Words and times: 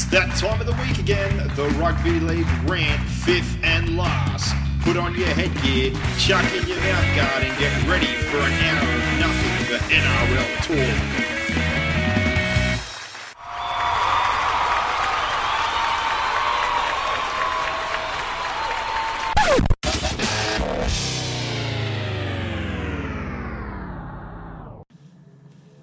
It's 0.00 0.08
that 0.12 0.34
time 0.36 0.58
of 0.58 0.66
the 0.66 0.72
week 0.80 0.98
again. 0.98 1.36
The 1.56 1.68
Rugby 1.78 2.20
League 2.20 2.46
rant, 2.64 3.06
fifth 3.06 3.58
and 3.62 3.98
last. 3.98 4.54
Put 4.80 4.96
on 4.96 5.14
your 5.14 5.28
headgear, 5.28 5.92
chuck 6.16 6.42
in 6.54 6.66
your 6.66 6.80
mouth 6.80 7.14
guard, 7.14 7.44
and 7.44 7.58
get 7.58 7.86
ready 7.86 8.06
for 8.06 8.38
an 8.38 8.50
hour 8.64 8.96
of 8.96 9.18
nothing 9.20 9.66
but 9.68 9.82
NRL 9.92 10.56
talk. 10.64 11.20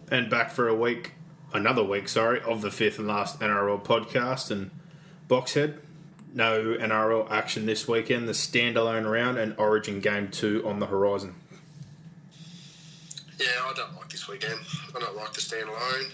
And 0.10 0.28
back 0.28 0.50
for 0.50 0.68
a 0.68 0.74
week, 0.74 1.14
another 1.58 1.84
week, 1.84 2.08
sorry, 2.08 2.42
of 2.42 2.62
the 2.62 2.72
fifth 2.72 3.00
and 3.00 3.08
last 3.08 3.40
NRL 3.40 3.84
podcast. 3.84 4.50
And 4.50 4.72
Boxhead, 5.28 5.78
no 6.34 6.78
NRL 6.80 7.30
action 7.30 7.66
this 7.66 7.88
weekend. 7.88 8.28
The 8.28 8.34
standalone 8.34 9.12
round 9.12 9.38
and 9.38 9.54
Origin 9.58 10.00
Game 10.00 10.30
2 10.30 10.64
on 10.66 10.80
the 10.80 10.86
horizon. 10.86 11.36
Yeah, 13.38 13.48
I 13.64 13.74
don't 13.76 13.96
like 13.96 14.10
this 14.10 14.28
weekend. 14.28 14.60
I 14.96 15.00
don't 15.00 15.16
like 15.16 15.34
the 15.34 15.42
standalone. 15.42 16.12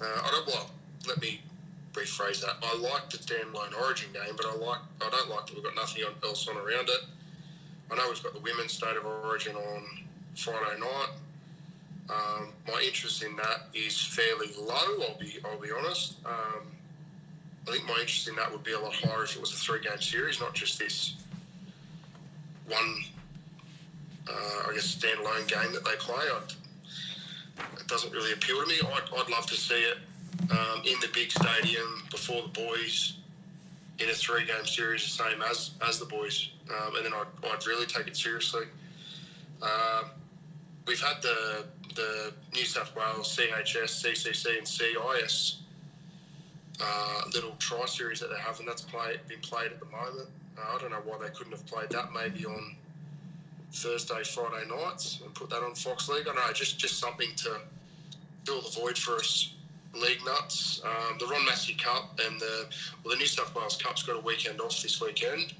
Uh, 0.00 0.04
I 0.04 0.30
don't 0.30 0.46
well. 0.46 0.70
Let 1.06 1.20
me 1.20 1.40
rephrase 1.92 2.40
that. 2.40 2.56
I 2.62 2.76
like 2.78 3.10
the 3.10 3.18
standalone 3.18 3.78
Origin 3.80 4.08
game, 4.12 4.34
but 4.36 4.46
I 4.46 4.54
like 4.54 4.80
I 5.00 5.10
don't 5.10 5.28
like 5.28 5.46
that 5.46 5.54
we've 5.54 5.64
got 5.64 5.74
nothing 5.74 6.04
else 6.24 6.48
on 6.48 6.56
around 6.56 6.88
it. 6.88 7.04
I 7.90 7.96
know 7.96 8.08
we've 8.08 8.22
got 8.22 8.34
the 8.34 8.40
women's 8.40 8.72
state 8.72 8.96
of 8.96 9.06
origin 9.06 9.56
on 9.56 9.82
Friday 10.36 10.78
night. 10.78 11.08
Um, 12.10 12.48
my 12.66 12.82
interest 12.86 13.22
in 13.22 13.36
that 13.36 13.66
is 13.74 14.00
fairly 14.00 14.48
low. 14.58 15.04
I'll 15.06 15.18
be 15.18 15.38
I'll 15.44 15.60
be 15.60 15.70
honest. 15.70 16.14
Um, 16.24 16.66
I 17.66 17.72
think 17.72 17.84
my 17.84 17.98
interest 18.00 18.28
in 18.28 18.36
that 18.36 18.50
would 18.50 18.64
be 18.64 18.72
a 18.72 18.80
lot 18.80 18.94
higher 18.94 19.24
if 19.24 19.36
it 19.36 19.40
was 19.40 19.52
a 19.52 19.56
three 19.56 19.80
game 19.80 20.00
series, 20.00 20.40
not 20.40 20.54
just 20.54 20.78
this 20.78 21.16
one 22.66 23.04
uh, 24.28 24.68
I 24.68 24.74
guess, 24.74 24.94
standalone 24.94 25.46
game 25.48 25.72
that 25.72 25.84
they 25.84 25.96
play. 25.98 26.24
I, 26.30 26.40
it 27.80 27.86
doesn't 27.88 28.12
really 28.12 28.32
appeal 28.32 28.60
to 28.60 28.66
me. 28.66 28.74
I'd, 28.82 29.02
I'd 29.16 29.30
love 29.30 29.46
to 29.46 29.56
see 29.56 29.74
it 29.74 29.98
um, 30.50 30.82
in 30.84 30.98
the 31.00 31.08
big 31.12 31.30
stadium 31.30 32.02
before 32.10 32.42
the 32.42 32.48
boys 32.48 33.14
in 33.98 34.08
a 34.08 34.12
three 34.12 34.44
game 34.44 34.64
series, 34.64 35.02
the 35.02 35.24
same 35.24 35.42
as, 35.42 35.72
as 35.86 35.98
the 35.98 36.04
boys. 36.04 36.50
Um, 36.70 36.96
and 36.96 37.06
then 37.06 37.12
I'd, 37.12 37.26
I'd 37.50 37.66
really 37.66 37.86
take 37.86 38.06
it 38.06 38.16
seriously. 38.16 38.64
Uh, 39.60 40.04
we've 40.88 41.00
had 41.00 41.20
the, 41.22 41.66
the 41.94 42.32
New 42.54 42.64
South 42.64 42.96
Wales 42.96 43.36
CHS, 43.36 44.02
CCC, 44.02 44.58
and 44.58 44.66
CIS 44.66 45.58
uh, 46.80 47.22
little 47.34 47.54
tri 47.58 47.84
series 47.86 48.20
that 48.20 48.30
they 48.30 48.38
have, 48.38 48.58
and 48.58 48.66
that's 48.66 48.82
play, 48.82 49.16
been 49.28 49.40
played 49.40 49.70
at 49.72 49.80
the 49.80 49.86
moment. 49.86 50.28
Uh, 50.56 50.74
I 50.74 50.78
don't 50.78 50.90
know 50.90 51.02
why 51.04 51.18
they 51.22 51.30
couldn't 51.30 51.52
have 51.52 51.66
played 51.66 51.90
that 51.90 52.12
maybe 52.12 52.46
on 52.46 52.74
Thursday, 53.72 54.22
Friday 54.24 54.66
nights 54.68 55.20
and 55.24 55.32
put 55.34 55.50
that 55.50 55.62
on 55.62 55.74
Fox 55.74 56.08
League. 56.08 56.22
I 56.22 56.34
don't 56.34 56.36
know, 56.36 56.52
just 56.52 56.78
just 56.78 56.98
something 56.98 57.28
to 57.36 57.60
fill 58.44 58.62
the 58.62 58.70
void 58.70 58.96
for 58.96 59.16
us 59.16 59.54
league 59.94 60.24
nuts. 60.24 60.80
Um, 60.84 61.18
the 61.18 61.26
Ron 61.26 61.44
Massey 61.44 61.74
Cup 61.74 62.18
and 62.24 62.40
the 62.40 62.66
well, 63.04 63.14
the 63.14 63.18
New 63.18 63.26
South 63.26 63.54
Wales 63.54 63.76
Cup's 63.76 64.02
got 64.02 64.16
a 64.16 64.20
weekend 64.20 64.60
off 64.60 64.82
this 64.82 65.00
weekend. 65.00 65.52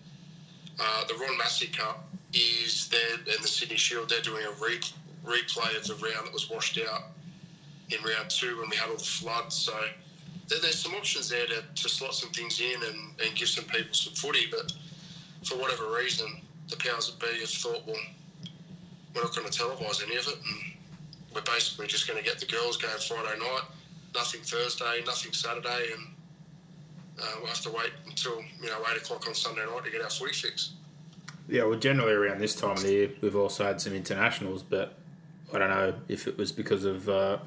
Uh, 0.80 1.04
the 1.06 1.14
Ron 1.14 1.36
Massey 1.36 1.66
Cup 1.66 2.08
is 2.32 2.88
there, 2.88 3.34
and 3.34 3.42
the 3.42 3.48
Sydney 3.48 3.76
Shield. 3.76 4.08
They're 4.08 4.20
doing 4.20 4.44
a 4.44 4.64
re- 4.64 4.80
replay 5.24 5.76
of 5.76 5.86
the 5.86 5.94
round 5.94 6.26
that 6.26 6.32
was 6.32 6.50
washed 6.50 6.78
out 6.90 7.04
in 7.90 8.02
round 8.02 8.30
two 8.30 8.58
when 8.58 8.68
we 8.70 8.76
had 8.76 8.88
all 8.88 8.96
the 8.96 9.02
floods. 9.02 9.56
So 9.56 9.72
there, 10.48 10.58
there's 10.60 10.78
some 10.78 10.94
options 10.94 11.28
there 11.28 11.46
to, 11.46 11.62
to 11.74 11.88
slot 11.88 12.14
some 12.14 12.30
things 12.30 12.60
in 12.60 12.82
and, 12.82 13.12
and 13.24 13.34
give 13.36 13.48
some 13.48 13.64
people 13.64 13.94
some 13.94 14.14
footy. 14.14 14.46
But 14.50 14.72
for 15.44 15.56
whatever 15.56 15.92
reason, 15.94 16.40
the 16.68 16.76
powers 16.76 17.10
that 17.10 17.20
be 17.20 17.40
have 17.40 17.48
thought, 17.48 17.86
well, 17.86 17.96
we're 19.14 19.22
not 19.22 19.34
going 19.34 19.48
to 19.48 19.58
televise 19.58 20.02
any 20.04 20.16
of 20.16 20.28
it, 20.28 20.36
and 20.36 20.72
we're 21.34 21.40
basically 21.42 21.86
just 21.86 22.06
going 22.06 22.18
to 22.18 22.24
get 22.24 22.38
the 22.38 22.46
girls 22.46 22.76
going 22.76 22.98
Friday 22.98 23.38
night. 23.38 23.62
Nothing 24.14 24.40
Thursday, 24.40 25.02
nothing 25.06 25.32
Saturday, 25.32 25.92
and 25.94 26.06
uh, 27.20 27.24
we'll 27.38 27.46
have 27.46 27.60
to 27.60 27.70
wait 27.70 27.92
until 28.06 28.40
you 28.60 28.68
know 28.68 28.78
eight 28.90 28.96
o'clock 28.96 29.26
on 29.26 29.34
Sunday 29.34 29.64
night 29.64 29.84
to 29.84 29.90
get 29.90 30.02
our 30.02 30.10
footy 30.10 30.32
fix. 30.32 30.72
Yeah, 31.48 31.64
well, 31.64 31.78
generally 31.78 32.12
around 32.12 32.40
this 32.40 32.54
time 32.54 32.72
of 32.72 32.82
the 32.82 32.92
year, 32.92 33.10
we've 33.20 33.36
also 33.36 33.64
had 33.64 33.80
some 33.80 33.94
internationals, 33.94 34.62
but 34.62 34.98
I 35.52 35.58
don't 35.58 35.70
know 35.70 35.94
if 36.08 36.26
it 36.26 36.36
was 36.36 36.52
because 36.52 36.84
of 36.84 37.08
uh, 37.08 37.38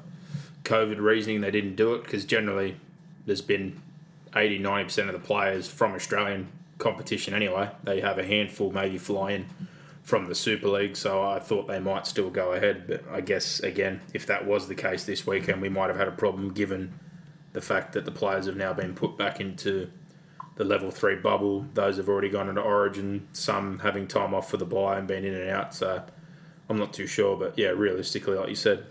COVID 0.64 1.00
reasoning 1.00 1.40
they 1.40 1.50
didn't 1.50 1.76
do 1.76 1.94
it, 1.94 2.04
because 2.04 2.24
generally 2.24 2.76
there's 3.26 3.42
been 3.42 3.80
80 4.34 4.60
90% 4.60 5.06
of 5.06 5.12
the 5.12 5.18
players 5.18 5.68
from 5.68 5.92
Australian 5.92 6.48
competition 6.78 7.34
anyway. 7.34 7.70
They 7.84 8.00
have 8.00 8.18
a 8.18 8.24
handful 8.24 8.72
maybe 8.72 8.98
flying 8.98 9.46
from 10.02 10.26
the 10.26 10.34
Super 10.34 10.68
League, 10.68 10.96
so 10.96 11.22
I 11.22 11.38
thought 11.38 11.68
they 11.68 11.78
might 11.78 12.06
still 12.06 12.30
go 12.30 12.52
ahead. 12.52 12.86
But 12.88 13.04
I 13.10 13.20
guess, 13.20 13.60
again, 13.60 14.00
if 14.12 14.26
that 14.26 14.46
was 14.46 14.66
the 14.66 14.74
case 14.74 15.04
this 15.04 15.26
weekend, 15.26 15.62
we 15.62 15.68
might 15.68 15.88
have 15.88 15.96
had 15.96 16.08
a 16.08 16.12
problem 16.12 16.52
given 16.52 16.92
the 17.52 17.60
fact 17.60 17.92
that 17.92 18.04
the 18.04 18.10
players 18.10 18.46
have 18.46 18.56
now 18.56 18.72
been 18.72 18.94
put 18.94 19.16
back 19.16 19.40
into 19.40 19.90
the 20.56 20.64
level 20.64 20.90
three 20.90 21.16
bubble. 21.16 21.66
Those 21.74 21.98
have 21.98 22.08
already 22.08 22.28
gone 22.28 22.48
into 22.48 22.60
Origin. 22.60 23.28
Some 23.32 23.78
having 23.80 24.08
time 24.08 24.34
off 24.34 24.50
for 24.50 24.56
the 24.56 24.64
buy 24.64 24.98
and 24.98 25.06
been 25.06 25.24
in 25.24 25.34
and 25.34 25.50
out. 25.50 25.74
So 25.74 26.02
I'm 26.72 26.78
not 26.78 26.94
too 26.94 27.06
sure, 27.06 27.36
but 27.36 27.58
yeah, 27.58 27.68
realistically, 27.68 28.34
like 28.34 28.48
you 28.48 28.54
said, 28.54 28.86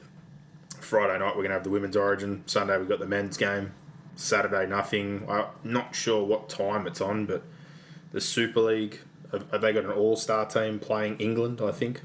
Friday 0.79 1.17
night 1.17 1.35
we're 1.35 1.41
gonna 1.41 1.55
have 1.55 1.63
the 1.63 1.71
women's 1.71 1.97
Origin. 1.97 2.43
Sunday 2.45 2.77
we've 2.77 2.87
got 2.87 2.99
the 2.99 3.07
men's 3.07 3.37
game. 3.37 3.71
Saturday 4.15 4.67
nothing. 4.69 5.25
I'm 5.27 5.45
not 5.63 5.95
sure 5.95 6.23
what 6.23 6.47
time 6.47 6.85
it's 6.85 7.01
on, 7.01 7.25
but 7.25 7.41
the 8.11 8.21
Super 8.21 8.59
League 8.59 8.99
have, 9.31 9.49
have 9.49 9.61
they 9.61 9.73
got 9.73 9.85
an 9.85 9.91
All 9.91 10.15
Star 10.15 10.45
team 10.45 10.77
playing 10.77 11.17
England? 11.17 11.59
I 11.59 11.71
think. 11.71 12.01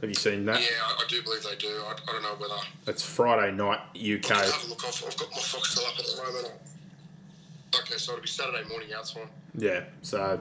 Have 0.00 0.08
you 0.08 0.14
seen 0.14 0.46
that? 0.46 0.62
Yeah, 0.62 0.68
I, 0.82 1.02
I 1.04 1.06
do 1.10 1.22
believe 1.22 1.42
they 1.42 1.56
do. 1.56 1.68
I, 1.68 1.92
I 2.08 2.12
don't 2.12 2.22
know 2.22 2.36
whether. 2.38 2.54
It's 2.86 3.02
Friday 3.02 3.54
night 3.54 3.80
UK. 3.94 4.30
I'll 4.30 4.50
have 4.50 4.64
a 4.64 4.68
look. 4.68 4.82
I've, 4.82 5.04
I've 5.06 5.16
got 5.18 5.30
my 5.30 5.36
Fox 5.36 5.72
still 5.72 5.84
up 5.84 5.98
at 5.98 6.06
the 6.06 6.22
moment. 6.22 6.54
Okay, 7.80 7.98
so 7.98 8.12
it'll 8.12 8.22
be 8.22 8.28
Saturday 8.28 8.66
morning 8.66 8.94
out 8.94 9.04
time. 9.04 9.28
Yeah, 9.54 9.84
so 10.00 10.40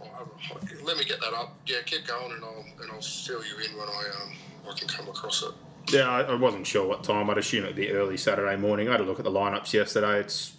Um, 0.00 0.08
a, 0.08 0.84
let 0.84 0.96
me 0.96 1.04
get 1.04 1.20
that 1.20 1.32
up. 1.34 1.56
Yeah, 1.66 1.78
keep 1.84 2.06
going, 2.06 2.32
and 2.32 2.44
I'll 2.44 2.64
and 2.82 2.92
I'll 2.92 3.00
fill 3.00 3.44
you 3.44 3.56
in 3.64 3.76
when 3.76 3.88
I 3.88 4.04
um 4.22 4.32
I 4.70 4.78
can 4.78 4.88
come 4.88 5.08
across 5.08 5.42
it. 5.42 5.52
Yeah, 5.92 6.08
I, 6.08 6.22
I 6.22 6.34
wasn't 6.34 6.66
sure 6.66 6.86
what 6.86 7.04
time. 7.04 7.28
I'd 7.28 7.38
assume 7.38 7.64
it'd 7.64 7.76
be 7.76 7.90
early 7.90 8.16
Saturday 8.16 8.56
morning. 8.56 8.88
I 8.88 8.92
had 8.92 9.00
a 9.00 9.04
look 9.04 9.18
at 9.18 9.24
the 9.24 9.30
lineups 9.30 9.72
yesterday. 9.72 10.20
It's 10.20 10.54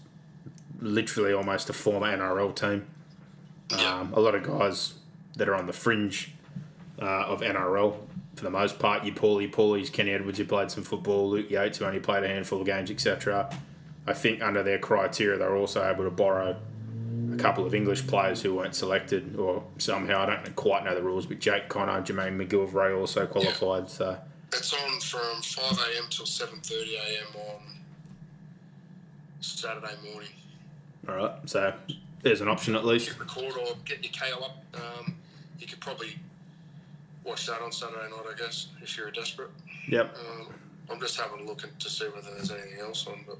literally 0.80 1.34
almost 1.34 1.69
a 1.69 1.74
former 1.74 2.08
NRL 2.08 2.56
team. 2.56 2.86
Um, 3.72 4.13
a 4.13 4.19
lot 4.19 4.36
of 4.36 4.44
guys 4.44 4.94
that 5.38 5.50
are 5.50 5.56
on 5.56 5.66
the 5.66 5.74
fringe 5.74 6.34
uh, 7.02 7.25
of 7.25 7.42
NRL 7.42 7.97
for 8.36 8.44
the 8.44 8.52
most 8.52 8.78
part. 8.78 9.04
Your 9.04 9.16
Pauli 9.16 9.48
Paulis, 9.48 9.92
Kenny 9.92 10.12
Edwards, 10.12 10.38
who 10.38 10.45
played 10.45 10.69
some 10.69 10.83
football, 10.83 11.30
Luke 11.30 11.50
Yates, 11.50 11.80
who 11.80 11.86
only 11.86 12.00
played 12.00 12.24
a 12.24 12.28
handful 12.28 12.60
of 12.60 12.66
games, 12.66 12.92
etc. 12.92 13.50
I 14.06 14.13
think 14.13 14.44
under 14.44 14.62
their 14.62 14.78
criteria, 14.78 15.38
they're 15.38 15.56
also 15.56 15.83
able 15.83 16.04
to 16.04 16.12
borrow 16.12 16.57
a 17.35 17.41
couple 17.41 17.65
of 17.65 17.73
English 17.73 18.07
players 18.07 18.41
who 18.41 18.55
weren't 18.55 18.75
selected, 18.75 19.35
or 19.35 19.63
somehow 19.77 20.21
I 20.21 20.25
don't 20.27 20.55
quite 20.55 20.83
know 20.85 20.95
the 20.95 21.03
rules, 21.03 21.25
but 21.25 21.39
Jake 21.39 21.69
Connor, 21.69 22.01
Jermaine 22.01 22.35
McGillvary 22.37 22.97
also 22.97 23.25
qualified. 23.25 23.89
So 23.89 24.17
It's 24.53 24.73
on 24.73 24.99
from 24.99 25.41
five 25.41 25.77
a.m. 25.77 26.05
till 26.09 26.25
seven 26.25 26.59
thirty 26.61 26.95
a.m. 26.95 27.35
on 27.49 27.61
Saturday 29.41 29.93
morning. 30.11 30.29
all 31.07 31.15
right, 31.15 31.31
so 31.45 31.73
there's 32.23 32.41
an 32.41 32.47
option 32.47 32.75
at 32.75 32.85
least. 32.85 33.17
Record 33.19 33.53
or 33.57 33.75
get 33.85 34.03
your 34.03 34.11
Kayo 34.13 34.43
up. 34.43 34.63
Um, 34.73 35.15
you 35.59 35.67
could 35.67 35.79
probably 35.79 36.15
watch 37.23 37.45
that 37.47 37.61
on 37.61 37.71
Saturday 37.71 38.09
night, 38.09 38.25
I 38.33 38.37
guess, 38.37 38.67
if 38.81 38.97
you're 38.97 39.11
desperate. 39.11 39.49
Yep. 39.89 40.15
Um, 40.17 40.47
I'm 40.89 40.99
just 40.99 41.19
having 41.19 41.41
a 41.41 41.43
look 41.49 41.63
to 41.79 41.89
see 41.89 42.05
whether 42.05 42.31
there's 42.31 42.51
anything 42.51 42.79
else 42.79 43.07
on, 43.07 43.23
but 43.27 43.37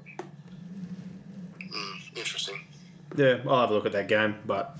mm, 1.60 2.16
interesting. 2.16 2.60
Yeah, 3.14 3.38
I'll 3.46 3.60
have 3.60 3.70
a 3.70 3.74
look 3.74 3.86
at 3.86 3.92
that 3.92 4.08
game, 4.08 4.36
but 4.46 4.78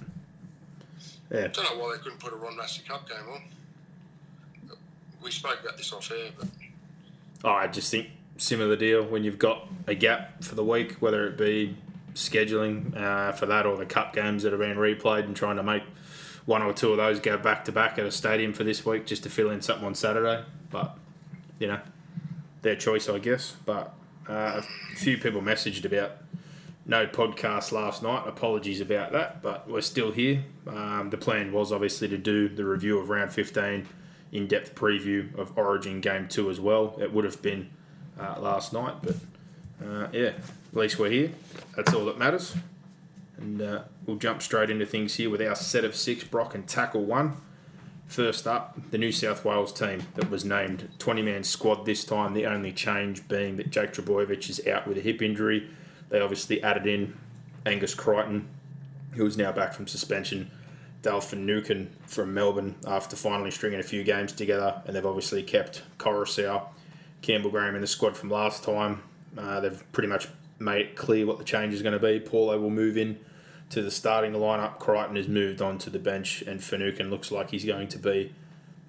yeah, 1.30 1.48
Don't 1.48 1.64
know 1.64 1.84
why 1.84 1.96
they 1.96 2.02
couldn't 2.02 2.18
put 2.18 2.32
a 2.32 2.36
Ron 2.36 2.56
Massey 2.56 2.82
Cup 2.86 3.08
game 3.08 3.18
on. 3.32 3.42
we 5.22 5.30
spoke 5.30 5.60
about 5.62 5.76
this 5.76 5.92
off 5.92 6.10
air, 6.10 6.30
but 6.38 6.48
Oh, 7.44 7.50
I 7.50 7.66
just 7.66 7.90
think 7.90 8.08
similar 8.38 8.76
deal 8.76 9.04
when 9.04 9.24
you've 9.24 9.38
got 9.38 9.68
a 9.86 9.94
gap 9.94 10.42
for 10.42 10.54
the 10.54 10.64
week, 10.64 10.92
whether 11.00 11.26
it 11.26 11.36
be 11.38 11.76
scheduling 12.14 12.96
uh, 12.96 13.32
for 13.32 13.46
that 13.46 13.66
or 13.66 13.76
the 13.76 13.86
cup 13.86 14.12
games 14.14 14.42
that 14.42 14.52
are 14.52 14.58
being 14.58 14.76
replayed 14.76 15.24
and 15.24 15.36
trying 15.36 15.56
to 15.56 15.62
make 15.62 15.82
one 16.46 16.62
or 16.62 16.72
two 16.72 16.90
of 16.90 16.96
those 16.96 17.20
go 17.20 17.36
back 17.36 17.64
to 17.66 17.72
back 17.72 17.98
at 17.98 18.06
a 18.06 18.10
stadium 18.10 18.52
for 18.52 18.64
this 18.64 18.84
week 18.86 19.06
just 19.06 19.22
to 19.24 19.28
fill 19.28 19.50
in 19.50 19.60
something 19.60 19.86
on 19.86 19.94
Saturday. 19.94 20.44
But, 20.70 20.96
you 21.58 21.66
know, 21.66 21.80
their 22.62 22.76
choice, 22.76 23.08
I 23.08 23.18
guess. 23.18 23.54
But 23.64 23.92
uh, 24.28 24.60
a 24.60 24.96
few 24.96 25.18
people 25.18 25.40
messaged 25.42 25.84
about 25.84 26.12
no 26.86 27.06
podcast 27.06 27.72
last 27.72 28.02
night. 28.02 28.26
Apologies 28.26 28.80
about 28.80 29.12
that, 29.12 29.42
but 29.42 29.68
we're 29.68 29.80
still 29.80 30.12
here. 30.12 30.44
Um, 30.66 31.10
the 31.10 31.16
plan 31.16 31.52
was 31.52 31.72
obviously 31.72 32.08
to 32.08 32.18
do 32.18 32.48
the 32.48 32.64
review 32.64 32.98
of 32.98 33.08
round 33.08 33.32
15 33.32 33.86
in 34.32 34.46
depth 34.46 34.74
preview 34.74 35.36
of 35.36 35.56
Origin 35.58 36.00
Game 36.00 36.28
2 36.28 36.48
as 36.48 36.60
well. 36.60 36.96
It 37.00 37.12
would 37.12 37.24
have 37.24 37.42
been 37.42 37.70
uh, 38.18 38.36
last 38.38 38.72
night, 38.72 38.94
but 39.02 39.16
uh, 39.84 40.08
yeah, 40.12 40.28
at 40.28 40.74
least 40.74 40.98
we're 40.98 41.10
here. 41.10 41.30
That's 41.74 41.92
all 41.92 42.04
that 42.06 42.18
matters. 42.18 42.56
And 43.38 43.60
uh, 43.60 43.82
we'll 44.06 44.16
jump 44.16 44.40
straight 44.40 44.70
into 44.70 44.86
things 44.86 45.16
here 45.16 45.28
with 45.28 45.42
our 45.42 45.54
set 45.54 45.84
of 45.84 45.94
six, 45.94 46.24
Brock 46.24 46.54
and 46.54 46.66
tackle 46.66 47.04
one. 47.04 47.34
First 48.06 48.46
up, 48.46 48.78
the 48.92 48.98
New 48.98 49.10
South 49.10 49.44
Wales 49.44 49.72
team 49.72 50.04
that 50.14 50.30
was 50.30 50.44
named 50.44 50.88
20 51.00 51.22
man 51.22 51.42
squad 51.42 51.84
this 51.84 52.04
time. 52.04 52.34
The 52.34 52.46
only 52.46 52.72
change 52.72 53.26
being 53.26 53.56
that 53.56 53.70
Jake 53.70 53.92
Trbojevic 53.92 54.48
is 54.48 54.64
out 54.66 54.86
with 54.86 54.96
a 54.96 55.00
hip 55.00 55.20
injury. 55.20 55.68
They 56.08 56.20
obviously 56.20 56.62
added 56.62 56.86
in 56.86 57.16
Angus 57.64 57.94
Crichton, 57.94 58.48
who 59.12 59.26
is 59.26 59.36
now 59.36 59.52
back 59.52 59.72
from 59.72 59.86
suspension. 59.86 60.50
Dale 61.02 61.20
Finucane 61.20 61.90
from 62.06 62.34
Melbourne 62.34 62.74
after 62.86 63.16
finally 63.16 63.50
stringing 63.50 63.78
a 63.78 63.84
few 63.84 64.02
games 64.02 64.32
together, 64.32 64.82
and 64.86 64.96
they've 64.96 65.06
obviously 65.06 65.42
kept 65.42 65.82
Koroisau, 65.98 66.66
Campbell 67.22 67.50
Graham 67.50 67.74
in 67.74 67.80
the 67.80 67.86
squad 67.86 68.16
from 68.16 68.30
last 68.30 68.64
time. 68.64 69.02
Uh, 69.36 69.60
they've 69.60 69.84
pretty 69.92 70.08
much 70.08 70.28
made 70.58 70.80
it 70.80 70.96
clear 70.96 71.26
what 71.26 71.38
the 71.38 71.44
change 71.44 71.74
is 71.74 71.82
going 71.82 71.92
to 71.92 72.04
be. 72.04 72.18
Paulo 72.18 72.58
will 72.58 72.70
move 72.70 72.96
in 72.96 73.18
to 73.70 73.82
the 73.82 73.90
starting 73.90 74.32
lineup. 74.32 74.78
Crichton 74.78 75.16
has 75.16 75.28
moved 75.28 75.60
on 75.60 75.78
to 75.78 75.90
the 75.90 75.98
bench, 75.98 76.42
and 76.42 76.62
Finucane 76.62 77.10
looks 77.10 77.30
like 77.30 77.50
he's 77.50 77.64
going 77.64 77.88
to 77.88 77.98
be 77.98 78.32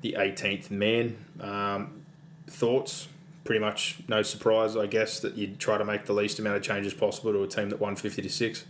the 0.02 0.16
18th 0.18 0.72
man. 0.72 1.18
Um, 1.40 2.06
thoughts? 2.48 3.10
Pretty 3.48 3.62
much 3.62 4.00
no 4.10 4.24
surprise, 4.24 4.76
I 4.76 4.88
guess, 4.88 5.22
that 5.22 5.38
you'd 5.38 5.58
try 5.58 5.78
to 5.78 5.86
make 5.86 6.04
the 6.04 6.12
least 6.12 6.38
amount 6.38 6.58
of 6.58 6.64
changes 6.64 6.94
possible 6.94 7.32
to 7.32 7.44
a 7.44 7.48
team 7.48 7.70
that 7.70 7.80
won 7.80 7.96
50 7.96 8.22
to 8.22 8.30
6. 8.30 8.66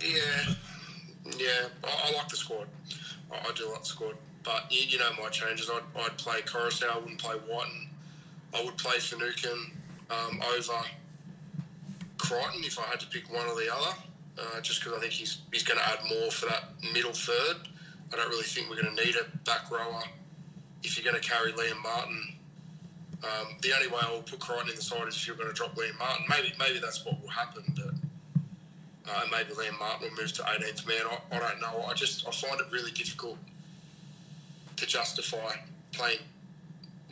yeah, 0.00 0.54
yeah, 1.36 1.66
I, 1.82 2.10
I 2.12 2.16
like 2.16 2.28
the 2.28 2.36
squad. 2.36 2.68
I, 3.32 3.38
I 3.38 3.52
do 3.56 3.68
like 3.68 3.80
the 3.80 3.86
squad, 3.86 4.14
but 4.44 4.66
you, 4.70 4.82
you 4.86 4.98
know 5.00 5.10
my 5.20 5.30
changes. 5.30 5.68
I'd, 5.68 5.82
I'd 6.00 6.16
play 6.16 6.42
Koroisau. 6.42 6.94
I 6.94 6.98
wouldn't 6.98 7.18
play 7.18 7.34
Wighton. 7.48 7.88
I 8.54 8.64
would 8.64 8.78
play 8.78 9.00
Finucane 9.00 9.72
um, 10.08 10.40
over 10.54 10.80
Crichton 12.18 12.62
if 12.62 12.78
I 12.78 12.82
had 12.82 13.00
to 13.00 13.06
pick 13.08 13.32
one 13.34 13.48
or 13.48 13.56
the 13.56 13.68
other, 13.74 13.96
uh, 14.38 14.60
just 14.60 14.80
because 14.80 14.96
I 14.96 15.00
think 15.00 15.12
he's 15.12 15.38
he's 15.52 15.64
going 15.64 15.80
to 15.80 15.88
add 15.88 15.98
more 16.08 16.30
for 16.30 16.46
that 16.46 16.66
middle 16.94 17.12
third. 17.12 17.56
I 18.12 18.16
don't 18.16 18.28
really 18.28 18.44
think 18.44 18.70
we're 18.70 18.80
going 18.80 18.94
to 18.94 19.04
need 19.04 19.16
a 19.16 19.36
back 19.38 19.72
rower 19.72 20.04
if 20.84 20.96
you're 20.96 21.10
going 21.10 21.20
to 21.20 21.28
carry 21.28 21.50
Liam 21.50 21.82
Martin. 21.82 22.36
Um, 23.22 23.56
the 23.60 23.72
only 23.74 23.88
way 23.88 24.00
I 24.02 24.10
will 24.10 24.22
put 24.22 24.40
Crichton 24.40 24.70
in 24.70 24.76
the 24.76 24.82
side 24.82 25.06
is 25.08 25.16
if 25.16 25.26
you're 25.26 25.36
going 25.36 25.48
to 25.48 25.54
drop 25.54 25.74
Liam 25.76 25.98
Martin. 25.98 26.24
Maybe 26.28 26.52
maybe 26.58 26.78
that's 26.78 27.04
what 27.04 27.20
will 27.20 27.28
happen, 27.28 27.62
but 27.76 29.12
uh, 29.12 29.22
maybe 29.30 29.52
Liam 29.52 29.78
Martin 29.78 30.08
will 30.08 30.22
move 30.22 30.32
to 30.32 30.42
18th 30.42 30.86
man. 30.86 31.02
I, 31.10 31.36
I 31.36 31.38
don't 31.38 31.60
know. 31.60 31.84
I 31.86 31.92
just 31.94 32.26
I 32.26 32.30
find 32.30 32.60
it 32.60 32.66
really 32.72 32.92
difficult 32.92 33.36
to 34.76 34.86
justify 34.86 35.56
playing 35.92 36.20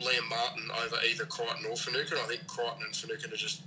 Liam 0.01 0.27
Martin 0.29 0.69
over 0.83 0.95
either 1.07 1.25
Crichton 1.25 1.65
or 1.69 1.75
Finucane. 1.75 2.17
I 2.17 2.27
think 2.27 2.47
Crichton 2.47 2.83
and 2.85 2.95
Finucane 2.95 3.33
are 3.33 3.37
just 3.37 3.61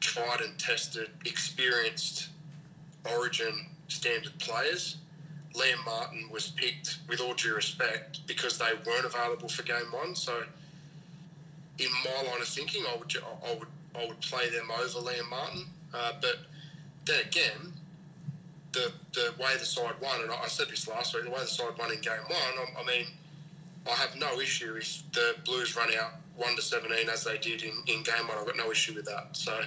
tried 0.00 0.40
and 0.40 0.56
tested, 0.58 1.10
experienced 1.24 2.28
Origin 3.10 3.66
standard 3.88 4.38
players. 4.38 4.98
Liam 5.54 5.84
Martin 5.84 6.28
was 6.30 6.48
picked, 6.48 6.98
with 7.08 7.20
all 7.20 7.34
due 7.34 7.54
respect, 7.54 8.26
because 8.26 8.58
they 8.58 8.70
weren't 8.86 9.06
available 9.06 9.48
for 9.48 9.62
game 9.62 9.90
one. 9.90 10.14
So, 10.14 10.42
in 11.78 11.88
my 12.04 12.30
line 12.30 12.40
of 12.40 12.48
thinking, 12.48 12.84
I 12.88 12.96
would 12.96 13.12
I 13.46 13.54
would 13.54 13.68
I 13.94 14.06
would 14.06 14.20
play 14.20 14.48
them 14.50 14.70
over 14.70 15.00
Liam 15.00 15.28
Martin. 15.30 15.64
Uh, 15.94 16.12
but 16.20 16.36
then 17.06 17.20
again, 17.26 17.72
the 18.72 18.92
the 19.14 19.32
way 19.40 19.56
the 19.58 19.64
side 19.64 19.94
won, 20.00 20.20
and 20.22 20.30
I 20.30 20.48
said 20.48 20.68
this 20.68 20.88
last 20.88 21.14
week, 21.14 21.24
the 21.24 21.30
way 21.30 21.40
the 21.40 21.46
side 21.46 21.76
won 21.78 21.92
in 21.92 22.00
game 22.00 22.12
one, 22.28 22.38
I, 22.76 22.80
I 22.80 22.86
mean, 22.86 23.06
I 23.86 23.94
have 23.94 24.16
no 24.16 24.40
issue 24.40 24.74
if 24.76 25.02
the 25.12 25.34
Blues 25.44 25.76
run 25.76 25.88
out 26.00 26.12
one 26.36 26.54
to 26.56 26.62
seventeen 26.62 27.08
as 27.08 27.24
they 27.24 27.38
did 27.38 27.62
in, 27.62 27.72
in 27.86 28.02
game 28.02 28.28
one. 28.28 28.38
I've 28.38 28.46
got 28.46 28.56
no 28.56 28.70
issue 28.70 28.94
with 28.94 29.06
that. 29.06 29.36
So. 29.36 29.60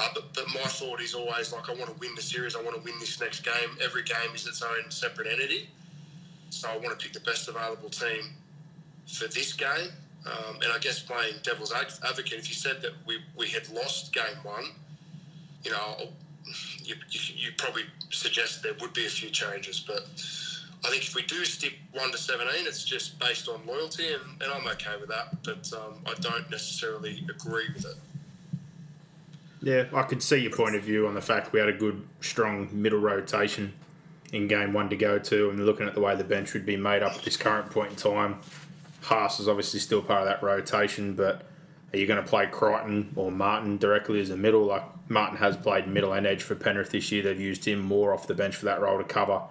Uh, 0.00 0.08
but, 0.14 0.32
but 0.32 0.46
my 0.54 0.60
thought 0.60 1.00
is 1.00 1.12
always 1.12 1.52
like 1.52 1.68
I 1.68 1.72
want 1.72 1.86
to 1.86 1.96
win 1.98 2.14
the 2.14 2.22
series. 2.22 2.54
I 2.54 2.62
want 2.62 2.76
to 2.76 2.82
win 2.82 2.94
this 3.00 3.20
next 3.20 3.40
game. 3.40 3.76
Every 3.82 4.04
game 4.04 4.32
is 4.32 4.46
its 4.46 4.62
own 4.62 4.88
separate 4.90 5.26
entity. 5.26 5.68
So 6.50 6.68
I 6.68 6.76
want 6.76 6.96
to 6.96 7.04
pick 7.04 7.12
the 7.12 7.20
best 7.28 7.48
available 7.48 7.88
team 7.88 8.22
for 9.08 9.26
this 9.26 9.52
game. 9.54 9.90
Um, 10.28 10.56
and 10.62 10.72
I 10.72 10.78
guess 10.78 11.00
playing 11.00 11.34
devil's 11.42 11.72
advocate, 11.72 12.38
if 12.38 12.48
you 12.48 12.54
said 12.54 12.82
that 12.82 12.92
we, 13.06 13.18
we 13.36 13.48
had 13.48 13.68
lost 13.70 14.12
game 14.12 14.24
one, 14.42 14.64
you 15.64 15.70
know, 15.70 16.08
you, 16.82 16.94
you, 17.10 17.20
you 17.36 17.50
probably 17.56 17.82
suggest 18.10 18.62
there 18.62 18.74
would 18.80 18.92
be 18.92 19.06
a 19.06 19.10
few 19.10 19.30
changes. 19.30 19.80
But 19.80 20.02
I 20.84 20.90
think 20.90 21.06
if 21.06 21.14
we 21.14 21.22
do 21.22 21.44
stick 21.44 21.74
1 21.92 22.10
to 22.10 22.18
17, 22.18 22.66
it's 22.66 22.84
just 22.84 23.18
based 23.18 23.48
on 23.48 23.60
loyalty, 23.66 24.12
and, 24.12 24.42
and 24.42 24.52
I'm 24.52 24.66
okay 24.68 24.96
with 25.00 25.08
that. 25.08 25.42
But 25.42 25.70
um, 25.78 26.00
I 26.06 26.14
don't 26.20 26.50
necessarily 26.50 27.24
agree 27.28 27.66
with 27.74 27.86
it. 27.86 27.96
Yeah, 29.60 29.84
I 29.92 30.02
could 30.02 30.22
see 30.22 30.36
your 30.36 30.52
point 30.52 30.76
of 30.76 30.84
view 30.84 31.06
on 31.08 31.14
the 31.14 31.20
fact 31.20 31.52
we 31.52 31.58
had 31.58 31.68
a 31.68 31.72
good, 31.72 32.06
strong 32.20 32.68
middle 32.72 33.00
rotation 33.00 33.72
in 34.32 34.46
game 34.46 34.72
one 34.72 34.88
to 34.90 34.96
go 34.96 35.18
to, 35.18 35.50
and 35.50 35.64
looking 35.64 35.86
at 35.86 35.94
the 35.94 36.00
way 36.00 36.14
the 36.14 36.24
bench 36.24 36.52
would 36.52 36.66
be 36.66 36.76
made 36.76 37.02
up 37.02 37.14
at 37.14 37.22
this 37.22 37.36
current 37.36 37.70
point 37.70 37.90
in 37.90 37.96
time. 37.96 38.38
Haas 39.02 39.40
is 39.40 39.48
obviously 39.48 39.80
still 39.80 40.02
part 40.02 40.22
of 40.22 40.28
that 40.28 40.42
rotation, 40.42 41.14
but 41.14 41.42
are 41.92 41.98
you 41.98 42.06
going 42.06 42.22
to 42.22 42.28
play 42.28 42.46
Crichton 42.46 43.12
or 43.16 43.30
Martin 43.30 43.78
directly 43.78 44.20
as 44.20 44.30
a 44.30 44.36
middle? 44.36 44.66
Like 44.66 44.84
Martin 45.08 45.38
has 45.38 45.56
played 45.56 45.88
middle 45.88 46.12
and 46.12 46.26
edge 46.26 46.42
for 46.42 46.54
Penrith 46.54 46.90
this 46.90 47.10
year. 47.10 47.22
They've 47.22 47.40
used 47.40 47.64
him 47.64 47.80
more 47.80 48.12
off 48.12 48.26
the 48.26 48.34
bench 48.34 48.56
for 48.56 48.66
that 48.66 48.80
role 48.80 48.98
to 48.98 49.04
cover 49.04 49.42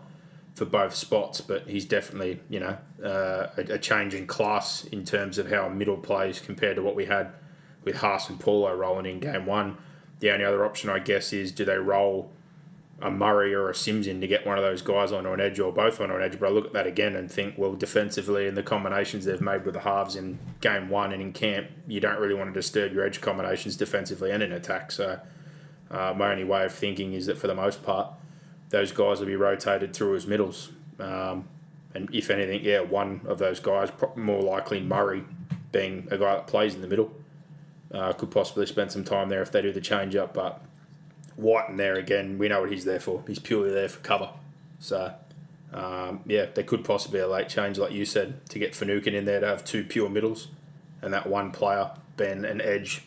for 0.54 0.66
both 0.66 0.96
spots, 0.96 1.40
but 1.40 1.68
he's 1.68 1.86
definitely 1.86 2.40
you 2.50 2.60
know 2.60 2.78
uh, 3.04 3.48
a, 3.58 3.74
a 3.74 3.80
change 3.80 4.14
in 4.14 4.28
class 4.28 4.86
in 4.86 5.06
terms 5.06 5.38
of 5.38 5.50
how 5.50 5.70
middle 5.70 5.98
plays 5.98 6.40
compared 6.40 6.76
to 6.76 6.84
what 6.84 6.96
we 6.96 7.06
had 7.06 7.32
with 7.84 7.98
Haas 7.98 8.30
and 8.30 8.40
Paulo 8.40 8.76
rolling 8.76 9.06
in 9.06 9.20
game 9.20 9.46
one. 9.46 9.78
The 10.20 10.32
only 10.32 10.46
other 10.46 10.66
option, 10.66 10.90
I 10.90 11.00
guess, 11.00 11.32
is 11.32 11.52
do 11.52 11.64
they 11.64 11.78
roll 11.78 12.32
a 13.02 13.12
Murray 13.12 13.54
or 13.54 13.70
a 13.70 13.76
Sims 13.76 14.08
in 14.08 14.22
to 14.22 14.28
get 14.28 14.46
one 14.46 14.58
of 14.58 14.64
those 14.64 14.82
guys 14.82 15.12
onto 15.12 15.32
an 15.32 15.40
edge 15.40 15.60
or 15.60 15.72
both 15.72 16.02
onto 16.02 16.16
an 16.16 16.22
edge? 16.22 16.40
But 16.40 16.48
I 16.48 16.52
look 16.52 16.66
at 16.66 16.74
that 16.74 16.88
again 16.88 17.16
and 17.16 17.32
think, 17.32 17.56
well, 17.58 17.74
defensively 17.74 18.48
and 18.48 18.58
the 18.58 18.64
combinations 18.64 19.26
they've 19.26 19.42
made 19.42 19.66
with 19.66 19.76
the 19.76 19.82
halves 19.82 20.16
in 20.16 20.40
game 20.62 20.90
one 20.90 21.12
and 21.14 21.22
in 21.22 21.32
camp, 21.34 21.68
you 21.88 22.00
don't 22.00 22.20
really 22.20 22.34
want 22.34 22.54
to 22.54 22.60
disturb 22.60 22.94
your 22.94 23.06
edge 23.06 23.22
combinations 23.22 23.76
defensively 23.76 24.32
and 24.32 24.42
in 24.42 24.52
attack. 24.52 24.92
So 24.92 25.20
uh, 25.92 26.14
my 26.18 26.32
only 26.32 26.44
way 26.44 26.66
of 26.66 26.74
thinking 26.74 27.14
is 27.14 27.28
that 27.28 27.38
for 27.38 27.48
the 27.48 27.56
most 27.56 27.84
part, 27.84 28.14
those 28.70 28.92
guys 28.92 29.20
will 29.20 29.28
be 29.28 29.36
rotated 29.36 29.94
through 29.94 30.16
as 30.16 30.28
middles. 30.28 30.72
Um, 31.00 31.48
and 31.94 32.14
if 32.14 32.30
anything, 32.30 32.64
yeah, 32.64 32.82
one 32.82 33.22
of 33.26 33.38
those 33.38 33.60
guys, 33.60 33.90
more 34.16 34.42
likely 34.42 34.82
Murray, 34.82 35.24
being 35.72 36.08
a 36.12 36.18
guy 36.18 36.36
that 36.36 36.48
plays 36.48 36.76
in 36.76 36.82
the 36.82 36.88
middle, 36.88 37.12
uh, 37.94 38.12
could 38.14 38.32
possibly 38.32 38.66
spend 38.66 38.92
some 38.92 39.04
time 39.04 39.30
there 39.30 39.42
if 39.42 39.52
they 39.52 39.62
do 39.62 39.72
the 39.72 39.82
change 39.82 40.16
up. 40.16 40.34
But 40.34 40.62
Wighton 41.38 41.78
there 41.78 41.96
again, 41.96 42.38
we 42.38 42.48
know 42.48 42.62
what 42.62 42.72
he's 42.72 42.86
there 42.86 43.00
for. 43.00 43.24
He's 43.28 43.40
purely 43.40 43.72
there 43.72 43.88
for 43.88 44.00
cover. 44.00 44.32
So, 44.80 45.14
um, 45.72 46.22
yeah, 46.26 46.48
there 46.54 46.64
could 46.64 46.84
possibly 46.84 47.20
be 47.20 47.24
a 47.24 47.28
late 47.28 47.50
change, 47.50 47.78
like 47.78 47.92
you 47.92 48.06
said, 48.06 48.46
to 48.50 48.60
get 48.60 48.76
Finucane 48.76 49.14
in 49.14 49.26
there 49.26 49.40
to 49.40 49.48
have 49.48 49.64
two 49.64 49.84
pure 49.84 50.10
middles 50.10 50.48
and 51.02 51.14
that 51.14 51.28
one 51.28 51.52
player 51.52 51.92
being 52.16 52.44
an 52.44 52.62
edge 52.62 53.04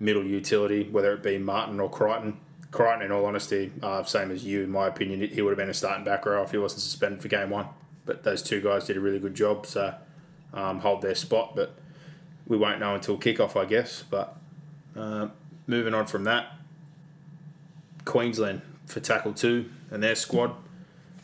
middle 0.00 0.24
utility, 0.24 0.88
whether 0.90 1.12
it 1.12 1.22
be 1.22 1.38
Martin 1.38 1.80
or 1.80 1.90
Crichton. 1.90 2.38
Crichton, 2.70 3.02
in 3.02 3.12
all 3.12 3.24
honesty, 3.24 3.72
uh, 3.82 4.02
same 4.04 4.30
as 4.30 4.44
you, 4.44 4.62
in 4.62 4.70
my 4.70 4.88
opinion, 4.88 5.20
he 5.20 5.40
would 5.40 5.50
have 5.50 5.58
been 5.58 5.70
a 5.70 5.74
starting 5.74 6.04
back 6.04 6.26
row 6.26 6.42
if 6.42 6.50
he 6.50 6.58
wasn't 6.58 6.82
suspended 6.82 7.22
for 7.22 7.28
game 7.28 7.50
one. 7.50 7.66
But 8.04 8.24
those 8.24 8.42
two 8.42 8.60
guys 8.60 8.86
did 8.86 8.96
a 8.96 9.00
really 9.00 9.18
good 9.18 9.34
job, 9.34 9.66
so 9.66 9.94
um, 10.52 10.80
hold 10.80 11.02
their 11.02 11.14
spot. 11.14 11.54
But 11.56 11.74
we 12.46 12.56
won't 12.56 12.80
know 12.80 12.94
until 12.94 13.18
kickoff, 13.18 13.56
I 13.56 13.64
guess. 13.64 14.02
But 14.02 14.36
uh, 14.96 15.28
moving 15.66 15.94
on 15.94 16.06
from 16.06 16.24
that, 16.24 16.57
Queensland 18.08 18.62
for 18.86 19.00
tackle 19.00 19.34
two 19.34 19.70
and 19.90 20.02
their 20.02 20.14
squad, 20.14 20.54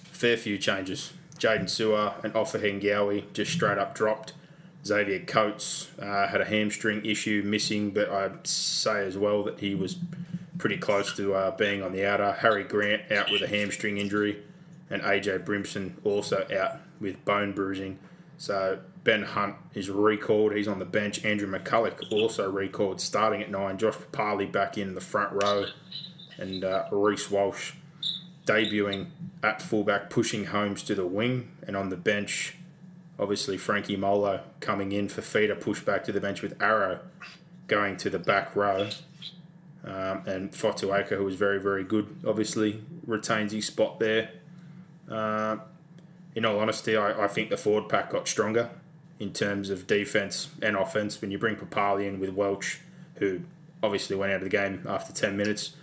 fair 0.05 0.37
few 0.37 0.59
changes. 0.59 1.13
Jaydn 1.39 1.65
Su'A 1.65 2.23
and 2.23 2.33
Ofa 2.35 2.61
Hengawi 2.61 3.25
just 3.33 3.53
straight 3.53 3.79
up 3.79 3.95
dropped. 3.95 4.35
Xavier 4.87 5.21
Coates 5.21 5.91
uh, 5.99 6.29
had 6.29 6.43
a 6.43 6.45
hamstring 6.45 7.05
issue, 7.05 7.43
missing, 7.45 7.91
but 7.91 8.11
I'd 8.11 8.47
say 8.47 9.07
as 9.07 9.17
well 9.17 9.43
that 9.45 9.61
he 9.61 9.75
was 9.75 9.97
pretty 10.59 10.77
close 10.77 11.17
to 11.17 11.35
uh, 11.35 11.57
being 11.57 11.83
on 11.83 11.93
the 11.93 12.07
outer. 12.07 12.33
Harry 12.33 12.65
Grant 12.65 13.11
out 13.11 13.31
with 13.31 13.41
a 13.41 13.49
hamstring 13.49 13.97
injury, 13.97 14.43
and 14.91 15.03
AJ 15.03 15.45
Brimson 15.45 15.95
also 16.05 16.47
out 16.55 16.81
with 17.01 17.25
bone 17.25 17.53
bruising. 17.53 17.99
So 18.37 18.79
Ben 19.05 19.23
Hunt 19.23 19.57
is 19.73 19.89
recalled. 19.89 20.55
He's 20.55 20.69
on 20.69 20.79
the 20.79 20.85
bench. 20.85 21.25
Andrew 21.25 21.51
McCullough 21.51 22.13
also 22.13 22.51
recalled, 22.51 23.01
starting 23.01 23.43
at 23.43 23.51
nine. 23.51 23.79
Josh 23.79 23.95
Papalii 23.95 24.53
back 24.53 24.77
in 24.77 24.95
the 24.95 25.01
front 25.01 25.33
row, 25.33 25.65
and 26.39 26.65
uh, 26.65 26.85
Reece 26.91 27.31
Walsh 27.31 27.73
debuting 28.47 29.07
at 29.43 29.63
fullback, 29.63 30.11
pushing 30.11 30.47
Holmes 30.47 30.83
to 30.85 30.95
the 30.95 31.07
wing, 31.07 31.51
and 31.67 31.77
on 31.77 31.89
the 31.89 31.97
bench, 31.97 32.57
obviously 33.19 33.57
Frankie 33.57 33.97
Molo 33.97 34.43
coming 34.61 34.93
in 34.93 35.09
for 35.09 35.23
Fifita, 35.23 35.59
push 35.59 35.81
back 35.81 36.05
to 36.05 36.13
the 36.13 36.21
bench 36.21 36.43
with 36.43 36.61
Arrow 36.63 37.01
going 37.67 37.97
to 37.99 38.11
the 38.11 38.19
back 38.19 38.55
row. 38.55 38.89
Um, 39.85 40.23
and 40.27 40.51
Fotuaika, 40.51 41.17
who 41.17 41.25
was 41.25 41.35
very, 41.35 41.61
very 41.61 41.85
good, 41.85 42.17
obviously 42.27 42.83
retains 43.07 43.53
his 43.53 43.67
spot 43.67 43.99
there. 44.01 44.31
Uh, 45.11 45.59
in 46.35 46.45
all 46.45 46.59
honesty, 46.59 46.97
I, 46.97 47.25
I 47.25 47.29
think 47.29 47.51
the 47.51 47.57
forward 47.57 47.89
pack 47.89 48.11
got 48.11 48.27
stronger 48.27 48.71
in 49.21 49.33
terms 49.33 49.71
of 49.71 49.87
defence 49.87 50.49
and 50.63 50.77
offence 50.77 51.21
when 51.21 51.31
you 51.31 51.39
bring 51.39 51.57
Papalii 51.57 52.09
in 52.09 52.19
with 52.19 52.31
Welch, 52.31 52.81
who 53.17 53.41
obviously 53.83 54.17
went 54.17 54.33
out 54.33 54.37
of 54.37 54.45
the 54.45 54.49
game 54.49 54.85
after 54.89 55.13
10 55.13 55.37
minutes. 55.37 55.77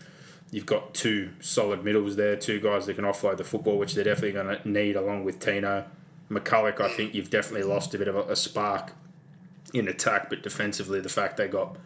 You've 0.51 0.65
got 0.65 0.93
two 0.93 1.31
solid 1.39 1.83
middles 1.83 2.17
there, 2.17 2.35
two 2.35 2.59
guys 2.59 2.85
that 2.85 2.95
can 2.95 3.05
offload 3.05 3.37
the 3.37 3.45
football, 3.45 3.77
which 3.77 3.93
they're 3.93 4.03
definitely 4.03 4.33
going 4.33 4.61
to 4.61 4.69
need 4.69 4.97
along 4.97 5.23
with 5.23 5.39
Tino. 5.39 5.85
McCullough, 6.29 6.79
I 6.79 6.89
think 6.89 7.13
you've 7.13 7.29
definitely 7.29 7.63
lost 7.63 7.93
a 7.93 7.97
bit 7.97 8.09
of 8.09 8.15
a, 8.15 8.35
spark 8.35 8.91
in 9.73 9.87
attack, 9.87 10.29
but 10.29 10.43
defensively, 10.43 10.99
the 10.99 11.09
fact 11.09 11.37
they 11.37 11.47
got 11.47 11.77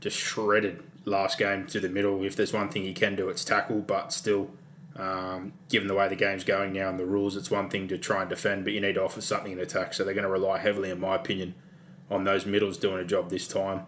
just 0.00 0.18
shredded 0.18 0.82
last 1.06 1.38
game 1.38 1.66
to 1.68 1.80
the 1.80 1.88
middle. 1.88 2.22
If 2.22 2.36
there's 2.36 2.52
one 2.52 2.68
thing 2.68 2.82
he 2.82 2.92
can 2.92 3.16
do, 3.16 3.30
it's 3.30 3.44
tackle, 3.44 3.80
but 3.80 4.12
still, 4.12 4.50
um, 4.96 5.54
given 5.70 5.88
the 5.88 5.94
way 5.94 6.08
the 6.08 6.16
game's 6.16 6.44
going 6.44 6.74
now 6.74 6.90
and 6.90 6.98
the 6.98 7.06
rules, 7.06 7.36
it's 7.36 7.50
one 7.50 7.70
thing 7.70 7.88
to 7.88 7.96
try 7.96 8.20
and 8.20 8.28
defend, 8.28 8.64
but 8.64 8.74
you 8.74 8.80
need 8.82 8.94
to 8.94 9.02
offer 9.02 9.22
something 9.22 9.52
in 9.52 9.58
attack. 9.58 9.94
So 9.94 10.04
they're 10.04 10.14
going 10.14 10.24
to 10.24 10.30
rely 10.30 10.58
heavily, 10.58 10.90
in 10.90 11.00
my 11.00 11.16
opinion, 11.16 11.54
on 12.10 12.24
those 12.24 12.44
middles 12.44 12.76
doing 12.76 13.00
a 13.00 13.04
job 13.04 13.30
this 13.30 13.48
time. 13.48 13.86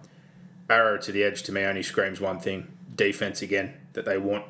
Arrow 0.71 0.97
to 0.99 1.13
the 1.13 1.23
edge 1.23 1.43
to 1.45 1.53
me 1.53 1.65
only 1.65 1.83
screams 1.83 2.21
one 2.21 2.41
thing 2.41 2.69
defense 2.95 3.43
again, 3.43 3.75
that 3.93 4.05
they 4.05 4.19
want 4.19 4.45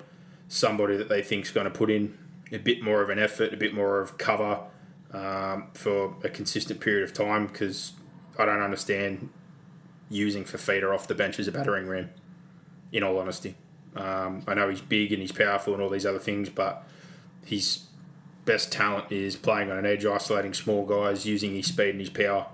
somebody 0.49 0.97
that 0.97 1.09
they 1.09 1.23
think 1.23 1.47
is 1.47 1.51
going 1.51 1.65
to 1.65 1.71
put 1.71 1.91
in 1.91 2.17
a 2.53 2.59
bit 2.59 2.83
more 2.83 3.03
of 3.03 3.11
an 3.11 3.19
effort, 3.19 3.53
a 3.53 3.57
bit 3.57 3.75
more 3.75 4.01
of 4.01 4.19
cover 4.19 4.61
um, 5.13 5.69
for 5.75 6.15
a 6.23 6.29
consistent 6.29 6.81
period 6.81 7.05
of 7.05 7.13
time 7.13 7.47
because 7.47 7.93
I 8.39 8.45
don't 8.45 8.61
understand 8.61 9.31
using 10.11 10.45
Fifita 10.45 10.93
off 10.93 11.09
the 11.09 11.15
bench 11.15 11.39
as 11.39 11.49
a 11.49 11.53
battering 11.53 11.89
ram, 11.89 12.11
in 12.93 13.03
all 13.03 13.19
honesty. 13.19 13.55
Um, 13.97 14.43
I 14.47 14.55
know 14.55 14.69
he's 14.69 14.81
big 14.81 15.13
and 15.13 15.21
he's 15.21 15.33
powerful 15.33 15.75
and 15.75 15.83
all 15.83 15.89
these 15.89 16.07
other 16.07 16.19
things, 16.19 16.49
but 16.51 16.87
his 17.45 17.87
best 18.45 18.73
talent 18.73 19.11
is 19.11 19.37
playing 19.37 19.71
on 19.71 19.79
an 19.79 19.87
edge, 19.87 20.05
isolating 20.05 20.55
small 20.55 20.85
guys, 20.85 21.27
using 21.27 21.55
his 21.55 21.67
speed 21.67 21.91
and 21.91 22.01
his 22.01 22.11
power 22.11 22.47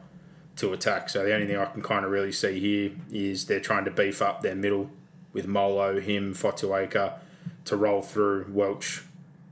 to 0.56 0.72
attack. 0.72 1.08
So 1.08 1.24
the 1.24 1.34
only 1.34 1.46
thing 1.46 1.56
I 1.56 1.66
can 1.66 1.82
kind 1.82 2.04
of 2.04 2.10
really 2.10 2.32
see 2.32 2.58
here 2.58 2.92
is 3.10 3.46
they're 3.46 3.60
trying 3.60 3.84
to 3.84 3.90
beef 3.90 4.20
up 4.22 4.42
their 4.42 4.54
middle 4.54 4.90
with 5.32 5.46
Molo, 5.46 6.00
him, 6.00 6.34
Fotuaika 6.34 7.18
to 7.64 7.76
roll 7.76 8.02
through 8.02 8.46
Welch, 8.48 9.02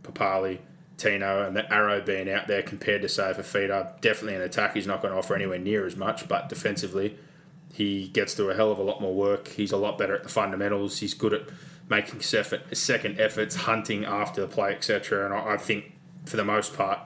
Papalii, 0.02 0.58
Tino, 0.96 1.46
and 1.46 1.54
the 1.54 1.70
arrow 1.72 2.00
being 2.00 2.30
out 2.30 2.48
there 2.48 2.62
compared 2.62 3.02
to 3.02 3.08
say 3.08 3.32
Fifita. 3.36 4.00
Definitely 4.00 4.36
an 4.36 4.42
attack, 4.42 4.74
he's 4.74 4.86
not 4.86 5.02
going 5.02 5.12
to 5.12 5.18
offer 5.18 5.34
anywhere 5.34 5.58
near 5.58 5.86
as 5.86 5.96
much, 5.96 6.26
but 6.28 6.48
defensively, 6.48 7.18
he 7.72 8.08
gets 8.08 8.34
to 8.34 8.48
a 8.48 8.54
hell 8.54 8.72
of 8.72 8.78
a 8.78 8.82
lot 8.82 9.02
more 9.02 9.14
work. 9.14 9.48
He's 9.48 9.72
a 9.72 9.76
lot 9.76 9.98
better 9.98 10.14
at 10.14 10.22
the 10.22 10.30
fundamentals. 10.30 10.98
He's 10.98 11.12
good 11.12 11.34
at 11.34 11.42
making 11.90 12.20
second 12.20 13.20
efforts, 13.20 13.54
hunting 13.56 14.04
after 14.04 14.40
the 14.40 14.48
play, 14.48 14.72
etc. 14.72 15.26
And 15.26 15.34
I 15.34 15.58
think 15.58 15.92
for 16.24 16.36
the 16.36 16.44
most 16.44 16.74
part, 16.74 16.98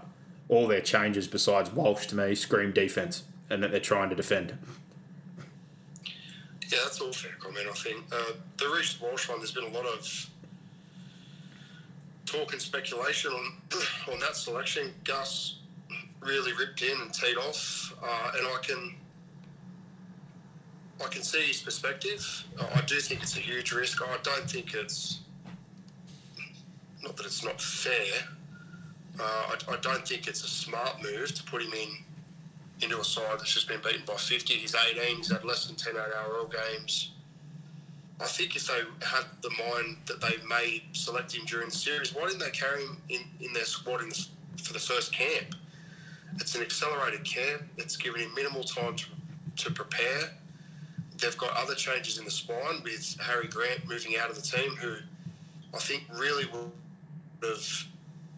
all 0.49 0.67
their 0.69 0.81
changes 0.81 1.27
besides 1.29 1.73
Walsh 1.73 2.07
to 2.07 2.17
me 2.17 2.35
scream 2.35 2.73
defense 2.73 3.25
and 3.49 3.63
that 3.63 3.73
they're 3.73 3.81
trying 3.81 4.11
to 4.11 4.17
defend. 4.17 4.57
Yeah, 6.71 6.79
that's 6.85 7.01
all 7.01 7.13
fair 7.13 7.33
comment. 7.41 7.67
I 7.69 7.73
think 7.73 8.05
uh, 8.13 8.33
the 8.59 8.69
Reece 8.69 9.01
Walsh 9.01 9.29
one. 9.29 9.39
There's 9.39 9.53
been 9.53 9.65
a 9.65 9.77
lot 9.77 9.87
of 9.87 10.31
talk 12.27 12.53
and 12.53 12.63
speculation 12.63 13.33
on 13.33 13.53
on 14.13 14.21
that 14.21 14.37
selection. 14.37 14.93
Gus 15.05 15.57
really 16.21 16.53
ripped 16.53 16.83
in 16.83 17.01
and 17.01 17.13
teed 17.13 17.37
off, 17.37 17.93
uh, 18.03 18.33
and 18.37 18.47
I 18.47 18.59
can 18.63 18.95
I 21.05 21.09
can 21.09 21.23
see 21.23 21.47
his 21.47 21.61
perspective. 21.61 22.45
I 22.75 22.83
do 22.83 23.01
think 23.01 23.23
it's 23.23 23.37
a 23.37 23.41
huge 23.41 23.73
risk. 23.73 24.03
I 24.03 24.19
don't 24.23 24.49
think 24.49 24.75
it's 24.75 25.21
not 27.03 27.17
that 27.17 27.27
it's 27.27 27.45
not 27.45 27.61
fair. 27.61 28.15
Uh, 29.19 29.23
I, 29.69 29.73
I, 29.73 29.77
don't 29.79 30.07
think 30.07 30.29
it's 30.29 30.45
a 30.45 30.49
smart 30.49 31.03
move 31.03 31.35
to 31.35 31.43
put 31.45 31.63
him 31.63 31.73
in 31.73 31.89
into 32.83 32.99
a 33.01 33.05
side 33.05 33.39
that's 33.39 33.53
just 33.53 33.69
been 33.69 33.81
beaten 33.83 34.03
by 34.07 34.15
50. 34.15 34.55
He's 34.55 34.75
18. 34.75 35.17
He's 35.19 35.31
had 35.31 35.45
less 35.45 35.67
than 35.67 35.77
10 35.77 35.95
ARL 35.97 36.47
games. 36.47 37.13
I 38.21 38.27
think 38.27 38.55
if 38.55 38.67
they 38.67 38.81
had 39.07 39.25
the 39.41 39.51
mind 39.51 39.97
that 40.07 40.21
they 40.21 40.37
may 40.47 40.83
select 40.93 41.35
him 41.35 41.45
during 41.47 41.71
the 41.71 41.75
series, 41.75 42.15
why 42.15 42.27
didn't 42.27 42.41
they 42.41 42.51
carry 42.51 42.83
him 42.83 42.99
in, 43.09 43.21
in 43.41 43.53
their 43.53 43.65
squad 43.65 44.03
in 44.03 44.11
the, 44.11 44.27
for 44.63 44.75
the 44.75 44.79
first 44.79 45.13
camp? 45.13 45.55
It's 46.37 46.55
an 46.55 46.63
accelerated 46.63 47.25
camp. 47.25 47.63
It's 47.79 47.97
given 47.97 48.21
him 48.21 48.35
minimal 48.35 48.63
time 48.63 48.95
to, 48.97 49.07
to 49.65 49.71
prepare. 49.71 50.31
They've 51.19 51.37
got 51.39 51.57
other 51.57 51.75
changes 51.75 52.19
in 52.19 52.25
the 52.25 52.31
spine 52.31 52.83
with 52.85 53.17
Harry 53.21 53.49
Grant 53.49 53.87
moving 53.89 54.17
out 54.19 54.31
of 54.31 54.37
the 54.37 54.43
team, 54.43 54.71
who 54.77 54.97
I 55.75 55.79
think 55.79 56.05
really 56.15 56.45
would 56.53 56.71
have 57.43 57.85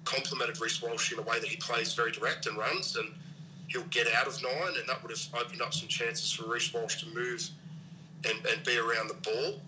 complemented 0.04 0.61
Reece 0.61 0.82
Walsh 0.82 1.12
in 1.12 1.18
a 1.18 1.22
way 1.22 1.38
that 1.38 1.49
he 1.49 1.56
plays 1.56 1.94
very 1.94 2.12
direct 2.12 2.46
and 2.46 2.56
runs, 2.56 2.96
and 2.96 3.08
he'll 3.73 3.83
get 3.85 4.07
out 4.14 4.26
of 4.26 4.43
nine, 4.43 4.75
and 4.79 4.88
that 4.88 5.02
would 5.02 5.11
have 5.11 5.21
opened 5.41 5.62
up 5.62 5.73
some 5.73 5.88
chances 5.88 6.33
for 6.33 6.47
Reece 6.47 6.73
Walsh 6.73 7.02
to 7.02 7.07
move 7.14 7.49
and, 8.29 8.47
and 8.47 8.62
be 8.64 8.76
around 8.76 9.09
the 9.09 9.14
ball. 9.14 9.61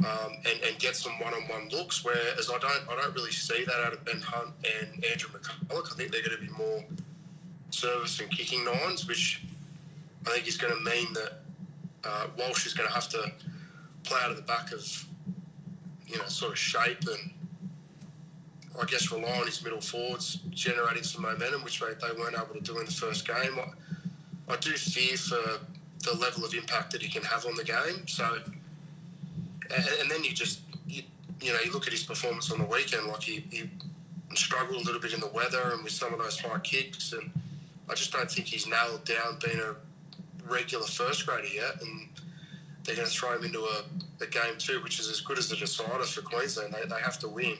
Um, 0.00 0.36
and, 0.46 0.62
and, 0.66 0.78
get 0.78 0.94
some 0.96 1.12
one-on-one 1.20 1.68
looks. 1.70 2.04
Whereas 2.04 2.48
I 2.48 2.58
don't, 2.58 2.88
I 2.88 2.96
don't 2.96 3.14
really 3.14 3.32
see 3.32 3.64
that 3.64 3.84
out 3.84 3.92
of 3.92 4.02
Ben 4.04 4.20
Hunt 4.20 4.54
and 4.64 5.04
Andrew 5.04 5.28
McCullough. 5.30 5.92
I 5.92 5.96
think 5.96 6.12
they're 6.12 6.22
going 6.22 6.38
to 6.38 6.42
be 6.42 6.52
more 6.56 6.82
service 7.70 8.18
and 8.20 8.30
kicking 8.30 8.64
nines, 8.64 9.06
which 9.06 9.42
I 10.26 10.30
think 10.30 10.48
is 10.48 10.56
going 10.56 10.72
to 10.72 10.90
mean 10.90 11.12
that 11.14 11.32
uh, 12.04 12.26
Walsh 12.38 12.66
is 12.66 12.72
going 12.72 12.88
to 12.88 12.94
have 12.94 13.08
to 13.10 13.32
play 14.04 14.18
out 14.22 14.30
of 14.30 14.36
the 14.36 14.42
back 14.42 14.72
of, 14.72 15.06
you 16.06 16.16
know, 16.16 16.26
sort 16.26 16.52
of 16.52 16.58
shape 16.58 17.00
and 17.00 17.30
I 18.78 18.84
guess 18.84 19.10
rely 19.10 19.38
on 19.38 19.46
his 19.46 19.62
middle 19.62 19.80
forwards 19.80 20.38
generating 20.50 21.02
some 21.02 21.22
momentum, 21.22 21.64
which 21.64 21.80
they, 21.80 21.86
weren't 22.18 22.36
able 22.36 22.54
to 22.54 22.60
do 22.60 22.78
in 22.78 22.86
the 22.86 22.92
first 22.92 23.26
game. 23.26 23.58
I, 23.58 24.52
I 24.52 24.56
do 24.56 24.70
fear 24.72 25.16
for 25.16 25.60
the 26.04 26.14
level 26.18 26.44
of 26.44 26.54
impact 26.54 26.92
that 26.92 27.02
he 27.02 27.08
can 27.08 27.22
have 27.22 27.46
on 27.46 27.54
the 27.56 27.64
game. 27.64 28.06
So, 28.06 28.38
and, 29.74 29.84
and 30.00 30.10
then 30.10 30.24
you 30.24 30.32
just, 30.32 30.60
you, 30.86 31.02
you, 31.40 31.52
know, 31.52 31.58
you 31.64 31.72
look 31.72 31.86
at 31.86 31.92
his 31.92 32.04
performance 32.04 32.50
on 32.50 32.58
the 32.58 32.64
weekend, 32.64 33.06
like 33.06 33.22
he, 33.22 33.44
he 33.50 33.68
struggled 34.34 34.82
a 34.82 34.84
little 34.84 35.00
bit 35.00 35.12
in 35.12 35.20
the 35.20 35.28
weather 35.28 35.72
and 35.72 35.82
with 35.82 35.92
some 35.92 36.12
of 36.12 36.20
those 36.20 36.38
high 36.38 36.58
kicks. 36.60 37.12
And 37.12 37.30
I 37.88 37.94
just 37.94 38.12
don't 38.12 38.30
think 38.30 38.46
he's 38.46 38.66
nailed 38.66 39.04
down 39.04 39.38
being 39.44 39.60
a 39.60 39.74
regular 40.48 40.86
first 40.86 41.26
grader 41.26 41.48
yet, 41.48 41.80
and 41.80 42.08
they're 42.84 42.96
going 42.96 43.08
to 43.08 43.12
throw 43.12 43.36
him 43.36 43.44
into 43.44 43.60
a, 43.60 43.84
a 44.20 44.26
game 44.26 44.54
two, 44.58 44.82
which 44.82 44.98
is 45.00 45.08
as 45.08 45.20
good 45.20 45.38
as 45.38 45.48
the 45.48 45.56
decider 45.56 46.04
for 46.04 46.22
Queensland. 46.22 46.72
They, 46.72 46.88
they 46.88 47.00
have 47.00 47.18
to 47.20 47.28
win. 47.28 47.56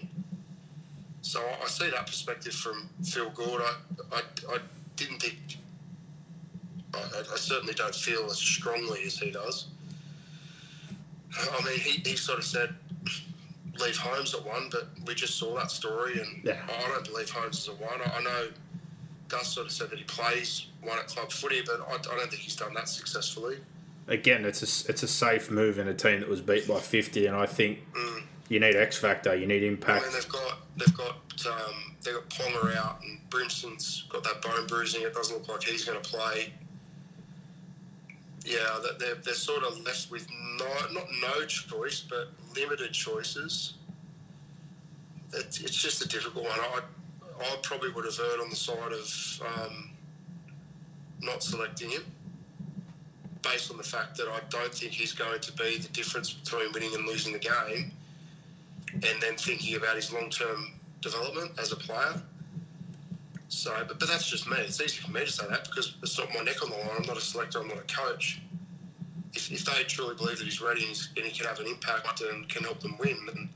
So 1.23 1.43
I 1.62 1.67
see 1.67 1.91
that 1.91 2.07
perspective 2.07 2.55
from 2.55 2.89
Phil 3.05 3.31
Gould. 3.31 3.61
I, 3.61 3.75
I, 4.12 4.23
I 4.55 4.59
didn't 4.97 5.21
think, 5.21 5.37
I, 6.95 6.99
I, 7.33 7.37
certainly 7.37 7.75
don't 7.75 7.95
feel 7.95 8.25
as 8.27 8.39
strongly 8.39 9.03
as 9.05 9.19
he 9.19 9.31
does. 9.31 9.67
I 11.39 11.65
mean, 11.65 11.79
he, 11.79 12.00
he 12.09 12.17
sort 12.17 12.39
of 12.39 12.45
said, 12.45 12.75
leave 13.79 13.97
Holmes 13.97 14.35
at 14.35 14.45
one, 14.45 14.69
but 14.71 14.89
we 15.07 15.15
just 15.15 15.39
saw 15.39 15.55
that 15.57 15.71
story, 15.71 16.21
and 16.21 16.45
yeah. 16.45 16.59
I 16.69 16.89
don't 16.89 17.05
believe 17.05 17.31
Holmes 17.31 17.59
is 17.59 17.69
a 17.69 17.73
one. 17.73 18.00
I, 18.05 18.19
I 18.19 18.23
know 18.23 18.49
Gus 19.29 19.49
sort 19.49 19.67
of 19.67 19.73
said 19.73 19.91
that 19.91 19.99
he 19.99 20.05
plays 20.05 20.67
one 20.83 20.99
at 20.99 21.07
club 21.07 21.31
footy, 21.31 21.62
but 21.65 21.81
I, 21.89 21.95
I 21.95 22.17
don't 22.19 22.31
think 22.31 22.43
he's 22.43 22.57
done 22.57 22.75
that 22.75 22.89
successfully. 22.89 23.59
Again, 24.09 24.45
it's 24.45 24.62
a, 24.62 24.91
it's 24.91 25.03
a 25.03 25.09
safe 25.09 25.50
move 25.50 25.79
in 25.79 25.87
a 25.87 25.95
team 25.95 26.21
that 26.21 26.29
was 26.29 26.41
beat 26.41 26.67
by 26.67 26.81
50, 26.81 27.27
and 27.27 27.37
I 27.37 27.47
think 27.47 27.79
mm. 27.93 28.23
You 28.50 28.59
need 28.59 28.75
X 28.76 28.99
factor, 28.99 29.35
you 29.35 29.47
need 29.47 29.62
impact. 29.62 30.04
Mean, 30.04 30.12
they've 30.12 30.28
got 30.28 30.59
they've 30.76 30.97
got 30.97 31.47
um, 31.47 31.95
they've 32.04 32.14
got 32.14 32.28
Ponga 32.28 32.76
out, 32.76 33.00
and 33.02 33.19
Brimson's 33.30 34.04
got 34.11 34.25
that 34.25 34.42
bone 34.42 34.66
bruising. 34.66 35.02
It 35.02 35.14
doesn't 35.14 35.38
look 35.38 35.49
like 35.49 35.62
he's 35.62 35.85
going 35.85 36.02
to 36.02 36.11
play. 36.11 36.52
Yeah, 38.45 38.80
they're, 38.99 39.14
they're 39.16 39.35
sort 39.35 39.62
of 39.62 39.80
left 39.85 40.11
with 40.11 40.26
no, 40.59 40.66
not 40.92 41.07
no 41.23 41.45
choice, 41.47 42.00
but 42.00 42.28
limited 42.57 42.92
choices. 42.92 43.75
It's, 45.33 45.61
it's 45.61 45.76
just 45.80 46.04
a 46.04 46.09
difficult 46.09 46.45
one. 46.45 46.59
I, 46.59 46.80
I 47.38 47.57
probably 47.62 47.92
would 47.92 48.04
have 48.04 48.19
erred 48.19 48.40
on 48.40 48.50
the 48.50 48.57
side 48.57 48.92
of 48.92 49.42
um, 49.47 49.90
not 51.21 51.42
selecting 51.42 51.90
him 51.90 52.02
based 53.42 53.71
on 53.71 53.76
the 53.76 53.83
fact 53.83 54.16
that 54.16 54.26
I 54.28 54.40
don't 54.49 54.75
think 54.75 54.92
he's 54.92 55.12
going 55.12 55.40
to 55.40 55.52
be 55.52 55.78
the 55.78 55.88
difference 55.88 56.33
between 56.33 56.73
winning 56.73 56.95
and 56.95 57.07
losing 57.07 57.33
the 57.33 57.38
game, 57.38 57.92
and 58.92 59.20
then 59.20 59.37
thinking 59.37 59.76
about 59.76 59.97
his 59.97 60.12
long 60.12 60.30
term 60.30 60.73
development 61.00 61.52
as 61.59 61.73
a 61.73 61.76
player. 61.76 62.20
So, 63.49 63.75
but, 63.88 63.99
but 63.99 64.09
that's 64.09 64.28
just 64.28 64.49
me. 64.49 64.56
It's 64.61 64.80
easy 64.80 65.00
for 65.00 65.11
me 65.11 65.25
to 65.25 65.32
say 65.32 65.47
that 65.49 65.64
because 65.64 65.97
it's 66.02 66.18
not 66.18 66.28
my 66.35 66.42
neck 66.42 66.62
on 66.62 66.70
the 66.70 66.76
line. 66.76 66.88
I'm 66.99 67.06
not 67.06 67.16
a 67.16 67.20
selector. 67.20 67.61
I'm 67.61 67.68
not 67.68 67.78
a 67.78 67.94
coach. 67.94 68.40
If, 69.35 69.50
if 69.50 69.64
they 69.64 69.82
truly 69.85 70.14
believe 70.14 70.38
that 70.38 70.44
he's 70.44 70.61
ready 70.61 70.85
and, 70.85 71.25
he 71.25 71.30
can 71.30 71.47
have 71.47 71.59
an 71.59 71.66
impact 71.66 72.20
and 72.20 72.49
can 72.49 72.64
help 72.64 72.80
them 72.80 72.97
win, 72.99 73.16
then 73.26 73.49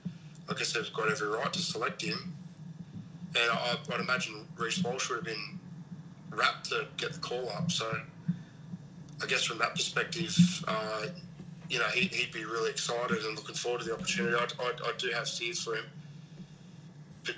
I 0.48 0.54
guess 0.54 0.72
they've 0.72 0.92
got 0.92 1.10
every 1.10 1.28
right 1.28 1.52
to 1.52 1.58
select 1.58 2.02
him. 2.02 2.34
And 3.36 3.50
I, 3.50 3.76
I'd 3.92 4.00
imagine 4.00 4.46
Reece 4.56 4.82
Walsh 4.82 5.10
would 5.10 5.16
have 5.16 5.24
been 5.24 5.58
rapt 6.30 6.70
to 6.70 6.86
get 6.96 7.12
the 7.12 7.20
call 7.20 7.48
up. 7.50 7.70
So 7.70 7.96
I 9.22 9.26
guess 9.26 9.44
from 9.44 9.58
that 9.58 9.74
perspective, 9.74 10.36
uh, 10.66 11.06
you 11.68 11.78
know, 11.78 11.88
he, 11.88 12.02
would 12.24 12.32
be 12.32 12.44
really 12.44 12.70
excited 12.70 13.24
and 13.24 13.36
looking 13.36 13.54
forward 13.54 13.80
to 13.80 13.86
the 13.86 13.94
opportunity. 13.94 14.36
I, 14.36 14.46
I, 14.62 14.72
I 14.88 14.92
do 14.98 15.10
have 15.10 15.28
fears 15.28 15.62
for 15.62 15.76
him, 15.76 15.84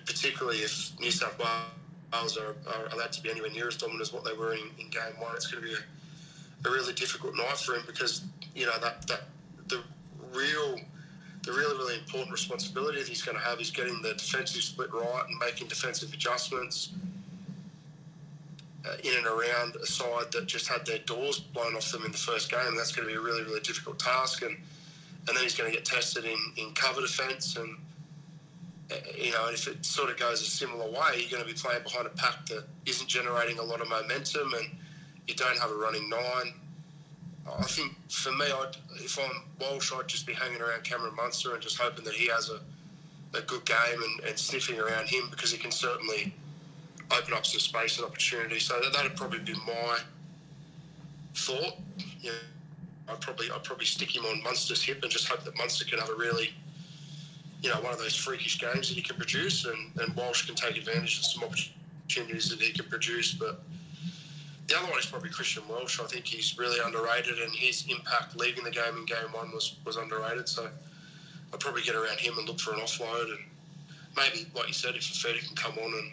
particularly 0.05 0.59
if 0.59 0.93
New 1.01 1.11
South 1.11 1.39
Wales 1.39 2.37
are, 2.39 2.57
are, 2.73 2.87
allowed 2.93 3.13
to 3.13 3.23
be 3.23 3.31
anywhere 3.31 3.51
near 3.51 3.69
as 3.69 3.77
dominant 3.77 4.03
as 4.03 4.13
what 4.13 4.25
they 4.25 4.33
were 4.33 4.55
in, 4.55 4.71
in 4.79 4.91
game 4.91 5.03
one. 5.21 5.35
It's 5.35 5.47
going 5.47 5.63
to 5.63 5.69
be 5.69 5.75
a, 5.75 6.69
a 6.69 6.73
really 6.73 6.93
difficult 6.95 7.37
night 7.37 7.57
for 7.59 7.75
him 7.75 7.83
because 7.87 8.25
you 8.55 8.67
know 8.67 8.79
that 8.81 9.07
that 9.07 9.25
the 9.69 9.83
real 10.33 10.79
the 11.45 11.53
really 11.53 11.77
really 11.77 11.95
important 11.95 12.33
responsibility 12.33 12.99
that 12.99 13.09
he's 13.09 13.23
going 13.23 13.37
to 13.37 13.45
have 13.45 13.61
is 13.61 13.71
getting 13.71 14.01
the 14.03 14.15
defensive 14.15 14.63
split 14.63 14.93
right 14.93 15.25
and 15.29 15.39
making 15.39 15.69
defensive 15.69 16.13
adjustments 16.13 16.91
in 19.03 19.17
and 19.17 19.27
around 19.27 19.77
a 19.77 19.87
side 19.87 20.31
that 20.33 20.47
just 20.47 20.69
had 20.69 20.85
their 20.87 20.99
doors 21.01 21.41
blown 21.41 21.75
off 21.75 21.91
them 21.93 22.05
in 22.05 22.13
the 22.13 22.19
first 22.19 22.51
game. 22.51 22.77
That's 22.77 22.93
going 22.93 23.09
to 23.09 23.13
be 23.13 23.19
a 23.19 23.23
really, 23.23 23.43
really 23.43 23.61
difficult 23.61 23.99
task. 23.99 24.43
And 24.43 24.57
and 25.29 25.37
then 25.37 25.43
he's 25.43 25.57
going 25.57 25.71
to 25.71 25.77
get 25.77 25.85
tested 25.85 26.25
in, 26.25 26.39
in 26.57 26.73
cover 26.75 27.01
defence. 27.01 27.57
And, 27.57 27.77
uh, 28.93 28.95
you 29.19 29.33
know, 29.33 29.49
if 29.49 29.67
it 29.67 29.85
sort 29.85 30.09
of 30.09 30.17
goes 30.19 30.41
a 30.41 30.45
similar 30.45 30.89
way, 30.89 31.19
you're 31.19 31.31
going 31.31 31.43
to 31.43 31.53
be 31.53 31.59
playing 31.59 31.83
behind 31.83 32.07
a 32.07 32.11
pack 32.11 32.47
that 32.47 32.65
isn't 32.87 33.09
generating 33.09 33.59
a 33.59 33.63
lot 33.63 33.81
of 33.81 33.89
momentum 33.89 34.55
and 34.55 34.69
you 35.27 35.35
don't 35.35 35.59
have 35.59 35.73
a 35.73 35.75
running 35.75 36.09
nine. 36.09 36.55
I 37.59 37.65
think 37.65 37.93
for 38.09 38.31
me, 38.33 38.45
I'd, 38.45 38.77
if 39.03 39.19
I'm 39.19 39.43
Walsh, 39.61 39.93
I'd 39.93 40.07
just 40.07 40.27
be 40.27 40.33
hanging 40.33 40.61
around 40.61 40.85
Cameron 40.85 41.17
Munster 41.17 41.55
and 41.55 41.63
just 41.63 41.77
hoping 41.77 42.05
that 42.05 42.15
he 42.15 42.29
has 42.29 42.51
a, 42.51 42.61
a 43.37 43.43
good 43.43 43.65
game 43.65 43.77
and, 44.01 44.29
and 44.29 44.39
sniffing 44.39 44.79
around 44.79 45.09
him 45.09 45.29
because 45.31 45.51
he 45.51 45.59
can 45.59 45.73
certainly– 45.73 46.33
open 47.11 47.35
up 47.35 47.47
some 47.47 47.61
space 47.61 47.99
and 47.99 48.07
opportunity. 48.07 48.59
So 48.59 48.81
that, 48.81 48.93
that'd 48.93 49.17
probably 49.17 49.39
be 49.41 49.55
my 49.67 49.99
thought. 51.35 51.75
Know, 52.23 52.31
I'd 53.09 53.21
probably 53.21 53.51
I'd 53.51 53.63
probably 53.63 53.87
stick 53.87 54.15
him 54.15 54.25
on 54.25 54.43
Munster's 54.43 54.83
hip 54.83 55.03
and 55.03 55.11
just 55.11 55.29
hope 55.29 55.45
that 55.45 55.57
Munster 55.57 55.85
can 55.85 55.99
have 55.99 56.09
a 56.09 56.15
really, 56.15 56.53
you 57.63 57.71
know, 57.71 57.81
one 57.81 57.93
of 57.93 57.99
those 57.99 58.17
freakish 58.17 58.59
games 58.59 58.89
that 58.89 58.95
he 58.95 59.03
can 59.03 59.17
produce, 59.17 59.65
and, 59.65 60.01
and 60.01 60.15
Walsh 60.17 60.47
can 60.47 60.55
take 60.55 60.77
advantage 60.77 61.19
of 61.19 61.25
some 61.25 61.45
opportunities 61.45 62.49
that 62.51 62.61
he 62.61 62.73
can 62.73 62.87
produce. 62.87 63.35
But 63.35 63.63
the 64.67 64.77
other 64.77 64.91
one 64.91 64.99
is 64.99 65.07
probably 65.07 65.31
Christian 65.31 65.63
Welch. 65.69 66.01
I 66.01 66.07
think 66.07 66.27
he's 66.27 66.59
really 66.59 66.81
underrated, 66.85 67.39
and 67.39 67.55
his 67.55 67.87
impact 67.89 68.37
leaving 68.37 68.65
the 68.65 68.71
game 68.71 68.97
in 68.99 69.05
game 69.05 69.33
one 69.33 69.53
was 69.53 69.77
was 69.85 69.97
underrated. 69.97 70.49
So 70.49 70.69
I'd 71.53 71.61
probably 71.61 71.83
get 71.83 71.95
around 71.95 72.19
him 72.19 72.37
and 72.39 72.49
look 72.49 72.59
for 72.59 72.75
an 72.75 72.81
offload, 72.81 73.31
and 73.31 73.45
maybe, 74.17 74.49
like 74.57 74.67
you 74.67 74.75
said, 74.75 74.97
if 74.97 75.03
Fifita 75.03 75.47
can 75.47 75.55
come 75.55 75.79
on 75.79 75.93
and 75.93 76.13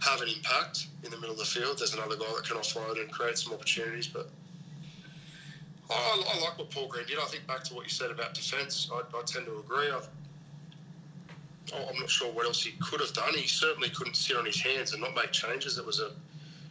have 0.00 0.20
an 0.20 0.28
impact 0.28 0.86
in 1.04 1.10
the 1.10 1.16
middle 1.16 1.32
of 1.32 1.38
the 1.38 1.44
field. 1.44 1.78
There's 1.78 1.94
another 1.94 2.16
guy 2.16 2.26
that 2.34 2.44
can 2.44 2.56
offload 2.56 3.00
and 3.00 3.10
create 3.10 3.38
some 3.38 3.52
opportunities. 3.52 4.06
But 4.06 4.28
I, 5.90 6.22
I 6.34 6.40
like 6.40 6.58
what 6.58 6.70
Paul 6.70 6.88
Green 6.88 7.06
did. 7.06 7.18
I 7.18 7.24
think 7.26 7.46
back 7.46 7.64
to 7.64 7.74
what 7.74 7.84
you 7.84 7.90
said 7.90 8.10
about 8.10 8.34
defence, 8.34 8.90
I, 8.92 8.98
I 8.98 9.22
tend 9.24 9.46
to 9.46 9.58
agree. 9.58 9.90
I, 9.90 10.00
I'm 11.74 11.98
not 11.98 12.10
sure 12.10 12.30
what 12.32 12.46
else 12.46 12.62
he 12.62 12.72
could 12.80 13.00
have 13.00 13.12
done. 13.12 13.34
He 13.34 13.48
certainly 13.48 13.90
couldn't 13.90 14.14
sit 14.14 14.36
on 14.36 14.44
his 14.44 14.60
hands 14.60 14.92
and 14.92 15.02
not 15.02 15.14
make 15.14 15.32
changes. 15.32 15.78
It 15.78 15.86
was 15.86 16.00
a 16.00 16.10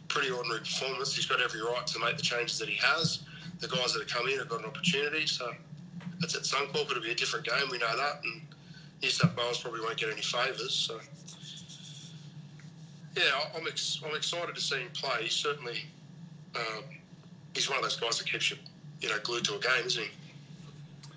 pretty 0.08 0.30
ordinary 0.30 0.60
performance. 0.60 1.14
He's 1.14 1.26
got 1.26 1.42
every 1.42 1.60
right 1.60 1.86
to 1.86 1.98
make 1.98 2.16
the 2.16 2.22
changes 2.22 2.58
that 2.58 2.68
he 2.68 2.76
has. 2.76 3.20
The 3.60 3.68
guys 3.68 3.92
that 3.92 4.00
have 4.00 4.08
come 4.08 4.28
in 4.28 4.38
have 4.38 4.48
got 4.48 4.60
an 4.60 4.66
opportunity. 4.66 5.26
So 5.26 5.50
it's 6.22 6.34
at 6.34 6.42
Suncorp. 6.42 6.90
It'll 6.90 7.02
be 7.02 7.10
a 7.10 7.14
different 7.14 7.46
game. 7.46 7.68
We 7.70 7.78
know 7.78 7.96
that. 7.96 8.20
And 8.24 8.42
New 9.02 9.10
South 9.10 9.36
Wales 9.36 9.60
probably 9.60 9.80
won't 9.80 9.96
get 9.96 10.10
any 10.10 10.22
favours. 10.22 10.72
So 10.72 11.00
yeah, 13.16 13.22
I'm, 13.56 13.66
ex- 13.66 14.00
I'm 14.06 14.14
excited 14.14 14.54
to 14.54 14.60
see 14.60 14.80
him 14.80 14.88
play. 14.92 15.22
He's 15.22 15.32
certainly 15.32 15.84
um, 16.54 16.84
he's 17.54 17.68
one 17.68 17.78
of 17.78 17.82
those 17.82 17.96
guys 17.96 18.18
that 18.18 18.30
keeps 18.30 18.50
you, 18.50 18.56
you 19.00 19.08
know, 19.08 19.18
glued 19.22 19.44
to 19.44 19.56
a 19.56 19.58
game, 19.58 19.86
isn't 19.86 20.04
he? 20.04 20.10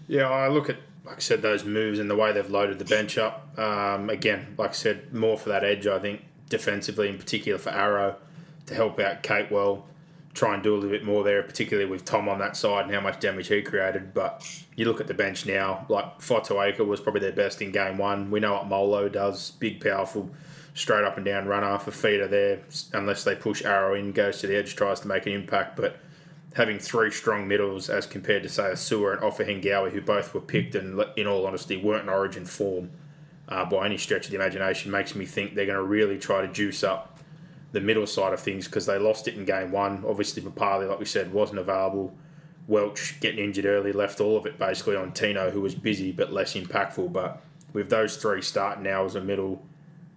Yeah, 0.08 0.30
I 0.30 0.48
look 0.48 0.70
at 0.70 0.78
like 1.06 1.18
I 1.18 1.20
said 1.20 1.42
those 1.42 1.66
moves 1.66 2.00
and 2.00 2.10
the 2.10 2.16
way 2.16 2.32
they've 2.32 2.50
loaded 2.50 2.80
the 2.80 2.86
bench 2.86 3.18
up. 3.18 3.58
Um, 3.58 4.10
again, 4.10 4.56
like 4.58 4.72
I 4.72 4.74
said, 4.74 5.14
more 5.14 5.38
for 5.38 5.50
that 5.50 5.64
edge. 5.64 5.88
I 5.88 6.00
think 6.00 6.22
defensively, 6.50 7.10
in 7.10 7.18
particular 7.18 7.58
for 7.58 7.70
Arrow, 7.70 8.16
to 8.66 8.76
help 8.76 9.00
out 9.00 9.24
Capewell, 9.24 9.84
try 10.34 10.54
and 10.54 10.64
do 10.64 10.74
a 10.74 10.76
little 10.76 10.90
bit 10.90 11.04
more 11.04 11.24
there, 11.24 11.42
particularly 11.42 11.90
with 11.90 12.06
Tom 12.06 12.30
on 12.30 12.40
that 12.40 12.56
side 12.56 12.86
and 12.86 12.94
how 12.94 13.02
much 13.02 13.20
damage 13.20 13.48
he 13.48 13.62
created. 13.62 14.14
But 14.14 14.46
you 14.76 14.86
look 14.86 15.02
at 15.02 15.08
the 15.08 15.14
bench 15.14 15.46
now, 15.46 15.86
like 15.90 16.20
Fotuaika 16.20 16.86
was 16.86 17.00
probably 17.00 17.22
their 17.22 17.32
best 17.32 17.62
in 17.62 17.72
game 17.72 17.98
one. 17.98 18.30
We 18.30 18.40
know 18.40 18.54
what 18.54 18.68
Molo 18.68 19.10
does, 19.10 19.52
big, 19.52 19.82
powerful 19.82 20.30
straight 20.74 21.04
up 21.04 21.18
and 21.18 21.26
down 21.26 21.48
runner. 21.48 21.78
Fifita 21.78 22.30
there, 22.30 22.62
unless 22.94 23.24
they 23.24 23.36
push 23.36 23.64
Arrow 23.64 23.94
in, 23.96 24.12
goes 24.12 24.40
to 24.42 24.48
the 24.48 24.58
edge, 24.58 24.76
tries 24.76 25.00
to 25.02 25.08
make 25.08 25.26
an 25.26 25.34
impact. 25.34 25.76
But 25.76 25.98
having 26.54 26.80
three 26.80 27.12
strong 27.12 27.48
middles 27.48 27.90
as 27.90 28.06
compared 28.06 28.44
to, 28.44 28.50
say, 28.50 28.70
a 28.70 28.74
Su'A 28.74 29.14
and 29.14 29.22
Ofahengaue, 29.22 29.92
who 29.92 30.02
both 30.02 30.34
were 30.34 30.42
picked 30.42 30.76
and, 30.76 31.04
in 31.16 31.28
all 31.28 31.46
honesty, 31.46 31.78
weren't 31.78 32.04
in 32.04 32.10
origin 32.10 32.46
form 32.46 32.92
uh, 33.48 33.66
by 33.66 33.86
any 33.86 33.98
stretch 33.98 34.26
of 34.26 34.32
the 34.32 34.38
imagination, 34.38 34.92
makes 34.92 35.16
me 35.16 35.26
think 35.26 35.56
they're 35.56 35.66
going 35.66 35.78
to 35.78 35.84
really 35.84 36.18
try 36.18 36.42
to 36.42 36.48
juice 36.48 36.84
up 36.84 37.20
the 37.72 37.82
middle 37.82 38.08
side 38.08 38.34
of 38.34 38.40
things 38.40 38.66
because 38.66 38.86
they 38.86 38.98
lost 38.98 39.28
it 39.28 39.36
in 39.36 39.46
game 39.46 39.72
one. 39.72 40.04
Obviously, 40.08 40.42
Papalii, 40.42 40.90
like 40.90 41.00
we 41.00 41.06
said, 41.06 41.34
wasn't 41.34 41.60
available. 41.60 42.16
Welch 42.68 43.20
getting 43.20 43.44
injured 43.44 43.66
early 43.66 43.92
left 43.92 44.22
all 44.22 44.38
of 44.38 44.46
it 44.46 44.60
basically 44.60 44.96
on 44.96 45.12
Tino, 45.12 45.50
who 45.50 45.62
was 45.62 45.76
busy 45.76 46.12
but 46.12 46.32
less 46.32 46.54
impactful. 46.54 47.12
But 47.12 47.42
with 47.74 47.90
those 47.90 48.18
three 48.18 48.42
starting 48.42 48.84
now 48.84 49.06
as 49.06 49.16
a 49.16 49.22
middle, 49.22 49.64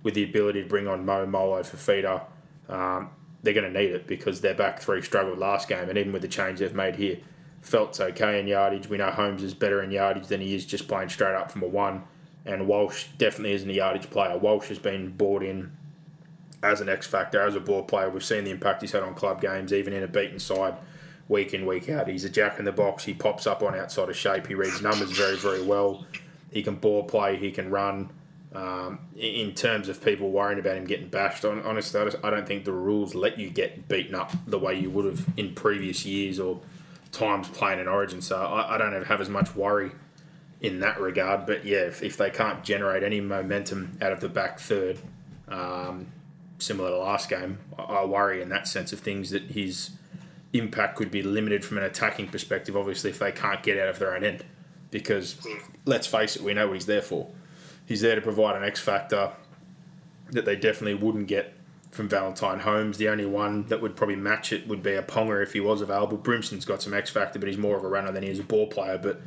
with 0.03 0.15
the 0.15 0.25
ability 0.25 0.63
to 0.63 0.69
bring 0.69 0.89
on 0.89 1.05
Mo 1.05 1.27
Molo 1.27 1.63
Fifita, 1.63 2.23
um, 2.69 3.11
they're 3.43 3.55
going 3.55 3.73
to 3.73 3.79
need 3.79 3.91
it 3.91 4.07
because 4.07 4.41
their 4.41 4.55
back 4.55 4.81
three 4.81 5.03
struggled 5.03 5.39
last 5.39 5.69
game, 5.69 5.89
and 5.89 5.99
even 5.99 6.13
with 6.13 6.23
the 6.23 6.29
change 6.29 6.61
they've 6.61 6.75
made 6.75 6.97
here, 6.97 7.19
Feldt's 7.61 8.01
okay 8.01 8.41
in 8.41 8.47
yardage. 8.47 8.89
We 8.89 8.99
know 8.99 9.11
Holmes 9.11 9.43
is 9.43 9.55
better 9.55 9.83
in 9.83 9.91
yardage 9.91 10.27
than 10.27 10.41
he 10.41 10.55
is 10.55 10.67
just 10.67 10.89
playing 10.89 11.09
straight 11.09 11.35
up 11.35 11.51
from 11.51 11.63
a 11.63 11.69
one, 11.69 12.03
and 12.45 12.67
Walsh 12.67 13.07
definitely 13.19 13.53
isn't 13.53 13.71
a 13.71 13.75
yardage 13.75 14.11
player. 14.11 14.37
Walsh 14.37 14.69
has 14.69 14.79
been 14.79 15.11
brought 15.11 15.43
in 15.43 15.73
as 16.63 16.81
an 16.81 16.89
X 16.89 17.07
factor, 17.07 17.41
as 17.41 17.55
a 17.55 17.61
ball 17.61 17.83
player. 17.83 18.09
We've 18.09 18.25
seen 18.25 18.45
the 18.45 18.51
impact 18.51 18.83
he's 18.83 18.93
had 18.93 19.03
on 19.03 19.15
club 19.15 19.41
games, 19.41 19.73
even 19.73 19.93
in 19.93 20.03
a 20.03 20.09
beaten 20.09 20.39
side, 20.39 20.75
week 21.29 21.55
in 21.55 21.67
week 21.67 21.89
out. 21.89 22.09
He's 22.09 22.25
a 22.25 22.31
jack 22.31 22.59
in 22.59 22.65
the 22.65 22.73
box. 22.73 23.05
He 23.05 23.15
pops 23.15 23.47
up 23.47 23.63
on 23.63 23.75
outside 23.75 24.09
of 24.09 24.17
shape. 24.17 24.47
He 24.47 24.55
reads 24.55 24.83
numbers 24.83 25.11
very 25.13 25.37
very 25.37 25.63
well. 25.63 26.07
He 26.51 26.63
can 26.63 26.77
ball 26.77 27.05
play. 27.05 27.37
He 27.37 27.51
can 27.51 27.71
run. 27.71 28.11
Um, 28.55 28.99
in 29.17 29.55
terms 29.55 29.89
of 29.89 30.05
people 30.05 30.31
worrying 30.31 30.59
about 30.59 30.77
him 30.77 30.85
getting 30.85 31.09
bashed, 31.09 31.45
honestly, 31.45 32.13
I 32.23 32.29
don't 32.29 32.47
think 32.47 32.67
the 32.67 32.73
rules 32.73 33.15
let 33.15 33.39
you 33.39 33.49
get 33.49 33.89
beaten 33.89 34.15
up 34.15 34.33
the 34.47 34.59
way 34.59 34.79
you 34.79 34.91
would 34.91 35.07
have 35.07 35.27
in 35.39 35.55
previous 35.55 36.05
years 36.05 36.39
or 36.39 36.61
times 37.13 37.49
playing 37.49 37.81
in 37.81 37.89
Origin. 37.89 38.21
So 38.21 38.37
I, 38.37 38.75
I 38.75 38.79
don't 38.79 39.07
have 39.07 39.21
as 39.23 39.31
much 39.31 39.55
worry 39.55 39.93
in 40.61 40.81
that 40.81 41.01
regard. 41.01 41.47
But 41.47 41.65
yeah, 41.65 41.79
if, 41.79 42.03
if 42.03 42.19
they 42.19 42.29
can't 42.29 42.63
generate 42.63 43.03
any 43.03 43.23
momentum 43.23 43.97
out 44.03 44.13
of 44.13 44.21
the 44.21 44.29
back 44.29 44.59
third, 44.59 44.99
um, 45.49 46.09
similar 46.59 46.91
to 46.91 46.99
last 46.99 47.31
game, 47.31 47.59
I, 47.79 47.83
I 47.83 48.05
worry 48.05 48.43
in 48.43 48.51
that 48.51 48.69
sense 48.69 48.93
of 48.93 49.01
things 49.01 49.31
that 49.31 49.45
his 49.45 49.93
impact 50.53 50.97
could 50.97 51.11
be 51.11 51.23
limited 51.23 51.65
from 51.65 51.79
an 51.79 51.85
attacking 51.85 52.29
perspective. 52.29 52.77
Obviously, 52.77 53.09
if 53.09 53.19
they 53.19 53.33
can't 53.33 53.63
get 53.63 53.79
out 53.79 53.89
of 53.89 53.99
their 53.99 54.15
own 54.15 54.25
end, 54.25 54.45
because 54.91 55.37
let's 55.87 56.07
face 56.07 56.37
it, 56.37 56.43
we 56.43 56.53
know 56.53 56.67
what 56.67 56.75
he's 56.75 56.85
there 56.85 57.01
for 57.01 57.29
he's 57.87 58.01
there 58.01 58.15
to 58.15 58.21
provide 58.21 58.57
an 58.57 58.65
X 58.65 58.81
factor 58.81 59.33
that 60.31 60.45
they 60.45 60.57
definitely 60.57 60.95
wouldn't 60.95 61.27
get 61.27 61.55
from 61.91 62.09
Valentine 62.09 62.61
Holmes. 62.61 62.97
The 62.97 63.09
only 63.09 63.27
one 63.27 63.67
that 63.67 63.83
would 63.83 63.97
probably 63.97 64.17
match 64.17 64.53
it 64.53 64.67
would 64.67 64.83
be 64.83 64.95
a 64.95 65.03
Ponga 65.03 65.43
if 65.43 65.53
he 65.53 65.61
was 65.61 65.83
available. 65.83 66.17
Brimson's 66.17 66.65
got 66.65 66.83
some 66.83 66.95
X 66.95 67.11
factor, 67.11 67.39
but 67.39 67.49
he's 67.49 67.59
more 67.59 67.77
of 67.77 67.85
a 67.85 67.89
runner 67.89 68.11
than 68.11 68.23
he 68.23 68.31
is 68.31 68.39
a 68.39 68.45
ball 68.45 68.67
player. 68.67 68.99
But 68.99 69.21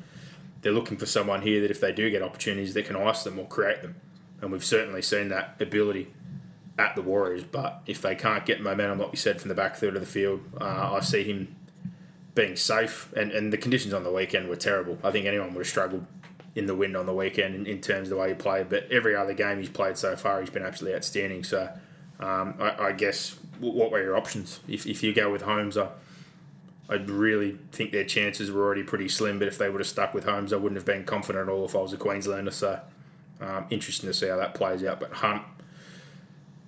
they're 0.61 0.71
looking 0.71 0.97
for 0.97 1.05
someone 1.05 1.43
here 1.43 1.61
that 1.61 1.69
if 1.69 1.79
they 1.79 1.91
do 1.91 2.09
get 2.09 2.23
opportunities, 2.23 2.73
they 2.73 2.81
can 2.81 2.95
ice 2.95 3.23
them 3.23 3.37
or 3.37 3.47
create 3.47 3.83
them. 3.83 3.95
And 4.41 4.51
we've 4.51 4.65
certainly 4.65 5.03
seen 5.03 5.29
that 5.29 5.55
ability 5.59 6.11
at 6.77 6.95
the 6.95 7.03
Warriors. 7.03 7.43
But 7.43 7.81
if 7.85 8.01
they 8.01 8.15
can't 8.15 8.45
get 8.45 8.61
momentum, 8.61 8.97
like 8.97 9.11
we 9.11 9.17
said, 9.17 9.39
from 9.39 9.49
the 9.49 9.55
back 9.55 9.75
third 9.75 9.95
of 9.95 10.01
the 10.01 10.07
field, 10.07 10.41
uh, 10.59 10.93
I 10.93 11.01
see 11.01 11.23
him 11.23 11.55
being 12.33 12.55
safe. 12.55 13.13
And, 13.15 13.31
and 13.31 13.53
the 13.53 13.57
conditions 13.57 13.93
on 13.93 14.03
the 14.03 14.11
weekend 14.11 14.49
were 14.49 14.55
terrible. 14.55 14.97
I 15.03 15.11
think 15.11 15.27
anyone 15.27 15.53
would 15.53 15.61
have 15.61 15.67
struggled 15.67 16.07
in 16.55 16.65
the 16.65 16.75
wind 16.75 16.95
on 16.95 17.05
the 17.05 17.13
weekend 17.13 17.53
in, 17.53 17.65
in, 17.65 17.81
terms 17.81 18.07
of 18.07 18.11
the 18.11 18.15
way 18.15 18.29
he 18.29 18.33
played. 18.33 18.69
But 18.69 18.89
every 18.89 19.15
other 19.15 19.33
game 19.33 19.59
he's 19.59 19.69
played 19.69 19.97
so 19.97 20.15
far, 20.15 20.39
he's 20.39 20.49
been 20.49 20.63
absolutely 20.63 20.95
outstanding. 20.95 21.43
So 21.43 21.69
um, 22.19 22.55
I, 22.59 22.85
I, 22.87 22.91
guess 22.93 23.37
what 23.59 23.91
were 23.91 24.01
your 24.01 24.15
options? 24.15 24.61
If, 24.67 24.87
if 24.87 25.03
you 25.03 25.13
go 25.13 25.29
with 25.29 25.41
Holmes, 25.41 25.77
I, 25.77 25.89
I'd 26.87 27.09
really 27.09 27.57
think 27.73 27.91
their 27.91 28.05
chances 28.05 28.51
were 28.51 28.63
already 28.63 28.83
pretty 28.83 29.09
slim. 29.09 29.37
But 29.37 29.49
if 29.49 29.57
they 29.57 29.69
would 29.69 29.81
have 29.81 29.87
stuck 29.87 30.13
with 30.13 30.23
Holmes, 30.23 30.53
I 30.53 30.55
wouldn't 30.55 30.77
have 30.77 30.85
been 30.85 31.03
confident 31.03 31.49
at 31.49 31.51
all 31.51 31.65
if 31.65 31.75
I 31.75 31.79
was 31.79 31.91
a 31.91 31.97
Queenslander. 31.97 32.51
So 32.51 32.79
um, 33.41 33.65
interesting 33.69 34.07
to 34.07 34.13
see 34.13 34.29
how 34.29 34.37
that 34.37 34.53
plays 34.53 34.81
out. 34.83 35.01
But 35.01 35.11
Hunt, 35.11 35.43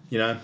you 0.10 0.18
know, 0.18 0.38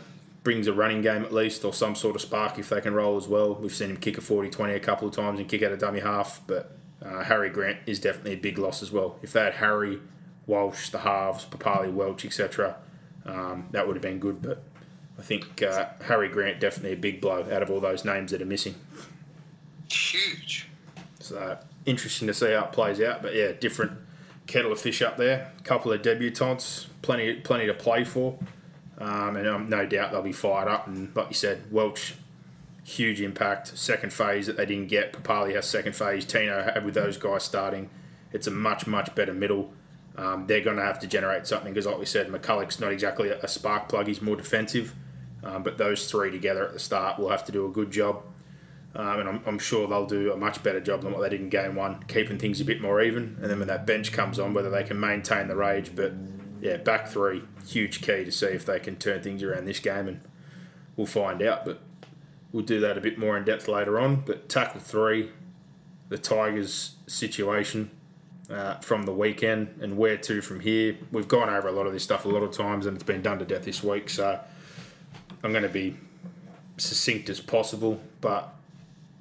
brings 0.44 0.68
a 0.68 0.74
running 0.74 1.02
game 1.02 1.24
at 1.24 1.34
least 1.34 1.66
or 1.66 1.74
some 1.74 1.96
sort 1.96 2.16
of 2.16 2.22
spark 2.22 2.60
if 2.60 2.70
they 2.70 2.80
can 2.80 2.94
roll 2.94 3.18
as 3.18 3.28
well. 3.28 3.56
We've 3.56 3.74
seen 3.74 3.90
him 3.90 3.98
kick 3.98 4.18
a 4.18 4.22
40 4.22 4.50
20 4.50 4.74
a 4.74 4.80
couple 4.80 5.08
of 5.08 5.14
times 5.14 5.40
and 5.40 5.50
kick 5.50 5.64
out 5.64 5.72
a 5.74 5.78
dummy 5.78 6.00
half, 6.00 6.42
but 6.48 6.78
uh, 7.04 7.24
Harry 7.24 7.50
Grant 7.50 7.80
is 7.86 8.00
definitely 8.00 8.34
a 8.34 8.38
big 8.38 8.58
loss 8.58 8.82
as 8.82 8.92
well. 8.92 9.20
If 9.22 9.34
they 9.34 9.42
had 9.42 9.56
Harry, 9.56 10.00
Walsh, 10.48 10.90
the 10.90 11.00
halves, 11.00 11.46
Papalii, 11.46 11.94
Welch, 11.94 12.26
etc., 12.26 12.78
um, 13.26 13.68
that 13.72 13.88
would 13.88 13.96
have 13.96 14.04
been 14.04 14.20
good, 14.20 14.42
but 14.42 14.64
I 15.18 15.22
think 15.22 15.62
uh, 15.62 15.88
Harry 16.06 16.30
Grant 16.30 16.60
definitely 16.60 16.94
a 16.94 16.98
big 16.98 17.22
blow 17.22 17.42
out 17.52 17.62
of 17.62 17.70
all 17.70 17.80
those 17.80 18.04
names 18.04 18.32
that 18.32 18.42
are 18.42 18.46
missing. 18.46 18.76
Huge. 19.90 20.68
So 21.20 21.58
interesting 21.86 22.28
to 22.28 22.34
see 22.34 22.52
how 22.52 22.66
it 22.66 22.72
plays 22.72 23.00
out, 23.02 23.22
but 23.22 23.36
yeah, 23.36 23.52
different 23.52 23.94
kettle 24.48 24.72
of 24.72 24.80
fish 24.80 25.02
up 25.02 25.18
there. 25.18 25.52
A 25.58 25.64
couple 25.64 25.92
of 25.92 26.02
debutants, 26.02 26.88
plenty 27.02 27.36
plenty 27.36 27.68
to 27.68 27.74
play 27.74 28.04
for. 28.04 28.38
Um, 28.98 29.36
and 29.36 29.48
um, 29.48 29.70
no 29.70 29.86
doubt 29.86 30.12
they'll 30.12 30.22
be 30.22 30.32
fired 30.32 30.68
up. 30.68 30.88
And 30.88 31.16
like 31.16 31.28
you 31.28 31.34
said, 31.34 31.72
Welch, 31.72 32.16
huge 32.84 33.22
impact. 33.22 33.78
Second 33.78 34.14
phase 34.14 34.48
that 34.48 34.58
they 34.58 34.66
didn't 34.66 34.88
get. 34.88 35.14
Papalii 35.14 35.56
has 35.56 35.66
second 35.66 35.96
phase. 35.96 36.26
Tino 36.26 36.64
had 36.64 36.86
with 36.86 36.94
those 36.94 37.18
guys 37.18 37.44
starting. 37.44 37.90
It's 38.32 38.48
a 38.48 38.52
much, 38.52 38.88
much 38.88 39.14
better 39.16 39.34
middle. 39.34 39.74
Um, 40.16 40.46
they're 40.48 40.62
going 40.62 40.78
to 40.78 40.84
have 40.84 41.00
to 41.00 41.08
generate 41.08 41.48
something 41.48 41.74
because, 41.74 41.86
like 41.86 41.98
we 41.98 42.06
said, 42.06 42.28
McCullough's 42.28 42.80
not 42.80 42.92
exactly 42.92 43.30
a 43.30 43.48
spark 43.48 43.90
plug. 43.90 44.08
He's 44.08 44.22
more 44.22 44.36
defensive. 44.36 44.94
Um, 45.44 45.64
but 45.64 45.78
those 45.78 46.10
three 46.10 46.32
together 46.32 46.66
at 46.66 46.74
the 46.74 46.80
start 46.80 47.20
will 47.20 47.30
have 47.30 47.44
to 47.46 47.52
do 47.52 47.66
a 47.66 47.70
good 47.70 47.92
job. 47.92 48.24
Um, 48.96 49.20
and 49.20 49.30
I'm, 49.30 49.42
I'm, 49.48 49.60
sure 49.60 49.88
they'll 49.88 50.06
do 50.06 50.32
a 50.32 50.38
much 50.38 50.62
better 50.62 50.80
job 50.80 51.02
than 51.02 51.12
what 51.12 51.22
they 51.22 51.30
did 51.30 51.42
in 51.42 51.50
game 51.50 51.76
one, 51.76 52.04
keeping 52.08 52.38
things 52.38 52.62
a 52.62 52.66
bit 52.66 52.80
more 52.80 53.02
even. 53.02 53.38
And 53.42 53.50
then 53.50 53.58
when 53.58 53.68
that 53.68 53.88
bench 53.88 54.12
comes 54.12 54.38
on, 54.38 54.54
whether 54.54 54.70
they 54.70 54.84
can 54.84 55.00
maintain 55.00 55.48
the 55.48 55.56
rage. 55.56 55.96
But 55.96 56.14
yeah, 56.62 56.78
back 56.78 57.08
three, 57.08 57.44
huge 57.66 58.02
key 58.02 58.24
to 58.24 58.32
see 58.32 58.46
if 58.46 58.66
they 58.68 58.80
can 58.80 58.96
turn 58.96 59.24
things 59.24 59.42
around 59.42 59.66
this 59.66 59.80
game. 59.80 60.08
And 60.08 60.22
we'll 60.96 61.08
find 61.08 61.42
out. 61.42 61.66
But 61.66 61.82
we'll 62.54 62.64
do 62.64 62.80
that 62.80 62.98
a 62.98 63.02
bit 63.02 63.18
more 63.18 63.36
in 63.36 63.44
depth 63.44 63.68
later 63.68 64.00
on. 64.00 64.24
But 64.26 64.48
tackle 64.48 64.80
three, 64.80 65.32
the 66.08 66.18
Tigers' 66.18 66.96
situation 67.08 67.92
uh, 68.50 68.76
from 68.76 69.04
the 69.04 69.12
weekend 69.12 69.80
and 69.82 69.98
where 69.98 70.16
to 70.18 70.42
from 70.42 70.62
here. 70.62 70.96
We've 71.12 71.28
gone 71.28 71.50
over 71.50 71.68
a 71.68 71.72
lot 71.72 71.88
of 71.88 71.94
this 71.94 72.04
stuff 72.04 72.24
a 72.24 72.30
lot 72.30 72.44
of 72.44 72.52
times 72.52 72.86
and 72.86 72.96
it's 72.96 73.04
been 73.04 73.22
done 73.22 73.40
to 73.40 73.46
death 73.46 73.66
this 73.66 73.84
week. 73.84 74.10
So 74.10 74.40
I'm 75.44 75.52
going 75.52 75.64
to 75.64 75.70
be 75.70 75.98
succinct 76.78 77.30
as 77.30 77.42
possible. 77.42 78.00
But 78.22 78.54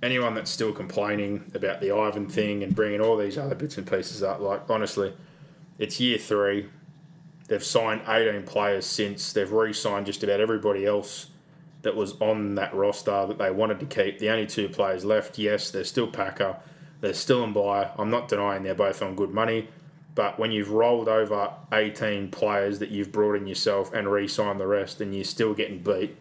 anyone 0.02 0.34
that's 0.34 0.50
still 0.50 0.72
complaining 0.72 1.50
about 1.54 1.80
the 1.80 1.92
Ivan 1.92 2.28
thing 2.28 2.62
and 2.62 2.74
bringing 2.74 3.00
all 3.00 3.16
these 3.16 3.38
other 3.38 3.54
bits 3.54 3.78
and 3.78 3.86
pieces 3.86 4.22
up, 4.22 4.40
like 4.40 4.68
honestly, 4.68 5.14
it's 5.78 5.98
year 5.98 6.18
three. 6.18 6.68
They've 7.48 7.64
signed 7.64 8.02
18 8.06 8.44
players 8.44 8.86
since. 8.86 9.32
They've 9.32 9.50
re-signed 9.50 10.06
just 10.06 10.22
about 10.22 10.40
everybody 10.40 10.86
else 10.86 11.28
that 11.82 11.96
was 11.96 12.20
on 12.20 12.54
that 12.54 12.74
roster 12.74 13.26
that 13.26 13.38
they 13.38 13.50
wanted 13.50 13.80
to 13.80 13.86
keep. 13.86 14.18
The 14.18 14.30
only 14.30 14.46
two 14.46 14.68
players 14.68 15.04
left, 15.04 15.38
yes, 15.38 15.70
they're 15.70 15.84
still 15.84 16.06
Packer, 16.06 16.56
they're 17.00 17.12
still 17.12 17.46
Mbye. 17.46 17.90
I'm 17.98 18.10
not 18.10 18.28
denying 18.28 18.62
they're 18.62 18.74
both 18.74 19.02
on 19.02 19.16
good 19.16 19.30
money, 19.30 19.68
but 20.14 20.38
when 20.38 20.52
you've 20.52 20.70
rolled 20.70 21.08
over 21.08 21.52
18 21.72 22.30
players 22.30 22.78
that 22.78 22.90
you've 22.90 23.10
brought 23.10 23.34
in 23.34 23.46
yourself 23.46 23.92
and 23.92 24.10
re-signed 24.10 24.60
the 24.60 24.66
rest, 24.66 25.00
and 25.00 25.14
you're 25.14 25.24
still 25.24 25.54
getting 25.54 25.80
beat, 25.80 26.16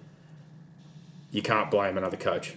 you 1.31 1.41
can't 1.41 1.69
blame 1.69 1.97
another 1.97 2.17
coach. 2.17 2.55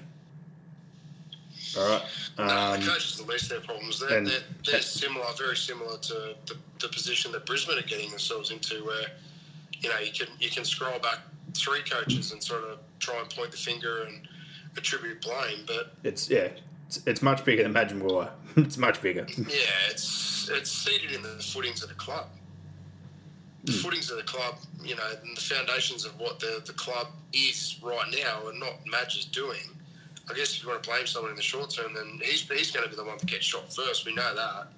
All 1.77 1.89
right. 1.89 2.03
Um, 2.39 2.47
no, 2.47 2.77
the 2.77 2.91
coaches 2.91 3.19
the 3.19 3.31
least 3.31 3.49
their 3.49 3.61
problems. 3.61 4.01
They're, 4.01 4.19
and, 4.19 4.27
they're, 4.27 4.41
they're 4.65 4.81
similar, 4.81 5.27
very 5.37 5.57
similar 5.57 5.99
to 5.99 6.35
the, 6.47 6.57
the 6.81 6.89
position 6.89 7.33
that 7.33 7.47
Brisbane 7.47 7.79
are 7.79 7.83
getting 7.83 8.11
themselves 8.11 8.51
into, 8.51 8.85
where 8.85 9.07
you 9.81 9.89
know 9.89 9.99
you 9.99 10.13
can 10.13 10.29
you 10.39 10.51
can 10.51 10.65
scroll 10.65 10.99
back 11.01 11.19
three 11.55 11.83
coaches 11.83 12.33
and 12.33 12.43
sort 12.43 12.65
of 12.65 12.79
try 12.99 13.19
and 13.19 13.29
point 13.31 13.51
the 13.51 13.57
finger 13.57 14.03
and 14.03 14.29
attribute 14.77 15.21
blame, 15.21 15.59
but 15.67 15.95
it's 16.03 16.29
yeah, 16.29 16.49
it's, 16.87 17.01
it's 17.07 17.23
much 17.23 17.45
bigger 17.45 17.63
than 17.63 17.73
Madge 17.73 17.93
it's 18.57 18.79
much 18.79 19.01
bigger. 19.01 19.27
Yeah, 19.39 19.91
it's 19.91 20.49
it's 20.51 20.71
seated 20.71 21.13
in 21.13 21.23
the 21.23 21.43
footings 21.43 21.83
of 21.83 21.89
the 21.89 21.95
club. 21.95 22.27
The 23.65 23.73
mm. 23.73 23.83
footings 23.83 24.11
of 24.11 24.19
the 24.19 24.25
club, 24.25 24.57
you 24.83 24.95
know, 24.95 25.11
and 25.23 25.37
the 25.37 25.41
foundations 25.41 26.05
of 26.05 26.19
what 26.21 26.39
the, 26.39 26.63
the 26.67 26.75
club 26.75 27.07
is 27.33 27.79
right 27.83 28.15
now, 28.23 28.49
and 28.49 28.61
not 28.61 28.75
Madge's 28.87 29.25
doing 29.25 29.75
I 30.31 30.35
guess 30.35 30.57
if 30.57 30.63
you 30.63 30.69
want 30.69 30.83
to 30.83 30.89
blame 30.89 31.07
someone 31.07 31.31
in 31.31 31.37
the 31.37 31.43
short 31.43 31.71
term, 31.71 31.93
then 31.95 32.19
he's, 32.23 32.49
he's 32.49 32.71
going 32.71 32.85
to 32.85 32.91
be 32.91 32.97
the 32.97 33.05
one 33.05 33.19
to 33.19 33.27
get 33.27 33.43
shot 33.43 33.73
first. 33.73 34.07
We 34.07 34.15
know 34.15 34.35
that. 34.35 34.69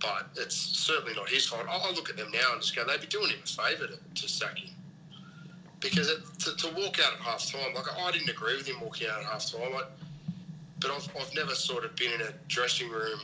But 0.00 0.28
it's 0.36 0.56
certainly 0.56 1.14
not 1.14 1.28
his 1.28 1.46
fault. 1.46 1.66
I, 1.68 1.90
look 1.90 2.08
at 2.08 2.16
them 2.16 2.30
now 2.32 2.52
and 2.52 2.62
just 2.62 2.74
go, 2.74 2.86
they'd 2.86 3.00
be 3.00 3.06
doing 3.06 3.30
him 3.30 3.38
a 3.42 3.46
favour 3.46 3.86
to, 3.88 4.22
to 4.22 4.28
sack 4.28 4.58
him. 4.58 4.70
Because 5.80 6.10
it, 6.10 6.18
to, 6.40 6.56
to, 6.56 6.74
walk 6.74 6.98
out 7.00 7.14
at 7.14 7.20
half 7.20 7.50
time, 7.50 7.74
like 7.74 7.86
I 7.98 8.10
didn't 8.12 8.28
agree 8.28 8.56
with 8.56 8.66
him 8.66 8.80
walking 8.82 9.08
out 9.08 9.20
at 9.20 9.24
half 9.24 9.50
time, 9.50 9.72
like, 9.72 9.86
but 10.78 10.90
I've, 10.90 11.08
I've 11.18 11.34
never 11.34 11.54
sort 11.54 11.84
of 11.84 11.96
been 11.96 12.12
in 12.12 12.20
a 12.20 12.32
dressing 12.48 12.90
room. 12.90 13.20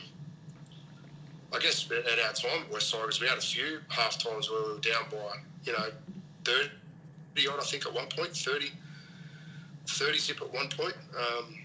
I 1.53 1.59
guess 1.59 1.87
at 1.91 2.19
our 2.19 2.33
time 2.33 2.65
West 2.71 2.91
Tigers, 2.91 3.21
we 3.21 3.27
had 3.27 3.37
a 3.37 3.41
few 3.41 3.79
half 3.89 4.17
times 4.17 4.49
where 4.49 4.63
we 4.63 4.73
were 4.73 4.79
down 4.79 5.03
by, 5.11 5.37
you 5.63 5.73
know, 5.73 5.89
30 6.45 6.69
odd, 7.47 7.59
I 7.59 7.63
think, 7.63 7.85
at 7.85 7.93
one 7.93 8.07
point, 8.07 8.35
30 8.35 8.71
30 9.87 10.17
zip 10.17 10.41
at 10.41 10.53
one 10.53 10.67
point 10.69 10.95
um, 11.17 11.57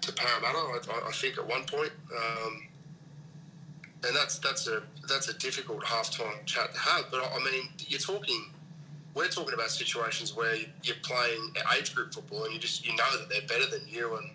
to 0.00 0.12
Parramatta, 0.12 0.58
I, 0.58 1.08
I, 1.08 1.12
think 1.12 1.38
at 1.38 1.46
one 1.46 1.64
point. 1.64 1.92
Um, 2.14 2.68
and 4.06 4.14
that's 4.14 4.38
that's 4.38 4.68
a 4.68 4.82
that's 5.08 5.28
a 5.28 5.34
difficult 5.34 5.82
halftime 5.82 6.44
chat 6.46 6.72
to 6.72 6.80
have. 6.80 7.06
But 7.10 7.22
I 7.24 7.38
mean, 7.50 7.68
you're 7.78 7.98
talking, 7.98 8.50
we're 9.14 9.28
talking 9.28 9.54
about 9.54 9.70
situations 9.70 10.36
where 10.36 10.56
you're 10.82 10.96
playing 11.02 11.52
age 11.76 11.94
group 11.94 12.14
football 12.14 12.44
and 12.44 12.54
you 12.54 12.60
just 12.60 12.86
you 12.86 12.94
know 12.96 13.18
that 13.18 13.28
they're 13.28 13.48
better 13.48 13.70
than 13.70 13.86
you. 13.88 14.16
And 14.16 14.30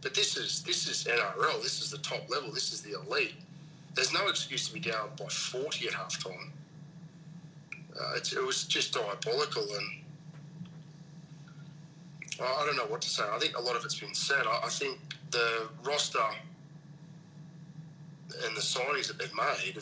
but 0.00 0.14
this 0.14 0.36
is 0.36 0.62
this 0.62 0.88
is 0.88 1.04
NRL. 1.04 1.62
This 1.62 1.80
is 1.80 1.90
the 1.90 1.98
top 1.98 2.28
level. 2.30 2.52
This 2.52 2.72
is 2.72 2.82
the 2.82 2.92
elite. 3.00 3.34
There's 3.94 4.12
no 4.12 4.28
excuse 4.28 4.68
to 4.68 4.74
be 4.74 4.80
down 4.80 5.10
by 5.18 5.26
40 5.26 5.88
at 5.88 5.92
halftime. 5.92 6.50
Uh, 7.98 8.16
it 8.16 8.46
was 8.46 8.64
just 8.64 8.94
diabolical 8.94 9.62
and 9.62 10.02
I 12.40 12.64
don't 12.66 12.76
know 12.76 12.86
what 12.86 13.02
to 13.02 13.10
say. 13.10 13.22
I 13.30 13.38
think 13.38 13.56
a 13.56 13.60
lot 13.60 13.76
of 13.76 13.84
it's 13.84 13.98
been 13.98 14.14
said. 14.14 14.44
I, 14.46 14.68
think 14.68 14.98
the 15.30 15.68
roster 15.84 16.18
and 18.44 18.56
the 18.56 18.60
signings 18.60 19.06
that 19.08 19.18
they've 19.18 19.34
made, 19.34 19.80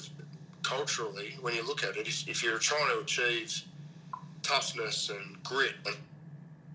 culturally, 0.62 1.36
when 1.40 1.54
you 1.54 1.66
look 1.66 1.84
at 1.84 1.96
it, 1.96 2.08
if, 2.08 2.28
if 2.28 2.42
you're 2.42 2.58
trying 2.58 2.88
to 2.94 3.00
achieve 3.00 3.62
toughness 4.50 5.10
and 5.10 5.42
grit 5.42 5.74
and 5.86 5.96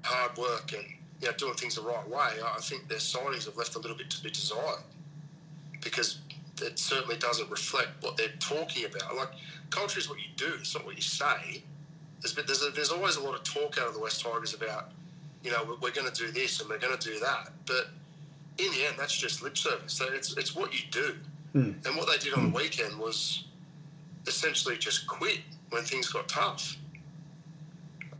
hard 0.03 0.37
work 0.37 0.73
and 0.73 0.85
you 1.21 1.27
know, 1.27 1.33
doing 1.37 1.53
things 1.55 1.75
the 1.75 1.81
right 1.81 2.07
way, 2.07 2.41
I 2.43 2.59
think 2.59 2.87
their 2.87 2.97
signings 2.99 3.45
have 3.45 3.57
left 3.57 3.75
a 3.75 3.79
little 3.79 3.97
bit 3.97 4.09
to 4.11 4.23
be 4.23 4.29
desired 4.29 4.83
because 5.81 6.19
it 6.61 6.79
certainly 6.79 7.17
doesn't 7.17 7.49
reflect 7.49 7.89
what 8.01 8.17
they're 8.17 8.27
talking 8.39 8.85
about. 8.85 9.15
Like 9.15 9.29
culture 9.69 9.99
is 9.99 10.09
what 10.09 10.19
you 10.19 10.29
do; 10.35 10.53
it's 10.59 10.75
not 10.75 10.85
what 10.85 10.95
you 10.95 11.01
say. 11.01 11.63
There's, 12.21 12.33
there's, 12.33 12.63
a, 12.63 12.71
there's 12.71 12.91
always 12.91 13.17
a 13.17 13.21
lot 13.21 13.35
of 13.35 13.43
talk 13.43 13.77
out 13.77 13.87
of 13.87 13.93
the 13.93 13.99
West 13.99 14.21
Tigers 14.21 14.53
about 14.53 14.91
you 15.45 15.51
know, 15.51 15.63
we're, 15.63 15.75
we're 15.75 15.91
going 15.91 16.11
to 16.11 16.13
do 16.13 16.31
this 16.31 16.59
and 16.59 16.69
we're 16.69 16.79
going 16.79 16.97
to 16.97 17.09
do 17.09 17.19
that. 17.19 17.51
But 17.67 17.89
in 18.57 18.71
the 18.71 18.85
end, 18.87 18.95
that's 18.97 19.15
just 19.15 19.43
lip 19.43 19.55
service. 19.55 19.93
So 19.93 20.07
it's, 20.11 20.35
it's 20.35 20.55
what 20.55 20.73
you 20.73 20.79
do. 20.91 21.15
Mm. 21.53 21.85
And 21.85 21.95
what 21.95 22.07
they 22.07 22.17
did 22.17 22.33
on 22.33 22.51
the 22.51 22.57
weekend 22.57 22.97
was 22.97 23.45
essentially 24.27 24.75
just 24.75 25.07
quit 25.07 25.39
when 25.69 25.83
things 25.83 26.09
got 26.09 26.27
tough. 26.27 26.75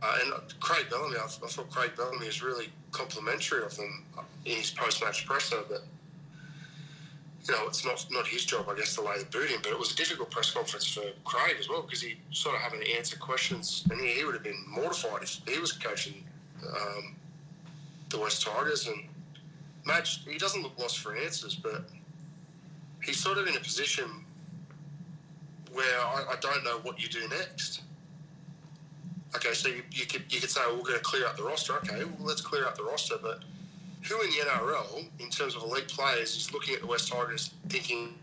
Uh, 0.06 0.18
and 0.22 0.60
Craig 0.60 0.86
Bellamy, 0.88 1.16
I, 1.16 1.24
I, 1.24 1.26
thought 1.26 1.70
Craig 1.70 1.92
Bellamy 1.96 2.26
was 2.26 2.42
really 2.42 2.68
complimentary 2.92 3.64
of 3.64 3.76
them 3.76 4.04
in 4.44 4.56
his 4.56 4.70
post-match 4.70 5.26
presser. 5.26 5.62
But 5.68 5.82
you 7.44 7.54
know, 7.54 7.66
it's 7.66 7.84
not 7.84 8.06
not 8.10 8.26
his 8.26 8.44
job, 8.44 8.66
I 8.68 8.76
guess, 8.76 8.94
to 8.96 9.02
lay 9.02 9.18
the 9.18 9.24
boot 9.24 9.50
in. 9.50 9.60
But 9.62 9.72
it 9.72 9.78
was 9.78 9.92
a 9.92 9.96
difficult 9.96 10.30
press 10.30 10.50
conference 10.50 10.86
for 10.86 11.02
Craig 11.24 11.56
as 11.58 11.68
well 11.68 11.82
because 11.82 12.02
he 12.02 12.16
sort 12.30 12.54
of 12.54 12.60
having 12.60 12.80
to 12.80 12.92
answer 12.92 13.16
questions, 13.16 13.84
and 13.90 14.00
he, 14.00 14.08
he 14.08 14.24
would 14.24 14.34
have 14.34 14.44
been 14.44 14.62
mortified 14.68 15.22
if 15.22 15.40
he 15.48 15.58
was 15.58 15.72
coaching 15.72 16.22
um, 16.64 17.16
the 18.10 18.18
West 18.18 18.46
Tigers. 18.46 18.86
And 18.86 19.02
Madge, 19.84 20.24
he 20.24 20.38
doesn't 20.38 20.62
look 20.62 20.78
lost 20.78 21.00
for 21.00 21.16
answers, 21.16 21.56
but 21.56 21.88
he's 23.02 23.18
sort 23.18 23.38
of 23.38 23.48
in 23.48 23.56
a 23.56 23.60
position 23.60 24.08
where 25.72 26.00
I, 26.00 26.24
I 26.30 26.36
don't 26.40 26.62
know 26.62 26.78
what 26.82 27.02
you 27.02 27.08
do 27.08 27.26
next. 27.28 27.80
Okay, 29.36 29.52
so 29.52 29.68
you, 29.68 29.82
you, 29.90 30.06
could 30.06 30.24
you 30.30 30.40
could 30.40 30.50
say 30.50 30.60
well, 30.66 30.76
we're 30.76 30.82
going 30.82 30.98
to 30.98 31.04
clear 31.04 31.26
up 31.26 31.36
the 31.36 31.42
roster. 31.42 31.74
Okay, 31.74 32.04
well, 32.04 32.28
let's 32.28 32.40
clear 32.40 32.66
up 32.66 32.76
the 32.76 32.82
roster, 32.84 33.16
but 33.20 33.42
who 34.02 34.20
in 34.22 34.30
the 34.30 34.36
NRL, 34.36 35.04
in 35.20 35.28
terms 35.30 35.54
of 35.54 35.62
elite 35.62 35.88
players, 35.88 36.36
is 36.36 36.52
looking 36.52 36.74
at 36.74 36.80
the 36.80 36.86
West 36.86 37.12
Tigers 37.12 37.52
thinking, 37.68 38.14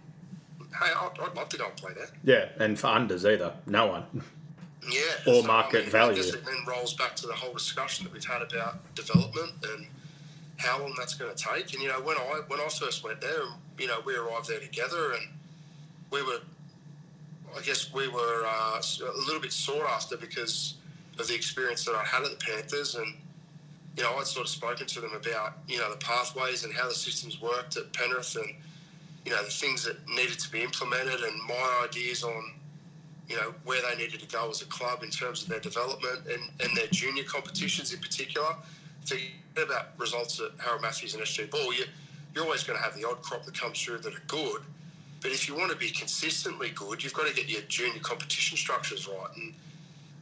"Hey, 0.59 0.91
I'd, 0.95 1.11
I'd 1.21 1.35
love 1.35 1.49
to 1.49 1.57
go 1.57 1.67
and 1.67 1.75
play 1.75 1.93
there? 1.93 2.07
Yeah, 2.23 2.63
and 2.63 2.79
for 2.79 2.87
unders 2.87 3.29
either, 3.31 3.53
no 3.67 3.87
one. 3.87 4.23
Yeah. 4.89 5.01
Or 5.27 5.41
so, 5.41 5.47
market 5.47 5.77
I 5.77 5.81
mean, 5.81 5.89
value. 5.91 6.21
It 6.21 6.45
then 6.45 6.55
rolls 6.67 6.93
back 6.93 7.15
to 7.17 7.27
the 7.27 7.33
whole 7.33 7.53
discussion 7.53 8.05
that 8.05 8.13
we've 8.13 8.25
had 8.25 8.41
about 8.41 8.95
development 8.95 9.53
and 9.73 9.87
how 10.57 10.79
long 10.79 10.93
that's 10.97 11.13
going 11.13 11.33
to 11.33 11.43
take. 11.43 11.73
And 11.73 11.81
you 11.81 11.89
know, 11.89 12.01
when 12.01 12.17
I 12.17 12.41
when 12.47 12.59
I 12.59 12.67
first 12.69 13.03
went 13.03 13.21
there, 13.21 13.43
you 13.77 13.87
know, 13.87 13.99
we 14.05 14.15
arrived 14.15 14.49
there 14.49 14.59
together, 14.59 15.13
and 15.13 15.27
we 16.11 16.23
were, 16.23 16.39
I 17.55 17.61
guess, 17.61 17.93
we 17.93 18.07
were 18.07 18.43
uh, 18.45 18.81
a 18.81 19.17
little 19.25 19.41
bit 19.41 19.51
sought 19.51 19.85
after 19.87 20.17
because 20.17 20.75
of 21.19 21.27
the 21.27 21.35
experience 21.35 21.85
that 21.85 21.95
I 21.95 22.03
had 22.03 22.23
at 22.23 22.31
the 22.31 22.45
Panthers, 22.45 22.95
and 22.95 23.15
you 23.97 24.03
know 24.03 24.15
I'd 24.15 24.27
sort 24.27 24.45
of 24.45 24.51
spoken 24.51 24.87
to 24.87 25.01
them 25.01 25.13
about 25.13 25.53
you 25.67 25.77
know 25.77 25.91
the 25.91 25.97
pathways 25.97 26.63
and 26.63 26.73
how 26.73 26.87
the 26.87 26.95
systems 26.95 27.41
worked 27.41 27.77
at 27.77 27.91
Penrith, 27.93 28.35
and 28.35 28.53
you 29.25 29.31
know 29.31 29.43
the 29.43 29.51
things 29.51 29.83
that 29.85 29.97
needed 30.07 30.39
to 30.39 30.51
be 30.51 30.61
implemented, 30.61 31.21
and 31.21 31.41
my 31.47 31.85
ideas 31.87 32.23
on 32.23 32.53
you 33.29 33.35
know 33.35 33.53
where 33.63 33.81
they 33.81 33.95
needed 34.03 34.19
to 34.19 34.27
go 34.27 34.49
as 34.49 34.61
a 34.61 34.65
club 34.65 35.03
in 35.03 35.09
terms 35.09 35.43
of 35.43 35.49
their 35.49 35.59
development 35.59 36.21
and, 36.29 36.41
and 36.61 36.75
their 36.75 36.87
junior 36.87 37.23
competitions 37.23 37.93
in 37.93 37.99
particular. 37.99 38.55
Forget 39.05 39.67
about 39.67 39.87
results 39.97 40.39
at 40.39 40.51
Harold 40.63 40.81
Matthews 40.81 41.13
and 41.13 41.23
SG 41.23 41.49
Ball. 41.51 41.73
You, 41.73 41.85
you're 42.33 42.43
always 42.43 42.63
going 42.63 42.77
to 42.77 42.83
have 42.83 42.95
the 42.95 43.07
odd 43.07 43.21
crop 43.21 43.43
that 43.45 43.59
comes 43.59 43.81
through 43.81 43.99
that 43.99 44.13
are 44.13 44.23
good. 44.27 44.61
But 45.21 45.31
if 45.31 45.47
you 45.47 45.55
want 45.55 45.71
to 45.71 45.77
be 45.77 45.89
consistently 45.89 46.71
good, 46.71 47.03
you've 47.03 47.13
got 47.13 47.27
to 47.27 47.33
get 47.33 47.49
your 47.49 47.61
junior 47.63 48.01
competition 48.01 48.57
structures 48.57 49.07
right. 49.07 49.29
And 49.35 49.53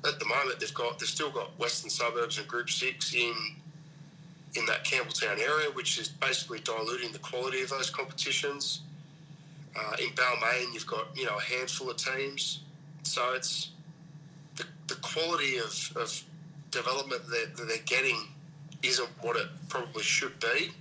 at 0.06 0.20
the 0.20 0.26
moment, 0.26 0.60
they've 0.60 0.74
got 0.74 1.00
they've 1.00 1.08
still 1.08 1.30
got 1.30 1.58
Western 1.60 1.90
Suburbs 1.90 2.38
and 2.38 2.48
Group 2.48 2.70
Six 2.70 3.14
in 3.14 3.36
in 4.56 4.66
that 4.66 4.84
Campbelltown 4.84 5.40
area, 5.40 5.70
which 5.74 6.00
is 6.00 6.10
basically 6.10 6.60
diluting 6.60 7.12
the 7.12 7.20
quality 7.20 7.62
of 7.62 7.70
those 7.70 7.90
competitions. 7.90 8.82
Uh, 9.76 9.96
in 10.02 10.10
Balmain, 10.10 10.74
you've 10.74 10.88
got 10.88 11.08
you 11.16 11.26
know 11.26 11.38
a 11.38 11.42
handful 11.42 11.90
of 11.90 11.98
teams, 11.98 12.62
so 13.04 13.34
it's 13.34 13.70
the, 14.56 14.66
the 14.88 14.96
quality 14.96 15.58
of, 15.58 15.94
of 15.96 16.24
development 16.72 17.22
that, 17.28 17.56
that 17.56 17.68
they're 17.68 17.78
getting 17.86 18.28
isn't 18.84 19.10
what 19.22 19.38
it 19.38 19.48
probably 19.70 20.04
should 20.04 20.38
be. 20.40 20.72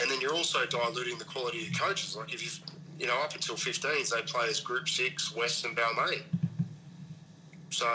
And 0.00 0.10
then 0.10 0.20
you're 0.20 0.34
also 0.34 0.66
diluting 0.66 1.18
the 1.18 1.24
quality 1.24 1.66
of 1.66 1.80
coaches. 1.80 2.16
Like 2.16 2.32
if 2.32 2.42
you, 2.42 2.50
you 3.00 3.06
know, 3.06 3.18
up 3.22 3.34
until 3.34 3.56
15s, 3.56 4.10
they 4.10 4.22
play 4.22 4.48
as 4.48 4.60
Group 4.60 4.88
Six, 4.88 5.34
West 5.34 5.64
and 5.64 5.76
Balmain. 5.76 6.22
So 7.70 7.86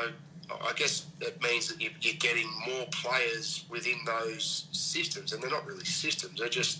I 0.49 0.73
guess 0.75 1.07
it 1.21 1.41
means 1.41 1.67
that 1.69 1.81
you're 1.81 2.13
getting 2.19 2.49
more 2.67 2.85
players 2.91 3.65
within 3.69 3.99
those 4.05 4.67
systems, 4.71 5.33
and 5.33 5.41
they're 5.41 5.49
not 5.49 5.65
really 5.65 5.85
systems. 5.85 6.39
They're 6.39 6.49
just 6.49 6.79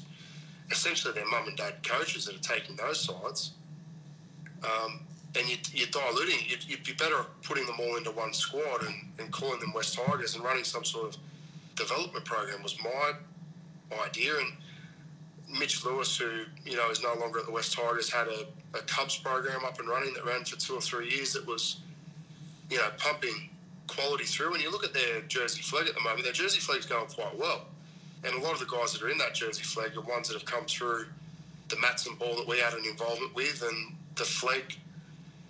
essentially 0.71 1.13
their 1.13 1.25
mum 1.27 1.47
and 1.47 1.57
dad 1.57 1.75
coaches 1.83 2.25
that 2.25 2.35
are 2.35 2.55
taking 2.55 2.75
those 2.75 2.99
sides. 2.99 3.51
Um, 4.63 5.01
and 5.35 5.49
you, 5.49 5.57
you're 5.73 5.87
diluting. 5.87 6.37
You'd, 6.47 6.63
you'd, 6.65 6.83
be 6.83 6.93
better 6.93 7.25
putting 7.41 7.65
them 7.65 7.75
all 7.79 7.97
into 7.97 8.11
one 8.11 8.33
squad 8.33 8.83
and, 8.83 8.93
and 9.19 9.31
calling 9.31 9.59
them 9.59 9.73
West 9.73 9.97
Tigers 9.97 10.35
and 10.35 10.43
running 10.43 10.63
some 10.63 10.85
sort 10.85 11.09
of 11.09 11.17
development 11.75 12.23
program 12.23 12.61
was 12.61 12.77
my 12.83 13.13
idea. 14.05 14.31
And 14.37 15.59
Mitch 15.59 15.83
Lewis, 15.85 16.17
who 16.17 16.43
you 16.65 16.77
know 16.77 16.89
is 16.89 17.01
no 17.01 17.13
longer 17.19 17.39
at 17.39 17.45
the 17.45 17.51
West 17.51 17.73
Tigers, 17.73 18.11
had 18.11 18.27
a, 18.27 18.45
a 18.77 18.81
Cubs 18.83 19.17
program 19.17 19.65
up 19.65 19.79
and 19.79 19.87
running 19.87 20.13
that 20.13 20.25
ran 20.25 20.43
for 20.45 20.57
two 20.57 20.75
or 20.75 20.81
three 20.81 21.09
years. 21.09 21.33
That 21.33 21.45
was, 21.45 21.77
you 22.73 22.79
know, 22.79 22.89
pumping 22.97 23.49
quality 23.87 24.23
through. 24.23 24.51
When 24.51 24.61
you 24.61 24.71
look 24.71 24.83
at 24.83 24.93
their 24.93 25.21
Jersey 25.27 25.61
Flegg 25.61 25.87
at 25.87 25.93
the 25.93 26.01
moment, 26.01 26.23
their 26.23 26.33
Jersey 26.33 26.59
Flegg's 26.59 26.87
going 26.87 27.05
quite 27.05 27.37
well. 27.37 27.67
And 28.23 28.33
a 28.33 28.39
lot 28.43 28.53
of 28.53 28.59
the 28.59 28.65
guys 28.65 28.93
that 28.93 29.03
are 29.03 29.09
in 29.09 29.17
that 29.19 29.35
Jersey 29.35 29.61
Flegg 29.61 29.95
are 29.95 30.01
ones 30.01 30.27
that 30.29 30.33
have 30.33 30.45
come 30.45 30.65
through 30.65 31.05
the 31.69 31.77
Matson 31.77 32.15
ball 32.15 32.35
that 32.35 32.47
we 32.47 32.57
had 32.57 32.73
an 32.73 32.83
involvement 32.89 33.35
with, 33.35 33.61
and 33.61 33.95
the 34.15 34.23
Flegg, 34.23 34.77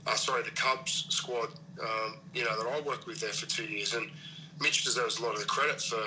uh, 0.06 0.16
sorry, 0.16 0.44
the 0.44 0.52
Cubs 0.52 1.06
squad, 1.10 1.50
um, 1.82 2.18
you 2.34 2.44
know, 2.44 2.62
that 2.62 2.70
I 2.70 2.82
worked 2.82 3.08
with 3.08 3.22
there 3.22 3.32
for 3.32 3.46
two 3.46 3.66
years. 3.66 3.94
And 3.94 4.10
Mitch 4.60 4.84
deserves 4.84 5.20
a 5.20 5.24
lot 5.24 5.34
of 5.34 5.40
the 5.40 5.46
credit 5.46 5.82
for, 5.82 6.04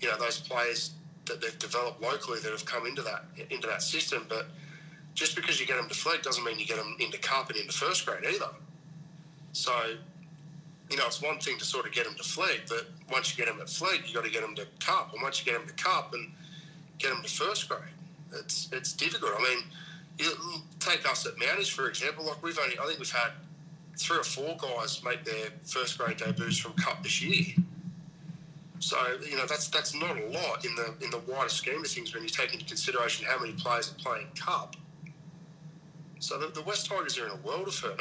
you 0.00 0.08
know, 0.08 0.18
those 0.18 0.38
players 0.38 0.92
that 1.26 1.40
they've 1.40 1.58
developed 1.58 2.00
locally 2.00 2.38
that 2.40 2.52
have 2.52 2.64
come 2.64 2.86
into 2.86 3.02
that 3.02 3.24
into 3.50 3.66
that 3.66 3.82
system. 3.82 4.26
But 4.28 4.46
just 5.14 5.34
because 5.34 5.58
you 5.58 5.66
get 5.66 5.76
them 5.76 5.88
to 5.88 5.94
Flegg 5.94 6.22
doesn't 6.22 6.44
mean 6.44 6.58
you 6.58 6.66
get 6.66 6.76
them 6.76 6.96
into 7.00 7.18
cup 7.18 7.50
and 7.50 7.58
into 7.58 7.72
first 7.72 8.06
grade 8.06 8.24
either. 8.24 8.50
So, 9.52 9.72
you 10.90 10.96
know, 10.96 11.06
it's 11.06 11.22
one 11.22 11.38
thing 11.38 11.56
to 11.58 11.64
sort 11.64 11.86
of 11.86 11.92
get 11.92 12.04
them 12.04 12.14
to 12.16 12.22
Flegg, 12.22 12.62
but 12.68 12.86
once 13.10 13.30
you 13.30 13.44
get 13.44 13.50
them 13.50 13.60
at 13.60 13.68
Flegg, 13.68 14.08
you 14.08 14.14
got 14.14 14.24
to 14.24 14.30
get 14.30 14.42
them 14.42 14.56
to 14.56 14.66
cup, 14.84 15.12
and 15.12 15.22
once 15.22 15.38
you 15.38 15.50
get 15.50 15.58
them 15.58 15.68
to 15.68 15.74
cup 15.82 16.12
and 16.14 16.30
get 16.98 17.10
them 17.10 17.22
to 17.22 17.28
first 17.28 17.68
grade, 17.68 17.80
it's 18.34 18.68
it's 18.72 18.92
difficult. 18.92 19.32
I 19.38 19.42
mean, 19.42 19.64
you 20.18 20.32
take 20.80 21.08
us 21.08 21.26
at 21.26 21.36
Mounties 21.36 21.70
for 21.70 21.88
example. 21.88 22.24
Like 22.24 22.42
we've 22.42 22.58
only, 22.58 22.78
I 22.78 22.86
think 22.86 22.98
we've 22.98 23.10
had 23.10 23.32
three 23.96 24.18
or 24.18 24.24
four 24.24 24.56
guys 24.60 25.02
make 25.04 25.24
their 25.24 25.50
first 25.64 25.98
grade 25.98 26.16
debuts 26.16 26.58
from 26.58 26.72
cup 26.72 27.02
this 27.02 27.22
year. 27.22 27.54
So 28.80 28.96
you 29.28 29.36
know 29.36 29.46
that's 29.46 29.68
that's 29.68 29.94
not 29.94 30.18
a 30.18 30.26
lot 30.26 30.64
in 30.64 30.74
the 30.74 30.94
in 31.04 31.10
the 31.10 31.20
wider 31.28 31.50
scheme 31.50 31.84
of 31.84 31.86
things 31.86 32.14
when 32.14 32.22
you 32.22 32.30
take 32.30 32.52
into 32.52 32.64
consideration 32.64 33.26
how 33.28 33.38
many 33.38 33.52
players 33.52 33.92
are 33.92 34.02
playing 34.02 34.28
cup. 34.34 34.74
So 36.18 36.38
the, 36.38 36.48
the 36.48 36.62
West 36.62 36.86
Tigers 36.86 37.18
are 37.18 37.26
in 37.26 37.32
a 37.32 37.36
world 37.36 37.68
of 37.68 37.78
hurt, 37.78 37.98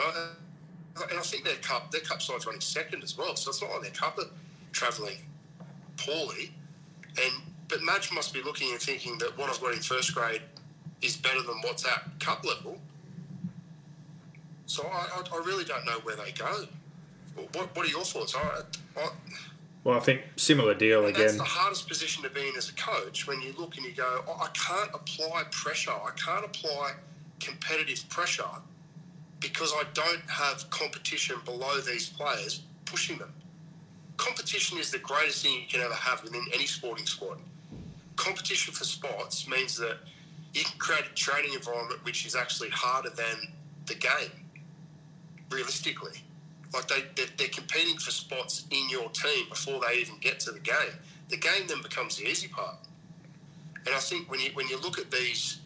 and 0.95 1.19
I, 1.19 1.21
think 1.21 1.45
their 1.45 1.55
cup 1.55 1.91
their 1.91 2.01
cup 2.01 2.21
side's 2.21 2.45
running 2.45 2.61
second 2.61 3.03
as 3.03 3.17
well. 3.17 3.35
So 3.35 3.49
it's 3.49 3.61
not 3.61 3.71
like 3.71 3.81
their 3.81 3.91
cup 3.91 4.17
are 4.17 4.29
travelling 4.71 5.17
poorly. 5.97 6.51
And 7.21 7.43
but 7.67 7.81
Madge 7.83 8.11
must 8.11 8.33
be 8.33 8.41
looking 8.41 8.71
and 8.71 8.79
thinking 8.79 9.17
that 9.19 9.37
what 9.37 9.49
I've 9.49 9.61
got 9.61 9.73
in 9.73 9.79
first 9.79 10.13
grade 10.13 10.41
is 11.01 11.15
better 11.15 11.41
than 11.41 11.61
what's 11.61 11.85
at 11.85 12.03
cup 12.19 12.45
level. 12.45 12.79
So 14.65 14.83
I, 14.85 15.07
I, 15.15 15.35
I 15.35 15.37
really 15.45 15.63
don't 15.63 15.85
know 15.85 15.99
where 16.03 16.15
they 16.15 16.31
go. 16.31 16.65
What, 17.53 17.75
what 17.75 17.85
are 17.85 17.89
your 17.89 18.03
thoughts? 18.03 18.35
I, 18.35 18.61
I, 18.99 19.09
well, 19.83 19.97
I 19.97 19.99
think 20.01 20.21
similar 20.35 20.73
deal 20.73 21.05
again. 21.05 21.21
That's 21.21 21.37
the 21.37 21.43
hardest 21.43 21.87
position 21.87 22.23
to 22.23 22.29
be 22.29 22.47
in 22.47 22.55
as 22.57 22.69
a 22.69 22.73
coach 22.73 23.27
when 23.27 23.41
you 23.41 23.53
look 23.57 23.77
and 23.77 23.85
you 23.85 23.93
go, 23.93 24.23
oh, 24.27 24.37
I 24.41 24.49
can't 24.49 24.89
apply 24.93 25.43
pressure. 25.51 25.91
I 25.91 26.11
can't 26.17 26.45
apply 26.45 26.93
competitive 27.39 28.07
pressure 28.09 28.43
because 29.39 29.71
I 29.73 29.83
don't 29.93 30.29
have 30.29 30.69
competition 30.69 31.37
below 31.45 31.79
these 31.79 32.09
players 32.09 32.61
pushing 32.85 33.17
them. 33.17 33.33
Competition 34.17 34.77
is 34.77 34.91
the 34.91 34.99
greatest 34.99 35.43
thing 35.43 35.53
you 35.53 35.67
can 35.69 35.81
ever 35.81 35.93
have 35.93 36.23
within 36.23 36.45
any 36.53 36.65
sporting 36.65 37.05
squad. 37.05 37.37
Competition 38.17 38.73
for 38.73 38.83
spots 38.83 39.47
means 39.47 39.77
that 39.77 39.97
you 40.53 40.63
can 40.63 40.77
create 40.77 41.05
a 41.09 41.13
training 41.13 41.53
environment 41.53 42.03
which 42.03 42.25
is 42.25 42.35
actually 42.35 42.69
harder 42.69 43.09
than 43.11 43.53
the 43.85 43.95
game, 43.95 44.45
realistically. 45.49 46.21
Like 46.73 46.87
they, 46.87 47.03
they're, 47.15 47.27
they're, 47.37 47.47
competing 47.47 47.97
for 47.97 48.11
spots 48.11 48.65
in 48.71 48.89
your 48.89 49.09
team 49.09 49.47
before 49.49 49.81
they 49.87 49.99
even 49.99 50.15
get 50.19 50.39
to 50.41 50.51
the 50.51 50.59
game. 50.59 50.93
The 51.29 51.37
game 51.37 51.67
then 51.67 51.81
becomes 51.81 52.17
the 52.17 52.27
easy 52.27 52.47
part. 52.47 52.75
And 53.85 53.95
I 53.95 53.99
think 53.99 54.29
when 54.29 54.39
you 54.39 54.51
when 54.53 54.67
you 54.67 54.79
look 54.79 54.99
at 54.99 55.09
these 55.09 55.59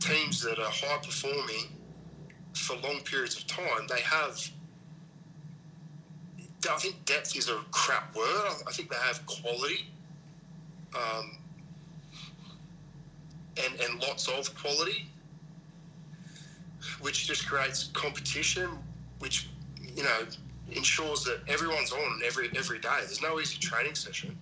teams 0.00 0.42
that 0.42 0.58
are 0.58 0.70
high 0.70 0.98
performing 0.98 1.68
for 2.54 2.76
long 2.76 3.00
periods 3.00 3.36
of 3.36 3.46
time, 3.46 3.86
they 3.88 4.00
have. 4.00 4.38
I 6.70 6.76
think 6.76 7.04
depth 7.06 7.36
is 7.36 7.48
a 7.48 7.58
crap 7.70 8.14
word. 8.14 8.52
I 8.68 8.72
think 8.72 8.90
they 8.90 8.96
have 8.96 9.24
quality, 9.26 9.86
um, 10.94 11.38
and 13.64 13.80
and 13.80 14.00
lots 14.02 14.28
of 14.28 14.54
quality, 14.58 15.06
which 17.00 17.26
just 17.26 17.48
creates 17.48 17.90
competition, 17.94 18.68
which 19.20 19.48
you 19.96 20.02
know, 20.02 20.26
ensures 20.70 21.24
that 21.24 21.40
everyone's 21.48 21.92
on 21.92 22.20
every 22.24 22.50
every 22.56 22.78
day. 22.78 22.88
There's 23.00 23.22
no 23.22 23.40
easy 23.40 23.58
training 23.58 23.94
session. 23.94 24.38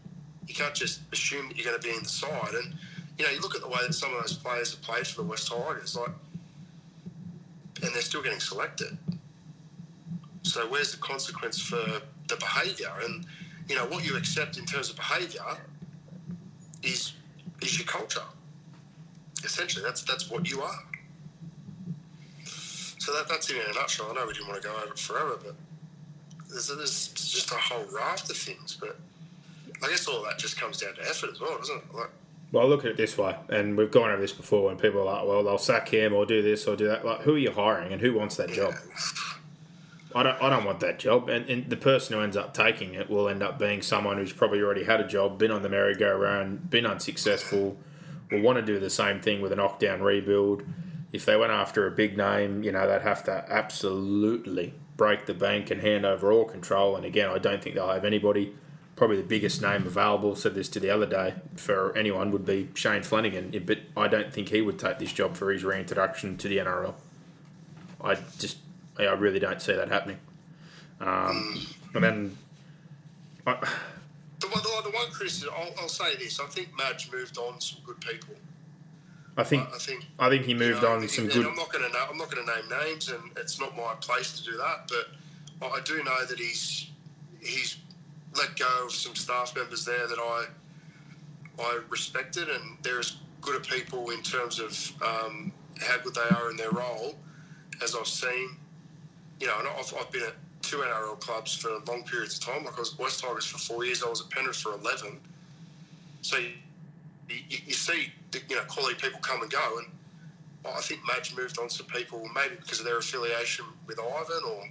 You 0.46 0.54
can't 0.54 0.74
just 0.74 1.00
assume 1.12 1.48
that 1.48 1.56
you're 1.56 1.66
going 1.66 1.80
to 1.80 1.86
be 1.86 1.94
in 1.94 2.02
the 2.02 2.08
side. 2.08 2.54
And 2.54 2.74
you 3.18 3.24
know, 3.24 3.30
you 3.30 3.40
look 3.40 3.54
at 3.54 3.60
the 3.60 3.68
way 3.68 3.78
that 3.86 3.92
some 3.92 4.14
of 4.14 4.22
those 4.22 4.34
players 4.34 4.72
have 4.72 4.82
played 4.82 5.06
for 5.06 5.22
the 5.22 5.28
West 5.28 5.48
Tigers, 5.48 5.96
like, 5.96 6.10
and 7.82 7.94
they're 7.94 8.02
still 8.02 8.22
getting 8.22 8.40
selected. 8.40 8.96
So 10.42 10.66
where's 10.68 10.92
the 10.92 10.98
consequence 10.98 11.60
for 11.60 11.84
the 12.28 12.36
behaviour? 12.36 12.92
And 13.04 13.26
you 13.68 13.76
know, 13.76 13.84
what 13.86 14.04
you 14.04 14.16
accept 14.16 14.58
in 14.58 14.64
terms 14.64 14.90
of 14.90 14.96
behaviour 14.96 15.42
is 16.82 17.12
is 17.62 17.78
your 17.78 17.86
culture. 17.86 18.22
Essentially, 19.44 19.84
that's 19.84 20.02
that's 20.02 20.30
what 20.30 20.48
you 20.50 20.62
are. 20.62 20.82
So 22.98 23.12
that, 23.14 23.28
that's 23.28 23.48
it 23.48 23.56
in 23.56 23.70
a 23.70 23.74
nutshell. 23.74 24.08
I 24.10 24.14
know 24.14 24.26
we 24.26 24.34
didn't 24.34 24.48
want 24.48 24.60
to 24.60 24.68
go 24.68 24.74
over 24.74 24.92
it 24.92 24.98
forever, 24.98 25.38
but 25.42 25.54
there's, 26.50 26.68
there's 26.68 27.08
just 27.08 27.50
a 27.52 27.54
whole 27.54 27.86
raft 27.94 28.28
of 28.30 28.36
things. 28.36 28.76
But 28.78 28.98
I 29.82 29.88
guess 29.88 30.06
all 30.06 30.22
that 30.24 30.38
just 30.38 30.60
comes 30.60 30.78
down 30.78 30.94
to 30.96 31.02
effort 31.02 31.30
as 31.32 31.40
well, 31.40 31.56
doesn't 31.56 31.76
it? 31.76 31.94
Like, 31.94 32.10
well, 32.52 32.68
look 32.68 32.84
at 32.84 32.92
it 32.92 32.96
this 32.96 33.18
way, 33.18 33.36
and 33.48 33.76
we've 33.76 33.90
gone 33.90 34.10
over 34.10 34.20
this 34.20 34.32
before, 34.32 34.66
when 34.66 34.76
people 34.76 35.00
are 35.00 35.04
like, 35.04 35.26
"Well, 35.26 35.44
they'll 35.44 35.58
sack 35.58 35.88
him 35.88 36.14
or 36.14 36.24
do 36.26 36.42
this 36.42 36.66
or 36.66 36.76
do 36.76 36.86
that." 36.88 37.04
Like, 37.04 37.22
who 37.22 37.34
are 37.34 37.38
you 37.38 37.50
hiring, 37.50 37.92
and 37.92 38.00
who 38.00 38.14
wants 38.14 38.36
that 38.36 38.50
job? 38.50 38.74
I 40.14 40.22
don't, 40.22 40.42
I 40.42 40.48
don't 40.48 40.64
want 40.64 40.80
that 40.80 40.98
job, 40.98 41.28
and, 41.28 41.48
and, 41.50 41.68
the 41.68 41.76
person 41.76 42.16
who 42.16 42.22
ends 42.22 42.36
up 42.36 42.54
taking 42.54 42.94
it 42.94 43.10
will 43.10 43.28
end 43.28 43.42
up 43.42 43.58
being 43.58 43.82
someone 43.82 44.16
who's 44.16 44.32
probably 44.32 44.60
already 44.60 44.84
had 44.84 45.00
a 45.00 45.06
job, 45.06 45.38
been 45.38 45.50
on 45.50 45.62
the 45.62 45.68
merry-go-round, 45.68 46.70
been 46.70 46.86
unsuccessful, 46.86 47.76
will 48.30 48.40
want 48.40 48.56
to 48.56 48.62
do 48.62 48.80
the 48.80 48.88
same 48.88 49.20
thing 49.20 49.42
with 49.42 49.52
a 49.52 49.56
knockdown 49.56 50.00
rebuild, 50.00 50.62
if 51.12 51.24
they 51.24 51.36
went 51.36 51.52
after 51.52 51.86
a 51.86 51.90
big 51.90 52.16
name, 52.16 52.62
you 52.62 52.72
know, 52.72 52.86
they'd 52.86 53.02
have 53.02 53.24
to 53.24 53.44
absolutely 53.48 54.74
break 54.96 55.26
the 55.26 55.34
bank 55.34 55.70
and 55.70 55.80
hand 55.80 56.04
over 56.04 56.30
all 56.30 56.44
control. 56.44 56.96
And 56.96 57.04
again, 57.04 57.30
I 57.30 57.38
don't 57.38 57.62
think 57.62 57.74
they'll 57.74 57.88
have 57.88 58.04
anybody. 58.04 58.54
Probably 58.98 59.16
the 59.18 59.22
biggest 59.22 59.62
name 59.62 59.86
available, 59.86 60.34
said 60.34 60.56
this 60.56 60.68
to 60.70 60.80
the 60.80 60.90
other 60.90 61.06
day, 61.06 61.34
for 61.54 61.96
anyone 61.96 62.32
would 62.32 62.44
be 62.44 62.68
Shane 62.74 63.04
Flanagan. 63.04 63.54
But 63.64 63.78
I 63.96 64.08
don't 64.08 64.32
think 64.32 64.48
he 64.48 64.60
would 64.60 64.76
take 64.76 64.98
this 64.98 65.12
job 65.12 65.36
for 65.36 65.52
his 65.52 65.62
reintroduction 65.62 66.36
to 66.38 66.48
the 66.48 66.58
NRL. 66.58 66.94
I 68.02 68.16
just, 68.40 68.56
I 68.98 69.04
really 69.04 69.38
don't 69.38 69.62
see 69.62 69.72
that 69.74 69.88
happening. 69.88 70.18
Um, 71.00 71.64
and 71.94 72.02
then 72.02 72.38
I, 73.46 73.52
The 74.40 74.48
one, 74.48 74.62
the, 74.64 74.68
one- 74.68 74.82
the 74.82 74.90
one 74.90 75.10
criticism, 75.12 75.50
I'll, 75.56 75.72
I'll 75.80 75.88
say 75.88 76.16
this: 76.16 76.40
I 76.40 76.46
think 76.46 76.70
Madge 76.76 77.08
moved 77.12 77.38
on 77.38 77.60
some 77.60 77.78
good 77.86 78.00
people. 78.00 78.34
I 79.36 79.44
think 79.44 79.68
I 79.72 79.78
think 79.78 80.04
I 80.18 80.28
think 80.28 80.44
he 80.44 80.54
moved 80.54 80.82
you 80.82 80.88
know, 80.88 80.94
on 80.96 81.08
some 81.08 81.28
good. 81.28 81.46
I'm 81.46 81.54
not 81.54 81.72
going 81.72 81.88
to 81.88 81.98
I'm 82.10 82.18
not 82.18 82.32
going 82.32 82.44
to 82.44 82.52
name 82.52 82.68
names, 82.84 83.10
and 83.10 83.22
it's 83.36 83.60
not 83.60 83.76
my 83.76 83.94
place 84.00 84.36
to 84.40 84.44
do 84.50 84.56
that. 84.56 84.88
But 84.88 85.68
I 85.70 85.76
I 85.76 85.80
do 85.84 86.02
know 86.02 86.24
that 86.26 86.36
he's 86.40 86.90
he's 87.40 87.76
let 88.36 88.56
go 88.56 88.86
of 88.86 88.92
some 88.92 89.14
staff 89.14 89.54
members 89.56 89.84
there 89.84 90.06
that 90.06 90.18
I 90.18 90.46
I 91.60 91.80
respected, 91.88 92.48
and 92.48 92.78
they're 92.82 93.00
as 93.00 93.16
good 93.40 93.56
a 93.56 93.60
people 93.60 94.10
in 94.10 94.22
terms 94.22 94.60
of 94.60 94.92
um, 95.02 95.52
how 95.80 95.98
good 95.98 96.14
they 96.14 96.36
are 96.36 96.50
in 96.50 96.56
their 96.56 96.70
role 96.70 97.16
as 97.82 97.94
I've 97.94 98.06
seen. 98.06 98.56
You 99.40 99.46
know, 99.46 99.58
and 99.58 99.68
I've, 99.68 99.92
I've 99.98 100.10
been 100.10 100.22
at 100.22 100.34
two 100.62 100.78
NRL 100.78 101.18
clubs 101.20 101.54
for 101.54 101.70
long 101.86 102.04
periods 102.04 102.38
of 102.38 102.44
time. 102.44 102.64
Like 102.64 102.76
I 102.76 102.80
was 102.80 102.94
at 102.94 102.98
West 102.98 103.22
Tigers 103.22 103.46
for 103.46 103.58
four 103.58 103.84
years. 103.84 104.02
I 104.02 104.08
was 104.08 104.20
at 104.20 104.30
Penrith 104.30 104.56
for 104.56 104.72
eleven. 104.74 105.20
So 106.22 106.38
you, 106.38 106.50
you, 107.28 107.58
you 107.66 107.74
see, 107.74 108.12
the, 108.32 108.40
you 108.48 108.56
know, 108.56 108.62
quality 108.64 108.96
people 109.00 109.20
come 109.20 109.42
and 109.42 109.50
go, 109.50 109.78
and 109.78 109.86
I 110.66 110.80
think 110.80 111.00
Madge 111.06 111.34
moved 111.36 111.58
on 111.58 111.70
some 111.70 111.86
people, 111.86 112.28
maybe 112.34 112.56
because 112.56 112.80
of 112.80 112.84
their 112.84 112.98
affiliation 112.98 113.64
with 113.86 113.98
Ivan, 114.00 114.42
or 114.46 114.68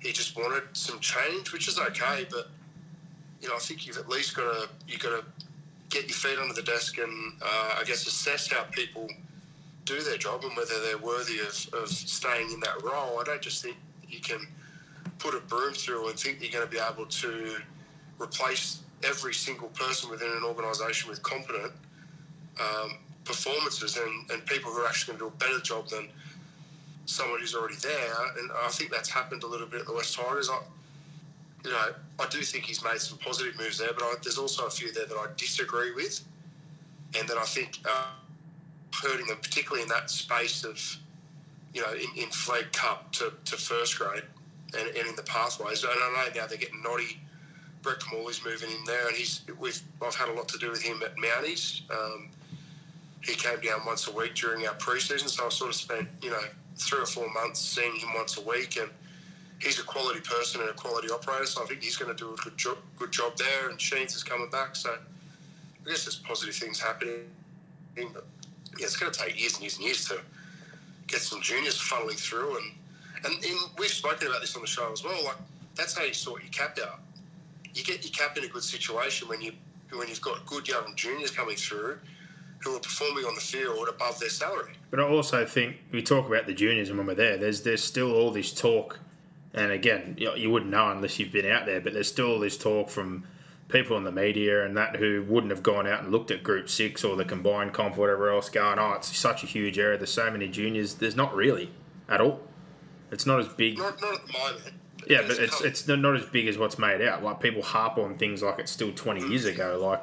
he 0.00 0.12
just 0.12 0.36
wanted 0.36 0.62
some 0.74 1.00
change, 1.00 1.52
which 1.52 1.68
is 1.68 1.78
okay. 1.78 2.26
But 2.30 2.50
you 3.40 3.48
know, 3.48 3.56
I 3.56 3.58
think 3.58 3.86
you've 3.86 3.98
at 3.98 4.08
least 4.08 4.36
got 4.36 4.42
to 4.42 4.68
you 4.86 4.98
got 4.98 5.20
to 5.20 5.24
get 5.90 6.08
your 6.08 6.16
feet 6.16 6.38
under 6.38 6.54
the 6.54 6.62
desk 6.62 6.98
and 6.98 7.32
uh, 7.42 7.76
I 7.80 7.84
guess 7.86 8.06
assess 8.06 8.50
how 8.50 8.64
people 8.64 9.08
do 9.84 10.00
their 10.02 10.16
job 10.16 10.42
and 10.44 10.56
whether 10.56 10.80
they're 10.82 10.98
worthy 10.98 11.38
of, 11.40 11.82
of 11.82 11.88
staying 11.88 12.50
in 12.50 12.60
that 12.60 12.82
role. 12.82 13.20
I 13.20 13.24
don't 13.24 13.42
just 13.42 13.62
think 13.62 13.76
you 14.08 14.20
can 14.20 14.40
put 15.18 15.34
a 15.34 15.40
broom 15.40 15.74
through 15.74 16.08
and 16.08 16.18
think 16.18 16.40
you're 16.40 16.50
going 16.50 16.64
to 16.64 16.70
be 16.70 16.80
able 16.80 17.06
to 17.06 17.56
replace 18.18 18.80
every 19.04 19.34
single 19.34 19.68
person 19.68 20.10
within 20.10 20.30
an 20.30 20.42
organisation 20.44 21.10
with 21.10 21.22
competent 21.22 21.72
um, 22.60 22.96
performances 23.24 23.96
and, 23.96 24.30
and 24.30 24.44
people 24.46 24.70
who 24.70 24.80
are 24.80 24.86
actually 24.86 25.16
going 25.16 25.30
to 25.30 25.36
do 25.38 25.46
a 25.46 25.48
better 25.48 25.62
job 25.62 25.88
than 25.88 26.08
someone 27.06 27.40
who's 27.40 27.54
already 27.54 27.76
there. 27.76 28.14
And 28.38 28.50
I 28.64 28.68
think 28.68 28.90
that's 28.90 29.10
happened 29.10 29.42
a 29.42 29.46
little 29.46 29.66
bit 29.66 29.80
at 29.80 29.86
the 29.86 29.92
West 29.92 30.16
Tigers. 30.16 30.48
I, 30.50 30.60
you 31.64 31.70
know, 31.70 31.94
I 32.20 32.28
do 32.28 32.42
think 32.42 32.64
he's 32.64 32.84
made 32.84 32.98
some 32.98 33.18
positive 33.18 33.58
moves 33.58 33.78
there, 33.78 33.92
but 33.92 34.02
I, 34.02 34.14
there's 34.22 34.38
also 34.38 34.66
a 34.66 34.70
few 34.70 34.92
there 34.92 35.06
that 35.06 35.16
I 35.16 35.26
disagree 35.36 35.92
with, 35.92 36.22
and 37.18 37.26
that 37.28 37.38
I 37.38 37.44
think 37.44 37.78
uh, 37.88 38.06
hurting 38.92 39.26
them, 39.26 39.38
particularly 39.42 39.82
in 39.82 39.88
that 39.88 40.10
space 40.10 40.62
of, 40.64 40.78
you 41.72 41.80
know, 41.80 41.92
in, 41.94 42.22
in 42.22 42.28
Flegg 42.30 42.72
cup 42.72 43.10
to, 43.12 43.32
to 43.46 43.56
first 43.56 43.98
grade 43.98 44.24
and, 44.78 44.88
and 44.88 45.08
in 45.08 45.16
the 45.16 45.22
pathways. 45.22 45.82
And 45.82 45.92
I 45.92 45.96
know 45.96 46.40
now 46.40 46.46
they're 46.46 46.58
getting 46.58 46.82
naughty. 46.82 47.18
Brett 47.82 48.00
Kimmorley's 48.00 48.44
moving 48.44 48.70
in 48.70 48.84
there, 48.86 49.08
and 49.08 49.16
he's 49.16 49.42
we've 49.58 49.80
I've 50.02 50.14
had 50.14 50.28
a 50.28 50.32
lot 50.32 50.48
to 50.48 50.58
do 50.58 50.70
with 50.70 50.82
him 50.82 51.02
at 51.04 51.16
Mounties. 51.16 51.82
Um, 51.90 52.28
he 53.22 53.34
came 53.34 53.60
down 53.60 53.84
once 53.86 54.08
a 54.08 54.12
week 54.12 54.34
during 54.34 54.66
our 54.66 54.74
preseason, 54.74 55.28
so 55.28 55.46
I 55.46 55.48
sort 55.50 55.70
of 55.70 55.76
spent 55.76 56.08
you 56.22 56.30
know 56.30 56.40
three 56.76 57.00
or 57.00 57.06
four 57.06 57.30
months 57.32 57.60
seeing 57.60 57.94
him 57.96 58.08
once 58.14 58.38
a 58.38 58.40
week, 58.40 58.78
and 58.78 58.90
he's 59.64 59.78
a 59.78 59.82
quality 59.82 60.20
person 60.20 60.60
and 60.60 60.70
a 60.70 60.74
quality 60.74 61.08
operator. 61.10 61.46
So 61.46 61.62
I 61.62 61.66
think 61.66 61.82
he's 61.82 61.96
going 61.96 62.14
to 62.14 62.16
do 62.16 62.32
a 62.32 62.36
good 62.36 62.56
job, 62.56 62.78
good 62.98 63.10
job 63.10 63.36
there. 63.36 63.70
And 63.70 63.78
Sheens 63.80 64.14
is 64.14 64.22
coming 64.22 64.50
back, 64.50 64.76
so 64.76 64.90
I 64.90 65.88
guess 65.88 66.04
there's 66.04 66.16
positive 66.16 66.54
things 66.54 66.78
happening. 66.78 67.24
But 67.96 68.24
yeah, 68.78 68.86
it's 68.86 68.96
going 68.96 69.12
to 69.12 69.18
take 69.18 69.40
years 69.40 69.54
and 69.54 69.62
years 69.62 69.76
and 69.76 69.84
years 69.84 70.08
to 70.08 70.20
get 71.06 71.20
some 71.20 71.40
juniors 71.40 71.78
funneling 71.78 72.18
through, 72.18 72.58
and 72.58 72.72
and 73.24 73.44
in, 73.44 73.56
we've 73.78 73.88
spoken 73.90 74.28
about 74.28 74.40
this 74.40 74.54
on 74.54 74.62
the 74.62 74.68
show 74.68 74.92
as 74.92 75.02
well. 75.02 75.24
Like 75.24 75.36
that's 75.74 75.96
how 75.96 76.04
you 76.04 76.14
sort 76.14 76.42
your 76.42 76.50
cap 76.50 76.78
out. 76.84 77.00
You 77.72 77.82
get 77.82 78.04
your 78.04 78.12
cap 78.12 78.36
in 78.36 78.44
a 78.44 78.48
good 78.48 78.62
situation 78.62 79.28
when 79.28 79.40
you 79.40 79.52
when 79.92 80.08
you've 80.08 80.20
got 80.20 80.44
good 80.46 80.66
young 80.68 80.92
juniors 80.96 81.30
coming 81.30 81.56
through 81.56 81.98
who 82.64 82.74
are 82.74 82.80
performing 82.80 83.24
on 83.24 83.34
the 83.34 83.40
field 83.40 83.88
above 83.88 84.18
their 84.18 84.30
salary. 84.30 84.72
But 84.90 84.98
I 84.98 85.04
also 85.04 85.44
think 85.44 85.76
we 85.92 86.02
talk 86.02 86.26
about 86.26 86.46
the 86.46 86.54
juniors, 86.54 86.88
and 86.88 86.98
when 86.98 87.06
we're 87.06 87.14
there, 87.14 87.36
there's 87.36 87.62
there's 87.62 87.84
still 87.84 88.12
all 88.12 88.30
this 88.30 88.52
talk, 88.52 88.98
and 89.54 89.70
again, 89.70 90.16
you, 90.18 90.32
you 90.36 90.50
wouldn't 90.50 90.70
know 90.70 90.90
unless 90.90 91.18
you've 91.18 91.32
been 91.32 91.50
out 91.50 91.66
there. 91.66 91.80
But 91.80 91.92
there's 91.92 92.08
still 92.08 92.38
this 92.40 92.58
talk 92.58 92.90
from 92.90 93.26
people 93.68 93.96
in 93.96 94.04
the 94.04 94.12
media 94.12 94.64
and 94.64 94.76
that 94.76 94.96
who 94.96 95.24
wouldn't 95.28 95.50
have 95.50 95.62
gone 95.62 95.86
out 95.86 96.02
and 96.02 96.12
looked 96.12 96.30
at 96.30 96.42
Group 96.42 96.68
Six 96.68 97.04
or 97.04 97.16
the 97.16 97.24
combined 97.24 97.72
comp, 97.72 97.96
or 97.96 98.00
whatever 98.00 98.30
else, 98.30 98.48
going, 98.48 98.78
"Oh, 98.78 98.92
it's 98.94 99.16
such 99.16 99.44
a 99.44 99.46
huge 99.46 99.78
area. 99.78 99.96
There's 99.96 100.12
so 100.12 100.30
many 100.30 100.48
juniors." 100.48 100.94
There's 100.94 101.16
not 101.16 101.34
really 101.34 101.70
at 102.08 102.20
all. 102.20 102.40
It's 103.10 103.26
not 103.26 103.38
as 103.38 103.48
big. 103.48 103.78
Not, 103.78 104.00
not 104.00 104.14
at 104.14 104.26
the 104.26 104.32
moment. 104.32 104.72
Yeah, 105.06 105.22
but 105.22 105.32
it's 105.32 105.38
it's 105.40 105.56
come- 105.56 105.66
it's 105.66 105.88
not 105.88 106.16
as 106.16 106.26
big 106.26 106.48
as 106.48 106.58
what's 106.58 106.78
made 106.78 107.02
out. 107.02 107.22
Like 107.22 107.40
people 107.40 107.62
harp 107.62 107.98
on 107.98 108.16
things 108.16 108.42
like 108.42 108.58
it's 108.58 108.72
still 108.72 108.92
twenty 108.92 109.20
mm. 109.20 109.30
years 109.30 109.44
ago. 109.44 109.78
Like 109.80 110.02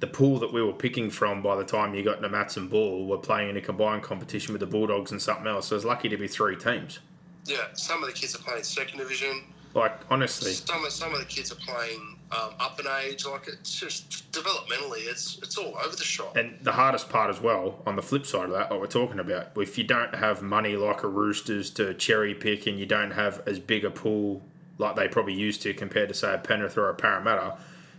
the 0.00 0.06
pool 0.06 0.38
that 0.40 0.52
we 0.52 0.62
were 0.62 0.72
picking 0.72 1.08
from 1.08 1.40
by 1.42 1.56
the 1.56 1.64
time 1.64 1.94
you 1.94 2.02
got 2.02 2.20
to 2.20 2.28
Mats 2.28 2.56
and 2.56 2.68
Ball 2.68 3.06
were 3.06 3.16
playing 3.16 3.50
in 3.50 3.56
a 3.56 3.60
combined 3.60 4.02
competition 4.02 4.52
with 4.52 4.60
the 4.60 4.66
Bulldogs 4.66 5.10
and 5.10 5.22
something 5.22 5.46
else. 5.46 5.68
So 5.68 5.76
it's 5.76 5.84
lucky 5.84 6.08
to 6.08 6.16
be 6.16 6.28
three 6.28 6.56
teams. 6.56 6.98
Yeah. 7.44 7.66
Some 7.74 8.02
of 8.02 8.08
the 8.08 8.14
kids 8.14 8.34
are 8.34 8.38
playing 8.38 8.64
second 8.64 8.98
division. 8.98 9.44
Like 9.74 9.92
honestly, 10.08 10.52
Some 10.52 10.84
of, 10.84 10.92
some 10.92 11.12
of 11.12 11.18
the 11.18 11.26
kids 11.26 11.50
are 11.50 11.56
playing 11.56 12.16
um, 12.30 12.50
up 12.60 12.78
in 12.78 12.86
age. 12.86 13.26
Like 13.26 13.48
it's 13.48 13.74
just 13.74 14.30
developmentally, 14.30 15.10
it's 15.10 15.38
it's 15.42 15.58
all 15.58 15.76
over 15.84 15.96
the 15.96 16.04
shop. 16.04 16.36
and 16.36 16.56
the 16.62 16.72
hardest 16.72 17.08
part 17.08 17.28
as 17.28 17.40
well 17.40 17.82
on 17.84 17.96
the 17.96 18.02
flip 18.02 18.24
side 18.24 18.44
of 18.44 18.50
that, 18.52 18.70
what 18.70 18.80
we're 18.80 18.86
talking 18.86 19.18
about, 19.18 19.48
if 19.56 19.76
you 19.76 19.82
don't 19.84 20.14
have 20.14 20.42
money 20.42 20.76
like 20.76 21.02
a 21.02 21.08
Roosters 21.08 21.70
to 21.70 21.92
cherry 21.94 22.34
pick, 22.34 22.66
and 22.68 22.78
you 22.78 22.86
don't 22.86 23.10
have 23.12 23.42
as 23.46 23.58
big 23.58 23.84
a 23.84 23.90
pool 23.90 24.42
like 24.78 24.94
they 24.96 25.08
probably 25.08 25.34
used 25.34 25.62
to 25.62 25.74
compared 25.74 26.08
to 26.08 26.14
say 26.14 26.34
a 26.34 26.38
Penrith 26.38 26.78
or 26.78 26.88
a 26.88 26.94
Parramatta. 26.94 27.56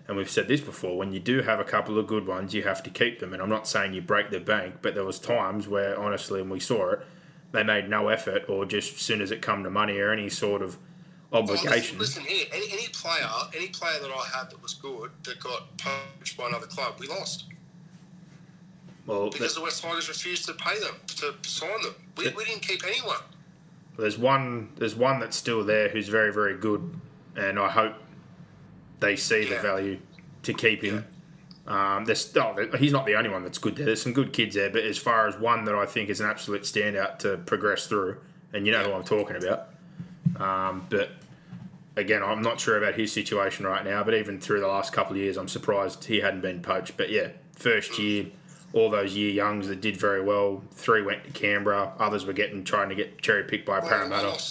And 0.07 0.15
we've 0.15 0.29
said 0.29 0.47
this 0.47 0.61
before: 0.61 0.97
when 0.97 1.11
you 1.11 1.19
do 1.19 1.41
have 1.41 1.59
a 1.59 1.63
couple 1.65 1.97
of 1.99 2.07
good 2.07 2.25
ones, 2.25 2.53
you 2.53 2.63
have 2.63 2.83
to 2.83 2.89
keep 2.89 3.19
them. 3.19 3.33
And 3.33 3.41
I'm 3.41 3.49
not 3.49 3.67
saying 3.67 3.93
you 3.93 4.01
break 4.01 4.29
the 4.29 4.39
bank, 4.39 4.75
but 4.81 4.93
there 4.95 5.03
was 5.03 5.19
times 5.19 5.67
where, 5.67 5.99
honestly, 5.99 6.39
and 6.39 6.49
we 6.49 6.59
saw 6.59 6.91
it, 6.91 6.99
they 7.55 7.63
made 7.63 7.89
no 7.89 8.09
effort, 8.09 8.49
or 8.49 8.65
just 8.65 8.95
as 8.95 9.01
soon 9.01 9.21
as 9.21 9.31
it 9.31 9.41
come 9.41 9.63
to 9.63 9.69
money 9.69 9.97
or 9.97 10.11
any 10.11 10.29
sort 10.29 10.61
of 10.61 10.77
Well, 11.31 11.43
listen, 11.43 11.67
obligation. 11.67 11.97
listen 11.97 12.23
here, 12.23 12.45
any, 12.53 12.71
any 12.71 12.87
player, 12.89 13.27
any 13.55 13.69
player 13.69 13.99
that 13.99 14.11
I 14.11 14.37
had 14.37 14.49
that 14.51 14.61
was 14.61 14.73
good 14.73 15.11
that 15.23 15.39
got 15.39 15.77
poached 15.77 16.37
by 16.37 16.47
another 16.47 16.67
club, 16.67 16.95
we 16.99 17.07
lost 17.07 17.45
well, 19.05 19.29
because 19.29 19.53
the 19.53 19.61
West 19.61 19.83
Tigers 19.83 20.07
refused 20.07 20.45
to 20.47 20.53
pay 20.53 20.79
them 20.79 20.95
to 21.07 21.35
sign 21.43 21.81
them. 21.83 21.93
We, 22.17 22.29
we 22.29 22.43
didn't 22.45 22.63
keep 22.63 22.83
anyone. 22.85 23.19
There's 23.97 24.17
one. 24.17 24.69
There's 24.77 24.95
one 24.95 25.19
that's 25.19 25.37
still 25.37 25.63
there 25.63 25.89
who's 25.89 26.07
very, 26.07 26.33
very 26.33 26.57
good, 26.57 26.99
and 27.35 27.59
I 27.59 27.69
hope 27.69 27.93
they 28.99 29.15
see 29.15 29.45
the 29.45 29.59
value 29.59 29.99
to 30.43 30.53
keep 30.53 30.83
him. 30.83 31.05
Um, 31.67 32.05
there's, 32.05 32.35
oh, 32.37 32.67
he's 32.77 32.91
not 32.91 33.05
the 33.05 33.15
only 33.15 33.29
one 33.29 33.43
that's 33.43 33.57
good 33.57 33.75
there. 33.75 33.87
There's 33.87 34.01
some 34.01 34.13
good 34.13 34.33
kids 34.33 34.55
there, 34.55 34.69
but 34.69 34.83
as 34.83 34.97
far 34.97 35.27
as 35.27 35.35
one 35.37 35.65
that 35.65 35.75
I 35.75 35.85
think 35.85 36.09
is 36.09 36.19
an 36.19 36.29
absolute 36.29 36.61
standout 36.61 37.19
to 37.19 37.37
progress 37.37 37.87
through, 37.87 38.17
and 38.53 38.65
you 38.65 38.71
know 38.71 38.83
who 38.83 38.93
I'm 38.93 39.03
talking 39.03 39.35
about. 39.35 39.69
Um, 40.39 40.85
but 40.89 41.09
again, 41.95 42.23
I'm 42.23 42.41
not 42.41 42.59
sure 42.59 42.77
about 42.77 42.95
his 42.95 43.11
situation 43.11 43.65
right 43.65 43.83
now. 43.83 44.03
But 44.03 44.13
even 44.13 44.39
through 44.39 44.61
the 44.61 44.67
last 44.67 44.93
couple 44.93 45.13
of 45.13 45.17
years, 45.17 45.37
I'm 45.37 45.47
surprised 45.47 46.05
he 46.05 46.19
hadn't 46.19 46.41
been 46.41 46.61
poached. 46.61 46.97
But 46.97 47.09
yeah, 47.09 47.29
first 47.53 47.97
year, 47.99 48.27
all 48.73 48.89
those 48.89 49.15
year 49.15 49.31
youngs 49.31 49.67
that 49.67 49.81
did 49.81 49.97
very 49.97 50.21
well. 50.21 50.63
Three 50.71 51.01
went 51.01 51.23
to 51.25 51.31
Canberra. 51.31 51.93
Others 51.99 52.25
were 52.25 52.33
getting 52.33 52.63
trying 52.63 52.89
to 52.89 52.95
get 52.95 53.21
cherry 53.21 53.43
picked 53.43 53.65
by 53.65 53.79
Well, 53.79 53.89
Parramatta. 53.89 54.43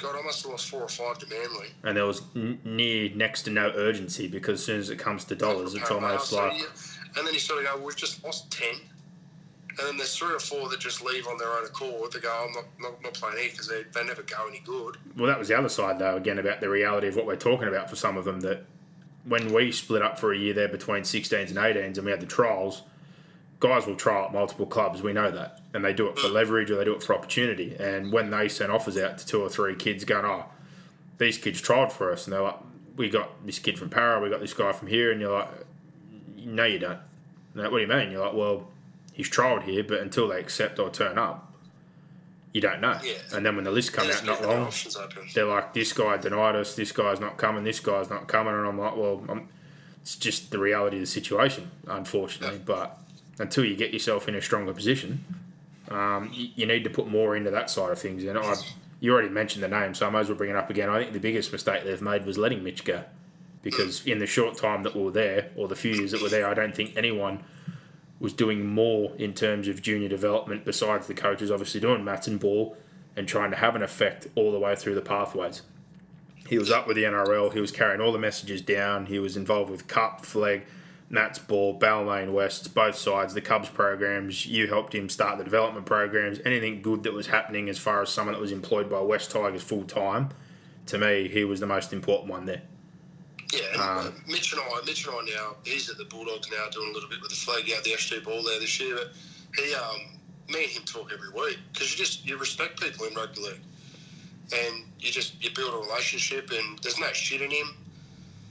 God, 0.00 0.16
I 0.18 0.22
must 0.22 0.42
have 0.42 0.50
lost 0.52 0.68
four 0.68 0.82
or 0.82 0.88
five 0.88 1.18
to 1.18 1.26
Manly. 1.28 1.68
and 1.84 1.96
there 1.96 2.06
was 2.06 2.22
n- 2.34 2.60
near 2.64 3.10
next 3.14 3.42
to 3.42 3.50
no 3.50 3.72
urgency 3.76 4.26
because 4.28 4.60
as 4.60 4.64
soon 4.66 4.78
as 4.80 4.90
it 4.90 4.98
comes 4.98 5.24
to 5.26 5.34
dollars, 5.34 5.74
it's 5.74 5.90
almost 5.90 6.28
so 6.30 6.36
like 6.46 6.60
and 7.16 7.26
then 7.26 7.32
you 7.34 7.40
sort 7.40 7.60
of 7.60 7.66
go, 7.66 7.76
well, 7.76 7.86
we've 7.86 7.96
just 7.96 8.22
lost 8.24 8.50
ten, 8.52 8.74
and 9.70 9.78
then 9.88 9.96
there's 9.96 10.16
three 10.16 10.32
or 10.34 10.38
four 10.38 10.68
that 10.68 10.78
just 10.80 11.02
leave 11.04 11.26
on 11.26 11.38
their 11.38 11.48
own 11.52 11.64
accord. 11.64 12.12
They 12.12 12.20
go, 12.20 12.46
I'm 12.46 12.52
not 12.52 12.64
not, 12.80 13.02
not 13.02 13.14
playing 13.14 13.38
here 13.38 13.50
because 13.50 13.68
they, 13.68 13.82
they 13.94 14.04
never 14.04 14.22
go 14.22 14.46
any 14.48 14.60
good. 14.64 14.96
well, 15.16 15.26
that 15.26 15.38
was 15.38 15.48
the 15.48 15.58
other 15.58 15.68
side 15.68 15.98
though. 15.98 16.16
Again, 16.16 16.38
about 16.38 16.60
the 16.60 16.68
reality 16.68 17.08
of 17.08 17.16
what 17.16 17.26
we're 17.26 17.36
talking 17.36 17.68
about 17.68 17.90
for 17.90 17.96
some 17.96 18.16
of 18.16 18.24
them. 18.24 18.40
That 18.40 18.64
when 19.24 19.52
we 19.52 19.70
split 19.72 20.02
up 20.02 20.18
for 20.18 20.32
a 20.32 20.38
year 20.38 20.54
there 20.54 20.68
between 20.68 21.02
16s 21.02 21.48
and 21.48 21.56
18s, 21.58 21.96
and 21.98 22.04
we 22.04 22.10
had 22.10 22.20
the 22.20 22.26
trials, 22.26 22.82
guys 23.60 23.86
will 23.86 23.94
trial 23.94 24.24
at 24.24 24.32
multiple 24.32 24.66
clubs. 24.66 25.02
We 25.02 25.12
know 25.12 25.30
that, 25.30 25.60
and 25.72 25.84
they 25.84 25.92
do 25.92 26.08
it 26.08 26.18
for 26.18 26.28
leverage 26.28 26.70
or 26.70 26.76
they 26.76 26.84
do 26.84 26.94
it 26.94 27.02
for 27.02 27.14
opportunity. 27.14 27.76
And 27.78 28.12
when 28.12 28.30
they 28.30 28.48
send 28.48 28.72
offers 28.72 28.96
out 28.96 29.18
to 29.18 29.26
two 29.26 29.40
or 29.40 29.48
three 29.48 29.74
kids, 29.76 30.04
going, 30.04 30.24
"Oh, 30.24 30.46
these 31.18 31.38
kids 31.38 31.60
tried 31.60 31.92
for 31.92 32.10
us," 32.10 32.26
and 32.26 32.32
they're 32.32 32.42
like, 32.42 32.56
"We 32.96 33.08
got 33.10 33.46
this 33.46 33.58
kid 33.58 33.78
from 33.78 33.90
Para, 33.90 34.20
we 34.20 34.30
got 34.30 34.40
this 34.40 34.54
guy 34.54 34.72
from 34.72 34.88
here," 34.88 35.12
and 35.12 35.20
you're 35.20 35.32
like, 35.32 35.48
"No, 36.36 36.64
you 36.64 36.78
don't." 36.78 36.98
Like, 37.54 37.70
what 37.70 37.78
do 37.78 37.82
you 37.82 37.88
mean? 37.88 38.10
You're 38.10 38.24
like, 38.24 38.34
"Well, 38.34 38.68
he's 39.12 39.28
trialled 39.30 39.62
here, 39.64 39.84
but 39.84 40.00
until 40.00 40.28
they 40.28 40.40
accept 40.40 40.78
or 40.78 40.88
turn 40.90 41.18
up, 41.18 41.52
you 42.52 42.60
don't 42.60 42.80
know." 42.80 42.98
Yeah. 43.04 43.12
And 43.34 43.44
then 43.44 43.56
when 43.56 43.64
the 43.64 43.70
list 43.70 43.92
comes 43.92 44.14
out 44.16 44.24
not 44.24 44.42
long, 44.42 44.72
they're 45.34 45.44
like, 45.44 45.74
this 45.74 45.92
guy 45.92 46.16
denied 46.16 46.56
us, 46.56 46.74
this 46.74 46.92
guy's 46.92 47.20
not 47.20 47.36
coming, 47.36 47.64
this 47.64 47.80
guy's 47.80 48.08
not 48.08 48.26
coming, 48.26 48.54
and 48.54 48.66
I'm 48.66 48.78
like, 48.78 48.96
well, 48.96 49.22
I'm, 49.28 49.48
it's 50.00 50.16
just 50.16 50.50
the 50.50 50.58
reality 50.58 50.96
of 50.96 51.02
the 51.02 51.06
situation, 51.06 51.70
unfortunately. 51.86 52.60
But 52.64 52.98
until 53.38 53.64
you 53.64 53.76
get 53.76 53.92
yourself 53.92 54.28
in 54.28 54.34
a 54.34 54.40
stronger 54.42 54.72
position, 54.72 55.24
um, 55.90 56.30
you, 56.32 56.48
you 56.54 56.66
need 56.66 56.84
to 56.84 56.90
put 56.90 57.08
more 57.08 57.36
into 57.36 57.50
that 57.50 57.70
side 57.70 57.90
of 57.90 57.98
things. 57.98 58.24
And 58.24 58.38
I, 58.38 58.54
you 59.00 59.12
already 59.12 59.28
mentioned 59.28 59.62
the 59.62 59.68
name, 59.68 59.94
so 59.94 60.06
I 60.06 60.10
might 60.10 60.20
as 60.20 60.28
well 60.28 60.36
bring 60.36 60.50
it 60.50 60.56
up 60.56 60.70
again. 60.70 60.88
I 60.90 61.00
think 61.00 61.12
the 61.12 61.20
biggest 61.20 61.52
mistake 61.52 61.84
they've 61.84 62.02
made 62.02 62.26
was 62.26 62.36
letting 62.38 62.62
Mitch 62.62 62.84
go. 62.84 63.04
because 63.62 64.06
in 64.06 64.18
the 64.18 64.26
short 64.26 64.56
time 64.56 64.82
that 64.82 64.94
we 64.94 65.02
were 65.02 65.10
there, 65.10 65.50
or 65.56 65.68
the 65.68 65.76
few 65.76 65.94
years 65.94 66.12
that 66.12 66.22
were 66.22 66.28
there, 66.28 66.46
I 66.46 66.54
don't 66.54 66.74
think 66.74 66.96
anyone 66.96 67.42
was 68.18 68.32
doing 68.32 68.66
more 68.66 69.12
in 69.16 69.32
terms 69.32 69.68
of 69.68 69.80
junior 69.80 70.08
development 70.08 70.64
besides 70.64 71.06
the 71.06 71.14
coaches 71.14 71.50
obviously 71.50 71.80
doing 71.80 72.04
mats 72.04 72.26
and 72.26 72.38
ball 72.38 72.76
and 73.16 73.26
trying 73.26 73.50
to 73.50 73.56
have 73.56 73.74
an 73.74 73.82
effect 73.82 74.26
all 74.34 74.52
the 74.52 74.58
way 74.58 74.76
through 74.76 74.94
the 74.94 75.00
pathways. 75.00 75.62
He 76.48 76.58
was 76.58 76.70
up 76.70 76.86
with 76.86 76.96
the 76.96 77.04
NRL. 77.04 77.52
He 77.52 77.60
was 77.60 77.70
carrying 77.70 78.00
all 78.00 78.12
the 78.12 78.18
messages 78.18 78.60
down. 78.60 79.06
He 79.06 79.18
was 79.18 79.36
involved 79.36 79.70
with 79.70 79.86
Cup, 79.88 80.22
Flegg, 80.22 80.62
Nats 81.10 81.40
Ball, 81.40 81.76
Balmain 81.76 82.32
West, 82.32 82.72
both 82.72 82.94
sides, 82.94 83.34
the 83.34 83.40
Cubs 83.40 83.68
programs. 83.68 84.46
You 84.46 84.68
helped 84.68 84.94
him 84.94 85.08
start 85.08 85.38
the 85.38 85.44
development 85.44 85.84
programs. 85.84 86.38
Anything 86.44 86.82
good 86.82 87.02
that 87.02 87.12
was 87.12 87.26
happening 87.26 87.68
as 87.68 87.78
far 87.78 88.00
as 88.00 88.10
someone 88.10 88.34
that 88.34 88.40
was 88.40 88.52
employed 88.52 88.88
by 88.88 89.00
West 89.00 89.32
Tigers 89.32 89.62
full 89.62 89.82
time, 89.82 90.28
to 90.86 90.98
me, 90.98 91.28
he 91.28 91.44
was 91.44 91.58
the 91.58 91.66
most 91.66 91.92
important 91.92 92.30
one 92.30 92.46
there. 92.46 92.62
Yeah, 93.52 93.82
um, 93.82 94.14
Mitch 94.28 94.52
and 94.52 94.60
I, 94.60 94.80
Mitch 94.86 95.04
and 95.04 95.16
I 95.16 95.34
now, 95.34 95.56
he's 95.64 95.90
at 95.90 95.98
the 95.98 96.04
Bulldogs 96.04 96.48
now 96.48 96.68
doing 96.70 96.90
a 96.90 96.92
little 96.92 97.08
bit 97.08 97.20
with 97.20 97.30
the 97.30 97.36
Flegg 97.36 97.76
out 97.76 97.82
the 97.82 97.90
SG 97.90 98.22
ball 98.22 98.44
there 98.44 98.60
this 98.60 98.78
year. 98.78 98.96
But 98.96 99.64
he, 99.64 99.74
um, 99.74 100.18
me 100.48 100.62
and 100.64 100.72
him 100.72 100.82
talk 100.84 101.10
every 101.12 101.30
week 101.30 101.58
because 101.72 101.90
you 101.90 101.98
just 101.98 102.24
you 102.24 102.38
respect 102.38 102.80
people 102.80 103.06
in 103.06 103.14
rugby 103.14 103.40
league, 103.40 103.60
and 104.52 104.84
you 105.00 105.10
just 105.10 105.42
you 105.42 105.50
build 105.50 105.74
a 105.74 105.78
relationship, 105.78 106.50
and 106.52 106.78
there's 106.78 107.00
no 107.00 107.12
shit 107.12 107.42
in 107.42 107.50
him. 107.50 107.74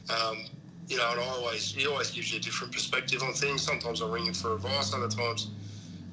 Um, 0.10 0.46
you 0.90 0.98
know, 0.98 1.12
and 1.12 1.22
I 1.22 1.24
always 1.24 1.72
he 1.72 1.88
always 1.88 2.12
gives 2.12 2.32
you 2.32 2.40
a 2.40 2.42
different 2.42 2.74
perspective 2.74 3.24
on 3.24 3.34
things. 3.34 3.62
Sometimes 3.62 4.02
I 4.02 4.08
ring 4.08 4.26
him 4.26 4.34
for 4.34 4.56
advice, 4.56 4.94
other 4.94 5.08
times, 5.08 5.52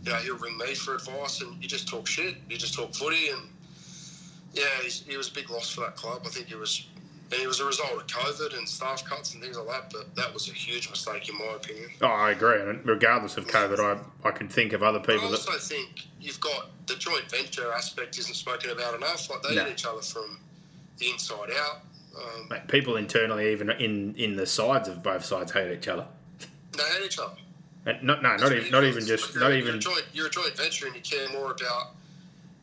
you 0.04 0.12
know, 0.12 0.18
he'll 0.18 0.38
ring 0.38 0.56
me 0.56 0.74
for 0.74 0.94
advice, 0.94 1.40
and 1.40 1.60
you 1.62 1.68
just 1.68 1.88
talk 1.88 2.06
shit. 2.06 2.36
You 2.48 2.56
just 2.56 2.74
talk 2.74 2.94
footy, 2.94 3.30
and 3.30 3.48
yeah, 4.52 4.64
he 4.84 5.16
was 5.16 5.28
a 5.28 5.32
big 5.32 5.50
loss 5.50 5.70
for 5.70 5.80
that 5.80 5.96
club. 5.96 6.22
I 6.24 6.28
think 6.28 6.50
it 6.50 6.58
was 6.58 6.86
and 7.32 7.40
it 7.42 7.46
was 7.46 7.58
a 7.58 7.64
result 7.64 7.92
of 7.92 8.06
COVID 8.06 8.56
and 8.56 8.68
staff 8.68 9.04
cuts 9.04 9.34
and 9.34 9.42
things 9.42 9.56
like 9.56 9.66
that. 9.66 9.92
But 9.92 10.14
that 10.14 10.32
was 10.32 10.48
a 10.48 10.52
huge 10.52 10.88
mistake, 10.88 11.28
in 11.28 11.36
my 11.36 11.54
opinion. 11.56 11.90
Oh, 12.00 12.06
I 12.06 12.30
agree. 12.30 12.60
And 12.60 12.86
regardless 12.86 13.36
of 13.36 13.46
COVID, 13.46 13.80
I, 13.80 14.28
I 14.28 14.30
can 14.30 14.48
think 14.48 14.72
of 14.72 14.82
other 14.82 15.00
people. 15.00 15.26
I 15.26 15.30
also 15.30 15.52
that... 15.52 15.60
think 15.60 16.06
you've 16.20 16.40
got 16.40 16.70
the 16.86 16.94
joint 16.94 17.28
venture 17.28 17.72
aspect 17.72 18.16
isn't 18.18 18.34
spoken 18.34 18.70
about 18.70 18.94
enough. 18.94 19.28
Like 19.28 19.42
they 19.42 19.56
no. 19.56 19.64
hit 19.64 19.72
each 19.72 19.86
other 19.86 20.02
from 20.02 20.38
the 20.98 21.10
inside 21.10 21.50
out. 21.58 21.80
Um, 22.16 22.48
Mate, 22.50 22.68
people 22.68 22.96
internally, 22.96 23.52
even 23.52 23.70
in 23.70 24.14
in 24.16 24.36
the 24.36 24.46
sides 24.46 24.88
of 24.88 25.02
both 25.02 25.24
sides, 25.24 25.52
hate 25.52 25.72
each 25.72 25.88
other. 25.88 26.06
They 26.72 26.82
hate 26.82 27.04
each 27.04 27.18
other. 27.18 27.36
And 27.84 28.02
not 28.02 28.22
no, 28.22 28.36
not 28.36 28.52
even 28.52 28.70
not 28.70 28.84
even 28.84 29.06
just 29.06 29.36
not 29.36 29.52
even. 29.52 29.66
You're 29.66 29.76
a, 29.76 29.78
joint, 29.78 30.04
you're 30.12 30.26
a 30.26 30.30
joint 30.30 30.56
venture, 30.56 30.86
and 30.86 30.96
you 30.96 31.02
care 31.02 31.28
more 31.30 31.52
about 31.52 31.92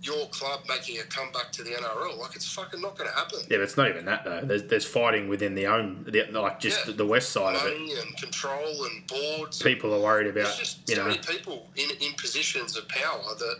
your 0.02 0.28
club 0.28 0.60
making 0.68 1.00
a 1.00 1.04
comeback 1.04 1.52
to 1.54 1.64
the 1.64 1.72
NRL. 1.72 2.18
Like 2.20 2.36
it's 2.36 2.52
fucking 2.52 2.82
not 2.82 2.98
going 2.98 3.10
to 3.10 3.16
happen. 3.16 3.40
Yeah, 3.50 3.58
but 3.58 3.62
it's 3.62 3.78
not 3.78 3.88
even 3.88 4.06
that 4.06 4.26
though. 4.26 4.42
There's 4.44 4.64
there's 4.64 4.86
fighting 4.86 5.30
within 5.30 5.56
the 5.56 5.68
own, 5.68 6.06
the, 6.08 6.26
like 6.32 6.60
just 6.60 6.88
yeah. 6.88 6.94
the, 6.96 7.06
west 7.06 7.30
side 7.30 7.56
Money 7.56 7.94
of 7.94 7.98
it. 7.98 8.06
and 8.06 8.18
control 8.18 8.86
and 8.86 9.08
boards. 9.08 9.62
People 9.62 9.94
are 9.94 10.02
worried 10.02 10.28
about. 10.28 10.44
There's 10.44 10.58
just 10.58 10.90
you 10.90 10.96
so 10.96 11.04
know, 11.04 11.10
many 11.10 11.20
people 11.20 11.68
in 11.78 11.90
in 12.02 12.14
positions 12.14 12.78
of 12.78 12.88
power 12.90 13.24
that 13.40 13.60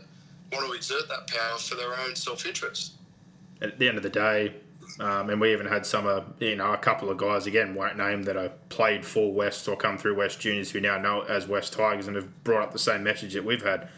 want 0.52 0.68
to 0.68 0.74
exert 0.74 1.08
that 1.08 1.28
power 1.28 1.58
for 1.58 1.76
their 1.76 1.98
own 2.00 2.16
self 2.16 2.46
interest. 2.46 2.94
At 3.62 3.80
the 3.80 3.88
end 3.88 3.98
of 3.98 4.04
the 4.04 4.10
day. 4.10 4.54
Um, 5.00 5.30
and 5.30 5.42
we 5.42 5.52
even 5.54 5.66
had 5.66 5.86
some, 5.86 6.08
uh, 6.08 6.22
you 6.40 6.56
know, 6.56 6.74
a 6.74 6.78
couple 6.78 7.10
of 7.10 7.18
guys 7.18 7.48
again 7.48 7.76
won't 7.76 7.98
name 7.98 8.24
that 8.24 8.36
have 8.36 8.70
played 8.70 9.06
for 9.06 9.32
West 9.32 9.68
or 9.68 9.76
come 9.76 9.98
through 9.98 10.16
West 10.16 10.40
Juniors 10.40 10.72
who 10.72 10.80
now 10.80 10.98
know 10.98 11.22
as 11.22 11.48
West 11.48 11.74
Tigers 11.74 12.08
and 12.08 12.16
have 12.16 12.44
brought 12.44 12.64
up 12.64 12.72
the 12.72 12.80
same 12.80 13.04
message 13.04 13.34
that 13.34 13.44
we've 13.44 13.64
had 13.64 13.90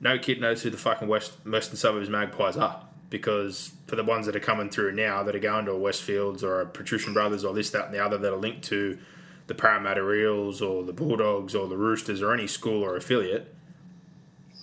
no 0.00 0.18
kid 0.18 0.40
knows 0.40 0.62
who 0.62 0.70
the 0.70 0.76
fucking 0.76 1.08
West 1.08 1.32
Western 1.46 1.76
Suburbs 1.76 2.10
Magpies 2.10 2.56
are 2.56 2.84
because 3.08 3.72
for 3.86 3.94
the 3.96 4.02
ones 4.02 4.26
that 4.26 4.34
are 4.34 4.40
coming 4.40 4.68
through 4.68 4.92
now 4.92 5.22
that 5.22 5.36
are 5.36 5.38
going 5.38 5.66
to 5.66 5.72
a 5.72 5.78
Westfields 5.78 6.42
or 6.42 6.60
a 6.62 6.66
Patrician 6.66 7.12
Brothers 7.12 7.44
or 7.44 7.54
this, 7.54 7.70
that, 7.70 7.86
and 7.86 7.94
the 7.94 8.04
other 8.04 8.18
that 8.18 8.32
are 8.32 8.38
linked 8.38 8.62
to 8.64 8.98
the 9.46 9.54
Parramatta 9.54 10.10
Eels 10.12 10.62
or 10.62 10.82
the 10.82 10.92
Bulldogs 10.92 11.54
or 11.54 11.68
the 11.68 11.76
Roosters 11.76 12.22
or 12.22 12.32
any 12.32 12.46
school 12.46 12.82
or 12.82 12.96
affiliate. 12.96 13.54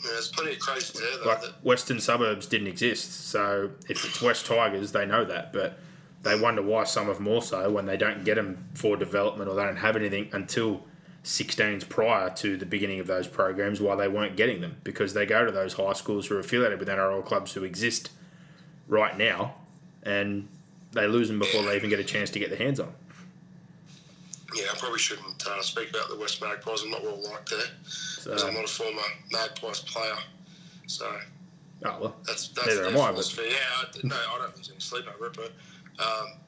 Yeah, 0.03 0.11
there's 0.11 0.29
plenty 0.29 0.53
of 0.53 0.59
crazy 0.59 0.97
there, 0.97 1.17
though. 1.17 1.29
Like 1.29 1.43
Western 1.63 1.99
Suburbs 1.99 2.47
didn't 2.47 2.67
exist, 2.67 3.29
so 3.29 3.71
if 3.89 4.05
it's 4.05 4.21
West 4.21 4.45
Tigers, 4.45 4.91
they 4.91 5.05
know 5.05 5.25
that, 5.25 5.51
but 5.51 5.77
they 6.23 6.39
wonder 6.39 6.61
why 6.61 6.83
some 6.83 7.09
of 7.09 7.17
them 7.17 7.27
also 7.27 7.71
when 7.71 7.85
they 7.85 7.97
don't 7.97 8.23
get 8.23 8.35
them 8.35 8.69
for 8.73 8.97
development 8.97 9.49
or 9.49 9.55
they 9.55 9.63
don't 9.63 9.77
have 9.77 9.95
anything 9.95 10.29
until 10.33 10.83
16s 11.23 11.87
prior 11.87 12.29
to 12.29 12.57
the 12.57 12.65
beginning 12.65 12.99
of 12.99 13.07
those 13.07 13.27
programs 13.27 13.81
why 13.81 13.95
they 13.95 14.07
weren't 14.07 14.35
getting 14.35 14.61
them 14.61 14.77
because 14.83 15.13
they 15.13 15.25
go 15.25 15.45
to 15.45 15.51
those 15.51 15.73
high 15.73 15.93
schools 15.93 16.27
who 16.27 16.35
are 16.35 16.39
affiliated 16.39 16.79
with 16.79 16.87
NRL 16.87 17.23
clubs 17.25 17.53
who 17.53 17.63
exist 17.63 18.09
right 18.87 19.17
now 19.17 19.55
and 20.03 20.47
they 20.93 21.07
lose 21.07 21.27
them 21.27 21.39
before 21.39 21.63
they 21.63 21.75
even 21.75 21.89
get 21.89 21.99
a 21.99 22.03
chance 22.03 22.29
to 22.31 22.39
get 22.39 22.49
their 22.49 22.57
hands 22.57 22.79
on. 22.79 22.93
Yeah, 24.55 24.65
I 24.71 24.77
probably 24.77 24.99
shouldn't 24.99 25.45
uh, 25.47 25.61
speak 25.61 25.89
about 25.89 26.09
the 26.09 26.17
West 26.17 26.41
Magpies. 26.41 26.81
I'm 26.83 26.91
not 26.91 27.03
well 27.03 27.21
liked 27.21 27.49
there 27.49 27.59
so, 27.85 28.31
because 28.31 28.43
I'm 28.43 28.53
not 28.53 28.65
a 28.65 28.67
former 28.67 29.01
Magpies 29.31 29.81
player. 29.81 30.15
So, 30.87 31.05
oh 31.85 31.97
well, 32.01 32.15
that's, 32.25 32.47
that's 32.49 32.67
neither 32.67 32.87
am 32.87 32.97
I. 32.97 33.11
But 33.11 33.31
yeah, 33.37 33.55
I, 33.77 33.85
no, 34.03 34.15
I 34.15 34.39
don't 34.39 34.57
lose 34.57 34.69
any 34.71 34.79
sleep 34.79 35.05
over 35.13 35.27
it. 35.27 35.33
But 35.35 35.51
um, 36.03 36.39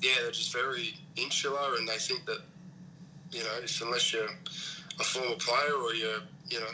yeah, 0.00 0.12
they're 0.22 0.30
just 0.30 0.52
very 0.52 0.94
insular, 1.16 1.76
and 1.78 1.88
they 1.88 1.96
think 1.96 2.24
that 2.26 2.40
you 3.32 3.40
know, 3.40 3.50
if, 3.62 3.80
unless 3.82 4.12
you're 4.12 4.28
a 4.98 5.04
former 5.04 5.36
player 5.36 5.74
or 5.74 5.94
you're, 5.94 6.20
you 6.48 6.60
know, 6.60 6.66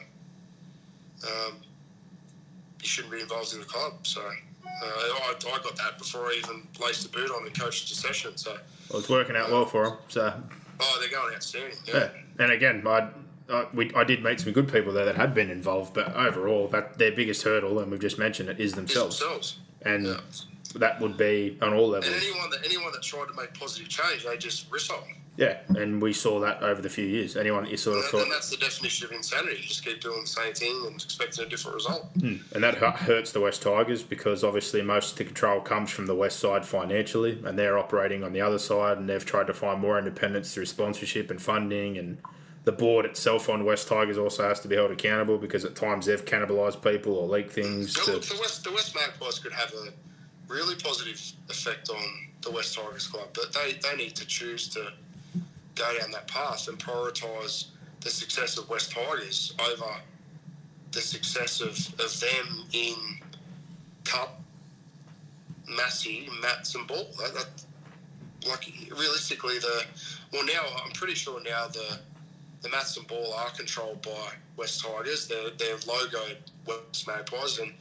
um, 1.25 1.57
you 2.81 2.89
shouldn't 2.89 3.13
be 3.13 3.21
involved 3.21 3.53
in 3.53 3.61
the 3.61 3.67
club. 3.67 4.07
So 4.07 4.21
uh, 4.21 4.31
I, 4.85 5.35
I, 5.37 5.59
got 5.63 5.77
that 5.77 5.99
before 5.99 6.27
I 6.27 6.41
even 6.43 6.63
placed 6.73 7.03
the 7.03 7.09
boot 7.09 7.31
on 7.31 7.47
and 7.47 7.59
coached 7.59 7.91
a 7.91 7.95
session. 7.95 8.37
So 8.37 8.57
well, 8.91 9.01
it's 9.01 9.09
working 9.09 9.37
out 9.37 9.51
well 9.51 9.67
for 9.67 9.85
them. 9.85 9.99
So 10.09 10.43
oh, 10.81 10.97
they're 11.01 11.11
going 11.11 11.35
outstanding. 11.35 11.79
Yeah. 11.87 11.95
yeah. 11.95 12.09
And 12.39 12.53
again, 12.53 12.87
I, 12.87 13.09
I, 13.51 13.67
we, 13.75 13.93
I 13.95 14.05
did 14.05 14.23
meet 14.23 14.41
some 14.41 14.53
good 14.53 14.73
people 14.73 14.93
there 14.93 15.05
that 15.05 15.17
had 15.17 15.35
been 15.35 15.51
involved, 15.51 15.95
but 15.95 16.15
overall, 16.15 16.69
that 16.69 16.99
their 16.99 17.13
biggest 17.13 17.43
hurdle, 17.43 17.79
and 17.79 17.91
we've 17.91 18.01
just 18.01 18.19
mentioned 18.19 18.49
it, 18.49 18.61
is 18.61 18.75
themselves. 18.75 19.19
themselves. 19.19 19.59
And 19.83 20.07
yeah. 20.07 20.17
that 20.77 21.01
would 21.01 21.17
be 21.17 21.59
on 21.61 21.75
all 21.75 21.89
levels. 21.89 22.13
And 22.13 22.23
anyone 22.23 22.51
that 22.51 22.61
anyone 22.65 22.93
that 22.93 23.03
tried 23.03 23.27
to 23.29 23.35
make 23.35 23.53
positive 23.55 23.89
change, 23.89 24.25
they 24.25 24.37
just 24.37 24.71
risk 24.71 24.93
on. 24.93 25.03
Yeah, 25.37 25.61
and 25.69 26.03
we 26.03 26.13
saw 26.13 26.41
that 26.41 26.63
over 26.63 26.83
the 26.83 26.91
few 26.91 27.07
years. 27.07 27.37
Anyone 27.37 27.65
that 27.65 27.71
you 27.71 27.79
sort 27.79 27.99
of 27.99 28.05
thought. 28.05 28.25
And 28.25 28.33
that's 28.33 28.51
the 28.51 28.59
definition 28.59 29.07
of 29.07 29.13
insanity. 29.13 29.57
You 29.57 29.67
just 29.67 29.85
keep 29.85 30.01
doing 30.01 30.21
the 30.21 30.27
same 30.27 30.53
thing 30.53 30.85
and 30.87 30.95
expecting 30.95 31.47
a 31.47 31.49
different 31.49 31.77
result. 31.77 32.15
Mm. 32.19 32.53
And 32.53 32.63
that 32.63 32.75
hurts 32.75 33.33
the 33.33 33.41
West 33.41 33.63
Tigers 33.63 34.03
because 34.03 34.45
obviously 34.45 34.83
most 34.83 35.13
of 35.13 35.19
the 35.19 35.25
control 35.25 35.61
comes 35.61 35.91
from 35.91 36.07
the 36.07 36.15
West 36.15 36.39
side 36.39 36.67
financially, 36.67 37.43
and 37.47 37.59
they're 37.59 37.79
operating 37.79 38.23
on 38.23 38.35
the 38.35 38.43
other 38.43 38.59
side, 38.59 38.99
and 38.99 39.09
they've 39.09 39.25
tried 39.25 39.47
to 39.47 39.55
find 39.55 39.81
more 39.81 39.99
independence 39.99 40.53
through 40.53 40.67
sponsorship 40.67 41.31
and 41.31 41.41
funding. 41.41 41.97
And 41.97 42.19
the 42.65 42.73
board 42.73 43.07
itself 43.07 43.49
on 43.49 43.65
West 43.65 43.89
Tigers 43.89 44.19
also 44.19 44.47
has 44.47 44.61
to 44.61 44.69
be 44.69 44.77
held 44.77 44.91
accountable 44.91 45.39
because 45.39 45.65
at 45.65 45.75
times 45.75 46.05
they've 46.05 46.25
cannibalised 46.25 46.83
people 46.83 47.15
or 47.15 47.27
leaked 47.27 47.53
things. 47.53 47.95
to... 47.95 48.13
the, 48.13 48.39
West, 48.39 48.65
the 48.65 48.73
West 48.73 48.95
Magpies 48.95 49.39
could 49.39 49.53
have 49.53 49.73
a 49.73 49.89
really 50.47 50.75
positive 50.77 51.19
effect 51.49 51.89
on 51.89 52.03
the 52.43 52.51
West 52.51 52.77
Tigers 52.77 53.07
club, 53.07 53.29
but 53.33 53.55
they, 53.55 53.79
they 53.83 53.97
need 53.97 54.15
to 54.17 54.27
choose 54.27 54.69
to 54.69 54.93
go 55.75 55.99
down 55.99 56.11
that 56.11 56.29
path 56.29 56.69
and 56.69 56.79
prioritise 56.79 57.67
the 58.01 58.11
success 58.11 58.59
of 58.59 58.69
West 58.69 58.93
Tigers 58.93 59.55
over 59.61 59.97
the 60.91 61.01
success 61.01 61.61
of, 61.61 61.71
of 62.01 62.21
them 62.21 62.65
in 62.73 62.95
Cup, 64.05 64.41
Massey, 65.69 66.29
Mats, 66.41 66.75
and 66.75 66.87
Ball. 66.87 67.07
That, 67.19 67.35
that, 67.35 67.65
like 68.49 68.71
realistically, 68.91 69.59
the 69.59 69.85
well 70.33 70.45
now 70.45 70.63
I'm 70.85 70.91
pretty 70.93 71.15
sure 71.15 71.41
now 71.43 71.69
the 71.69 72.01
the 72.63 72.69
Mats 72.69 72.97
and 72.97 73.07
Ball 73.07 73.33
are 73.35 73.51
controlled 73.51 74.03
by 74.03 74.33
West 74.57 74.85
Tigers. 74.85 75.27
They're 75.27 75.51
logoed 75.51 76.37
West 76.67 77.07
Magpies 77.07 77.59
and 77.59 77.73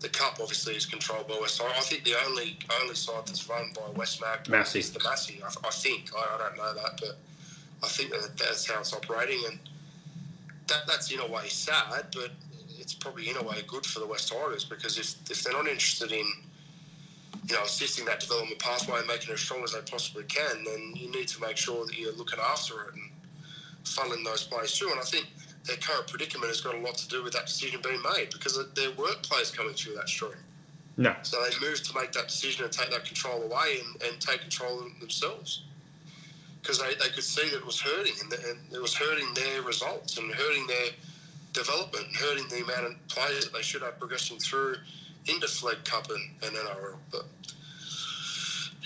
the 0.00 0.08
cup 0.08 0.38
obviously 0.40 0.74
is 0.74 0.84
controlled 0.84 1.28
by 1.28 1.38
West. 1.40 1.60
I 1.62 1.80
think 1.80 2.04
the 2.04 2.14
only 2.26 2.58
only 2.82 2.94
side 2.94 3.26
that's 3.26 3.48
run 3.48 3.72
by 3.74 3.88
West 3.94 4.20
Mag 4.20 4.48
Massey. 4.48 4.80
is 4.80 4.92
the 4.92 5.00
Massey. 5.02 5.40
I, 5.42 5.48
I 5.66 5.70
think 5.70 6.10
I, 6.14 6.34
I, 6.34 6.38
don't 6.38 6.56
know 6.56 6.74
that, 6.74 7.00
but 7.00 7.16
I 7.82 7.88
think 7.88 8.10
that 8.10 8.36
that's 8.36 8.70
how 8.70 8.80
it's 8.80 8.92
operating, 8.92 9.42
and 9.48 9.58
that 10.68 10.82
that's 10.86 11.10
in 11.10 11.20
a 11.20 11.26
way 11.26 11.48
sad, 11.48 12.06
but 12.12 12.30
it's 12.78 12.94
probably 12.94 13.30
in 13.30 13.36
a 13.36 13.42
way 13.42 13.62
good 13.66 13.86
for 13.86 14.00
the 14.00 14.06
West 14.06 14.30
Tigers 14.30 14.64
because 14.64 14.98
if 14.98 15.30
if 15.30 15.42
they're 15.42 15.54
not 15.54 15.66
interested 15.66 16.12
in 16.12 16.26
you 17.48 17.54
know 17.54 17.62
assisting 17.64 18.04
that 18.04 18.20
development 18.20 18.58
pathway 18.58 18.98
and 18.98 19.06
making 19.06 19.30
it 19.30 19.34
as 19.34 19.40
strong 19.40 19.62
as 19.64 19.72
they 19.72 19.80
possibly 19.80 20.24
can, 20.24 20.62
then 20.64 20.92
you 20.94 21.10
need 21.10 21.28
to 21.28 21.40
make 21.40 21.56
sure 21.56 21.86
that 21.86 21.98
you're 21.98 22.14
looking 22.14 22.38
after 22.38 22.82
it 22.82 22.94
and 22.94 23.10
funneling 23.84 24.24
those 24.24 24.44
players 24.44 24.76
through. 24.76 24.90
And 24.90 25.00
I 25.00 25.04
think 25.04 25.26
their 25.66 25.76
current 25.76 26.06
predicament 26.06 26.48
has 26.48 26.60
got 26.60 26.74
a 26.74 26.78
lot 26.78 26.96
to 26.96 27.08
do 27.08 27.22
with 27.22 27.32
that 27.32 27.46
decision 27.46 27.80
being 27.82 28.02
made 28.14 28.30
because 28.30 28.58
there 28.74 28.90
weren't 28.92 29.22
players 29.22 29.50
coming 29.50 29.74
through 29.74 29.94
that 29.94 30.08
stream. 30.08 30.32
No. 30.96 31.14
So 31.22 31.42
they 31.42 31.66
moved 31.66 31.84
to 31.86 31.94
make 31.94 32.12
that 32.12 32.28
decision 32.28 32.64
and 32.64 32.72
take 32.72 32.90
that 32.90 33.04
control 33.04 33.42
away 33.42 33.80
and, 33.84 34.02
and 34.02 34.20
take 34.20 34.40
control 34.40 34.80
of 34.80 34.98
themselves 35.00 35.64
because 36.62 36.78
they, 36.78 36.94
they 36.94 37.10
could 37.10 37.24
see 37.24 37.48
that 37.50 37.58
it 37.58 37.66
was 37.66 37.80
hurting 37.80 38.14
and, 38.22 38.32
and 38.32 38.58
it 38.72 38.80
was 38.80 38.94
hurting 38.94 39.26
their 39.34 39.62
results 39.62 40.18
and 40.18 40.32
hurting 40.32 40.66
their 40.66 40.88
development 41.52 42.06
and 42.06 42.16
hurting 42.16 42.48
the 42.48 42.64
amount 42.64 42.86
of 42.86 43.08
players 43.08 43.44
that 43.44 43.52
they 43.52 43.62
should 43.62 43.82
have 43.82 43.98
progressing 43.98 44.38
through 44.38 44.76
into 45.28 45.46
Flegg 45.46 45.84
Cup 45.84 46.08
and, 46.10 46.30
and 46.42 46.56
NRL. 46.56 46.96
But 47.10 47.26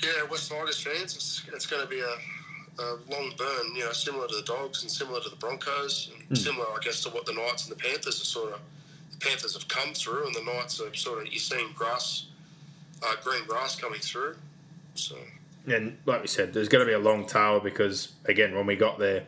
yeah, 0.03 0.25
West 0.31 0.51
Tigers 0.51 0.81
fans, 0.81 1.15
it's, 1.15 1.43
it's 1.53 1.67
going 1.67 1.83
to 1.83 1.89
be 1.89 2.01
a, 2.01 2.15
a 2.79 2.97
long 3.11 3.33
burn, 3.37 3.75
you 3.75 3.85
know, 3.85 3.93
similar 3.93 4.27
to 4.29 4.37
the 4.37 4.43
Dogs 4.43 4.83
and 4.83 4.91
similar 4.91 5.21
to 5.21 5.29
the 5.29 5.37
Broncos, 5.37 6.11
and 6.29 6.39
similar, 6.39 6.67
I 6.67 6.79
guess, 6.83 7.03
to 7.05 7.11
what 7.11 7.27
the 7.27 7.33
Knights 7.33 7.69
and 7.69 7.79
the 7.79 7.83
Panthers 7.83 8.21
are 8.21 8.25
sort 8.25 8.53
of. 8.53 8.61
The 9.13 9.19
Panthers 9.19 9.55
have 9.55 9.69
come 9.69 9.93
through, 9.93 10.27
and 10.27 10.35
the 10.35 10.45
Knights 10.45 10.81
are 10.81 10.93
sort 10.95 11.21
of 11.23 11.33
you're 11.33 11.41
seeing 11.41 11.73
grass, 11.75 12.27
uh, 13.03 13.15
green 13.23 13.45
grass 13.47 13.77
coming 13.77 14.01
through. 14.01 14.37
So 14.95 15.17
And 15.67 15.99
like 16.07 16.23
we 16.23 16.29
said, 16.29 16.53
there's 16.53 16.69
going 16.69 16.85
to 16.85 16.87
be 16.87 16.95
a 16.95 16.99
long 16.99 17.27
tail 17.27 17.61
because, 17.61 18.13
again, 18.25 18.55
when 18.55 18.67
we 18.67 18.77
got 18.77 18.99
there, 18.99 19.25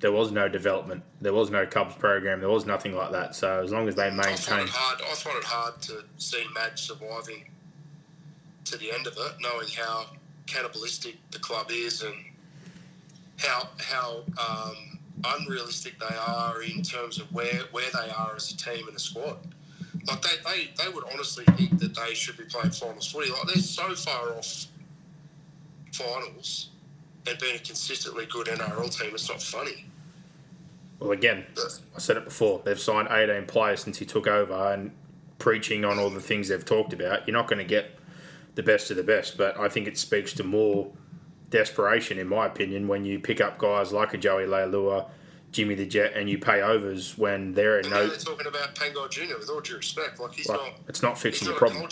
there 0.00 0.12
was 0.12 0.30
no 0.30 0.48
development. 0.48 1.02
There 1.20 1.32
was 1.32 1.50
no 1.50 1.66
Cubs 1.66 1.96
program. 1.96 2.40
There 2.40 2.48
was 2.48 2.66
nothing 2.66 2.94
like 2.94 3.10
that. 3.12 3.34
So 3.34 3.62
as 3.62 3.72
long 3.72 3.88
as 3.88 3.96
they 3.96 4.10
maintain, 4.10 4.32
I 4.32 4.36
find 4.36 4.68
it 4.68 4.70
hard. 4.72 5.00
I 5.02 5.14
find 5.14 5.36
it 5.38 5.44
hard 5.44 5.82
to 5.82 6.04
see 6.18 6.44
Madge 6.54 6.80
surviving 6.80 7.44
to 8.66 8.78
the 8.78 8.92
end 8.92 9.06
of 9.06 9.14
it, 9.14 9.32
knowing 9.40 9.66
how 9.76 10.06
cannibalistic 10.46 11.16
the 11.30 11.38
club 11.38 11.70
is 11.70 12.02
and 12.02 12.14
how 13.38 13.68
how 13.78 14.22
um, 14.38 14.98
unrealistic 15.38 15.98
they 15.98 16.16
are 16.16 16.62
in 16.62 16.82
terms 16.82 17.18
of 17.18 17.32
where 17.32 17.62
where 17.72 17.90
they 17.92 18.10
are 18.10 18.34
as 18.36 18.50
a 18.52 18.56
team 18.56 18.86
and 18.86 18.96
a 18.96 19.00
squad. 19.00 19.38
Like 20.06 20.22
they, 20.22 20.28
they, 20.44 20.84
they 20.84 20.88
would 20.92 21.04
honestly 21.12 21.44
think 21.56 21.78
that 21.80 21.94
they 21.94 22.14
should 22.14 22.36
be 22.36 22.44
playing 22.44 22.70
finals 22.70 23.10
footy. 23.10 23.30
Like 23.30 23.42
they're 23.46 23.62
so 23.62 23.94
far 23.94 24.30
off 24.30 24.66
finals 25.92 26.70
and 27.26 27.38
being 27.38 27.56
a 27.56 27.58
consistently 27.58 28.26
good 28.26 28.46
NRL 28.46 28.96
team. 28.96 29.10
It's 29.12 29.28
not 29.28 29.42
funny. 29.42 29.86
Well, 31.00 31.12
again, 31.12 31.44
I 31.94 31.98
said 31.98 32.16
it 32.16 32.24
before. 32.24 32.62
They've 32.64 32.78
signed 32.78 33.08
18 33.10 33.46
players 33.46 33.82
since 33.82 33.98
he 33.98 34.04
took 34.04 34.26
over, 34.26 34.72
and 34.72 34.90
preaching 35.38 35.84
on 35.84 35.98
all 35.98 36.10
the 36.10 36.20
things 36.20 36.48
they've 36.48 36.64
talked 36.64 36.92
about, 36.92 37.26
you're 37.26 37.36
not 37.36 37.48
going 37.48 37.58
to 37.58 37.64
get 37.64 37.96
the 38.56 38.62
best 38.62 38.90
of 38.90 38.96
the 38.96 39.04
best. 39.04 39.38
But 39.38 39.58
I 39.58 39.68
think 39.68 39.86
it 39.86 39.96
speaks 39.96 40.32
to 40.34 40.44
more 40.44 40.90
desperation, 41.50 42.18
in 42.18 42.28
my 42.28 42.46
opinion, 42.46 42.88
when 42.88 43.04
you 43.04 43.18
pick 43.18 43.40
up 43.40 43.58
guys 43.58 43.92
like 43.92 44.14
a 44.14 44.18
Joey 44.18 44.44
Leilua, 44.44 45.08
Jimmy 45.52 45.74
the 45.74 45.86
Jet, 45.86 46.12
and 46.14 46.28
you 46.28 46.38
pay 46.38 46.60
overs 46.60 47.16
when 47.16 47.54
they're 47.54 47.80
in 47.80 47.88
no. 47.88 48.06
they're 48.06 48.16
talking 48.18 48.46
about 48.46 48.74
Pangai 48.74 49.10
Jr. 49.10 49.38
With 49.38 49.48
all 49.48 49.60
due 49.60 49.76
respect, 49.76 50.20
like 50.20 50.32
he's 50.34 50.48
Like, 50.48 50.60
not. 50.60 50.72
it's 50.88 51.02
not 51.02 51.18
fixing 51.18 51.48
the 51.48 51.54
problem. 51.54 51.88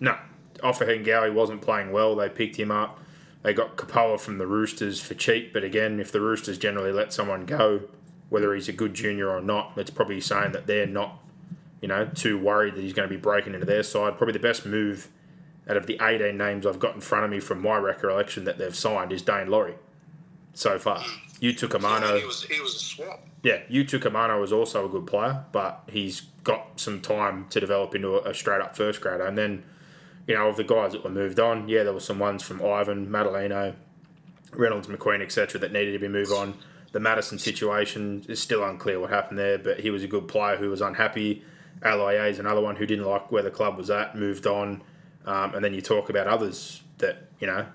No, 0.00 0.16
Offa 0.62 0.84
Hengawi 0.86 1.32
wasn't 1.32 1.62
playing 1.62 1.92
well. 1.92 2.14
They 2.14 2.28
picked 2.28 2.56
him 2.56 2.70
up. 2.70 3.00
They 3.42 3.52
got 3.52 3.76
Kepaoa 3.76 4.18
from 4.18 4.38
the 4.38 4.46
Roosters 4.46 5.00
for 5.00 5.14
cheap. 5.14 5.52
But 5.52 5.64
again, 5.64 6.00
if 6.00 6.10
the 6.12 6.20
Roosters 6.20 6.56
generally 6.58 6.92
let 6.92 7.12
someone 7.12 7.44
go, 7.44 7.82
whether 8.30 8.54
he's 8.54 8.68
a 8.68 8.72
good 8.72 8.94
junior 8.94 9.28
or 9.28 9.40
not, 9.40 9.76
that's 9.76 9.90
probably 9.90 10.20
saying 10.20 10.52
that 10.52 10.66
they're 10.66 10.86
not, 10.86 11.18
you 11.82 11.88
know, 11.88 12.06
too 12.14 12.38
worried 12.38 12.74
that 12.74 12.80
he's 12.80 12.94
going 12.94 13.08
to 13.08 13.14
be 13.14 13.20
breaking 13.20 13.52
into 13.54 13.66
their 13.66 13.82
side. 13.82 14.16
Probably 14.16 14.32
the 14.32 14.38
best 14.38 14.64
move 14.64 15.08
out 15.68 15.76
of 15.76 15.86
the 15.86 15.98
18 16.02 16.36
names 16.36 16.66
I've 16.66 16.78
got 16.78 16.94
in 16.94 17.00
front 17.00 17.24
of 17.24 17.30
me 17.30 17.40
from 17.40 17.62
my 17.62 17.76
recollection 17.78 18.44
that 18.44 18.58
they've 18.58 18.76
signed 18.76 19.12
is 19.12 19.22
Daine 19.22 19.48
Laurie 19.48 19.76
so 20.52 20.78
far. 20.78 21.04
You 21.40 21.52
took 21.52 21.72
Amano. 21.72 22.18
he 22.18 22.24
was 22.24 22.44
he 22.44 22.60
was 22.60 22.74
a 22.74 22.78
swap. 22.78 23.26
Yeah, 23.42 23.60
Utoikamanu 23.70 24.42
is 24.42 24.52
also 24.52 24.86
a 24.86 24.88
good 24.88 25.06
player, 25.06 25.44
but 25.52 25.82
he's 25.90 26.22
got 26.44 26.80
some 26.80 27.02
time 27.02 27.46
to 27.50 27.60
develop 27.60 27.94
into 27.94 28.16
a, 28.16 28.30
a 28.30 28.34
straight 28.34 28.62
up 28.62 28.74
first 28.74 29.02
grader. 29.02 29.26
And 29.26 29.36
then, 29.36 29.62
you 30.26 30.34
know, 30.34 30.48
of 30.48 30.56
the 30.56 30.64
guys 30.64 30.92
that 30.92 31.04
were 31.04 31.10
moved 31.10 31.38
on, 31.38 31.68
yeah, 31.68 31.82
there 31.82 31.92
were 31.92 32.00
some 32.00 32.18
ones 32.18 32.42
from 32.42 32.64
Ivan, 32.64 33.06
Madaleno, 33.08 33.74
Reynolds, 34.52 34.88
McQueen, 34.88 35.20
etc., 35.20 35.60
that 35.60 35.72
needed 35.72 35.92
to 35.92 35.98
be 35.98 36.08
moved 36.08 36.32
on. 36.32 36.54
The 36.92 37.00
Matterson 37.00 37.38
situation 37.38 38.24
is 38.28 38.40
still 38.40 38.64
unclear 38.64 38.98
what 38.98 39.10
happened 39.10 39.38
there, 39.38 39.58
but 39.58 39.80
he 39.80 39.90
was 39.90 40.02
a 40.02 40.06
good 40.06 40.26
player 40.26 40.56
who 40.56 40.70
was 40.70 40.80
unhappy. 40.80 41.44
Aloye 41.82 42.30
is 42.30 42.38
another 42.38 42.62
one 42.62 42.76
who 42.76 42.86
didn't 42.86 43.04
like 43.04 43.30
where 43.30 43.42
the 43.42 43.50
club 43.50 43.76
was 43.76 43.90
at, 43.90 44.16
moved 44.16 44.46
on. 44.46 44.82
Um, 45.26 45.54
and 45.54 45.64
then 45.64 45.72
you 45.74 45.80
talk 45.80 46.10
about 46.10 46.26
others 46.26 46.82
that, 46.98 47.28
you 47.40 47.46
know, 47.46 47.66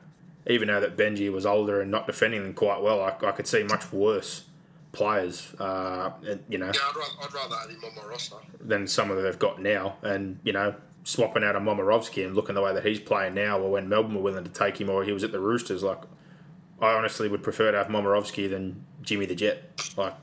even 0.47 0.67
though 0.67 0.79
that 0.79 0.95
Benji 0.97 1.31
was 1.31 1.45
older 1.45 1.81
and 1.81 1.89
not 1.91 2.05
defending 2.07 2.43
them 2.43 2.53
quite 2.53 2.81
well, 2.81 3.01
I, 3.01 3.09
I 3.25 3.31
could 3.31 3.47
see 3.47 3.63
much 3.63 3.91
worse 3.91 4.45
players, 4.91 5.53
uh, 5.59 6.11
and, 6.27 6.43
you 6.49 6.57
know, 6.57 6.65
Yeah, 6.67 6.71
I'd 6.89 6.95
rather, 6.95 7.11
I'd 7.23 7.33
rather 7.33 7.55
have 7.55 7.69
him 7.69 7.83
on 7.83 7.95
my 7.95 8.03
roster. 8.09 8.37
than 8.59 8.87
some 8.87 9.11
of 9.11 9.17
that 9.17 9.23
they've 9.23 9.37
got 9.39 9.61
now. 9.61 9.97
And, 10.01 10.39
you 10.43 10.51
know, 10.53 10.75
swapping 11.03 11.43
out 11.43 11.55
a 11.55 11.59
Momirovski 11.59 12.25
and 12.25 12.35
looking 12.35 12.55
the 12.55 12.61
way 12.61 12.73
that 12.73 12.83
he's 12.85 12.99
playing 12.99 13.35
now, 13.35 13.59
or 13.59 13.71
when 13.71 13.87
Melbourne 13.89 14.15
were 14.15 14.21
willing 14.21 14.43
to 14.43 14.49
take 14.49 14.79
him, 14.81 14.89
or 14.89 15.03
he 15.03 15.11
was 15.11 15.23
at 15.23 15.31
the 15.31 15.39
Roosters, 15.39 15.83
like, 15.83 16.01
I 16.81 16.93
honestly 16.93 17.27
would 17.27 17.43
prefer 17.43 17.71
to 17.71 17.77
have 17.77 17.87
Momirovski 17.87 18.49
than 18.49 18.83
Jimmy 19.01 19.25
the 19.25 19.35
Jet. 19.35 19.93
Like, 19.97 20.13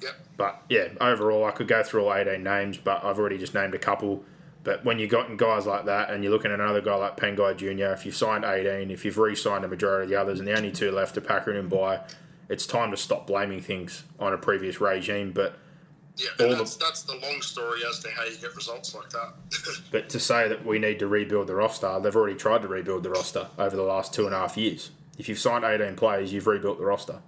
Yep. 0.00 0.14
but 0.36 0.62
yeah, 0.68 0.88
overall, 1.00 1.44
I 1.44 1.50
could 1.52 1.68
go 1.68 1.82
through 1.82 2.04
all 2.06 2.14
18 2.14 2.42
names, 2.42 2.78
but 2.78 3.04
I've 3.04 3.18
already 3.18 3.38
just 3.38 3.54
named 3.54 3.74
a 3.74 3.78
couple. 3.78 4.24
But 4.68 4.84
when 4.84 4.98
you've 4.98 5.08
got 5.08 5.34
guys 5.38 5.64
like 5.64 5.86
that, 5.86 6.10
and 6.10 6.22
you're 6.22 6.30
looking 6.30 6.50
at 6.52 6.60
another 6.60 6.82
guy 6.82 6.94
like 6.94 7.16
Pangai 7.16 7.56
Jr., 7.56 7.94
if 7.94 8.04
you've 8.04 8.14
signed 8.14 8.44
18, 8.44 8.90
if 8.90 9.02
you've 9.02 9.16
re-signed 9.16 9.64
a 9.64 9.68
majority 9.68 10.02
of 10.04 10.10
the 10.10 10.20
others, 10.20 10.40
and 10.40 10.46
the 10.46 10.54
only 10.54 10.70
two 10.70 10.90
left 10.90 11.16
are 11.16 11.22
Packer 11.22 11.52
and 11.52 11.70
Mbye, 11.70 12.06
it's 12.50 12.66
time 12.66 12.90
to 12.90 12.96
stop 12.98 13.26
blaming 13.26 13.62
things 13.62 14.02
on 14.20 14.34
a 14.34 14.36
previous 14.36 14.78
regime. 14.78 15.32
But 15.32 15.56
Yeah, 16.16 16.26
All 16.38 16.44
and 16.44 16.52
the- 16.52 16.58
that's, 16.58 16.76
that's 16.76 17.02
the 17.04 17.16
long 17.16 17.40
story 17.40 17.80
as 17.88 18.00
to 18.00 18.10
how 18.10 18.24
you 18.24 18.36
get 18.36 18.54
results 18.54 18.94
like 18.94 19.08
that. 19.08 19.32
but 19.90 20.10
to 20.10 20.20
say 20.20 20.48
that 20.48 20.66
we 20.66 20.78
need 20.78 20.98
to 20.98 21.06
rebuild 21.08 21.46
the 21.46 21.54
roster, 21.54 21.98
they've 22.02 22.14
already 22.14 22.36
tried 22.36 22.60
to 22.60 22.68
rebuild 22.68 23.04
the 23.04 23.10
roster 23.10 23.46
over 23.58 23.74
the 23.74 23.82
last 23.82 24.12
two 24.12 24.26
and 24.26 24.34
a 24.34 24.38
half 24.38 24.58
years. 24.58 24.90
If 25.16 25.30
you've 25.30 25.38
signed 25.38 25.64
18 25.64 25.96
players, 25.96 26.30
you've 26.30 26.46
rebuilt 26.46 26.76
the 26.78 26.84
roster. 26.84 27.22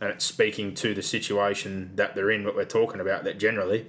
And 0.00 0.10
it's 0.10 0.24
speaking 0.24 0.74
to 0.74 0.92
the 0.92 1.02
situation 1.02 1.92
that 1.94 2.16
they're 2.16 2.32
in, 2.32 2.42
what 2.44 2.56
we're 2.56 2.64
talking 2.64 3.00
about, 3.00 3.22
that 3.22 3.38
generally 3.38 3.86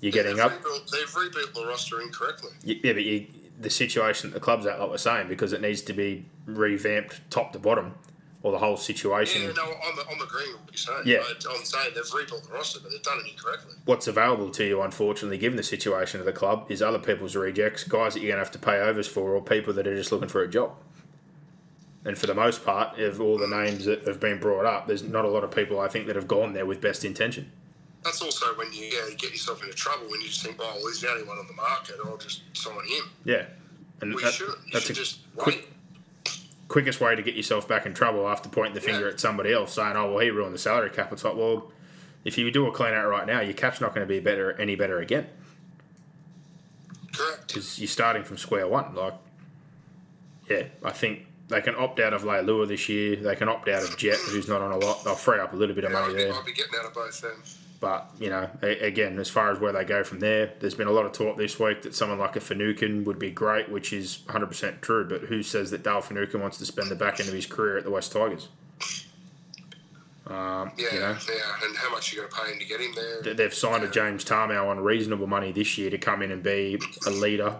you're 0.00 0.12
getting 0.12 0.36
they've 0.36 0.44
up. 0.44 0.52
Rebuilt, 0.52 0.92
they've 0.92 1.14
rebuilt 1.14 1.54
the 1.54 1.66
roster 1.66 2.00
incorrectly. 2.00 2.50
Yeah, 2.62 2.92
but 2.92 3.04
you, 3.04 3.26
the 3.58 3.70
situation 3.70 4.30
that 4.30 4.34
the 4.34 4.40
club's 4.40 4.66
at, 4.66 4.78
like 4.78 4.90
we're 4.90 4.98
saying, 4.98 5.28
because 5.28 5.52
it 5.52 5.60
needs 5.60 5.82
to 5.82 5.92
be 5.92 6.26
revamped 6.44 7.20
top 7.30 7.52
to 7.52 7.58
bottom, 7.58 7.94
or 8.42 8.52
the 8.52 8.58
whole 8.58 8.76
situation. 8.76 9.42
Yeah, 9.42 9.52
no, 9.56 9.64
I'm, 9.64 9.98
I'm 9.98 10.20
agreeing 10.20 10.52
with 10.52 10.60
what 10.60 10.70
you're 10.70 10.76
saying. 10.76 11.02
Yeah. 11.04 11.22
I'm 11.50 11.64
saying 11.64 11.90
they've 11.94 12.04
rebuilt 12.14 12.44
the 12.44 12.52
roster, 12.52 12.78
but 12.80 12.92
they've 12.92 13.02
done 13.02 13.18
it 13.24 13.32
incorrectly. 13.32 13.74
What's 13.86 14.06
available 14.06 14.50
to 14.50 14.64
you, 14.64 14.82
unfortunately, 14.82 15.38
given 15.38 15.56
the 15.56 15.62
situation 15.62 16.20
of 16.20 16.26
the 16.26 16.32
club, 16.32 16.66
is 16.68 16.80
other 16.80 16.98
people's 16.98 17.34
rejects, 17.34 17.82
guys 17.82 18.14
that 18.14 18.20
you're 18.20 18.28
going 18.28 18.38
to 18.38 18.44
have 18.44 18.52
to 18.52 18.58
pay 18.58 18.78
overs 18.78 19.08
for, 19.08 19.34
or 19.34 19.42
people 19.42 19.72
that 19.72 19.86
are 19.86 19.96
just 19.96 20.12
looking 20.12 20.28
for 20.28 20.42
a 20.42 20.48
job. 20.48 20.72
And 22.04 22.16
for 22.16 22.28
the 22.28 22.34
most 22.34 22.64
part, 22.64 23.00
of 23.00 23.20
all 23.20 23.36
the 23.36 23.46
mm. 23.46 23.64
names 23.64 23.86
that 23.86 24.06
have 24.06 24.20
been 24.20 24.38
brought 24.38 24.64
up, 24.64 24.86
there's 24.86 25.02
not 25.02 25.24
a 25.24 25.28
lot 25.28 25.42
of 25.42 25.50
people 25.50 25.80
I 25.80 25.88
think 25.88 26.06
that 26.06 26.14
have 26.14 26.28
gone 26.28 26.52
there 26.52 26.66
with 26.66 26.80
best 26.80 27.04
intention. 27.04 27.50
That's 28.06 28.22
also 28.22 28.46
when 28.56 28.72
you, 28.72 28.84
yeah, 28.84 29.08
you 29.10 29.16
get 29.16 29.32
yourself 29.32 29.62
into 29.64 29.74
trouble 29.74 30.08
when 30.08 30.20
you 30.20 30.28
just 30.28 30.42
think, 30.44 30.56
oh, 30.60 30.64
well, 30.76 30.86
he's 30.86 31.00
the 31.00 31.10
only 31.10 31.24
one 31.24 31.38
on 31.38 31.46
the 31.48 31.52
market, 31.54 31.96
I'll 32.04 32.16
just 32.16 32.42
sign 32.56 32.74
him. 32.74 33.10
Yeah, 33.24 33.46
and 34.00 34.14
Well, 34.14 34.22
that-. 34.24 34.38
You 34.38 34.54
that's 34.72 34.84
should 34.86 34.94
just 34.96 35.18
quick, 35.36 35.68
wait. 36.24 36.32
quickest 36.68 37.00
way 37.00 37.16
to 37.16 37.22
get 37.22 37.34
yourself 37.34 37.66
back 37.66 37.84
in 37.84 37.94
trouble 37.94 38.28
after 38.28 38.48
pointing 38.48 38.74
the 38.74 38.80
finger 38.80 39.06
Yeah. 39.06 39.12
at 39.14 39.20
somebody 39.20 39.52
else, 39.52 39.72
saying, 39.74 39.96
"Oh, 39.96 40.10
well, 40.12 40.18
he 40.20 40.30
ruined 40.30 40.54
the 40.54 40.58
salary 40.58 40.90
cap." 40.90 41.12
It's 41.12 41.24
like, 41.24 41.34
well, 41.34 41.72
if 42.24 42.38
you 42.38 42.48
do 42.52 42.66
a 42.68 42.72
clean 42.72 42.94
out 42.94 43.08
right 43.08 43.26
now, 43.26 43.40
your 43.40 43.54
cap's 43.54 43.80
not 43.80 43.92
going 43.94 44.06
to 44.06 44.08
be 44.08 44.20
better, 44.20 44.52
any 44.52 44.76
better 44.76 45.00
again, 45.00 45.26
Correct. 47.12 47.48
because 47.48 47.78
you're 47.78 47.88
starting 47.88 48.22
from 48.24 48.36
square 48.36 48.68
one. 48.68 48.94
Like, 48.94 49.14
yeah, 50.48 50.64
I 50.84 50.90
think 50.92 51.26
they 51.48 51.60
can 51.60 51.74
opt 51.76 51.98
out 52.00 52.12
of 52.12 52.22
Leilua 52.22 52.68
this 52.68 52.88
year. 52.88 53.16
They 53.16 53.34
can 53.36 53.48
opt 53.48 53.68
out 53.68 53.82
of 53.82 53.96
Jet, 53.96 54.16
who's 54.30 54.48
not 54.48 54.60
on 54.60 54.72
a 54.72 54.76
lot. 54.78 55.02
They'll 55.04 55.14
free 55.14 55.38
up 55.40 55.52
a 55.52 55.56
little 55.56 55.74
bit 55.74 55.84
of 55.84 55.92
Yeah, 55.92 56.00
money 56.00 56.12
I'd, 56.14 56.16
be, 56.16 56.22
there. 56.24 56.34
I'd 56.34 56.44
be 56.44 56.52
getting 56.52 56.72
out 56.78 56.86
of 56.86 56.94
both 56.94 57.20
them. 57.20 57.42
But 57.80 58.10
you 58.18 58.30
know, 58.30 58.48
a- 58.62 58.86
again, 58.86 59.18
as 59.18 59.28
far 59.28 59.50
as 59.50 59.58
where 59.58 59.72
they 59.72 59.84
go 59.84 60.02
from 60.02 60.20
there, 60.20 60.52
there's 60.60 60.74
been 60.74 60.88
a 60.88 60.92
lot 60.92 61.04
of 61.06 61.12
talk 61.12 61.36
this 61.36 61.58
week 61.60 61.82
that 61.82 61.94
someone 61.94 62.18
like 62.18 62.34
a 62.36 62.40
Finucane 62.40 63.04
would 63.04 63.18
be 63.18 63.30
great, 63.30 63.68
which 63.68 63.92
is 63.92 64.18
100% 64.28 64.80
true. 64.80 65.04
But 65.08 65.22
who 65.22 65.42
says 65.42 65.70
that 65.72 65.82
Dale 65.82 66.00
Finucane 66.00 66.40
wants 66.40 66.58
to 66.58 66.66
spend 66.66 66.88
the 66.90 66.94
back 66.96 67.20
end 67.20 67.28
of 67.28 67.34
his 67.34 67.46
career 67.46 67.76
at 67.76 67.84
the 67.84 67.90
West 67.90 68.12
Tigers? 68.12 68.48
Um, 70.26 70.72
Yeah, 70.76 70.92
you 70.92 71.00
know, 71.00 71.16
yeah. 71.28 71.66
And 71.66 71.76
how 71.76 71.90
much 71.90 72.12
you 72.12 72.18
going 72.18 72.30
to 72.30 72.36
pay 72.36 72.52
him 72.52 72.58
to 72.58 72.64
get 72.64 72.80
him 72.80 72.92
there? 72.94 73.34
They've 73.34 73.54
signed 73.54 73.84
a 73.84 73.88
James 73.88 74.24
Tamou 74.24 74.66
on 74.68 74.80
reasonable 74.80 75.26
money 75.28 75.52
this 75.52 75.78
year 75.78 75.90
to 75.90 75.98
come 75.98 76.20
in 76.22 76.32
and 76.32 76.42
be 76.42 76.80
a 77.06 77.10
leader 77.10 77.56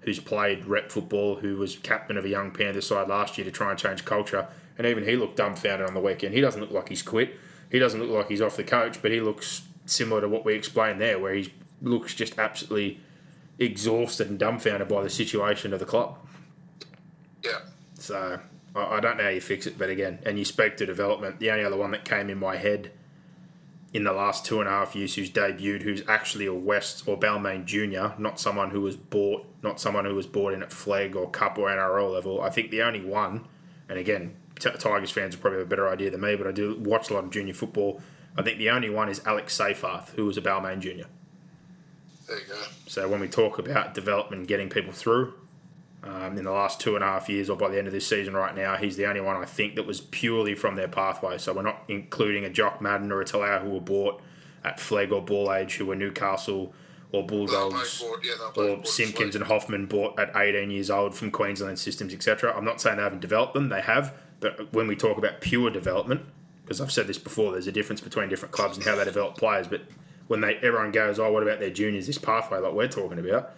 who's 0.00 0.18
played 0.18 0.66
rep 0.66 0.90
football, 0.90 1.36
who 1.36 1.56
was 1.56 1.76
captain 1.78 2.18
of 2.18 2.24
a 2.24 2.28
young 2.28 2.50
Panther 2.50 2.80
side 2.80 3.08
last 3.08 3.38
year 3.38 3.44
to 3.44 3.50
try 3.50 3.70
and 3.70 3.78
change 3.78 4.04
culture. 4.04 4.46
And 4.76 4.86
even 4.86 5.04
he 5.04 5.16
looked 5.16 5.36
dumbfounded 5.36 5.86
on 5.86 5.94
the 5.94 6.00
weekend. 6.00 6.34
He 6.34 6.40
doesn't 6.40 6.60
look 6.60 6.72
like 6.72 6.88
he's 6.88 7.02
quit. 7.02 7.38
He 7.72 7.78
doesn't 7.78 7.98
look 7.98 8.10
like 8.10 8.28
he's 8.28 8.42
off 8.42 8.56
the 8.56 8.64
coach, 8.64 9.00
but 9.00 9.10
he 9.10 9.20
looks 9.20 9.62
similar 9.86 10.20
to 10.20 10.28
what 10.28 10.44
we 10.44 10.54
explained 10.54 11.00
there, 11.00 11.18
where 11.18 11.32
he 11.32 11.52
looks 11.80 12.14
just 12.14 12.38
absolutely 12.38 13.00
exhausted 13.58 14.28
and 14.28 14.38
dumbfounded 14.38 14.88
by 14.88 15.02
the 15.02 15.08
situation 15.08 15.72
of 15.72 15.80
the 15.80 15.86
club. 15.86 16.18
Yeah. 17.42 17.60
So 17.94 18.40
I, 18.76 18.84
I 18.84 19.00
don't 19.00 19.16
know 19.16 19.24
how 19.24 19.30
you 19.30 19.40
fix 19.40 19.66
it, 19.66 19.78
but 19.78 19.88
again, 19.88 20.18
and 20.26 20.38
you 20.38 20.44
spoke 20.44 20.76
to 20.76 20.86
development. 20.86 21.40
The 21.40 21.50
only 21.50 21.64
other 21.64 21.78
one 21.78 21.92
that 21.92 22.04
came 22.04 22.28
in 22.28 22.38
my 22.38 22.58
head 22.58 22.92
in 23.94 24.04
the 24.04 24.12
last 24.12 24.44
two 24.44 24.60
and 24.60 24.68
a 24.68 24.72
half 24.72 24.94
years 24.94 25.14
who's 25.14 25.30
debuted, 25.30 25.80
who's 25.80 26.02
actually 26.06 26.44
a 26.44 26.54
West 26.54 27.08
or 27.08 27.18
Balmain 27.18 27.64
junior, 27.64 28.12
not 28.18 28.38
someone 28.38 28.68
who 28.68 28.82
was 28.82 28.96
bought, 28.96 29.46
not 29.62 29.80
someone 29.80 30.04
who 30.04 30.14
was 30.14 30.26
bought 30.26 30.52
in 30.52 30.62
at 30.62 30.70
Flegg 30.70 31.16
or 31.16 31.30
cup 31.30 31.56
or 31.56 31.68
NRL 31.68 32.12
level. 32.12 32.42
I 32.42 32.50
think 32.50 32.70
the 32.70 32.82
only 32.82 33.02
one, 33.02 33.46
and 33.88 33.98
again, 33.98 34.36
T- 34.58 34.70
Tigers 34.70 35.10
fans 35.10 35.34
will 35.36 35.42
probably 35.42 35.58
have 35.60 35.66
a 35.66 35.70
better 35.70 35.88
idea 35.88 36.10
than 36.10 36.20
me, 36.20 36.36
but 36.36 36.46
I 36.46 36.52
do 36.52 36.76
watch 36.78 37.10
a 37.10 37.14
lot 37.14 37.24
of 37.24 37.30
junior 37.30 37.54
football. 37.54 38.00
I 38.36 38.42
think 38.42 38.58
the 38.58 38.70
only 38.70 38.90
one 38.90 39.08
is 39.08 39.20
Alex 39.26 39.56
Seyfarth, 39.58 40.10
who 40.10 40.24
was 40.26 40.36
a 40.36 40.42
Balmain 40.42 40.80
junior. 40.80 41.06
There 42.26 42.38
you 42.38 42.44
go. 42.48 42.54
So 42.86 43.08
when 43.08 43.20
we 43.20 43.28
talk 43.28 43.58
about 43.58 43.94
development, 43.94 44.46
getting 44.48 44.68
people 44.68 44.92
through, 44.92 45.34
um, 46.04 46.36
in 46.38 46.44
the 46.44 46.50
last 46.50 46.80
two 46.80 46.94
and 46.94 47.04
a 47.04 47.06
half 47.06 47.28
years, 47.28 47.50
or 47.50 47.56
by 47.56 47.68
the 47.68 47.78
end 47.78 47.86
of 47.86 47.92
this 47.92 48.06
season 48.06 48.34
right 48.34 48.54
now, 48.56 48.76
he's 48.76 48.96
the 48.96 49.06
only 49.06 49.20
one 49.20 49.36
I 49.36 49.44
think 49.44 49.76
that 49.76 49.86
was 49.86 50.00
purely 50.00 50.54
from 50.54 50.74
their 50.76 50.88
pathway. 50.88 51.38
So 51.38 51.52
we're 51.52 51.62
not 51.62 51.82
including 51.88 52.44
a 52.44 52.50
Jock 52.50 52.80
Madden 52.80 53.12
or 53.12 53.20
a 53.20 53.24
Talau 53.24 53.62
who 53.62 53.70
were 53.70 53.80
bought 53.80 54.20
at 54.64 54.78
Flegg 54.78 55.12
or 55.12 55.22
Ball 55.22 55.52
Age, 55.52 55.76
who 55.76 55.86
were 55.86 55.96
Newcastle 55.96 56.74
or 57.12 57.26
Bulldogs, 57.26 58.00
bought- 58.00 58.24
yeah, 58.24 58.32
or 58.56 58.84
Simpkins 58.86 59.36
and 59.36 59.44
Hoffman 59.44 59.86
bought 59.86 60.18
at 60.18 60.34
18 60.34 60.70
years 60.70 60.90
old 60.90 61.14
from 61.14 61.30
Queensland 61.30 61.78
systems, 61.78 62.14
etc. 62.14 62.54
I'm 62.56 62.64
not 62.64 62.80
saying 62.80 62.96
they 62.96 63.02
haven't 63.02 63.20
developed 63.20 63.52
them; 63.54 63.68
they 63.68 63.82
have. 63.82 64.14
But 64.42 64.72
when 64.72 64.88
we 64.88 64.96
talk 64.96 65.16
about 65.16 65.40
pure 65.40 65.70
development, 65.70 66.22
because 66.64 66.80
I've 66.80 66.92
said 66.92 67.06
this 67.06 67.16
before, 67.16 67.52
there's 67.52 67.68
a 67.68 67.72
difference 67.72 68.00
between 68.00 68.28
different 68.28 68.52
clubs 68.52 68.76
and 68.76 68.84
how 68.84 68.96
they 68.96 69.04
develop 69.04 69.38
players. 69.38 69.68
But 69.68 69.82
when 70.26 70.40
they 70.40 70.56
everyone 70.56 70.90
goes, 70.90 71.18
"Oh, 71.18 71.32
what 71.32 71.42
about 71.42 71.60
their 71.60 71.70
juniors?" 71.70 72.08
This 72.08 72.18
pathway, 72.18 72.58
like 72.58 72.72
we're 72.72 72.88
talking 72.88 73.18
about, 73.18 73.54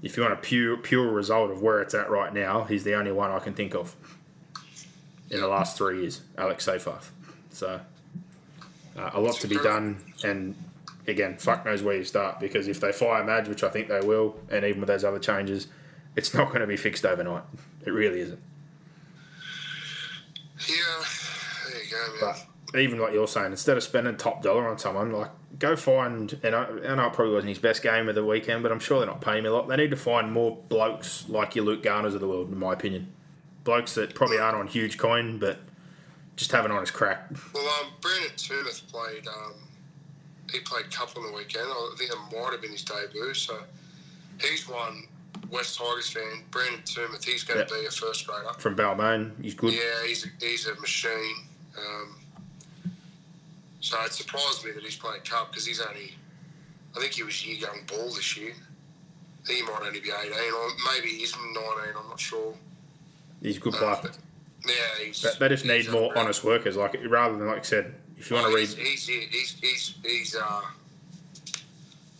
if 0.00 0.16
you 0.16 0.22
want 0.22 0.32
a 0.32 0.36
pure 0.36 0.76
pure 0.76 1.10
result 1.10 1.50
of 1.50 1.60
where 1.60 1.82
it's 1.82 1.92
at 1.92 2.08
right 2.08 2.32
now, 2.32 2.64
he's 2.64 2.84
the 2.84 2.94
only 2.94 3.12
one 3.12 3.30
I 3.32 3.40
can 3.40 3.52
think 3.52 3.74
of 3.74 3.96
in 5.28 5.40
the 5.40 5.48
last 5.48 5.76
three 5.76 6.00
years, 6.00 6.22
Alex 6.38 6.64
Seyfarth. 6.66 7.10
So 7.50 7.80
uh, 8.96 9.10
a 9.12 9.20
lot 9.20 9.34
to 9.40 9.48
be 9.48 9.56
done, 9.56 9.98
and 10.22 10.54
again, 11.08 11.36
fuck 11.36 11.64
knows 11.64 11.82
where 11.82 11.96
you 11.96 12.04
start 12.04 12.38
because 12.38 12.68
if 12.68 12.80
they 12.80 12.92
fire 12.92 13.24
Madge, 13.24 13.48
which 13.48 13.64
I 13.64 13.70
think 13.70 13.88
they 13.88 14.00
will, 14.00 14.36
and 14.50 14.64
even 14.64 14.80
with 14.80 14.88
those 14.88 15.04
other 15.04 15.18
changes, 15.18 15.66
it's 16.14 16.32
not 16.32 16.48
going 16.48 16.60
to 16.60 16.66
be 16.66 16.76
fixed 16.76 17.04
overnight. 17.04 17.42
It 17.84 17.90
really 17.90 18.20
isn't. 18.20 18.40
Yeah, 20.66 21.04
there 21.70 21.82
you 21.82 21.90
go, 21.90 22.26
man. 22.26 22.34
But 22.70 22.80
even 22.80 22.98
like 22.98 23.12
you're 23.12 23.28
saying, 23.28 23.52
instead 23.52 23.76
of 23.76 23.82
spending 23.82 24.16
top 24.16 24.42
dollar 24.42 24.68
on 24.68 24.78
someone, 24.78 25.12
like 25.12 25.30
go 25.58 25.76
find. 25.76 26.38
And 26.42 26.54
I, 26.54 26.64
I 26.64 26.94
know 26.94 27.06
it 27.06 27.12
probably 27.12 27.34
wasn't 27.34 27.50
his 27.50 27.58
best 27.58 27.82
game 27.82 28.08
of 28.08 28.14
the 28.14 28.24
weekend, 28.24 28.62
but 28.62 28.72
I'm 28.72 28.80
sure 28.80 28.98
they're 28.98 29.06
not 29.06 29.20
paying 29.20 29.42
me 29.42 29.48
a 29.48 29.52
lot. 29.52 29.68
They 29.68 29.76
need 29.76 29.90
to 29.90 29.96
find 29.96 30.32
more 30.32 30.56
blokes 30.68 31.28
like 31.28 31.56
your 31.56 31.64
Luke 31.64 31.82
Garners 31.82 32.14
of 32.14 32.20
the 32.20 32.28
world, 32.28 32.50
in 32.50 32.58
my 32.58 32.72
opinion. 32.72 33.12
Blokes 33.64 33.94
that 33.94 34.14
probably 34.14 34.38
aren't 34.38 34.56
on 34.56 34.66
huge 34.66 34.98
coin, 34.98 35.38
but 35.38 35.58
just 36.36 36.52
have 36.52 36.64
an 36.64 36.70
honest 36.70 36.94
crack. 36.94 37.30
Well, 37.52 37.68
um, 37.80 37.90
Brandon 38.00 38.30
Tumeth 38.36 38.86
played. 38.88 39.26
Um, 39.26 39.54
he 40.52 40.60
played 40.60 40.90
cup 40.90 41.16
on 41.16 41.24
the 41.24 41.36
weekend. 41.36 41.66
I 41.66 41.94
think 41.98 42.10
it 42.10 42.16
might 42.32 42.52
have 42.52 42.62
been 42.62 42.72
his 42.72 42.84
debut. 42.84 43.34
So 43.34 43.58
he's 44.40 44.68
one 44.68 45.04
West 45.50 45.78
Tigers 45.78 46.10
fan. 46.10 46.44
Brandon 46.50 46.80
Tumeth. 46.84 47.24
He's 47.24 47.42
going 47.42 47.66
to 47.66 47.74
be 47.74 47.86
a 47.86 47.90
first 47.90 48.26
grader. 48.26 48.52
From 48.58 48.76
Balmain, 48.76 49.32
he's 49.42 49.54
good. 49.54 49.72
Yeah, 49.72 49.80
he's 50.06 50.24
a, 50.26 50.28
he's 50.40 50.66
a 50.66 50.74
machine. 50.80 51.36
Um, 51.78 52.16
so 53.80 53.96
it 54.04 54.12
surprised 54.12 54.64
me 54.64 54.72
that 54.72 54.82
he's 54.82 54.96
playing 54.96 55.22
cup 55.22 55.50
because 55.50 55.66
he's 55.66 55.80
only. 55.80 56.12
I 56.96 57.00
think 57.00 57.12
he 57.12 57.22
was 57.22 57.46
year 57.46 57.56
young 57.56 57.78
ball 57.86 58.06
this 58.12 58.36
year. 58.36 58.52
He 59.46 59.62
might 59.62 59.80
only 59.86 60.00
be 60.00 60.10
18 60.10 60.32
or 60.32 60.68
maybe 60.92 61.08
he's 61.08 61.34
19. 61.36 61.56
I'm 61.96 62.08
not 62.08 62.18
sure. 62.20 62.54
He's 63.40 63.56
a 63.56 63.60
good 63.60 63.74
Uh, 63.74 63.78
player. 63.96 63.98
but 64.02 64.18
yeah, 64.66 65.04
he's. 65.06 65.22
They- 65.22 65.30
They 65.38 65.48
just 65.48 65.64
he's 65.64 65.86
need 65.86 65.92
more 65.92 66.16
honest 66.18 66.42
workers, 66.44 66.76
like 66.76 66.96
rather 67.08 67.36
than 67.38 67.46
like 67.46 67.58
I 67.60 67.62
said. 67.62 67.94
If 68.18 68.30
you 68.30 68.36
want 68.36 68.46
to 68.48 68.52
Oh, 68.52 68.56
read, 68.56 68.68
he's, 68.68 69.06
he's, 69.06 69.30
he's, 69.30 69.56
he's, 69.60 69.94
he's, 70.04 70.34
uh, 70.36 70.60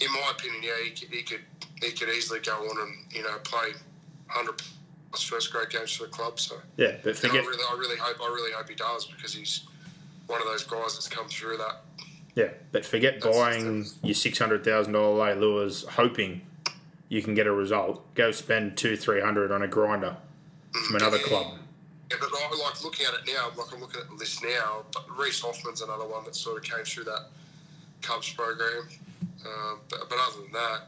in 0.01 0.13
my 0.13 0.31
opinion, 0.31 0.63
yeah, 0.63 0.75
he 0.85 0.91
could, 0.91 1.09
he 1.13 1.23
could, 1.25 1.41
he 1.83 1.93
could 1.93 2.09
easily 2.11 2.41
go 2.41 2.53
on 2.53 2.81
and 2.89 3.13
you 3.13 3.23
know 3.23 3.37
play 3.45 3.71
hundred 4.27 4.61
plus 5.11 5.23
first 5.23 5.53
grade 5.53 5.71
games 5.71 5.93
for 5.93 6.05
the 6.05 6.11
club. 6.11 6.39
So, 6.39 6.57
yeah, 6.77 6.97
but 7.03 7.23
and 7.25 7.33
I 7.33 7.37
really, 7.37 7.63
I 7.71 7.77
really 7.79 7.97
hope, 7.97 8.17
I 8.23 8.27
really 8.29 8.53
hope 8.53 8.69
he 8.69 8.75
does 8.75 9.07
because 9.07 9.33
he's 9.35 9.63
one 10.27 10.41
of 10.41 10.47
those 10.47 10.65
guys 10.65 10.95
that's 10.95 11.09
come 11.09 11.29
through 11.29 11.57
that. 11.59 11.77
yeah, 12.35 12.49
but 12.73 12.85
forget 12.85 13.21
That's- 13.21 13.37
buying 13.37 13.87
your 14.03 14.15
six 14.15 14.39
hundred 14.39 14.65
thousand 14.65 14.93
dollar 14.93 15.17
lay 15.35 15.35
lures, 15.35 15.85
hoping 15.85 16.43
you 17.09 17.23
can 17.23 17.35
get 17.35 17.47
a 17.47 17.53
result. 17.53 18.03
Go 18.15 18.31
spend 18.33 18.77
two, 18.77 18.97
three 18.97 19.21
hundred 19.21 19.51
on 19.51 19.63
a 19.63 19.69
grinder 19.69 20.17
from 20.87 20.97
another 20.97 21.19
club. 21.19 21.55
Yeah, 22.11 22.17
but 22.21 22.31
I 22.33 22.65
like 22.65 22.83
looking 22.85 23.07
at 23.07 23.15
it 23.15 23.33
now. 23.35 23.51
Like 23.57 23.73
I'm 23.73 23.81
looking 23.81 24.01
at 24.01 24.09
the 24.09 24.15
list 24.15 24.43
now. 24.43 24.85
But 24.93 25.05
Reese 25.17 25.41
Hoffman's 25.41 25.81
another 25.83 26.07
one 26.07 26.25
that 26.25 26.35
sort 26.37 26.57
of 26.59 26.63
came 26.71 26.85
through 26.85 27.05
that 27.05 27.27
Cubs 28.03 28.33
program. 28.33 28.89
Um, 29.47 29.81
but, 29.89 30.09
but 30.09 30.19
other 30.19 30.43
than 30.43 30.53
that, 30.53 30.81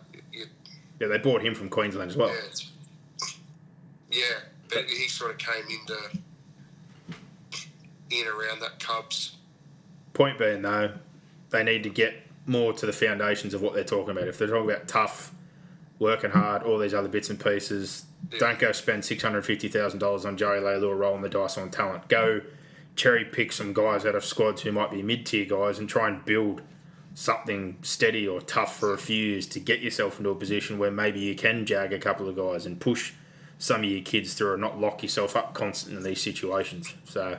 Yeah, 1.01 1.09
they 1.09 1.19
bought 1.19 1.43
him 1.43 1.55
from 1.55 1.69
Queensland 1.69 2.11
as 2.11 2.17
well. 2.17 2.29
yeah, 2.29 4.19
yeah, 4.19 4.35
but 4.69 4.85
he 4.85 5.09
sort 5.09 5.33
of 5.33 5.39
came 5.39 5.65
into 5.69 5.97
in 8.11 8.27
around 8.27 8.61
that 8.61 8.79
Cubs. 8.79 9.37
Point 10.13 10.39
being, 10.39 10.63
though, 10.63 10.93
they 11.51 11.63
need 11.65 11.83
to 11.85 11.91
get 11.91 12.15
more 12.47 12.73
to 12.73 12.87
the 12.87 12.93
foundations 12.93 13.55
of 13.55 13.63
what 13.63 13.75
they're 13.75 13.85
talking 13.85 14.11
about. 14.11 14.29
If 14.29 14.39
they're 14.39 14.49
talking 14.49 14.71
about 14.71 14.89
tough, 14.89 15.33
working 15.99 16.31
hard, 16.31 16.63
all 16.65 16.79
these 16.79 16.95
other 16.95 17.09
bits 17.09 17.31
and 17.31 17.39
pieces, 17.43 18.05
don't 18.39 18.59
go 18.59 18.73
spend 18.73 19.05
six 19.05 19.23
hundred 19.23 19.47
fifty 19.47 19.69
thousand 19.69 20.01
dollars 20.01 20.25
on 20.25 20.37
Joey 20.37 20.59
Leilua 20.59 20.99
rolling 20.99 21.23
the 21.23 21.29
dice 21.29 21.57
on 21.57 21.71
talent. 21.71 22.09
Go 22.09 22.43
cherry 22.97 23.25
pick 23.25 23.53
some 23.53 23.73
guys 23.73 24.05
out 24.05 24.15
of 24.15 24.25
squads 24.25 24.63
who 24.63 24.73
might 24.73 24.91
be 24.91 25.03
mid 25.03 25.25
tier 25.25 25.47
guys 25.47 25.79
and 25.79 25.89
try 25.89 26.09
and 26.09 26.25
build 26.25 26.61
something 27.15 27.77
steady 27.83 28.27
or 28.27 28.41
tough 28.41 28.79
for 28.79 28.93
a 28.95 28.99
few 28.99 29.17
years 29.17 29.47
to 29.49 29.61
get 29.61 29.81
yourself 29.81 30.19
into 30.19 30.31
a 30.31 30.35
position 30.35 30.79
where 30.79 30.91
maybe 30.91 31.21
you 31.21 31.35
can 31.35 31.67
jag 31.67 31.93
a 31.93 31.99
couple 31.99 32.29
of 32.29 32.37
guys 32.37 32.67
and 32.67 32.81
push 32.81 33.13
some 33.59 33.83
of 33.85 33.91
your 33.91 34.01
kids 34.03 34.35
through 34.35 34.53
and 34.53 34.61
not 34.61 34.81
lock 34.81 35.03
yourself 35.03 35.37
up 35.37 35.53
constantly 35.53 35.99
in 35.99 36.05
these 36.05 36.23
situations. 36.23 36.95
So 37.05 37.39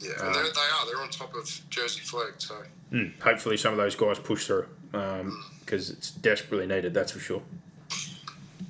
Yeah, 0.00 0.10
and 0.20 0.34
they're, 0.34 0.42
they 0.42 0.48
are. 0.48 0.86
They're 0.86 1.02
on 1.02 1.10
top 1.10 1.34
of 1.34 1.44
Jersey 1.70 2.00
Flegg. 2.00 2.34
So 2.38 2.56
Mm, 2.92 3.12
hopefully 3.20 3.56
some 3.56 3.72
of 3.72 3.78
those 3.78 3.94
guys 3.94 4.18
push 4.18 4.46
through 4.46 4.66
because 4.90 5.90
it's 5.90 6.10
desperately 6.10 6.66
needed, 6.66 6.92
that's 6.92 7.12
for 7.12 7.20
sure. 7.20 7.42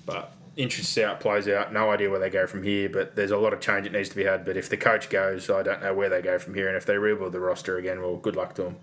But 0.04 0.32
interest 0.56 0.98
out, 0.98 1.20
plays 1.20 1.48
out. 1.48 1.72
No 1.72 1.90
idea 1.90 2.10
where 2.10 2.18
they 2.18 2.28
go 2.28 2.46
from 2.46 2.62
here, 2.62 2.90
but 2.90 3.16
there's 3.16 3.30
a 3.30 3.38
lot 3.38 3.54
of 3.54 3.60
change 3.60 3.84
that 3.84 3.92
needs 3.92 4.10
to 4.10 4.16
be 4.16 4.24
had. 4.24 4.44
But 4.44 4.58
if 4.58 4.68
the 4.68 4.76
coach 4.76 5.08
goes, 5.08 5.48
I 5.48 5.62
don't 5.62 5.82
know 5.82 5.94
where 5.94 6.10
they 6.10 6.20
go 6.20 6.38
from 6.38 6.54
here. 6.54 6.68
And 6.68 6.76
if 6.76 6.84
they 6.84 6.98
rebuild 6.98 7.32
the 7.32 7.40
roster 7.40 7.78
again, 7.78 8.02
well, 8.02 8.16
good 8.16 8.36
luck 8.36 8.54
to 8.56 8.64
them. 8.64 8.76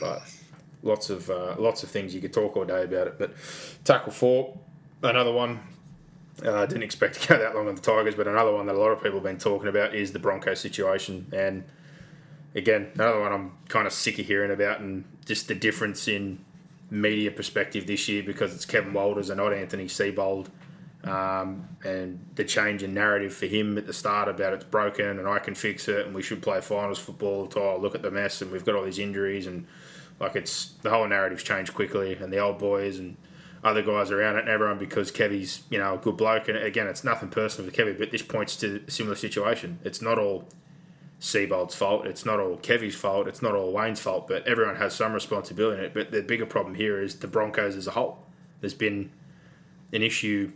But 0.00 0.22
lots 0.82 1.10
of 1.10 1.30
uh, 1.30 1.54
lots 1.58 1.82
of 1.82 1.90
things 1.90 2.14
you 2.14 2.20
could 2.20 2.32
talk 2.32 2.56
all 2.56 2.64
day 2.64 2.84
about 2.84 3.06
it. 3.06 3.18
But 3.18 3.34
tackle 3.84 4.12
four, 4.12 4.58
another 5.02 5.32
one. 5.32 5.60
Uh, 6.44 6.62
I 6.62 6.66
didn't 6.66 6.82
expect 6.82 7.20
to 7.20 7.28
go 7.28 7.38
that 7.38 7.54
long 7.54 7.68
on 7.68 7.74
the 7.74 7.80
Tigers, 7.80 8.14
but 8.14 8.26
another 8.26 8.52
one 8.52 8.66
that 8.66 8.74
a 8.74 8.78
lot 8.78 8.90
of 8.90 9.02
people 9.02 9.18
have 9.18 9.24
been 9.24 9.38
talking 9.38 9.68
about 9.68 9.94
is 9.94 10.12
the 10.12 10.18
Bronco 10.18 10.54
situation. 10.54 11.26
And 11.32 11.64
again, 12.54 12.90
another 12.94 13.20
one 13.20 13.32
I'm 13.32 13.52
kind 13.68 13.86
of 13.86 13.92
sick 13.92 14.18
of 14.18 14.26
hearing 14.26 14.50
about, 14.50 14.80
and 14.80 15.04
just 15.24 15.48
the 15.48 15.54
difference 15.54 16.08
in 16.08 16.44
media 16.90 17.30
perspective 17.30 17.86
this 17.86 18.08
year 18.08 18.22
because 18.22 18.54
it's 18.54 18.66
Kevin 18.66 18.92
Walters 18.92 19.30
and 19.30 19.38
not 19.38 19.52
Anthony 19.52 19.86
Seibold. 19.86 20.48
Um, 21.04 21.68
and 21.82 22.24
the 22.36 22.44
change 22.44 22.84
in 22.84 22.94
narrative 22.94 23.34
for 23.34 23.46
him 23.46 23.76
at 23.76 23.88
the 23.88 23.92
start 23.92 24.28
about 24.28 24.52
it's 24.52 24.64
broken 24.64 25.18
and 25.18 25.26
I 25.26 25.40
can 25.40 25.56
fix 25.56 25.88
it 25.88 26.06
and 26.06 26.14
we 26.14 26.22
should 26.22 26.40
play 26.42 26.60
finals 26.60 27.00
football. 27.00 27.50
Oh, 27.56 27.76
look 27.76 27.96
at 27.96 28.02
the 28.02 28.10
mess 28.10 28.40
and 28.40 28.52
we've 28.52 28.64
got 28.64 28.76
all 28.76 28.84
these 28.84 29.00
injuries 29.00 29.48
and 29.48 29.66
like 30.20 30.36
it's 30.36 30.72
the 30.82 30.90
whole 30.90 31.06
narrative's 31.06 31.42
changed 31.42 31.74
quickly 31.74 32.14
and 32.14 32.32
the 32.32 32.38
old 32.38 32.58
boys 32.58 32.98
and 32.98 33.16
other 33.64 33.82
guys 33.82 34.10
around 34.10 34.36
it 34.36 34.40
and 34.40 34.48
everyone 34.48 34.78
because 34.78 35.12
Kevy's 35.12 35.62
you 35.70 35.78
know 35.78 35.94
a 35.94 35.98
good 35.98 36.16
bloke 36.16 36.48
and 36.48 36.58
again 36.58 36.86
it's 36.86 37.04
nothing 37.04 37.28
personal 37.28 37.70
for 37.70 37.76
Kevy 37.76 37.96
but 37.96 38.10
this 38.10 38.22
points 38.22 38.56
to 38.56 38.82
a 38.86 38.90
similar 38.90 39.16
situation. 39.16 39.78
It's 39.84 40.02
not 40.02 40.18
all 40.18 40.48
Seibold's 41.22 41.76
fault. 41.76 42.04
It's 42.04 42.26
not 42.26 42.40
all 42.40 42.56
Kevy's 42.56 42.96
fault. 42.96 43.28
It's 43.28 43.42
not 43.42 43.54
all 43.54 43.72
Wayne's 43.72 44.00
fault. 44.00 44.26
But 44.26 44.44
everyone 44.44 44.74
has 44.74 44.92
some 44.92 45.12
responsibility 45.12 45.78
in 45.78 45.84
it. 45.84 45.94
But 45.94 46.10
the 46.10 46.20
bigger 46.20 46.46
problem 46.46 46.74
here 46.74 47.00
is 47.00 47.14
the 47.14 47.28
Broncos 47.28 47.76
as 47.76 47.86
a 47.86 47.92
whole. 47.92 48.18
There's 48.60 48.74
been 48.74 49.12
an 49.92 50.02
issue 50.02 50.50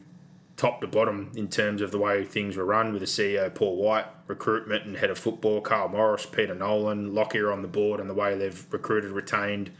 top 0.57 0.81
to 0.81 0.87
bottom 0.87 1.31
in 1.37 1.49
terms 1.49 1.83
of 1.83 1.91
the 1.91 1.99
way 1.99 2.25
things 2.25 2.57
were 2.57 2.65
run 2.65 2.93
with 2.93 3.01
the 3.01 3.07
CEO 3.07 3.55
Paul 3.55 3.77
White, 3.77 4.07
recruitment 4.27 4.87
and 4.87 4.97
head 4.97 5.11
of 5.11 5.19
football 5.19 5.61
Carl 5.61 5.89
Morris, 5.89 6.27
Peter 6.27 6.55
Nolan, 6.55 7.15
Lockyer 7.15 7.53
on 7.53 7.63
the 7.63 7.69
board, 7.69 8.01
and 8.01 8.09
the 8.09 8.15
way 8.15 8.37
they've 8.37 8.67
recruited, 8.71 9.11
retained, 9.11 9.71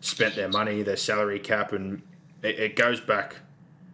spent 0.00 0.36
their 0.36 0.48
money, 0.48 0.82
their 0.82 0.96
salary 0.96 1.38
cap, 1.40 1.72
and 1.72 2.02
it, 2.42 2.58
it 2.58 2.76
goes 2.76 3.00
back 3.00 3.36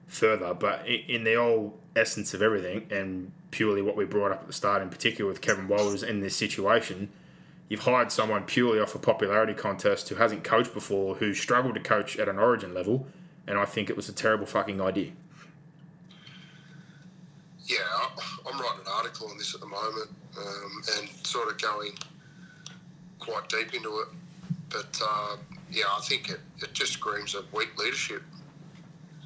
further. 0.07 0.53
But 0.55 0.87
in 0.87 1.24
the 1.24 1.35
whole 1.35 1.78
essence 1.95 2.35
of 2.35 2.43
everything, 2.43 2.87
and 2.91 3.30
purely 3.51 3.82
what 3.82 3.97
we 3.97 4.05
brought 4.05 4.32
up 4.32 4.41
at 4.41 4.47
the 4.49 4.53
start, 4.53 4.82
in 4.82 4.89
particular 4.89 5.30
with 5.30 5.41
Kevin 5.41 5.68
Walters 5.68 6.03
in 6.03 6.20
this 6.20 6.35
situation, 6.35 7.11
you've 7.68 7.80
hired 7.80 8.11
someone 8.11 8.43
purely 8.43 8.80
off 8.80 8.97
a 8.97 8.99
popularity 8.99 9.55
contest 9.55 10.09
who 10.09 10.16
hasn't 10.16 10.43
coached 10.43 10.74
before, 10.74 11.14
who 11.16 11.32
struggled 11.32 11.74
to 11.74 11.80
coach 11.80 12.18
at 12.18 12.28
an 12.28 12.39
origin 12.39 12.74
level, 12.74 13.07
and 13.47 13.57
I 13.57 13.64
think 13.64 13.89
it 13.89 13.97
was 13.97 14.09
a 14.09 14.12
terrible 14.12 14.47
fucking 14.47 14.80
idea. 14.80 15.12
Yeah, 17.67 17.77
I'm 18.47 18.61
writing 18.61 18.81
an 18.81 18.93
article 18.95 19.29
on 19.29 19.39
this 19.39 19.55
at 19.55 19.61
the 19.61 19.67
moment 19.67 20.11
um, 20.39 20.83
and 20.99 21.09
sort 21.27 21.49
of 21.51 21.59
going 21.61 21.93
quite 23.19 23.49
deep 23.49 23.73
into 23.75 24.01
it. 24.01 24.09
But 24.69 25.01
uh, 25.03 25.37
yeah, 25.71 25.85
I 25.97 26.01
think 26.03 26.29
it, 26.31 26.41
it 26.62 26.73
just 26.73 26.93
screams 26.93 27.35
of 27.35 27.51
weak 27.53 27.79
leadership. 27.79 28.23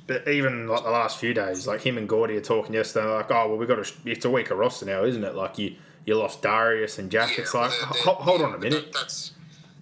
But 0.07 0.27
even 0.29 0.69
like 0.69 0.85
the 0.85 0.91
last 0.91 1.19
few 1.19 1.35
days, 1.35 1.67
like 1.67 1.83
him 1.83 1.99
and 1.99 2.09
Gordy 2.09 2.37
are 2.37 2.41
talking 2.41 2.75
yesterday, 2.75 3.07
like, 3.07 3.31
oh 3.31 3.49
well, 3.49 3.57
we've 3.59 3.69
got 3.69 3.79
a, 3.79 3.93
it's 4.05 4.25
a 4.25 4.31
weaker 4.31 4.55
roster 4.55 4.87
now, 4.87 5.05
isn't 5.05 5.23
it? 5.25 5.35
Like 5.35 5.59
you, 5.59 5.75
you 6.07 6.15
lost 6.17 6.41
Darius 6.43 6.99
and 6.99 7.11
Jack. 7.11 7.37
Yeah, 7.37 7.43
it's 7.43 7.55
like, 7.55 7.71
they're- 7.71 7.81
they're- 8.05 8.15
hold 8.15 8.41
on 8.43 8.55
a 8.55 8.59
minute. 8.59 8.85
that- 8.85 8.93
that's 8.93 9.33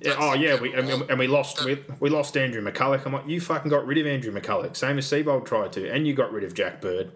Yeah, 0.00 0.10
that's- 0.14 0.24
oh 0.30 0.34
yeah, 0.34 0.60
we 0.60 0.72
and, 0.74 0.86
we- 0.88 1.08
and 1.08 1.18
we 1.18 1.26
lost 1.26 1.58
that- 1.58 1.66
we, 1.66 1.84
we 2.00 2.10
lost 2.10 2.36
Andrew 2.36 2.62
McCullough. 2.62 3.04
I'm 3.06 3.12
like, 3.12 3.28
you 3.28 3.40
fucking 3.40 3.70
got 3.70 3.86
rid 3.86 3.98
of 3.98 4.06
Andrew 4.06 4.32
McCullough, 4.32 4.74
same 4.76 4.98
as 4.98 5.06
Seibold 5.06 5.44
tried 5.44 5.72
to, 5.74 5.88
and 5.90 6.06
you 6.06 6.14
got 6.14 6.32
rid 6.32 6.42
of 6.42 6.54
Jack 6.54 6.80
Bird, 6.80 7.12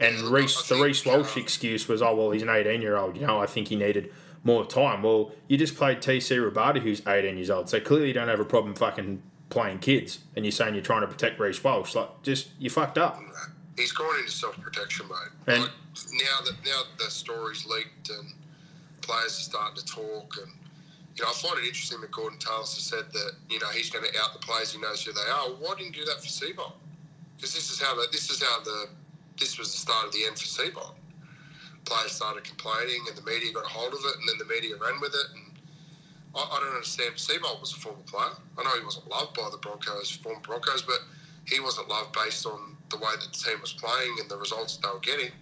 And 0.00 0.18
Reese, 0.22 0.66
the 0.68 0.76
Reece 0.76 1.04
Walsh 1.04 1.36
um, 1.36 1.42
excuse 1.42 1.86
was, 1.86 2.00
oh 2.00 2.14
well, 2.16 2.30
he's 2.30 2.42
an 2.42 2.48
18 2.48 2.80
year 2.80 2.96
old. 2.96 3.16
You 3.16 3.26
know, 3.26 3.38
I 3.38 3.46
think 3.46 3.68
he 3.68 3.76
needed 3.76 4.10
more 4.42 4.64
time. 4.64 5.02
Well, 5.02 5.32
you 5.46 5.58
just 5.58 5.76
played 5.76 5.98
TC 5.98 6.50
Robati, 6.50 6.80
who's 6.80 7.06
18 7.06 7.36
years 7.36 7.50
old, 7.50 7.68
so 7.68 7.78
clearly 7.80 8.08
you 8.08 8.14
don't 8.14 8.28
have 8.28 8.40
a 8.40 8.44
problem 8.44 8.74
fucking 8.74 9.22
playing 9.50 9.80
kids. 9.80 10.20
And 10.34 10.44
you're 10.44 10.52
saying 10.52 10.74
you're 10.74 10.82
trying 10.82 11.02
to 11.02 11.06
protect 11.06 11.38
Reece 11.38 11.62
Walsh, 11.62 11.94
like 11.94 12.22
just 12.22 12.48
you 12.58 12.70
fucked 12.70 12.96
up. 12.96 13.20
he's 13.76 13.92
gone 13.92 14.18
into 14.18 14.30
self 14.30 14.58
protection 14.60 15.06
mode. 15.08 15.18
And- 15.46 15.62
like, 15.62 15.70
now 16.12 16.40
that 16.44 16.54
now 16.64 16.82
that 16.82 17.04
the 17.04 17.10
story's 17.10 17.66
leaked 17.66 18.10
and 18.10 18.32
players 19.02 19.38
are 19.38 19.50
starting 19.50 19.76
to 19.76 19.84
talk, 19.84 20.36
and 20.40 20.52
you 21.16 21.24
know, 21.24 21.30
I 21.30 21.32
find 21.34 21.58
it 21.58 21.66
interesting 21.66 22.00
that 22.00 22.10
Gorden 22.10 22.38
Tallis 22.38 22.74
has 22.76 22.84
said 22.84 23.12
that 23.12 23.32
you 23.50 23.58
know 23.58 23.68
he's 23.68 23.90
going 23.90 24.04
to 24.04 24.18
out 24.20 24.32
the 24.32 24.38
players. 24.38 24.72
He 24.72 24.80
knows 24.80 25.04
who 25.04 25.12
they 25.12 25.20
are. 25.20 25.48
Why 25.58 25.74
didn't 25.76 25.96
you 25.96 26.04
do 26.04 26.04
that 26.06 26.20
for 26.20 26.28
Seibold? 26.28 26.72
Because 27.36 27.54
this 27.54 27.70
is 27.70 27.80
how 27.80 27.94
the, 27.94 28.06
this 28.12 28.30
is 28.30 28.42
how 28.42 28.62
the 28.62 28.88
this 29.40 29.58
was 29.58 29.72
the 29.72 29.78
start 29.78 30.06
of 30.06 30.12
the 30.12 30.24
end 30.26 30.38
for 30.38 30.44
Seibold. 30.46 30.94
Players 31.86 32.12
started 32.12 32.44
complaining, 32.44 33.02
and 33.08 33.16
the 33.16 33.22
media 33.28 33.52
got 33.52 33.64
a 33.64 33.68
hold 33.68 33.92
of 33.94 34.00
it, 34.04 34.14
and 34.20 34.28
then 34.28 34.36
the 34.38 34.44
media 34.44 34.76
ran 34.76 35.00
with 35.00 35.14
it. 35.14 35.26
And 35.34 35.58
I, 36.36 36.40
I 36.40 36.60
don't 36.60 36.74
understand. 36.74 37.14
Seibold 37.16 37.60
was 37.60 37.72
a 37.72 37.76
former 37.80 38.02
player. 38.06 38.36
I 38.58 38.62
know 38.62 38.78
he 38.78 38.84
wasn't 38.84 39.08
loved 39.08 39.34
by 39.36 39.48
the 39.50 39.56
Broncos, 39.58 40.10
former 40.10 40.40
Broncos, 40.40 40.82
but 40.82 41.00
he 41.46 41.58
wasn't 41.58 41.88
loved 41.88 42.12
based 42.12 42.46
on 42.46 42.76
the 42.90 42.98
way 42.98 43.10
that 43.18 43.32
the 43.32 43.38
team 43.50 43.60
was 43.60 43.72
playing 43.72 44.16
and 44.20 44.30
the 44.30 44.36
results 44.36 44.76
they 44.76 44.88
were 44.92 45.00
getting. 45.00 45.32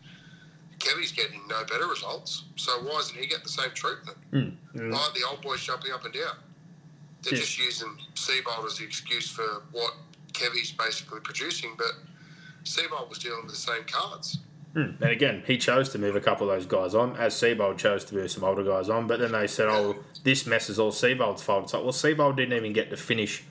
Kevy's 0.78 1.11
getting 1.11 1.40
no 1.49 1.64
better 1.64 1.88
results, 1.88 2.44
so 2.55 2.72
why 2.84 3.01
isn't 3.01 3.16
he 3.18 3.26
getting 3.26 3.42
the 3.42 3.51
same 3.51 3.70
treatment? 3.74 4.16
Mm. 4.32 4.92
Why 4.92 4.96
are 4.96 5.12
the 5.12 5.26
old 5.28 5.42
boys 5.42 5.61
jumping 5.61 5.90
up 5.90 6.05
and 6.05 6.14
down? 6.14 6.36
They're 7.22 7.34
Yes. 7.34 7.46
just 7.46 7.59
using 7.59 7.99
Seibold 8.14 8.64
as 8.64 8.78
the 8.78 8.84
excuse 8.84 9.28
for 9.28 9.64
what 9.72 9.94
Kevy's 10.34 10.70
basically 10.70 11.18
producing, 11.20 11.74
but 11.76 11.94
Seibold 12.69 13.09
was 13.09 13.19
dealing 13.19 13.43
with 13.45 13.53
the 13.53 13.61
same 13.61 13.85
cards. 13.87 14.39
Mm. 14.75 15.01
And 15.01 15.11
again, 15.11 15.43
he 15.47 15.57
chose 15.57 15.89
to 15.91 15.99
move 15.99 16.14
a 16.14 16.21
couple 16.21 16.49
of 16.51 16.55
those 16.57 16.66
guys 16.66 16.95
on, 16.95 17.16
as 17.16 17.35
Seibold 17.35 17.79
chose 17.79 18.05
to 18.07 18.14
move 18.14 18.31
some 18.31 18.45
older 18.45 18.62
guys 18.62 18.89
on. 18.91 19.07
But 19.07 19.19
then 19.19 19.33
they 19.33 19.47
said, 19.47 19.69
"Oh, 19.69 19.97
this 20.25 20.47
mess 20.47 20.69
is 20.69 20.79
all 20.79 20.93
Seibold's 20.93 21.43
fault." 21.43 21.64
It's 21.64 21.75
like, 21.75 21.83
well, 21.83 21.93
Seibold 21.93 22.37
didn't 22.37 22.57
even 22.57 22.73
get 22.73 22.91
to 22.91 22.97
finish 22.97 23.45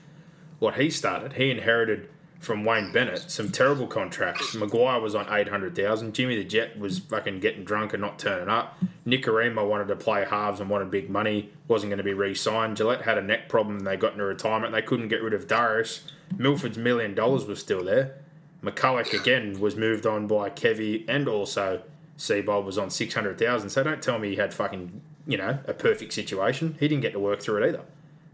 what 0.60 0.74
he 0.74 0.90
started. 0.90 1.34
He 1.34 1.50
inherited 1.50 2.08
from 2.38 2.64
Wayne 2.64 2.92
Bennett 2.92 3.30
some 3.32 3.50
terrible 3.50 3.88
contracts. 3.88 4.54
Maguire 4.54 5.00
was 5.00 5.16
on 5.16 5.26
eight 5.30 5.48
hundred 5.48 5.74
thousand. 5.74 6.14
Jimmy 6.14 6.36
the 6.36 6.44
Jet 6.44 6.78
was 6.78 7.00
fucking 7.00 7.40
getting 7.40 7.64
drunk 7.64 7.92
and 7.94 8.00
not 8.00 8.20
turning 8.20 8.48
up. 8.48 8.78
Nikorima 9.04 9.68
wanted 9.68 9.88
to 9.88 9.96
play 9.96 10.24
halves 10.24 10.60
and 10.60 10.70
wanted 10.70 10.90
big 10.90 11.10
money. 11.10 11.50
wasn't 11.66 11.90
going 11.90 11.98
to 11.98 12.04
be 12.04 12.14
re-signed. 12.14 12.76
Gillett 12.76 13.02
had 13.02 13.18
a 13.18 13.22
neck 13.22 13.48
problem. 13.48 13.78
and 13.78 13.86
They 13.86 13.96
got 13.96 14.12
into 14.12 14.24
retirement. 14.24 14.72
They 14.72 14.82
couldn't 14.82 15.08
get 15.08 15.20
rid 15.22 15.34
of 15.34 15.48
Darius. 15.48 16.12
Milford's 16.36 16.78
million 16.78 17.14
dollars 17.14 17.44
was 17.44 17.58
still 17.58 17.82
there. 17.82 18.14
McCulloch 18.62 19.18
again 19.18 19.60
was 19.60 19.76
moved 19.76 20.06
on 20.06 20.26
by 20.26 20.50
Kevy 20.50 21.04
and 21.08 21.28
also 21.28 21.82
Seibold 22.18 22.64
was 22.64 22.76
on 22.76 22.90
600,000. 22.90 23.70
So 23.70 23.82
don't 23.84 24.02
tell 24.02 24.18
me 24.18 24.30
he 24.30 24.36
had 24.36 24.52
fucking, 24.52 25.00
you 25.26 25.38
know, 25.38 25.58
a 25.66 25.72
perfect 25.72 26.12
situation. 26.12 26.76
He 26.80 26.88
didn't 26.88 27.02
get 27.02 27.12
to 27.12 27.20
work 27.20 27.40
through 27.40 27.62
it 27.62 27.68
either. 27.68 27.82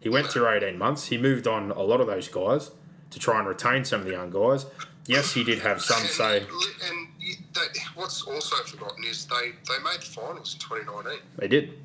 He 0.00 0.08
went 0.08 0.28
through 0.28 0.48
18 0.48 0.78
months. 0.78 1.06
He 1.06 1.18
moved 1.18 1.46
on 1.46 1.70
a 1.70 1.82
lot 1.82 2.00
of 2.00 2.06
those 2.06 2.28
guys 2.28 2.70
to 3.10 3.18
try 3.18 3.38
and 3.38 3.48
retain 3.48 3.84
some 3.84 4.00
of 4.00 4.06
the 4.06 4.12
young 4.12 4.30
guys. 4.30 4.66
Yes, 5.06 5.32
he 5.32 5.44
did 5.44 5.58
have 5.60 5.82
some 5.82 6.00
and, 6.00 6.10
say. 6.10 6.38
And 6.38 7.08
they, 7.54 7.60
what's 7.94 8.22
also 8.22 8.56
forgotten 8.64 9.04
is 9.04 9.26
they, 9.26 9.52
they 9.68 9.82
made 9.82 10.00
the 10.00 10.06
finals 10.06 10.54
in 10.54 10.60
2019. 10.60 11.20
They 11.36 11.48
did. 11.48 11.78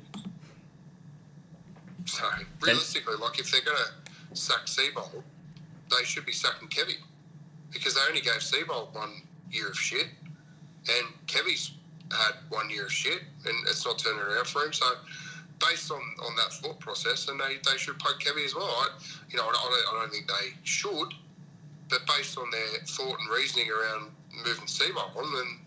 So 2.06 2.24
realistically, 2.62 3.16
like 3.16 3.38
if 3.38 3.50
they're 3.50 3.60
going 3.60 3.76
to 3.76 4.36
sack 4.36 4.64
Seibold, 4.64 5.22
they 5.90 6.04
should 6.04 6.24
be 6.24 6.32
sacking 6.32 6.68
Kevy 6.68 6.96
because 7.72 7.94
they 7.94 8.00
only 8.08 8.20
gave 8.20 8.40
Seibold 8.40 8.94
one 8.94 9.22
year 9.50 9.68
of 9.68 9.76
shit, 9.76 10.06
and 10.88 11.06
Kevy's 11.26 11.72
had 12.10 12.34
one 12.48 12.68
year 12.70 12.86
of 12.86 12.92
shit, 12.92 13.22
and 13.46 13.54
it's 13.68 13.84
not 13.84 13.98
turning 13.98 14.20
around 14.20 14.46
for 14.46 14.64
him. 14.64 14.72
So 14.72 14.86
based 15.60 15.90
on, 15.90 16.00
on 16.24 16.36
that 16.36 16.52
thought 16.52 16.80
process, 16.80 17.28
and 17.28 17.38
they, 17.40 17.58
they 17.70 17.76
should 17.76 17.98
poke 17.98 18.20
Kevy 18.20 18.44
as 18.44 18.54
well. 18.54 18.66
I, 18.66 18.88
you 19.28 19.36
know, 19.36 19.44
I 19.44 19.52
don't, 19.52 19.96
I 19.96 20.00
don't 20.00 20.10
think 20.10 20.26
they 20.26 20.56
should, 20.64 21.14
but 21.88 22.00
based 22.16 22.38
on 22.38 22.50
their 22.50 22.80
thought 22.86 23.18
and 23.20 23.30
reasoning 23.30 23.68
around 23.70 24.10
moving 24.44 24.64
Seibold 24.64 25.16
on, 25.16 25.32
then 25.34 25.58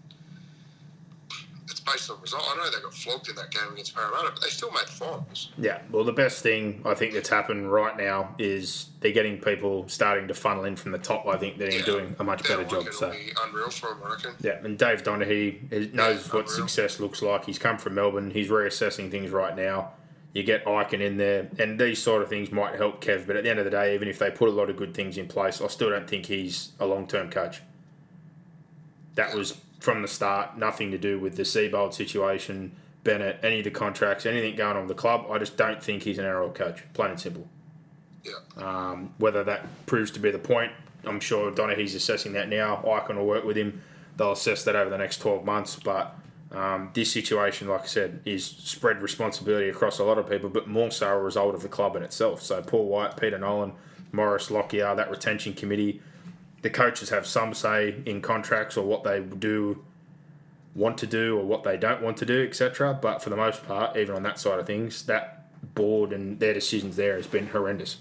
based 1.86 2.10
on 2.10 2.20
result. 2.22 2.44
I 2.48 2.56
know 2.58 2.70
they 2.72 2.82
got 2.82 2.94
flogged 2.94 3.30
in 3.30 3.36
that 3.36 3.52
game 3.52 3.72
against 3.74 3.96
Parramatta, 3.96 4.32
but 4.34 4.42
they 4.42 4.50
still 4.50 4.72
made 4.72 4.86
the 4.88 4.92
finals. 4.92 5.50
Yeah, 5.58 5.82
well, 5.92 6.04
the 6.04 6.12
best 6.14 6.42
thing 6.44 6.82
I 6.86 6.94
think 6.94 7.14
that's 7.14 7.30
happened 7.30 7.72
right 7.72 7.96
now 7.98 8.36
is 8.38 8.88
they're 9.00 9.12
getting 9.12 9.38
people 9.40 9.88
starting 9.90 10.28
to 10.28 10.34
funnel 10.34 10.66
in 10.66 10.76
from 10.76 10.92
the 10.92 10.98
top. 10.98 11.28
I 11.28 11.38
think 11.38 11.58
they're 11.58 11.72
Yeah. 11.72 11.86
doing 11.86 12.16
a 12.20 12.24
much 12.24 12.44
better 12.48 12.64
job. 12.64 12.88
So 12.94 13.12
be 13.12 13.32
unreal 13.46 13.70
for 13.70 13.92
him, 13.92 13.98
I 14.06 14.10
reckon. 14.12 14.36
Yeah, 14.42 14.60
and 14.64 14.78
Dave 14.78 15.04
Donaghy 15.04 15.94
knows 15.94 16.28
Yeah, 16.28 16.34
what 16.36 16.50
success 16.50 17.00
looks 17.00 17.22
like. 17.22 17.46
He's 17.46 17.60
come 17.60 17.78
from 17.78 17.96
Melbourne. 17.96 18.32
He's 18.32 18.50
reassessing 18.50 19.12
things 19.12 19.32
right 19.32 19.56
now. 19.56 19.94
You 20.34 20.42
get 20.42 20.66
Ikin 20.66 21.00
in 21.00 21.18
there, 21.18 21.48
and 21.60 21.80
these 21.80 22.02
sort 22.02 22.24
of 22.24 22.30
things 22.30 22.52
might 22.52 22.74
help 22.76 23.04
Kev. 23.04 23.28
But 23.28 23.36
at 23.36 23.44
the 23.44 23.52
end 23.52 23.60
of 23.60 23.66
the 23.66 23.72
day, 23.72 23.94
even 23.94 24.08
if 24.08 24.18
they 24.18 24.32
put 24.32 24.50
a 24.50 24.52
lot 24.52 24.68
of 24.70 24.78
good 24.78 24.94
things 24.96 25.18
in 25.18 25.28
place, 25.28 25.62
I 25.62 25.68
still 25.68 25.92
don't 25.92 26.10
think 26.10 26.26
he's 26.26 26.72
a 26.80 26.88
long 26.88 27.08
term 27.08 27.30
coach. 27.30 27.62
That 29.16 29.36
was 29.36 29.54
from 29.84 30.02
the 30.02 30.08
start 30.08 30.58
nothing 30.58 30.92
to 30.92 30.98
do 30.98 31.20
with 31.20 31.36
the 31.36 31.44
Seibold 31.44 31.94
situation, 31.94 32.72
Bennett, 33.04 33.38
any 33.44 33.58
of 33.58 33.66
the 33.66 33.70
contracts, 33.70 34.26
anything 34.26 34.56
going 34.56 34.78
on 34.78 34.88
with 34.88 34.96
the 34.96 35.02
club. 35.02 35.26
I 35.30 35.38
just 35.40 35.58
don't 35.58 35.84
think 35.84 36.04
he's 36.04 36.18
an 36.18 36.24
NRL 36.24 36.56
coach, 36.56 36.84
plain 36.94 37.12
and 37.12 37.20
simple. 37.20 37.46
Yeah. 38.24 38.32
Um, 38.56 39.14
whether 39.18 39.44
that 39.44 39.86
proves 39.86 40.10
to 40.12 40.22
be 40.22 40.32
the 40.32 40.40
point, 40.40 40.72
I'm 41.04 41.20
sure 41.20 41.52
Donaghy's 41.52 41.96
assessing 41.96 42.32
that 42.32 42.48
now. 42.48 42.82
Ikin 42.86 43.18
will 43.18 43.26
work 43.26 43.44
with 43.44 43.58
him. 43.58 43.82
They'll 44.16 44.32
assess 44.32 44.64
that 44.64 44.78
over 44.78 44.90
the 44.90 44.98
next 44.98 45.18
12 45.18 45.44
months. 45.44 45.76
But 45.76 46.16
um, 46.54 46.92
this 46.94 47.12
situation, 47.12 47.68
like 47.68 47.82
I 47.82 47.88
said, 47.88 48.22
is 48.24 48.46
spread 48.46 49.02
responsibility 49.02 49.68
across 49.68 50.00
a 50.00 50.06
lot 50.06 50.18
of 50.18 50.30
people, 50.30 50.50
but 50.50 50.66
more 50.66 50.92
so 50.92 51.10
a 51.10 51.20
result 51.20 51.56
of 51.56 51.62
the 51.62 51.68
club 51.68 51.98
in 51.98 52.04
itself. 52.04 52.42
So 52.42 52.62
Paul 52.62 52.86
White, 52.86 53.18
Peter 53.18 53.38
Nolan, 53.38 53.74
Morris 54.14 54.50
Lockyer, 54.50 54.96
that 54.96 55.12
retention 55.12 55.52
committee, 55.52 56.02
the 56.64 56.70
coaches 56.70 57.10
have 57.10 57.28
some 57.28 57.54
say 57.54 58.02
in 58.06 58.22
contracts 58.22 58.76
or 58.76 58.86
what 58.86 59.04
they 59.04 59.20
do 59.20 59.84
want 60.74 60.98
to 60.98 61.06
do 61.06 61.38
or 61.38 61.46
what 61.46 61.64
they 61.64 61.78
don't 61.78 62.02
want 62.02 62.18
to 62.18 62.26
do, 62.26 62.44
etc. 62.44 62.98
But 63.00 63.22
for 63.22 63.30
the 63.30 63.36
most 63.36 63.68
part, 63.68 63.96
even 63.96 64.16
on 64.16 64.24
that 64.24 64.40
side 64.40 64.60
of 64.60 64.66
things, 64.66 65.04
that 65.04 65.46
board 65.76 66.12
and 66.12 66.40
their 66.40 66.54
decisions 66.54 66.96
there 66.96 67.16
has 67.18 67.28
been 67.28 67.48
horrendous. 67.48 67.98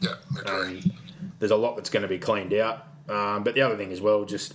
Yeah. 0.00 0.14
Um, 0.46 0.80
there's 1.40 1.50
a 1.50 1.56
lot 1.56 1.76
that's 1.76 1.90
going 1.90 2.02
to 2.02 2.08
be 2.08 2.18
cleaned 2.18 2.54
out. 2.54 2.86
Um, 3.08 3.42
but 3.42 3.54
the 3.54 3.60
other 3.60 3.76
thing 3.76 3.92
as 3.92 4.00
well, 4.00 4.24
just 4.24 4.54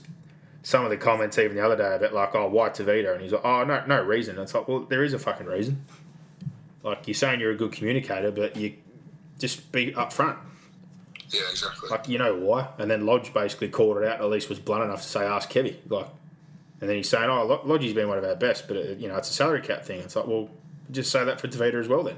some 0.64 0.84
of 0.86 0.90
the 0.90 0.98
comments 0.98 1.38
even 1.38 1.56
the 1.56 1.64
other 1.64 1.76
day 1.76 1.96
about 1.96 2.14
like, 2.14 2.36
oh, 2.36 2.48
why 2.48 2.70
Tevita? 2.70 3.14
And 3.14 3.22
he's 3.22 3.34
like, 3.34 3.46
oh, 3.46 3.64
no, 3.66 3.84
no 3.86 4.02
reason. 4.02 4.40
It's 4.40 4.54
like, 4.54 4.68
well, 4.68 4.80
there 4.80 5.04
is 5.04 5.14
a 5.14 5.20
fucking 5.20 5.46
reason. 5.46 5.84
Like 6.84 7.06
you're 7.08 7.16
saying 7.16 7.42
you're 7.42 7.52
a 7.52 7.58
good 7.58 7.74
communicator, 7.74 8.32
but 8.32 8.56
you 8.56 8.76
just 9.38 9.72
be 9.74 9.92
upfront. 9.92 10.38
Yeah, 11.30 11.42
exactly. 11.50 11.90
Like 11.90 12.08
you 12.08 12.18
know 12.18 12.36
why. 12.36 12.68
And 12.78 12.90
then 12.90 13.06
Lodge 13.06 13.34
basically 13.34 13.70
called 13.70 13.98
it 13.98 14.04
out. 14.08 14.20
At 14.22 14.30
least 14.30 14.50
was 14.50 14.60
blunt 14.60 14.84
enough 14.84 15.02
to 15.04 15.08
say, 15.08 15.26
ask 15.26 15.50
Kevy. 15.52 15.78
Like, 15.88 16.08
and 16.82 16.90
then 16.90 16.98
he's 16.98 17.10
saying, 17.10 17.30
oh, 17.30 17.46
Lo- 17.46 17.62
Lodge's 17.66 17.94
been 17.94 18.08
one 18.08 18.18
of 18.18 18.24
our 18.24 18.36
best, 18.36 18.68
but 18.68 18.78
it, 18.78 18.98
you 19.00 19.08
know 19.08 19.16
it's 19.18 19.30
a 19.30 19.34
salary 19.34 19.62
cap 19.62 19.84
thing. 19.84 20.00
It's 20.00 20.16
like, 20.16 20.28
well, 20.28 20.50
just 20.92 21.12
say 21.12 21.24
that 21.24 21.40
for 21.40 21.48
Tevita 21.48 21.76
as 21.76 21.88
well 21.88 22.04
then. 22.04 22.18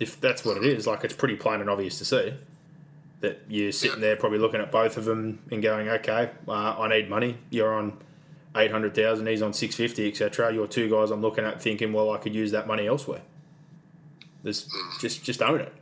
If 0.00 0.20
that's 0.20 0.44
what 0.44 0.56
it 0.56 0.64
is, 0.64 0.86
like 0.86 1.04
it's 1.04 1.14
pretty 1.14 1.36
plain 1.36 1.60
and 1.60 1.68
obvious 1.68 1.98
to 1.98 2.04
see 2.04 2.34
that 3.20 3.40
you're 3.48 3.72
sitting 3.72 4.00
there 4.00 4.16
probably 4.16 4.38
looking 4.38 4.60
at 4.60 4.70
both 4.70 4.96
of 4.96 5.04
them 5.04 5.40
and 5.50 5.60
going, 5.62 5.88
okay, 5.88 6.30
uh, 6.46 6.52
I 6.78 6.88
need 6.88 7.10
money. 7.10 7.36
You're 7.50 7.74
on 7.74 7.98
eight 8.56 8.70
hundred 8.70 8.94
thousand. 8.94 9.26
He's 9.26 9.42
on 9.42 9.52
six 9.52 9.74
fifty, 9.74 10.08
etc. 10.08 10.52
You're 10.52 10.66
two 10.66 10.88
guys. 10.88 11.10
I'm 11.10 11.20
looking 11.20 11.44
at 11.44 11.60
thinking, 11.60 11.92
well, 11.92 12.12
I 12.12 12.18
could 12.18 12.34
use 12.34 12.52
that 12.52 12.66
money 12.66 12.86
elsewhere. 12.86 13.22
There's 14.42 14.68
just 15.00 15.24
just 15.24 15.42
own 15.42 15.60
it. 15.60 15.72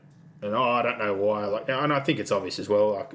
And 0.46 0.54
oh, 0.54 0.62
I 0.62 0.82
don't 0.82 0.98
know 0.98 1.14
why. 1.14 1.44
Like, 1.46 1.68
and 1.68 1.92
I 1.92 2.00
think 2.00 2.18
it's 2.18 2.32
obvious 2.32 2.58
as 2.58 2.68
well. 2.68 2.94
Like, 2.94 3.12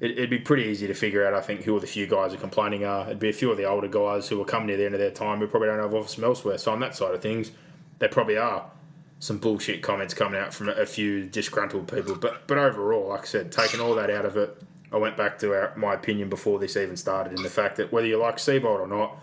it, 0.00 0.12
it'd 0.12 0.30
be 0.30 0.38
pretty 0.38 0.64
easy 0.64 0.86
to 0.86 0.94
figure 0.94 1.26
out. 1.26 1.34
I 1.34 1.40
think 1.40 1.62
who 1.62 1.78
the 1.78 1.86
few 1.86 2.06
guys 2.06 2.32
who 2.32 2.38
are 2.38 2.40
complaining 2.40 2.84
are. 2.84 3.06
It'd 3.06 3.18
be 3.18 3.28
a 3.28 3.32
few 3.32 3.50
of 3.50 3.56
the 3.56 3.64
older 3.64 3.88
guys 3.88 4.28
who 4.28 4.40
are 4.40 4.44
coming 4.44 4.68
near 4.68 4.76
the 4.76 4.86
end 4.86 4.94
of 4.94 5.00
their 5.00 5.10
time 5.10 5.38
who 5.38 5.46
probably 5.46 5.68
don't 5.68 5.78
have 5.78 5.94
office 5.94 6.14
from 6.14 6.24
elsewhere. 6.24 6.58
So 6.58 6.72
on 6.72 6.80
that 6.80 6.94
side 6.94 7.14
of 7.14 7.22
things, 7.22 7.50
there 7.98 8.08
probably 8.08 8.36
are 8.36 8.70
some 9.18 9.38
bullshit 9.38 9.82
comments 9.82 10.12
coming 10.12 10.38
out 10.38 10.52
from 10.52 10.68
a 10.68 10.86
few 10.86 11.24
disgruntled 11.24 11.88
people. 11.88 12.14
But 12.14 12.46
but 12.46 12.58
overall, 12.58 13.08
like 13.08 13.22
I 13.22 13.26
said, 13.26 13.52
taking 13.52 13.80
all 13.80 13.94
that 13.94 14.10
out 14.10 14.26
of 14.26 14.36
it, 14.36 14.62
I 14.92 14.98
went 14.98 15.16
back 15.16 15.38
to 15.40 15.54
our, 15.54 15.72
my 15.76 15.94
opinion 15.94 16.28
before 16.28 16.58
this 16.58 16.76
even 16.76 16.96
started 16.96 17.32
in 17.32 17.42
the 17.42 17.50
fact 17.50 17.76
that 17.76 17.92
whether 17.92 18.06
you 18.06 18.18
like 18.18 18.36
Seibold 18.36 18.80
or 18.80 18.86
not, 18.86 19.18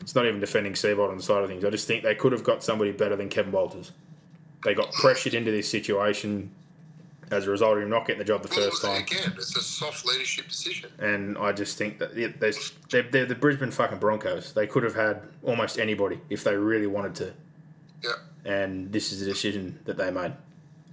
it's 0.00 0.14
not 0.14 0.26
even 0.26 0.40
defending 0.40 0.74
Seibold 0.74 1.10
on 1.10 1.16
the 1.16 1.22
side 1.22 1.42
of 1.42 1.48
things. 1.48 1.64
I 1.64 1.70
just 1.70 1.86
think 1.86 2.02
they 2.02 2.14
could 2.14 2.32
have 2.32 2.44
got 2.44 2.62
somebody 2.62 2.92
better 2.92 3.16
than 3.16 3.28
Kevin 3.28 3.52
Walters. 3.52 3.92
They 4.62 4.74
got 4.74 4.92
pressured 4.92 5.34
into 5.34 5.50
this 5.50 5.70
situation 5.70 6.50
as 7.30 7.46
a 7.46 7.50
result 7.50 7.76
of 7.76 7.82
him 7.82 7.90
not 7.90 8.06
getting 8.06 8.18
the 8.18 8.24
job 8.24 8.42
the 8.42 8.48
Well, 8.56 8.70
first 8.70 8.82
time. 8.82 9.02
Again, 9.02 9.32
it's 9.36 9.56
a 9.56 9.62
soft 9.62 10.06
leadership 10.06 10.48
decision. 10.48 10.90
And 10.98 11.36
I 11.38 11.52
just 11.52 11.76
think 11.76 11.98
that 11.98 12.14
they're, 12.14 13.02
they're 13.02 13.26
the 13.26 13.34
Brisbane 13.34 13.70
fucking 13.70 13.98
Broncos. 13.98 14.52
They 14.52 14.66
could 14.66 14.84
have 14.84 14.94
had 14.94 15.22
almost 15.42 15.78
anybody 15.78 16.20
if 16.30 16.44
they 16.44 16.56
really 16.56 16.86
wanted 16.86 17.14
to. 17.16 17.34
Yeah. 18.04 18.10
And 18.44 18.92
this 18.92 19.12
is 19.12 19.20
the 19.20 19.26
decision 19.26 19.80
that 19.86 19.96
they 19.96 20.10
made. 20.10 20.34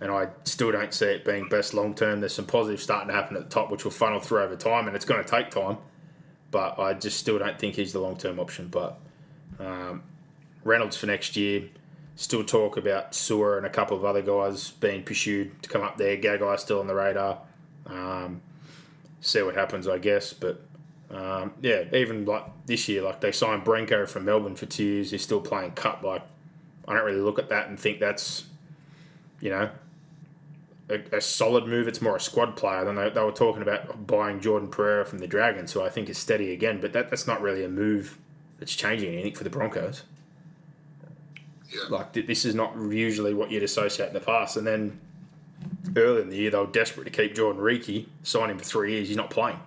And 0.02 0.12
I 0.12 0.30
still 0.44 0.72
don't 0.72 0.94
see 0.94 1.06
it 1.06 1.24
being 1.24 1.48
best 1.48 1.74
long 1.74 1.94
term. 1.94 2.20
There's 2.20 2.34
some 2.34 2.46
positives 2.48 2.84
starting 2.84 3.08
to 3.10 3.14
happen 3.14 3.38
at 3.38 3.44
the 3.44 3.50
top, 3.50 3.70
which 3.72 3.84
will 3.84 3.92
funnel 3.92 4.20
through 4.20 4.42
over 4.42 4.56
time, 4.56 4.88
and 4.88 4.96
it's 4.96 5.06
going 5.06 5.24
to 5.24 5.30
take 5.30 5.50
time. 5.52 5.78
but 6.52 6.78
I 6.80 6.94
just 6.94 7.18
still 7.18 7.40
don't 7.40 7.58
think 7.58 7.76
he's 7.76 7.94
the 7.94 8.00
long 8.00 8.18
term 8.18 8.40
option. 8.40 8.68
But 8.68 9.00
um, 9.60 10.04
Reynolds 10.64 10.98
for 10.98 11.06
next 11.06 11.36
year, 11.38 11.70
still 12.16 12.44
talk 12.44 12.78
about 12.78 13.12
Su'A 13.12 13.58
and 13.58 13.66
a 13.66 13.70
couple 13.70 13.98
of 13.98 14.06
other 14.06 14.22
guys 14.22 14.72
being 14.72 15.04
pursued 15.04 15.62
to 15.64 15.70
come 15.70 15.82
up 15.82 15.98
there. 15.98 16.18
Gagai 16.18 16.60
still 16.60 16.80
on 16.80 16.88
the 16.88 16.96
radar. 16.96 17.40
Um, 17.88 18.42
see 19.22 19.42
what 19.42 19.56
happens, 19.56 19.88
I 19.88 19.98
guess. 19.98 20.34
But 20.34 20.62
um, 21.10 21.54
yeah, 21.62 21.84
even 21.94 22.26
like 22.26 22.46
this 22.66 22.88
year, 22.88 23.02
like 23.02 23.22
they 23.22 23.32
signed 23.32 23.64
Brenko 23.64 24.08
from 24.08 24.26
Melbourne 24.26 24.56
for 24.56 24.66
two 24.66 24.84
years. 24.84 25.12
He's 25.12 25.24
still 25.24 25.42
playing 25.42 25.72
cup. 25.72 26.04
Like 26.04 26.24
I 26.88 26.94
don't 26.94 27.06
really 27.06 27.22
look 27.22 27.40
at 27.40 27.50
that 27.50 27.68
and 27.68 27.80
think 27.80 28.00
that's 28.00 28.46
you 29.40 29.50
know 29.50 29.70
a, 30.90 31.18
a 31.18 31.22
solid 31.22 31.68
move. 31.68 31.88
It's 31.88 32.02
more 32.02 32.16
a 32.16 32.20
squad 32.20 32.56
player. 32.56 32.86
They, 32.86 33.10
they 33.10 33.22
were 33.22 33.32
talking 33.32 33.62
about 33.62 34.08
buying 34.08 34.40
Jordan 34.40 34.70
Pereira 34.70 35.06
from 35.06 35.20
the 35.20 35.28
Dragons, 35.28 35.72
who 35.74 35.82
I 35.82 35.90
think 35.90 36.10
is 36.10 36.18
steady 36.18 36.52
again. 36.52 36.80
But 36.80 36.94
that, 36.94 37.10
that's 37.10 37.28
not 37.28 37.42
really 37.42 37.64
a 37.64 37.70
move 37.70 38.18
that's 38.60 38.76
changing 38.76 39.14
anything 39.14 39.34
for 39.34 39.44
the 39.44 39.50
Broncos. 39.50 40.04
Yeah. 41.74 41.88
Like 41.90 42.14
th- 42.14 42.28
this 42.28 42.46
is 42.46 42.54
not 42.56 42.76
usually 42.78 43.34
what 43.34 43.52
you'd 43.52 43.64
associate 43.64 44.08
in 44.08 44.14
the 44.14 44.20
past. 44.20 44.58
And 44.58 44.66
then 44.68 45.00
early 45.96 46.22
in 46.22 46.30
the 46.30 46.36
year, 46.38 46.52
they 46.52 46.58
were 46.58 46.68
desperate 46.68 47.06
to 47.06 47.10
keep 47.10 47.36
Jordan 47.36 47.62
Riki, 47.62 48.10
sign 48.24 48.50
him 48.50 48.58
for 48.58 48.64
three 48.66 48.94
years. 48.94 49.08
He's 49.08 49.18
not 49.18 49.30
playing. 49.30 49.60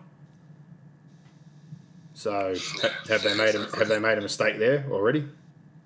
So 2.15 2.55
ha- 2.83 2.91
have 3.09 3.23
they 3.23 3.35
made 3.37 3.55
a, 3.55 3.67
have 3.77 3.89
they 3.89 3.99
made 3.99 4.19
a 4.19 4.23
mistake 4.23 4.59
there 4.59 4.87
already? 4.91 5.25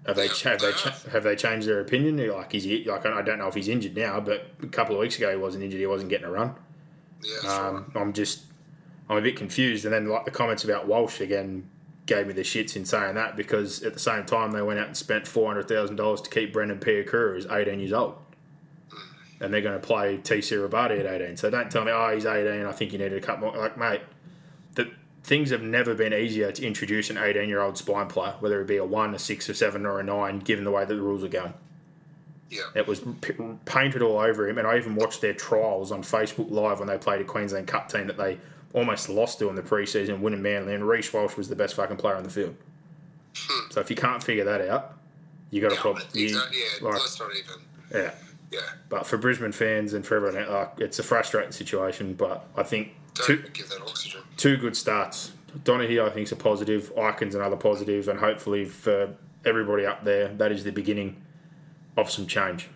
Have 0.07 0.17
they 0.17 0.27
Yeah, 0.27 0.51
have 0.51 0.61
they 0.61 0.73
cha- 0.73 0.97
have. 1.13 1.25
they 1.25 1.37
changed 1.37 1.67
their 1.67 1.81
opinion? 1.81 2.17
Like 2.29 2.55
is 2.55 2.65
he 2.65 2.85
like 2.85 3.05
I 3.05 3.23
don't 3.23 3.39
know 3.39 3.49
if 3.49 3.55
he's 3.55 3.69
injured 3.69 3.97
now, 3.97 4.21
but 4.21 4.47
a 4.63 4.67
couple 4.69 4.95
of 4.95 5.01
weeks 5.01 5.17
ago 5.19 5.31
he 5.31 5.37
wasn't 5.37 5.65
injured. 5.65 5.81
He 5.81 5.87
wasn't 5.87 6.11
getting 6.11 6.27
a 6.27 6.31
run. 6.31 6.55
Yeah, 7.23 7.31
that's 7.43 7.45
right. 7.47 7.67
Um, 7.69 7.93
I'm 7.95 8.13
just 8.13 8.45
I'm 9.09 9.17
a 9.19 9.21
bit 9.21 9.37
confused. 9.37 9.85
And 9.85 9.93
then 9.93 10.09
like 10.09 10.25
the 10.25 10.31
comments 10.31 10.65
about 10.65 10.87
Walsh 10.87 11.21
again 11.21 11.69
gave 12.11 12.27
me 12.27 12.33
the 12.33 12.43
shits 12.43 12.75
in 12.75 12.85
saying 12.85 13.15
that 13.15 13.37
because 13.37 13.85
at 13.85 13.95
the 13.95 14.01
same 14.01 14.27
time 14.27 14.51
they 14.51 14.61
went 14.61 14.81
out 14.81 14.89
and 14.89 14.97
spent 14.97 15.29
four 15.29 15.47
hundred 15.47 15.69
thousand 15.69 15.95
dollars 15.95 16.21
to 16.21 16.29
keep 16.29 16.53
Brendan 16.53 16.81
Piakura 16.81 17.35
who's 17.35 17.47
eighteen 17.47 17.79
years 17.79 17.93
old. 17.93 18.17
And 19.41 19.55
they're 19.55 19.63
going 19.63 19.81
to 19.81 19.87
play 19.87 20.19
TC 20.19 20.69
Robati 20.69 21.01
at 21.01 21.07
18. 21.23 21.39
So 21.39 21.49
don't 21.49 21.71
tell 21.71 21.87
me, 21.87 21.91
oh, 21.91 22.15
he's 22.15 22.27
18. 22.27 22.67
I 22.67 22.73
think 22.73 22.93
you 22.93 22.99
needed 22.99 23.17
a 23.17 23.27
couple 23.27 23.51
more. 23.51 23.57
Like, 23.57 23.79
mate, 23.79 24.03
the 24.75 24.91
things 25.23 25.49
have 25.49 25.63
never 25.63 25.95
been 25.95 26.13
easier 26.13 26.53
to 26.53 26.67
introduce 26.67 27.09
an 27.09 27.17
18 27.17 27.49
year 27.49 27.63
old 27.63 27.79
spine 27.79 28.07
player, 28.07 28.35
whether 28.41 28.61
it 28.61 28.67
be 28.67 28.77
a 28.77 28.85
one, 28.85 29.15
a 29.15 29.19
six, 29.19 29.49
a 29.49 29.55
seven, 29.55 29.87
or 29.87 29.99
a 29.99 30.03
nine, 30.03 30.41
given 30.41 30.65
the 30.65 30.71
way 30.71 30.85
that 30.85 30.95
the 30.95 31.01
rules 31.01 31.25
are 31.25 31.29
going. 31.29 31.55
Yeah. 32.51 32.65
It 32.75 32.87
was 32.87 33.01
p- 33.23 33.33
painted 33.65 34.03
all 34.03 34.19
over 34.19 34.47
him, 34.47 34.59
and 34.59 34.67
I 34.67 34.77
even 34.77 34.95
watched 34.95 35.23
their 35.23 35.33
trials 35.33 35.91
on 35.91 36.03
Facebook 36.03 36.51
Live 36.51 36.81
when 36.81 36.89
they 36.89 36.99
played 36.99 37.23
a 37.23 37.25
Queensland 37.25 37.67
Cup 37.67 37.89
team 37.89 38.09
that 38.09 38.19
they 38.19 38.39
almost 38.73 39.09
lost 39.09 39.39
to 39.41 39.49
in 39.49 39.57
the 39.57 39.63
preseason, 39.63 40.21
winning 40.21 40.43
Manly, 40.43 40.75
and 40.75 40.87
Reece 40.87 41.13
Walsh 41.13 41.37
was 41.37 41.49
the 41.49 41.57
best 41.57 41.75
fucking 41.75 41.97
player 41.97 42.17
on 42.17 42.23
the 42.23 42.31
field. 42.31 42.55
Hmm. 43.37 43.71
So 43.71 43.81
if 43.81 43.91
you 43.91 43.97
can't 43.97 44.23
figure 44.23 44.45
that 44.45 44.67
out, 44.69 44.95
you 45.51 45.61
got 45.61 45.73
a 45.73 45.75
Yeah, 45.75 45.81
problem. 45.81 46.05
exactly, 46.15 46.59
yeah, 46.59 46.89
like, 46.89 46.95
not 46.95 47.31
even. 47.37 47.63
yeah. 47.93 48.15
Yeah. 48.53 48.61
But 48.89 49.07
for 49.07 49.17
Brisbane 49.17 49.53
fans 49.53 49.93
and 49.93 50.05
for 50.05 50.17
everyone, 50.17 50.51
like, 50.53 50.71
it's 50.79 50.99
a 50.99 51.05
frustrating 51.05 51.53
situation. 51.53 52.15
But 52.15 52.45
I 52.57 52.65
think 52.65 52.95
Don't 53.15 53.27
two 53.27 53.37
give 53.53 53.69
that 53.69 53.81
oxygen. 53.83 54.23
two 54.37 54.57
good 54.57 54.77
starts. 54.77 55.31
Donaghy, 55.65 56.05
I 56.05 56.11
think, 56.11 56.27
is 56.27 56.33
a 56.33 56.37
positive. 56.37 56.93
Ikin's 56.97 57.37
another 57.37 57.55
positive, 57.57 58.09
and 58.09 58.19
hopefully 58.19 58.65
for 58.65 59.15
everybody 59.45 59.87
up 59.87 60.03
there, 60.03 60.29
that 60.35 60.51
is 60.51 60.65
the 60.65 60.73
beginning 60.73 61.23
of 61.97 62.11
some 62.11 62.27
change. 62.27 62.69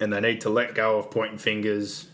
And 0.00 0.12
they 0.12 0.20
need 0.20 0.40
to 0.40 0.50
let 0.50 0.74
go 0.74 0.98
of 0.98 1.08
pointing 1.10 1.38
fingers. 1.38 2.08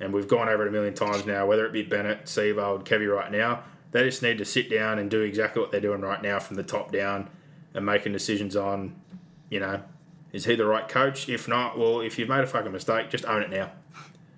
And 0.00 0.12
we've 0.12 0.28
gone 0.28 0.48
over 0.48 0.64
it 0.64 0.68
a 0.68 0.72
million 0.72 0.94
times 0.94 1.26
now, 1.26 1.46
whether 1.46 1.66
it 1.66 1.72
be 1.72 1.82
Bennett, 1.82 2.24
Seibold, 2.26 2.84
Kevy 2.84 3.12
right 3.12 3.30
now. 3.32 3.64
They 3.90 4.04
just 4.04 4.22
need 4.22 4.38
to 4.38 4.44
sit 4.44 4.70
down 4.70 4.98
and 4.98 5.10
do 5.10 5.22
exactly 5.22 5.60
what 5.62 5.72
they're 5.72 5.80
doing 5.80 6.02
right 6.02 6.22
now 6.22 6.38
from 6.38 6.56
the 6.56 6.62
top 6.62 6.92
down 6.92 7.30
and 7.74 7.84
making 7.86 8.12
decisions 8.12 8.54
on, 8.54 8.94
you 9.50 9.60
know, 9.60 9.82
is 10.32 10.44
he 10.44 10.54
the 10.54 10.66
right 10.66 10.86
coach? 10.88 11.28
If 11.28 11.48
not, 11.48 11.78
well, 11.78 12.00
if 12.00 12.18
you've 12.18 12.28
made 12.28 12.40
a 12.40 12.46
fucking 12.46 12.70
mistake, 12.70 13.08
just 13.10 13.24
own 13.24 13.42
it 13.42 13.50
now 13.50 13.70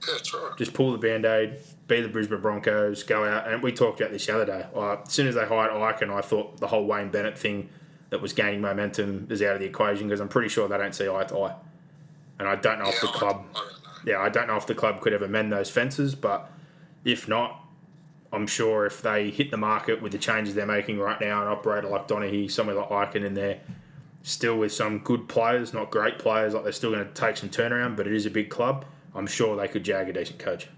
that's 0.07 0.33
right. 0.33 0.53
just 0.57 0.73
pull 0.73 0.93
the 0.93 0.99
band 0.99 1.25
aid, 1.27 1.59
be 1.89 2.01
the 2.01 2.09
Brisbane 2.09 2.41
Broncos, 2.41 3.03
go 3.03 3.25
out. 3.25 3.49
And 3.51 3.63
we 3.63 3.73
talked 3.73 4.01
about 4.01 4.13
this 4.13 4.25
the 4.27 4.35
other 4.35 4.47
day. 4.47 4.67
Uh, 4.75 4.97
as 5.05 5.13
soon 5.13 5.27
as 5.27 5.35
they 5.35 5.45
hired 5.45 5.73
Ikin, 5.73 6.11
I 6.15 6.21
thought 6.21 6.59
the 6.59 6.69
whole 6.69 6.87
Wayne 6.87 7.11
Bennett 7.11 7.37
thing 7.39 7.69
that 8.11 8.23
was 8.23 8.33
gaining 8.33 8.61
momentum 8.61 9.27
is 9.31 9.43
out 9.43 9.55
of 9.55 9.61
the 9.61 9.67
equation 9.67 10.09
because 10.09 10.21
I'm 10.21 10.29
pretty 10.29 10.49
sure 10.49 10.69
they 10.69 10.79
don't 10.79 10.95
see 10.95 11.09
eye 11.09 11.25
to 11.25 11.39
eye. 11.41 11.55
And 12.39 12.49
I 12.49 12.57
don't 12.57 12.79
know 12.79 12.89
if 12.89 13.01
the 13.01 13.09
Yeah, 13.09 13.13
I- 13.15 13.19
club, 13.19 13.45
I 13.55 13.59
know. 13.59 13.65
Yeah, 14.05 14.21
I 14.21 14.29
don't 14.29 14.47
know 14.47 14.57
if 14.57 14.67
the 14.67 14.75
club 14.75 15.01
could 15.01 15.13
ever 15.13 15.29
mend 15.29 15.53
those 15.53 15.71
fences. 15.71 16.15
But 16.15 16.51
if 17.05 17.29
not, 17.29 17.65
I'm 18.33 18.47
sure 18.47 18.87
if 18.87 19.03
they 19.03 19.31
hit 19.31 19.51
the 19.51 19.57
market 19.57 20.01
with 20.01 20.13
the 20.13 20.19
changes 20.19 20.55
they're 20.55 20.67
making 20.67 20.99
right 20.99 21.21
now, 21.21 21.43
an 21.43 21.49
operator 21.49 21.89
like 21.89 22.09
Donaghy, 22.09 22.51
somewhere 22.51 22.77
like 22.77 22.89
Ikin 22.89 23.25
in 23.25 23.35
there, 23.35 23.61
still 24.23 24.57
with 24.59 24.73
some 24.73 24.99
good 25.01 25.29
players, 25.29 25.73
not 25.75 25.91
great 25.91 26.19
players, 26.19 26.55
like 26.55 26.63
they're 26.63 26.73
still 26.73 26.93
going 26.93 27.07
to 27.07 27.13
take 27.13 27.37
some 27.37 27.49
turnaround, 27.49 27.97
but 27.97 28.07
it 28.07 28.13
is 28.13 28.27
a 28.27 28.31
big 28.31 28.51
club. 28.51 28.85
I'm 29.15 29.27
sure 29.27 29.57
they 29.57 29.69
could 29.69 29.85
jag 29.85 30.09
a 30.09 30.13
decent 30.13 30.39
coach. 30.39 30.69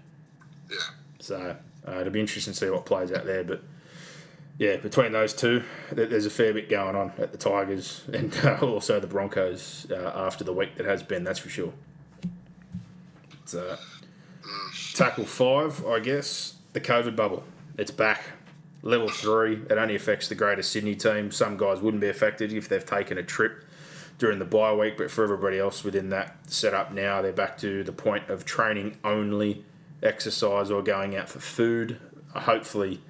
Yeah. 0.69 0.77
So 1.19 1.55
uh, 1.87 1.99
it'll 1.99 2.11
be 2.11 2.19
interesting 2.19 2.53
to 2.53 2.59
see 2.59 2.69
what 2.69 2.85
plays 2.85 3.11
out 3.11 3.25
there. 3.25 3.43
But 3.43 3.61
yeah, 4.57 4.77
between 4.77 5.11
those 5.11 5.33
two, 5.33 5.63
there's 5.91 6.25
a 6.25 6.31
fair 6.31 6.53
bit 6.53 6.69
going 6.69 6.95
on 6.95 7.13
at 7.17 7.31
the 7.31 7.37
Tigers 7.37 8.03
and 8.11 8.35
uh, 8.43 8.57
also 8.61 8.99
the 8.99 9.07
Broncos 9.07 9.87
uh, 9.91 10.11
after 10.15 10.43
the 10.43 10.53
week 10.53 10.75
that 10.77 10.85
has 10.85 11.03
been. 11.03 11.23
That's 11.23 11.39
for 11.39 11.49
sure. 11.49 11.73
Uh, 13.55 13.77
tackle 14.93 15.25
five, 15.25 15.85
I 15.85 15.99
guess, 15.99 16.55
the 16.73 16.81
COVID 16.81 17.15
bubble. 17.15 17.43
It's 17.77 17.91
back. 17.91 18.23
Level 18.81 19.07
three, 19.07 19.61
it 19.69 19.77
only 19.77 19.95
affects 19.95 20.27
the 20.27 20.35
Greater 20.35 20.61
Sydney 20.61 20.95
team. 20.95 21.31
Some 21.31 21.55
guys 21.55 21.79
wouldn't 21.79 22.01
be 22.01 22.09
affected 22.09 22.51
if 22.51 22.67
they've 22.67 22.85
taken 22.85 23.17
a 23.17 23.23
trip 23.23 23.63
during 24.17 24.39
the 24.39 24.45
bye 24.45 24.73
week, 24.73 24.97
but 24.97 25.09
for 25.09 25.23
everybody 25.23 25.57
else 25.57 25.83
within 25.83 26.09
that 26.09 26.37
setup 26.47 26.93
now, 26.93 27.21
they're 27.21 27.31
back 27.31 27.57
to 27.59 27.83
the 27.83 27.91
point 27.91 28.29
of 28.29 28.45
training 28.45 28.97
only, 29.03 29.63
exercise, 30.01 30.69
or 30.69 30.81
going 30.81 31.15
out 31.15 31.29
for 31.29 31.39
food. 31.39 31.97
Hopefully, 32.35 33.01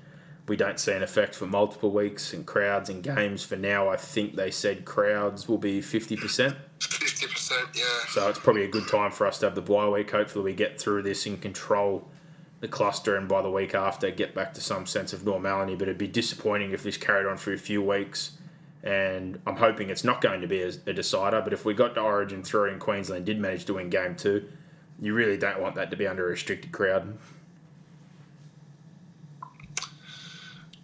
we 0.48 0.56
don't 0.56 0.80
see 0.80 0.92
an 0.92 1.04
effect 1.04 1.36
for 1.36 1.46
multiple 1.46 1.92
weeks 1.92 2.34
and 2.34 2.46
crowds 2.46 2.90
and 2.90 3.02
games. 3.02 3.44
For 3.44 3.56
now, 3.56 3.90
I 3.90 3.96
think 3.96 4.36
they 4.36 4.52
said 4.52 4.86
crowds 4.86 5.48
will 5.48 5.58
be 5.58 5.82
50%. 5.82 6.56
50%, 6.80 7.33
yeah. 7.74 7.84
So 8.10 8.30
it's 8.30 8.40
probably 8.40 8.64
a 8.64 8.68
good 8.68 8.88
time 8.88 9.12
for 9.12 9.28
us 9.28 9.40
to 9.40 9.46
have 9.46 9.56
the 9.56 9.62
bye 9.62 9.88
week. 9.88 10.12
Hopefully, 10.12 10.46
we 10.46 10.54
get 10.54 10.80
through 10.80 11.04
this 11.04 11.26
and 11.26 11.42
control 11.42 12.08
the 12.60 12.68
cluster, 12.68 13.16
and 13.18 13.28
by 13.28 13.42
the 13.42 13.52
week 13.52 13.76
after, 13.76 14.10
get 14.12 14.34
back 14.34 14.54
to 14.54 14.62
some 14.62 14.86
sense 14.86 15.14
of 15.14 15.26
normality. 15.26 15.76
But 15.76 15.84
it'd 15.88 15.98
be 15.98 16.08
disappointing 16.08 16.72
if 16.72 16.84
this 16.84 16.98
carried 16.98 17.28
on 17.28 17.38
for 17.38 17.54
a 17.54 17.58
few 17.58 17.82
weeks. 17.82 18.32
And 18.84 19.40
I'm 19.48 19.56
hoping 19.56 19.90
it's 19.90 20.04
not 20.04 20.20
going 20.20 20.42
to 20.42 20.48
be 20.48 20.62
a, 20.62 20.72
a 20.88 20.94
decider. 20.94 21.42
But 21.42 21.54
if 21.54 21.64
we 21.64 21.74
got 21.74 21.96
to 21.96 22.02
Origin 22.02 22.44
3 22.44 22.72
and 22.72 22.82
Queensland 22.82 23.26
did 23.26 23.40
manage 23.40 23.66
to 23.66 23.76
win 23.76 23.90
game 23.90 24.16
two, 24.16 24.50
you 25.00 25.14
really 25.14 25.38
don't 25.38 25.62
want 25.62 25.76
that 25.76 25.90
to 25.92 25.98
be 25.98 26.06
under 26.06 26.26
a 26.26 26.32
restricted 26.32 26.72
crowd. 26.72 27.18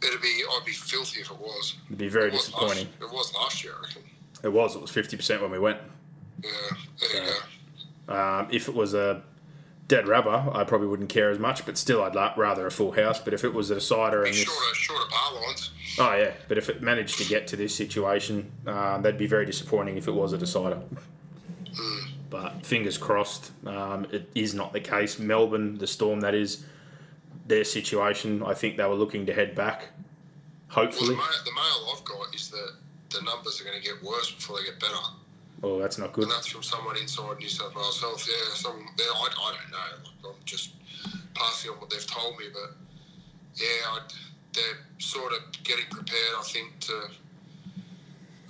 It'd 0.02 0.22
be 0.22 0.44
I'd 0.50 0.66
be 0.66 0.72
filthy 0.72 1.22
if 1.22 1.32
it 1.32 1.40
was. 1.40 1.76
It'd 1.88 1.98
be 1.98 2.08
very 2.08 2.30
it 2.30 2.32
disappointing. 2.32 2.88
Last, 2.88 3.02
it 3.02 3.14
was 3.14 3.34
last 3.36 3.64
year, 3.64 3.74
I 3.78 3.88
reckon. 3.88 4.02
It 4.44 4.50
was. 4.50 4.76
It 4.76 4.82
was 4.82 4.92
fifty 4.92 5.18
percent 5.18 5.42
when 5.42 5.52
we 5.52 5.60
went. 5.60 5.80
Yeah. 6.44 6.50
There 7.12 7.24
you 7.24 7.32
go. 8.08 8.14
Um, 8.14 8.48
if 8.52 8.68
it 8.68 8.76
was 8.76 8.94
a 8.94 9.22
dead 9.88 10.08
rubber, 10.08 10.50
I 10.54 10.64
probably 10.64 10.88
wouldn't 10.88 11.10
care 11.10 11.30
as 11.30 11.40
much. 11.40 11.66
But 11.66 11.78
still, 11.78 12.04
I'd 12.04 12.16
rather 12.38 12.66
a 12.68 12.72
full 12.72 12.92
house. 12.92 13.20
But 13.20 13.34
if 13.34 13.44
it 13.44 13.54
was 13.54 13.70
a 13.72 13.76
decider 13.76 14.24
and 14.24 14.34
this, 14.34 14.44
Shorter, 14.44 14.76
shorter 14.76 15.10
bar 15.10 15.34
lines. 15.42 15.72
oh 16.00 16.14
yeah, 16.16 16.32
but 16.48 16.58
if 16.58 16.70
it 16.70 16.82
managed 16.82 17.18
to 17.20 17.26
get 17.26 17.48
to 17.48 17.56
this 17.56 17.76
situation, 17.76 18.52
um, 18.68 19.02
that'd 19.02 19.20
be 19.20 19.28
very 19.28 19.46
disappointing 19.46 19.98
if 19.98 20.08
it 20.08 20.14
was 20.14 20.34
a 20.34 20.38
decider. 20.38 20.80
But 22.30 22.66
fingers 22.66 22.98
crossed, 22.98 23.52
um, 23.66 24.06
it 24.12 24.30
is 24.36 24.54
not 24.54 24.74
the 24.74 24.80
case. 24.80 25.18
Melbourne, 25.18 25.78
the 25.80 25.88
Storm, 25.88 26.20
that 26.22 26.36
is 26.36 26.64
their 27.48 27.64
situation. 27.64 28.44
I 28.44 28.54
think 28.54 28.78
they 28.78 28.86
were 28.86 28.94
looking 28.96 29.26
to 29.26 29.34
head 29.34 29.56
back. 29.56 29.88
Well, 30.76 30.86
Hopefully, 30.86 31.10
the, 31.10 31.16
mail, 31.16 31.26
the 31.46 31.52
mail 31.54 31.96
I've 31.96 32.04
got 32.04 32.36
is 32.36 32.50
that 32.52 32.74
the 33.10 33.22
numbers 33.24 33.60
are 33.60 33.64
going 33.64 33.82
to 33.82 33.84
get 33.84 34.04
worse 34.04 34.30
before 34.32 34.60
they 34.60 34.66
get 34.66 34.80
better, 34.80 34.94
oh, 35.64 35.80
that's 35.80 35.98
not 35.98 36.14
good. 36.14 36.24
and 36.26 36.32
that's 36.32 36.48
from 36.48 36.64
someone 36.64 36.98
inside 36.98 37.38
New 37.40 37.50
South 37.50 37.76
Wales 37.76 38.00
Health. 38.00 38.28
Yeah, 38.28 38.56
some. 38.56 38.86
Yeah, 38.98 39.06
I, 39.06 39.28
I 39.28 39.56
don't 39.56 39.72
know. 39.72 40.30
I'm 40.30 40.36
just 40.46 40.74
passing 41.34 41.72
on 41.72 41.78
what 41.78 41.90
they've 41.90 42.06
told 42.06 42.38
me, 42.38 42.46
but 42.54 42.76
yeah, 43.56 43.68
I, 43.88 44.00
they're 44.54 44.80
sort 44.98 45.34
of 45.34 45.40
getting 45.64 45.86
prepared. 45.90 46.36
I 46.38 46.44
think 46.44 46.80
to. 46.82 46.94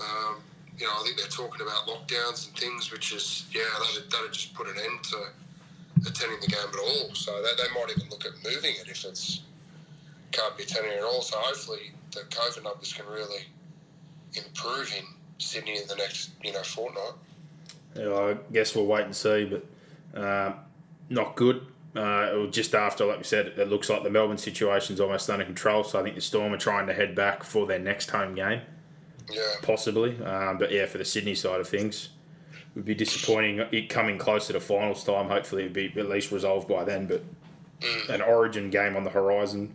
Um, 0.01 0.41
you 0.77 0.85
know, 0.85 0.93
I 0.97 1.03
think 1.03 1.17
they're 1.17 1.27
talking 1.27 1.59
about 1.61 1.87
lockdowns 1.87 2.47
and 2.47 2.57
things, 2.57 2.89
which 2.89 3.11
is 3.13 3.45
yeah, 3.51 3.63
that'd, 3.79 4.09
that'd 4.09 4.31
just 4.31 4.53
put 4.53 4.67
an 4.67 4.75
end 4.77 5.03
to 5.11 6.09
attending 6.09 6.39
the 6.39 6.47
game 6.47 6.69
at 6.71 6.79
all. 6.79 7.13
So 7.13 7.41
that, 7.41 7.57
they 7.57 7.67
might 7.77 7.91
even 7.95 8.09
look 8.09 8.25
at 8.25 8.31
moving 8.45 8.75
it 8.79 8.87
if 8.87 9.03
it's 9.03 9.41
can't 10.31 10.55
be 10.57 10.63
attending 10.63 10.93
at 10.93 11.03
all. 11.03 11.21
So 11.21 11.37
hopefully 11.37 11.91
the 12.11 12.21
COVID 12.21 12.63
numbers 12.63 12.93
can 12.93 13.05
really 13.07 13.43
improve 14.35 14.93
in 14.97 15.05
Sydney 15.39 15.77
in 15.81 15.87
the 15.87 15.95
next 15.95 16.31
you 16.43 16.53
know 16.53 16.61
fortnight. 16.63 17.13
Yeah, 17.95 18.13
I 18.13 18.37
guess 18.53 18.75
we'll 18.75 18.85
wait 18.85 19.05
and 19.05 19.15
see, 19.15 19.45
but 19.45 19.65
um, 20.21 20.55
not 21.09 21.35
good. 21.35 21.65
Uh, 21.95 22.29
it 22.31 22.35
was 22.37 22.51
just 22.51 22.75
after, 22.75 23.03
like 23.05 23.17
we 23.17 23.23
said, 23.23 23.47
it 23.57 23.67
looks 23.67 23.89
like 23.89 24.03
the 24.03 24.11
Melbourne 24.11 24.37
situation's 24.37 24.99
almost 24.99 25.27
under 25.29 25.43
control. 25.43 25.83
So 25.83 25.99
I 25.99 26.03
think 26.03 26.13
the 26.13 26.21
Storm 26.21 26.53
are 26.53 26.57
trying 26.57 26.85
to 26.85 26.93
head 26.93 27.15
back 27.15 27.43
for 27.43 27.65
their 27.65 27.79
next 27.79 28.11
home 28.11 28.35
game, 28.35 28.61
Yeah. 29.29 29.41
possibly. 29.63 30.21
Um, 30.23 30.59
but 30.59 30.71
yeah, 30.71 30.85
for 30.85 30.99
the 30.99 31.03
Sydney 31.05 31.33
side 31.33 31.59
of 31.59 31.67
things, 31.67 32.09
it 32.51 32.75
would 32.75 32.85
be 32.85 32.93
disappointing 32.93 33.57
it 33.71 33.89
coming 33.89 34.19
closer 34.19 34.53
to 34.53 34.59
finals 34.59 35.03
time. 35.03 35.29
Hopefully, 35.29 35.63
it'd 35.63 35.73
be 35.73 35.91
at 35.99 36.07
least 36.07 36.31
resolved 36.31 36.67
by 36.67 36.83
then. 36.83 37.07
But 37.07 37.23
an 38.07 38.21
Origin 38.21 38.69
game 38.69 38.95
on 38.95 39.03
the 39.03 39.09
horizon, 39.09 39.73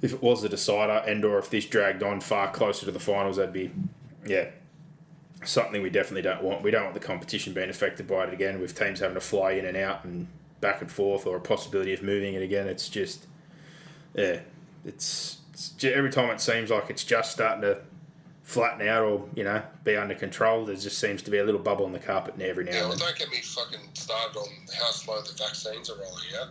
if 0.00 0.14
it 0.14 0.22
was 0.22 0.42
a 0.44 0.48
decider, 0.48 1.04
and 1.06 1.22
or 1.26 1.38
if 1.38 1.50
this 1.50 1.66
dragged 1.66 2.02
on 2.02 2.20
far 2.22 2.50
closer 2.50 2.86
to 2.86 2.90
the 2.92 2.98
finals, 3.00 3.36
that'd 3.36 3.52
be, 3.52 3.70
yeah, 4.26 4.46
something 5.46 5.82
we 5.82 5.90
definitely 5.90 6.22
don't 6.22 6.42
want. 6.42 6.62
We 6.62 6.70
don't 6.70 6.82
want 6.84 6.94
the 6.94 7.00
competition 7.00 7.52
being 7.52 7.70
affected 7.70 8.06
by 8.06 8.24
it 8.24 8.32
again, 8.34 8.60
with 8.60 8.78
teams 8.78 9.00
having 9.00 9.14
to 9.14 9.20
fly 9.20 9.52
in 9.52 9.64
and 9.64 9.76
out 9.76 10.04
and 10.04 10.28
back 10.60 10.80
and 10.80 10.90
forth, 10.90 11.26
or 11.26 11.36
a 11.36 11.40
possibility 11.40 11.92
of 11.92 12.02
moving 12.02 12.34
it 12.34 12.42
again. 12.42 12.66
It's 12.68 12.88
just, 12.88 13.26
yeah, 14.14 14.40
it's, 14.84 15.38
it's 15.52 15.82
every 15.84 16.10
time 16.10 16.30
it 16.30 16.40
seems 16.40 16.70
like 16.70 16.90
it's 16.90 17.04
just 17.04 17.32
starting 17.32 17.62
to 17.62 17.80
flatten 18.42 18.86
out 18.86 19.02
or 19.02 19.26
you 19.34 19.42
know 19.42 19.62
be 19.84 19.96
under 19.96 20.14
control. 20.14 20.64
There 20.66 20.74
just 20.76 20.98
seems 20.98 21.22
to 21.22 21.30
be 21.30 21.38
a 21.38 21.44
little 21.44 21.60
bubble 21.60 21.86
on 21.86 21.92
the 21.92 21.98
carpet 21.98 22.36
now 22.36 22.44
every 22.44 22.64
now 22.64 22.72
Yeah, 22.72 22.78
and 22.80 22.88
well, 22.90 22.98
then. 22.98 23.08
don't 23.08 23.18
get 23.18 23.30
me 23.30 23.38
fucking 23.40 23.80
started 23.94 24.38
on 24.38 24.48
how 24.78 24.90
slow 24.90 25.20
the 25.22 25.32
vaccines 25.38 25.88
are 25.90 25.96
rolling 25.96 26.24
out. 26.40 26.48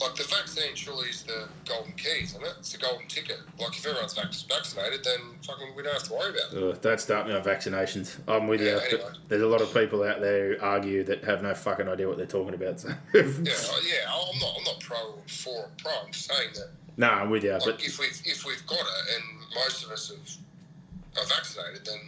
Like, 0.00 0.16
the 0.16 0.24
vaccine 0.24 0.74
surely 0.74 1.08
is 1.08 1.22
the 1.22 1.48
golden 1.68 1.92
key, 1.92 2.22
isn't 2.24 2.42
it? 2.42 2.52
It's 2.58 2.72
the 2.72 2.78
golden 2.78 3.06
ticket. 3.06 3.38
Like, 3.60 3.76
if 3.78 3.86
everyone's 3.86 4.12
vac- 4.14 4.32
vaccinated, 4.48 5.04
then 5.04 5.20
fucking 5.46 5.68
we 5.76 5.84
don't 5.84 5.92
have 5.92 6.02
to 6.04 6.12
worry 6.12 6.30
about 6.30 6.52
it. 6.52 6.62
Ugh, 6.74 6.80
don't 6.80 7.00
start 7.00 7.28
me 7.28 7.32
on 7.34 7.42
vaccinations. 7.44 8.16
I'm 8.26 8.48
with 8.48 8.60
Yeah, 8.60 8.72
you. 8.74 8.78
anyway. 8.98 9.10
There's 9.28 9.42
a 9.42 9.46
lot 9.46 9.60
of 9.60 9.72
people 9.72 10.02
out 10.02 10.20
there 10.20 10.54
who 10.56 10.60
argue 10.60 11.04
that 11.04 11.22
have 11.24 11.42
no 11.42 11.54
fucking 11.54 11.88
idea 11.88 12.08
what 12.08 12.16
they're 12.16 12.26
talking 12.26 12.54
about. 12.54 12.80
So. 12.80 12.88
Yeah, 12.88 13.22
yeah. 13.22 14.10
I'm 14.12 14.38
not. 14.40 14.54
I'm 14.58 14.64
not 14.64 14.80
pro 14.80 15.14
for 15.28 15.50
or 15.64 15.70
pro. 15.78 15.92
I'm 16.04 16.10
just 16.12 16.26
saying 16.28 16.50
that, 16.54 16.70
no, 16.96 17.08
I'm 17.08 17.30
with 17.30 17.44
you. 17.44 17.52
like, 17.52 17.62
But 17.64 17.82
if 17.84 17.98
we've 18.00 18.20
if 18.24 18.44
we've 18.44 18.66
got 18.66 18.80
it 18.80 19.14
and 19.14 19.24
most 19.54 19.84
of 19.84 19.90
us 19.92 20.10
have, 20.10 21.22
are 21.24 21.28
vaccinated, 21.28 21.84
then 21.86 22.00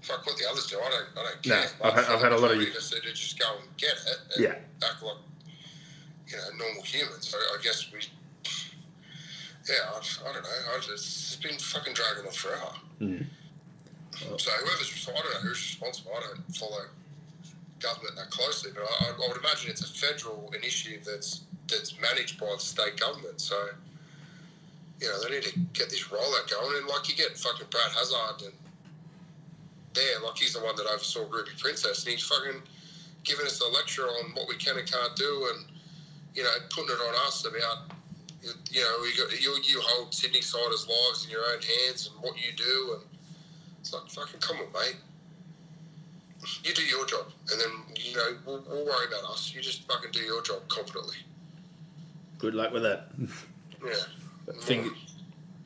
fuck 0.00 0.24
what 0.26 0.36
the 0.38 0.48
others 0.50 0.66
do. 0.68 0.78
I 0.80 0.88
don't. 0.90 1.06
I 1.18 1.22
don't 1.30 1.46
No, 1.46 1.54
care. 1.54 1.66
I've 1.82 1.92
had- 1.94 2.04
I've 2.14 2.22
had 2.22 2.32
a 2.32 2.38
lot 2.38 2.50
of- 2.52 2.60
you 2.62 2.72
just 2.72 3.38
go 3.38 3.56
and 3.60 3.76
get 3.76 3.92
it. 3.92 4.18
And 4.36 4.42
Yeah. 4.44 4.54
Act 4.82 5.02
like 5.02 5.16
you 6.26 6.36
know 6.36 6.64
normal 6.64 6.82
humans. 6.82 7.28
So 7.28 7.38
I 7.38 7.62
guess 7.62 7.90
we. 7.92 8.00
Yeah, 9.68 9.74
I, 9.94 10.30
I 10.30 10.32
don't 10.32 10.42
know. 10.44 10.48
I 10.48 10.78
just, 10.78 11.34
it's 11.34 11.36
been 11.36 11.58
fucking 11.58 11.94
dragging 11.94 12.24
on 12.24 12.32
forever. 12.32 12.70
Mm. 13.00 13.26
So 14.12 14.50
whoever's, 14.50 15.08
I 15.08 15.12
don't 15.12 15.34
know 15.34 15.40
who's 15.40 15.58
responsible. 15.58 16.12
I 16.16 16.20
don't 16.20 16.56
follow 16.56 16.82
government 17.80 18.16
that 18.16 18.30
closely, 18.30 18.70
but 18.74 18.84
I, 18.84 19.10
I 19.10 19.28
would 19.28 19.36
imagine 19.36 19.70
it's 19.70 19.82
a 19.82 19.92
federal 19.92 20.52
initiative 20.56 21.04
that's 21.04 21.42
that's 21.68 22.00
managed 22.00 22.38
by 22.38 22.46
the 22.54 22.60
state 22.60 22.98
government. 22.98 23.40
So 23.40 23.56
you 25.00 25.08
know 25.08 25.22
they 25.22 25.34
need 25.34 25.42
to 25.44 25.58
get 25.72 25.90
this 25.90 26.04
rollout 26.04 26.50
going. 26.50 26.76
And 26.78 26.86
like 26.86 27.08
you 27.08 27.16
get 27.16 27.36
fucking 27.36 27.66
Brad 27.70 27.90
Hazzard 27.92 28.42
and 28.42 28.54
there, 29.94 30.20
like 30.24 30.36
he's 30.36 30.54
the 30.54 30.60
one 30.60 30.76
that 30.76 30.86
oversaw 30.86 31.26
Ruby 31.30 31.50
Princess, 31.58 32.04
and 32.04 32.12
he's 32.12 32.24
fucking 32.24 32.62
giving 33.24 33.46
us 33.46 33.60
a 33.60 33.68
lecture 33.74 34.04
on 34.04 34.30
what 34.34 34.48
we 34.48 34.56
can 34.56 34.78
and 34.78 34.90
can't 34.90 35.16
do, 35.16 35.50
and 35.54 35.64
you 36.36 36.44
know 36.44 36.50
putting 36.70 36.90
it 36.90 37.00
on 37.00 37.14
us 37.26 37.44
about. 37.44 37.90
You 38.70 38.80
know, 38.80 39.02
you, 39.02 39.16
got, 39.16 39.42
you 39.42 39.56
you 39.64 39.80
hold 39.82 40.14
Sydney 40.14 40.40
siders' 40.40 40.86
lives 40.86 41.24
in 41.24 41.32
your 41.32 41.40
own 41.40 41.60
hands 41.60 42.08
and 42.12 42.22
what 42.22 42.36
you 42.36 42.52
do, 42.52 42.94
and 42.94 43.02
it's 43.80 43.92
like 43.92 44.08
fucking 44.08 44.38
come 44.38 44.58
on, 44.58 44.72
mate. 44.72 44.96
You 46.62 46.72
do 46.72 46.84
your 46.84 47.04
job, 47.06 47.26
and 47.50 47.60
then 47.60 47.96
you 47.96 48.14
know 48.14 48.36
we'll, 48.46 48.62
we'll 48.68 48.84
worry 48.84 49.06
about 49.08 49.28
us. 49.32 49.52
You 49.52 49.60
just 49.62 49.90
fucking 49.90 50.12
do 50.12 50.20
your 50.20 50.42
job 50.42 50.68
confidently. 50.68 51.16
good 52.38 52.54
luck 52.54 52.72
with 52.72 52.84
that. 52.84 53.08
Yeah. 53.84 54.52
Think 54.60 54.92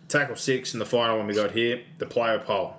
tackle 0.08 0.36
six 0.36 0.74
and 0.74 0.80
the 0.80 0.86
final 0.86 1.18
one 1.18 1.26
we 1.26 1.34
got 1.34 1.52
here, 1.52 1.82
the 1.98 2.06
player 2.06 2.38
poll. 2.38 2.74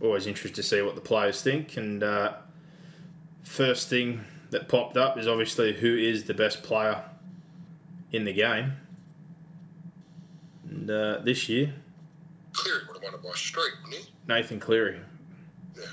Always 0.00 0.26
interested 0.26 0.54
to 0.56 0.62
see 0.62 0.80
what 0.82 0.94
the 0.94 1.00
players 1.00 1.42
think. 1.42 1.76
And 1.76 2.02
uh, 2.02 2.34
first 3.42 3.88
thing 3.88 4.24
that 4.50 4.68
popped 4.68 4.96
up 4.96 5.18
is 5.18 5.28
obviously 5.28 5.74
who 5.74 5.96
is 5.96 6.24
the 6.24 6.34
best 6.34 6.62
player 6.62 7.02
in 8.12 8.24
the 8.24 8.32
game. 8.32 8.72
And 10.68 10.90
uh, 10.90 11.18
this 11.24 11.48
year, 11.48 11.74
Cleary 12.52 12.80
would 12.86 12.96
have 12.96 13.02
won 13.02 13.14
it 13.14 13.22
by 13.22 13.30
a 13.30 13.36
street, 13.36 13.72
wouldn't 13.84 14.04
he? 14.04 14.12
Nathan 14.26 14.60
Cleary. 14.60 15.00
Yeah. 15.76 15.84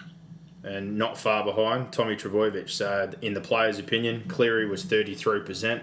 And 0.64 0.98
not 0.98 1.18
far 1.18 1.44
behind, 1.44 1.92
Tommy 1.92 2.16
Trbojevic. 2.16 2.70
So, 2.70 3.12
in 3.22 3.34
the 3.34 3.42
players' 3.42 3.80
opinion, 3.80 4.24
Cleary 4.28 4.68
was 4.68 4.84
33%. 4.84 5.82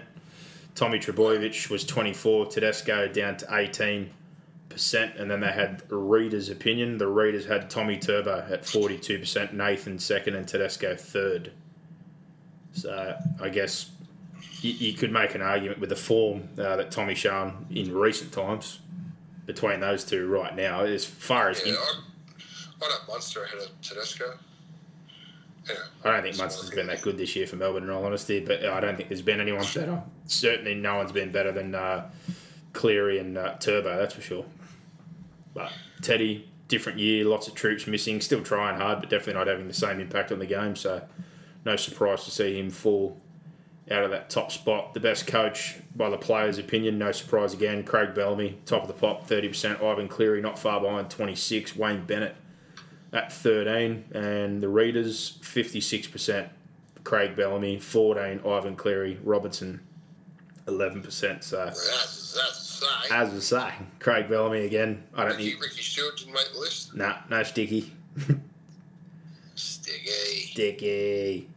Tommy 0.75 0.99
Trbojevic 0.99 1.69
was 1.69 1.85
24 1.85 2.47
Tedesco 2.47 3.07
down 3.07 3.37
to 3.37 3.45
18%. 3.45 4.09
And 5.19 5.29
then 5.29 5.39
they 5.39 5.51
had 5.51 5.83
readers' 5.89 6.49
opinion. 6.49 6.97
The 6.97 7.07
readers 7.07 7.45
had 7.45 7.69
Tommy 7.69 7.97
Turbo 7.97 8.45
at 8.49 8.63
42%, 8.63 9.53
Nathan 9.53 9.99
second, 9.99 10.35
and 10.35 10.47
Tedesco 10.47 10.95
third. 10.95 11.51
So, 12.73 13.17
I 13.41 13.49
guess 13.49 13.91
you, 14.61 14.71
you 14.71 14.93
could 14.93 15.11
make 15.11 15.35
an 15.35 15.41
argument 15.41 15.79
with 15.79 15.89
the 15.89 15.95
form 15.95 16.49
uh, 16.57 16.75
that 16.75 16.91
Tommy's 16.91 17.17
shown 17.17 17.65
in 17.69 17.93
recent 17.93 18.31
times 18.31 18.79
between 19.45 19.79
those 19.79 20.03
two 20.03 20.27
right 20.27 20.55
now. 20.55 20.81
As 20.81 21.05
far 21.05 21.49
as 21.49 21.61
Yeah, 21.65 21.73
I'd, 21.73 22.83
I'd 22.83 22.91
have 22.91 23.07
Munster 23.07 23.43
ahead 23.43 23.59
of 23.59 23.81
Tedesco. 23.81 24.37
Yeah. 25.67 25.75
I 26.03 26.11
don't 26.11 26.23
think 26.23 26.37
Munster's 26.37 26.69
been 26.69 26.87
that 26.87 27.01
good 27.01 27.17
this 27.17 27.35
year 27.35 27.47
for 27.47 27.55
Melbourne, 27.55 27.83
in 27.83 27.89
all 27.89 28.05
honesty. 28.05 28.39
But 28.41 28.65
I 28.65 28.79
don't 28.79 28.97
think 28.97 29.09
there's 29.09 29.21
been 29.21 29.39
anyone 29.39 29.65
better. 29.73 30.01
Certainly, 30.25 30.75
no 30.75 30.97
one's 30.97 31.11
been 31.11 31.31
better 31.31 31.51
than 31.51 31.73
uh, 31.73 32.09
Cleary 32.73 33.19
and 33.19 33.37
uh, 33.37 33.55
Turbo. 33.59 33.97
That's 33.97 34.13
for 34.13 34.21
sure. 34.21 34.45
But 35.53 35.71
Teddy, 36.01 36.49
different 36.67 36.99
year, 36.99 37.23
lots 37.25 37.47
of 37.47 37.55
troops 37.55 37.87
missing, 37.87 38.19
still 38.19 38.43
trying 38.43 38.77
hard, 38.77 38.99
but 38.99 39.09
definitely 39.09 39.35
not 39.35 39.47
having 39.47 39.67
the 39.67 39.73
same 39.73 39.99
impact 39.99 40.31
on 40.31 40.39
the 40.39 40.45
game. 40.45 40.75
So, 40.75 41.01
no 41.65 41.75
surprise 41.75 42.25
to 42.25 42.31
see 42.31 42.59
him 42.59 42.69
fall 42.69 43.19
out 43.91 44.03
of 44.03 44.11
that 44.11 44.29
top 44.29 44.51
spot. 44.51 44.93
The 44.93 44.99
best 44.99 45.27
coach, 45.27 45.77
by 45.95 46.09
the 46.09 46.17
players' 46.17 46.57
opinion, 46.57 46.97
no 46.97 47.11
surprise 47.11 47.53
again. 47.53 47.83
Craig 47.83 48.13
Bellamy, 48.13 48.59
top 48.65 48.83
of 48.83 48.87
the 48.87 48.93
pop, 48.93 49.27
thirty 49.27 49.47
percent. 49.47 49.81
Ivan 49.81 50.07
Cleary, 50.07 50.41
not 50.41 50.57
far 50.57 50.79
behind, 50.79 51.09
twenty 51.09 51.35
six. 51.35 51.75
Wayne 51.75 52.05
Bennett 52.05 52.35
at 53.13 53.31
13, 53.31 54.05
and 54.13 54.61
the 54.61 54.67
readers 54.67 55.37
56%. 55.43 56.49
Craig 57.03 57.35
Bellamy, 57.35 57.79
14. 57.79 58.41
Ivan 58.43 58.75
Cleary, 58.75 59.19
Robertson, 59.23 59.79
11%. 60.65 61.43
So, 61.43 61.65
That's, 61.65 62.33
that's 62.33 62.83
as 63.11 63.53
I 63.53 63.67
say, 63.69 63.73
Craig 63.99 64.29
Bellamy 64.29 64.65
again. 64.65 65.03
I 65.13 65.25
don't 65.25 65.33
Ricky, 65.33 65.51
think. 65.51 65.61
Ricky 65.61 65.81
Stuart 65.81 66.17
didn't 66.17 66.33
make 66.33 66.51
the 66.53 66.59
list. 66.59 66.95
Nah, 66.95 67.17
no 67.29 67.43
sticky. 67.43 67.93
Sticky. 69.55 70.47
Sticky. 70.51 71.49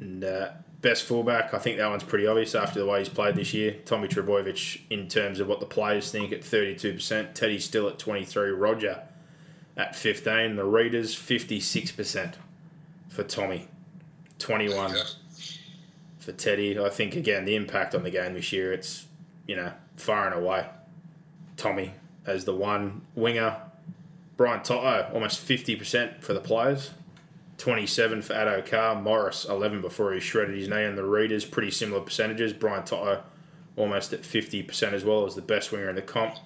And 0.00 0.22
uh, 0.24 0.50
best 0.82 1.04
fullback, 1.04 1.54
I 1.54 1.58
think 1.58 1.78
that 1.78 1.88
one's 1.88 2.04
pretty 2.04 2.26
obvious 2.26 2.54
after 2.54 2.78
the 2.78 2.86
way 2.86 2.98
he's 3.00 3.08
played 3.08 3.34
this 3.34 3.54
year. 3.54 3.76
Tommy 3.84 4.08
Trbojevic, 4.08 4.80
in 4.90 5.08
terms 5.08 5.40
of 5.40 5.48
what 5.48 5.60
the 5.60 5.66
players 5.66 6.10
think, 6.10 6.32
at 6.32 6.40
32%. 6.42 7.34
Teddy 7.34 7.58
still 7.58 7.88
at 7.88 7.98
23. 7.98 8.50
Roger 8.50 9.02
at 9.76 9.96
15. 9.96 10.56
The 10.56 10.64
readers, 10.64 11.14
56% 11.14 12.34
for 13.08 13.22
Tommy. 13.22 13.68
21 14.38 14.94
Yeah. 14.94 15.02
for 16.18 16.32
Teddy. 16.32 16.78
I 16.78 16.90
think, 16.90 17.16
again, 17.16 17.44
the 17.46 17.56
impact 17.56 17.94
on 17.94 18.02
the 18.02 18.10
game 18.10 18.34
this 18.34 18.52
year, 18.52 18.72
it's, 18.72 19.06
you 19.46 19.56
know, 19.56 19.72
far 19.96 20.26
and 20.26 20.34
away. 20.34 20.66
Tommy 21.56 21.92
as 22.26 22.44
the 22.44 22.54
one 22.54 23.02
winger. 23.14 23.56
Brian 24.36 24.62
To'o, 24.62 25.10
almost 25.14 25.40
50% 25.46 26.22
for 26.22 26.34
the 26.34 26.40
players. 26.40 26.90
27 27.58 28.22
for 28.22 28.34
Addo 28.34 28.64
Carr, 28.64 29.00
Morris 29.00 29.44
11 29.44 29.80
before 29.80 30.12
he 30.12 30.20
shredded 30.20 30.56
his 30.56 30.68
knee, 30.68 30.84
and 30.84 30.96
the 30.96 31.04
Readers 31.04 31.44
pretty 31.44 31.70
similar 31.70 32.00
percentages. 32.00 32.52
Brian 32.52 32.84
To'o 32.84 33.22
almost 33.76 34.12
at 34.12 34.22
50% 34.22 34.92
as 34.92 35.04
well 35.04 35.26
as 35.26 35.34
the 35.34 35.42
best 35.42 35.72
winger 35.72 35.88
in 35.88 35.96
the 35.96 36.02
comp. 36.02 36.36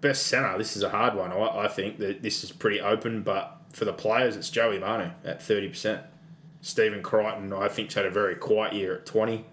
Best 0.00 0.26
centre, 0.26 0.58
this 0.58 0.76
is 0.76 0.82
a 0.82 0.88
hard 0.88 1.14
one. 1.14 1.32
I, 1.32 1.64
I 1.64 1.68
think 1.68 1.98
that 1.98 2.22
this 2.22 2.42
is 2.42 2.50
pretty 2.50 2.80
open, 2.80 3.22
but 3.22 3.56
for 3.72 3.84
the 3.84 3.92
players, 3.92 4.36
it's 4.36 4.50
Joey 4.50 4.78
Manu 4.78 5.10
at 5.24 5.40
30%. 5.40 6.02
Stephen 6.60 7.02
Crichton, 7.02 7.52
I 7.52 7.68
think, 7.68 7.92
had 7.92 8.06
a 8.06 8.10
very 8.10 8.36
quiet 8.36 8.72
year 8.72 8.94
at 8.94 9.06
20 9.06 9.44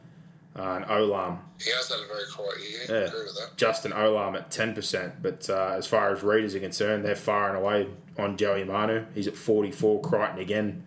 uh, 0.55 0.61
and 0.61 0.85
Olam 0.85 1.39
He 1.59 1.71
has 1.71 1.89
had 1.89 1.99
a 1.99 2.07
very 2.07 2.23
quiet 2.31 2.57
year. 2.59 2.79
Yeah. 2.87 3.05
I 3.05 3.07
agree 3.07 3.23
with 3.23 3.35
that. 3.35 3.57
Justin 3.57 3.91
Olam 3.91 4.35
at 4.35 4.49
10%. 4.49 5.13
But 5.21 5.49
uh, 5.49 5.75
as 5.77 5.87
far 5.87 6.11
as 6.11 6.23
readers 6.23 6.55
are 6.55 6.59
concerned, 6.59 7.05
they're 7.05 7.15
far 7.15 7.49
and 7.49 7.57
away 7.57 7.87
on 8.19 8.37
Joey 8.37 8.63
Manu. 8.63 9.05
He's 9.13 9.27
at 9.27 9.35
44. 9.35 10.01
Crichton 10.01 10.39
again 10.39 10.85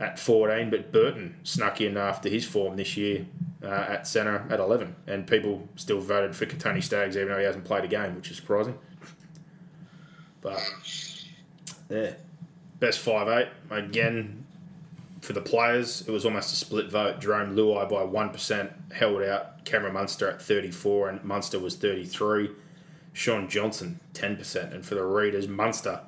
at 0.00 0.18
14. 0.18 0.70
But 0.70 0.92
Burton 0.92 1.36
snuck 1.42 1.80
in 1.80 1.96
after 1.96 2.28
his 2.28 2.44
form 2.44 2.76
this 2.76 2.96
year 2.96 3.26
uh, 3.62 3.66
at 3.66 4.06
centre 4.06 4.46
at 4.50 4.60
11. 4.60 4.96
And 5.06 5.26
people 5.26 5.68
still 5.76 6.00
voted 6.00 6.34
for 6.34 6.46
Kotoni 6.46 6.82
Staggs 6.82 7.16
even 7.16 7.28
though 7.28 7.38
he 7.38 7.44
hasn't 7.44 7.64
played 7.64 7.84
a 7.84 7.88
game, 7.88 8.16
which 8.16 8.30
is 8.30 8.36
surprising. 8.36 8.78
But, 10.40 10.60
yeah. 11.88 12.14
Best 12.80 12.98
five 12.98 13.28
eight 13.28 13.48
Again, 13.70 14.44
for 15.20 15.34
the 15.34 15.40
players, 15.40 16.02
it 16.08 16.10
was 16.10 16.24
almost 16.24 16.52
a 16.52 16.56
split 16.56 16.90
vote. 16.90 17.20
Jarome 17.20 17.54
Luai 17.54 17.88
by 17.88 18.02
1% 18.02 18.92
held 18.92 19.22
out 19.22 19.64
Cameron 19.64 19.94
Munster 19.94 20.28
at 20.28 20.42
34 20.42 21.08
and 21.08 21.24
Munster 21.24 21.58
was 21.58 21.76
33. 21.76 22.50
Shaun 23.12 23.48
Johnson, 23.48 24.00
10%. 24.14 24.74
And 24.74 24.84
for 24.84 24.94
the 24.94 25.04
readers, 25.04 25.46
Munster 25.46 26.00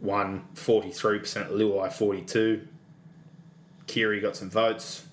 won 0.00 0.44
43%, 0.54 1.50
Luai 1.50 1.92
42. 1.92 2.66
Keary 3.86 4.20
got 4.20 4.36
some 4.36 4.50
votes. 4.50 5.06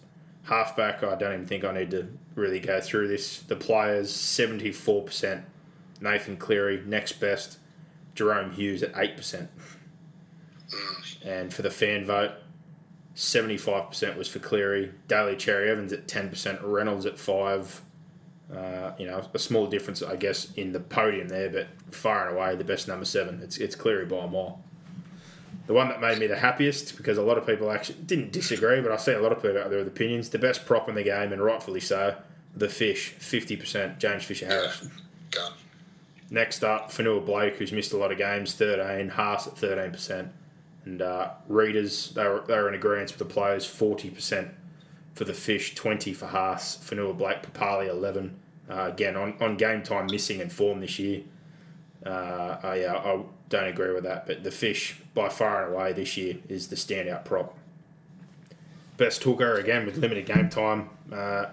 Halfback, 0.44 1.04
I 1.04 1.16
don't 1.16 1.34
even 1.34 1.46
think 1.46 1.64
I 1.64 1.74
need 1.74 1.92
to 1.92 2.08
really 2.36 2.60
go 2.60 2.80
through 2.80 3.08
this. 3.08 3.40
The 3.40 3.56
players, 3.56 4.14
74%. 4.14 5.44
Nathan 6.00 6.38
Cleary, 6.38 6.84
next 6.86 7.14
best. 7.14 7.58
Jahrome 8.16 8.54
Hughes 8.54 8.84
at 8.84 8.94
8%. 8.94 9.48
And 11.26 11.54
for 11.54 11.62
the 11.62 11.70
fan 11.70 12.06
vote, 12.06 12.32
75% 13.16 14.16
was 14.16 14.28
for 14.28 14.40
Cleary. 14.40 14.94
Daly 15.08 15.36
Cherry 15.36 15.70
Evans 15.70 15.92
at 15.92 16.08
10%. 16.08 16.60
Reynolds 16.64 17.06
at 17.06 17.20
5 17.20 17.82
uh, 18.54 18.94
you 18.98 19.06
know, 19.06 19.22
a 19.34 19.40
small 19.40 19.68
difference, 19.68 20.02
I 20.02 20.16
guess, 20.16 20.54
in 20.54 20.72
the 20.72 20.80
podium 20.80 21.28
there, 21.28 21.50
but 21.50 21.68
far 21.94 22.28
and 22.28 22.38
away 22.38 22.56
the 22.56 22.64
best 22.64 22.88
number 22.88 23.06
seven. 23.06 23.42
It's, 23.42 23.58
it's 23.58 23.76
Cleary 23.76 24.06
by 24.06 24.20
a 24.20 24.28
mile. 24.28 24.64
The 25.68 25.74
one 25.74 25.90
that 25.90 26.00
made 26.00 26.18
me 26.18 26.28
the 26.28 26.38
happiest, 26.38 26.96
because 26.98 27.18
a 27.18 27.22
lot 27.22 27.38
of 27.38 27.46
people 27.46 27.70
actually 27.70 28.00
didn't 28.06 28.32
disagree, 28.32 28.82
but 28.82 28.92
I 28.92 28.98
see 28.98 29.12
a 29.12 29.20
lot 29.20 29.34
of 29.34 29.42
people 29.42 29.58
out 29.58 29.70
there 29.70 29.80
with 29.80 29.88
opinions. 29.88 30.30
The 30.30 30.40
best 30.40 30.66
prop 30.66 30.88
in 30.88 30.96
the 30.96 31.04
game, 31.04 31.34
and 31.34 31.44
rightfully 31.44 31.82
so, 31.82 32.16
the 32.56 32.70
fish, 32.70 33.14
50%, 33.20 34.00
James 34.00 34.24
Fisher 34.24 34.46
Harris. 34.46 34.88
Gun. 35.32 35.52
Next 36.30 36.64
up, 36.64 36.90
Fonua 36.90 37.26
Blake, 37.26 37.56
who's 37.58 37.74
missed 37.74 37.94
a 37.94 37.98
lot 37.98 38.12
of 38.12 38.18
games, 38.18 38.54
13. 38.54 39.10
Haas 39.10 39.48
at 39.48 39.56
13%. 39.56 40.30
And 40.86 41.02
uh, 41.02 41.32
Readers, 41.50 42.12
they 42.12 42.24
were, 42.24 42.44
they 42.48 42.56
were 42.56 42.70
in 42.70 42.76
agreement 42.76 43.10
with 43.10 43.20
the 43.20 43.34
players, 43.34 43.66
40% 43.66 44.50
for 45.16 45.26
the 45.26 45.34
fish, 45.34 45.76
20 45.76 46.14
for 46.14 46.28
Haas. 46.28 46.78
Fonua 46.78 47.18
Blake, 47.18 47.42
Papalii, 47.42 47.90
11. 47.90 48.40
Uh, 48.70 48.90
again, 48.92 49.16
on, 49.16 49.36
on 49.42 49.58
game 49.58 49.84
time, 49.84 50.08
missing 50.10 50.40
and 50.40 50.52
form 50.52 50.80
this 50.80 50.98
year. 51.00 51.24
Uh, 52.08 52.60
I, 52.64 52.84
uh, 52.84 53.02
I 53.02 53.24
don't 53.50 53.68
agree 53.68 53.94
with 53.94 54.04
that, 54.04 54.26
but 54.26 54.44
the 54.44 54.52
fish, 54.52 55.02
by 55.14 55.30
far 55.30 55.66
and 55.66 55.74
away, 55.74 55.94
this 55.94 56.16
year 56.16 56.38
is 56.48 56.68
the 56.68 56.76
standout 56.76 57.26
prop. 57.26 57.58
Best 58.96 59.24
hooker, 59.24 59.56
again, 59.56 59.86
with 59.86 59.98
limited 59.98 60.26
game 60.26 60.50
time. 60.50 60.90
Uh, 61.12 61.48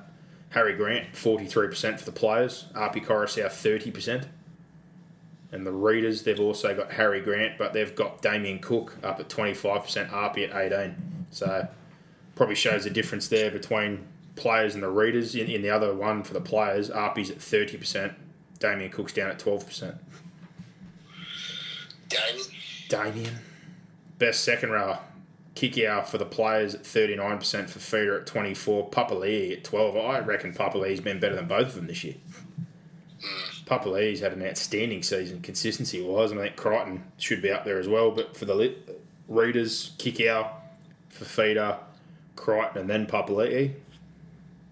Harry 0.50 0.74
Grant, 0.74 1.12
43% 1.12 1.98
for 1.98 2.04
the 2.04 2.12
players. 2.12 2.66
Api 2.76 3.00
Koroisau, 3.00 3.46
30%. 3.46 4.26
And 5.50 5.66
the 5.66 5.72
readers, 5.72 6.22
they've 6.22 6.38
also 6.38 6.74
got 6.74 6.92
Harry 6.92 7.20
Grant, 7.20 7.58
but 7.58 7.72
they've 7.72 7.94
got 7.94 8.22
Damien 8.22 8.60
Cook 8.60 8.96
up 9.02 9.18
at 9.20 9.28
25%, 9.28 10.12
Api 10.12 10.44
at 10.44 10.72
18 10.72 11.26
So 11.30 11.68
probably 12.36 12.54
shows 12.54 12.84
the 12.84 12.90
difference 12.90 13.28
there 13.28 13.50
between 13.50 14.06
players 14.36 14.74
and 14.74 14.82
the 14.82 14.88
readers. 14.88 15.34
In, 15.34 15.48
in 15.48 15.62
the 15.62 15.70
other 15.70 15.94
one 15.94 16.22
for 16.22 16.34
the 16.34 16.40
players, 16.40 16.90
Api's 16.90 17.30
at 17.30 17.38
30%, 17.38 18.14
Damien 18.58 18.90
Cook's 18.90 19.12
down 19.12 19.30
at 19.30 19.38
12%. 19.38 19.96
Damien. 22.14 22.46
Damien. 22.88 23.38
Best 24.18 24.44
second 24.44 24.70
rower. 24.70 25.00
Kikau 25.54 26.04
for 26.04 26.18
the 26.18 26.24
players 26.24 26.74
at 26.74 26.82
39%, 26.82 27.38
Fifita 27.38 28.20
at 28.20 28.26
24 28.26 28.90
Papalii 28.90 29.52
at 29.52 29.64
12 29.64 29.96
I 29.96 30.18
reckon 30.20 30.52
Papalii's 30.52 31.00
been 31.00 31.20
better 31.20 31.36
than 31.36 31.46
both 31.46 31.68
of 31.68 31.74
them 31.76 31.86
this 31.86 32.02
year. 32.02 32.14
Papalii's 33.66 34.20
had 34.20 34.32
an 34.32 34.44
outstanding 34.44 35.02
season 35.02 35.40
consistency 35.40 36.02
wise, 36.02 36.30
and 36.30 36.40
I 36.40 36.44
think 36.44 36.56
Crichton 36.56 37.04
should 37.18 37.40
be 37.40 37.50
up 37.50 37.64
there 37.64 37.78
as 37.78 37.88
well. 37.88 38.10
But 38.10 38.36
for 38.36 38.44
the 38.44 38.54
lit- 38.54 39.00
readers, 39.28 39.92
Kikau, 39.98 40.50
Fifita, 41.12 41.78
Crichton, 42.36 42.82
and 42.82 42.90
then 42.90 43.06
Papalii, 43.06 43.74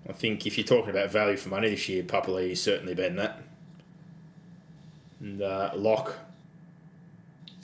I 0.09 0.13
think 0.13 0.47
if 0.47 0.59
you're 0.59 0.67
talking 0.67 0.91
about 0.91 1.11
value 1.11 1.37
for 1.37 1.49
money 1.49 1.71
this 1.71 1.89
year, 1.89 2.03
Papalii's 2.03 2.61
certainly 2.61 2.95
been 2.95 3.17
that. 3.17 3.41
And 5.21 5.41
uh, 5.41 5.71
Locke, 5.75 6.17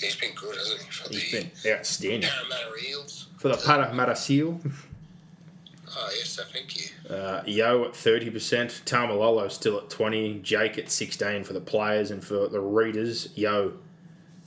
He's 0.00 0.16
been 0.16 0.34
good, 0.34 0.56
hasn't 0.56 0.80
he? 0.82 0.90
For 0.90 1.08
he's 1.12 1.30
the 1.30 1.38
been 1.64 1.76
outstanding. 1.78 2.30
Parramatta 2.30 2.88
Eels. 2.88 3.26
For 3.38 3.48
the 3.48 3.56
Parramatta 3.56 4.16
Seal, 4.16 4.60
Oh, 6.00 6.10
yes, 6.16 6.38
I 6.38 6.44
thank 6.52 6.76
you. 6.76 7.14
uh, 7.14 7.42
Yeo 7.46 7.84
at 7.86 7.92
30%, 7.92 8.30
Tamalolo 8.84 9.50
still 9.50 9.78
at 9.78 9.88
20 9.90 10.40
Jake 10.40 10.76
at 10.78 10.90
16 10.90 11.42
for 11.44 11.54
the 11.54 11.60
players, 11.60 12.10
and 12.12 12.22
for 12.22 12.46
the 12.48 12.60
readers, 12.60 13.30
Yeo 13.34 13.72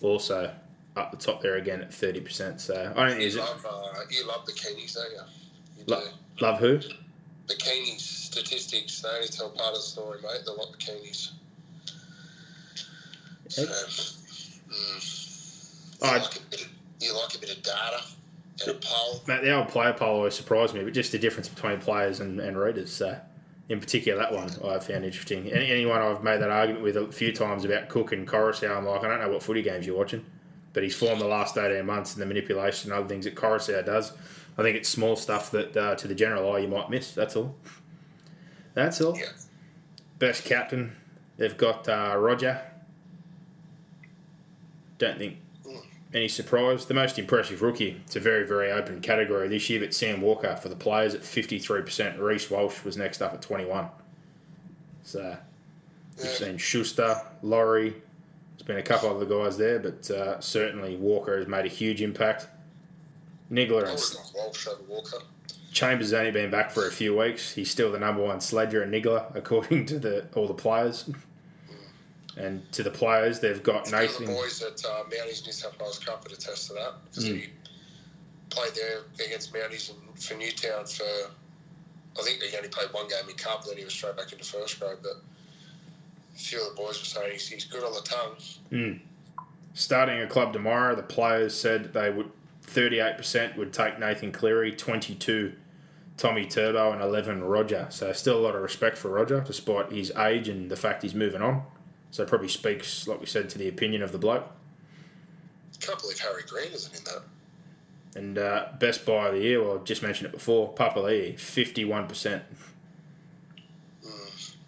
also 0.02 0.54
up 0.96 1.12
the 1.12 1.18
top 1.18 1.42
there 1.42 1.56
again 1.56 1.82
at 1.82 1.90
30%. 1.90 2.60
So 2.62 2.94
I 2.96 3.08
don't 3.08 3.18
think 3.18 3.22
You 3.24 3.32
there's 3.32 3.38
love, 3.38 3.66
uh, 3.70 4.00
you 4.10 4.26
love 4.28 4.46
the 4.46 4.54
Keenies, 4.54 4.94
don't 4.94 5.12
you? 5.12 5.18
You 5.80 5.84
Lo- 5.88 6.02
do. 6.38 6.46
love 6.46 6.60
who? 6.60 6.78
The 7.48 7.56
Keenies 7.56 8.00
statistics, 8.02 9.02
they 9.02 9.10
only 9.10 9.28
tell 9.28 9.50
part 9.50 9.70
of 9.70 9.76
the 9.76 9.82
story, 9.82 10.20
mate. 10.22 10.42
They're 10.46 10.54
like 10.56 10.72
the 10.72 10.78
Keenies. 10.78 11.32
So, 13.50 13.64
mm, 13.66 15.21
you, 16.02 16.08
like 16.08 16.36
a 16.36 16.40
bit 16.50 16.62
of, 16.62 16.70
you 17.00 17.16
like 17.16 17.36
a 17.36 17.40
bit 17.40 17.58
of 17.58 17.64
data 17.64 18.04
and 18.62 18.76
a 18.76 18.80
poll. 18.82 19.22
Mate, 19.28 19.42
the 19.42 19.56
old 19.56 19.68
player 19.70 19.94
poll 19.94 20.18
always 20.18 20.36
surprised 20.36 20.74
me, 20.74 20.84
but 20.84 20.94
just 20.94 21.12
the 21.12 21.20
difference 21.20 21.48
between 21.48 21.80
players 21.80 22.20
and, 22.20 22.40
and 22.40 22.58
readers. 22.58 22.92
So, 22.92 23.18
in 23.70 23.80
particular, 23.80 24.20
that 24.20 24.34
one 24.34 24.50
I 24.70 24.80
found 24.80 25.06
interesting. 25.06 25.52
Any, 25.52 25.72
anyone 25.72 26.02
I've 26.02 26.24
made 26.24 26.42
that 26.42 26.50
argument 26.50 26.84
with 26.84 26.98
a 26.98 27.12
few 27.12 27.32
times 27.32 27.66
about 27.66 27.90
Cook 27.90 28.12
and 28.12 28.28
Koroisau, 28.28 28.76
I'm 28.76 28.86
like, 28.86 29.04
I 29.04 29.08
don't 29.08 29.22
know 29.22 29.30
what 29.30 29.44
footy 29.44 29.62
games 29.62 29.86
you're 29.86 29.98
watching, 29.98 30.26
but 30.74 30.84
he's 30.84 30.96
formed 30.96 31.22
the 31.22 31.28
last 31.28 31.58
18 31.58 31.86
months 31.86 32.14
and 32.14 32.22
the 32.22 32.26
manipulation 32.26 32.92
and 32.92 33.00
other 33.00 33.08
things 33.08 33.26
that 33.26 33.36
Koroisau 33.36 33.86
does. 33.86 34.14
I 34.58 34.64
think 34.64 34.76
it's 34.76 34.90
small 34.90 35.16
stuff 35.16 35.52
that 35.52 35.76
uh, 35.78 35.96
to 35.96 36.08
the 36.08 36.16
general 36.16 36.52
eye 36.52 36.60
you 36.60 36.68
might 36.68 36.90
miss. 36.90 37.14
That's 37.14 37.36
all. 37.36 37.56
That's 38.74 39.02
all. 39.02 39.18
Yeah. 39.18 39.26
Best 40.20 40.46
captain, 40.46 40.96
they've 41.38 41.58
got 41.58 41.88
uh, 41.90 42.16
Roger. 42.18 42.62
Don't 44.98 45.18
think 45.18 45.38
any 46.14 46.28
surprise. 46.28 46.86
The 46.86 46.94
most 46.94 47.18
impressive 47.18 47.62
rookie. 47.62 48.02
It's 48.06 48.16
a 48.16 48.20
very, 48.20 48.46
very 48.46 48.72
open 48.72 49.02
category 49.02 49.48
this 49.48 49.70
year, 49.70 49.80
but 49.80 49.94
Sam 49.94 50.22
Walker 50.22 50.56
for 50.56 50.70
the 50.70 50.76
players 50.76 51.16
at 51.16 51.22
53%. 51.22 52.20
Reece 52.20 52.50
Walsh 52.50 52.84
was 52.84 52.98
next 52.98 53.22
up 53.22 53.34
at 53.34 53.42
21 53.42 53.88
So 55.04 55.38
Yeah. 56.18 56.26
seen 56.26 56.58
Schuster, 56.58 57.16
Laurie. 57.42 57.92
There's 58.52 58.68
been 58.68 58.78
a 58.78 58.84
couple 58.84 59.10
of 59.10 59.20
the 59.20 59.26
guys 59.38 59.58
there, 59.58 59.80
but 59.80 60.10
uh, 60.12 60.40
certainly 60.40 60.96
Walker 60.98 61.38
has 61.38 61.48
made 61.48 61.66
a 61.66 61.70
huge 61.70 62.02
impact. 62.02 62.48
Niggler 63.52 63.88
and 63.88 64.00
Walsh 64.36 64.68
over 64.68 64.84
Walker. 64.88 65.18
Chambers 65.72 66.08
has 66.08 66.14
only 66.14 66.32
been 66.32 66.52
back 66.52 66.70
for 66.70 66.86
a 66.88 66.92
few 66.92 67.18
weeks. 67.18 67.54
He's 67.54 67.72
still 67.72 67.92
the 67.92 68.00
number 68.00 68.22
one 68.22 68.42
sledger 68.42 68.84
and 68.84 68.94
niggler, 68.94 69.34
according 69.36 69.86
to 69.88 70.00
the 70.00 70.28
all 70.36 70.48
the 70.48 70.54
players. 70.54 71.10
And 72.38 72.70
to 72.72 72.84
the 72.84 72.92
players, 72.92 73.40
they've 73.40 73.62
got 73.62 73.86
The 73.86 73.98
other 73.98 74.06
Nathan. 74.08 74.26
boys 74.28 74.62
at 74.62 74.84
uh, 74.86 75.04
Mounties 75.10 75.46
New 75.46 75.52
South 75.52 75.78
Wales 75.80 76.00
Cup 76.00 76.24
would 76.24 76.32
attest 76.32 76.68
to 76.68 76.74
that. 76.74 76.94
Because 77.10 77.26
Mm. 77.30 77.42
he 77.42 77.50
played 78.50 78.74
there 78.76 79.00
against 79.26 79.54
Mounties 79.54 79.92
and 79.92 80.20
for 80.24 80.36
Newtown 80.36 80.86
for, 80.86 81.04
I 81.04 82.24
think 82.24 82.42
he 82.42 82.56
only 82.56 82.70
played 82.70 82.92
one 82.94 83.08
game 83.08 83.30
in 83.30 83.36
Cup, 83.36 83.66
then 83.66 83.78
he 83.78 83.84
was 83.84 83.94
straight 83.94 84.16
back 84.16 84.32
into 84.32 84.46
first 84.46 84.80
grade. 84.80 84.98
But 85.04 85.18
a 86.36 86.38
few 86.40 86.62
of 86.62 86.70
the 86.76 86.82
boys 86.82 87.00
were 87.00 87.06
saying 87.06 87.32
he's, 87.34 87.48
he's 87.50 87.66
good 87.66 87.84
on 87.84 87.94
the 87.94 88.02
tongue. 88.02 89.00
Starting 89.74 90.20
a 90.22 90.28
club 90.28 90.54
tomorrow, 90.54 90.96
the 90.96 91.04
players 91.04 91.54
said 91.58 91.94
they 91.94 92.10
would 92.10 92.30
38% 92.68 93.58
would 93.58 93.74
take 93.74 94.00
Nathan 94.00 94.32
Cleary, 94.32 94.72
22 94.74 95.54
Tommy 96.18 96.46
Turbo, 96.46 96.92
and 96.94 97.02
11 97.02 97.44
Roger. 97.44 97.88
So 97.90 98.14
still 98.14 98.38
a 98.40 98.44
lot 98.44 98.56
of 98.56 98.62
respect 98.62 98.98
for 98.98 99.10
Roger, 99.10 99.42
despite 99.46 99.92
his 99.92 100.12
age 100.18 100.48
and 100.48 100.70
the 100.70 100.76
fact 100.78 101.02
he's 101.04 101.16
moving 101.16 101.42
on. 101.42 101.64
So 102.12 102.24
it 102.24 102.30
probably 102.30 102.50
speaks, 102.50 103.08
like 103.08 103.20
we 103.20 103.26
said, 103.26 103.50
to 103.50 103.58
the 103.58 103.68
opinion 103.68 104.04
of 104.04 104.12
the 104.12 104.18
bloke. 104.18 104.50
Can't 105.80 106.00
believe 106.00 106.20
Harry 106.20 106.44
Green 106.48 106.72
isn't 106.72 106.96
in 106.96 107.04
that. 107.06 107.22
And 108.14 108.38
uh, 108.38 108.68
best 108.78 109.06
buy 109.06 109.30
of 109.30 109.36
the 109.36 109.42
year, 109.42 109.64
well, 109.64 109.80
I 109.80 109.84
just 109.84 110.04
mentioned 110.04 110.28
it 110.28 110.34
before, 110.34 110.74
Papalii, 110.74 111.36
51%. 111.36 112.42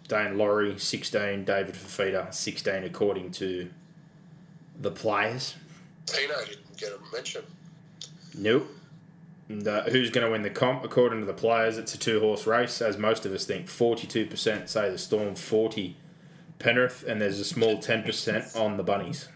Daine 0.08 0.36
Laurie, 0.36 0.78
16. 0.78 1.44
David 1.44 1.74
Fifita, 1.74 2.32
16, 2.32 2.84
according 2.84 3.30
to 3.32 3.70
the 4.80 4.90
players. 4.90 5.54
Tino 6.06 6.34
didn't 6.46 6.76
get 6.76 6.92
a 6.92 7.14
mention. 7.14 7.42
Nope. 8.36 8.68
And 9.48 9.66
uh, 9.66 9.84
who's 9.84 10.10
going 10.10 10.26
to 10.26 10.32
win 10.32 10.42
the 10.42 10.50
comp? 10.50 10.84
According 10.84 11.20
to 11.20 11.26
the 11.26 11.34
players, 11.34 11.78
it's 11.78 11.94
a 11.94 11.98
two 11.98 12.20
horse 12.20 12.46
race, 12.46 12.80
as 12.80 12.96
most 12.96 13.26
of 13.26 13.32
us 13.32 13.44
think. 13.44 13.66
42% 13.66 14.68
say 14.68 14.90
the 14.90 14.98
Storm, 14.98 15.34
40 15.34 15.96
Penrith, 16.68 17.04
and 17.06 17.20
there's 17.20 17.38
a 17.38 17.44
small 17.44 17.76
10% 17.76 18.56
on 18.58 18.78
the 18.78 18.82
Bunnies. 18.82 19.28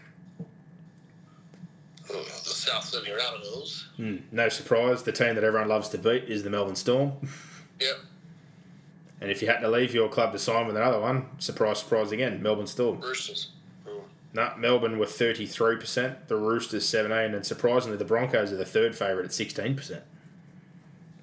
Oh, 2.11 2.23
the 2.23 2.49
South 2.49 2.83
Sydney 2.85 3.11
Rabbitohs. 3.11 4.23
No 4.31 4.49
surprise, 4.49 5.03
the 5.03 5.11
team 5.11 5.35
that 5.35 5.43
everyone 5.43 5.69
loves 5.69 5.89
to 5.89 5.99
beat 5.99 6.23
is 6.23 6.41
the 6.43 6.49
Melbourne 6.49 6.75
Storm. 6.75 7.13
Yep. 7.79 7.97
And 9.21 9.29
if 9.29 9.43
you 9.43 9.47
had 9.47 9.59
to 9.59 9.69
leave 9.69 9.93
your 9.93 10.09
club 10.09 10.31
to 10.31 10.39
sign 10.39 10.65
with 10.65 10.75
another 10.75 10.99
one, 10.99 11.27
surprise, 11.37 11.79
surprise 11.79 12.11
again, 12.11 12.41
Melbourne 12.41 12.65
Storm. 12.65 12.99
Roosters. 12.99 13.49
Oh, 13.87 14.01
No, 14.33 14.51
Melbourne 14.57 14.97
were 14.97 15.05
33%, 15.05 16.27
the 16.27 16.35
Roosters 16.35 16.87
17 16.87 17.35
and 17.35 17.45
surprisingly, 17.45 17.97
the 17.97 18.05
Broncos 18.05 18.51
are 18.51 18.55
the 18.57 18.65
third 18.65 18.95
favourite 18.95 19.25
at 19.25 19.31
16%. 19.31 20.01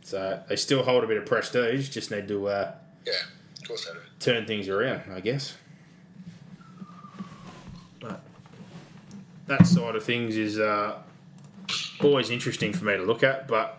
So 0.03 0.41
they 0.49 0.55
still 0.55 0.85
hold 0.85 1.03
a 1.03 1.09
bit 1.09 1.17
of 1.17 1.27
prestige. 1.27 1.89
Just 1.89 2.13
need 2.13 2.29
to 2.29 2.47
uh, 2.47 2.75
Yeah, 3.05 3.13
of 3.61 3.67
course 3.67 3.87
they 3.87 3.93
do. 3.93 3.99
turn 4.21 4.47
things 4.47 4.69
around, 4.69 5.03
I 5.13 5.19
guess. 5.19 5.57
That 9.47 9.67
side 9.67 9.95
of 9.95 10.05
things 10.05 10.37
is 10.37 10.59
uh, 10.59 10.99
always 12.03 12.31
interesting 12.31 12.73
for 12.73 12.85
me 12.85 12.97
to 12.97 13.03
look 13.03 13.23
at. 13.23 13.49
But 13.49 13.79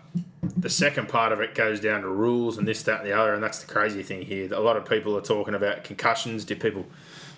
the 0.56 0.70
second 0.70 1.10
part 1.10 1.32
of 1.32 1.42
it 1.42 1.56
goes 1.56 1.80
down 1.80 2.02
to 2.02 2.10
rules 2.10 2.58
and 2.58 2.68
this, 2.68 2.84
that, 2.84 3.02
and 3.02 3.10
the 3.10 3.18
other. 3.18 3.34
And 3.34 3.44
that's 3.44 3.60
the 3.60 3.72
crazy 3.72 4.04
thing 4.04 4.24
here. 4.24 4.52
A 4.54 4.60
lot 4.60 4.78
of 4.78 4.88
people 4.88 5.18
are 5.18 5.22
talking 5.22 5.54
about 5.54 5.84
concussions. 5.84 6.46
Do 6.46 6.56
people 6.56 6.86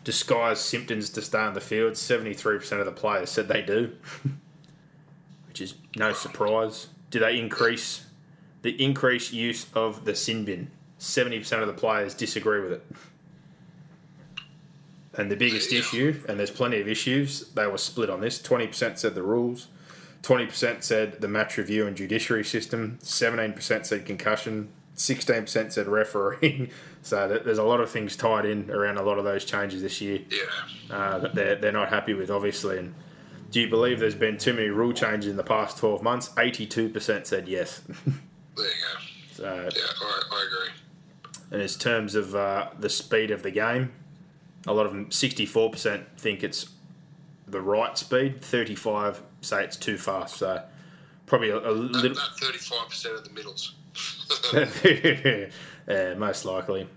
disguise 0.04 0.60
symptoms 0.60 1.10
to 1.12 1.22
stay 1.22 1.40
on 1.40 1.54
the 1.54 1.62
field? 1.62 1.94
73% 1.94 2.80
of 2.80 2.86
the 2.86 2.92
players 2.92 3.30
said 3.30 3.48
they 3.48 3.62
do, 3.62 3.96
which 5.48 5.62
is 5.62 5.76
no 5.96 6.14
surprise. 6.14 6.88
Do 7.10 7.20
they 7.20 7.38
increase 7.38 8.06
the 8.62 8.82
increased 8.84 9.34
use 9.34 9.66
of 9.74 10.06
the 10.06 10.16
sin 10.16 10.46
bin? 10.46 10.72
70% 11.00 11.62
of 11.62 11.68
the 11.68 11.74
players 11.74 12.14
disagree 12.14 12.62
with 12.62 12.74
it. 12.74 12.86
And 15.20 15.30
the 15.30 15.36
biggest 15.36 15.74
issue, 15.74 16.24
and 16.30 16.40
there's 16.40 16.50
plenty 16.52 16.80
of 16.80 16.88
issues, 16.88 17.50
they 17.50 17.68
were 17.68 17.78
split 17.78 18.10
on 18.10 18.22
this. 18.22 18.42
20% 18.42 18.98
said 18.98 19.16
the 19.16 19.24
rules, 19.24 19.68
20% 20.24 20.82
said 20.84 21.20
the 21.22 21.28
match 21.28 21.58
review 21.58 21.86
and 21.88 21.98
judiciary 21.98 22.46
system, 22.46 22.98
17% 23.04 23.86
said 23.86 24.06
concussion, 24.06 24.70
16% 24.96 25.72
said 25.72 25.88
refereeing. 25.88 26.70
So 27.02 27.30
there's 27.30 27.58
a 27.58 27.64
lot 27.64 27.80
of 27.80 27.90
things 27.90 28.18
tied 28.18 28.46
in 28.46 28.70
around 28.70 28.98
a 28.98 29.02
lot 29.04 29.18
of 29.18 29.24
those 29.24 29.46
changes 29.46 29.82
this 29.82 30.02
year 30.02 30.20
Yeah. 30.30 30.96
uh, 30.96 31.20
that 31.20 31.34
they're, 31.34 31.56
they're 31.56 31.72
not 31.72 31.88
happy 31.88 32.14
with, 32.14 32.30
obviously. 32.30 32.78
And 32.78 32.94
do 33.52 33.62
you 33.62 33.70
believe 33.70 34.02
there's 34.02 34.16
been 34.16 34.38
too 34.38 34.52
many 34.54 34.68
rule 34.68 34.92
changes 34.92 35.32
in 35.32 35.38
the 35.38 35.44
past 35.44 35.78
12 35.78 36.04
months? 36.04 36.28
82% 36.36 37.26
said 37.26 37.48
yes. 37.48 37.82
There 38.58 38.66
you 38.66 38.72
go. 38.82 39.02
so, 39.32 39.70
Yeah, 39.74 39.82
I, 40.02 40.22
I 40.30 40.46
agree. 40.46 40.74
and 41.52 41.62
in 41.62 41.68
terms 41.70 42.16
of 42.16 42.36
uh, 42.36 42.68
the 42.78 42.90
speed 42.90 43.32
of 43.32 43.44
the 43.44 43.52
game, 43.52 43.94
a 44.68 44.74
lot 44.74 44.86
of 44.86 44.92
them, 44.92 45.08
64% 45.08 46.06
think 46.18 46.44
it's 46.44 46.70
the 47.48 47.62
right 47.62 47.98
speed, 47.98 48.42
35 48.42 49.22
say 49.42 49.64
it's 49.64 49.78
too 49.78 49.98
fast. 49.98 50.38
So 50.38 50.64
probably 51.26 51.50
a, 51.50 51.58
a 51.58 51.72
little. 51.72 52.16
that 52.16 52.38
35% 52.42 53.18
of 53.18 53.24
the 53.24 53.32
middles. 53.32 53.76
yeah, 55.88 56.14
most 56.16 56.46
likely. 56.46 56.88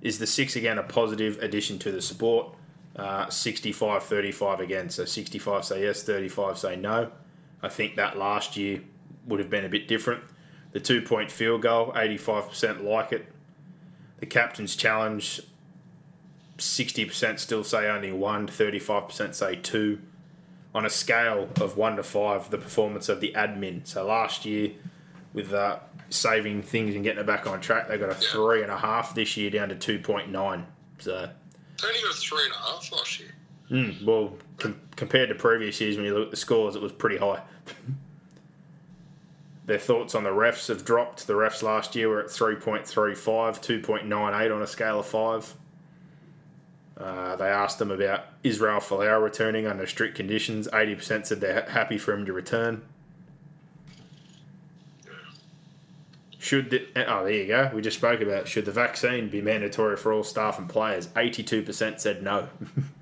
Is 0.00 0.18
the 0.18 0.26
six 0.26 0.56
again 0.56 0.78
a 0.78 0.82
positive 0.82 1.38
addition 1.42 1.78
to 1.80 1.92
the 1.92 2.02
sport? 2.02 2.54
Uh, 2.96 3.28
65 3.30 4.02
35 4.02 4.60
again. 4.60 4.90
So 4.90 5.04
65 5.04 5.64
say 5.64 5.84
yes, 5.84 6.02
35 6.02 6.58
say 6.58 6.76
no. 6.76 7.10
I 7.62 7.68
think 7.68 7.96
that 7.96 8.18
last 8.18 8.56
year 8.56 8.82
would 9.26 9.38
have 9.38 9.48
been 9.48 9.64
a 9.64 9.68
bit 9.68 9.88
different. 9.88 10.24
The 10.72 10.80
two 10.80 11.00
point 11.00 11.30
field 11.30 11.62
goal, 11.62 11.92
85% 11.92 12.82
like 12.82 13.12
it. 13.12 13.26
The 14.18 14.26
captain's 14.26 14.76
challenge, 14.76 15.40
60% 16.62 17.38
still 17.38 17.64
say 17.64 17.88
only 17.88 18.12
one, 18.12 18.46
35% 18.46 19.34
say 19.34 19.56
two. 19.56 20.00
On 20.74 20.86
a 20.86 20.90
scale 20.90 21.48
of 21.60 21.76
one 21.76 21.96
to 21.96 22.02
five, 22.02 22.50
the 22.50 22.56
performance 22.58 23.08
of 23.10 23.20
the 23.20 23.32
admin. 23.36 23.86
So 23.86 24.06
last 24.06 24.46
year, 24.46 24.70
with 25.34 25.52
uh, 25.52 25.78
saving 26.08 26.62
things 26.62 26.94
and 26.94 27.04
getting 27.04 27.20
it 27.20 27.26
back 27.26 27.46
on 27.46 27.60
track, 27.60 27.88
they 27.88 27.98
got 27.98 28.08
a 28.10 28.14
three 28.14 28.62
and 28.62 28.70
a 28.72 28.78
half 28.78 29.14
this 29.14 29.36
year 29.36 29.50
down 29.50 29.68
to 29.68 29.74
2.9. 29.74 30.64
So, 30.98 31.12
They 31.12 31.88
only 31.88 32.00
got 32.00 32.10
a 32.12 32.14
three 32.16 32.44
and 32.44 32.52
a 32.54 32.56
half 32.56 32.90
last 32.92 33.20
year. 33.20 33.34
mm, 33.70 34.02
well, 34.04 34.36
com- 34.56 34.80
compared 34.96 35.28
to 35.28 35.34
previous 35.34 35.78
years, 35.80 35.96
when 35.96 36.06
you 36.06 36.14
look 36.14 36.26
at 36.26 36.30
the 36.30 36.36
scores, 36.38 36.74
it 36.74 36.80
was 36.82 36.92
pretty 36.92 37.18
high. 37.18 37.42
Their 39.66 39.78
thoughts 39.78 40.14
on 40.14 40.24
the 40.24 40.30
refs 40.30 40.68
have 40.68 40.84
dropped. 40.84 41.26
The 41.26 41.34
refs 41.34 41.62
last 41.62 41.94
year 41.94 42.08
were 42.08 42.20
at 42.20 42.26
3.35, 42.26 42.84
2.98 43.84 44.54
on 44.54 44.62
a 44.62 44.66
scale 44.66 45.00
of 45.00 45.06
5. 45.06 45.54
Uh, 47.02 47.34
they 47.34 47.48
asked 47.48 47.80
them 47.80 47.90
about 47.90 48.26
Israel 48.44 48.78
Folau 48.78 49.20
returning 49.20 49.66
under 49.66 49.86
strict 49.86 50.14
conditions. 50.14 50.68
80% 50.68 51.26
said 51.26 51.40
they're 51.40 51.68
happy 51.68 51.98
for 51.98 52.12
him 52.12 52.24
to 52.26 52.32
return. 52.32 52.82
Should 56.38 56.70
the, 56.70 56.86
oh 57.08 57.24
there 57.24 57.32
you 57.32 57.46
go. 57.46 57.70
We 57.72 57.82
just 57.82 57.98
spoke 57.98 58.20
about 58.20 58.48
should 58.48 58.64
the 58.64 58.72
vaccine 58.72 59.28
be 59.28 59.40
mandatory 59.40 59.96
for 59.96 60.12
all 60.12 60.24
staff 60.24 60.58
and 60.58 60.68
players? 60.68 61.08
Eighty 61.16 61.44
two 61.44 61.62
percent 61.62 62.00
said 62.00 62.20
no. 62.22 62.48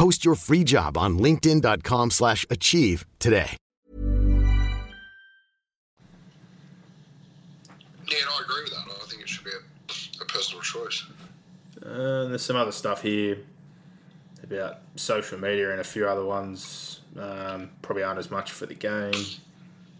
Post 0.00 0.24
your 0.24 0.34
free 0.34 0.64
job 0.64 0.96
on 0.96 1.18
linkedin.com/achieve 1.18 2.12
slash 2.12 2.46
achieve 2.48 3.04
today. 3.18 3.58
Yeah, 3.92 3.98
and 8.16 8.30
I 8.30 8.40
agree 8.42 8.62
with 8.62 8.72
that. 8.72 8.84
I 8.88 9.06
think 9.10 9.20
it 9.20 9.28
should 9.28 9.44
be 9.44 9.50
a, 9.50 10.22
a 10.22 10.24
personal 10.24 10.62
choice. 10.62 11.04
Uh, 11.84 12.24
there's 12.28 12.42
some 12.42 12.56
other 12.56 12.72
stuff 12.72 13.02
here 13.02 13.40
about 14.42 14.78
social 14.96 15.38
media 15.38 15.70
and 15.70 15.80
a 15.80 15.84
few 15.84 16.08
other 16.08 16.24
ones. 16.24 17.00
Um, 17.18 17.68
probably 17.82 18.02
aren't 18.02 18.20
as 18.20 18.30
much 18.30 18.52
for 18.52 18.64
the 18.64 18.74
game. 18.74 19.12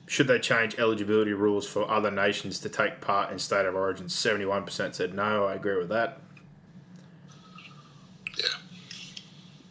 Should 0.07 0.29
they 0.29 0.39
change 0.39 0.79
eligibility 0.79 1.35
rules 1.35 1.69
for 1.69 1.87
other 1.91 2.11
nations 2.11 2.59
to 2.61 2.71
take 2.71 3.03
part 3.03 3.31
in 3.33 3.39
state 3.39 3.67
of 3.67 3.75
origin? 3.75 4.09
Seventy-one 4.09 4.65
percent 4.65 4.95
said 4.95 5.13
no. 5.13 5.45
I 5.45 5.57
agree 5.57 5.77
with 5.77 5.91
that. 5.91 6.21
Yeah. 8.39 8.45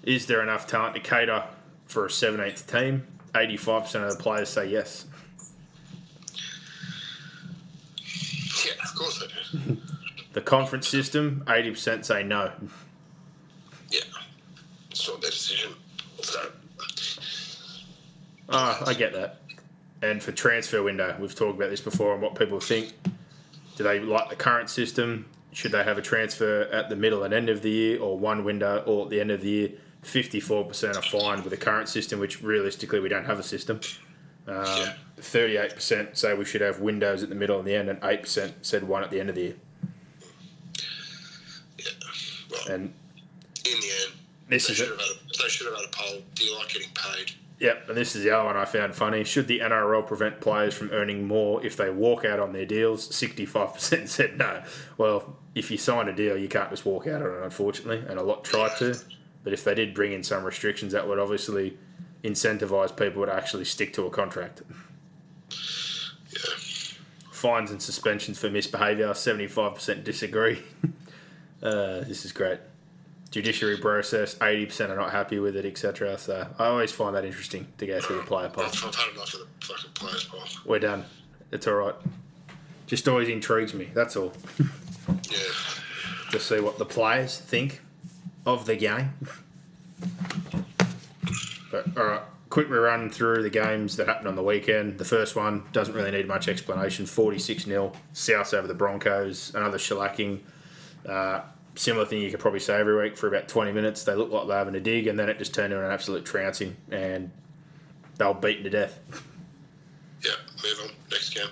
Is 0.04 0.26
there 0.28 0.42
enough 0.42 0.68
talent 0.68 0.96
to 0.96 1.02
cater 1.02 1.44
for 1.86 2.06
a 2.06 2.10
17th 2.10 2.66
team? 2.68 3.06
85% 3.34 4.08
of 4.10 4.18
the 4.18 4.24
players 4.24 4.50
say 4.50 4.68
yes. 4.68 5.06
Yeah, 8.66 8.74
of 8.84 8.96
course 8.96 9.20
they 9.20 9.60
do. 9.60 9.78
The 10.32 10.42
conference 10.42 10.88
system, 10.88 11.44
80% 11.48 12.06
say 12.06 12.22
no. 12.24 12.52
yeah. 13.90 14.02
It's 14.92 15.08
not 15.10 15.22
their 15.22 15.32
decision. 15.32 15.72
So, 16.22 16.52
Ah, 18.48 18.84
I 18.86 18.94
get 18.94 19.12
that. 19.14 19.42
And 20.04 20.22
for 20.22 20.32
transfer 20.32 20.84
window, 20.84 21.16
we've 21.20 21.34
talked 21.34 21.58
about 21.58 21.72
this 21.72 21.82
before 21.82 22.14
and 22.14 22.22
what 22.22 22.36
people 22.38 22.60
think. 22.60 22.94
Do 23.76 23.84
they 23.84 24.00
like 24.00 24.30
the 24.30 24.36
current 24.36 24.70
system? 24.70 25.26
Should 25.52 25.72
they 25.72 25.84
have 25.84 25.98
a 25.98 26.02
transfer 26.02 26.62
at 26.72 26.90
the 26.90 26.96
middle 26.96 27.24
and 27.24 27.34
end 27.34 27.50
of 27.50 27.64
the 27.64 27.72
year, 27.72 28.00
or 28.00 28.18
one 28.18 28.44
window, 28.44 28.84
or 28.86 29.06
at 29.06 29.10
the 29.10 29.20
end 29.20 29.32
of 29.32 29.42
the 29.42 29.50
year? 29.50 29.70
54% 30.04 30.96
are 30.96 31.02
fine 31.02 31.44
with 31.44 31.52
the 31.52 31.58
current 31.58 31.90
system, 31.90 32.20
which 32.20 32.42
realistically 32.42 33.00
we 33.00 33.10
don't 33.10 33.26
have 33.26 33.40
a 33.40 33.44
system. 33.44 33.80
Um, 34.48 34.66
yeah. 34.66 34.94
38% 35.20 36.16
say 36.16 36.34
we 36.34 36.46
should 36.46 36.62
have 36.62 36.80
windows 36.80 37.22
at 37.24 37.30
the 37.30 37.36
middle 37.36 37.60
and 37.60 37.68
the 37.68 37.76
end, 37.76 37.90
and 37.90 38.00
8% 38.02 38.54
said 38.62 38.88
one 38.88 39.04
at 39.04 39.12
the 39.12 39.20
end 39.20 39.30
of 39.30 39.36
the 39.36 39.42
year. 39.42 39.56
Yeah. 41.78 41.86
Well, 42.50 42.76
And 42.76 42.94
in 43.66 43.80
the 43.80 43.88
end, 44.06 44.14
this 44.48 44.68
they 44.68 44.72
is 44.72 44.78
should, 44.78 44.88
had 44.88 44.98
a, 44.98 45.38
they 45.44 45.50
should 45.50 45.68
have 45.68 45.76
had 45.76 45.86
a 45.86 45.92
poll. 45.92 46.22
Do 46.34 46.46
you 46.46 46.58
like 46.58 46.70
getting 46.70 46.90
paid? 46.96 47.32
Yep, 47.60 47.90
and 47.90 47.98
this 47.98 48.16
is 48.16 48.24
the 48.24 48.32
other 48.32 48.46
one 48.46 48.56
I 48.56 48.64
found 48.64 48.96
funny. 48.96 49.26
Should 49.26 49.48
the 49.48 49.60
NRL 49.60 50.08
prevent 50.08 50.40
players 50.40 50.74
from 50.74 50.92
earning 50.92 51.28
more 51.28 51.64
if 51.66 51.76
they 51.76 51.90
walk 51.90 52.24
out 52.24 52.40
on 52.40 52.54
their 52.54 52.66
deals? 52.66 53.10
65% 53.10 54.08
said 54.08 54.38
no. 54.38 54.64
Well, 54.98 55.36
if 55.56 55.70
you 55.70 55.78
sign 55.78 56.08
a 56.08 56.16
deal, 56.16 56.38
you 56.38 56.48
can't 56.48 56.70
just 56.70 56.86
walk 56.86 57.06
out 57.08 57.22
on 57.22 57.28
it, 57.34 57.44
unfortunately, 57.44 58.02
and 58.08 58.18
a 58.18 58.24
lot 58.24 58.46
try 58.46 58.70
to. 58.80 58.98
But 59.44 59.54
if 59.54 59.64
they 59.64 59.74
did 59.74 59.94
bring 59.94 60.12
in 60.12 60.24
some 60.24 60.44
restrictions, 60.44 60.94
that 60.94 61.08
would 61.08 61.20
obviously 61.20 61.78
incentivise 62.24 62.96
people 62.96 63.26
to 63.26 63.34
actually 63.34 63.66
stick 63.66 63.94
to 63.94 64.06
a 64.06 64.10
contract. 64.10 64.62
Yeah. 65.50 66.56
Fines 67.32 67.72
and 67.72 67.82
suspensions 67.82 68.38
for 68.38 68.50
misbehaviour, 68.50 69.10
75% 69.10 70.04
disagree. 70.04 70.62
uh, 71.64 72.02
this 72.02 72.26
is 72.26 72.32
great. 72.32 72.60
Judiciary 73.32 73.78
process, 73.78 74.36
80% 74.36 74.90
are 74.90 74.96
not 74.96 75.12
happy 75.12 75.40
with 75.40 75.56
it, 75.56 75.64
etc. 75.64 76.18
So 76.18 76.48
I 76.58 76.66
always 76.66 76.92
find 76.92 77.16
that 77.16 77.24
interesting 77.24 77.68
to 77.78 77.86
go 77.86 78.02
through 78.02 78.18
the 78.18 78.24
player 78.24 78.50
poll. 78.50 78.66
I've, 78.66 78.84
I've 78.84 78.96
had 78.96 79.14
enough 79.14 79.34
of 79.36 79.42
the 79.42 79.66
fucking 79.66 79.92
players 79.94 80.26
poll. 80.26 80.42
We're 80.66 80.80
done. 80.80 81.06
It's 81.52 81.68
all 81.68 81.76
right. 81.76 81.96
Just 82.88 83.08
always 83.08 83.30
intrigues 83.30 83.74
me. 83.74 83.90
That's 83.94 84.16
all. 84.16 84.34
Yeah. 85.32 85.38
To 86.32 86.40
see 86.40 86.60
what 86.60 86.78
the 86.78 86.86
players 86.86 87.40
think 87.40 87.82
of 88.54 88.66
the 88.66 88.76
game. 88.76 89.14
But 91.72 91.86
all 91.98 92.06
right, 92.06 92.22
quick 92.50 92.70
run 92.70 93.10
through 93.10 93.44
the 93.44 93.50
games 93.50 93.98
that 93.98 94.08
happened 94.08 94.28
on 94.28 94.36
the 94.36 94.44
weekend. 94.44 94.98
The 94.98 95.06
first 95.06 95.36
one 95.36 95.64
doesn't 95.72 95.94
really 95.94 96.12
need 96.12 96.28
much 96.28 96.48
explanation. 96.48 97.06
46 97.06 97.66
0, 97.66 97.94
South 98.14 98.54
over 98.54 98.68
the 98.68 98.74
Broncos, 98.74 99.54
another 99.54 99.78
shellacking. 99.78 100.40
Uh, 101.08 101.42
similar 101.76 102.06
thing 102.06 102.22
you 102.22 102.30
could 102.30 102.40
probably 102.40 102.60
say 102.60 102.80
every 102.80 103.02
week 103.02 103.18
for 103.18 103.28
about 103.28 103.48
20 103.48 103.72
minutes. 103.72 104.04
They 104.04 104.16
look 104.16 104.32
like 104.32 104.48
they're 104.48 104.58
having 104.58 104.76
a 104.76 104.80
dig, 104.80 105.08
and 105.08 105.18
then 105.18 105.30
it 105.30 105.38
just 105.38 105.54
turned 105.54 105.72
into 105.72 105.86
an 105.86 105.92
absolute 105.92 106.26
trouncing, 106.26 106.76
and 106.92 107.32
they 108.18 108.26
were 108.26 108.34
beaten 108.34 108.64
to 108.64 108.70
death. 108.70 109.00
Yeah, 110.24 110.32
move 110.64 110.80
on. 110.84 110.96
Next 111.12 111.34
game. 111.34 111.48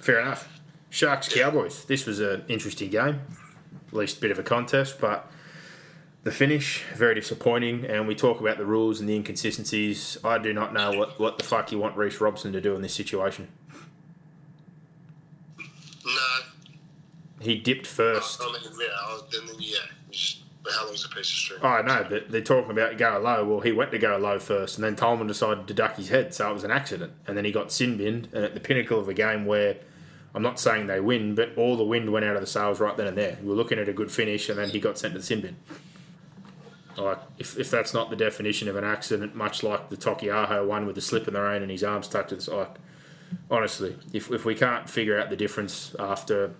Fair 0.00 0.20
enough. 0.20 0.48
Sharks 0.88 1.32
Cowboys. 1.32 1.84
This 1.84 2.06
was 2.06 2.18
an 2.18 2.44
interesting 2.48 2.90
game, 2.90 3.20
at 3.88 3.94
least 3.94 4.18
a 4.18 4.20
bit 4.20 4.32
of 4.32 4.38
a 4.38 4.42
contest, 4.42 5.00
but 5.00 5.30
the 6.22 6.30
finish 6.30 6.84
very 6.94 7.14
disappointing. 7.14 7.84
And 7.84 8.06
we 8.06 8.14
talk 8.14 8.40
about 8.40 8.58
the 8.58 8.66
rules 8.66 9.00
and 9.00 9.08
the 9.08 9.16
inconsistencies. 9.16 10.18
I 10.24 10.38
do 10.38 10.52
not 10.52 10.72
know 10.72 10.92
what, 10.92 11.18
what 11.18 11.38
the 11.38 11.44
fuck 11.44 11.72
you 11.72 11.78
want 11.78 11.96
Reece 11.96 12.20
Robson 12.20 12.52
to 12.52 12.60
do 12.60 12.74
in 12.74 12.82
this 12.82 12.94
situation. 12.94 13.48
No. 15.58 16.12
He 17.40 17.56
dipped 17.56 17.86
first. 17.86 18.40
I 18.42 18.46
mean, 18.46 18.72
yeah, 18.78 19.18
then, 19.32 19.56
yeah. 19.58 19.78
Just, 20.10 20.42
how 20.70 20.86
long's 20.86 21.04
a 21.04 21.08
piece 21.08 21.20
of 21.20 21.26
string? 21.26 21.60
Oh 21.62 21.80
no, 21.80 22.06
but 22.08 22.30
they're 22.30 22.42
talking 22.42 22.70
about 22.70 22.98
go 22.98 23.18
low. 23.18 23.44
Well, 23.46 23.60
he 23.60 23.72
went 23.72 23.92
to 23.92 23.98
go 23.98 24.18
low 24.18 24.38
first, 24.38 24.76
and 24.76 24.84
then 24.84 24.94
Tolman 24.94 25.26
decided 25.26 25.66
to 25.66 25.74
duck 25.74 25.96
his 25.96 26.10
head, 26.10 26.34
so 26.34 26.50
it 26.50 26.52
was 26.52 26.64
an 26.64 26.70
accident. 26.70 27.12
And 27.26 27.36
then 27.36 27.46
he 27.46 27.52
got 27.52 27.72
sin 27.72 27.96
binned, 27.96 28.28
and 28.34 28.44
at 28.44 28.52
the 28.52 28.60
pinnacle 28.60 29.00
of 29.00 29.08
a 29.08 29.14
game 29.14 29.46
where 29.46 29.76
I'm 30.34 30.42
not 30.42 30.60
saying 30.60 30.86
they 30.86 31.00
win, 31.00 31.34
but 31.34 31.56
all 31.56 31.76
the 31.76 31.84
wind 31.84 32.12
went 32.12 32.26
out 32.26 32.34
of 32.34 32.42
the 32.42 32.46
sails 32.46 32.78
right 32.78 32.94
then 32.96 33.06
and 33.06 33.16
there. 33.16 33.38
We 33.40 33.48
were 33.48 33.54
looking 33.54 33.78
at 33.78 33.88
a 33.88 33.92
good 33.92 34.12
finish, 34.12 34.50
and 34.50 34.58
then 34.58 34.68
he 34.68 34.78
got 34.78 34.98
sent 34.98 35.14
to 35.14 35.20
the 35.20 35.24
sin 35.24 35.40
bin. 35.40 35.56
Like, 36.96 37.18
if, 37.38 37.58
if 37.58 37.70
that's 37.70 37.94
not 37.94 38.10
the 38.10 38.16
definition 38.16 38.68
of 38.68 38.76
an 38.76 38.84
accident, 38.84 39.34
much 39.34 39.62
like 39.62 39.90
the 39.90 39.96
Taukei'aho 39.96 40.66
one 40.66 40.86
with 40.86 40.94
the 40.94 41.00
slip 41.00 41.28
in 41.28 41.34
the 41.34 41.40
rain 41.40 41.62
and 41.62 41.70
his 41.70 41.84
arms 41.84 42.08
tucked 42.08 42.30
to 42.30 42.36
the 42.36 42.42
side. 42.42 42.68
Honestly, 43.50 43.96
if, 44.12 44.30
if 44.30 44.44
we 44.44 44.54
can't 44.54 44.90
figure 44.90 45.18
out 45.18 45.30
the 45.30 45.36
difference 45.36 45.94
after 45.98 46.52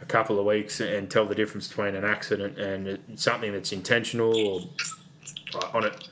a 0.00 0.06
couple 0.06 0.38
of 0.38 0.46
weeks 0.46 0.80
and 0.80 1.10
tell 1.10 1.26
the 1.26 1.34
difference 1.34 1.68
between 1.68 1.94
an 1.94 2.04
accident 2.04 2.58
and 2.58 2.98
something 3.18 3.52
that's 3.52 3.72
intentional 3.72 4.36
or 4.36 4.60
on 5.72 5.84
it, 5.84 6.08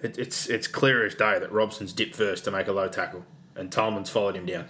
it, 0.00 0.18
it's 0.18 0.48
it's 0.48 0.66
clear 0.66 1.04
as 1.04 1.14
day 1.14 1.38
that 1.38 1.50
Robson's 1.50 1.92
dipped 1.92 2.14
first 2.14 2.44
to 2.44 2.50
make 2.50 2.68
a 2.68 2.72
low 2.72 2.88
tackle 2.88 3.24
and 3.56 3.70
Tolman's 3.70 4.10
followed 4.10 4.36
him 4.36 4.46
down. 4.46 4.66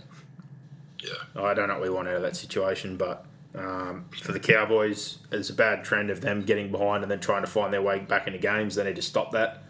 Yeah. 1.03 1.43
I 1.43 1.55
don't 1.55 1.69
know 1.69 1.75
what 1.75 1.83
we 1.83 1.91
want 1.91 2.09
out 2.09 2.17
of 2.17 2.23
that 2.23 2.37
situation, 2.37 2.97
but 2.97 3.25
um, 3.55 4.05
for 4.23 4.33
the 4.33 4.41
Cowboys, 4.41 5.19
it's 5.33 5.51
a 5.51 5.55
bad 5.55 5.85
trend 5.85 6.11
of 6.11 6.21
them 6.21 6.43
getting 6.43 6.71
behind 6.71 7.03
and 7.03 7.11
then 7.11 7.21
trying 7.21 7.43
to 7.43 7.51
find 7.51 7.73
their 7.73 7.83
way 7.83 7.99
back 7.99 8.27
into 8.27 8.39
games. 8.39 8.77
They 8.77 8.85
need 8.85 8.97
to 8.97 9.03
stop 9.03 9.33
that. 9.33 9.65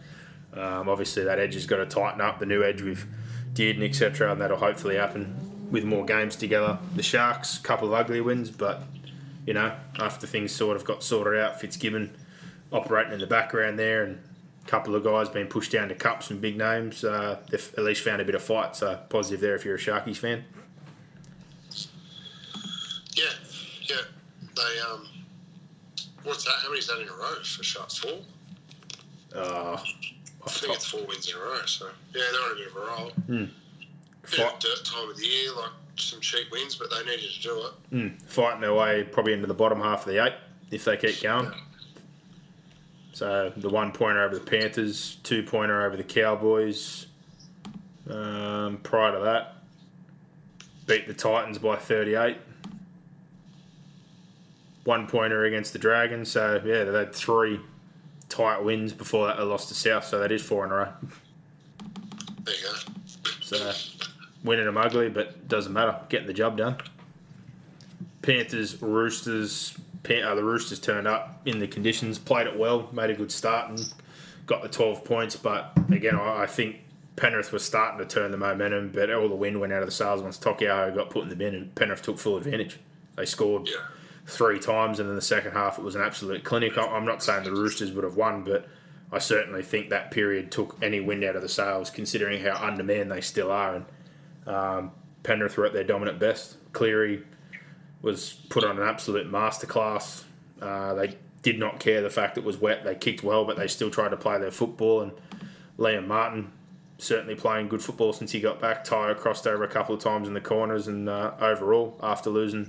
Um, 0.52 0.88
obviously, 0.88 1.24
that 1.24 1.38
edge 1.38 1.54
has 1.54 1.66
got 1.66 1.76
to 1.76 1.86
tighten 1.86 2.20
up. 2.20 2.38
The 2.38 2.46
new 2.46 2.62
edge 2.62 2.82
with 2.82 3.06
Dearden, 3.54 3.88
etc., 3.88 4.32
and 4.32 4.40
that'll 4.40 4.58
hopefully 4.58 4.96
happen 4.96 5.68
with 5.70 5.84
more 5.84 6.04
games 6.04 6.36
together. 6.36 6.78
The 6.96 7.02
Sharks, 7.02 7.58
couple 7.58 7.88
of 7.88 7.94
ugly 7.94 8.20
wins, 8.20 8.50
but 8.50 8.82
you 9.46 9.54
know, 9.54 9.72
after 9.98 10.26
things 10.26 10.52
sort 10.52 10.76
of 10.76 10.84
got 10.84 11.02
sorted 11.02 11.40
out, 11.40 11.60
Fitzgibbon 11.60 12.16
operating 12.72 13.12
in 13.12 13.20
the 13.20 13.26
background 13.26 13.78
there, 13.78 14.02
and 14.04 14.20
a 14.64 14.68
couple 14.68 14.94
of 14.94 15.02
guys 15.04 15.28
being 15.28 15.46
pushed 15.46 15.72
down 15.72 15.88
to 15.88 15.94
cups 15.94 16.30
and 16.30 16.40
big 16.40 16.56
names. 16.56 17.04
Uh, 17.04 17.38
they've 17.50 17.74
at 17.78 17.84
least 17.84 18.02
found 18.02 18.20
a 18.20 18.24
bit 18.24 18.34
of 18.34 18.42
fight, 18.42 18.76
so 18.76 18.98
positive 19.08 19.40
there 19.40 19.54
if 19.54 19.64
you're 19.64 19.76
a 19.76 19.78
Sharkies 19.78 20.16
fan. 20.16 20.44
Yeah, 23.14 23.24
yeah. 23.82 23.96
They 24.60 24.80
um, 24.80 25.06
what's 26.24 26.44
that? 26.44 26.54
How 26.62 26.68
many's 26.68 26.86
that 26.88 27.00
in 27.00 27.08
a 27.08 27.12
row 27.12 27.34
for 27.42 27.62
Sharks? 27.62 27.98
Four. 27.98 28.18
Uh, 29.34 29.78
I 30.46 30.50
think 30.50 30.74
it's 30.74 30.86
four 30.86 31.06
wins 31.06 31.28
in 31.30 31.36
a 31.36 31.40
row. 31.40 31.60
So 31.66 31.86
yeah, 32.14 32.22
they're 32.32 32.42
on 32.42 32.52
a 32.52 32.54
bit 32.54 32.66
of 32.68 32.76
a 32.76 32.80
roll. 32.80 33.10
Hmm. 33.26 33.44
Bit 34.30 34.40
of 34.40 34.58
dirt 34.58 34.84
time 34.84 35.08
of 35.08 35.16
the 35.16 35.26
year, 35.26 35.52
like 35.56 35.70
some 35.96 36.20
cheap 36.20 36.50
wins, 36.52 36.76
but 36.76 36.90
they 36.90 37.04
needed 37.04 37.30
to 37.30 37.42
do 37.42 37.66
it. 37.66 37.92
Mm, 37.92 38.22
fighting 38.22 38.60
their 38.60 38.74
way 38.74 39.02
probably 39.04 39.32
into 39.32 39.46
the 39.46 39.54
bottom 39.54 39.80
half 39.80 40.06
of 40.06 40.12
the 40.12 40.24
eight 40.24 40.34
if 40.70 40.84
they 40.84 40.96
keep 40.96 41.20
going. 41.22 41.46
Yeah. 41.46 41.52
So 43.12 43.52
the 43.56 43.68
one 43.68 43.92
pointer 43.92 44.22
over 44.22 44.34
the 44.34 44.44
Panthers, 44.44 45.16
two 45.22 45.42
pointer 45.42 45.84
over 45.84 45.96
the 45.96 46.04
Cowboys. 46.04 47.06
Um, 48.08 48.78
prior 48.82 49.12
to 49.12 49.20
that, 49.24 49.56
beat 50.86 51.06
the 51.06 51.14
Titans 51.14 51.58
by 51.58 51.76
38. 51.76 52.36
One 54.84 55.06
pointer 55.06 55.44
against 55.44 55.72
the 55.72 55.78
Dragons. 55.78 56.30
So 56.30 56.60
yeah, 56.64 56.84
they 56.84 56.98
had 56.98 57.14
three 57.14 57.60
tight 58.28 58.62
wins 58.64 58.92
before 58.92 59.26
that 59.26 59.36
they 59.36 59.42
lost 59.42 59.68
to 59.68 59.74
South. 59.74 60.04
So 60.04 60.18
that 60.20 60.32
is 60.32 60.42
four 60.42 60.64
in 60.64 60.70
a 60.72 60.74
row. 60.74 60.88
There 62.44 62.54
you 62.54 62.62
go. 62.62 63.30
So 63.42 63.72
winning 64.44 64.64
them 64.66 64.76
ugly, 64.76 65.08
but 65.08 65.48
doesn't 65.48 65.72
matter. 65.72 65.98
Getting 66.08 66.26
the 66.26 66.32
job 66.32 66.56
done. 66.56 66.76
Panthers, 68.22 68.80
Roosters. 68.80 69.76
Pan- 70.02 70.24
uh, 70.24 70.34
the 70.34 70.44
Roosters 70.44 70.78
turned 70.80 71.06
up 71.06 71.42
in 71.44 71.58
the 71.58 71.66
conditions, 71.66 72.18
played 72.18 72.46
it 72.46 72.58
well, 72.58 72.88
made 72.92 73.10
a 73.10 73.14
good 73.14 73.30
start, 73.30 73.68
and 73.68 73.92
got 74.46 74.62
the 74.62 74.68
12 74.68 75.04
points. 75.04 75.36
But 75.36 75.72
again, 75.90 76.16
I, 76.16 76.42
I 76.42 76.46
think 76.46 76.76
Penrith 77.16 77.52
was 77.52 77.62
starting 77.64 77.98
to 77.98 78.06
turn 78.06 78.30
the 78.30 78.38
momentum, 78.38 78.92
but 78.94 79.10
all 79.12 79.28
the 79.28 79.34
wind 79.34 79.60
went 79.60 79.72
out 79.74 79.82
of 79.82 79.86
the 79.88 79.92
sails 79.94 80.22
once 80.22 80.38
Taukei'aho 80.38 80.94
got 80.94 81.10
put 81.10 81.22
in 81.22 81.28
the 81.28 81.36
bin, 81.36 81.54
and 81.54 81.74
Penrith 81.74 82.00
took 82.02 82.18
full 82.18 82.38
advantage. 82.38 82.78
They 83.16 83.26
scored 83.26 83.68
Yeah. 83.68 83.74
Three 84.30 84.58
times, 84.58 85.00
and 85.00 85.08
in 85.08 85.14
the 85.14 85.22
second 85.22 85.52
half, 85.52 85.78
it 85.78 85.82
was 85.82 85.94
an 85.94 86.02
absolute 86.02 86.44
clinic. 86.44 86.78
I'm 86.78 87.04
not 87.04 87.22
saying 87.22 87.44
the 87.44 87.52
Roosters 87.52 87.92
would 87.92 88.04
have 88.04 88.16
won, 88.16 88.44
but 88.44 88.68
I 89.12 89.18
certainly 89.18 89.62
think 89.62 89.90
that 89.90 90.10
period 90.10 90.50
took 90.50 90.76
any 90.82 91.00
wind 91.00 91.24
out 91.24 91.36
of 91.36 91.42
the 91.42 91.48
sails, 91.48 91.90
considering 91.90 92.42
how 92.42 92.54
undermanned 92.54 93.10
they 93.10 93.20
still 93.20 93.50
are. 93.50 93.76
And 93.76 93.84
um, 94.46 94.92
Penrith 95.22 95.56
were 95.56 95.66
at 95.66 95.72
their 95.72 95.84
dominant 95.84 96.18
best. 96.18 96.56
Cleary 96.72 97.22
was 98.02 98.34
put 98.48 98.64
on 98.64 98.78
an 98.78 98.86
absolute 98.86 99.30
masterclass. 99.30 100.24
Uh, 100.60 100.94
they 100.94 101.16
did 101.42 101.58
not 101.58 101.80
care 101.80 102.00
the 102.00 102.10
fact 102.10 102.38
it 102.38 102.44
was 102.44 102.58
wet. 102.58 102.84
They 102.84 102.94
kicked 102.94 103.22
well, 103.22 103.44
but 103.44 103.56
they 103.56 103.66
still 103.66 103.90
tried 103.90 104.10
to 104.10 104.16
play 104.16 104.38
their 104.38 104.50
football. 104.50 105.02
And 105.02 105.12
Liam 105.78 106.06
Martin 106.06 106.52
certainly 106.98 107.34
playing 107.34 107.68
good 107.68 107.82
football 107.82 108.12
since 108.12 108.30
he 108.32 108.40
got 108.40 108.60
back. 108.60 108.84
Tyre 108.84 109.14
crossed 109.14 109.46
over 109.46 109.64
a 109.64 109.68
couple 109.68 109.94
of 109.94 110.00
times 110.00 110.28
in 110.28 110.34
the 110.34 110.40
corners, 110.40 110.86
and 110.86 111.08
uh, 111.08 111.32
overall, 111.40 111.98
after 112.02 112.30
losing 112.30 112.68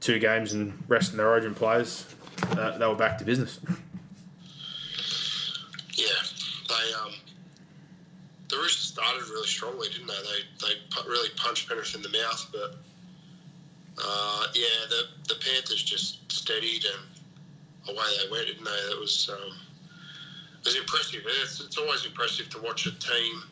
two 0.00 0.18
games 0.18 0.52
and 0.52 0.72
resting 0.88 1.16
their 1.16 1.28
Origin 1.28 1.54
players, 1.54 2.06
uh, 2.50 2.78
they 2.78 2.86
were 2.86 2.94
back 2.94 3.18
to 3.18 3.24
business. 3.24 3.60
Yeah, 5.94 6.06
they 6.68 6.94
um, 7.04 7.12
the 8.48 8.56
Roosters 8.56 8.84
started 8.84 9.28
really 9.30 9.46
strongly, 9.46 9.88
didn't 9.88 10.06
they? 10.06 10.14
They 10.60 10.66
they 10.66 11.08
really 11.08 11.30
punched 11.36 11.68
Penrith 11.68 11.94
in 11.94 12.02
the 12.02 12.10
mouth, 12.10 12.48
but 12.52 12.76
uh, 14.02 14.46
yeah, 14.54 14.86
the 14.88 15.34
the 15.34 15.40
Panthers 15.40 15.82
just 15.82 16.30
steadied 16.30 16.84
and 16.84 17.96
away 17.96 18.04
they 18.22 18.30
went, 18.30 18.46
didn't 18.46 18.64
they? 18.64 18.70
That 18.90 18.98
was 19.00 19.30
um, 19.32 19.54
it 20.60 20.66
was 20.66 20.76
impressive. 20.76 21.22
It's, 21.42 21.60
it's 21.60 21.78
always 21.78 22.04
impressive 22.04 22.48
to 22.50 22.60
watch 22.60 22.86
a 22.86 22.92
team 22.98 23.42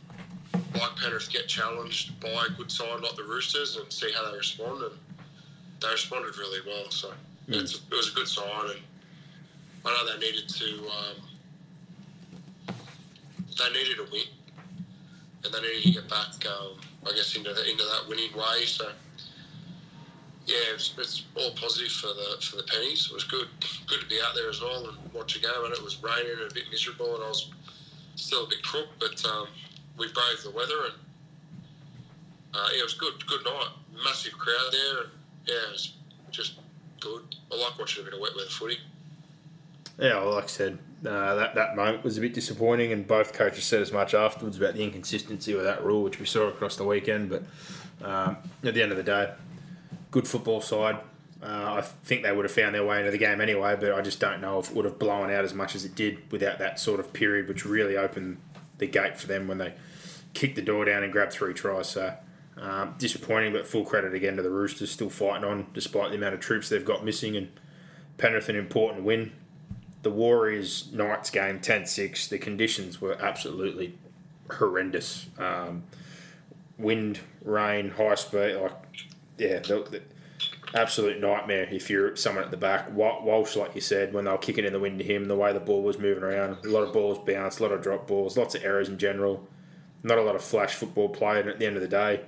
like 0.75 0.97
Penrith 0.97 1.31
get 1.31 1.49
challenged 1.49 2.19
by 2.21 2.47
a 2.49 2.53
good 2.57 2.71
side 2.71 3.01
like 3.01 3.17
the 3.17 3.25
Roosters 3.25 3.77
and 3.77 3.91
see 3.93 4.13
how 4.13 4.31
they 4.31 4.37
respond. 4.37 4.83
And 4.83 4.93
they 5.81 5.89
responded 5.91 6.37
really 6.39 6.61
well, 6.67 6.91
so 6.91 7.13
it's, 7.49 7.75
it 7.75 7.95
was 7.95 8.11
a 8.11 8.15
good 8.15 8.29
sign. 8.29 8.71
And 8.71 8.81
I 9.85 9.91
know 9.91 10.13
they 10.13 10.27
needed 10.27 10.49
to. 10.49 10.89
Um, 10.89 12.77
they 13.59 13.73
needed 13.73 13.99
a 14.01 14.05
win, 14.13 14.29
and 15.45 15.55
they 15.55 15.61
needed 15.61 15.83
to 15.83 15.93
get 15.93 16.09
back, 16.11 16.45
um, 16.47 16.79
I 17.07 17.11
guess, 17.15 17.35
into 17.37 17.55
the, 17.55 17.71
into 17.71 17.85
that 17.85 18.09
winning 18.09 18.33
way. 18.37 18.67
So, 18.67 18.91
yeah, 20.47 20.75
it's, 20.75 20.95
it's 20.99 21.25
all 21.37 21.53
positive 21.53 21.93
for 21.93 22.09
the 22.09 22.43
for 22.43 22.57
the 22.57 22.65
pennies. 22.65 23.09
It 23.11 23.15
was 23.15 23.25
good, 23.25 23.49
good 23.87 24.01
to 24.01 24.07
be 24.07 24.19
out 24.25 24.35
there 24.35 24.51
as 24.51 24.61
well 24.61 24.89
and 24.89 24.99
watch 25.13 25.37
a 25.37 25.41
game. 25.41 25.51
And 25.65 25.73
it 25.73 25.83
was 25.83 26.03
raining 26.03 26.33
and 26.43 26.51
a 26.51 26.55
bit 26.55 26.65
miserable, 26.71 27.15
and 27.15 27.25
I 27.25 27.29
was 27.29 27.51
still 28.17 28.45
a 28.45 28.49
bit 28.49 28.63
crook, 28.63 28.89
but 28.99 29.25
um, 29.25 29.49
we 29.99 30.07
braved 30.13 30.45
the 30.45 30.51
weather, 30.51 30.85
and 30.85 30.95
uh, 32.55 32.69
yeah, 32.73 32.81
it 32.81 32.85
was 32.85 32.95
good, 32.95 33.27
good 33.27 33.45
night. 33.45 33.69
Massive 34.05 34.33
crowd 34.33 34.73
there, 34.73 35.03
and 35.05 35.11
yeah, 35.47 35.69
it 35.69 35.73
was 35.73 35.95
just 36.31 36.59
good. 37.01 37.23
I 37.53 37.57
like 37.57 37.79
watching 37.79 38.03
a 38.03 38.05
bit 38.05 38.15
of 38.15 38.21
wet 38.21 38.33
weather 38.37 38.51
footy. 38.51 38.79
Yeah, 39.99 40.21
well, 40.21 40.35
like 40.35 40.45
I 40.45 40.49
said, 40.49 40.79
uh, 41.07 41.35
that 41.37 41.55
that 41.55 41.77
moment 41.77 42.05
was 42.05 42.19
a 42.19 42.21
bit 42.21 42.35
disappointing, 42.35 42.93
and 42.93 43.07
both 43.07 43.33
coaches 43.33 43.65
said 43.65 43.81
as 43.81 43.93
much 43.93 44.13
afterwards 44.13 44.59
about 44.59 44.75
the 44.75 44.83
inconsistency 44.83 45.53
of 45.55 45.63
that 45.63 45.85
rule, 45.85 46.03
which 46.03 46.21
we 46.21 46.27
saw 46.27 46.49
across 46.49 46.77
the 46.77 46.85
weekend. 46.85 47.31
But 47.31 47.45
um, 48.07 48.37
at 48.63 48.75
the 48.75 48.83
end 48.83 48.93
of 48.93 48.99
the 48.99 49.05
day, 49.05 49.33
good 50.11 50.29
football 50.29 50.61
side. 50.61 50.99
Uh, 51.43 51.75
I 51.79 51.81
think 51.83 52.23
they 52.23 52.33
would 52.33 52.45
have 52.45 52.53
found 52.53 52.75
their 52.75 52.85
way 52.85 52.99
into 52.99 53.11
the 53.11 53.19
game 53.19 53.41
anyway, 53.41 53.77
but 53.79 53.93
I 53.93 54.01
just 54.01 54.19
don't 54.21 54.41
know 54.41 54.59
if 54.59 54.71
it 54.71 54.77
would 54.77 54.87
have 54.87 54.99
blown 54.99 55.31
out 55.31 55.45
as 55.45 55.53
much 55.53 55.75
as 55.75 55.85
it 55.85 55.95
did 55.95 56.33
without 56.33 56.59
that 56.59 56.81
sort 56.81 56.99
of 56.99 57.13
period, 57.13 57.47
which 57.47 57.65
really 57.65 57.97
opened 57.97 58.39
the 58.79 58.87
gate 58.87 59.19
for 59.19 59.27
them 59.27 59.47
when 59.47 59.59
they 59.59 59.75
kicked 60.33 60.57
the 60.57 60.63
door 60.63 60.87
down 60.87 61.03
and 61.03 61.13
grabbed 61.13 61.33
three 61.33 61.53
tries. 61.53 61.89
So 61.89 62.15
um, 62.59 62.95
disappointing, 62.99 63.53
but 63.53 63.67
full 63.67 63.85
credit 63.85 64.15
again 64.15 64.37
to 64.37 64.43
the 64.43 64.51
Roosters, 64.51 64.91
still 64.91 65.11
fighting 65.11 65.45
on 65.45 65.67
despite 65.75 66.11
the 66.11 66.17
amount 66.17 66.35
of 66.35 66.41
troops 66.41 66.69
they've 66.69 66.85
got 66.85 67.05
missing, 67.05 67.37
and 67.37 67.49
Penrith 68.19 68.49
an 68.49 68.57
important 68.57 69.05
win 69.05 69.33
the 70.07 70.11
Warriors 70.13 70.93
Knights 70.93 71.31
game 71.31 71.59
10 71.59 71.85
6, 71.85 72.29
the 72.29 72.39
conditions 72.39 73.01
were 73.01 73.21
absolutely 73.21 73.99
horrendous. 74.49 75.27
Um, 75.37 75.83
wind, 76.79 77.19
rain, 77.43 77.91
high 77.91 78.15
speed, 78.15 78.55
like 78.55 78.73
yeah, 79.37 79.59
the, 79.59 79.85
the 79.91 80.03
absolute 80.79 81.21
nightmare 81.21 81.69
if 81.73 81.91
you're 81.91 82.15
someone 82.15 82.45
at 82.45 82.53
the 82.53 82.57
back. 82.57 82.93
Walsh, 82.93 83.57
like 83.57 83.75
you 83.75 83.81
said, 83.81 84.15
when 84.15 84.27
they 84.27 84.31
were 84.31 84.39
kicking 84.39 84.65
in 84.65 84.73
the 84.73 84.79
wind 84.79 85.01
to 85.01 85.05
him, 85.05 85.25
the 85.25 85.35
way 85.35 85.53
the 85.53 85.59
ball 85.59 85.83
was 85.83 85.99
moving 85.99 86.23
around, 86.23 86.65
a 86.65 86.69
lot 86.69 86.85
of 86.85 86.93
balls 86.93 87.19
bounced, 87.27 87.59
a 87.59 87.65
lot 87.65 87.73
of 87.73 87.83
drop 87.83 88.07
balls, 88.07 88.37
lots 88.37 88.55
of 88.55 88.63
errors 88.65 88.89
in 88.89 88.99
general. 88.99 89.45
Not 90.05 90.19
a 90.19 90.23
lot 90.23 90.37
of 90.37 90.43
flash 90.43 90.75
football 90.75 91.09
played. 91.09 91.41
And 91.41 91.49
at 91.49 91.59
the 91.59 91.67
end 91.67 91.75
of 91.75 91.83
the 91.83 91.89
day, 91.89 92.21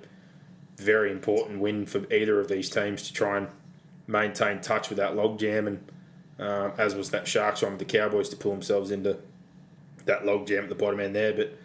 very 0.79 1.11
important 1.11 1.61
win 1.61 1.87
for 1.87 2.11
either 2.13 2.41
of 2.41 2.49
these 2.49 2.71
teams 2.71 3.03
to 3.03 3.13
try 3.13 3.37
and 3.37 3.49
maintain 4.07 4.61
touch 4.61 4.89
with 4.89 4.99
that 4.99 5.13
logjam, 5.13 5.67
and 5.67 5.93
um, 6.39 6.73
as 6.79 6.95
was 6.95 7.11
that 7.11 7.27
Sharks 7.29 7.63
one 7.63 7.73
with 7.73 7.81
the 7.81 7.85
Cowboys 7.85 8.29
to 8.31 8.37
pull 8.37 8.53
themselves 8.53 8.91
into 8.91 9.19
that 10.05 10.23
logjam 10.23 10.63
at 10.63 10.69
the 10.69 10.75
bottom 10.75 11.01
end 11.01 11.15
there. 11.15 11.33
But 11.33 11.57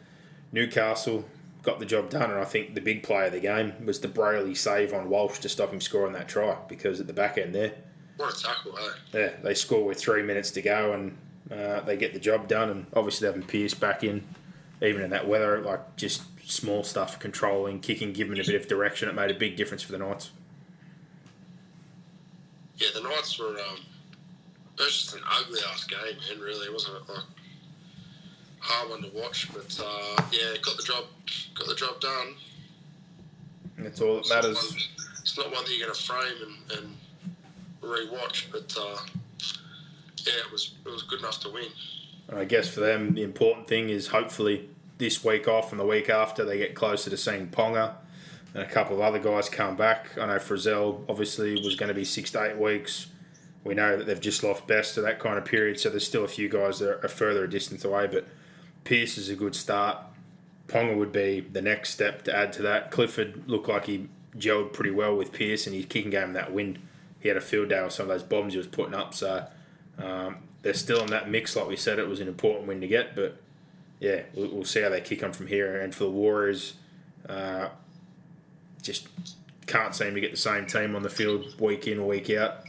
Newcastle 0.51 1.25
got 1.61 1.79
the 1.79 1.85
job 1.85 2.09
done, 2.09 2.29
and 2.29 2.39
I 2.39 2.45
think 2.45 2.75
the 2.75 2.81
big 2.81 3.03
play 3.03 3.27
of 3.27 3.31
the 3.31 3.39
game 3.39 3.73
was 3.85 4.01
the 4.01 4.07
Brailey 4.07 4.55
save 4.55 4.93
on 4.93 5.09
Walsh 5.09 5.39
to 5.39 5.49
stop 5.49 5.71
him 5.71 5.79
scoring 5.79 6.13
that 6.13 6.27
try 6.27 6.57
because 6.67 6.99
at 6.99 7.07
the 7.07 7.13
back 7.13 7.37
end 7.37 7.55
there. 7.55 7.73
What 8.17 8.37
a 8.37 8.43
tackle, 8.43 8.77
eh? 8.77 9.17
Yeah, 9.17 9.29
they 9.41 9.53
score 9.53 9.85
with 9.85 9.97
three 9.97 10.21
minutes 10.21 10.51
to 10.51 10.61
go, 10.61 10.93
and 10.93 11.17
uh, 11.49 11.81
they 11.81 11.97
get 11.97 12.13
the 12.13 12.19
job 12.19 12.47
done, 12.47 12.69
and 12.69 12.85
obviously 12.93 13.27
having 13.27 13.43
Pearce 13.43 13.73
back 13.73 14.03
in, 14.03 14.23
even 14.81 15.01
in 15.01 15.09
that 15.11 15.27
weather, 15.27 15.61
like 15.61 15.95
just 15.95 16.23
small 16.45 16.83
stuff, 16.83 17.19
controlling, 17.19 17.79
kicking, 17.79 18.13
giving 18.13 18.39
a 18.39 18.43
bit 18.43 18.55
of 18.55 18.67
direction, 18.67 19.09
it 19.09 19.15
made 19.15 19.31
a 19.31 19.33
big 19.33 19.55
difference 19.55 19.83
for 19.83 19.91
the 19.91 19.97
Knights. 19.97 20.31
Yeah, 22.77 22.87
the 22.93 23.01
Knights 23.01 23.39
were. 23.39 23.49
Um, 23.49 23.79
it 24.77 24.81
was 24.81 25.03
just 25.03 25.15
an 25.15 25.21
ugly 25.29 25.59
ass 25.71 25.85
game, 25.85 25.99
man. 25.99 26.43
Really, 26.43 26.65
it 26.65 26.73
wasn't 26.73 27.07
like 27.07 27.19
hard 28.59 28.89
one 28.89 29.01
to 29.03 29.09
watch, 29.09 29.49
but 29.53 29.79
uh, 29.83 30.21
yeah, 30.31 30.57
got 30.61 30.77
the 30.77 30.83
job, 30.83 31.05
got 31.55 31.67
the 31.67 31.75
job 31.75 31.99
done. 31.99 32.35
That's 33.77 34.01
all 34.01 34.15
that 34.15 34.29
matters. 34.29 34.57
It's 34.57 34.71
not 34.71 34.71
one, 34.71 35.21
it's 35.21 35.37
not 35.37 35.51
one 35.51 35.63
that 35.65 35.71
you're 35.71 35.87
going 35.87 35.95
to 35.95 36.03
frame 36.03 36.57
and, 36.71 36.79
and 36.79 36.97
re-watch, 37.81 38.49
but 38.51 38.75
uh, 38.79 38.97
yeah, 40.25 40.33
it 40.45 40.51
was 40.51 40.75
it 40.85 40.89
was 40.89 41.03
good 41.03 41.19
enough 41.19 41.39
to 41.41 41.49
win. 41.49 41.67
And 42.29 42.39
I 42.39 42.45
guess 42.45 42.67
for 42.67 42.79
them, 42.79 43.13
the 43.13 43.23
important 43.23 43.67
thing 43.67 43.89
is 43.89 44.07
hopefully 44.07 44.69
this 44.97 45.23
week 45.23 45.47
off 45.47 45.71
and 45.71 45.79
the 45.79 45.85
week 45.85 46.09
after 46.09 46.45
they 46.45 46.57
get 46.57 46.75
closer 46.75 47.09
to 47.09 47.17
seeing 47.17 47.47
Ponga 47.47 47.95
and 48.53 48.63
a 48.63 48.69
couple 48.69 48.95
of 48.95 49.01
other 49.01 49.19
guys 49.19 49.49
come 49.49 49.75
back. 49.75 50.17
I 50.17 50.27
know 50.27 50.37
Frizzell 50.37 51.03
obviously 51.09 51.55
was 51.63 51.75
going 51.75 51.89
to 51.89 51.93
be 51.93 52.05
six 52.05 52.31
to 52.31 52.43
eight 52.43 52.57
weeks. 52.57 53.07
We 53.63 53.73
know 53.73 53.97
that 53.97 54.05
they've 54.05 54.19
just 54.19 54.43
lost 54.43 54.67
best 54.67 54.95
to 54.95 55.01
that 55.01 55.19
kind 55.19 55.37
of 55.37 55.45
period, 55.45 55.79
so 55.79 55.89
there's 55.89 56.05
still 56.05 56.25
a 56.25 56.27
few 56.27 56.49
guys 56.49 56.79
that 56.79 57.03
are 57.03 57.07
further 57.07 57.45
a 57.45 57.49
distance 57.49 57.85
away. 57.85 58.07
But 58.07 58.27
Pearce 58.83 59.17
is 59.17 59.29
a 59.29 59.35
good 59.35 59.55
start. 59.55 59.97
Ponga 60.67 60.97
would 60.97 61.11
be 61.11 61.39
the 61.39 61.61
next 61.61 61.91
step 61.91 62.23
to 62.23 62.35
add 62.35 62.53
to 62.53 62.61
that. 62.63 62.91
Clifford 62.91 63.47
looked 63.47 63.69
like 63.69 63.85
he 63.85 64.09
gelled 64.35 64.73
pretty 64.73 64.91
well 64.91 65.15
with 65.15 65.31
Pearce 65.31 65.65
and 65.65 65.75
his 65.75 65.85
kicking 65.85 66.11
game 66.11 66.33
that 66.33 66.53
wind. 66.53 66.79
He 67.19 67.29
had 67.29 67.37
a 67.37 67.41
field 67.41 67.69
day 67.69 67.81
with 67.81 67.93
some 67.93 68.03
of 68.03 68.09
those 68.09 68.23
bombs 68.23 68.53
he 68.53 68.57
was 68.57 68.67
putting 68.67 68.93
up. 68.93 69.13
So 69.13 69.45
um, 69.97 70.37
they're 70.61 70.73
still 70.73 71.01
in 71.01 71.07
that 71.07 71.29
mix. 71.29 71.55
Like 71.55 71.67
we 71.67 71.77
said, 71.77 71.99
it 71.99 72.07
was 72.07 72.19
an 72.19 72.27
important 72.27 72.67
win 72.67 72.81
to 72.81 72.87
get, 72.87 73.15
but 73.15 73.37
yeah, 74.03 74.21
we'll, 74.35 74.49
we'll 74.49 74.65
see 74.65 74.81
how 74.81 74.89
they 74.89 75.01
kick 75.01 75.23
on 75.23 75.33
from 75.33 75.47
here. 75.47 75.79
And 75.79 75.95
for 75.95 76.03
the 76.03 76.11
Warriors, 76.11 76.75
uh, 77.27 77.69
just 78.81 79.07
can't 79.65 79.95
seem 79.95 80.13
to 80.13 80.21
get 80.21 80.31
the 80.31 80.37
same 80.37 80.65
team 80.65 80.95
on 80.95 81.01
the 81.03 81.09
field 81.09 81.59
week 81.59 81.87
in, 81.87 82.05
week 82.05 82.29
out 82.29 82.63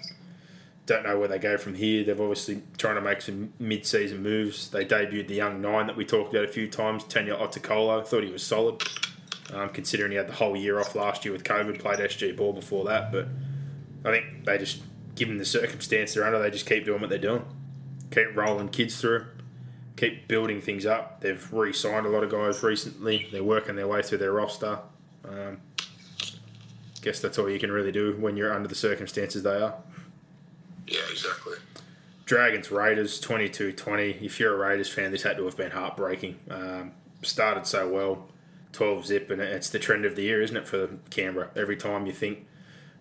don't 0.86 1.05
know 1.05 1.19
where 1.19 1.28
they 1.28 1.39
go 1.39 1.56
from 1.56 1.74
here. 1.74 2.05
They've 2.05 2.20
obviously 2.20 2.62
trying 2.77 2.97
to 2.97 3.01
make 3.01 3.23
some 3.23 3.52
mid-season 3.59 4.23
moves. 4.23 4.69
They 4.69 4.85
debuted 4.85 5.28
the 5.28 5.35
young 5.35 5.61
nine 5.61 5.86
that 5.86 5.97
we 5.97 6.05
talked 6.05 6.35
about 6.35 6.44
a 6.44 6.52
few 6.52 6.69
times, 6.69 7.05
Tanya 7.05 7.35
Otakolo. 7.35 8.06
Thought 8.06 8.24
he 8.24 8.31
was 8.31 8.43
solid, 8.43 8.82
um, 9.52 9.70
considering 9.70 10.11
he 10.12 10.19
had 10.19 10.28
the 10.28 10.35
whole 10.35 10.56
year 10.56 10.78
off 10.78 10.94
last 10.94 11.24
year 11.24 11.32
with 11.32 11.44
COVID. 11.44 11.78
Played 11.78 12.01
SG 12.01 12.36
ball 12.36 12.52
before 12.52 12.85
that, 12.85 13.11
but 13.11 13.28
I 14.05 14.11
think 14.11 14.44
they 14.44 14.59
just, 14.59 14.82
given 15.15 15.39
the 15.39 15.44
circumstance 15.47 16.15
they're 16.15 16.24
under, 16.24 16.39
they 16.39 16.51
just 16.51 16.66
keep 16.66 16.85
doing 16.85 17.01
what 17.01 17.09
they're 17.09 17.19
doing. 17.19 17.44
Keep 18.11 18.36
rolling 18.36 18.69
kids 18.69 19.01
through, 19.01 19.24
keep 19.96 20.28
building 20.28 20.60
things 20.60 20.86
up. 20.86 21.20
They've 21.20 21.52
re-signed 21.52 22.06
a 22.06 22.08
lot 22.08 22.24
of 22.24 22.30
guys 22.30 22.62
recently. 22.62 23.28
They're 23.30 23.44
working 23.44 23.76
their 23.76 23.88
way 23.88 24.02
through 24.02 24.18
their 24.18 24.32
roster. 24.32 24.78
Um, 25.26 25.58
guess 27.04 27.20
that's 27.20 27.38
all 27.38 27.50
you 27.50 27.58
can 27.58 27.70
really 27.70 27.92
do 27.92 28.16
when 28.18 28.36
you're 28.36 28.52
under 28.52 28.68
the 28.68 28.74
circumstances 28.74 29.42
they 29.42 29.60
are. 29.60 29.74
Yeah, 30.86 31.00
exactly. 31.10 31.56
Dragons 32.24 32.70
Raiders 32.70 33.20
22 33.20 33.72
20. 33.72 34.10
If 34.22 34.40
you're 34.40 34.54
a 34.54 34.56
Raiders 34.56 34.90
fan, 34.90 35.12
this 35.12 35.22
had 35.22 35.36
to 35.36 35.44
have 35.44 35.56
been 35.56 35.70
heartbreaking. 35.70 36.38
Um, 36.50 36.92
started 37.22 37.66
so 37.66 37.88
well, 37.88 38.28
12 38.72 39.06
zip, 39.06 39.30
and 39.30 39.40
it's 39.40 39.68
the 39.68 39.78
trend 39.78 40.04
of 40.04 40.16
the 40.16 40.22
year, 40.22 40.42
isn't 40.42 40.56
it, 40.56 40.66
for 40.66 40.88
Canberra? 41.10 41.50
Every 41.54 41.76
time 41.76 42.06
you 42.06 42.12
think 42.12 42.46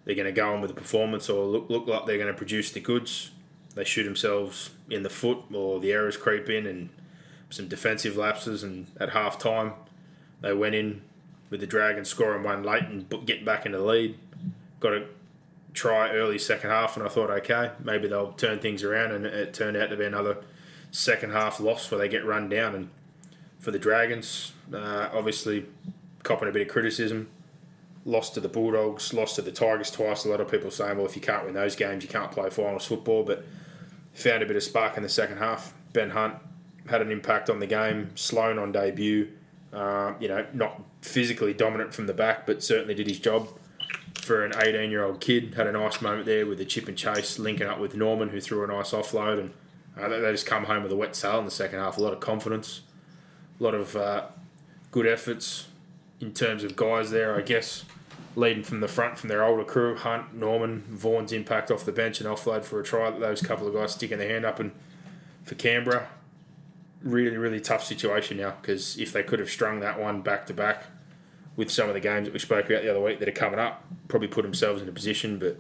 they're 0.06 0.16
going 0.16 0.26
to 0.26 0.34
go 0.34 0.54
on 0.54 0.62
with 0.62 0.72
a 0.72 0.76
performance 0.76 1.30
or 1.30 1.46
look, 1.46 1.70
look 1.70 1.88
like 1.88 2.06
they're 2.06 2.18
going 2.18 2.32
to 2.32 2.38
produce 2.38 2.72
the 2.72 2.82
goods, 2.82 3.32
they 3.76 3.84
shoot 3.84 4.04
themselves 4.04 4.72
in 4.90 5.04
the 5.04 5.10
foot 5.10 5.40
or 5.54 5.80
the 5.80 5.92
errors 5.92 6.18
creep 6.18 6.50
in 6.50 6.68
and 6.68 6.90
some 7.50 7.68
defensive 7.68 8.16
lapses. 8.16 8.64
And 8.64 8.88
at 9.00 9.10
half 9.10 9.38
time, 9.38 9.74
they 10.42 10.54
went 10.54 10.76
in 10.76 11.02
with 11.50 11.60
the 11.60 11.68
Dragons 11.68 12.10
scoring 12.10 12.44
one 12.44 12.64
late 12.64 12.84
and 12.84 13.10
getting 13.26 13.46
back 13.46 13.66
into 13.66 13.78
the 13.78 13.84
lead. 13.84 14.18
Got 14.80 14.94
a 14.94 15.06
try 15.74 16.12
early 16.12 16.38
second 16.38 16.70
half, 16.70 16.98
and 16.98 17.06
I 17.06 17.10
thought, 17.10 17.30
okay, 17.30 17.72
maybe 17.84 18.08
they'll 18.08 18.34
turn 18.34 18.60
things 18.60 18.84
around, 18.84 19.12
and 19.12 19.26
it 19.26 19.54
turned 19.54 19.76
out 19.76 19.90
to 19.90 19.98
be 19.98 20.06
another 20.06 20.38
second 20.92 21.32
half 21.32 21.60
loss 21.60 21.90
where 21.90 22.00
they 22.00 22.10
get 22.10 22.26
run 22.26 22.50
down. 22.50 22.76
And 22.76 22.90
for 23.60 23.72
the 23.72 23.80
Dragons, 23.80 24.54
uh, 24.74 25.10
obviously 25.12 25.66
copping 26.22 26.48
a 26.48 26.52
bit 26.52 26.68
of 26.68 26.68
criticism, 26.68 27.30
lost 28.06 28.34
to 28.36 28.40
the 28.40 28.50
Bulldogs, 28.50 29.14
lost 29.14 29.36
to 29.36 29.42
the 29.42 29.52
Tigers 29.52 29.90
twice. 29.90 30.26
A 30.26 30.30
lot 30.30 30.42
of 30.42 30.50
people 30.50 30.70
saying, 30.70 30.98
well, 30.98 31.06
if 31.06 31.16
you 31.16 31.22
can't 31.22 31.46
win 31.46 31.54
those 31.54 31.76
games, 31.76 32.04
you 32.04 32.10
can't 32.10 32.32
play 32.32 32.50
finals 32.50 32.86
football, 32.86 33.24
but 33.24 33.46
found 34.14 34.44
a 34.44 34.46
bit 34.46 34.56
of 34.56 34.64
spark 34.64 34.98
in 34.98 35.04
the 35.04 35.10
second 35.10 35.38
half. 35.38 35.74
Ben 35.92 36.12
Hunt 36.12 36.36
had 36.88 37.02
an 37.02 37.12
impact 37.12 37.50
on 37.50 37.60
the 37.60 37.68
game. 37.68 38.12
Sloan 38.16 38.60
on 38.60 38.72
debut, 38.72 39.30
uh, 39.72 40.14
you 40.20 40.28
know, 40.28 40.46
not 40.54 40.82
physically 41.02 41.54
dominant 41.54 41.94
from 41.94 42.08
the 42.08 42.14
back, 42.14 42.46
but 42.46 42.64
certainly 42.64 42.94
did 42.94 43.08
his 43.08 43.20
job 43.20 43.48
for 44.22 44.46
an 44.46 44.54
18 44.56 44.90
year 44.90 45.04
old 45.04 45.22
kid. 45.22 45.56
Had 45.56 45.68
a 45.68 45.72
nice 45.72 46.02
moment 46.02 46.26
there 46.26 46.46
with 46.46 46.58
the 46.58 46.66
chip 46.66 46.88
and 46.88 46.98
chase, 46.98 47.40
linking 47.40 47.68
up 47.68 47.80
with 47.80 47.96
Norman, 47.96 48.30
who 48.30 48.40
threw 48.40 48.64
a 48.64 48.68
nice 48.68 48.92
offload. 48.92 49.40
And 49.40 49.54
uh, 50.00 50.08
they, 50.08 50.32
just 50.32 50.46
come 50.46 50.66
home 50.66 50.84
with 50.84 50.92
a 50.92 50.96
wet 50.96 51.16
sail 51.16 51.40
in 51.40 51.46
the 51.46 51.52
second 51.52 51.80
half. 51.80 51.98
A 51.98 52.02
lot 52.02 52.14
of 52.14 52.20
confidence, 52.20 52.82
a 53.60 53.64
lot 53.64 53.76
of 53.76 53.96
uh, 53.96 54.26
good 54.92 55.08
efforts 55.08 55.68
in 56.20 56.34
terms 56.34 56.64
of 56.64 56.76
guys 56.76 57.12
there, 57.12 57.36
I 57.36 57.42
guess. 57.42 57.84
Leading 58.36 58.64
from 58.64 58.80
the 58.80 58.88
front 58.88 59.20
from 59.20 59.30
their 59.30 59.44
older 59.44 59.64
crew, 59.64 59.96
Hunt, 59.96 60.34
Norman, 60.34 60.84
Vaughan's 60.90 61.32
impact 61.32 61.70
off 61.70 61.86
the 61.86 61.92
bench 61.92 62.20
and 62.20 62.28
offload 62.28 62.64
for 62.64 62.80
a 62.80 62.84
try. 62.84 63.12
Those 63.12 63.42
couple 63.42 63.68
of 63.68 63.74
guys 63.74 63.94
sticking 63.94 64.18
their 64.18 64.30
hand 64.30 64.46
up. 64.46 64.60
And 64.60 64.72
for 65.44 65.56
Canberra, 65.56 66.08
really, 67.04 67.38
really 67.38 67.60
tough 67.60 67.84
situation 67.84 68.38
now 68.38 68.56
because 68.62 68.98
if 68.98 69.14
they 69.14 69.22
could 69.22 69.40
have 69.40 69.50
strung 69.50 69.82
that 69.82 70.00
one 70.00 70.22
back 70.22 70.48
to 70.48 70.54
back, 70.54 70.86
with 71.56 71.70
some 71.70 71.88
of 71.88 71.94
the 71.94 72.00
games 72.00 72.28
that 72.28 72.34
we 72.34 72.40
spoke 72.40 72.66
about 72.66 72.82
the 72.82 72.90
other 72.90 73.02
week 73.02 73.20
that 73.20 73.28
are 73.28 73.34
coming 73.34 73.60
up, 73.60 73.84
probably 74.08 74.28
put 74.28 74.44
themselves 74.44 74.82
in 74.82 74.90
a 74.90 74.92
position. 74.92 75.40
But 75.40 75.60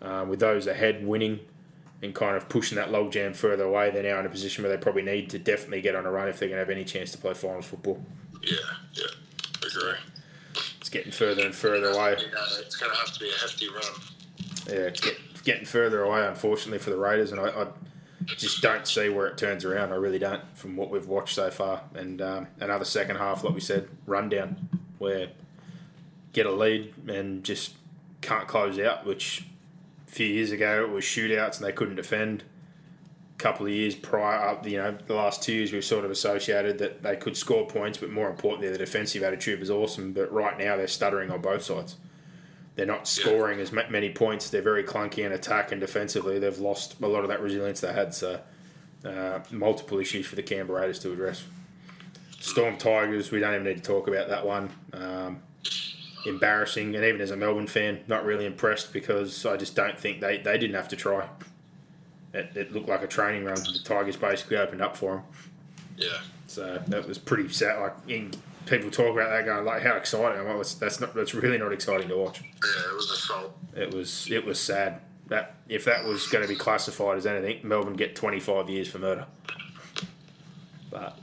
uh, 0.00 0.24
with 0.24 0.40
those 0.40 0.66
ahead 0.66 1.06
winning 1.06 1.40
and 2.02 2.14
kind 2.14 2.36
of 2.36 2.48
pushing 2.48 2.76
that 2.76 2.90
logjam 2.90 3.36
further 3.36 3.64
away, 3.64 3.90
they're 3.90 4.02
now 4.02 4.20
in 4.20 4.26
a 4.26 4.30
position 4.30 4.64
where 4.64 4.74
they 4.74 4.80
probably 4.80 5.02
need 5.02 5.30
to 5.30 5.38
definitely 5.38 5.80
get 5.80 5.94
on 5.94 6.06
a 6.06 6.10
run 6.10 6.28
if 6.28 6.38
they're 6.38 6.48
going 6.48 6.56
to 6.56 6.64
have 6.64 6.70
any 6.70 6.84
chance 6.84 7.12
to 7.12 7.18
play 7.18 7.34
finals 7.34 7.66
football. 7.66 8.04
Yeah, 8.42 8.56
yeah, 8.92 9.06
agree. 9.66 9.98
Getting 10.94 11.10
further 11.10 11.44
and 11.44 11.52
further 11.52 11.88
away. 11.88 12.10
Yeah, 12.20 12.60
it's 12.60 12.76
going 12.76 12.92
to 12.92 12.96
have 12.96 13.12
to 13.12 13.18
be 13.18 13.28
a 13.28 13.32
hefty 13.32 13.66
run. 13.68 13.82
Yeah, 14.68 14.86
it's 14.86 15.00
get, 15.00 15.16
getting 15.42 15.64
further 15.64 16.04
away, 16.04 16.24
unfortunately, 16.24 16.78
for 16.78 16.90
the 16.90 16.96
Raiders, 16.96 17.32
and 17.32 17.40
I, 17.40 17.48
I 17.48 17.66
just 18.36 18.62
don't 18.62 18.86
see 18.86 19.08
where 19.08 19.26
it 19.26 19.36
turns 19.36 19.64
around. 19.64 19.92
I 19.92 19.96
really 19.96 20.20
don't, 20.20 20.42
from 20.56 20.76
what 20.76 20.90
we've 20.90 21.08
watched 21.08 21.34
so 21.34 21.50
far. 21.50 21.82
And 21.96 22.22
um, 22.22 22.46
another 22.60 22.84
second 22.84 23.16
half, 23.16 23.42
like 23.42 23.54
we 23.54 23.60
said, 23.60 23.88
rundown 24.06 24.68
where 24.98 25.30
get 26.32 26.46
a 26.46 26.52
lead 26.52 26.94
and 27.08 27.42
just 27.42 27.74
can't 28.20 28.46
close 28.46 28.78
out, 28.78 29.04
which 29.04 29.46
a 30.06 30.10
few 30.12 30.28
years 30.28 30.52
ago 30.52 30.84
it 30.84 30.90
was 30.90 31.02
shootouts 31.02 31.56
and 31.56 31.66
they 31.66 31.72
couldn't 31.72 31.96
defend. 31.96 32.44
Couple 33.36 33.66
of 33.66 33.72
years 33.72 33.94
prior, 33.96 34.38
up 34.38 34.66
you 34.66 34.78
know, 34.78 34.96
the 35.06 35.14
last 35.14 35.42
two 35.42 35.52
years 35.52 35.72
we've 35.72 35.84
sort 35.84 36.04
of 36.04 36.10
associated 36.10 36.78
that 36.78 37.02
they 37.02 37.16
could 37.16 37.36
score 37.36 37.66
points, 37.66 37.98
but 37.98 38.10
more 38.10 38.30
importantly, 38.30 38.70
the 38.70 38.78
defensive 38.78 39.22
attitude 39.22 39.60
was 39.60 39.70
awesome. 39.70 40.12
But 40.12 40.32
right 40.32 40.56
now 40.56 40.76
they're 40.76 40.86
stuttering 40.86 41.30
on 41.30 41.40
both 41.40 41.62
sides. 41.62 41.96
They're 42.76 42.86
not 42.86 43.06
scoring 43.06 43.58
yeah. 43.58 43.64
as 43.64 43.72
many 43.72 44.10
points. 44.10 44.50
They're 44.50 44.62
very 44.62 44.82
clunky 44.84 45.18
in 45.18 45.32
attack 45.32 45.72
and 45.72 45.80
defensively. 45.80 46.38
They've 46.38 46.58
lost 46.58 47.00
a 47.00 47.06
lot 47.06 47.22
of 47.22 47.28
that 47.28 47.40
resilience 47.40 47.80
they 47.80 47.92
had. 47.92 48.14
So, 48.14 48.40
uh, 49.04 49.40
multiple 49.50 49.98
issues 49.98 50.26
for 50.26 50.36
the 50.36 50.42
Canberra 50.42 50.80
Raiders 50.80 50.98
to 51.00 51.12
address. 51.12 51.44
Storm 52.40 52.76
Tigers, 52.76 53.30
we 53.30 53.40
don't 53.40 53.54
even 53.54 53.64
need 53.64 53.76
to 53.76 53.82
talk 53.82 54.08
about 54.08 54.28
that 54.28 54.46
one. 54.46 54.70
Um, 54.92 55.42
embarrassing, 56.26 56.94
and 56.94 57.04
even 57.04 57.20
as 57.20 57.30
a 57.30 57.36
Melbourne 57.36 57.66
fan, 57.66 58.00
not 58.06 58.24
really 58.24 58.46
impressed 58.46 58.92
because 58.92 59.44
I 59.46 59.56
just 59.56 59.74
don't 59.74 59.98
think 59.98 60.20
they, 60.20 60.38
they 60.38 60.58
didn't 60.58 60.76
have 60.76 60.88
to 60.88 60.96
try. 60.96 61.28
It, 62.34 62.50
it 62.56 62.72
looked 62.72 62.88
like 62.88 63.02
a 63.02 63.06
training 63.06 63.44
run. 63.44 63.54
The 63.54 63.80
Tigers 63.84 64.16
basically 64.16 64.56
opened 64.56 64.82
up 64.82 64.96
for 64.96 65.12
them. 65.14 65.22
Yeah. 65.96 66.18
So 66.46 66.82
that 66.88 67.06
was 67.08 67.16
pretty 67.16 67.48
sad. 67.48 67.80
Like 67.80 67.94
in 68.08 68.32
people 68.66 68.90
talk 68.90 69.12
about 69.12 69.30
that 69.30 69.44
going 69.44 69.64
like 69.64 69.82
how 69.82 69.94
exciting. 69.94 70.40
I'm 70.40 70.56
like, 70.56 70.66
that's 70.66 71.00
not 71.00 71.14
that's 71.14 71.34
really 71.34 71.58
not 71.58 71.72
exciting 71.72 72.08
to 72.08 72.16
watch. 72.16 72.40
Yeah, 72.42 72.90
it 72.90 72.94
was 72.94 73.10
a 73.10 73.14
assault. 73.14 73.56
It 73.76 73.94
was 73.94 74.28
it 74.30 74.44
was 74.44 74.58
sad. 74.58 75.00
That 75.28 75.54
if 75.68 75.84
that 75.86 76.04
was 76.04 76.26
going 76.26 76.42
to 76.42 76.48
be 76.48 76.56
classified 76.56 77.16
as 77.16 77.24
anything, 77.24 77.66
Melbourne 77.66 77.94
get 77.94 78.14
25 78.14 78.68
years 78.68 78.88
for 78.88 78.98
murder. 78.98 79.26
But 80.90 81.18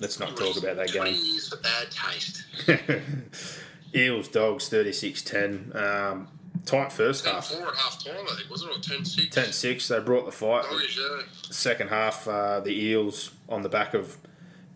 let's 0.00 0.18
not 0.18 0.36
talk 0.36 0.56
about 0.56 0.76
that 0.76 0.88
20 0.88 1.12
game. 1.12 1.24
years 1.24 1.48
for 1.48 1.56
bad 1.58 1.88
taste. 1.90 2.44
Eels 3.94 4.28
Dogs 4.28 4.68
36-10. 4.68 5.74
Um, 5.74 6.28
tight 6.68 6.92
first 6.92 7.24
half. 7.24 7.46
four 7.46 7.68
at 7.68 7.74
half 7.74 8.04
time, 8.04 8.24
I 8.30 8.36
think, 8.36 8.50
wasn't 8.50 8.72
it? 8.72 8.78
Or 8.78 8.96
10 8.96 9.04
6. 9.04 9.34
10-6. 9.34 9.88
They 9.88 10.00
brought 10.00 10.26
the 10.26 10.32
fight. 10.32 10.64
Doggies, 10.64 10.98
yeah. 10.98 11.22
second 11.50 11.88
half, 11.88 12.28
uh, 12.28 12.60
the 12.60 12.72
Eels 12.72 13.30
on 13.48 13.62
the 13.62 13.68
back 13.68 13.94
of 13.94 14.16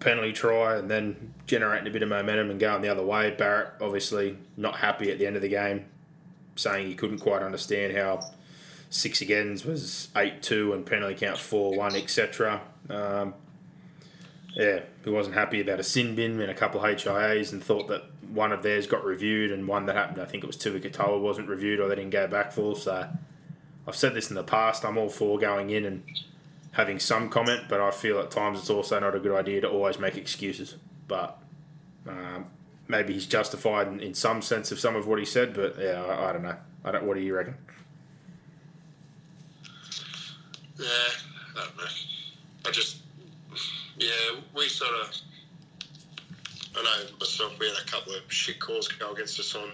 penalty 0.00 0.32
try 0.32 0.76
and 0.76 0.90
then 0.90 1.32
generating 1.46 1.86
a 1.86 1.90
bit 1.90 2.02
of 2.02 2.08
momentum 2.08 2.50
and 2.50 2.58
going 2.58 2.82
the 2.82 2.88
other 2.88 3.04
way. 3.04 3.30
Barrett 3.30 3.74
obviously 3.80 4.36
not 4.56 4.76
happy 4.76 5.10
at 5.10 5.18
the 5.18 5.26
end 5.26 5.36
of 5.36 5.42
the 5.42 5.48
game, 5.48 5.84
saying 6.56 6.88
he 6.88 6.94
couldn't 6.94 7.18
quite 7.18 7.42
understand 7.42 7.96
how 7.96 8.20
six 8.90 9.20
agains 9.20 9.64
was 9.64 10.08
eight 10.16 10.42
two 10.42 10.72
and 10.74 10.84
penalty 10.84 11.14
count 11.14 11.38
four 11.38 11.76
one 11.76 11.94
etc. 11.94 12.60
Um, 12.90 13.34
yeah, 14.54 14.80
he 15.04 15.10
wasn't 15.10 15.34
happy 15.34 15.60
about 15.60 15.80
a 15.80 15.82
sin 15.82 16.14
bin 16.14 16.40
and 16.40 16.50
a 16.50 16.54
couple 16.54 16.84
of 16.84 16.86
HIAs 16.86 17.52
and 17.52 17.62
thought 17.62 17.88
that 17.88 18.04
one 18.32 18.52
of 18.52 18.62
theirs 18.62 18.86
got 18.86 19.04
reviewed 19.04 19.52
and 19.52 19.68
one 19.68 19.86
that 19.86 19.96
happened, 19.96 20.20
I 20.20 20.24
think 20.24 20.42
it 20.42 20.46
was 20.46 20.56
Tua 20.56 20.80
Katoa 20.80 21.20
wasn't 21.20 21.48
reviewed 21.48 21.80
or 21.80 21.88
they 21.88 21.96
didn't 21.96 22.10
go 22.10 22.26
back 22.26 22.52
for. 22.52 22.74
So 22.74 23.08
I've 23.86 23.96
said 23.96 24.14
this 24.14 24.30
in 24.30 24.36
the 24.36 24.42
past. 24.42 24.84
I'm 24.84 24.96
all 24.96 25.08
for 25.08 25.38
going 25.38 25.70
in 25.70 25.84
and 25.84 26.02
having 26.72 26.98
some 26.98 27.28
comment, 27.28 27.64
but 27.68 27.80
I 27.80 27.90
feel 27.90 28.18
at 28.18 28.30
times 28.30 28.58
it's 28.58 28.70
also 28.70 28.98
not 28.98 29.14
a 29.14 29.20
good 29.20 29.36
idea 29.36 29.60
to 29.60 29.68
always 29.68 29.98
make 29.98 30.16
excuses. 30.16 30.76
But 31.08 31.38
um, 32.08 32.46
maybe 32.88 33.12
he's 33.12 33.26
justified 33.26 33.88
in, 33.88 34.00
in 34.00 34.14
some 34.14 34.40
sense 34.40 34.72
of 34.72 34.80
some 34.80 34.96
of 34.96 35.06
what 35.06 35.18
he 35.18 35.24
said. 35.24 35.52
But 35.54 35.76
yeah, 35.78 36.02
I, 36.02 36.30
I 36.30 36.32
don't 36.32 36.42
know. 36.42 36.56
I 36.84 36.92
don't. 36.92 37.04
What 37.04 37.14
do 37.14 37.20
you 37.20 37.34
reckon? 37.34 37.56
Yeah, 40.78 40.86
I 41.56 41.64
don't 41.64 41.76
know. 41.76 41.84
I 42.66 42.70
just, 42.70 42.98
yeah, 43.98 44.40
we 44.56 44.68
sort 44.68 44.92
of, 45.00 45.14
I 46.76 46.82
know 46.82 47.16
myself, 47.18 47.58
we 47.58 47.68
had 47.68 47.76
a 47.76 47.90
couple 47.90 48.14
of 48.14 48.20
shit 48.28 48.58
calls 48.58 48.88
go 48.88 49.12
against 49.12 49.38
us 49.38 49.54
on 49.54 49.70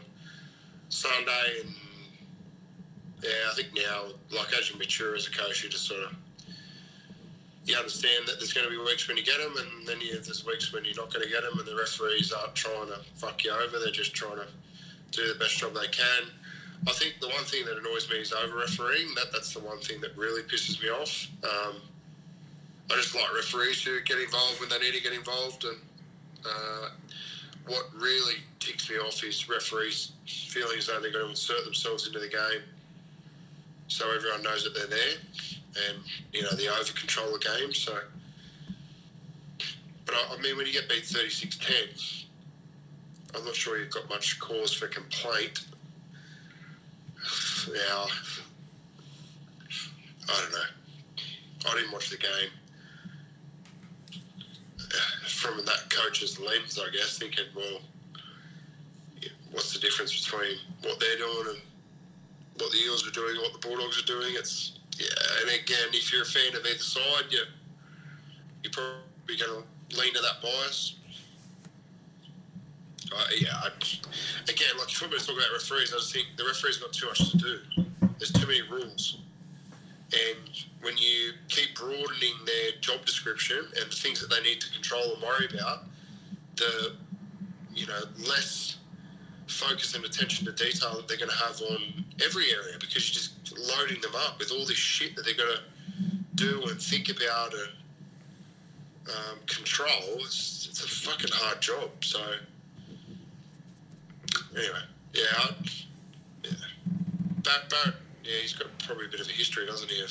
Sunday, 0.89 1.61
and 1.61 1.75
yeah, 3.23 3.31
I 3.51 3.55
think 3.55 3.69
now, 3.75 4.07
like 4.31 4.53
as 4.59 4.71
you 4.71 4.79
mature 4.79 5.15
as 5.15 5.27
a 5.27 5.31
coach, 5.31 5.63
you 5.63 5.71
just 5.71 5.87
sort 5.87 6.01
of, 6.01 6.15
you 7.65 7.77
understand 7.77 8.27
that 8.27 8.39
there's 8.39 8.53
going 8.53 8.67
to 8.67 8.71
be 8.71 8.79
weeks 8.79 9.07
when 9.07 9.17
you 9.17 9.25
get 9.25 9.39
them, 9.39 9.55
and 9.59 9.87
then 9.87 10.01
you, 10.01 10.13
there's 10.15 10.45
weeks 10.47 10.73
when 10.73 10.85
you're 10.85 10.97
not 10.97 11.13
going 11.13 11.25
to 11.25 11.31
get 11.31 11.43
them, 11.43 11.59
and 11.59 11.69
the 11.69 11.77
referees 11.77 12.33
aren't 12.33 12.55
trying 12.55 12.87
to 12.87 13.01
fuck 13.15 13.45
you 13.45 13.53
over. 13.53 13.79
They're 13.79 13.93
just 13.93 14.15
trying 14.15 14.37
to 14.37 14.47
do 15.11 15.33
the 15.33 15.39
best 15.39 15.59
job 15.59 15.75
they 15.75 15.89
can. 15.89 16.25
I 16.87 16.93
think 16.93 17.17
the 17.21 17.29
one 17.29 17.45
thing 17.45 17.65
that 17.67 17.77
annoys 17.77 18.09
me 18.09 18.17
is 18.19 18.33
over 18.33 18.57
refereeing. 18.57 19.15
That 19.15 19.33
that's 19.33 19.53
the 19.53 19.61
one 19.61 19.79
thing 19.79 20.01
that 20.01 20.17
really 20.17 20.43
pisses 20.43 20.81
me 20.83 20.89
off. 20.89 21.27
Um, 21.43 21.77
I 22.91 22.95
just 22.95 23.15
like 23.15 23.35
referees 23.35 23.83
who 23.83 24.01
get 24.03 24.19
involved 24.19 24.61
when 24.61 24.69
they 24.69 24.79
need 24.79 24.95
to 24.95 25.03
get 25.03 25.13
involved, 25.13 25.65
and 25.65 25.77
uh, 26.45 26.89
what 27.67 27.87
really 27.95 28.37
ticks 28.61 28.89
me 28.91 28.97
off 28.97 29.23
is 29.25 29.49
referees 29.49 30.13
feeling 30.27 30.79
as 30.79 30.87
though 30.87 31.01
they've 31.01 31.13
got 31.13 31.21
to 31.21 31.29
insert 31.29 31.65
themselves 31.65 32.07
into 32.07 32.19
the 32.19 32.29
game, 32.29 32.63
so 33.89 34.11
everyone 34.15 34.43
knows 34.43 34.65
that 34.65 34.75
they're 34.75 34.87
there, 34.87 35.17
and 35.89 35.99
you 36.33 36.43
know 36.43 36.51
they 36.53 36.69
over 36.69 36.93
control 36.93 37.33
the 37.33 37.39
game. 37.39 37.73
So, 37.73 37.99
but 40.05 40.15
I, 40.15 40.35
I 40.35 40.41
mean, 40.41 40.57
when 40.57 40.67
you 40.67 40.73
get 40.73 40.89
beat 40.89 41.05
36-10, 41.05 42.25
I'm 43.35 43.45
not 43.45 43.55
sure 43.55 43.79
you've 43.79 43.91
got 43.91 44.09
much 44.09 44.39
cause 44.41 44.73
for 44.73 44.89
complaint. 44.89 45.67
Now, 47.69 48.07
I 50.31 50.41
don't 50.41 50.53
know. 50.53 51.69
I 51.71 51.75
didn't 51.75 51.93
watch 51.93 52.09
the 52.09 52.17
game 52.17 52.49
from 55.27 55.65
that 55.65 55.91
coach's 55.91 56.39
lens, 56.39 56.79
I 56.79 56.91
guess, 56.91 57.19
thinking, 57.19 57.45
well, 57.55 57.81
what's 59.53 59.73
the 59.73 59.79
difference 59.79 60.25
between 60.25 60.59
what 60.83 61.01
they're 61.01 61.19
doing 61.19 61.47
and 61.49 61.61
what 62.59 62.71
the 62.73 62.79
Eels 62.85 63.07
are 63.07 63.13
doing, 63.13 63.37
what 63.41 63.53
the 63.53 63.67
Bulldogs 63.67 64.03
are 64.03 64.07
doing? 64.07 64.35
It's 64.37 64.79
yeah. 64.99 65.07
And 65.43 65.51
again, 65.51 65.89
if 65.93 66.13
you're 66.13 66.23
a 66.23 66.27
fan 66.27 66.57
of 66.57 66.67
either 66.67 66.79
side, 66.79 67.25
you 67.31 67.43
you're 68.63 68.73
probably 68.73 69.37
going 69.37 69.63
to 69.63 69.97
lean 69.99 70.13
to 70.15 70.21
that 70.21 70.43
bias. 70.43 70.97
Uh, 73.15 73.25
yeah, 73.39 73.55
I, 73.55 73.69
again, 74.49 74.77
like 74.79 74.91
if 74.93 75.01
we're 75.01 75.09
going 75.09 75.21
to 75.21 75.27
talk 75.27 75.37
about 75.37 75.53
referees, 75.53 75.95
I 75.95 75.97
just 75.97 76.13
think 76.13 76.27
the 76.37 76.45
referees 76.45 76.77
got 76.77 76.93
too 76.93 77.07
much 77.07 77.31
to 77.31 77.39
do. 77.39 77.59
There's 78.19 78.33
too 78.33 78.47
many 78.47 78.63
rules, 78.63 79.19
and 80.13 80.65
when 80.81 80.97
you 80.97 81.33
keep 81.49 81.75
broadening 81.77 82.35
their 82.47 82.81
job 82.81 83.05
description 83.05 83.59
and 83.81 83.91
the 83.91 83.97
things 83.97 84.21
that 84.21 84.31
they 84.31 84.41
need 84.43 84.61
to 84.61 84.71
control 84.73 85.15
and 85.15 85.23
worry 85.23 85.47
about, 85.53 85.85
the 86.57 86.95
you 87.75 87.87
know 87.87 88.01
less 88.27 88.79
focus 89.47 89.95
and 89.95 90.05
attention 90.05 90.47
to 90.47 90.53
detail 90.53 90.97
that 90.97 91.09
they're 91.09 91.17
going 91.17 91.31
to 91.31 91.37
have 91.37 91.61
on 91.63 92.05
every 92.25 92.51
area 92.51 92.77
because 92.81 93.09
you're 93.09 93.15
just 93.15 93.59
loading 93.77 94.01
them 94.01 94.13
up 94.27 94.39
with 94.39 94.53
all 94.53 94.65
this 94.67 94.77
shit 94.77 95.17
that 95.17 95.25
they're 95.25 95.35
going 95.35 95.57
to 95.57 95.63
do 96.35 96.63
and 96.69 96.81
think 96.81 97.09
about 97.09 97.53
and 97.55 97.73
um, 99.09 99.39
control. 99.47 100.17
It's, 100.19 100.69
it's 100.71 100.85
a 100.85 100.89
fucking 100.89 101.31
hard 101.33 101.61
job. 101.61 101.91
So 102.01 102.21
anyway, 104.55 104.83
yeah, 105.15 105.23
I, 105.37 105.55
yeah. 106.45 106.51
Barrett, 107.43 107.71
Barrett, 107.71 107.95
yeah, 108.29 108.41
he's 108.43 108.53
got 108.53 108.67
probably 108.85 109.07
a 109.07 109.09
bit 109.09 109.21
of 109.21 109.29
a 109.29 109.33
history, 109.33 109.67
doesn't 109.67 109.91
he, 109.91 110.03
of 110.03 110.11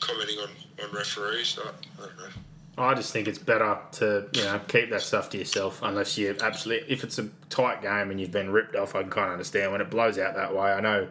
commenting 0.00 0.38
on, 0.38 0.48
on 0.84 0.94
referees. 0.94 1.58
I, 1.62 1.68
I 1.68 2.06
don't 2.06 2.16
know. 2.16 2.24
I 2.78 2.94
just 2.94 3.12
think 3.12 3.28
it's 3.28 3.38
better 3.38 3.78
to 3.92 4.28
you 4.32 4.44
know 4.44 4.60
keep 4.66 4.88
that 4.90 5.02
stuff 5.02 5.28
to 5.30 5.38
yourself 5.38 5.80
unless 5.82 6.16
you 6.16 6.34
absolutely 6.40 6.90
if 6.90 7.04
it's 7.04 7.18
a 7.18 7.28
tight 7.50 7.82
game 7.82 8.10
and 8.10 8.18
you've 8.18 8.30
been 8.30 8.50
ripped 8.50 8.76
off. 8.76 8.94
I 8.94 9.02
can 9.02 9.10
kind 9.10 9.26
of 9.26 9.32
understand 9.32 9.72
when 9.72 9.80
it 9.80 9.90
blows 9.90 10.18
out 10.18 10.36
that 10.36 10.54
way. 10.54 10.72
I 10.72 10.80
know 10.80 11.08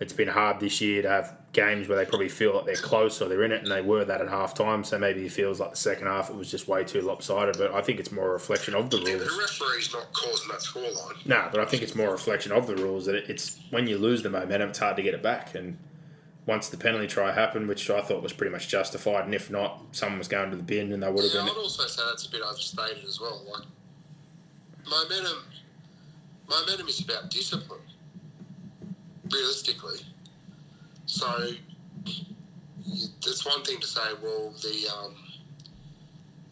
it's 0.00 0.14
been 0.14 0.28
hard 0.28 0.60
this 0.60 0.80
year 0.80 1.02
to 1.02 1.08
have 1.10 1.36
games 1.56 1.88
where 1.88 1.98
they 1.98 2.04
probably 2.04 2.28
feel 2.28 2.54
like 2.54 2.66
they're 2.66 2.76
close 2.76 3.20
or 3.20 3.28
they're 3.28 3.42
in 3.42 3.50
it, 3.50 3.62
and 3.62 3.70
they 3.72 3.80
were 3.80 4.04
that 4.04 4.20
at 4.20 4.28
half 4.28 4.54
time. 4.54 4.84
So 4.84 4.98
maybe 4.98 5.26
it 5.26 5.32
feels 5.32 5.58
like 5.58 5.70
the 5.70 5.76
second 5.76 6.06
half 6.06 6.30
it 6.30 6.36
was 6.36 6.48
just 6.50 6.68
way 6.68 6.84
too 6.84 7.00
lopsided. 7.00 7.56
But 7.58 7.72
I 7.74 7.80
think 7.80 7.98
it's 7.98 8.12
more 8.12 8.28
a 8.28 8.32
reflection 8.32 8.74
of 8.74 8.90
the 8.90 8.98
Yeah, 8.98 9.16
the 9.16 9.24
rules. 9.24 9.38
referee's 9.60 9.92
not 9.92 10.12
causing 10.12 10.48
that 10.48 10.60
scoreline. 10.60 11.26
No, 11.26 11.48
but 11.50 11.60
I 11.60 11.64
think 11.64 11.82
it's 11.82 11.94
more 11.96 12.08
a 12.08 12.12
reflection 12.12 12.52
of 12.52 12.68
the 12.68 12.76
rules 12.76 13.06
that 13.06 13.16
it's 13.28 13.58
when 13.70 13.86
you 13.88 13.98
lose 13.98 14.22
the 14.22 14.30
momentum, 14.30 14.68
it's 14.68 14.78
hard 14.78 14.94
to 14.96 15.02
get 15.02 15.14
it 15.14 15.22
back. 15.22 15.54
And 15.56 15.78
once 16.44 16.68
the 16.68 16.76
penalty 16.76 17.08
try 17.08 17.32
happened, 17.32 17.66
which 17.66 17.90
I 17.90 18.02
thought 18.02 18.22
was 18.22 18.32
pretty 18.32 18.52
much 18.52 18.68
justified, 18.68 19.24
and 19.24 19.34
if 19.34 19.50
not, 19.50 19.82
someone 19.90 20.18
was 20.18 20.28
going 20.28 20.50
to 20.50 20.56
the 20.56 20.62
bin 20.62 20.92
and 20.92 21.02
they 21.02 21.10
would 21.10 21.24
have 21.24 21.32
Yeah, 21.34 21.40
been. 21.40 21.50
I'd 21.50 21.56
also 21.56 21.86
say 21.88 22.02
that's 22.08 22.26
a 22.26 22.30
bit 22.30 22.42
overstated 22.42 23.04
as 23.04 23.18
well. 23.20 23.42
Like 23.52 23.64
momentum, 24.88 25.42
momentum 26.48 26.86
is 26.86 27.00
about 27.00 27.30
discipline, 27.30 27.80
realistically. 29.32 30.00
So 31.06 31.52
it's 33.26 33.46
one 33.46 33.62
thing 33.62 33.80
to 33.80 33.86
say, 33.86 34.00
well, 34.22 34.52
the 34.62 34.88
um, 34.98 35.14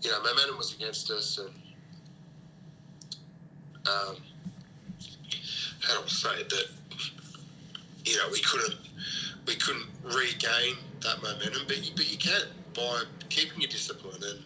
you 0.01 0.11
know 0.11 0.23
momentum 0.23 0.57
was 0.57 0.75
against 0.75 1.11
us, 1.11 1.39
and 1.39 1.51
um, 3.89 4.17
how 5.83 5.95
do 5.95 6.05
I 6.05 6.09
say 6.09 6.43
that 6.43 6.67
you 8.05 8.17
know 8.17 8.29
we 8.31 8.41
couldn't 8.43 8.77
we 9.47 9.57
couldn't 9.57 9.87
regain 10.05 10.77
that 11.01 11.21
momentum, 11.23 11.63
but 11.67 11.85
you, 11.85 11.93
but 11.97 12.11
you 12.11 12.17
can 12.17 12.43
by 12.75 13.03
keeping 13.29 13.61
your 13.61 13.71
discipline 13.71 14.23
and 14.23 14.43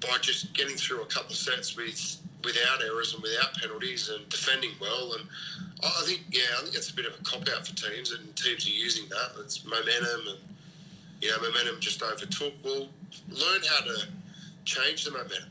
by 0.00 0.16
just 0.20 0.52
getting 0.54 0.76
through 0.76 1.02
a 1.02 1.06
couple 1.06 1.30
of 1.30 1.36
sets 1.36 1.76
with 1.76 2.21
without 2.44 2.82
errors 2.82 3.14
and 3.14 3.22
without 3.22 3.54
penalties 3.54 4.08
and 4.08 4.28
defending 4.28 4.70
well. 4.80 5.14
And 5.14 5.28
I 5.82 6.02
think, 6.04 6.22
yeah, 6.30 6.42
I 6.58 6.62
think 6.62 6.74
it's 6.74 6.90
a 6.90 6.94
bit 6.94 7.06
of 7.06 7.14
a 7.14 7.22
cop 7.24 7.48
out 7.48 7.66
for 7.66 7.74
teams, 7.74 8.12
and 8.12 8.34
teams 8.36 8.66
are 8.66 8.70
using 8.70 9.08
that. 9.08 9.40
It's 9.40 9.64
momentum, 9.64 10.28
and 10.28 10.38
you 11.20 11.30
know, 11.30 11.36
momentum 11.40 11.76
just 11.80 12.02
overtook. 12.02 12.54
Well, 12.64 12.88
learn 13.28 13.60
how 13.68 13.84
to 13.84 14.06
change 14.64 15.04
the 15.04 15.12
momentum. 15.12 15.50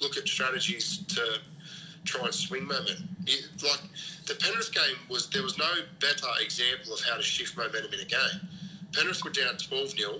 Look 0.00 0.16
at 0.16 0.26
strategies 0.26 1.04
to 1.08 1.38
try 2.04 2.24
and 2.24 2.34
swing 2.34 2.66
momentum. 2.66 3.08
You, 3.26 3.36
like 3.62 3.80
the 4.26 4.34
Penrith 4.34 4.72
game 4.72 4.96
was, 5.08 5.28
there 5.30 5.42
was 5.42 5.58
no 5.58 5.70
better 6.00 6.26
example 6.40 6.94
of 6.94 7.00
how 7.00 7.16
to 7.16 7.22
shift 7.22 7.56
momentum 7.56 7.92
in 7.92 8.00
a 8.00 8.04
game. 8.04 8.48
Penrith 8.92 9.22
were 9.24 9.30
down 9.30 9.56
12 9.56 9.90
0. 9.90 10.14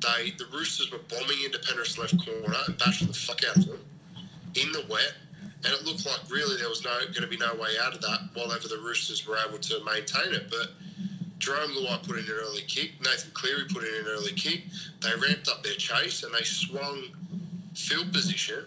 They 0.00 0.30
the 0.32 0.46
Roosters 0.52 0.92
were 0.92 0.98
bombing 1.08 1.42
into 1.44 1.58
Penrith's 1.58 1.98
left 1.98 2.14
corner 2.24 2.56
and 2.66 2.78
bashing 2.78 3.08
the 3.08 3.14
fuck 3.14 3.40
out 3.48 3.56
of 3.56 3.66
them 3.66 3.80
in 4.60 4.72
the 4.72 4.84
wet, 4.88 5.14
and 5.64 5.72
it 5.72 5.84
looked 5.84 6.06
like 6.06 6.20
really 6.30 6.56
there 6.56 6.68
was 6.68 6.84
no 6.84 6.98
going 7.12 7.22
to 7.22 7.28
be 7.28 7.36
no 7.36 7.54
way 7.54 7.70
out 7.82 7.94
of 7.94 8.00
that. 8.02 8.20
While 8.34 8.52
ever 8.52 8.68
the 8.68 8.78
Roosters 8.78 9.26
were 9.26 9.38
able 9.46 9.58
to 9.58 9.84
maintain 9.84 10.32
it, 10.34 10.50
but 10.50 10.70
Jarome 11.38 11.74
Luai 11.76 12.02
put 12.06 12.18
in 12.18 12.24
an 12.24 12.30
early 12.30 12.62
kick. 12.62 12.92
Nathan 13.00 13.30
Cleary 13.32 13.64
put 13.68 13.84
in 13.84 13.94
an 13.94 14.06
early 14.08 14.32
kick. 14.32 14.62
They 15.00 15.10
ramped 15.20 15.48
up 15.48 15.62
their 15.62 15.74
chase 15.74 16.22
and 16.22 16.34
they 16.34 16.42
swung 16.42 17.04
field 17.74 18.12
position 18.12 18.64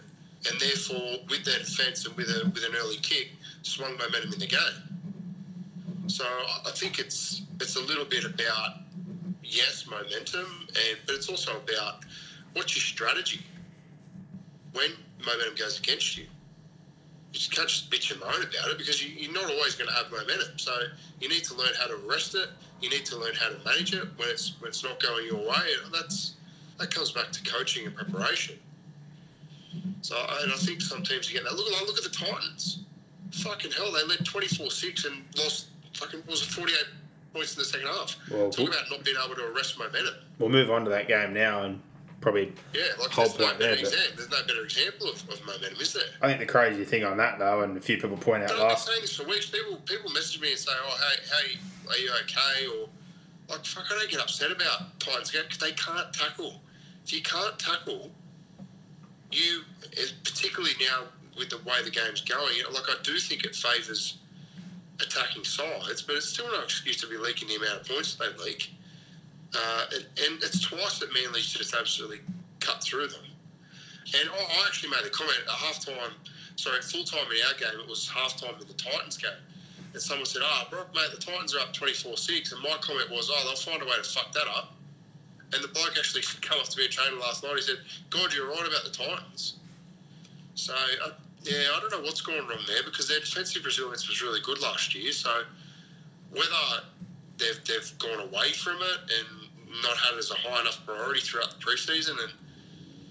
and 0.50 0.60
therefore 0.60 1.18
with 1.28 1.44
their 1.44 1.58
defence 1.58 2.06
and 2.06 2.16
with 2.16 2.28
a 2.28 2.50
with 2.52 2.64
an 2.64 2.74
early 2.76 2.96
kick, 2.96 3.30
swung 3.62 3.96
momentum 3.96 4.32
in 4.32 4.38
the 4.38 4.46
game. 4.46 6.08
So 6.08 6.24
I 6.24 6.70
think 6.74 6.98
it's 6.98 7.42
it's 7.60 7.76
a 7.76 7.80
little 7.80 8.04
bit 8.04 8.24
about 8.24 8.78
yes 9.42 9.86
momentum, 9.88 10.68
and 10.68 10.98
but 11.06 11.14
it's 11.14 11.28
also 11.28 11.56
about 11.56 12.04
what's 12.54 12.74
your 12.74 12.82
strategy 12.82 13.40
when 14.72 14.90
momentum 15.24 15.54
goes 15.54 15.78
against 15.78 16.16
you. 16.16 16.26
You 17.32 17.40
can't 17.50 17.68
just 17.68 17.90
bitch 17.90 18.12
and 18.12 18.20
moan 18.20 18.42
about 18.42 18.70
it 18.70 18.78
because 18.78 19.02
you, 19.02 19.10
you're 19.16 19.32
not 19.32 19.50
always 19.50 19.74
going 19.74 19.88
to 19.88 19.94
have 19.94 20.10
momentum. 20.10 20.58
So 20.58 20.72
you 21.20 21.28
need 21.28 21.44
to 21.44 21.54
learn 21.54 21.72
how 21.80 21.86
to 21.86 21.98
arrest 22.06 22.34
it. 22.34 22.48
You 22.82 22.90
need 22.90 23.06
to 23.06 23.16
learn 23.16 23.34
how 23.34 23.48
to 23.48 23.56
manage 23.64 23.94
it 23.94 24.06
when 24.16 24.28
it's 24.28 24.54
when 24.60 24.68
it's 24.68 24.84
not 24.84 25.00
going 25.02 25.26
your 25.26 25.36
way. 25.36 25.66
And 25.84 25.94
that's 25.94 26.34
that 26.78 26.94
comes 26.94 27.12
back 27.12 27.32
to 27.32 27.42
coaching 27.44 27.86
and 27.86 27.94
preparation. 27.94 28.58
So 30.02 30.16
and 30.42 30.52
I 30.52 30.56
think 30.56 30.82
some 30.82 31.02
teams 31.02 31.30
are 31.30 31.32
getting 31.32 31.48
that. 31.48 31.54
Look, 31.54 31.70
look 31.86 31.96
at 31.96 32.04
the 32.04 32.10
Titans. 32.10 32.80
Fucking 33.30 33.70
hell, 33.70 33.90
they 33.92 34.04
led 34.04 34.18
24-6 34.18 35.06
and 35.06 35.22
lost 35.38 35.68
fucking 35.94 36.22
was 36.28 36.42
it 36.42 36.48
48 36.48 36.76
points 37.32 37.54
in 37.54 37.60
the 37.60 37.64
second 37.64 37.86
half. 37.86 38.16
Well, 38.30 38.50
Talk 38.50 38.68
about 38.68 38.90
not 38.90 39.04
being 39.04 39.16
able 39.24 39.34
to 39.36 39.46
arrest 39.46 39.78
momentum. 39.78 40.14
We'll 40.38 40.50
move 40.50 40.70
on 40.70 40.84
to 40.84 40.90
that 40.90 41.08
game 41.08 41.32
now 41.32 41.62
and 41.62 41.80
probably 42.22 42.52
Yeah, 42.72 42.82
like 42.98 43.10
Whole 43.10 43.26
there's 43.26 43.38
no 43.38 43.46
point 43.46 43.58
better 43.58 43.74
there, 43.76 43.84
but- 43.84 43.92
example. 43.92 44.16
There's 44.16 44.30
no 44.30 44.46
better 44.46 44.64
example 44.64 45.08
of, 45.10 45.28
of 45.28 45.44
momentum, 45.44 45.80
is 45.80 45.92
there? 45.92 46.04
I 46.22 46.28
think 46.28 46.38
the 46.40 46.46
crazy 46.46 46.84
thing 46.84 47.04
on 47.04 47.18
that 47.18 47.38
though, 47.38 47.60
and 47.60 47.76
a 47.76 47.80
few 47.80 47.96
people 47.98 48.16
point 48.16 48.44
out 48.44 48.48
But 48.48 48.54
I've 48.54 48.60
been 48.60 48.68
last 48.68 48.86
saying 48.86 49.00
this 49.02 49.16
for 49.16 49.24
weeks. 49.26 49.50
People 49.50 49.76
people 49.84 50.10
message 50.12 50.40
me 50.40 50.50
and 50.52 50.58
say, 50.58 50.72
"Oh, 50.74 50.96
hey, 50.96 51.22
hey, 51.36 51.58
are 51.90 51.98
you 51.98 52.10
okay?" 52.22 52.66
Or 52.68 52.88
like, 53.48 53.66
fuck, 53.66 53.84
I 53.90 53.98
don't 53.98 54.10
get 54.10 54.20
upset 54.20 54.50
about 54.50 54.98
Titans 55.00 55.30
because 55.30 55.58
they 55.58 55.72
can't 55.72 56.12
tackle. 56.14 56.62
If 57.04 57.12
you 57.12 57.20
can't 57.20 57.58
tackle, 57.58 58.10
you, 59.32 59.62
particularly 60.24 60.74
now 60.80 61.04
with 61.36 61.50
the 61.50 61.58
way 61.58 61.82
the 61.84 61.90
game's 61.90 62.20
going, 62.20 62.54
like 62.72 62.88
I 62.88 62.94
do 63.02 63.18
think 63.18 63.44
it 63.44 63.54
favours 63.56 64.18
attacking 65.00 65.44
sides, 65.44 66.02
but 66.02 66.14
it's 66.16 66.26
still 66.26 66.46
no 66.52 66.62
excuse 66.62 66.98
to 67.00 67.08
be 67.08 67.16
leaking 67.16 67.48
the 67.48 67.56
amount 67.56 67.80
of 67.80 67.88
points 67.88 68.14
they 68.14 68.26
leak. 68.44 68.72
Uh, 69.54 69.84
and, 69.94 70.04
and 70.24 70.42
it's 70.42 70.60
twice 70.60 70.98
that 70.98 71.12
Manly's 71.12 71.46
just 71.46 71.74
absolutely 71.74 72.20
cut 72.60 72.82
through 72.82 73.08
them. 73.08 73.24
And 74.18 74.30
I, 74.30 74.66
actually 74.66 74.90
made 74.90 75.06
a 75.06 75.10
comment 75.10 75.38
at 75.44 75.54
halftime. 75.54 76.12
Sorry, 76.56 76.80
full 76.82 77.04
time 77.04 77.26
in 77.30 77.38
our 77.46 77.58
game. 77.58 77.80
It 77.80 77.88
was 77.88 78.08
halftime 78.08 78.60
in 78.60 78.66
the 78.66 78.74
Titans 78.74 79.16
game. 79.16 79.30
And 79.92 80.02
someone 80.02 80.26
said, 80.26 80.42
"Ah, 80.44 80.66
bro, 80.70 80.84
mate, 80.94 81.10
the 81.12 81.20
Titans 81.20 81.54
are 81.54 81.60
up 81.60 81.72
24-6. 81.74 82.52
And 82.52 82.62
my 82.62 82.76
comment 82.80 83.10
was, 83.10 83.30
"Oh, 83.30 83.42
they'll 83.44 83.56
find 83.56 83.82
a 83.82 83.84
way 83.84 83.96
to 83.96 84.02
fuck 84.02 84.32
that 84.32 84.48
up." 84.48 84.74
And 85.52 85.62
the 85.62 85.68
bloke 85.68 85.96
actually 85.98 86.22
came 86.40 86.58
up 86.58 86.68
to 86.68 86.78
me 86.78 86.86
a 86.86 86.88
trainer 86.88 87.16
last 87.16 87.44
night. 87.44 87.56
He 87.56 87.62
said, 87.62 87.78
"God, 88.10 88.32
you're 88.34 88.48
right 88.48 88.66
about 88.66 88.84
the 88.84 88.90
Titans." 88.90 89.54
So 90.54 90.74
uh, 90.74 91.10
yeah, 91.42 91.74
I 91.74 91.80
don't 91.80 91.90
know 91.90 92.00
what's 92.00 92.20
going 92.20 92.46
wrong 92.46 92.60
there 92.66 92.82
because 92.84 93.08
their 93.08 93.20
defensive 93.20 93.64
resilience 93.64 94.08
was 94.08 94.22
really 94.22 94.40
good 94.40 94.60
last 94.60 94.94
year. 94.94 95.12
So 95.12 95.42
whether 96.30 96.84
they've 97.38 97.60
they've 97.66 97.98
gone 97.98 98.20
away 98.20 98.52
from 98.52 98.76
it 98.76 99.00
and 99.18 99.82
not 99.82 99.96
had 99.96 100.14
it 100.14 100.18
as 100.18 100.30
a 100.30 100.34
high 100.34 100.60
enough 100.60 100.84
priority 100.86 101.20
throughout 101.20 101.50
the 101.50 101.64
preseason 101.64 102.10
and 102.22 102.32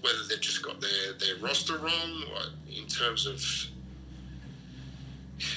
whether 0.00 0.18
they've 0.28 0.40
just 0.40 0.62
got 0.62 0.80
their, 0.80 1.12
their 1.18 1.36
roster 1.36 1.78
wrong 1.78 2.24
in 2.76 2.86
terms 2.86 3.26
of 3.26 3.42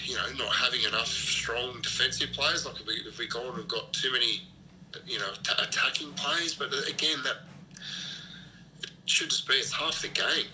you 0.06 0.16
know 0.16 0.26
not 0.38 0.54
having 0.54 0.82
enough 0.84 1.08
strong 1.08 1.80
defensive 1.82 2.32
players. 2.32 2.66
Like 2.66 2.80
if 2.80 2.88
we 2.88 2.94
if 3.08 3.18
we 3.18 3.28
gone 3.28 3.60
and 3.60 3.68
got 3.68 3.92
too 3.94 4.12
many 4.12 4.42
you 5.06 5.20
know 5.20 5.32
t- 5.44 5.54
attacking 5.62 6.12
players, 6.14 6.54
but 6.54 6.72
again 6.90 7.18
that 7.24 7.38
should 9.06 9.30
just 9.30 9.48
be 9.48 9.56
it's 9.56 9.72
half 9.72 10.02
the 10.02 10.08
game. 10.10 10.48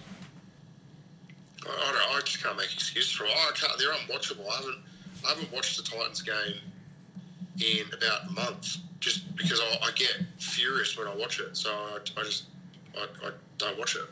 I, 1.68 2.10
I, 2.14 2.18
I 2.18 2.22
just 2.22 2.44
can't 2.44 2.58
make 2.58 2.74
excuses 2.74 3.12
for 3.12 3.26
it. 3.26 3.32
I 3.32 3.52
can't, 3.56 3.78
they're 3.78 3.94
unwatchable. 3.94 4.50
I 4.50 4.56
haven't 4.56 4.80
I 5.26 5.30
haven't 5.30 5.52
watched 5.52 5.78
the 5.78 5.84
Titans 5.84 6.22
game 6.22 6.56
in 7.60 7.86
about 7.94 8.28
a 8.28 8.32
month 8.32 8.78
just 9.00 9.36
because 9.36 9.60
I, 9.60 9.78
I 9.88 9.92
get 9.96 10.16
furious 10.40 10.98
when 10.98 11.08
I 11.08 11.16
watch 11.16 11.40
it. 11.40 11.56
So 11.58 11.70
I, 11.72 11.98
I 12.18 12.24
just 12.24 12.46
I, 12.98 13.06
I 13.28 13.32
don't 13.58 13.78
watch 13.78 13.96
it. 13.96 14.04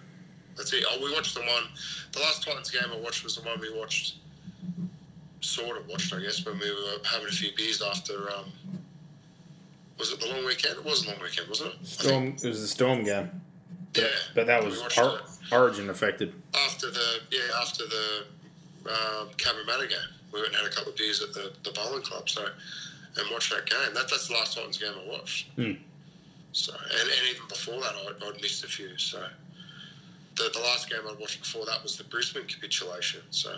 That's 0.58 0.74
it. 0.74 0.84
Oh, 0.90 1.00
we 1.04 1.14
watched 1.14 1.36
the 1.36 1.42
one. 1.42 1.64
The 2.12 2.20
last 2.20 2.44
Titans 2.44 2.70
game 2.70 2.82
I 2.94 2.98
watched 2.98 3.24
was 3.24 3.36
the 3.38 3.44
one 3.44 3.60
we 3.60 3.74
watched. 3.78 4.16
Sort 5.42 5.78
of 5.78 5.88
watched, 5.88 6.14
I 6.14 6.20
guess, 6.20 6.46
when 6.46 6.60
we 6.60 6.70
were 6.70 6.98
having 7.10 7.28
a 7.28 7.32
few 7.32 7.50
beers 7.56 7.82
after. 7.82 8.30
Um, 8.32 8.52
was 9.98 10.12
it 10.12 10.20
the 10.20 10.28
long 10.28 10.46
weekend? 10.46 10.78
It 10.78 10.84
was 10.84 11.06
a 11.06 11.12
long 11.12 11.22
weekend, 11.22 11.48
wasn't 11.48 11.74
it? 11.76 11.86
Storm. 11.88 12.26
It 12.28 12.44
was 12.44 12.62
the 12.62 12.68
Storm 12.68 13.04
game, 13.06 13.30
Yeah, 13.96 14.04
but 14.36 14.48
that 14.48 14.64
was 14.64 14.82
watched 14.82 15.00
Origin 15.52 15.90
affected. 15.90 16.34
after 16.54 16.92
the 16.92 17.20
yeah 17.32 17.40
after 17.62 17.84
the 17.86 18.26
um, 18.90 19.30
Cabramatta 19.38 19.90
game. 19.90 19.98
We 20.34 20.42
went 20.42 20.54
and 20.54 20.58
had 20.58 20.66
a 20.66 20.76
couple 20.76 20.92
of 20.92 20.98
beers 20.98 21.22
at 21.24 21.34
the, 21.34 21.52
the 21.64 21.72
bowling 21.72 22.04
club. 22.04 22.30
So 22.30 22.48
and 23.20 23.32
watch 23.32 23.50
that 23.50 23.66
game. 23.70 23.94
That, 23.94 24.10
that's 24.10 24.28
the 24.28 24.34
last 24.34 24.56
Titans 24.56 24.78
game 24.78 24.94
I 24.94 25.10
watched. 25.10 25.48
Hmm. 25.56 25.74
So 26.52 26.74
and, 26.74 27.10
and 27.10 27.30
even 27.30 27.48
before 27.48 27.80
that, 27.82 27.94
I'd, 28.08 28.24
I'd 28.24 28.42
missed 28.42 28.64
a 28.64 28.68
few. 28.68 28.98
So 28.98 29.24
the, 30.36 30.50
the 30.54 30.60
last 30.60 30.90
game 30.90 31.02
I 31.08 31.14
watched 31.20 31.42
before 31.42 31.66
that 31.66 31.82
was 31.84 31.98
the 31.98 32.04
Brisbane 32.06 32.46
capitulation. 32.46 33.22
So 33.30 33.54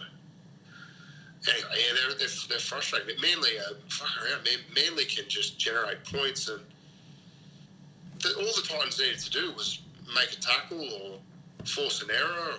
anyway, 1.48 1.70
yeah, 1.72 1.96
they're 1.96 2.18
they're, 2.18 2.36
they're 2.50 2.60
frustrating. 2.60 3.08
But 3.16 3.22
Manly, 3.22 3.58
uh, 3.60 3.74
fuck 3.90 4.10
around. 4.18 4.44
Man, 4.44 4.60
Manly 4.76 5.06
can 5.06 5.26
just 5.28 5.58
generate 5.58 6.04
points, 6.06 6.50
and 6.50 6.62
the, 8.20 8.36
all 8.38 8.44
the 8.44 8.64
Titans 8.68 9.00
needed 9.00 9.20
to 9.20 9.32
do 9.32 9.54
was 9.54 9.82
make 10.16 10.34
a 10.34 10.42
tackle 10.42 10.82
or 10.82 11.20
force 11.66 12.02
an 12.02 12.10
error, 12.12 12.50
or 12.50 12.56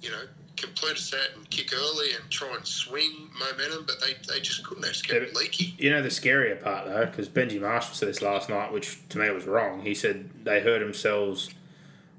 you 0.00 0.10
know. 0.10 0.24
Complete 0.56 0.96
a 0.96 1.00
set 1.00 1.30
and 1.36 1.48
kick 1.50 1.72
early 1.74 2.12
and 2.12 2.30
try 2.30 2.54
and 2.54 2.64
swing 2.66 3.28
momentum, 3.38 3.84
but 3.86 3.96
they, 4.00 4.14
they 4.32 4.40
just 4.40 4.64
couldn't. 4.64 4.82
They 4.82 4.88
just 4.88 5.06
kept 5.06 5.26
Yeah, 5.26 5.38
leaking. 5.38 5.72
You 5.78 5.90
know 5.90 6.00
the 6.00 6.08
scarier 6.08 6.60
part 6.62 6.86
though, 6.86 7.06
because 7.06 7.28
Benji 7.28 7.60
Marshall 7.60 7.94
said 7.94 8.08
this 8.08 8.22
last 8.22 8.48
night, 8.48 8.72
which 8.72 8.98
to 9.08 9.18
me 9.18 9.30
was 9.30 9.46
wrong. 9.46 9.80
He 9.82 9.94
said 9.94 10.30
they 10.44 10.60
hurt 10.60 10.78
themselves 10.78 11.50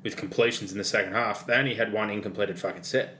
with 0.03 0.17
completions 0.17 0.71
in 0.71 0.77
the 0.77 0.83
second 0.83 1.13
half. 1.13 1.47
They 1.47 1.55
only 1.55 1.75
had 1.75 1.93
one 1.93 2.09
incompleted 2.09 2.59
fucking 2.59 2.83
set. 2.83 3.19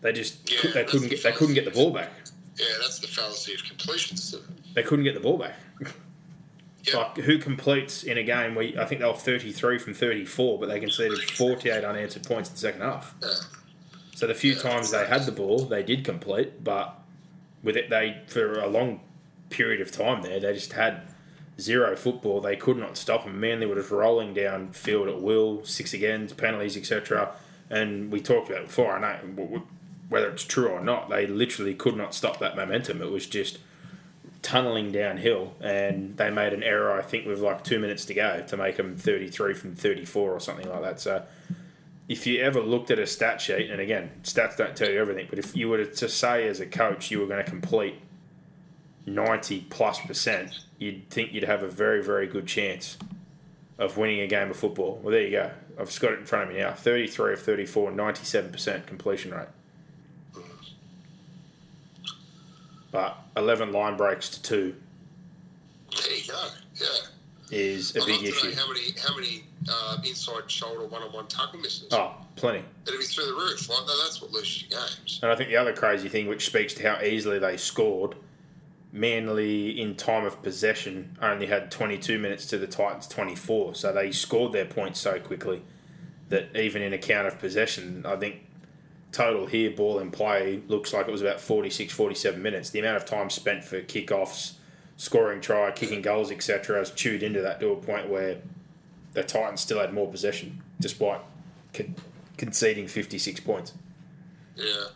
They 0.00 0.12
just 0.12 0.50
Yeah, 0.50 0.72
they 0.72 0.84
couldn't 0.84 1.08
the 1.08 1.14
get 1.14 1.22
they 1.22 1.32
couldn't 1.32 1.54
get 1.54 1.64
the 1.64 1.70
ball 1.70 1.92
back. 1.92 2.10
Yeah, 2.56 2.66
that's 2.80 2.98
the 2.98 3.06
fallacy 3.08 3.54
of 3.54 3.62
completions. 3.64 4.34
They 4.74 4.82
couldn't 4.82 5.04
get 5.04 5.14
the 5.14 5.20
ball 5.20 5.38
back. 5.38 5.54
Yeah. 6.84 6.98
Like 6.98 7.16
who 7.18 7.38
completes 7.38 8.04
in 8.04 8.18
a 8.18 8.22
game 8.22 8.54
where 8.54 8.72
I 8.78 8.84
think 8.84 9.00
they 9.00 9.06
were 9.06 9.14
thirty 9.14 9.52
three 9.52 9.78
from 9.78 9.94
thirty 9.94 10.24
four, 10.24 10.58
but 10.58 10.68
they 10.68 10.78
conceded 10.80 11.18
forty 11.30 11.70
eight 11.70 11.84
unanswered 11.84 12.24
points 12.24 12.48
in 12.50 12.54
the 12.54 12.60
second 12.60 12.80
half. 12.82 13.14
So 14.16 14.26
the 14.26 14.32
few 14.32 14.54
times 14.54 14.92
they 14.92 15.04
had 15.04 15.26
the 15.26 15.30
ball, 15.30 15.66
they 15.66 15.82
did 15.82 16.02
complete, 16.02 16.64
but 16.64 16.98
with 17.62 17.76
it, 17.76 17.90
they 17.90 18.22
for 18.28 18.58
a 18.58 18.66
long 18.66 19.00
period 19.50 19.82
of 19.82 19.92
time 19.92 20.22
there, 20.22 20.40
they 20.40 20.54
just 20.54 20.72
had 20.72 21.02
zero 21.60 21.94
football. 21.94 22.40
They 22.40 22.56
could 22.56 22.78
not 22.78 22.96
stop 22.96 23.24
them. 23.24 23.38
Manly 23.38 23.66
were 23.66 23.74
just 23.74 23.90
rolling 23.90 24.32
down 24.32 24.72
field 24.72 25.08
at 25.08 25.20
will, 25.20 25.66
six 25.66 25.92
again, 25.92 26.26
penalties, 26.28 26.78
etc. 26.78 27.32
And 27.68 28.10
we 28.10 28.22
talked 28.22 28.48
about 28.48 28.68
before. 28.68 28.96
I 28.96 29.20
know 29.22 29.64
whether 30.08 30.30
it's 30.30 30.44
true 30.44 30.68
or 30.68 30.80
not, 30.80 31.10
they 31.10 31.26
literally 31.26 31.74
could 31.74 31.94
not 31.94 32.14
stop 32.14 32.38
that 32.38 32.56
momentum. 32.56 33.02
It 33.02 33.10
was 33.10 33.26
just 33.26 33.58
tunneling 34.40 34.92
downhill, 34.92 35.52
and 35.60 36.16
they 36.16 36.30
made 36.30 36.54
an 36.54 36.62
error. 36.62 36.90
I 36.98 37.02
think 37.02 37.26
with 37.26 37.40
like 37.40 37.64
two 37.64 37.78
minutes 37.78 38.06
to 38.06 38.14
go 38.14 38.42
to 38.48 38.56
make 38.56 38.78
them 38.78 38.96
thirty 38.96 39.28
three 39.28 39.52
from 39.52 39.74
thirty 39.74 40.06
four 40.06 40.30
or 40.32 40.40
something 40.40 40.66
like 40.66 40.80
that. 40.80 41.00
So 41.00 41.22
if 42.08 42.26
you 42.26 42.40
ever 42.40 42.60
looked 42.60 42.90
at 42.90 42.98
a 42.98 43.06
stat 43.06 43.40
sheet, 43.40 43.70
and 43.70 43.80
again, 43.80 44.10
stats 44.22 44.56
don't 44.56 44.76
tell 44.76 44.90
you 44.90 45.00
everything, 45.00 45.26
but 45.28 45.38
if 45.38 45.56
you 45.56 45.68
were 45.68 45.84
to 45.84 46.08
say 46.08 46.46
as 46.46 46.60
a 46.60 46.66
coach 46.66 47.10
you 47.10 47.18
were 47.20 47.26
going 47.26 47.44
to 47.44 47.50
complete 47.50 47.96
90 49.06 49.62
plus 49.70 50.00
percent, 50.00 50.60
you'd 50.78 51.08
think 51.10 51.32
you'd 51.32 51.44
have 51.44 51.62
a 51.62 51.68
very, 51.68 52.02
very 52.02 52.26
good 52.26 52.46
chance 52.46 52.96
of 53.78 53.96
winning 53.96 54.20
a 54.20 54.26
game 54.26 54.50
of 54.50 54.56
football. 54.56 55.00
Well, 55.02 55.12
there 55.12 55.22
you 55.22 55.30
go. 55.30 55.50
I've 55.78 55.86
just 55.86 56.00
got 56.00 56.12
it 56.12 56.20
in 56.20 56.26
front 56.26 56.48
of 56.48 56.54
me 56.54 56.62
now 56.62 56.72
33 56.72 57.34
of 57.34 57.42
34, 57.42 57.92
97% 57.92 58.86
completion 58.86 59.32
rate. 59.32 59.48
But 62.90 63.18
11 63.36 63.72
line 63.72 63.96
breaks 63.96 64.30
to 64.30 64.42
two 64.42 64.76
There 65.90 66.16
you 66.16 66.26
go. 66.28 66.48
Yeah. 66.76 66.86
Is 67.50 67.94
a 67.96 68.00
I'd 68.00 68.06
big 68.06 68.22
issue. 68.24 68.54
how 68.54 68.68
many 68.68 68.92
how 69.00 69.14
many 69.14 69.44
uh, 69.68 69.98
inside 70.04 70.50
shoulder 70.50 70.86
one 70.86 71.02
on 71.02 71.12
one 71.12 71.26
tackle 71.26 71.60
misses. 71.60 71.88
Oh, 71.92 72.14
plenty. 72.36 72.64
It'd 72.86 72.98
be 72.98 73.04
through 73.04 73.26
the 73.26 73.34
roof. 73.34 73.68
Like 73.68 73.86
that's 73.86 74.20
what 74.20 74.30
loses 74.30 74.62
you 74.62 74.68
games. 74.70 75.20
And 75.22 75.30
I 75.30 75.36
think 75.36 75.48
the 75.48 75.56
other 75.56 75.72
crazy 75.72 76.08
thing, 76.08 76.26
which 76.26 76.46
speaks 76.46 76.74
to 76.74 76.82
how 76.82 77.02
easily 77.02 77.38
they 77.38 77.56
scored, 77.56 78.16
Manly 78.92 79.78
in 79.78 79.94
time 79.94 80.24
of 80.24 80.42
possession 80.42 81.18
only 81.20 81.46
had 81.46 81.70
22 81.70 82.18
minutes 82.18 82.46
to 82.46 82.56
the 82.56 82.66
Titans 82.66 83.06
24. 83.08 83.74
So 83.74 83.92
they 83.92 84.10
scored 84.10 84.52
their 84.52 84.64
points 84.64 85.00
so 85.00 85.20
quickly 85.20 85.62
that 86.30 86.56
even 86.56 86.80
in 86.80 86.94
a 86.94 86.98
count 86.98 87.26
of 87.26 87.38
possession, 87.38 88.06
I 88.06 88.16
think 88.16 88.46
total 89.12 89.46
here, 89.46 89.70
ball 89.70 89.98
in 89.98 90.10
play, 90.10 90.62
looks 90.68 90.94
like 90.94 91.08
it 91.08 91.10
was 91.10 91.20
about 91.20 91.40
46, 91.40 91.92
47 91.92 92.40
minutes. 92.40 92.70
The 92.70 92.78
amount 92.78 92.96
of 92.96 93.04
time 93.04 93.28
spent 93.28 93.64
for 93.64 93.82
kickoffs, 93.82 94.54
scoring 94.96 95.40
try, 95.40 95.70
kicking 95.70 96.02
goals, 96.02 96.30
etc., 96.30 96.78
has 96.78 96.90
chewed 96.90 97.22
into 97.22 97.40
that 97.42 97.60
to 97.60 97.68
a 97.70 97.76
point 97.76 98.08
where 98.08 98.38
the 99.12 99.22
Titans 99.22 99.60
still 99.60 99.80
had 99.80 99.92
more 99.92 100.10
possession, 100.10 100.62
despite 100.80 101.20
con- 101.72 101.94
conceding 102.36 102.86
56 102.86 103.40
points, 103.40 103.72
Yeah, 104.56 104.86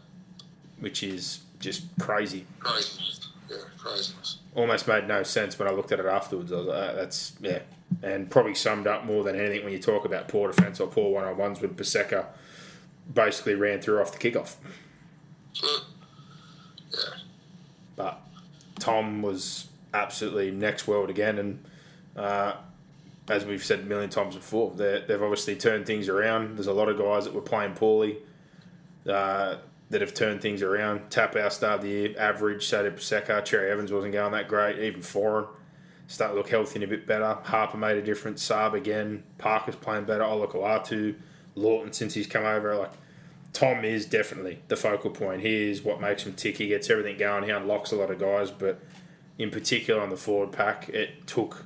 which 0.78 1.02
is 1.02 1.40
just 1.58 1.84
crazy. 1.98 2.46
craziness. 2.58 3.28
Yeah, 3.48 3.56
craziness. 3.78 4.38
Almost 4.54 4.86
made 4.88 5.06
no 5.08 5.22
sense 5.22 5.58
when 5.58 5.68
I 5.68 5.72
looked 5.72 5.92
at 5.92 6.00
it 6.00 6.06
afterwards. 6.06 6.52
I 6.52 6.56
was 6.56 6.66
like, 6.66 6.90
"Ah, 6.90 6.92
that's, 6.94 7.32
yeah. 7.40 7.60
And 8.02 8.30
probably 8.30 8.54
summed 8.54 8.86
up 8.86 9.04
more 9.04 9.24
than 9.24 9.34
anything 9.38 9.64
when 9.64 9.72
you 9.72 9.78
talk 9.80 10.04
about 10.04 10.28
poor 10.28 10.50
defence 10.52 10.78
or 10.80 10.86
poor 10.86 11.10
one 11.12 11.24
on 11.24 11.36
ones 11.36 11.60
when 11.60 11.74
Paseka 11.74 12.26
basically 13.12 13.54
ran 13.54 13.80
through 13.80 14.00
off 14.00 14.16
the 14.16 14.18
kickoff. 14.30 14.54
Yeah, 16.92 16.98
But 17.96 18.20
Tom 18.78 19.22
was 19.22 19.66
absolutely 19.94 20.50
next 20.50 20.86
world 20.86 21.10
again, 21.10 21.38
and 21.38 21.64
uh, 22.16 22.54
as 23.28 23.44
we've 23.44 23.64
said 23.64 23.80
a 23.80 23.82
million 23.82 24.10
times 24.10 24.34
before, 24.36 24.72
they- 24.74 25.04
they've 25.06 25.22
obviously 25.22 25.56
turned 25.56 25.86
things 25.86 26.08
around. 26.08 26.56
There's 26.56 26.66
a 26.66 26.72
lot 26.72 26.88
of 26.88 26.98
guys 26.98 27.24
that 27.24 27.34
were 27.34 27.40
playing 27.40 27.74
poorly 27.74 28.18
uh, 29.08 29.56
that 29.90 30.00
have 30.00 30.14
turned 30.14 30.40
things 30.40 30.62
around. 30.62 31.10
Taupau 31.10 31.50
start 31.50 31.76
of 31.78 31.82
the 31.82 31.88
year, 31.88 32.14
average. 32.18 32.66
So 32.66 32.82
did 32.82 32.96
Paseka. 32.96 33.44
Cherry 33.44 33.70
Evans 33.70 33.92
wasn't 33.92 34.12
going 34.12 34.32
that 34.32 34.48
great. 34.48 34.78
Even 34.78 35.00
Foran 35.00 35.46
Start 36.06 36.32
to 36.32 36.36
look 36.36 36.48
healthy 36.48 36.74
and 36.74 36.82
a 36.84 36.88
bit 36.88 37.06
better. 37.06 37.34
Harper 37.44 37.76
made 37.76 37.96
a 37.96 38.02
difference. 38.02 38.44
Saab 38.48 38.74
again. 38.74 39.22
Parker's 39.38 39.76
playing 39.76 40.06
better. 40.06 40.24
Olakau'atu. 40.24 41.14
Lawton 41.54 41.92
since 41.92 42.14
he's 42.14 42.26
come 42.26 42.44
over. 42.44 42.74
Like 42.74 42.90
Tom 43.52 43.84
is 43.84 44.06
definitely 44.06 44.58
the 44.66 44.74
focal 44.74 45.10
point. 45.10 45.42
He 45.42 45.70
is 45.70 45.82
what 45.82 46.00
makes 46.00 46.24
him 46.24 46.32
tick. 46.34 46.56
He 46.58 46.66
gets 46.66 46.90
everything 46.90 47.16
going. 47.16 47.44
He 47.44 47.50
unlocks 47.50 47.92
a 47.92 47.96
lot 47.96 48.10
of 48.10 48.18
guys, 48.18 48.50
but 48.50 48.80
in 49.40 49.50
particular 49.50 50.02
on 50.02 50.10
the 50.10 50.16
forward 50.16 50.52
pack, 50.52 50.90
it 50.90 51.26
took 51.26 51.64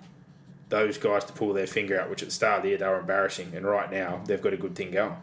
those 0.68 0.96
guys 0.96 1.24
to 1.24 1.32
pull 1.32 1.52
their 1.52 1.66
finger 1.66 2.00
out, 2.00 2.08
which 2.08 2.22
at 2.22 2.28
the 2.28 2.34
start 2.34 2.58
of 2.58 2.62
the 2.62 2.68
year 2.70 2.78
they 2.78 2.86
were 2.86 3.00
embarrassing, 3.00 3.52
and 3.54 3.66
right 3.66 3.90
now 3.90 4.22
they've 4.26 4.40
got 4.40 4.52
a 4.52 4.56
good 4.56 4.76
thing 4.76 4.92
going. 4.92 5.16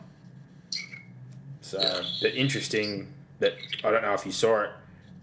So, 1.61 1.79
the 2.21 2.35
interesting 2.35 3.07
that 3.39 3.53
I 3.83 3.91
don't 3.91 4.01
know 4.01 4.13
if 4.13 4.25
you 4.25 4.33
saw 4.33 4.63
it, 4.63 4.71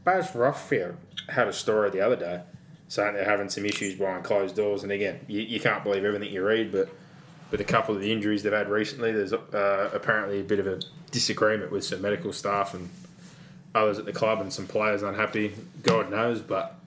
Baz 0.05 0.31
Rothfield 0.31 0.97
had 1.29 1.49
a 1.49 1.53
story 1.53 1.91
the 1.91 2.01
other 2.01 2.17
day 2.17 2.41
saying 2.89 3.13
they're 3.13 3.25
having 3.25 3.51
some 3.51 3.67
issues 3.67 3.95
behind 3.95 4.25
closed 4.25 4.57
doors, 4.57 4.83
and 4.83 4.91
again, 4.91 5.21
you, 5.29 5.43
you 5.43 5.61
can't 5.61 5.85
believe 5.85 6.05
everything 6.05 6.33
you 6.33 6.43
read, 6.43 6.73
but 6.73 6.89
with 7.51 7.61
a 7.61 7.65
couple 7.65 7.95
of 7.95 8.01
the 8.01 8.11
injuries 8.11 8.43
they've 8.43 8.53
had 8.53 8.71
recently, 8.71 9.13
there's 9.13 9.35
uh, 9.35 9.91
apparently 9.93 10.41
a 10.41 10.45
bit 10.45 10.59
of 10.59 10.67
a 10.67 10.81
disagreement 11.11 11.71
with 11.71 11.85
some 11.85 12.01
medical 12.01 12.33
staff 12.33 12.73
and 12.73 12.89
others 13.75 13.99
at 13.99 14.07
the 14.07 14.13
club, 14.13 14.41
and 14.41 14.51
some 14.51 14.67
players 14.67 15.03
unhappy. 15.03 15.55
God 15.83 16.11
knows, 16.11 16.41
but 16.41 16.78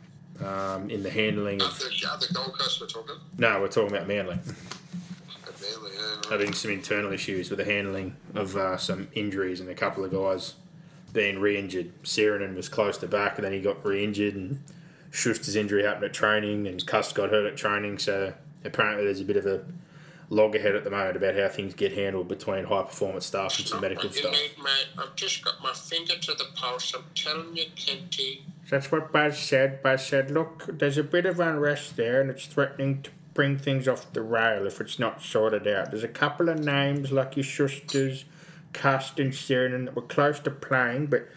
um, 0.43 0.89
in 0.89 1.03
the 1.03 1.09
handling 1.09 1.61
of 1.61 1.77
the, 1.79 1.89
the 2.19 2.33
Gold 2.33 2.57
Coast, 2.57 2.81
we're 2.81 2.87
talking. 2.87 3.15
no, 3.37 3.59
we're 3.61 3.67
talking 3.67 3.95
about 3.95 4.07
Manly 4.07 4.37
Manly, 4.37 5.91
yeah. 5.93 6.15
Right. 6.15 6.25
having 6.29 6.53
some 6.53 6.71
internal 6.71 7.11
issues 7.11 7.49
with 7.49 7.59
the 7.59 7.65
handling 7.65 8.15
of 8.35 8.55
uh, 8.55 8.77
some 8.77 9.07
injuries 9.13 9.59
and 9.59 9.69
a 9.69 9.75
couple 9.75 10.03
of 10.03 10.11
guys 10.11 10.55
being 11.13 11.39
re-injured. 11.39 12.03
Sironen 12.03 12.55
was 12.55 12.69
close 12.69 12.97
to 12.99 13.07
back, 13.07 13.37
and 13.37 13.45
then 13.45 13.53
he 13.53 13.61
got 13.61 13.85
re-injured, 13.85 14.35
and 14.35 14.59
Schuster's 15.11 15.55
injury 15.55 15.83
happened 15.83 16.05
at 16.05 16.13
training, 16.13 16.67
and 16.67 16.85
Cust 16.85 17.15
got 17.15 17.29
hurt 17.29 17.45
at 17.45 17.57
training. 17.57 17.99
So 17.99 18.33
apparently, 18.63 19.05
there's 19.05 19.19
a 19.19 19.25
bit 19.25 19.37
of 19.37 19.45
a 19.45 19.63
loggerhead 20.29 20.75
at 20.75 20.85
the 20.85 20.89
moment 20.89 21.17
about 21.17 21.35
how 21.35 21.49
things 21.49 21.73
get 21.73 21.91
handled 21.91 22.27
between 22.29 22.63
high 22.63 22.83
performance 22.83 23.25
staff 23.25 23.59
and 23.59 23.67
some 23.67 23.81
medical 23.81 24.09
staff. 24.09 24.31
need, 24.31 24.57
mate. 24.57 24.87
I've 24.97 25.15
just 25.15 25.43
got 25.43 25.61
my 25.61 25.73
finger 25.73 26.15
to 26.15 26.33
the 26.33 26.45
pulse. 26.55 26.93
I'm 26.95 27.03
telling 27.13 27.55
you, 27.55 27.65
Kenty. 27.75 28.45
That's 28.71 28.89
what 28.89 29.11
Baz 29.11 29.37
said. 29.37 29.83
Baz 29.83 30.07
said, 30.07 30.31
look, 30.31 30.63
there's 30.65 30.97
a 30.97 31.03
bit 31.03 31.25
of 31.25 31.41
unrest 31.41 31.97
there 31.97 32.21
and 32.21 32.29
it's 32.29 32.45
threatening 32.45 33.01
to 33.01 33.11
bring 33.33 33.57
things 33.57 33.85
off 33.85 34.13
the 34.13 34.21
rail 34.21 34.65
if 34.65 34.79
it's 34.79 34.97
not 34.97 35.21
sorted 35.21 35.67
out. 35.67 35.91
There's 35.91 36.05
a 36.05 36.07
couple 36.07 36.47
of 36.47 36.57
names 36.57 37.11
like 37.11 37.35
your 37.35 37.43
Schusters, 37.43 38.23
Cast 38.71 39.19
and 39.19 39.33
Sironen 39.33 39.83
that 39.83 39.95
were 39.97 40.01
close 40.01 40.39
to 40.39 40.51
playing, 40.51 41.07
but 41.07 41.27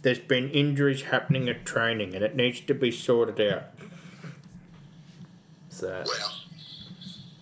there's 0.00 0.18
been 0.18 0.48
injuries 0.48 1.02
happening 1.02 1.46
at 1.50 1.66
training 1.66 2.14
and 2.14 2.24
it 2.24 2.34
needs 2.34 2.60
to 2.60 2.72
be 2.72 2.90
sorted 2.90 3.52
out. 3.52 3.64
So, 5.68 6.04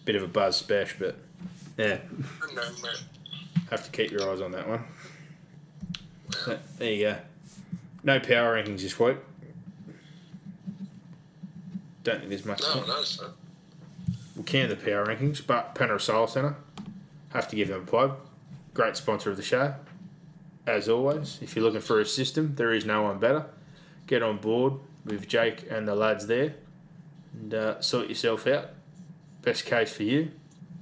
bit 0.05 0.17
of 0.17 0.25
a 0.25 0.27
Baz 0.27 0.57
special, 0.57 0.99
but 0.99 1.19
yeah, 1.79 1.99
I 2.43 2.53
know, 2.53 2.63
mate. 2.83 3.05
have 3.71 3.85
to 3.85 3.91
keep 3.93 4.11
your 4.11 4.29
eyes 4.29 4.41
on 4.41 4.51
that 4.51 4.69
one. 4.69 4.85
There 6.79 6.93
you 6.93 7.05
go. 7.05 7.17
No 8.03 8.19
power 8.19 8.61
rankings 8.61 8.83
this 8.83 8.99
week. 8.99 9.19
Don't 12.07 12.19
think 12.19 12.29
there's 12.29 12.45
much. 12.45 12.63
no, 12.63 12.73
point. 12.73 12.87
no, 12.87 13.03
sir. 13.03 13.33
we 14.37 14.45
can 14.45 14.69
the 14.69 14.77
power 14.77 15.05
rankings, 15.07 15.45
but 15.45 15.75
Penrith 15.75 16.03
Solar 16.03 16.29
Centre, 16.29 16.55
have 17.31 17.49
to 17.49 17.57
give 17.57 17.67
them 17.67 17.83
a 17.83 17.85
plug. 17.85 18.17
Great 18.75 18.97
sponsor 18.97 19.33
of 19.33 19.37
the 19.37 19.43
show. 19.43 19.75
As 20.69 20.89
always, 20.89 21.41
if 21.43 21.57
you're 21.57 21.65
looking 21.65 21.81
for 21.81 21.99
a 21.99 22.07
system, 22.07 22.55
there 22.55 22.73
is 22.73 22.85
no 22.85 23.03
one 23.03 23.19
better. 23.19 23.47
Get 24.07 24.23
on 24.23 24.39
board 24.39 24.75
with 25.05 25.27
Jake 25.27 25.67
and 25.69 25.89
the 25.89 25.97
lads 25.97 26.29
there 26.29 26.55
and 27.33 27.53
uh, 27.53 27.81
sort 27.81 28.07
yourself 28.09 28.47
out. 28.47 28.67
Best 29.43 29.65
case 29.65 29.93
for 29.93 30.05
you. 30.05 30.31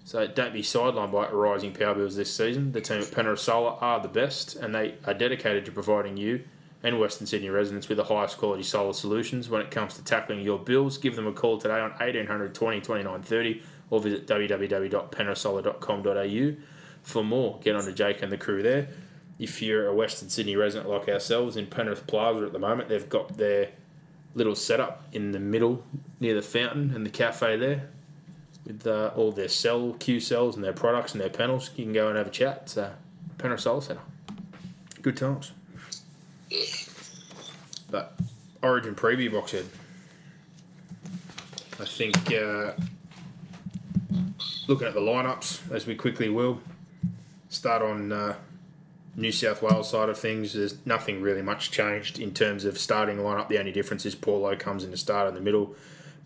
So 0.05 0.27
don't 0.27 0.53
be 0.53 0.61
sidelined 0.61 1.11
by 1.11 1.31
rising 1.31 1.73
power 1.73 1.95
bills 1.95 2.17
this 2.17 2.37
season. 2.37 2.73
The 2.73 2.83
team 2.83 3.01
at 3.01 3.11
Penrith 3.11 3.41
Solar 3.41 3.79
are 3.81 3.99
the 3.99 4.09
best 4.09 4.57
and 4.57 4.75
they 4.75 4.97
are 5.07 5.15
dedicated 5.15 5.65
to 5.65 5.73
providing 5.73 6.19
you 6.19 6.45
and 6.85 7.01
Western 7.01 7.27
Sydney 7.27 7.49
residents 7.49 7.89
with 7.89 7.97
the 7.97 8.05
highest 8.05 8.37
quality 8.37 8.63
solar 8.63 8.93
solutions 8.93 9.49
when 9.49 9.63
it 9.63 9.71
comes 9.71 9.95
to 9.95 10.05
tackling 10.05 10.43
your 10.43 10.59
bills. 10.59 10.99
Give 10.99 11.17
them 11.17 11.27
a 11.27 11.33
call 11.33 11.57
today 11.59 11.81
on 11.81 11.93
1800 11.93 12.55
20 12.55 12.83
29 12.83 13.23
30 13.23 13.63
or 13.91 14.01
visit 14.01 14.27
www.penrithsolar.com.au 14.27 16.63
for 17.03 17.25
more. 17.25 17.59
Get 17.63 17.75
on 17.75 17.85
to 17.85 17.93
Jake 17.93 18.23
and 18.23 18.31
the 18.31 18.37
crew 18.37 18.63
there. 18.63 18.89
If 19.39 19.63
you're 19.63 19.87
a 19.89 19.95
Western 19.95 20.29
Sydney 20.29 20.57
resident 20.57 20.91
like 20.91 21.09
ourselves 21.09 21.57
in 21.57 21.67
Penrith 21.67 22.07
Plaza 22.07 22.45
at 22.45 22.53
the 22.53 22.59
moment, 22.59 22.91
they've 22.91 23.09
got 23.09 23.39
their 23.39 23.71
little 24.35 24.55
setup 24.55 25.05
in 25.13 25.33
the 25.33 25.41
middle 25.41 25.83
near 26.21 26.35
the 26.35 26.43
fountain 26.43 26.93
and 26.95 27.07
the 27.07 27.11
cafe 27.11 27.57
there 27.57 27.89
with 28.67 28.87
uh, 28.87 29.11
all 29.17 29.33
their 29.33 29.49
cell 29.49 29.97
Q 29.99 30.21
cells 30.21 30.55
and 30.55 30.63
their 30.63 30.75
products 30.75 31.13
and 31.13 31.21
their 31.21 31.31
panels. 31.31 31.71
You 31.77 31.85
can 31.85 31.95
go 31.95 32.09
and 32.09 32.19
have 32.19 32.27
a 32.27 32.31
chat. 32.31 32.61
It's 32.65 32.77
uh, 32.77 32.93
Penrith 33.39 33.61
Solar 33.61 33.81
Centre. 33.81 34.03
Good 35.03 35.17
times. 35.17 35.53
But 37.91 38.15
Origin 38.63 38.95
preview 38.95 39.33
box 39.33 39.53
head. 39.53 39.67
I 41.81 41.85
think 41.85 42.17
uh, 42.33 42.73
looking 44.69 44.87
at 44.87 44.95
the 44.95 45.01
lineups 45.01 45.71
as 45.73 45.87
we 45.87 45.95
quickly 45.95 46.29
will 46.29 46.61
start 47.49 47.83
on 47.83 48.13
uh, 48.13 48.35
New 49.17 49.33
South 49.33 49.63
Wales 49.63 49.91
side 49.91 50.09
of 50.09 50.19
things. 50.19 50.55
There's 50.55 50.77
nothing 50.87 51.21
really 51.21 51.43
much 51.43 51.71
changed 51.71 52.19
in 52.19 52.33
terms 52.33 52.65
of 52.65 52.79
starting 52.79 53.19
lineup. 53.19 53.49
The 53.49 53.59
only 53.59 53.73
difference 53.73 54.07
is 54.07 54.15
Paulo 54.15 54.57
comes 54.57 54.85
in 54.85 54.91
to 54.91 54.97
start 54.97 55.29
in 55.29 55.35
the 55.35 55.41
middle. 55.41 55.75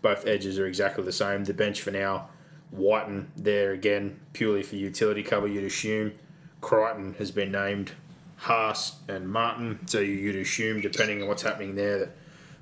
Both 0.01 0.25
edges 0.25 0.57
are 0.59 0.65
exactly 0.65 1.03
the 1.03 1.11
same. 1.11 1.43
The 1.43 1.53
bench 1.53 1.81
for 1.81 1.91
now, 1.91 2.29
Wighton 2.71 3.31
there 3.35 3.71
again, 3.71 4.19
purely 4.33 4.63
for 4.63 4.75
utility 4.75 5.23
cover, 5.23 5.47
you'd 5.47 5.63
assume. 5.63 6.13
Crichton 6.61 7.15
has 7.15 7.31
been 7.31 7.51
named 7.51 7.91
Haas 8.39 8.95
and 9.07 9.29
Martin, 9.29 9.79
so 9.85 9.99
you'd 9.99 10.35
assume, 10.35 10.79
depending 10.79 11.21
on 11.21 11.27
what's 11.27 11.41
happening 11.41 11.75
there, 11.75 11.99
that 11.99 12.11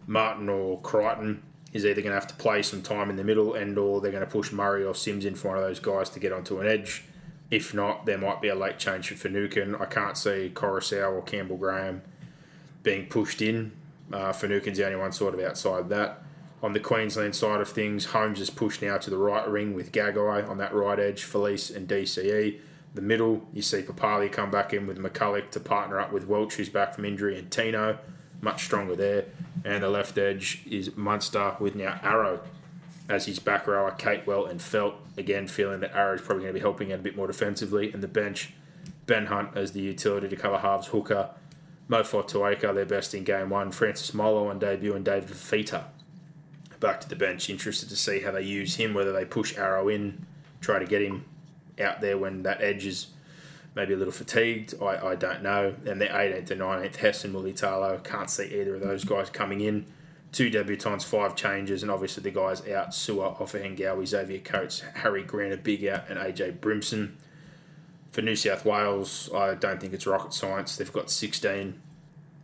Martin 0.08 0.50
or 0.50 0.82
Crichton 0.82 1.44
is 1.72 1.86
either 1.86 2.02
going 2.02 2.12
to 2.12 2.20
have 2.20 2.28
to 2.28 2.34
play 2.36 2.64
some 2.64 2.82
time 2.82 3.10
in 3.10 3.16
the 3.16 3.24
middle 3.24 3.54
and 3.54 3.78
or 3.78 4.02
they're 4.02 4.12
going 4.12 4.26
to 4.26 4.30
push 4.30 4.52
Murray 4.52 4.84
or 4.84 4.96
Sims 4.96 5.24
in 5.24 5.36
for 5.36 5.50
one 5.50 5.58
of 5.58 5.64
those 5.64 5.80
guys 5.80 6.10
to 6.12 6.20
get 6.20 6.32
onto 6.32 6.60
an 6.60 6.68
edge. 6.68 7.04
If 7.52 7.74
not, 7.74 8.06
there 8.06 8.18
might 8.18 8.42
be 8.42 8.48
a 8.48 8.56
late 8.56 8.80
change 8.80 9.10
for 9.10 9.16
Finucane. 9.16 9.76
I 9.76 9.86
can't 9.86 10.18
see 10.18 10.52
Coruscant 10.54 11.04
or 11.04 11.22
Campbell 11.22 11.58
Graham 11.58 12.02
being 12.82 13.06
pushed 13.06 13.42
in. 13.42 13.72
Uh, 14.12 14.34
Finucane's 14.34 14.78
the 14.78 14.86
only 14.86 14.98
one 14.98 15.12
sort 15.12 15.34
of 15.34 15.40
outside 15.40 15.90
that. 15.90 16.24
On 16.64 16.74
the 16.74 16.80
Queensland 16.80 17.36
side 17.36 17.62
of 17.62 17.70
things, 17.70 18.06
Holmes 18.06 18.42
is 18.42 18.50
pushed 18.50 18.82
now 18.82 18.98
to 18.98 19.10
the 19.10 19.18
right 19.18 19.48
ring 19.48 19.76
with 19.76 19.92
Gagai 19.92 20.50
on 20.50 20.58
that 20.58 20.74
right 20.74 21.00
edge, 21.00 21.24
Felice 21.24 21.70
and 21.70 21.88
DCE. 21.88 22.60
The 22.98 23.04
middle, 23.04 23.48
you 23.54 23.62
see 23.62 23.84
Papalii 23.84 24.32
come 24.32 24.50
back 24.50 24.74
in 24.74 24.88
with 24.88 24.98
McCullough 24.98 25.52
to 25.52 25.60
partner 25.60 26.00
up 26.00 26.12
with 26.12 26.26
Welch, 26.26 26.56
who's 26.56 26.68
back 26.68 26.96
from 26.96 27.06
injury, 27.06 27.38
and 27.38 27.52
Tino, 27.52 28.00
much 28.42 28.64
stronger 28.64 28.96
there. 28.96 29.26
And 29.64 29.84
the 29.84 29.90
left 29.90 30.18
edge 30.18 30.64
is 30.68 30.98
Munster 30.98 31.56
with 31.60 31.76
now 31.76 32.00
Arrow 32.02 32.40
as 33.08 33.28
his 33.28 33.38
back 33.38 33.68
rower, 33.68 33.92
Capewell 33.92 34.50
and 34.50 34.60
Feldt. 34.60 34.96
Again, 35.16 35.48
feeling 35.48 35.80
that 35.82 35.96
Arrow's 35.96 36.22
probably 36.22 36.46
going 36.46 36.56
to 36.56 36.60
be 36.60 36.64
helping 36.64 36.92
out 36.92 36.98
a 36.98 37.04
bit 37.04 37.16
more 37.16 37.28
defensively. 37.28 37.94
And 37.94 38.02
the 38.02 38.08
bench, 38.08 38.54
Ben 39.06 39.28
Hunt 39.28 39.52
as 39.56 39.74
the 39.74 39.82
utility 39.82 40.28
to 40.28 40.36
cover 40.36 40.58
halves 40.58 40.88
hooker, 40.88 41.30
Mo 41.88 42.02
Fotuaika, 42.02 42.74
their 42.74 42.88
best 42.88 43.14
in 43.14 43.24
game 43.24 43.52
one, 43.52 43.70
Francis 43.70 44.12
Molo 44.12 44.48
on 44.48 44.58
debut, 44.58 44.96
and 44.96 45.06
David 45.06 45.30
Fifita 45.30 45.84
back 46.80 47.00
to 47.02 47.10
the 47.10 47.16
bench. 47.16 47.48
Interested 47.48 47.90
to 47.90 47.96
see 47.96 48.22
how 48.22 48.32
they 48.32 48.42
use 48.42 48.78
him, 48.78 48.96
whether 48.96 49.14
they 49.14 49.24
push 49.24 49.56
Arrow 49.56 49.88
in, 49.88 50.26
try 50.62 50.80
to 50.80 50.86
get 50.86 51.04
him 51.04 51.26
out 51.80 52.02
there 52.02 52.18
when 52.18 52.44
that 52.44 52.62
edge 52.62 52.86
is 52.86 53.08
maybe 53.76 53.94
a 53.94 53.98
little 53.98 54.14
fatigued. 54.14 54.74
I, 54.82 55.10
I 55.10 55.16
don't 55.16 55.44
know. 55.44 55.76
And 55.86 56.02
the 56.02 56.08
18th 56.08 56.52
and 56.52 56.62
19th, 56.62 56.96
Hess 56.98 57.24
and 57.24 57.34
Mulitalo. 57.34 58.04
Can't 58.04 58.30
see 58.30 58.46
either 58.46 58.76
of 58.76 58.82
those 58.82 59.04
guys 59.04 59.30
coming 59.30 59.62
in. 59.62 59.86
Two 60.32 60.50
debutants, 60.50 61.06
five 61.06 61.36
changes, 61.36 61.84
and 61.84 61.92
obviously 61.92 62.22
the 62.22 62.32
guys 62.32 62.68
out 62.68 62.90
Su'A, 62.90 63.38
Offahengawi, 63.40 64.06
Xavier 64.06 64.40
Coates, 64.40 64.82
Harry 64.96 65.24
Grant, 65.24 65.54
a 65.54 65.58
big 65.58 65.86
out, 65.86 66.10
and 66.10 66.20
AJ 66.20 66.60
Brimson. 66.60 67.16
for 68.12 68.22
New 68.22 68.36
South 68.36 68.66
Wales, 68.66 69.30
I 69.34 69.54
don't 69.54 69.80
think 69.80 69.94
it's 69.94 70.06
rocket 70.06 70.34
science. 70.34 70.76
They've 70.76 70.92
got 70.92 71.10
16 71.10 71.80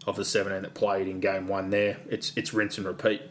of 0.08 0.16
the 0.16 0.24
17 0.26 0.62
that 0.62 0.74
played 0.74 1.08
in 1.08 1.20
game 1.20 1.48
one 1.48 1.72
there. 1.72 1.98
It's 2.10 2.32
it's 2.36 2.54
rinse 2.54 2.78
and 2.78 2.88
repeat. 2.88 3.22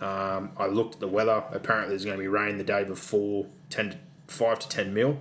Um, 0.00 0.52
I 0.56 0.66
looked 0.66 0.94
at 0.94 1.00
the 1.00 1.08
weather. 1.08 1.44
Apparently, 1.52 1.90
there's 1.90 2.04
going 2.04 2.16
to 2.16 2.22
be 2.22 2.28
rain 2.28 2.56
the 2.58 2.64
day 2.64 2.84
before, 2.84 3.46
10 3.68 3.90
to, 3.90 3.98
5 4.28 4.58
to 4.60 4.68
10 4.68 4.94
mil. 4.94 5.18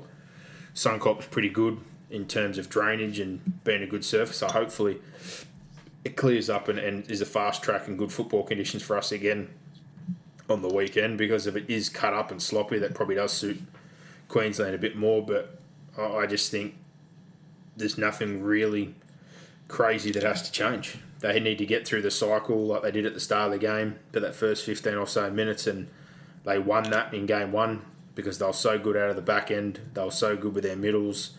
Suncorp's 0.80 1.28
pretty 1.28 1.50
good 1.50 1.78
in 2.10 2.26
terms 2.26 2.58
of 2.58 2.70
drainage 2.70 3.20
and 3.20 3.62
being 3.66 3.84
a 3.84 3.86
good 3.86 4.06
surface. 4.06 4.38
So 4.38 4.48
hopefully, 4.48 5.02
it 6.06 6.16
clears 6.16 6.50
up 6.50 6.70
and, 6.70 6.80
and 6.80 7.12
is 7.12 7.20
a 7.20 7.26
fast 7.26 7.62
track 7.62 7.90
and 7.90 7.98
good 7.98 8.14
football 8.14 8.44
conditions 8.44 8.82
for 8.82 8.98
us 8.98 9.12
again 9.12 9.50
on 10.50 10.62
the 10.62 10.74
weekend. 10.74 11.18
Because 11.18 11.48
if 11.48 11.58
it 11.58 11.70
is 11.70 11.90
cut 11.90 12.14
up 12.14 12.32
and 12.32 12.42
sloppy, 12.42 12.80
that 12.80 12.94
probably 12.94 13.16
does 13.16 13.34
suit 13.34 13.62
Queensland 14.30 14.74
a 14.74 14.78
bit 14.78 14.96
more. 14.96 15.22
But 15.22 15.60
I 15.98 16.26
just 16.26 16.50
think 16.50 16.76
there's 17.76 17.98
nothing 17.98 18.42
really 18.42 18.96
crazy 19.68 20.14
that 20.14 20.24
has 20.24 20.44
to 20.44 20.52
change. 20.52 20.98
They 21.20 21.42
need 21.42 21.58
to 21.58 21.66
get 21.66 21.86
through 21.86 22.04
the 22.04 22.12
cycle 22.12 22.58
like 22.66 22.84
they 22.84 22.92
did 22.92 23.06
at 23.06 23.14
the 23.14 23.20
start 23.20 23.48
of 23.48 23.60
the 23.60 23.68
game 23.68 24.00
for 24.14 24.22
that 24.22 24.34
first 24.34 24.66
15 24.66 24.96
or 24.96 25.08
so 25.08 25.30
minutes, 25.30 25.68
and 25.68 25.90
they 26.46 26.58
won 26.58 26.90
that 26.92 27.14
in 27.14 27.26
game 27.26 27.52
one 27.52 27.82
because 28.16 28.38
they 28.38 28.46
were 28.46 28.54
so 28.54 28.78
good 28.78 28.98
out 28.98 29.10
of 29.10 29.16
the 29.16 29.22
back 29.22 29.52
end. 29.52 29.80
They 29.94 30.04
were 30.04 30.12
so 30.12 30.36
good 30.36 30.54
with 30.54 30.64
their 30.64 30.76
middles. 30.76 31.32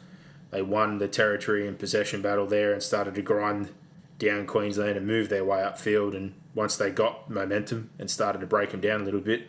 They 0.50 0.62
won 0.62 0.98
the 0.98 1.08
territory 1.08 1.66
and 1.66 1.78
possession 1.78 2.22
battle 2.22 2.46
there 2.46 2.72
and 2.72 2.82
started 2.82 3.14
to 3.14 3.22
grind 3.22 3.70
down 4.18 4.46
Queensland 4.46 4.96
and 4.96 5.06
move 5.06 5.28
their 5.28 5.44
way 5.44 5.58
upfield. 5.58 6.16
And 6.16 6.34
once 6.54 6.76
they 6.76 6.90
got 6.90 7.30
momentum 7.30 7.90
and 7.98 8.10
started 8.10 8.40
to 8.40 8.46
break 8.46 8.70
them 8.70 8.80
down 8.80 9.02
a 9.02 9.04
little 9.04 9.20
bit, 9.20 9.48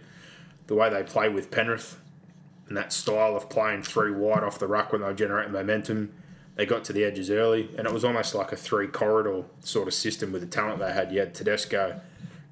the 0.68 0.76
way 0.76 0.90
they 0.90 1.04
play 1.04 1.30
with 1.30 1.52
Penrith 1.52 2.00
and 2.68 2.78
that 2.78 2.94
style 2.94 3.36
of 3.36 3.50
playing 3.50 3.84
three 3.84 4.12
wide 4.12 4.44
off 4.44 4.60
the 4.60 4.68
ruck 4.68 4.92
when 4.92 5.02
they 5.02 5.08
were 5.08 5.14
generating 5.14 5.52
momentum, 5.52 6.14
they 6.56 6.66
got 6.66 6.84
to 6.86 6.94
the 6.94 7.04
edges 7.04 7.30
early, 7.30 7.70
and 7.78 7.88
it 7.88 7.94
was 7.94 8.06
almost 8.06 8.36
like 8.36 8.52
a 8.52 8.56
three 8.56 8.88
corridor 8.88 9.44
sort 9.62 9.88
of 9.88 9.94
system 9.94 10.32
with 10.32 10.42
the 10.42 10.48
talent 10.48 10.80
they 10.80 10.94
had. 10.94 11.12
You 11.12 11.20
had 11.20 11.34
Tedesco 11.34 12.00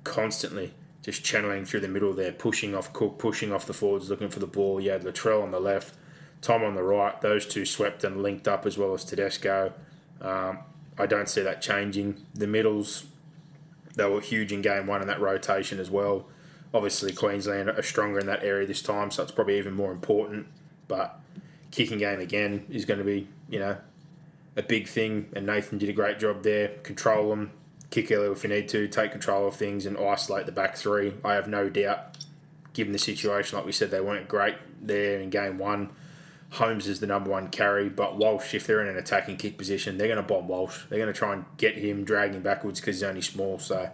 constantly 0.03 0.73
just 1.01 1.23
channeling 1.23 1.65
through 1.65 1.79
the 1.79 1.87
middle 1.87 2.13
there, 2.13 2.31
pushing 2.31 2.75
off 2.75 2.91
Cook, 2.93 3.17
pushing 3.17 3.51
off 3.51 3.65
the 3.65 3.73
forwards, 3.73 4.09
looking 4.09 4.29
for 4.29 4.39
the 4.39 4.47
ball. 4.47 4.81
You 4.81 4.91
had 4.91 5.03
Latrell 5.03 5.41
on 5.41 5.51
the 5.51 5.59
left, 5.59 5.95
Tom 6.41 6.63
on 6.63 6.75
the 6.75 6.83
right. 6.83 7.19
Those 7.21 7.45
two 7.45 7.65
swept 7.65 8.03
and 8.03 8.21
linked 8.21 8.47
up 8.47 8.65
as 8.65 8.77
well 8.77 8.93
as 8.93 9.03
Tedesco. 9.05 9.73
Um, 10.21 10.59
I 10.97 11.05
don't 11.05 11.29
see 11.29 11.41
that 11.41 11.61
changing. 11.61 12.25
The 12.33 12.47
middles, 12.47 13.05
they 13.95 14.05
were 14.09 14.21
huge 14.21 14.51
in 14.51 14.61
game 14.61 14.87
one 14.87 15.01
in 15.01 15.07
that 15.07 15.21
rotation 15.21 15.79
as 15.79 15.89
well. 15.89 16.27
Obviously, 16.73 17.13
Queensland 17.13 17.69
are 17.69 17.81
stronger 17.81 18.19
in 18.19 18.27
that 18.27 18.43
area 18.43 18.67
this 18.67 18.81
time, 18.81 19.09
so 19.09 19.23
it's 19.23 19.31
probably 19.31 19.57
even 19.57 19.73
more 19.73 19.91
important. 19.91 20.47
But 20.87 21.19
kicking 21.71 21.99
game 21.99 22.19
again 22.19 22.65
is 22.69 22.85
going 22.85 22.99
to 22.99 23.05
be, 23.05 23.27
you 23.49 23.59
know, 23.59 23.77
a 24.55 24.61
big 24.61 24.87
thing, 24.87 25.29
and 25.33 25.45
Nathan 25.45 25.77
did 25.77 25.89
a 25.89 25.93
great 25.93 26.19
job 26.19 26.43
there. 26.43 26.69
Control 26.83 27.29
them, 27.29 27.51
kick 27.89 28.11
early 28.11 28.27
if 28.31 28.43
you 28.43 28.49
need 28.49 28.69
to, 28.69 28.87
take 28.87 29.11
control 29.11 29.47
of 29.47 29.55
things, 29.55 29.85
and 29.85 29.97
isolate 29.97 30.45
the 30.45 30.51
back 30.51 30.75
three. 30.75 31.13
I 31.23 31.33
have 31.33 31.47
no 31.47 31.69
doubt, 31.69 32.17
given 32.73 32.93
the 32.93 32.99
situation, 32.99 33.57
like 33.57 33.65
we 33.65 33.71
said, 33.71 33.91
they 33.91 34.01
weren't 34.01 34.27
great 34.27 34.55
there 34.81 35.19
in 35.19 35.29
game 35.29 35.57
one. 35.57 35.89
Holmes 36.51 36.87
is 36.87 36.99
the 36.99 37.07
number 37.07 37.29
one 37.29 37.49
carry, 37.49 37.89
but 37.89 38.17
Walsh, 38.17 38.55
if 38.55 38.65
they're 38.65 38.81
in 38.81 38.87
an 38.87 38.97
attacking 38.97 39.37
kick 39.37 39.57
position, 39.57 39.97
they're 39.97 40.07
going 40.07 40.17
to 40.17 40.23
bomb 40.23 40.47
Walsh. 40.47 40.85
They're 40.89 40.97
going 40.97 41.13
to 41.13 41.17
try 41.17 41.33
and 41.33 41.45
get 41.57 41.77
him, 41.77 42.03
drag 42.03 42.33
him 42.33 42.41
backwards 42.41 42.79
because 42.79 42.97
he's 42.97 43.03
only 43.03 43.21
small. 43.21 43.59
So 43.59 43.91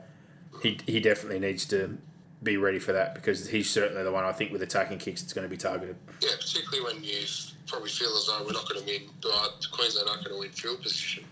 he, 0.63 0.79
he 0.87 1.01
definitely 1.01 1.39
needs 1.39 1.65
to 1.65 1.97
be 2.41 2.55
ready 2.55 2.79
for 2.79 2.93
that 2.93 3.13
because 3.13 3.49
he's 3.49 3.69
certainly 3.69 4.03
the 4.03 4.11
one 4.11 4.23
I 4.23 4.31
think 4.31 4.51
with 4.51 4.61
attacking 4.61 4.99
kicks 4.99 5.21
it's 5.21 5.33
going 5.33 5.43
to 5.43 5.49
be 5.49 5.57
targeted. 5.57 5.97
Yeah, 6.21 6.29
particularly 6.39 6.93
when 6.93 7.03
you 7.03 7.25
probably 7.67 7.89
feel 7.89 8.15
as 8.15 8.27
though 8.27 8.45
we're 8.45 8.53
not 8.53 8.69
going 8.69 8.81
to 8.81 8.85
win, 8.85 9.09
uh, 9.33 9.49
Queensland 9.71 10.07
aren't 10.07 10.23
going 10.23 10.35
to 10.35 10.39
win 10.39 10.51
field 10.51 10.81
position. 10.81 11.25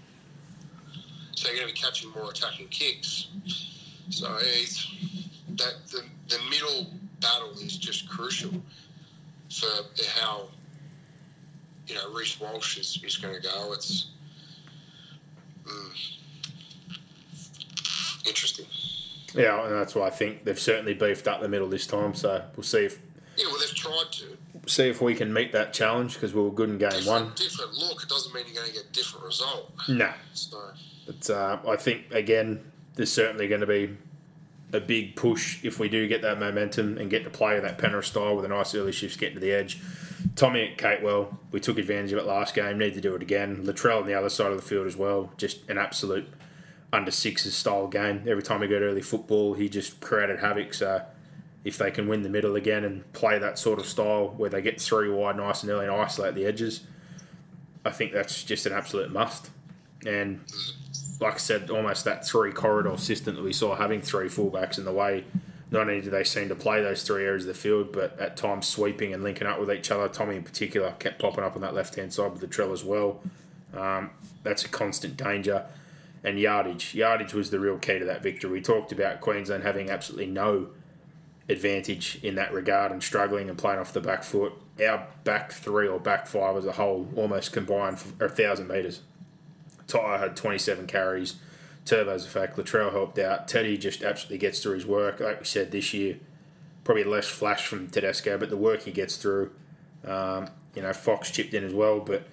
So 1.36 1.48
you're 1.50 1.58
going 1.58 1.68
to 1.68 1.74
be 1.74 1.80
catching 1.80 2.12
more 2.12 2.30
attacking 2.30 2.68
kicks. 2.70 3.28
So 4.10 4.38
it's 4.42 4.88
that 5.58 5.74
the, 5.92 6.02
the 6.30 6.38
middle 6.50 6.88
battle 7.22 7.52
is 7.62 7.78
just 7.78 8.08
crucial 8.10 8.52
for 9.50 9.68
how 10.20 10.48
you 11.88 11.96
know 11.96 12.12
Reece 12.14 12.40
Walsh 12.40 12.78
is, 12.78 13.00
is 13.06 13.18
going 13.18 13.36
to 13.36 13.42
go. 13.42 13.74
It's 13.74 14.08
mm, 15.66 16.18
interesting. 18.28 18.66
Yeah, 19.36 19.66
and 19.66 19.74
that's 19.74 19.96
why 19.96 20.08
I 20.08 20.10
think 20.12 20.44
they've 20.44 20.60
certainly 20.60 20.94
beefed 20.94 21.28
up 21.28 21.42
the 21.42 21.48
middle 21.48 21.68
this 21.68 21.88
time. 21.88 22.14
So 22.14 22.44
we'll 22.56 22.64
see 22.64 22.86
if 22.86 23.00
Yeah, 23.36 23.46
well, 23.48 23.58
they've 23.60 23.74
tried 23.76 24.12
to. 24.12 24.38
see 24.68 24.88
if 24.90 25.02
we 25.02 25.16
can 25.16 25.34
meet 25.34 25.52
that 25.54 25.74
challenge 25.74 26.14
because 26.14 26.34
we 26.36 26.42
were 26.44 26.52
good 26.52 26.70
in 26.70 26.78
game 26.78 26.90
Different, 26.92 27.08
one. 27.08 27.32
different 27.36 27.74
look. 27.74 28.04
It 28.04 28.10
doesn't 28.10 28.34
mean 28.34 28.44
you're 28.46 28.56
going 28.62 28.68
to 28.68 28.74
get 28.74 28.92
different 28.94 29.26
result. 29.26 29.72
No, 29.90 30.12
So 30.34 30.58
but 31.06 31.30
uh, 31.30 31.60
I 31.68 31.76
think 31.76 32.12
again 32.12 32.72
there's 32.96 33.12
certainly 33.12 33.48
going 33.48 33.62
to 33.62 33.68
be 33.68 33.98
a 34.72 34.80
big 34.80 35.16
push 35.16 35.64
if 35.64 35.80
we 35.80 35.88
do 35.88 36.08
get 36.08 36.22
that 36.24 36.40
momentum 36.40 36.98
and 36.98 37.10
get 37.10 37.24
to 37.24 37.30
play 37.30 37.60
that 37.60 37.78
Penrith 37.78 38.06
style 38.06 38.36
with 38.36 38.46
a 38.46 38.48
nice 38.48 38.74
early 38.74 38.92
shift 38.92 39.20
getting 39.20 39.36
to 39.36 39.40
the 39.40 39.52
edge. 39.52 39.80
Tommy 40.36 40.72
at 40.72 40.78
Capewell, 40.78 41.38
we 41.52 41.60
took 41.60 41.78
advantage 41.78 42.12
of 42.12 42.18
it 42.18 42.26
last 42.26 42.56
game. 42.56 42.80
Need 42.80 42.96
to 42.96 43.02
do 43.02 43.14
it 43.14 43.22
again. 43.22 43.66
Latrell 43.66 44.02
on 44.02 44.08
the 44.08 44.16
other 44.16 44.30
side 44.30 44.52
of 44.52 44.58
the 44.58 44.64
field 44.64 44.88
as 44.88 44.96
well. 44.96 45.32
Just 45.38 45.70
an 45.70 45.78
absolute 45.78 46.28
under 46.92 47.12
sixes 47.12 47.56
style 47.56 47.88
game. 47.88 48.24
Every 48.28 48.42
time 48.42 48.62
we 48.62 48.68
got 48.68 48.82
early 48.82 49.02
football, 49.02 49.54
he 49.54 49.70
just 49.70 50.00
created 50.00 50.40
havoc. 50.40 50.74
So 50.74 51.04
if 51.64 51.78
they 51.78 51.92
can 51.92 52.08
win 52.08 52.24
the 52.24 52.30
middle 52.30 52.56
again 52.56 52.84
and 52.84 53.12
play 53.14 53.38
that 53.38 53.60
sort 53.60 53.80
of 53.80 53.86
style 53.86 54.34
where 54.38 54.50
they 54.50 54.62
get 54.62 54.82
three 54.82 55.10
wide 55.10 55.38
nice 55.38 55.62
and 55.62 55.72
early 55.72 55.86
and 55.86 55.94
isolate 55.94 56.36
the 56.36 56.46
edges, 56.46 56.82
I 57.86 57.92
think 57.92 58.12
that's 58.12 58.44
just 58.44 58.66
an 58.66 58.74
absolute 58.74 59.12
must. 59.12 59.50
And 60.06 60.42
like 61.20 61.36
I 61.36 61.38
said, 61.38 61.70
almost 61.70 62.06
that 62.06 62.28
three 62.28 62.52
corridor 62.52 62.98
system 62.98 63.36
that 63.36 63.44
we 63.44 63.54
saw 63.54 63.76
having 63.76 64.02
three 64.02 64.28
fullbacks 64.28 64.78
in 64.78 64.86
the 64.86 64.92
way. 64.92 65.26
Not 65.72 65.82
only 65.82 66.02
do 66.02 66.10
they 66.10 66.24
seem 66.24 66.50
to 66.50 66.56
play 66.56 66.82
those 66.82 67.04
three 67.04 67.26
areas 67.26 67.44
of 67.44 67.48
the 67.48 67.60
field, 67.60 67.92
but 67.92 68.20
at 68.20 68.38
times 68.38 68.68
sweeping 68.68 69.14
and 69.14 69.24
linking 69.24 69.48
up 69.48 69.60
with 69.60 69.72
each 69.72 69.90
other. 69.90 70.08
Tommy 70.08 70.36
in 70.36 70.44
particular 70.44 70.92
kept 71.00 71.20
popping 71.20 71.44
up 71.44 71.56
on 71.56 71.62
that 71.62 71.74
left 71.74 71.96
hand 71.96 72.14
side 72.14 72.32
with 72.32 72.42
the 72.42 72.48
trail 72.48 72.72
as 72.72 72.84
well. 72.84 73.22
Um, 73.74 74.12
that's 74.44 74.64
a 74.64 74.70
constant 74.70 75.18
danger. 75.18 75.66
And 76.24 76.40
yardage. 76.40 76.94
Yardage 76.94 77.34
was 77.34 77.50
the 77.50 77.60
real 77.60 77.78
key 77.78 78.00
to 78.00 78.06
that 78.06 78.22
victory. 78.22 78.52
We 78.52 78.62
talked 78.62 78.92
about 78.92 79.20
Queensland 79.20 79.64
having 79.64 79.90
absolutely 79.90 80.28
no 80.28 80.68
advantage 81.50 82.20
in 82.24 82.36
that 82.36 82.54
regard 82.54 82.92
and 82.92 83.04
struggling 83.04 83.50
and 83.50 83.58
playing 83.58 83.80
off 83.80 83.92
the 83.94 84.00
back 84.00 84.24
foot. 84.24 84.54
Our 84.80 85.08
back 85.24 85.52
three 85.52 85.88
or 85.88 86.00
back 86.00 86.28
five 86.28 86.56
as 86.56 86.66
a 86.66 86.72
whole 86.74 87.10
almost 87.16 87.52
combined 87.52 88.00
for 88.00 88.26
a 88.26 88.30
thousand 88.30 88.68
metres. 88.68 89.02
Tyre 89.88 90.18
had 90.18 90.36
27 90.36 90.88
carries. 90.88 91.36
Turbo's 91.86 92.26
a 92.26 92.30
fact. 92.30 92.58
Latrell 92.58 92.92
helped 92.92 93.20
out. 93.20 93.48
Teddy 93.48 93.78
just 93.78 94.04
absolutely 94.04 94.38
gets 94.38 94.60
through 94.60 94.76
his 94.76 94.86
work. 94.86 95.20
Like 95.20 95.40
we 95.40 95.46
said 95.46 95.72
this 95.72 95.94
year, 95.94 96.18
probably 96.84 97.04
less 97.04 97.28
flash 97.28 97.66
from 97.68 97.88
Tedesco, 97.88 98.38
but 98.38 98.50
the 98.50 98.58
work 98.58 98.84
he 98.84 98.92
gets 98.92 99.18
through. 99.18 99.52
Um, 100.06 100.50
you 100.76 100.82
know, 100.82 100.94
Fox 100.94 101.32
chipped 101.32 101.54
in 101.54 101.64
as 101.64 101.74
well, 101.74 102.00
but 102.00 102.24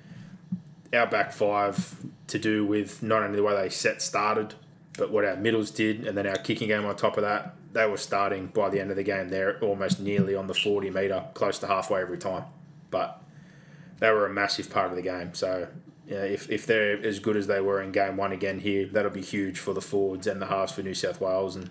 our 0.92 1.06
back 1.06 1.32
five 1.32 1.96
to 2.28 2.38
do 2.38 2.64
with 2.64 3.02
not 3.02 3.22
only 3.22 3.36
the 3.36 3.42
way 3.42 3.54
they 3.54 3.68
set 3.68 4.02
started, 4.02 4.54
but 4.96 5.10
what 5.10 5.24
our 5.24 5.36
middles 5.36 5.70
did, 5.70 6.06
and 6.06 6.16
then 6.16 6.26
our 6.26 6.36
kicking 6.36 6.68
game 6.68 6.84
on 6.84 6.96
top 6.96 7.16
of 7.16 7.22
that. 7.22 7.54
They 7.72 7.86
were 7.86 7.96
starting 7.96 8.48
by 8.48 8.68
the 8.68 8.80
end 8.80 8.90
of 8.90 8.96
the 8.96 9.04
game. 9.04 9.28
They're 9.28 9.58
almost 9.60 10.00
nearly 10.00 10.34
on 10.34 10.48
the 10.48 10.54
40 10.54 10.90
metre, 10.90 11.24
close 11.34 11.58
to 11.60 11.68
halfway 11.68 12.00
every 12.00 12.18
time. 12.18 12.44
But 12.90 13.22
they 14.00 14.10
were 14.10 14.26
a 14.26 14.30
massive 14.30 14.70
part 14.70 14.90
of 14.90 14.96
the 14.96 15.02
game. 15.02 15.34
So 15.34 15.68
know, 16.16 16.24
if, 16.24 16.50
if 16.50 16.66
they're 16.66 17.00
as 17.04 17.18
good 17.18 17.36
as 17.36 17.46
they 17.46 17.60
were 17.60 17.80
in 17.80 17.92
game 17.92 18.16
one 18.16 18.32
again 18.32 18.60
here, 18.60 18.86
that'll 18.86 19.10
be 19.10 19.22
huge 19.22 19.58
for 19.58 19.72
the 19.72 19.80
forwards 19.80 20.26
and 20.26 20.42
the 20.42 20.46
halves 20.46 20.72
for 20.72 20.82
New 20.82 20.94
South 20.94 21.20
Wales. 21.20 21.56
And 21.56 21.70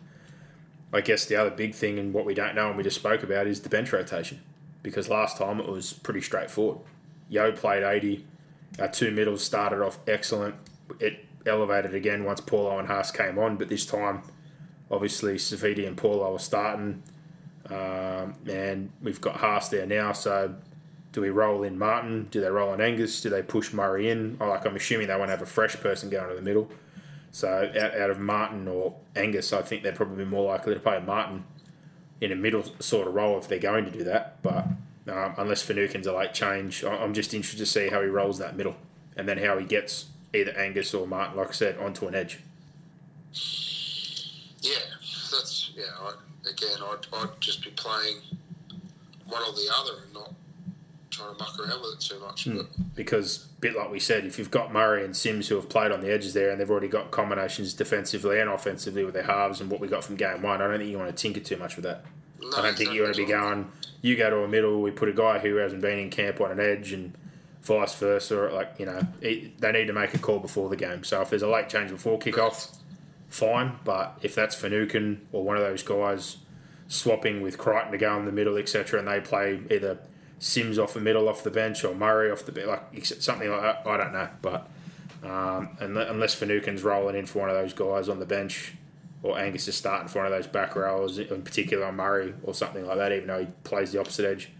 I 0.94 1.02
guess 1.02 1.26
the 1.26 1.36
other 1.36 1.50
big 1.50 1.76
thing 1.76 2.00
and 2.00 2.14
what 2.14 2.26
we 2.26 2.34
don't 2.34 2.56
know 2.56 2.70
and 2.70 2.78
we 2.78 2.84
just 2.84 2.98
spoke 2.98 3.24
about 3.24 3.48
is 3.48 3.62
the 3.62 3.70
bench 3.70 3.92
rotation. 3.92 4.42
Because 4.82 5.10
last 5.10 5.38
time 5.38 5.60
it 5.60 5.68
was 5.68 5.92
pretty 5.92 6.22
straightforward. 6.22 6.80
Yeo 7.28 7.52
played 7.52 7.84
80. 7.84 8.26
Our 8.80 8.88
two 8.88 9.12
middles 9.12 9.44
started 9.44 9.82
off 9.82 10.00
excellent. 10.08 10.56
It 11.00 11.26
elevated 11.46 11.94
again 11.94 12.24
once 12.24 12.42
Paulo 12.42 12.80
and 12.80 12.88
Haas 12.88 13.12
came 13.12 13.38
on, 13.38 13.58
but 13.58 13.68
this 13.68 13.86
time, 13.86 14.22
obviously, 14.90 15.36
Saifiti 15.36 15.86
and 15.86 15.98
Paulo 15.98 16.36
are 16.36 16.40
starting. 16.40 17.04
Um, 17.70 18.36
and 18.50 18.92
we've 19.02 19.22
got 19.22 19.36
Haas 19.36 19.70
there 19.70 19.86
now, 19.86 20.14
so 20.14 20.56
do 21.12 21.22
we 21.22 21.30
roll 21.30 21.64
in 21.64 21.78
Martin? 21.78 22.28
Do 22.30 22.42
they 22.42 22.50
roll 22.50 22.74
in 22.74 22.82
Angus? 22.82 23.22
Do 23.22 23.30
they 23.30 23.42
push 23.42 23.74
Murray 23.74 24.10
in? 24.10 24.38
Oh, 24.40 24.50
like 24.50 24.66
I'm 24.66 24.76
assuming 24.76 25.08
they 25.08 25.16
won't 25.16 25.30
have 25.30 25.42
a 25.42 25.48
fresh 25.48 25.76
person 25.76 26.10
going 26.10 26.30
to 26.30 26.36
the 26.36 26.42
middle. 26.42 26.70
So 27.32 27.72
out, 27.76 28.00
out 28.00 28.10
of 28.10 28.20
Martin 28.20 28.68
or 28.68 28.96
Angus, 29.16 29.54
I 29.54 29.62
think 29.62 29.84
they're 29.84 29.92
probably 29.92 30.26
more 30.26 30.52
likely 30.52 30.74
to 30.74 30.80
play 30.80 31.00
Martin 31.00 31.46
in 32.22 32.32
a 32.32 32.36
middle 32.36 32.64
sort 32.80 33.08
of 33.08 33.14
role 33.14 33.38
if 33.38 33.48
they're 33.48 33.60
going 33.60 33.86
to 33.86 33.92
do 33.92 34.04
that. 34.04 34.42
But 34.44 34.66
um, 35.08 35.34
unless 35.38 35.62
Finucane's 35.62 36.08
a 36.08 36.14
late 36.14 36.34
change, 36.34 36.84
I'm 36.84 37.14
just 37.14 37.34
interested 37.34 37.60
to 37.60 37.66
see 37.66 37.90
how 37.90 38.02
he 38.02 38.08
rolls 38.08 38.38
that 38.40 38.56
middle 38.56 38.76
and 39.16 39.28
then 39.28 39.38
how 39.38 39.58
he 39.58 39.66
gets 39.66 40.08
either 40.34 40.52
Angus 40.52 40.94
or 40.94 41.08
Martin, 41.08 41.38
like 41.38 41.50
I 41.50 41.54
said, 41.54 41.78
onto 41.78 42.08
an 42.08 42.16
edge. 42.16 42.40
yeah, 44.62 44.78
that's 45.32 45.72
yeah. 45.76 45.86
I, 46.00 46.14
again, 46.50 46.78
I'd, 46.84 47.06
I'd 47.14 47.42
just 47.42 47.64
be 47.64 47.72
playing 47.72 48.18
one 49.26 49.42
or 49.42 49.54
the 49.54 49.70
other 49.76 50.04
and 50.04 50.14
not 50.14 50.34
trying 51.20 51.36
to 51.36 51.44
muck 51.44 51.60
around 51.60 51.82
with 51.82 51.96
it 51.96 52.00
too 52.00 52.20
much. 52.20 52.46
Hmm. 52.46 52.58
But 52.58 52.96
because, 52.96 53.38
bit 53.60 53.76
like 53.76 53.92
we 53.92 54.00
said, 54.00 54.26
if 54.26 54.40
you've 54.40 54.52
got 54.52 54.72
Murray 54.72 55.04
and 55.04 55.16
Sims 55.16 55.48
who 55.48 55.56
have 55.56 55.70
played 55.70 55.92
on 55.92 56.02
the 56.02 56.12
edges 56.12 56.34
there 56.34 56.50
and 56.50 56.60
they've 56.60 56.70
already 56.70 56.88
got 56.88 57.12
combinations 57.12 57.74
defensively 57.74 58.40
and 58.40 58.50
offensively 58.50 59.04
with 59.04 59.14
their 59.14 59.24
halves 59.24 59.62
and 59.62 59.70
what 59.70 59.80
we 59.80 59.88
got 59.88 60.04
from 60.04 60.16
game 60.16 60.42
one, 60.42 60.62
I 60.62 60.68
don't 60.68 60.80
think 60.80 60.90
you 60.90 60.98
want 60.98 61.16
to 61.16 61.22
tinker 61.22 61.40
too 61.40 61.58
much 61.58 61.76
with 61.76 61.86
that. 61.86 62.06
no, 62.42 62.50
I 62.58 62.62
don't 62.62 62.78
think 62.78 62.94
you 62.94 63.04
want 63.04 63.16
to 63.16 63.22
be 63.22 63.28
going, 63.28 63.72
you 64.02 64.16
go 64.16 64.30
to 64.30 64.44
a 64.44 64.48
middle, 64.48 64.82
we 64.82 64.92
put 64.92 65.10
a 65.10 65.14
guy 65.14 65.40
who 65.40 65.56
hasn't 65.56 65.82
been 65.82 66.00
in 66.00 66.10
camp 66.10 66.42
on 66.42 66.52
an 66.52 66.60
edge 66.60 66.94
and 66.94 67.14
vice 67.62 67.96
versa. 67.96 68.50
Like, 68.54 68.76
you 68.78 68.86
know, 68.86 69.02
it, 69.22 69.60
they 69.60 69.72
need 69.72 69.88
to 69.88 69.94
make 69.94 70.14
a 70.14 70.20
call 70.20 70.40
before 70.40 70.70
the 70.70 70.78
game. 70.78 71.04
So 71.04 71.22
if 71.22 71.30
there's 71.30 71.42
a 71.42 71.50
late 71.50 71.70
change 71.70 71.92
before 71.92 72.18
kickoff, 72.20 72.76
fine. 73.30 73.78
But 73.84 74.18
if 74.22 74.36
that's 74.36 74.56
Finucane 74.56 75.28
or 75.32 75.44
one 75.44 75.58
of 75.58 75.64
those 75.64 75.84
guys 75.84 76.38
swapping 76.88 77.42
with 77.42 77.58
Crichton 77.58 77.92
to 77.92 77.98
go 77.98 78.18
in 78.18 78.26
the 78.26 78.32
middle, 78.32 78.58
etc., 78.58 79.00
and 79.00 79.08
they 79.08 79.22
play 79.22 79.62
either 79.70 80.00
Sims 80.40 80.80
off 80.80 80.94
the 80.94 81.02
middle, 81.02 81.28
off 81.28 81.44
the 81.44 81.52
bench, 81.52 81.84
or 81.84 81.94
Murray 81.94 82.32
off 82.32 82.46
the 82.46 82.52
bench, 82.52 82.68
like 82.68 83.06
something 83.06 83.50
like 83.50 83.62
that, 83.62 83.86
I 83.86 83.98
don't 83.98 84.14
know. 84.14 84.30
But 84.42 84.70
um, 85.24 85.78
unless 85.80 86.34
Finucane's 86.34 86.84
rolling 86.84 87.16
in 87.16 87.26
for 87.26 87.40
one 87.40 87.50
of 87.50 87.56
those 87.56 87.74
guys 87.74 88.08
on 88.08 88.20
the 88.20 88.26
bench, 88.26 88.74
or 89.22 89.38
Angus 89.38 89.68
is 89.68 89.76
starting 89.76 90.08
for 90.08 90.20
one 90.20 90.28
of 90.28 90.32
those 90.32 90.48
back 90.48 90.76
rows, 90.76 91.20
in 91.20 91.42
particular 91.42 91.86
on 91.86 91.96
Murray 91.98 92.34
or 92.44 92.54
something 92.54 92.86
like 92.86 92.98
that, 92.98 93.12
even 93.12 93.28
though 93.28 93.42
he 93.42 93.48
plays 93.64 93.92
the 93.92 94.00
opposite 94.00 94.26
edge. 94.26 94.52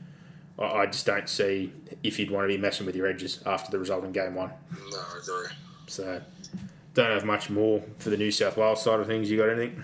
I 0.58 0.64
I 0.66 0.86
just 0.88 1.06
don't 1.06 1.30
see 1.30 1.72
if 2.04 2.20
you'd 2.20 2.32
want 2.32 2.50
to 2.50 2.54
be 2.54 2.62
messing 2.62 2.86
with 2.86 2.96
your 2.96 3.08
edges 3.08 3.42
after 3.46 3.72
the 3.72 3.80
result 3.80 4.04
in 4.04 4.12
game 4.12 4.36
one. 4.36 4.52
No, 4.92 4.98
I 4.98 5.20
agree. 5.22 5.56
So, 5.88 6.22
don't 6.94 7.12
have 7.12 7.26
much 7.26 7.50
more 7.50 7.82
for 7.98 8.10
the 8.10 8.18
New 8.18 8.32
South 8.32 8.58
Wales 8.58 8.84
side 8.84 9.00
of 9.00 9.08
things. 9.08 9.32
You 9.32 9.38
got 9.38 9.50
anything? 9.50 9.82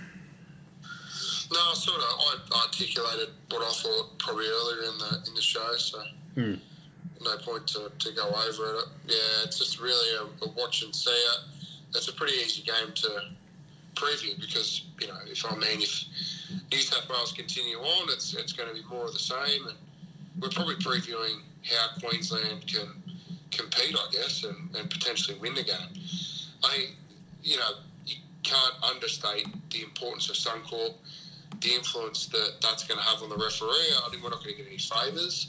No, 1.52 1.60
I 1.60 1.74
sort 1.74 1.98
of. 1.98 2.04
I 2.04 2.64
articulated 2.64 3.30
what 3.50 3.62
I 3.62 3.72
thought 3.72 4.18
probably 4.18 4.46
earlier 4.48 4.92
in 4.92 4.98
the 4.98 5.24
in 5.28 5.36
the 5.36 5.42
show, 5.42 5.76
so 5.78 6.02
hmm. 6.34 6.56
no 7.22 7.38
point 7.38 7.68
to, 7.68 7.92
to 7.98 8.12
go 8.14 8.28
over 8.28 8.80
it. 8.80 8.86
Yeah, 9.08 9.44
it's 9.44 9.60
just 9.60 9.80
really 9.80 10.18
a, 10.18 10.46
a 10.46 10.50
watch 10.52 10.84
and 10.84 10.96
see 10.96 11.12
it. 11.12 11.40
It's 11.96 12.08
a 12.08 12.14
pretty 12.14 12.34
easy 12.34 12.64
game 12.64 12.94
to 12.96 13.10
preview 13.96 14.40
because 14.40 14.84
you 15.00 15.08
know 15.08 15.18
if 15.26 15.46
I 15.46 15.56
mean 15.56 15.82
if 15.82 16.06
New 16.72 16.80
South 16.80 17.10
Wales 17.10 17.32
continue 17.32 17.78
on, 17.78 18.10
it's 18.10 18.34
it's 18.34 18.54
going 18.54 18.70
to 18.70 18.76
be 18.76 18.88
more 18.90 19.06
of 19.06 19.14
the 19.14 19.20
same, 19.20 19.68
and 19.68 19.78
we're 20.42 20.50
probably 20.50 20.76
previewing 20.76 21.42
how 21.66 22.00
Queensland 22.00 22.66
can 22.68 22.88
compete, 23.52 23.96
I 23.96 24.12
guess, 24.12 24.44
and, 24.44 24.76
and 24.76 24.90
potentially 24.90 25.38
win 25.40 25.56
the 25.56 25.64
game. 25.64 26.04
I, 26.64 26.88
you 27.44 27.58
know, 27.58 27.70
you 28.06 28.16
can't 28.44 28.76
understate 28.84 29.48
the 29.72 29.82
importance 29.82 30.30
of 30.30 30.36
Suncorp, 30.36 30.94
the 31.62 31.74
influence 31.74 32.28
that 32.28 32.56
that's 32.62 32.84
going 32.84 33.00
to 33.00 33.06
have 33.06 33.22
on 33.22 33.30
the 33.30 33.38
referee. 33.38 33.94
I 34.04 34.10
think 34.10 34.24
we're 34.24 34.30
not 34.30 34.44
going 34.44 34.56
to 34.56 34.62
get 34.62 34.68
any 34.68 34.78
favours. 34.78 35.48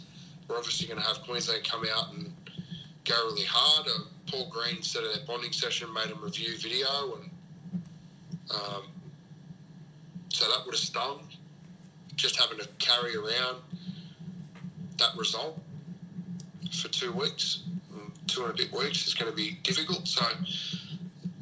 We're 0.48 0.56
obviously 0.56 0.86
going 0.86 1.00
to 1.00 1.06
have 1.06 1.22
Queensland 1.22 1.64
come 1.64 1.84
out 1.92 2.12
and 2.12 2.32
go 3.04 3.14
really 3.26 3.44
hard. 3.44 3.88
Uh, 3.88 4.04
Paul 4.26 4.50
Green 4.50 4.82
said 4.82 5.04
at 5.04 5.14
their 5.14 5.26
bonding 5.26 5.52
session 5.52 5.92
made 5.92 6.08
them 6.08 6.22
review 6.22 6.56
video, 6.58 7.18
and 7.20 7.30
um, 8.50 8.82
so 10.28 10.48
that 10.48 10.64
would 10.64 10.74
have 10.74 10.80
stung. 10.80 11.20
Just 12.16 12.40
having 12.40 12.58
to 12.58 12.68
carry 12.78 13.14
around 13.16 13.58
that 14.98 15.16
result 15.16 15.60
for 16.72 16.88
two 16.88 17.12
weeks, 17.12 17.62
mm, 17.94 18.10
two 18.26 18.44
and 18.44 18.52
a 18.52 18.56
bit 18.56 18.72
weeks, 18.72 19.06
is 19.06 19.14
going 19.14 19.30
to 19.30 19.36
be 19.36 19.58
difficult. 19.62 20.08
So, 20.08 20.24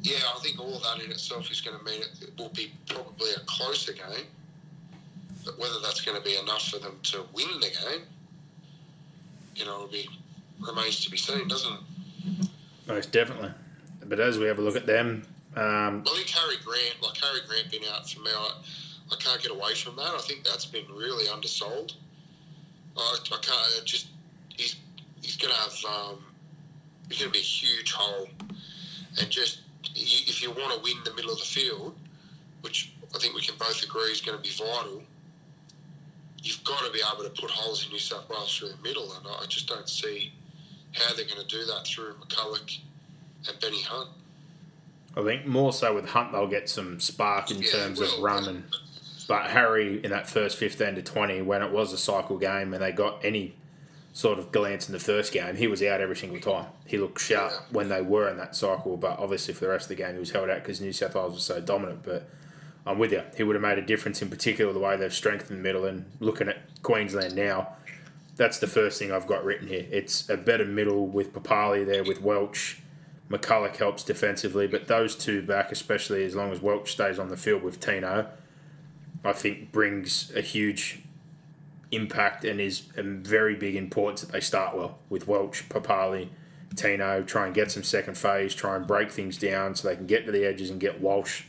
yeah, 0.01 0.17
I 0.35 0.39
think 0.39 0.59
all 0.59 0.79
that 0.79 1.03
in 1.03 1.11
itself 1.11 1.49
is 1.49 1.61
going 1.61 1.77
to 1.77 1.85
mean 1.85 2.01
it 2.01 2.31
will 2.37 2.49
be 2.49 2.71
probably 2.87 3.31
a 3.31 3.39
closer 3.45 3.93
game. 3.93 4.25
But 5.45 5.59
whether 5.59 5.79
that's 5.81 6.01
going 6.01 6.17
to 6.17 6.23
be 6.23 6.35
enough 6.37 6.67
for 6.67 6.79
them 6.79 6.97
to 7.03 7.23
win 7.33 7.47
the 7.61 7.67
game, 7.67 8.01
you 9.55 9.65
know, 9.65 9.87
be 9.87 10.09
remains 10.59 11.03
to 11.05 11.11
be 11.11 11.17
seen, 11.17 11.47
doesn't 11.47 11.71
it? 11.71 12.49
Most 12.87 13.11
definitely. 13.11 13.51
But 14.05 14.19
as 14.19 14.37
we 14.37 14.45
have 14.45 14.59
a 14.59 14.61
look 14.61 14.75
at 14.75 14.85
them, 14.85 15.25
um, 15.55 16.03
I 16.05 16.13
think 16.15 16.29
Harry 16.29 16.57
Grant, 16.63 17.01
like 17.01 17.17
Harry 17.17 17.39
Grant, 17.47 17.71
being 17.71 17.83
out 17.91 18.09
for 18.09 18.19
me, 18.21 18.29
I, 18.35 18.51
I 19.11 19.15
can't 19.19 19.41
get 19.41 19.51
away 19.51 19.73
from 19.73 19.95
that. 19.95 20.13
I 20.13 20.19
think 20.19 20.43
that's 20.43 20.65
been 20.65 20.85
really 20.93 21.25
undersold. 21.25 21.93
I, 22.97 23.17
I 23.31 23.37
can't. 23.41 23.85
Just 23.85 24.07
he's 24.55 24.75
he's 25.21 25.37
going 25.37 25.53
to 25.53 25.59
have 25.59 25.73
um, 25.87 26.25
he's 27.09 27.19
going 27.19 27.31
to 27.31 27.33
be 27.33 27.39
a 27.39 27.41
huge 27.41 27.93
hole, 27.93 28.27
and 29.19 29.29
just 29.29 29.61
if 29.95 30.41
you 30.41 30.51
want 30.51 30.73
to 30.73 30.79
win 30.83 30.97
the 31.05 31.13
middle 31.13 31.31
of 31.31 31.39
the 31.39 31.45
field, 31.45 31.95
which 32.61 32.93
I 33.13 33.19
think 33.19 33.33
we 33.33 33.41
can 33.41 33.55
both 33.57 33.81
agree 33.83 34.11
is 34.11 34.21
going 34.21 34.37
to 34.37 34.43
be 34.43 34.49
vital. 34.49 35.03
You've 36.45 36.63
got 36.63 36.85
to 36.85 36.91
be 36.91 36.99
able 37.11 37.23
to 37.23 37.29
put 37.41 37.49
holes 37.49 37.83
in 37.85 37.91
New 37.91 37.97
South 37.97 38.29
Wales 38.29 38.55
through 38.55 38.69
the 38.69 38.81
middle, 38.83 39.11
and 39.13 39.25
I 39.27 39.45
just 39.47 39.67
don't 39.67 39.89
see 39.89 40.31
how 40.93 41.13
they're 41.15 41.25
going 41.25 41.41
to 41.41 41.47
do 41.47 41.65
that 41.65 41.85
through 41.87 42.13
McCullough 42.21 42.79
and 43.49 43.59
Benny 43.59 43.81
Hunt. 43.81 44.09
I 45.17 45.23
think 45.23 45.47
more 45.47 45.73
so 45.73 45.95
with 45.95 46.09
Hunt, 46.09 46.31
they'll 46.33 46.45
get 46.47 46.69
some 46.69 46.99
spark 46.99 47.49
in 47.49 47.57
Yeah, 47.63 47.71
terms 47.71 47.99
well, 47.99 48.15
of 48.15 48.21
run. 48.21 48.47
And, 48.47 48.63
but 49.27 49.47
Harry, 49.49 50.03
in 50.03 50.11
that 50.11 50.29
first 50.29 50.57
15 50.57 50.95
to 50.95 51.01
20, 51.01 51.41
when 51.41 51.63
it 51.63 51.71
was 51.71 51.91
a 51.93 51.97
cycle 51.97 52.37
game 52.37 52.73
and 52.75 52.83
they 52.83 52.91
got 52.91 53.25
any 53.25 53.55
sort 54.13 54.37
of 54.37 54.51
glance 54.51 54.87
in 54.87 54.93
the 54.93 54.99
first 54.99 55.33
game, 55.33 55.55
he 55.55 55.65
was 55.67 55.81
out 55.81 55.99
every 55.99 56.15
single 56.15 56.39
time. 56.39 56.67
He 56.85 56.97
looked 56.99 57.19
sharp 57.21 57.51
Yeah. 57.53 57.59
when 57.71 57.89
they 57.89 58.01
were 58.01 58.29
in 58.29 58.37
that 58.37 58.55
cycle, 58.55 58.97
but 58.97 59.17
obviously 59.17 59.53
for 59.55 59.61
the 59.65 59.71
rest 59.71 59.85
of 59.85 59.89
the 59.97 60.03
game, 60.03 60.13
he 60.13 60.19
was 60.19 60.31
held 60.31 60.49
out 60.49 60.61
because 60.61 60.79
New 60.79 60.93
South 60.93 61.15
Wales 61.15 61.33
was 61.33 61.43
so 61.43 61.59
dominant. 61.59 62.03
But 62.03 62.29
I'm 62.85 62.99
with 62.99 63.11
you. 63.11 63.23
He 63.35 63.43
would 63.43 63.55
have 63.55 63.63
made 63.63 63.79
a 63.79 63.81
difference, 63.81 64.21
in 64.21 64.29
particular, 64.29 64.71
the 64.71 64.79
way 64.79 64.95
they've 64.95 65.13
strengthened 65.13 65.57
the 65.57 65.63
middle. 65.63 65.85
And 65.85 66.05
looking 66.19 66.47
at 66.47 66.57
Queensland 66.83 67.35
now, 67.35 67.69
that's 68.35 68.59
the 68.59 68.67
first 68.67 68.99
thing 68.99 69.11
I've 69.11 69.27
got 69.27 69.43
written 69.43 69.67
here. 69.67 69.87
It's 69.91 70.29
a 70.29 70.37
better 70.37 70.65
middle 70.65 71.07
with 71.07 71.33
Papalii 71.33 71.85
there, 71.85 72.03
with 72.03 72.21
Welch. 72.21 72.81
McCullough 73.29 73.75
helps 73.75 74.03
defensively, 74.03 74.67
but 74.67 74.87
those 74.87 75.15
two 75.15 75.41
back, 75.41 75.71
especially 75.71 76.23
as 76.23 76.35
long 76.35 76.51
as 76.51 76.61
Welch 76.61 76.91
stays 76.91 77.17
on 77.17 77.29
the 77.29 77.37
field 77.37 77.63
with 77.63 77.79
Tino, 77.79 78.27
I 79.23 79.33
think 79.33 79.71
brings 79.71 80.31
a 80.35 80.41
huge 80.41 80.99
impact 81.91 82.45
and 82.45 82.61
is 82.61 82.83
a 82.97 83.01
very 83.01 83.55
big 83.55 83.75
importance 83.75 84.21
that 84.21 84.31
they 84.31 84.41
start 84.41 84.75
well 84.75 84.99
with 85.09 85.27
Welch, 85.27 85.67
Papalii, 85.69 86.29
Tino, 86.75 87.23
try 87.23 87.47
and 87.47 87.55
get 87.55 87.71
some 87.71 87.83
second 87.83 88.15
phase, 88.15 88.53
try 88.53 88.75
and 88.75 88.85
break 88.85 89.11
things 89.11 89.37
down 89.37 89.73
so 89.73 89.87
they 89.87 89.95
can 89.95 90.05
get 90.05 90.25
to 90.27 90.31
the 90.31 90.45
edges 90.45 90.69
and 90.69 90.79
get 90.79 91.01
Walsh 91.01 91.45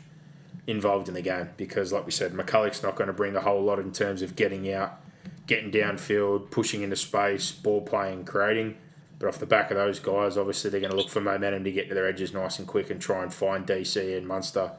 involved 0.66 1.09
in 1.09 1.14
the 1.14 1.22
game. 1.22 1.51
Because, 1.56 1.93
like 1.93 2.05
we 2.05 2.12
said, 2.12 2.32
McCullough's 2.32 2.82
not 2.82 2.97
going 2.97 3.09
to 3.09 3.12
bring 3.12 3.36
a 3.36 3.40
whole 3.40 3.62
lot 3.62 3.78
in 3.78 3.93
terms 3.93 4.22
of 4.22 4.36
getting 4.36 4.72
out, 4.72 5.01
getting 5.47 5.70
downfield, 5.70 6.51
pushing 6.51 6.82
into 6.82 6.97
space, 6.97 7.52
ball 7.52 7.80
playing, 7.80 8.24
creating. 8.24 8.76
But 9.18 9.28
off 9.28 9.38
the 9.38 9.47
back 9.47 9.70
of 9.70 9.76
those 9.76 9.98
guys, 9.98 10.36
obviously 10.36 10.70
they're 10.70 10.80
going 10.80 10.90
to 10.90 10.97
look 10.97 11.09
for 11.09 11.20
momentum 11.20 11.64
to 11.64 11.72
get 11.72 11.88
to 11.88 11.94
their 11.94 12.06
edges 12.06 12.34
nice 12.34 12.59
and 12.59 12.68
quick 12.68 12.90
and 12.90 13.01
try 13.01 13.22
and 13.22 13.32
find 13.32 13.66
DC 13.66 14.16
and 14.16 14.26
Munster 14.26 14.72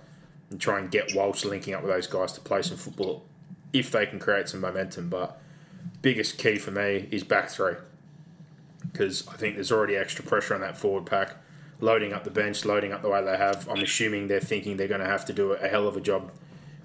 and 0.49 0.61
try 0.61 0.79
and 0.79 0.91
get 0.91 1.15
Walsh 1.15 1.43
linking 1.43 1.73
up 1.73 1.81
with 1.81 1.91
those 1.91 2.07
guys 2.07 2.33
to 2.33 2.41
play 2.41 2.61
some 2.61 2.77
football 2.77 3.25
if 3.73 3.91
they 3.91 4.05
can 4.05 4.19
create 4.19 4.47
some 4.47 4.61
momentum. 4.61 5.09
But 5.09 5.41
biggest 6.01 6.37
key 6.37 6.57
for 6.57 6.71
me 6.71 7.07
is 7.11 7.23
back 7.23 7.49
three 7.49 7.73
because 8.91 9.27
I 9.27 9.33
think 9.33 9.55
there's 9.55 9.71
already 9.71 9.95
extra 9.95 10.23
pressure 10.23 10.53
on 10.53 10.61
that 10.61 10.77
forward 10.77 11.05
pack. 11.05 11.35
Loading 11.79 12.11
up 12.11 12.23
the 12.23 12.31
bench, 12.31 12.65
loading 12.65 12.91
up 12.91 13.01
the 13.01 13.09
way 13.09 13.23
they 13.23 13.37
have. 13.37 13.67
I'm 13.69 13.81
assuming 13.81 14.27
they're 14.27 14.39
thinking 14.39 14.77
they're 14.77 14.87
going 14.87 15.01
to 15.01 15.07
have 15.07 15.25
to 15.25 15.33
do 15.33 15.51
a 15.53 15.67
hell 15.67 15.87
of 15.87 15.95
a 15.95 16.01
job 16.01 16.31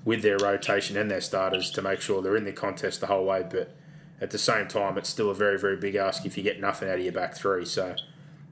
with 0.05 0.23
their 0.23 0.37
rotation 0.39 0.97
and 0.97 1.11
their 1.11 1.21
starters 1.21 1.71
to 1.71 1.83
make 1.83 2.01
sure 2.01 2.21
they're 2.21 2.37
in 2.37 2.45
the 2.45 2.53
contest 2.53 3.01
the 3.01 3.07
whole 3.07 3.25
way. 3.25 3.45
But 3.49 3.75
at 4.21 4.31
the 4.31 4.39
same 4.39 4.69
time, 4.69 4.99
it's 4.99 5.09
still 5.09 5.31
a 5.31 5.35
very, 5.35 5.59
very 5.59 5.77
big 5.77 5.95
ask 5.95 6.27
if 6.27 6.37
you 6.37 6.43
get 6.43 6.61
nothing 6.61 6.89
out 6.89 6.97
of 6.97 7.05
your 7.05 7.13
back 7.13 7.35
three. 7.35 7.65
So 7.65 7.97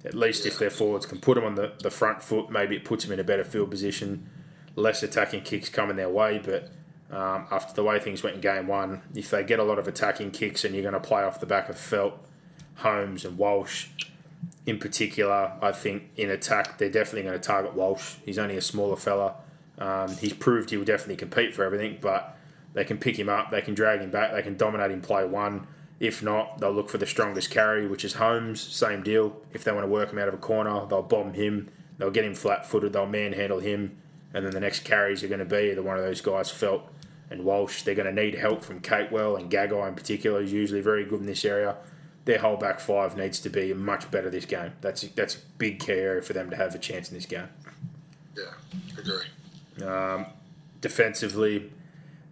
at 0.04 0.14
least 0.14 0.46
if 0.46 0.58
their 0.58 0.70
forwards 0.70 1.06
can 1.06 1.20
put 1.20 1.34
them 1.34 1.44
on 1.44 1.56
the, 1.56 1.72
the 1.82 1.90
front 1.90 2.22
foot, 2.22 2.50
maybe 2.50 2.76
it 2.76 2.84
puts 2.84 3.04
them 3.04 3.12
in 3.12 3.20
a 3.20 3.24
better 3.24 3.44
field 3.44 3.70
position. 3.70 4.28
Less 4.76 5.02
attacking 5.02 5.42
kicks 5.42 5.68
coming 5.68 5.96
their 5.96 6.08
way, 6.08 6.40
but 6.42 6.70
um, 7.10 7.46
after 7.50 7.74
the 7.74 7.82
way 7.82 7.98
things 7.98 8.22
went 8.22 8.36
in 8.36 8.40
game 8.40 8.66
one, 8.66 9.02
if 9.14 9.30
they 9.30 9.42
get 9.42 9.58
a 9.58 9.64
lot 9.64 9.78
of 9.78 9.88
attacking 9.88 10.30
kicks 10.30 10.64
and 10.64 10.74
you're 10.74 10.82
going 10.88 10.94
to 10.94 11.00
play 11.00 11.22
off 11.22 11.40
the 11.40 11.46
back 11.46 11.68
of 11.68 11.76
Feldt, 11.76 12.14
Holmes, 12.76 13.24
and 13.24 13.36
Walsh 13.36 13.88
in 14.66 14.78
particular, 14.78 15.52
I 15.60 15.72
think 15.72 16.10
in 16.16 16.30
attack 16.30 16.78
they're 16.78 16.90
definitely 16.90 17.22
going 17.22 17.40
to 17.40 17.46
target 17.46 17.74
Walsh. 17.74 18.16
He's 18.24 18.38
only 18.38 18.56
a 18.56 18.62
smaller 18.62 18.96
fella. 18.96 19.34
Um, 19.78 20.16
he's 20.16 20.34
proved 20.34 20.70
he 20.70 20.76
will 20.76 20.84
definitely 20.84 21.16
compete 21.16 21.54
for 21.54 21.64
everything, 21.64 21.98
but 22.00 22.36
they 22.74 22.84
can 22.84 22.98
pick 22.98 23.18
him 23.18 23.28
up, 23.28 23.50
they 23.50 23.62
can 23.62 23.74
drag 23.74 24.00
him 24.00 24.10
back, 24.10 24.32
they 24.32 24.42
can 24.42 24.56
dominate 24.56 24.90
him 24.90 25.00
play 25.00 25.24
one. 25.24 25.66
If 25.98 26.22
not, 26.22 26.58
they'll 26.58 26.72
look 26.72 26.88
for 26.88 26.98
the 26.98 27.06
strongest 27.06 27.50
carry, 27.50 27.86
which 27.86 28.04
is 28.04 28.14
Holmes. 28.14 28.60
Same 28.60 29.02
deal. 29.02 29.36
If 29.52 29.64
they 29.64 29.72
want 29.72 29.84
to 29.84 29.90
work 29.90 30.10
him 30.12 30.18
out 30.18 30.28
of 30.28 30.34
a 30.34 30.38
corner, 30.38 30.86
they'll 30.86 31.02
bomb 31.02 31.34
him. 31.34 31.68
They'll 31.98 32.10
get 32.10 32.24
him 32.24 32.34
flat 32.34 32.64
footed. 32.64 32.94
They'll 32.94 33.04
manhandle 33.04 33.60
him. 33.60 33.98
And 34.32 34.46
then 34.46 34.52
the 34.52 34.60
next 34.60 34.84
carries 34.84 35.22
are 35.22 35.28
going 35.28 35.40
to 35.40 35.44
be 35.44 35.70
either 35.72 35.82
one 35.82 35.98
of 35.98 36.04
those 36.04 36.22
guys, 36.22 36.50
Feldt 36.50 36.84
and 37.28 37.44
Walsh. 37.44 37.82
They're 37.82 37.94
going 37.94 38.14
to 38.14 38.22
need 38.22 38.34
help 38.34 38.64
from 38.64 38.80
Capewell 38.80 39.38
and 39.38 39.50
Gagai 39.50 39.88
in 39.88 39.94
particular, 39.94 40.40
who's 40.40 40.52
usually 40.54 40.80
very 40.80 41.04
good 41.04 41.20
in 41.20 41.26
this 41.26 41.44
area. 41.44 41.76
Their 42.30 42.38
whole 42.38 42.56
back 42.56 42.78
five 42.78 43.16
needs 43.16 43.40
to 43.40 43.50
be 43.50 43.74
much 43.74 44.08
better 44.12 44.30
this 44.30 44.44
game. 44.44 44.74
That's 44.82 45.02
that's 45.02 45.34
a 45.34 45.38
big 45.58 45.80
key 45.80 45.94
area 45.94 46.22
for 46.22 46.32
them 46.32 46.48
to 46.50 46.54
have 46.54 46.76
a 46.76 46.78
chance 46.78 47.10
in 47.10 47.16
this 47.16 47.26
game. 47.26 47.48
Yeah, 48.36 48.52
agree. 48.96 49.84
defensively, 50.80 51.72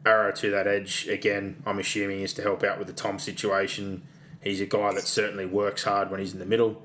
arrow 0.06 0.30
to 0.30 0.52
that 0.52 0.68
edge 0.68 1.08
again. 1.08 1.60
I'm 1.66 1.80
assuming 1.80 2.20
is 2.20 2.32
to 2.34 2.42
help 2.42 2.62
out 2.62 2.78
with 2.78 2.86
the 2.86 2.92
Tom 2.92 3.18
situation. 3.18 4.02
He's 4.40 4.60
a 4.60 4.66
guy 4.66 4.94
that 4.94 5.02
certainly 5.02 5.46
works 5.46 5.82
hard 5.82 6.12
when 6.12 6.20
he's 6.20 6.32
in 6.32 6.38
the 6.38 6.46
middle. 6.46 6.80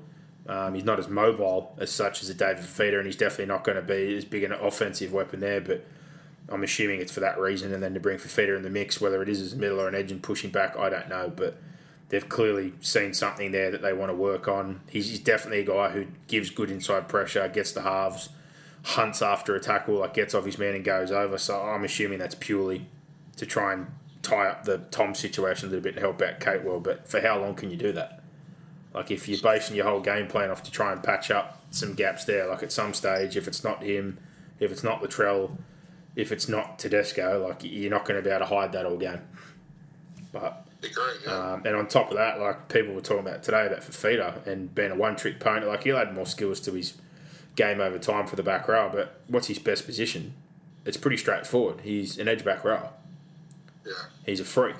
Um, 0.48 0.74
he's 0.74 0.82
not 0.82 0.98
as 0.98 1.06
mobile 1.06 1.76
as 1.78 1.92
such 1.92 2.20
as 2.20 2.28
a 2.28 2.34
David 2.34 2.64
Fifita, 2.64 2.96
and 2.96 3.06
he's 3.06 3.14
definitely 3.14 3.46
not 3.46 3.62
going 3.62 3.76
to 3.76 3.82
be 3.82 4.16
as 4.16 4.24
big 4.24 4.42
an 4.42 4.50
offensive 4.50 5.12
weapon 5.12 5.38
there. 5.38 5.60
But 5.60 5.86
I'm 6.48 6.64
assuming 6.64 7.00
it's 7.00 7.12
for 7.12 7.20
that 7.20 7.38
reason. 7.38 7.72
And 7.72 7.80
then 7.80 7.94
to 7.94 8.00
bring 8.00 8.18
Fifita 8.18 8.56
in 8.56 8.64
the 8.64 8.70
mix, 8.70 9.00
whether 9.00 9.22
it 9.22 9.28
is 9.28 9.40
as 9.40 9.52
a 9.52 9.56
middle 9.56 9.80
or 9.80 9.86
an 9.86 9.94
edge 9.94 10.10
and 10.10 10.20
pushing 10.20 10.50
back, 10.50 10.76
I 10.76 10.90
don't 10.90 11.08
know. 11.08 11.32
But 11.32 11.58
they've 12.08 12.28
clearly 12.28 12.74
seen 12.80 13.14
something 13.14 13.52
there 13.52 13.70
that 13.70 13.82
they 13.82 13.92
want 13.92 14.10
to 14.10 14.14
work 14.14 14.48
on. 14.48 14.80
He's, 14.88 15.18
definitely 15.18 15.60
a 15.60 15.64
guy 15.64 15.90
who 15.90 16.06
gives 16.26 16.50
good 16.50 16.70
inside 16.70 17.08
pressure, 17.08 17.48
gets 17.48 17.72
the 17.72 17.82
halves, 17.82 18.28
hunts 18.82 19.22
after 19.22 19.54
a 19.54 19.60
tackle, 19.60 19.96
like 19.96 20.14
gets 20.14 20.34
off 20.34 20.44
his 20.44 20.58
man 20.58 20.74
and 20.74 20.84
goes 20.84 21.10
over. 21.10 21.38
So 21.38 21.60
I'm 21.60 21.84
assuming 21.84 22.18
that's 22.18 22.34
purely 22.34 22.86
to 23.36 23.46
try 23.46 23.72
and 23.72 23.86
tie 24.22 24.46
up 24.46 24.64
the 24.64 24.78
Tom 24.90 25.14
situation 25.14 25.68
a 25.68 25.70
little 25.70 25.82
bit 25.82 25.94
and 25.94 26.02
help 26.02 26.20
out 26.22 26.40
Capewell. 26.40 26.82
But 26.82 27.08
for 27.08 27.20
how 27.20 27.40
long 27.40 27.54
can 27.54 27.70
you 27.70 27.76
do 27.76 27.92
that? 27.92 28.22
Like 28.92 29.10
if 29.10 29.28
you're 29.28 29.40
basing 29.40 29.76
your 29.76 29.86
whole 29.86 30.00
game 30.00 30.28
plan 30.28 30.50
off 30.50 30.62
to 30.62 30.70
try 30.70 30.92
and 30.92 31.02
patch 31.02 31.30
up 31.30 31.60
some 31.70 31.94
gaps 31.94 32.24
there, 32.24 32.46
like 32.46 32.62
at 32.62 32.70
some 32.70 32.94
stage, 32.94 33.36
if 33.36 33.48
it's 33.48 33.64
not 33.64 33.82
him, 33.82 34.18
if 34.60 34.70
it's 34.70 34.84
not 34.84 35.02
Latrell, 35.02 35.56
if 36.14 36.30
it's 36.30 36.48
not 36.48 36.78
Tedesco, 36.78 37.44
like 37.46 37.64
you're 37.64 37.90
not 37.90 38.04
going 38.04 38.22
to 38.22 38.22
be 38.22 38.30
able 38.30 38.46
to 38.46 38.54
hide 38.54 38.72
that 38.72 38.86
all 38.86 38.96
game. 38.96 39.20
But 40.32 40.63
Agree, 40.84 41.02
yeah. 41.26 41.52
um, 41.52 41.62
and 41.64 41.76
on 41.76 41.86
top 41.86 42.10
of 42.10 42.16
that, 42.16 42.40
like 42.40 42.68
people 42.68 42.94
were 42.94 43.00
talking 43.00 43.26
about 43.26 43.42
today 43.42 43.66
about 43.66 43.80
Fifita 43.80 44.46
and 44.46 44.74
being 44.74 44.90
a 44.90 44.96
one 44.96 45.16
trick 45.16 45.40
pony, 45.40 45.66
like 45.66 45.84
he'll 45.84 45.96
add 45.96 46.14
more 46.14 46.26
skills 46.26 46.60
to 46.60 46.72
his 46.72 46.94
game 47.56 47.80
over 47.80 47.98
time 47.98 48.26
for 48.26 48.36
the 48.36 48.42
back 48.42 48.68
row. 48.68 48.90
But 48.92 49.20
what's 49.28 49.46
his 49.46 49.58
best 49.58 49.86
position? 49.86 50.34
It's 50.84 50.96
pretty 50.96 51.16
straightforward. 51.16 51.80
He's 51.82 52.18
an 52.18 52.28
edge 52.28 52.44
back 52.44 52.64
row. 52.64 52.90
yeah. 53.86 53.92
He's 54.26 54.40
a 54.40 54.44
freak. 54.44 54.76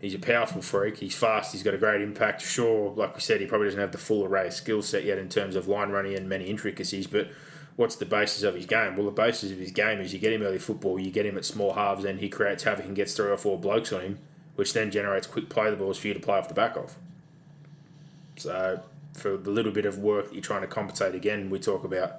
He's 0.00 0.14
a 0.14 0.18
powerful 0.18 0.60
freak. 0.62 0.98
He's 0.98 1.14
fast. 1.14 1.52
He's 1.52 1.62
got 1.62 1.74
a 1.74 1.78
great 1.78 2.02
impact. 2.02 2.42
Sure, 2.42 2.92
like 2.94 3.14
we 3.14 3.20
said, 3.20 3.40
he 3.40 3.46
probably 3.46 3.66
doesn't 3.68 3.80
have 3.80 3.92
the 3.92 3.98
full 3.98 4.24
array 4.24 4.48
of 4.48 4.52
skill 4.52 4.82
set 4.82 5.04
yet 5.04 5.18
in 5.18 5.28
terms 5.28 5.56
of 5.56 5.68
line 5.68 5.90
running 5.90 6.14
and 6.14 6.28
many 6.28 6.44
intricacies. 6.44 7.06
But 7.06 7.28
what's 7.76 7.96
the 7.96 8.04
basis 8.04 8.42
of 8.42 8.54
his 8.54 8.66
game? 8.66 8.96
Well, 8.96 9.06
the 9.06 9.12
basis 9.12 9.50
of 9.50 9.58
his 9.58 9.70
game 9.70 10.00
is 10.00 10.12
you 10.12 10.18
get 10.18 10.32
him 10.34 10.42
early 10.42 10.58
football, 10.58 11.00
you 11.00 11.10
get 11.10 11.24
him 11.24 11.38
at 11.38 11.46
small 11.46 11.72
halves, 11.72 12.04
and 12.04 12.20
he 12.20 12.28
creates 12.28 12.64
havoc 12.64 12.84
and 12.84 12.94
gets 12.94 13.14
three 13.14 13.30
or 13.30 13.38
four 13.38 13.58
blokes 13.58 13.92
on 13.92 14.02
him, 14.02 14.18
which 14.56 14.72
then 14.72 14.90
generates 14.90 15.26
quick 15.26 15.48
play 15.48 15.70
the 15.70 15.76
balls 15.76 15.98
for 15.98 16.08
you 16.08 16.14
to 16.14 16.20
play 16.20 16.36
off 16.36 16.48
the 16.48 16.54
back 16.54 16.76
of. 16.76 16.96
So, 18.36 18.82
for 19.14 19.36
the 19.36 19.50
little 19.50 19.72
bit 19.72 19.86
of 19.86 19.98
work 19.98 20.26
that 20.26 20.34
you're 20.34 20.42
trying 20.42 20.62
to 20.62 20.66
compensate 20.66 21.14
again, 21.14 21.48
we 21.48 21.58
talk 21.58 21.84
about 21.84 22.16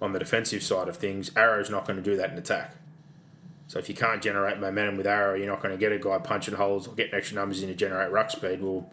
on 0.00 0.12
the 0.12 0.18
defensive 0.18 0.62
side 0.62 0.88
of 0.88 0.96
things, 0.96 1.30
Arrow's 1.36 1.70
not 1.70 1.86
going 1.86 1.96
to 1.96 2.02
do 2.02 2.16
that 2.16 2.30
in 2.30 2.38
attack. 2.38 2.74
So 3.68 3.78
if 3.78 3.88
you 3.88 3.94
can't 3.94 4.20
generate 4.20 4.58
momentum 4.58 4.96
with 4.98 5.06
Arrow, 5.06 5.34
you're 5.34 5.46
not 5.46 5.62
going 5.62 5.72
to 5.72 5.78
get 5.78 5.92
a 5.92 5.98
guy 5.98 6.18
punching 6.18 6.54
holes 6.54 6.86
or 6.86 6.94
getting 6.94 7.14
extra 7.14 7.36
numbers 7.36 7.62
in 7.62 7.68
to 7.68 7.74
generate 7.74 8.10
ruck 8.10 8.30
speed. 8.30 8.60
Well, 8.60 8.90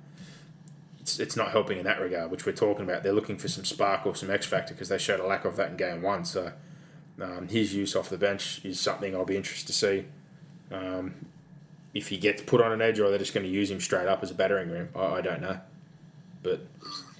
it's, 1.02 1.20
it's 1.20 1.36
not 1.36 1.52
helping 1.52 1.80
in 1.80 1.84
that 1.84 2.00
regard, 2.00 2.32
which 2.32 2.46
we're 2.46 2.54
talking 2.54 2.84
about. 2.84 3.04
They're 3.04 3.12
looking 3.12 3.38
for 3.38 3.50
some 3.50 3.66
spark 3.66 4.06
or 4.06 4.16
some 4.16 4.30
X 4.30 4.46
factor 4.46 4.74
because 4.74 4.88
they 4.90 4.98
showed 4.98 5.20
a 5.20 5.26
lack 5.26 5.44
of 5.44 5.58
that 5.58 5.72
in 5.72 5.78
game 5.78 6.02
one. 6.02 6.24
So 6.24 6.54
um, 7.22 7.48
his 7.50 7.74
use 7.74 7.96
off 7.96 8.10
the 8.10 8.18
bench 8.18 8.62
is 8.64 8.80
something 8.80 9.16
I'll 9.16 9.26
be 9.26 9.36
interested 9.36 9.68
to 9.68 9.74
see. 9.74 10.06
Um, 10.72 11.26
if 11.94 12.10
he 12.10 12.18
gets 12.18 12.42
put 12.42 12.62
on 12.62 12.72
an 12.72 12.82
edge 12.82 13.00
or 13.00 13.10
they're 13.10 13.20
just 13.20 13.34
going 13.34 13.46
to 13.46 13.52
use 13.52 13.72
him 13.72 13.80
straight 13.80 14.08
up 14.08 14.22
as 14.24 14.32
a 14.32 14.36
battering 14.36 14.72
ram, 14.72 14.90
I, 14.96 15.06
I 15.06 15.22
don't 15.22 15.42
know. 15.42 15.60
But 16.44 16.62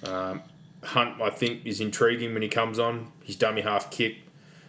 um, 0.04 0.42
Hunt, 0.82 1.20
I 1.20 1.30
think, 1.30 1.66
is 1.66 1.80
intriguing 1.80 2.32
when 2.32 2.42
he 2.42 2.48
comes 2.48 2.78
on. 2.78 3.12
His 3.22 3.36
dummy 3.36 3.62
half 3.62 3.90
kick 3.90 4.16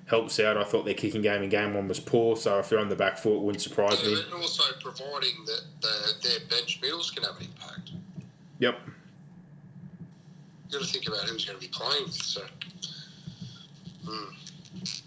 helps 0.08 0.40
out. 0.40 0.58
I 0.58 0.64
thought 0.64 0.86
their 0.86 0.94
kicking 0.94 1.22
game 1.22 1.44
in 1.44 1.50
game 1.50 1.74
one 1.74 1.88
was 1.88 2.00
poor, 2.00 2.36
so 2.36 2.60
if 2.60 2.70
they're 2.70 2.80
on 2.80 2.90
the 2.90 2.96
back 2.96 3.18
foot, 3.18 3.36
it 3.36 3.42
wouldn't 3.42 3.62
surprise 3.62 4.04
me. 4.04 4.14
And 4.14 4.34
also 4.34 4.64
providing 4.82 5.46
that 5.46 5.62
the, 5.82 6.28
their 6.28 6.40
bench 6.50 6.82
middles 6.82 7.12
can 7.12 7.24
have 7.24 7.38
an 7.38 7.46
impact. 7.46 7.92
Yep. 8.60 8.80
You've 10.70 10.72
got 10.72 10.88
to 10.88 10.94
think 10.94 11.08
about 11.08 11.22
who's 11.22 11.46
going 11.46 11.60
to 11.60 11.66
be 11.66 11.72
playing. 11.72 12.08
So, 12.08 12.42
hmm. 14.06 14.34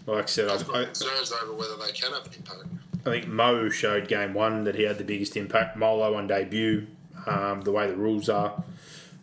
Like 0.07 0.23
I 0.23 0.27
said, 0.27 0.49
I've 0.49 0.65
got 0.67 0.85
concerns 0.85 1.33
over 1.43 1.53
whether 1.53 1.75
they 1.77 1.91
can 1.91 2.13
have 2.13 2.25
an 2.25 2.33
impact. 2.35 2.63
I 3.05 3.11
think 3.11 3.27
Mo 3.27 3.69
showed 3.69 4.07
game 4.07 4.33
one 4.33 4.63
that 4.63 4.75
he 4.75 4.83
had 4.83 4.97
the 4.97 5.03
biggest 5.03 5.37
impact. 5.37 5.77
Molo 5.77 6.15
on 6.15 6.27
debut, 6.27 6.87
um, 7.27 7.61
the 7.61 7.71
way 7.71 7.87
the 7.87 7.95
rules 7.95 8.29
are, 8.29 8.63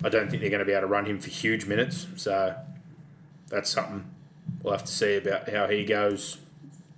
I 0.04 0.08
don't 0.08 0.30
think 0.30 0.40
they're 0.40 0.50
going 0.50 0.60
to 0.60 0.64
be 0.64 0.72
able 0.72 0.82
to 0.82 0.86
run 0.86 1.06
him 1.06 1.18
for 1.18 1.30
huge 1.30 1.66
minutes. 1.66 2.06
So 2.16 2.54
that's 3.48 3.70
something 3.70 4.04
we'll 4.62 4.72
have 4.72 4.84
to 4.84 4.92
see 4.92 5.16
about 5.16 5.48
how 5.48 5.66
he 5.66 5.84
goes. 5.84 6.38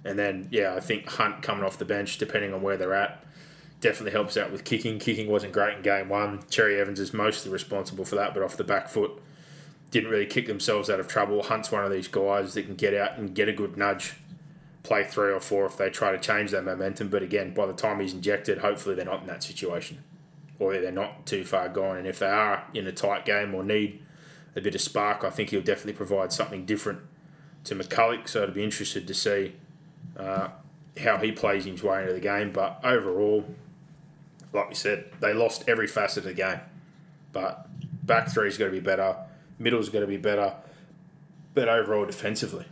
And 0.05 0.19
then, 0.19 0.49
yeah, 0.51 0.75
I 0.75 0.81
think 0.81 1.09
Hunt 1.09 1.43
coming 1.43 1.65
off 1.65 1.79
the 1.79 1.87
bench, 1.87 2.19
depending 2.19 2.53
on 2.53 2.61
where 2.61 2.77
they're 2.77 2.95
at, 2.95 3.25
definitely 3.81 4.13
helps 4.13 4.37
out 4.37 4.53
with 4.53 4.65
kicking. 4.65 4.99
Kicking 4.99 5.29
wasn't 5.29 5.53
great 5.53 5.77
in 5.77 5.83
game 5.83 6.09
one. 6.09 6.43
Cherry 6.51 6.79
Evans 6.79 7.01
is 7.01 7.15
mostly 7.15 7.51
responsible 7.51 8.05
for 8.05 8.17
that, 8.17 8.35
but 8.35 8.43
off 8.43 8.57
the 8.57 8.65
back 8.65 8.89
foot, 8.89 9.13
didn't 9.91 10.11
really 10.11 10.27
kick 10.27 10.47
themselves 10.47 10.91
out 10.91 11.01
of 11.01 11.09
trouble. 11.09 11.43
Hunt's 11.43 11.73
one 11.73 11.85
of 11.85 11.91
these 11.91 12.09
guys 12.09 12.55
that 12.55 12.65
can 12.65 12.75
get 12.75 12.95
out 12.95 13.17
and 13.17 13.35
get 13.35 13.49
a 13.49 13.53
good 13.53 13.77
nudge, 13.77 14.15
play 14.85 15.03
three 15.03 15.33
or 15.33 15.41
four 15.41 15.67
if 15.67 15.77
they 15.77 15.91
try 15.91 16.13
to 16.13 16.19
change 16.19 16.53
that 16.53 16.65
momentum. 16.65 17.09
But 17.09 17.23
again, 17.23 17.53
by 17.53 17.67
the 17.67 17.73
time 17.73 17.99
he's 17.99 18.15
injected, 18.15 18.59
hopefully 18.59 18.95
they're 18.95 19.05
not 19.05 19.23
in 19.23 19.27
that 19.27 19.43
situation. 19.43 20.05
Or 20.61 20.73
they're 20.75 20.93
not 20.93 21.27
too 21.27 21.45
far 21.45 21.69
gone. 21.69 21.97
And 21.97 22.07
if 22.07 22.21
they 22.21 22.29
are 22.29 22.65
in 22.73 22.87
a 22.87 22.93
tight 22.93 23.25
game 23.25 23.55
or 23.55 23.65
need 23.65 24.01
a 24.55 24.61
bit 24.61 24.77
of 24.77 24.81
spark, 24.81 25.25
I 25.25 25.31
think 25.31 25.51
he'll 25.51 25.63
definitely 25.63 25.95
provide 25.95 26.33
something 26.33 26.65
different 26.65 27.01
to 27.65 27.75
McCullough. 27.75 28.29
So 28.29 28.45
I'd 28.45 28.55
be 28.55 28.63
interested 28.63 29.09
to 29.09 29.15
see 29.15 29.57
uh, 30.17 30.49
how 31.03 31.17
he 31.17 31.33
plays 31.33 31.65
his 31.65 31.83
way 31.83 32.03
into 32.03 32.13
the 32.13 32.21
game. 32.21 32.53
But 32.53 32.79
overall, 32.85 33.45
like 34.53 34.69
we 34.69 34.75
said, 34.77 35.07
they 35.21 35.35
lost 35.35 35.65
every 35.67 35.89
facet 35.89 36.19
of 36.19 36.25
the 36.25 36.35
game. 36.35 36.61
But 37.33 37.67
back 38.07 38.29
three's 38.29 38.57
got 38.57 38.67
to 38.67 38.71
be 38.71 38.81
better, 38.81 39.17
middle's 39.59 39.89
got 39.89 40.01
to 40.01 40.07
be 40.07 40.17
better, 40.17 40.55
but 41.53 41.69
overall 41.69 42.07
defensively, 42.07 42.67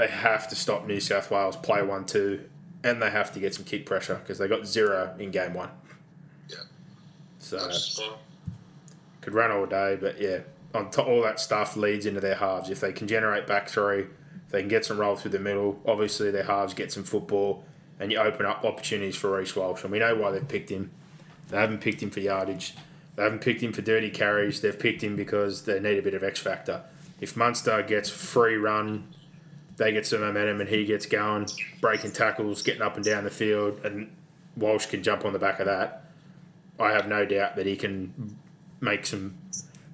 they 0.00 0.08
have 0.08 0.48
to 0.48 0.56
stop 0.56 0.86
New 0.86 0.98
South 0.98 1.30
Wales 1.30 1.56
play 1.56 1.82
one 1.82 2.06
two, 2.06 2.48
and 2.82 3.02
they 3.02 3.10
have 3.10 3.32
to 3.34 3.38
get 3.38 3.54
some 3.54 3.64
kick 3.64 3.84
pressure 3.84 4.14
because 4.14 4.38
they 4.38 4.48
got 4.48 4.66
zero 4.66 5.14
in 5.18 5.30
game 5.30 5.52
one. 5.52 5.68
Yeah. 6.48 6.56
So 7.38 7.70
could 9.20 9.34
run 9.34 9.50
all 9.50 9.66
day, 9.66 9.98
but 10.00 10.18
yeah, 10.18 10.38
on 10.74 10.90
top 10.90 11.06
all 11.06 11.22
that 11.22 11.38
stuff 11.38 11.76
leads 11.76 12.06
into 12.06 12.20
their 12.20 12.36
halves. 12.36 12.70
If 12.70 12.80
they 12.80 12.92
can 12.92 13.08
generate 13.08 13.46
back 13.46 13.68
three, 13.68 14.06
they 14.48 14.60
can 14.60 14.68
get 14.68 14.86
some 14.86 14.98
roll 14.98 15.16
through 15.16 15.32
the 15.32 15.38
middle. 15.38 15.78
Obviously, 15.84 16.30
their 16.30 16.44
halves 16.44 16.72
get 16.72 16.90
some 16.90 17.04
football, 17.04 17.64
and 17.98 18.10
you 18.10 18.18
open 18.18 18.46
up 18.46 18.64
opportunities 18.64 19.16
for 19.16 19.36
Reece 19.36 19.54
Walsh. 19.54 19.82
And 19.82 19.92
we 19.92 19.98
know 19.98 20.14
why 20.14 20.30
they've 20.30 20.48
picked 20.48 20.70
him. 20.70 20.90
They 21.48 21.58
haven't 21.58 21.82
picked 21.82 22.02
him 22.02 22.10
for 22.10 22.20
yardage. 22.20 22.74
They 23.16 23.24
haven't 23.24 23.42
picked 23.42 23.60
him 23.60 23.74
for 23.74 23.82
dirty 23.82 24.08
carries. 24.08 24.62
They've 24.62 24.78
picked 24.78 25.02
him 25.02 25.14
because 25.14 25.64
they 25.64 25.78
need 25.78 25.98
a 25.98 26.02
bit 26.02 26.14
of 26.14 26.24
X 26.24 26.40
factor. 26.40 26.84
If 27.20 27.36
Munster 27.36 27.82
gets 27.82 28.08
free 28.08 28.56
run, 28.56 29.08
they 29.80 29.92
get 29.92 30.06
some 30.06 30.20
momentum, 30.20 30.60
and 30.60 30.68
he 30.68 30.84
gets 30.84 31.06
going, 31.06 31.46
breaking 31.80 32.12
tackles, 32.12 32.60
getting 32.60 32.82
up 32.82 32.96
and 32.96 33.04
down 33.04 33.24
the 33.24 33.30
field, 33.30 33.80
and 33.82 34.14
Walsh 34.54 34.84
can 34.84 35.02
jump 35.02 35.24
on 35.24 35.32
the 35.32 35.38
back 35.38 35.58
of 35.58 35.64
that. 35.64 36.04
I 36.78 36.92
have 36.92 37.08
no 37.08 37.24
doubt 37.24 37.56
that 37.56 37.64
he 37.64 37.76
can 37.76 38.36
make 38.82 39.06
some 39.06 39.38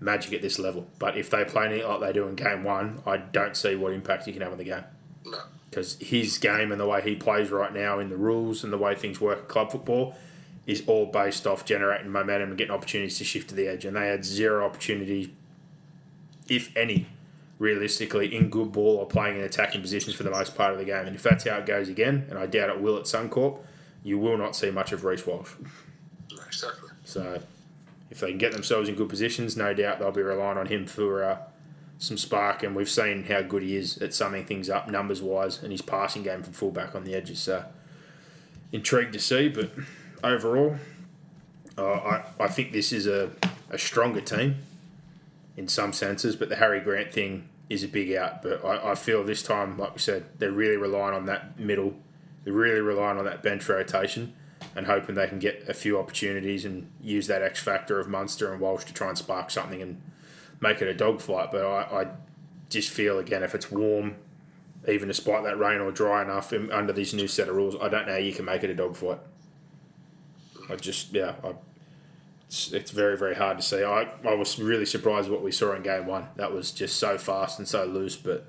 magic 0.00 0.32
at 0.32 0.42
this 0.42 0.58
level. 0.58 0.88
But 0.98 1.16
if 1.16 1.30
they 1.30 1.44
play 1.44 1.78
it 1.78 1.86
like 1.86 2.00
they 2.00 2.12
do 2.12 2.26
in 2.26 2.34
game 2.34 2.64
one, 2.64 3.00
I 3.06 3.18
don't 3.18 3.56
see 3.56 3.76
what 3.76 3.92
impact 3.92 4.24
he 4.24 4.32
can 4.32 4.42
have 4.42 4.50
on 4.50 4.58
the 4.58 4.64
game. 4.64 4.82
No. 5.24 5.38
Because 5.70 5.96
his 6.00 6.36
game 6.38 6.72
and 6.72 6.80
the 6.80 6.86
way 6.88 7.00
he 7.00 7.14
plays 7.14 7.50
right 7.50 7.72
now 7.72 8.00
in 8.00 8.08
the 8.08 8.16
rules 8.16 8.64
and 8.64 8.72
the 8.72 8.78
way 8.78 8.96
things 8.96 9.20
work 9.20 9.38
at 9.38 9.48
club 9.48 9.70
football 9.70 10.16
is 10.66 10.82
all 10.88 11.06
based 11.06 11.46
off 11.46 11.64
generating 11.64 12.10
momentum 12.10 12.48
and 12.48 12.58
getting 12.58 12.74
opportunities 12.74 13.18
to 13.18 13.24
shift 13.24 13.50
to 13.50 13.54
the 13.54 13.68
edge. 13.68 13.84
And 13.84 13.96
they 13.96 14.08
had 14.08 14.24
zero 14.24 14.64
opportunities, 14.64 15.28
if 16.48 16.76
any, 16.76 17.06
realistically, 17.58 18.34
in 18.34 18.50
good 18.50 18.72
ball 18.72 18.96
or 18.96 19.06
playing 19.06 19.36
in 19.36 19.42
attacking 19.42 19.80
positions 19.80 20.14
for 20.14 20.22
the 20.22 20.30
most 20.30 20.54
part 20.54 20.72
of 20.72 20.78
the 20.78 20.84
game. 20.84 21.06
And 21.06 21.16
if 21.16 21.22
that's 21.22 21.44
how 21.48 21.56
it 21.56 21.66
goes 21.66 21.88
again, 21.88 22.26
and 22.28 22.38
I 22.38 22.46
doubt 22.46 22.70
it 22.70 22.80
will 22.80 22.96
at 22.96 23.04
Suncorp, 23.04 23.58
you 24.02 24.18
will 24.18 24.36
not 24.36 24.54
see 24.54 24.70
much 24.70 24.92
of 24.92 25.04
Reece 25.04 25.26
Walsh. 25.26 25.52
No, 26.30 26.42
exactly. 26.46 26.90
So 27.04 27.40
if 28.10 28.20
they 28.20 28.28
can 28.28 28.38
get 28.38 28.52
themselves 28.52 28.88
in 28.88 28.94
good 28.94 29.08
positions, 29.08 29.56
no 29.56 29.74
doubt 29.74 29.98
they'll 29.98 30.12
be 30.12 30.22
relying 30.22 30.58
on 30.58 30.66
him 30.66 30.86
for 30.86 31.24
uh, 31.24 31.38
some 31.98 32.18
spark. 32.18 32.62
And 32.62 32.76
we've 32.76 32.90
seen 32.90 33.24
how 33.24 33.42
good 33.42 33.62
he 33.62 33.76
is 33.76 33.98
at 33.98 34.12
summing 34.12 34.44
things 34.44 34.68
up 34.68 34.88
numbers 34.88 35.22
wise 35.22 35.62
and 35.62 35.72
his 35.72 35.82
passing 35.82 36.22
game 36.22 36.42
from 36.42 36.52
fullback 36.52 36.94
on 36.94 37.04
the 37.04 37.14
edges. 37.14 37.40
So 37.40 37.64
intrigued 38.70 39.12
to 39.14 39.18
see, 39.18 39.48
but 39.48 39.70
overall, 40.22 40.76
uh, 41.78 41.84
I, 41.84 42.24
I 42.38 42.48
think 42.48 42.72
this 42.72 42.92
is 42.92 43.06
a, 43.06 43.30
a 43.70 43.78
stronger 43.78 44.20
team 44.20 44.56
in 45.56 45.68
some 45.68 45.92
senses, 45.92 46.36
but 46.36 46.48
the 46.48 46.56
Harry 46.56 46.80
Grant 46.80 47.12
thing 47.12 47.48
is 47.68 47.82
a 47.82 47.88
big 47.88 48.12
out. 48.12 48.42
But 48.42 48.64
I, 48.64 48.92
I 48.92 48.94
feel 48.94 49.24
this 49.24 49.42
time, 49.42 49.78
like 49.78 49.94
we 49.94 49.98
said, 49.98 50.26
they're 50.38 50.52
really 50.52 50.76
relying 50.76 51.14
on 51.14 51.26
that 51.26 51.58
middle. 51.58 51.94
They're 52.44 52.52
really 52.52 52.80
relying 52.80 53.18
on 53.18 53.24
that 53.24 53.42
bench 53.42 53.68
rotation 53.68 54.34
and 54.74 54.86
hoping 54.86 55.14
they 55.14 55.26
can 55.26 55.38
get 55.38 55.68
a 55.68 55.74
few 55.74 55.98
opportunities 55.98 56.64
and 56.64 56.90
use 57.00 57.26
that 57.26 57.42
X 57.42 57.60
factor 57.60 57.98
of 57.98 58.08
Munster 58.08 58.52
and 58.52 58.60
Walsh 58.60 58.84
to 58.84 58.92
try 58.92 59.08
and 59.08 59.18
spark 59.18 59.50
something 59.50 59.82
and 59.82 60.00
make 60.60 60.80
it 60.80 60.88
a 60.88 60.94
dogfight. 60.94 61.50
But 61.50 61.64
I, 61.64 62.02
I 62.02 62.06
just 62.68 62.90
feel, 62.90 63.18
again, 63.18 63.42
if 63.42 63.54
it's 63.54 63.70
warm, 63.70 64.16
even 64.86 65.08
despite 65.08 65.42
that 65.44 65.58
rain 65.58 65.80
or 65.80 65.90
dry 65.90 66.22
enough 66.22 66.52
under 66.52 66.92
these 66.92 67.14
new 67.14 67.26
set 67.26 67.48
of 67.48 67.56
rules, 67.56 67.74
I 67.80 67.88
don't 67.88 68.06
know 68.06 68.12
how 68.12 68.18
you 68.18 68.32
can 68.32 68.44
make 68.44 68.62
it 68.62 68.70
a 68.70 68.74
dogfight. 68.74 69.18
I 70.68 70.76
just, 70.76 71.12
yeah, 71.12 71.34
I, 71.42 71.54
it's, 72.46 72.72
it's 72.72 72.90
very 72.90 73.16
very 73.16 73.34
hard 73.34 73.58
to 73.58 73.62
see. 73.62 73.82
I, 73.82 74.08
I 74.24 74.34
was 74.34 74.58
really 74.58 74.86
surprised 74.86 75.28
what 75.30 75.42
we 75.42 75.52
saw 75.52 75.74
in 75.74 75.82
game 75.82 76.06
one. 76.06 76.28
That 76.36 76.52
was 76.52 76.70
just 76.70 76.98
so 76.98 77.18
fast 77.18 77.58
and 77.58 77.66
so 77.66 77.84
loose. 77.84 78.16
But 78.16 78.46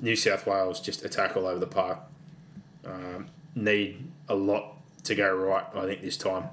New 0.00 0.16
South 0.16 0.46
Wales 0.46 0.80
just 0.80 1.04
attack 1.04 1.36
all 1.36 1.46
over 1.46 1.58
the 1.58 1.66
park. 1.66 1.98
Um, 2.84 3.28
need 3.54 4.10
a 4.28 4.34
lot 4.34 4.76
to 5.04 5.14
go 5.14 5.34
right, 5.34 5.64
I 5.74 5.86
think, 5.86 6.02
this 6.02 6.16
time. 6.16 6.50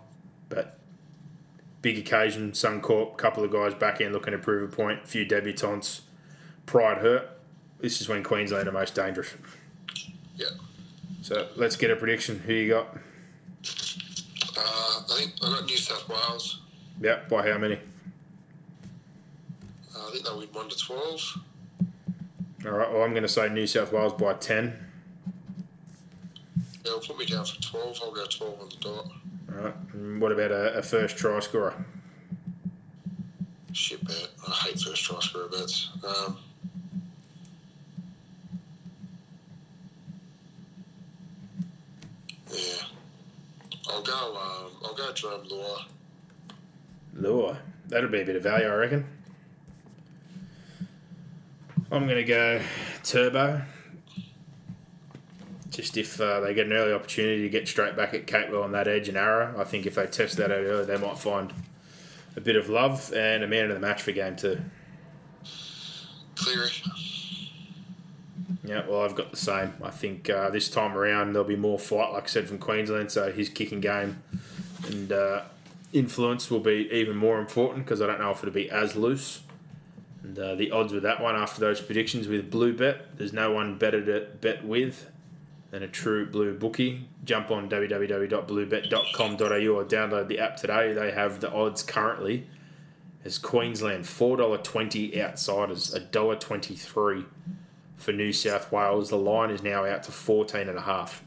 But 0.49 0.77
big 1.81 1.97
occasion, 1.97 2.51
Suncorp, 2.51 3.17
couple 3.17 3.43
of 3.43 3.51
guys 3.51 3.73
back 3.73 4.01
in 4.01 4.13
looking 4.13 4.31
to 4.31 4.37
prove 4.37 4.71
a 4.71 4.75
point, 4.75 5.03
a 5.03 5.07
few 5.07 5.25
debutants, 5.25 6.01
pride 6.65 6.99
hurt. 6.99 7.29
This 7.79 7.99
is 7.99 8.07
when 8.07 8.23
Queensland 8.23 8.67
are 8.67 8.71
most 8.71 8.95
dangerous. 8.95 9.33
Yeah. 10.35 10.47
So 11.21 11.47
let's 11.55 11.75
get 11.75 11.91
a 11.91 11.95
prediction. 11.95 12.39
Who 12.39 12.53
you 12.53 12.69
got? 12.69 12.87
Uh, 14.57 14.59
I 14.59 15.03
think 15.17 15.33
I 15.41 15.49
got 15.49 15.65
New 15.65 15.77
South 15.77 16.07
Wales. 16.07 16.61
Yep, 17.01 17.29
by 17.29 17.49
how 17.49 17.57
many? 17.57 17.75
Uh, 19.95 20.07
I 20.07 20.11
think 20.11 20.23
they'll 20.23 20.39
win 20.39 20.47
1 20.51 20.69
to 20.69 20.77
12. 20.77 21.37
All 22.65 22.71
right, 22.71 22.91
well, 22.91 23.03
I'm 23.03 23.11
going 23.11 23.23
to 23.23 23.29
say 23.29 23.49
New 23.49 23.67
South 23.67 23.91
Wales 23.91 24.13
by 24.13 24.33
10. 24.33 24.73
Yeah, 26.85 26.91
put 27.05 27.17
me 27.17 27.25
down 27.25 27.45
for 27.45 27.61
12. 27.61 27.99
I'll 28.03 28.11
go 28.11 28.25
12 28.25 28.61
on 28.61 28.69
the 28.69 28.75
dot. 28.77 29.11
All 29.49 29.63
right, 29.65 29.75
and 29.93 30.21
what 30.21 30.31
about 30.31 30.51
a, 30.51 30.77
a 30.77 30.81
first 30.81 31.17
try 31.17 31.39
scorer? 31.39 31.73
Shit 33.73 34.05
bet. 34.05 34.29
I 34.47 34.51
hate 34.51 34.79
first 34.79 35.03
try 35.03 35.19
scorer 35.19 35.49
bets. 35.49 35.89
Um, 36.05 36.37
yeah. 42.51 42.85
I'll 43.89 44.03
go, 44.03 44.13
um, 44.13 44.71
I'll 44.85 44.95
go 44.95 45.11
Jarome 45.11 45.49
Luai. 45.51 45.85
Luai. 47.15 47.57
That'll 47.87 48.09
be 48.09 48.21
a 48.21 48.25
bit 48.25 48.35
of 48.35 48.43
value, 48.43 48.67
I 48.67 48.75
reckon. 48.75 49.05
I'm 51.91 52.07
going 52.07 52.17
to 52.17 52.23
go 52.23 52.61
Turbo. 53.03 53.61
Just 55.69 55.97
if 55.97 56.19
uh, 56.19 56.39
they 56.39 56.53
get 56.53 56.67
an 56.67 56.73
early 56.73 56.93
opportunity 56.93 57.43
to 57.43 57.49
get 57.49 57.67
straight 57.67 57.95
back 57.95 58.13
at 58.13 58.27
Capewell 58.27 58.63
on 58.63 58.71
that 58.71 58.87
edge 58.87 59.09
and 59.09 59.17
arrow, 59.17 59.59
I 59.59 59.63
think 59.63 59.85
if 59.85 59.95
they 59.95 60.05
test 60.05 60.37
that 60.37 60.51
out 60.51 60.57
early, 60.57 60.85
they 60.85 60.97
might 60.97 61.17
find 61.17 61.53
a 62.35 62.41
bit 62.41 62.55
of 62.55 62.69
love 62.69 63.11
and 63.13 63.43
a 63.43 63.47
man 63.47 63.69
of 63.69 63.75
the 63.75 63.79
match 63.79 64.01
for 64.01 64.11
game 64.11 64.35
two. 64.35 64.59
Cleary. 66.35 66.69
Yeah, 68.63 68.87
well, 68.87 69.01
I've 69.01 69.15
got 69.15 69.31
the 69.31 69.37
same. 69.37 69.73
I 69.83 69.89
think 69.89 70.29
uh, 70.29 70.49
this 70.49 70.69
time 70.69 70.97
around 70.97 71.33
there'll 71.33 71.47
be 71.47 71.55
more 71.55 71.77
fight, 71.77 72.11
like 72.13 72.23
I 72.23 72.27
said, 72.27 72.47
from 72.47 72.59
Queensland. 72.59 73.11
So 73.11 73.31
his 73.31 73.49
kicking 73.49 73.81
game 73.81 74.23
and 74.87 75.11
uh, 75.11 75.43
influence 75.93 76.51
will 76.51 76.59
be 76.59 76.89
even 76.91 77.15
more 77.15 77.39
important 77.39 77.85
because 77.85 78.01
I 78.01 78.07
don't 78.07 78.19
know 78.19 78.31
if 78.31 78.39
it'll 78.39 78.51
be 78.51 78.69
as 78.69 78.95
loose. 78.95 79.41
And 80.23 80.37
uh, 80.37 80.55
the 80.55 80.71
odds 80.71 80.91
with 80.91 81.03
that 81.03 81.21
one 81.21 81.35
after 81.35 81.61
those 81.61 81.79
predictions 81.81 82.27
with 82.27 82.49
Blue 82.49 82.73
Bet, 82.73 83.17
there's 83.17 83.33
no 83.33 83.51
one 83.51 83.77
better 83.77 84.03
to 84.03 84.27
bet 84.41 84.65
with 84.65 85.09
than 85.71 85.83
a 85.83 85.87
true 85.87 86.25
blue 86.25 86.53
bookie. 86.57 87.07
Jump 87.23 87.51
on 87.51 87.69
www.bluebet.com.au 87.69 89.45
or 89.75 89.83
download 89.85 90.27
the 90.27 90.39
app 90.39 90.57
today. 90.57 90.93
They 90.93 91.11
have 91.11 91.39
the 91.39 91.51
odds 91.51 91.83
currently 91.83 92.47
as 93.25 93.37
Queensland 93.37 94.03
$4.20 94.03 95.19
outsiders, 95.19 95.93
$1.23 95.93 97.25
for 97.95 98.11
New 98.11 98.33
South 98.33 98.71
Wales. 98.71 99.09
The 99.09 99.17
line 99.17 99.49
is 99.49 99.63
now 99.63 99.85
out 99.85 100.03
to 100.03 100.11
14.5. 100.11 101.21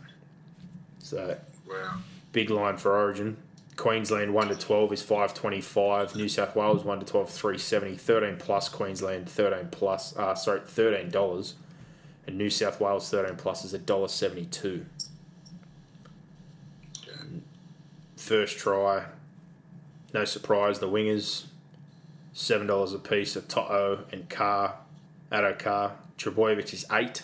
So 0.99 1.39
Wow. 1.69 1.99
big 2.33 2.51
line 2.51 2.77
for 2.77 2.93
Origin. 2.97 3.39
Queensland 3.77 4.32
1 4.32 4.48
to 4.48 4.57
12 4.57 4.93
is 4.94 5.03
525. 5.03 6.16
New 6.16 6.28
South 6.28 6.57
Wales 6.57 6.85
1 6.85 7.01
to 7.01 7.07
12 7.07 7.31
370. 7.31 7.97
13 7.97 8.36
plus 8.39 8.69
Queensland 8.69 9.28
13 9.28 9.69
plus 9.70 10.16
uh 10.16 10.35
sorry 10.35 10.61
$13 10.61 11.53
and 12.27 12.39
New 12.39 12.51
South 12.51 12.81
Wales 12.81 13.09
13 13.11 13.36
plus 13.36 13.65
is 13.65 13.74
$1.72. 13.74 14.85
Yeah. 17.07 17.12
First 18.16 18.59
try. 18.59 19.05
No 20.12 20.24
surprise 20.24 20.78
the 20.78 20.89
wingers 20.89 21.47
$7 22.35 22.94
a 22.94 22.98
piece 22.98 23.36
of 23.36 23.48
Toto 23.48 24.05
and 24.12 24.28
Carr. 24.28 24.74
Addo 25.31 25.59
Carr. 25.59 25.97
Trbojevic 26.19 26.73
is 26.73 26.86
8. 26.90 27.23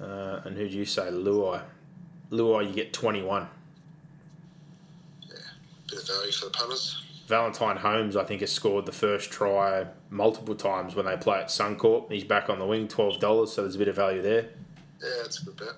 Uh, 0.00 0.40
and 0.44 0.56
who 0.56 0.68
do 0.68 0.76
you 0.76 0.84
say? 0.84 1.10
Luai. 1.10 1.62
Luai, 2.30 2.66
you 2.66 2.74
get 2.74 2.92
21. 2.92 3.48
Bit 5.92 6.00
of 6.00 6.08
value 6.08 6.32
for 6.32 6.46
the 6.46 6.50
punters. 6.52 7.02
Valentine 7.26 7.76
Holmes, 7.76 8.16
I 8.16 8.24
think, 8.24 8.40
has 8.40 8.50
scored 8.50 8.86
the 8.86 8.92
first 8.92 9.30
try 9.30 9.86
multiple 10.08 10.54
times 10.54 10.94
when 10.94 11.04
they 11.04 11.16
play 11.18 11.38
at 11.40 11.48
Suncorp. 11.48 12.10
He's 12.10 12.24
back 12.24 12.48
on 12.48 12.58
the 12.58 12.64
wing, 12.64 12.88
twelve 12.88 13.20
dollars, 13.20 13.52
so 13.52 13.60
there's 13.60 13.74
a 13.74 13.78
bit 13.78 13.88
of 13.88 13.96
value 13.96 14.22
there. 14.22 14.48
Yeah, 15.02 15.24
it's 15.26 15.42
a 15.42 15.44
good 15.44 15.58
bet. 15.58 15.74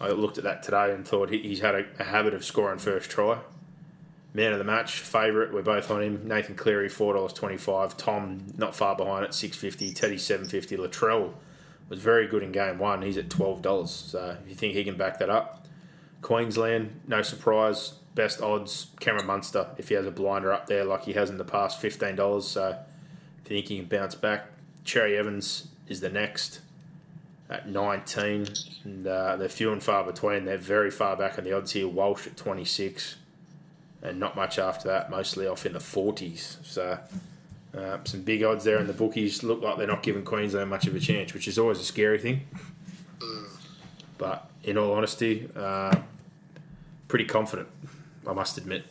I 0.00 0.08
looked 0.08 0.38
at 0.38 0.44
that 0.44 0.62
today 0.62 0.92
and 0.94 1.06
thought 1.06 1.28
he's 1.28 1.60
had 1.60 1.74
a, 1.74 1.84
a 1.98 2.04
habit 2.04 2.32
of 2.32 2.44
scoring 2.44 2.78
first 2.78 3.10
try. 3.10 3.40
Man 4.32 4.52
of 4.52 4.58
the 4.58 4.64
match, 4.64 5.00
favourite, 5.00 5.52
we're 5.52 5.62
both 5.62 5.90
on 5.90 6.02
him. 6.02 6.26
Nathan 6.26 6.54
Cleary, 6.54 6.88
four 6.88 7.12
dollars 7.12 7.34
twenty-five. 7.34 7.96
Tom 7.98 8.46
not 8.56 8.74
far 8.74 8.96
behind 8.96 9.24
at 9.24 9.34
six 9.34 9.54
fifty. 9.54 9.92
Teddy 9.92 10.16
seven 10.16 10.48
fifty. 10.48 10.78
Latrell 10.78 11.32
was 11.90 12.00
very 12.00 12.26
good 12.26 12.42
in 12.42 12.52
game 12.52 12.78
one. 12.78 13.02
He's 13.02 13.18
at 13.18 13.28
twelve 13.28 13.60
dollars. 13.60 13.90
So 13.90 14.38
if 14.42 14.48
you 14.48 14.54
think 14.54 14.72
he 14.72 14.84
can 14.84 14.96
back 14.96 15.18
that 15.18 15.28
up, 15.28 15.66
Queensland, 16.22 17.00
no 17.06 17.22
surprise, 17.22 17.94
best 18.14 18.40
odds. 18.40 18.88
Cameron 19.00 19.26
Munster, 19.26 19.68
if 19.78 19.88
he 19.88 19.94
has 19.94 20.06
a 20.06 20.10
blinder 20.10 20.52
up 20.52 20.66
there 20.66 20.84
like 20.84 21.04
he 21.04 21.12
has 21.14 21.30
in 21.30 21.38
the 21.38 21.44
past, 21.44 21.80
fifteen 21.80 22.16
dollars. 22.16 22.46
So 22.48 22.78
if 23.44 23.50
you 23.50 23.56
think 23.56 23.68
he 23.68 23.78
can 23.78 23.86
bounce 23.86 24.14
back, 24.14 24.46
Cherry 24.84 25.16
Evans 25.16 25.68
is 25.86 26.00
the 26.00 26.10
next 26.10 26.60
at 27.50 27.68
19, 27.68 28.46
and 28.84 29.06
uh, 29.06 29.36
they're 29.36 29.48
few 29.48 29.72
and 29.72 29.82
far 29.82 30.04
between. 30.04 30.44
They're 30.44 30.58
very 30.58 30.90
far 30.90 31.16
back 31.16 31.38
in 31.38 31.44
the 31.44 31.52
odds 31.52 31.72
here. 31.72 31.88
Walsh 31.88 32.26
at 32.26 32.36
26, 32.36 33.16
and 34.02 34.20
not 34.20 34.36
much 34.36 34.58
after 34.58 34.88
that, 34.88 35.10
mostly 35.10 35.46
off 35.46 35.64
in 35.64 35.72
the 35.72 35.78
40s. 35.78 36.64
So, 36.64 36.98
uh, 37.76 37.98
some 38.04 38.22
big 38.22 38.42
odds 38.42 38.64
there, 38.64 38.78
and 38.78 38.88
the 38.88 38.92
bookies 38.92 39.42
look 39.42 39.62
like 39.62 39.78
they're 39.78 39.86
not 39.86 40.02
giving 40.02 40.24
Queensland 40.24 40.68
much 40.68 40.86
of 40.86 40.94
a 40.94 41.00
chance, 41.00 41.32
which 41.32 41.48
is 41.48 41.58
always 41.58 41.80
a 41.80 41.84
scary 41.84 42.18
thing. 42.18 42.42
But 44.18 44.50
in 44.64 44.76
all 44.76 44.92
honesty, 44.92 45.48
uh, 45.56 45.96
pretty 47.06 47.24
confident, 47.24 47.68
I 48.28 48.32
must 48.34 48.58
admit. 48.58 48.84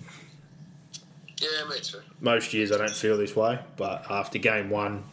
Yeah, 1.39 1.47
me 1.69 1.80
too. 1.80 1.99
Most 2.19 2.53
years 2.53 2.72
I 2.72 2.77
don't 2.77 2.89
feel 2.95 3.15
this 3.18 3.35
way, 3.35 3.59
but 3.77 4.09
after 4.09 4.39
game 4.39 4.69
one, 4.72 5.03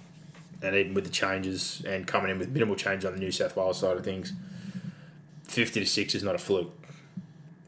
and 0.62 0.74
even 0.74 0.94
with 0.94 1.04
the 1.04 1.10
changes 1.10 1.82
and 1.86 2.06
coming 2.06 2.30
in 2.30 2.38
with 2.38 2.48
minimal 2.48 2.74
change 2.76 3.04
on 3.04 3.12
the 3.12 3.18
New 3.18 3.30
South 3.30 3.54
Wales 3.56 3.78
side 3.78 3.96
of 3.98 4.04
things, 4.04 4.32
fifty 5.44 5.80
to 5.80 5.86
six 5.86 6.14
is 6.14 6.22
not 6.22 6.34
a 6.34 6.38
fluke. 6.38 6.72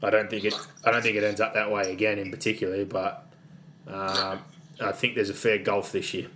I 0.01 0.09
don't 0.09 0.29
think 0.29 0.45
it. 0.45 0.53
I 0.83 0.91
don't 0.91 1.03
think 1.03 1.15
it 1.15 1.23
ends 1.23 1.39
up 1.39 1.53
that 1.53 1.71
way 1.71 1.91
again, 1.91 2.17
in 2.17 2.31
particular. 2.31 2.83
But 2.85 3.25
um, 3.87 4.39
I 4.81 4.91
think 4.91 5.13
there's 5.15 5.29
a 5.29 5.35
fair 5.35 5.59
gulf 5.59 5.91
this 5.91 6.13
year. 6.13 6.27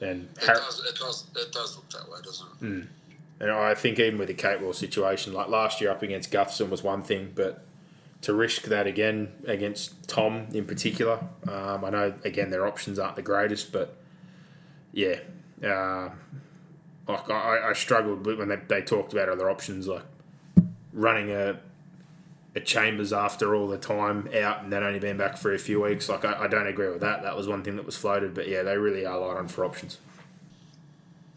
And 0.00 0.28
It 0.36 0.44
Har- 0.44 0.54
does, 0.56 0.80
it 0.86 0.98
does, 0.98 1.26
it 1.36 1.52
does 1.52 1.76
look 1.76 1.88
that 1.90 2.10
way, 2.10 2.18
doesn't 2.22 2.48
it? 2.60 2.88
and 3.40 3.50
I 3.50 3.74
think 3.74 3.98
even 3.98 4.18
with 4.18 4.28
the 4.28 4.34
Capewell 4.34 4.74
situation, 4.74 5.32
like 5.32 5.48
last 5.48 5.80
year 5.80 5.90
up 5.90 6.02
against 6.02 6.30
Gutherson 6.30 6.68
was 6.70 6.82
one 6.82 7.02
thing, 7.02 7.32
but 7.34 7.64
to 8.22 8.34
risk 8.34 8.62
that 8.64 8.86
again 8.86 9.32
against 9.46 10.08
Tom 10.08 10.46
in 10.52 10.66
particular, 10.66 11.20
um, 11.48 11.84
I 11.84 11.90
know 11.90 12.14
again 12.24 12.50
their 12.50 12.66
options 12.66 12.98
aren't 12.98 13.16
the 13.16 13.22
greatest, 13.22 13.72
but 13.72 13.96
yeah, 14.92 15.20
uh, 15.62 16.10
like 17.06 17.30
I, 17.30 17.70
I 17.70 17.72
struggled 17.74 18.26
when 18.26 18.48
they, 18.48 18.58
they 18.68 18.82
talked 18.82 19.12
about 19.12 19.28
other 19.28 19.50
options 19.50 19.86
like 19.86 20.04
running 20.92 21.30
a 21.30 21.60
a 22.54 22.60
Chambers 22.60 23.12
after 23.12 23.54
all 23.54 23.68
the 23.68 23.76
time 23.76 24.30
out 24.34 24.62
and 24.62 24.72
then 24.72 24.82
only 24.82 24.98
been 24.98 25.18
back 25.18 25.36
for 25.36 25.52
a 25.52 25.58
few 25.58 25.82
weeks. 25.82 26.08
Like 26.08 26.24
I, 26.24 26.44
I 26.44 26.46
don't 26.46 26.66
agree 26.66 26.88
with 26.88 27.02
that. 27.02 27.22
That 27.22 27.36
was 27.36 27.46
one 27.46 27.62
thing 27.62 27.76
that 27.76 27.84
was 27.84 27.98
floated, 27.98 28.32
but 28.32 28.48
yeah, 28.48 28.62
they 28.62 28.78
really 28.78 29.04
are 29.04 29.18
light 29.18 29.36
on 29.36 29.46
for 29.46 29.64
options 29.64 29.98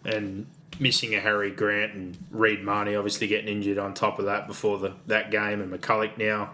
and 0.05 0.47
missing 0.79 1.13
a 1.13 1.19
Harry 1.19 1.51
Grant 1.51 1.93
and 1.93 2.17
Reed 2.31 2.63
Mahoney 2.63 2.95
obviously 2.95 3.27
getting 3.27 3.49
injured 3.49 3.77
on 3.77 3.93
top 3.93 4.19
of 4.19 4.25
that 4.25 4.47
before 4.47 4.77
the 4.77 4.93
that 5.07 5.31
game 5.31 5.61
and 5.61 5.71
McCullough 5.71 6.17
now 6.17 6.51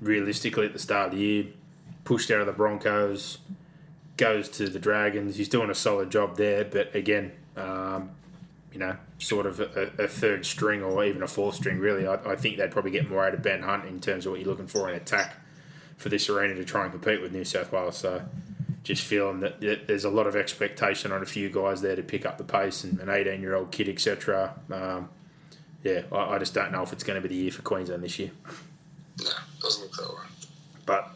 realistically 0.00 0.66
at 0.66 0.72
the 0.72 0.78
start 0.78 1.12
of 1.12 1.18
the 1.18 1.24
year 1.24 1.46
pushed 2.04 2.30
out 2.30 2.40
of 2.40 2.46
the 2.46 2.52
Broncos 2.52 3.38
goes 4.16 4.48
to 4.48 4.68
the 4.68 4.78
Dragons 4.78 5.36
he's 5.36 5.48
doing 5.48 5.70
a 5.70 5.74
solid 5.74 6.10
job 6.10 6.36
there 6.36 6.64
but 6.64 6.94
again 6.94 7.32
um, 7.56 8.10
you 8.72 8.78
know 8.78 8.96
sort 9.18 9.46
of 9.46 9.60
a, 9.60 9.90
a 9.98 10.08
third 10.08 10.46
string 10.46 10.82
or 10.82 11.04
even 11.04 11.22
a 11.22 11.28
fourth 11.28 11.56
string 11.56 11.78
really 11.78 12.06
I, 12.06 12.14
I 12.14 12.36
think 12.36 12.56
they'd 12.56 12.70
probably 12.70 12.90
get 12.90 13.08
more 13.08 13.24
out 13.24 13.34
of 13.34 13.42
Ben 13.42 13.62
Hunt 13.62 13.84
in 13.84 14.00
terms 14.00 14.26
of 14.26 14.32
what 14.32 14.40
you're 14.40 14.48
looking 14.48 14.66
for 14.66 14.88
in 14.88 14.94
attack 14.94 15.36
for 15.96 16.08
this 16.08 16.28
arena 16.28 16.54
to 16.54 16.64
try 16.64 16.84
and 16.84 16.92
compete 16.92 17.20
with 17.20 17.32
New 17.32 17.44
South 17.44 17.72
Wales 17.72 17.96
so 17.96 18.22
just 18.88 19.04
feeling 19.04 19.40
that, 19.40 19.60
that 19.60 19.86
there's 19.86 20.04
a 20.04 20.10
lot 20.10 20.26
of 20.26 20.34
expectation 20.34 21.12
on 21.12 21.22
a 21.22 21.26
few 21.26 21.50
guys 21.50 21.82
there 21.82 21.94
to 21.94 22.02
pick 22.02 22.24
up 22.24 22.38
the 22.38 22.44
pace 22.44 22.84
and 22.84 22.98
an 23.00 23.10
18 23.10 23.40
year 23.42 23.54
old 23.54 23.70
kid, 23.70 23.86
etc. 23.86 24.54
Um, 24.72 25.10
yeah, 25.84 26.02
I, 26.10 26.34
I 26.34 26.38
just 26.38 26.54
don't 26.54 26.72
know 26.72 26.82
if 26.82 26.92
it's 26.92 27.04
going 27.04 27.20
to 27.20 27.28
be 27.28 27.34
the 27.34 27.42
year 27.42 27.50
for 27.50 27.60
Queensland 27.60 28.02
this 28.02 28.18
year. 28.18 28.30
No, 29.22 29.30
doesn't 29.60 29.82
look 29.82 29.92
that 29.96 30.08
way. 30.08 30.26
But 30.86 31.10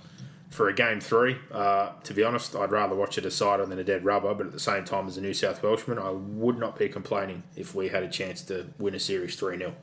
for 0.50 0.68
a 0.68 0.74
game 0.74 1.00
three, 1.00 1.36
uh, 1.50 1.90
to 2.04 2.14
be 2.14 2.22
honest, 2.22 2.54
I'd 2.54 2.70
rather 2.70 2.94
watch 2.94 3.16
a 3.16 3.20
decider 3.20 3.64
than 3.64 3.78
a 3.78 3.84
dead 3.84 4.04
rubber. 4.04 4.34
But 4.34 4.46
at 4.46 4.52
the 4.52 4.60
same 4.60 4.84
time, 4.84 5.08
as 5.08 5.16
a 5.16 5.20
New 5.20 5.32
South 5.32 5.62
Welshman, 5.62 5.98
I 5.98 6.10
would 6.10 6.58
not 6.58 6.78
be 6.78 6.88
complaining 6.88 7.42
if 7.56 7.74
we 7.74 7.88
had 7.88 8.02
a 8.02 8.08
chance 8.08 8.42
to 8.42 8.66
win 8.78 8.94
a 8.94 9.00
series 9.00 9.34
3 9.36 9.58
0. 9.58 9.74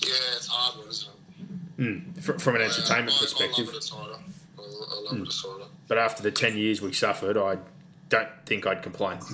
Yeah, 0.00 0.12
it's 0.36 0.46
hard 0.46 0.78
one, 0.78 0.88
isn't 0.88 1.10
it? 1.78 2.22
From, 2.22 2.38
from 2.38 2.56
an 2.56 2.62
entertainment 2.62 3.14
I, 3.18 3.20
perspective. 3.20 3.68
I 3.68 3.72
love 3.72 3.74
a 3.74 3.80
decider. 3.80 4.16
I, 4.58 4.62
I 4.62 5.12
love 5.12 5.20
a 5.20 5.24
decider. 5.24 5.64
But 5.88 5.98
after 5.98 6.22
the 6.22 6.30
10 6.30 6.56
years 6.56 6.80
we 6.80 6.92
suffered, 6.92 7.36
I 7.36 7.58
don't 8.08 8.28
think 8.46 8.66
I'd 8.66 8.82
complain. 8.82 9.18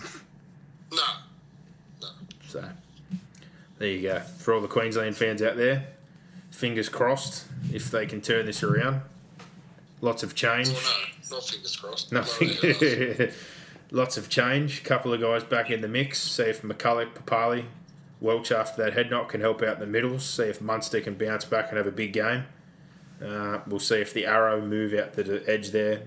No. 0.95 0.99
No. 2.03 2.09
So 2.49 2.63
there 3.79 3.89
you 3.89 4.03
go. 4.03 4.21
For 4.21 4.53
all 4.53 4.61
the 4.61 4.69
Queensland 4.69 5.17
fans 5.17 5.41
out 5.41 5.57
there, 5.57 5.87
fingers 6.63 6.89
crossed 6.89 7.47
if 7.73 7.91
they 7.91 8.07
can 8.07 8.21
turn 8.21 8.47
this 8.47 8.63
around. 8.63 9.01
Lots 10.01 10.23
of 10.23 10.37
change. 10.37 10.69
No. 10.69 10.79
Not 11.33 11.45
fingers 11.45 11.77
crossed. 11.77 12.13
Nothing. 12.13 12.51
No, 12.63 12.69
yeah, 12.81 13.15
no. 13.19 13.29
Lots 13.91 14.17
of 14.17 14.29
change. 14.29 14.85
Couple 14.85 15.13
of 15.13 15.21
guys 15.21 15.43
back 15.43 15.73
in 15.73 15.81
the 15.81 15.89
mix. 15.89 16.21
See 16.21 16.45
if 16.45 16.63
McCullough, 16.63 17.15
Papalii, 17.15 17.65
Welch 18.21 18.53
after 18.53 18.81
that 18.81 18.93
head 18.93 19.11
knock 19.11 19.31
can 19.31 19.41
help 19.41 19.61
out 19.61 19.75
in 19.75 19.81
the 19.81 19.87
middles. 19.87 20.25
See 20.25 20.45
if 20.45 20.61
Munster 20.61 21.01
can 21.01 21.15
bounce 21.15 21.45
back 21.45 21.71
and 21.71 21.79
have 21.79 21.89
a 21.89 21.93
big 21.93 22.13
game. 22.13 22.45
Uh, 23.21 23.59
we'll 23.67 23.81
see 23.81 23.97
if 23.97 24.15
the 24.15 24.25
arrow 24.25 24.61
move 24.65 24.95
out 24.95 25.15
the 25.15 25.43
edge 25.49 25.71
there 25.71 26.03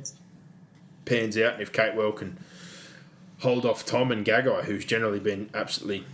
pans 1.03 1.37
out, 1.37 1.53
and 1.53 1.61
if 1.61 1.73
Capewell 1.73 2.15
can 2.15 2.37
hold 3.39 3.65
off 3.65 3.85
Tom 3.85 4.09
and 4.09 4.25
Gagai, 4.25 4.63
who's 4.63 4.85
generally 4.85 5.19
been 5.19 5.49
absolutely 5.53 6.05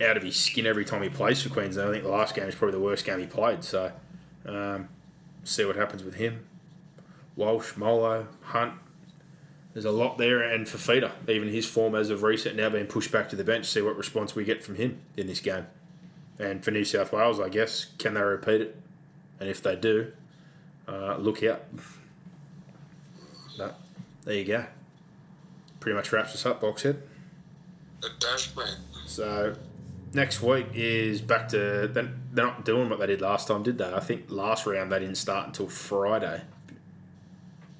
out 0.00 0.16
of 0.16 0.22
his 0.22 0.36
skin 0.36 0.66
every 0.66 0.84
time 0.84 1.02
he 1.02 1.08
plays 1.08 1.42
for 1.42 1.48
Queensland. 1.48 1.88
I 1.88 1.92
think 1.92 2.04
the 2.04 2.10
last 2.10 2.34
game 2.34 2.48
is 2.48 2.54
probably 2.54 2.78
the 2.78 2.84
worst 2.84 3.04
game 3.04 3.18
he 3.18 3.26
played. 3.26 3.64
So, 3.64 3.92
um, 4.46 4.88
see 5.44 5.64
what 5.64 5.76
happens 5.76 6.02
with 6.02 6.14
him. 6.14 6.46
Walsh, 7.36 7.76
Molo, 7.76 8.28
Hunt. 8.42 8.74
There's 9.72 9.84
a 9.84 9.90
lot 9.90 10.18
there, 10.18 10.40
and 10.40 10.66
Fifita, 10.66 11.10
even 11.28 11.48
his 11.48 11.66
form 11.66 11.96
as 11.96 12.10
of 12.10 12.22
recent, 12.22 12.54
now 12.56 12.68
being 12.68 12.86
pushed 12.86 13.10
back 13.10 13.28
to 13.30 13.36
the 13.36 13.42
bench. 13.42 13.66
See 13.66 13.82
what 13.82 13.96
response 13.96 14.36
we 14.36 14.44
get 14.44 14.62
from 14.62 14.76
him 14.76 15.00
in 15.16 15.26
this 15.26 15.40
game. 15.40 15.66
And 16.38 16.64
for 16.64 16.70
New 16.70 16.84
South 16.84 17.12
Wales, 17.12 17.40
I 17.40 17.48
guess, 17.48 17.86
can 17.98 18.14
they 18.14 18.20
repeat 18.20 18.60
it? 18.60 18.80
And 19.40 19.48
if 19.48 19.62
they 19.62 19.74
do, 19.74 20.12
uh, 20.86 21.16
look 21.16 21.42
out. 21.42 21.64
But 23.58 23.78
there 24.24 24.34
you 24.34 24.44
go. 24.44 24.66
Pretty 25.80 25.96
much 25.96 26.12
wraps 26.12 26.34
us 26.34 26.46
up, 26.46 26.60
Boxhead. 26.60 26.98
It 28.02 28.12
does, 28.20 28.54
man. 28.56 28.76
So 29.06 29.54
next 30.14 30.40
week 30.42 30.66
is 30.74 31.20
back 31.20 31.48
to 31.48 31.88
they're 31.92 32.12
not 32.32 32.64
doing 32.64 32.88
what 32.88 32.98
they 33.00 33.06
did 33.06 33.20
last 33.20 33.48
time, 33.48 33.62
did 33.62 33.78
they? 33.78 33.92
I 33.92 34.00
think 34.00 34.24
last 34.28 34.66
round 34.66 34.90
they 34.92 35.00
didn't 35.00 35.16
start 35.16 35.46
until 35.46 35.68
Friday. 35.68 36.42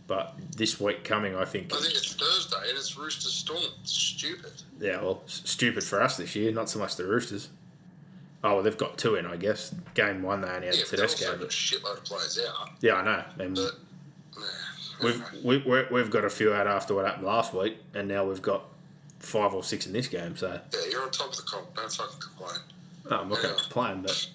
But 0.07 0.35
this 0.57 0.79
week 0.79 1.03
coming, 1.03 1.35
I 1.35 1.47
think, 1.47 1.73
I 1.73 1.77
think 1.81 1.95
it's 1.95 2.13
Thursday 2.15 2.69
and 2.69 2.77
it's 2.77 2.97
Rooster 2.99 3.29
Storm. 3.29 3.63
It's 3.81 3.93
stupid. 3.93 4.53
yeah, 4.79 5.01
well, 5.01 5.23
stupid 5.27 5.83
for 5.83 6.03
us 6.03 6.19
this 6.19 6.37
year, 6.37 6.53
not 6.53 6.69
so 6.69 6.79
much 6.79 6.97
the 6.97 7.05
Roosters. 7.05 7.49
Oh, 8.43 8.57
well, 8.57 8.63
they've 8.63 8.77
got 8.77 8.99
two 8.99 9.15
in, 9.15 9.25
I 9.25 9.37
guess. 9.37 9.75
Game 9.95 10.23
one, 10.23 10.43
they 10.43 10.49
only 10.49 10.67
had 10.67 10.77
Yeah, 10.77 10.85
Tedesco. 10.85 11.25
got 11.25 11.35
a 11.37 11.39
But 11.39 11.49
shitload 11.49 11.97
of 11.97 12.05
players 12.05 12.39
out. 12.47 12.69
yeah, 12.83 12.97
I 12.97 13.05
know. 13.05 13.25
And 13.43 13.55
But, 13.57 13.73
nah, 14.37 14.45
we've 15.03 15.23
we, 15.43 15.59
we're, 15.67 15.89
we've 15.91 16.11
got 16.11 16.27
a 16.27 16.31
few 16.31 16.53
out 16.53 16.67
after 16.67 16.95
what 16.95 17.07
happened 17.07 17.25
last 17.27 17.55
week, 17.55 17.79
and 17.95 18.07
now 18.07 18.27
we've 18.27 18.43
got 18.43 18.65
five 19.25 19.55
or 19.55 19.63
six 19.63 19.87
in 19.87 19.93
this 19.93 20.09
game. 20.09 20.37
So 20.37 20.61
yeah, 20.73 20.81
you're 20.91 21.03
on 21.03 21.11
top 21.11 21.31
of 21.31 21.37
the 21.37 21.43
comp. 21.43 21.75
Don't 21.75 21.93
fucking 21.93 22.21
complain. 22.21 22.61
no, 23.11 23.21
I'm 23.21 23.29
not 23.29 23.43
going 23.43 23.55
to 23.55 23.63
complain, 23.63 24.03
but 24.03 24.29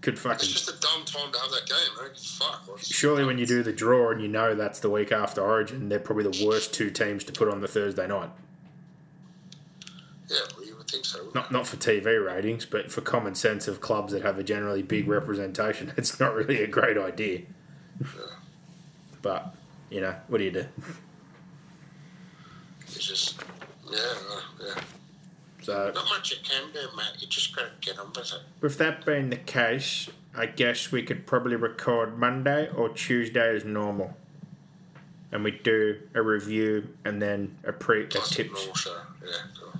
could 0.00 0.18
fucking 0.18 0.48
It's 0.48 0.52
just 0.52 0.68
a 0.68 0.80
dumb 0.80 1.04
time 1.04 1.32
to 1.32 1.38
have 1.38 1.50
that 1.50 1.66
game, 1.66 2.04
man. 2.04 2.14
Fuck. 2.16 2.68
Like, 2.68 2.78
Surely, 2.80 3.24
when 3.24 3.38
you 3.38 3.46
do 3.46 3.62
the 3.62 3.72
draw 3.72 4.10
and 4.10 4.20
you 4.20 4.28
know 4.28 4.54
that's 4.54 4.80
the 4.80 4.90
week 4.90 5.12
after 5.12 5.40
Origin, 5.40 5.88
they're 5.88 5.98
probably 5.98 6.30
the 6.30 6.46
worst 6.46 6.74
two 6.74 6.90
teams 6.90 7.24
to 7.24 7.32
put 7.32 7.48
on 7.48 7.60
the 7.60 7.68
Thursday 7.68 8.06
night. 8.06 8.30
Yeah, 10.28 10.38
well, 10.56 10.66
you 10.66 10.76
would 10.76 10.88
think 10.88 11.04
so. 11.04 11.30
Not 11.34 11.50
not 11.50 11.66
for 11.66 11.76
TV 11.76 12.24
ratings, 12.24 12.66
but 12.66 12.90
for 12.90 13.00
common 13.00 13.34
sense 13.34 13.68
of 13.68 13.80
clubs 13.80 14.12
that 14.12 14.22
have 14.22 14.38
a 14.38 14.42
generally 14.42 14.82
big 14.82 15.06
mm. 15.06 15.10
representation. 15.10 15.92
It's 15.96 16.20
not 16.20 16.34
really 16.34 16.62
a 16.62 16.66
great 16.66 16.98
idea. 16.98 17.42
But 19.22 19.54
you 19.90 20.00
know, 20.00 20.14
what 20.28 20.38
do 20.38 20.44
you 20.44 20.50
do? 20.50 20.66
It's 22.82 23.06
just, 23.06 23.42
yeah, 23.90 23.98
yeah. 24.60 24.74
So, 25.62 25.90
Not 25.94 26.04
much 26.08 26.30
you 26.30 26.36
can 26.44 26.70
do, 26.72 26.80
mate. 26.96 27.06
You 27.18 27.26
just 27.26 27.54
gotta 27.56 27.70
get 27.80 27.98
on 27.98 28.08
with 28.14 28.32
it. 28.32 28.40
with 28.60 28.78
that 28.78 29.04
being 29.04 29.30
the 29.30 29.36
case, 29.36 30.08
I 30.36 30.46
guess 30.46 30.92
we 30.92 31.02
could 31.02 31.26
probably 31.26 31.56
record 31.56 32.18
Monday 32.18 32.68
or 32.70 32.88
Tuesday 32.90 33.54
as 33.56 33.64
normal, 33.64 34.16
and 35.32 35.42
we 35.42 35.50
do 35.50 35.98
a 36.14 36.22
review 36.22 36.88
and 37.04 37.20
then 37.20 37.56
a 37.64 37.72
pre 37.72 38.04
a 38.04 38.06
tips. 38.06 38.38
normal. 38.38 38.74
Yeah, 39.24 39.32
cool. 39.60 39.72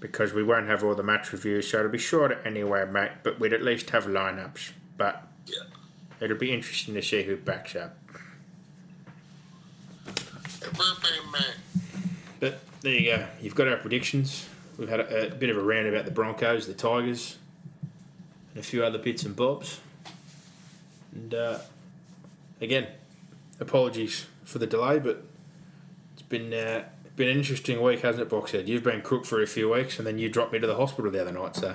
because 0.00 0.32
we 0.32 0.42
won't 0.42 0.66
have 0.66 0.82
all 0.82 0.94
the 0.94 1.02
match 1.04 1.32
reviews, 1.32 1.70
so 1.70 1.78
it'll 1.78 1.90
be 1.90 1.98
shorter 1.98 2.40
anyway, 2.44 2.84
mate. 2.90 3.12
But 3.22 3.38
we'd 3.38 3.52
at 3.52 3.62
least 3.62 3.90
have 3.90 4.06
lineups. 4.06 4.72
But 4.96 5.26
Yeah. 5.46 5.62
it'll 6.20 6.36
be 6.38 6.52
interesting 6.52 6.94
to 6.94 7.02
see 7.02 7.22
who 7.22 7.36
backs 7.36 7.76
up. 7.76 7.96
It 10.62 10.76
will 10.78 10.96
be, 10.96 11.30
mate. 11.32 11.56
But 12.40 12.60
there 12.86 12.94
you 12.94 13.16
go. 13.16 13.26
You've 13.40 13.56
got 13.56 13.66
our 13.66 13.76
predictions. 13.78 14.48
We've 14.78 14.88
had 14.88 15.00
a, 15.00 15.32
a 15.32 15.34
bit 15.34 15.50
of 15.50 15.56
a 15.56 15.60
rant 15.60 15.88
about 15.88 16.04
the 16.04 16.12
Broncos, 16.12 16.68
the 16.68 16.74
Tigers, 16.74 17.36
and 18.54 18.60
a 18.60 18.62
few 18.62 18.84
other 18.84 18.98
bits 18.98 19.24
and 19.24 19.34
bobs. 19.34 19.80
And 21.12 21.34
uh, 21.34 21.58
again, 22.60 22.86
apologies 23.58 24.26
for 24.44 24.60
the 24.60 24.68
delay, 24.68 25.00
but 25.00 25.24
it's 26.12 26.22
been 26.22 26.54
uh, 26.54 26.84
been 27.16 27.28
an 27.28 27.36
interesting 27.38 27.82
week, 27.82 28.02
hasn't 28.02 28.22
it, 28.22 28.30
Boxhead? 28.32 28.68
You've 28.68 28.84
been 28.84 29.02
crook 29.02 29.24
for 29.24 29.42
a 29.42 29.48
few 29.48 29.70
weeks, 29.72 29.98
and 29.98 30.06
then 30.06 30.18
you 30.18 30.28
dropped 30.28 30.52
me 30.52 30.60
to 30.60 30.66
the 30.66 30.76
hospital 30.76 31.10
the 31.10 31.20
other 31.20 31.32
night, 31.32 31.56
so 31.56 31.74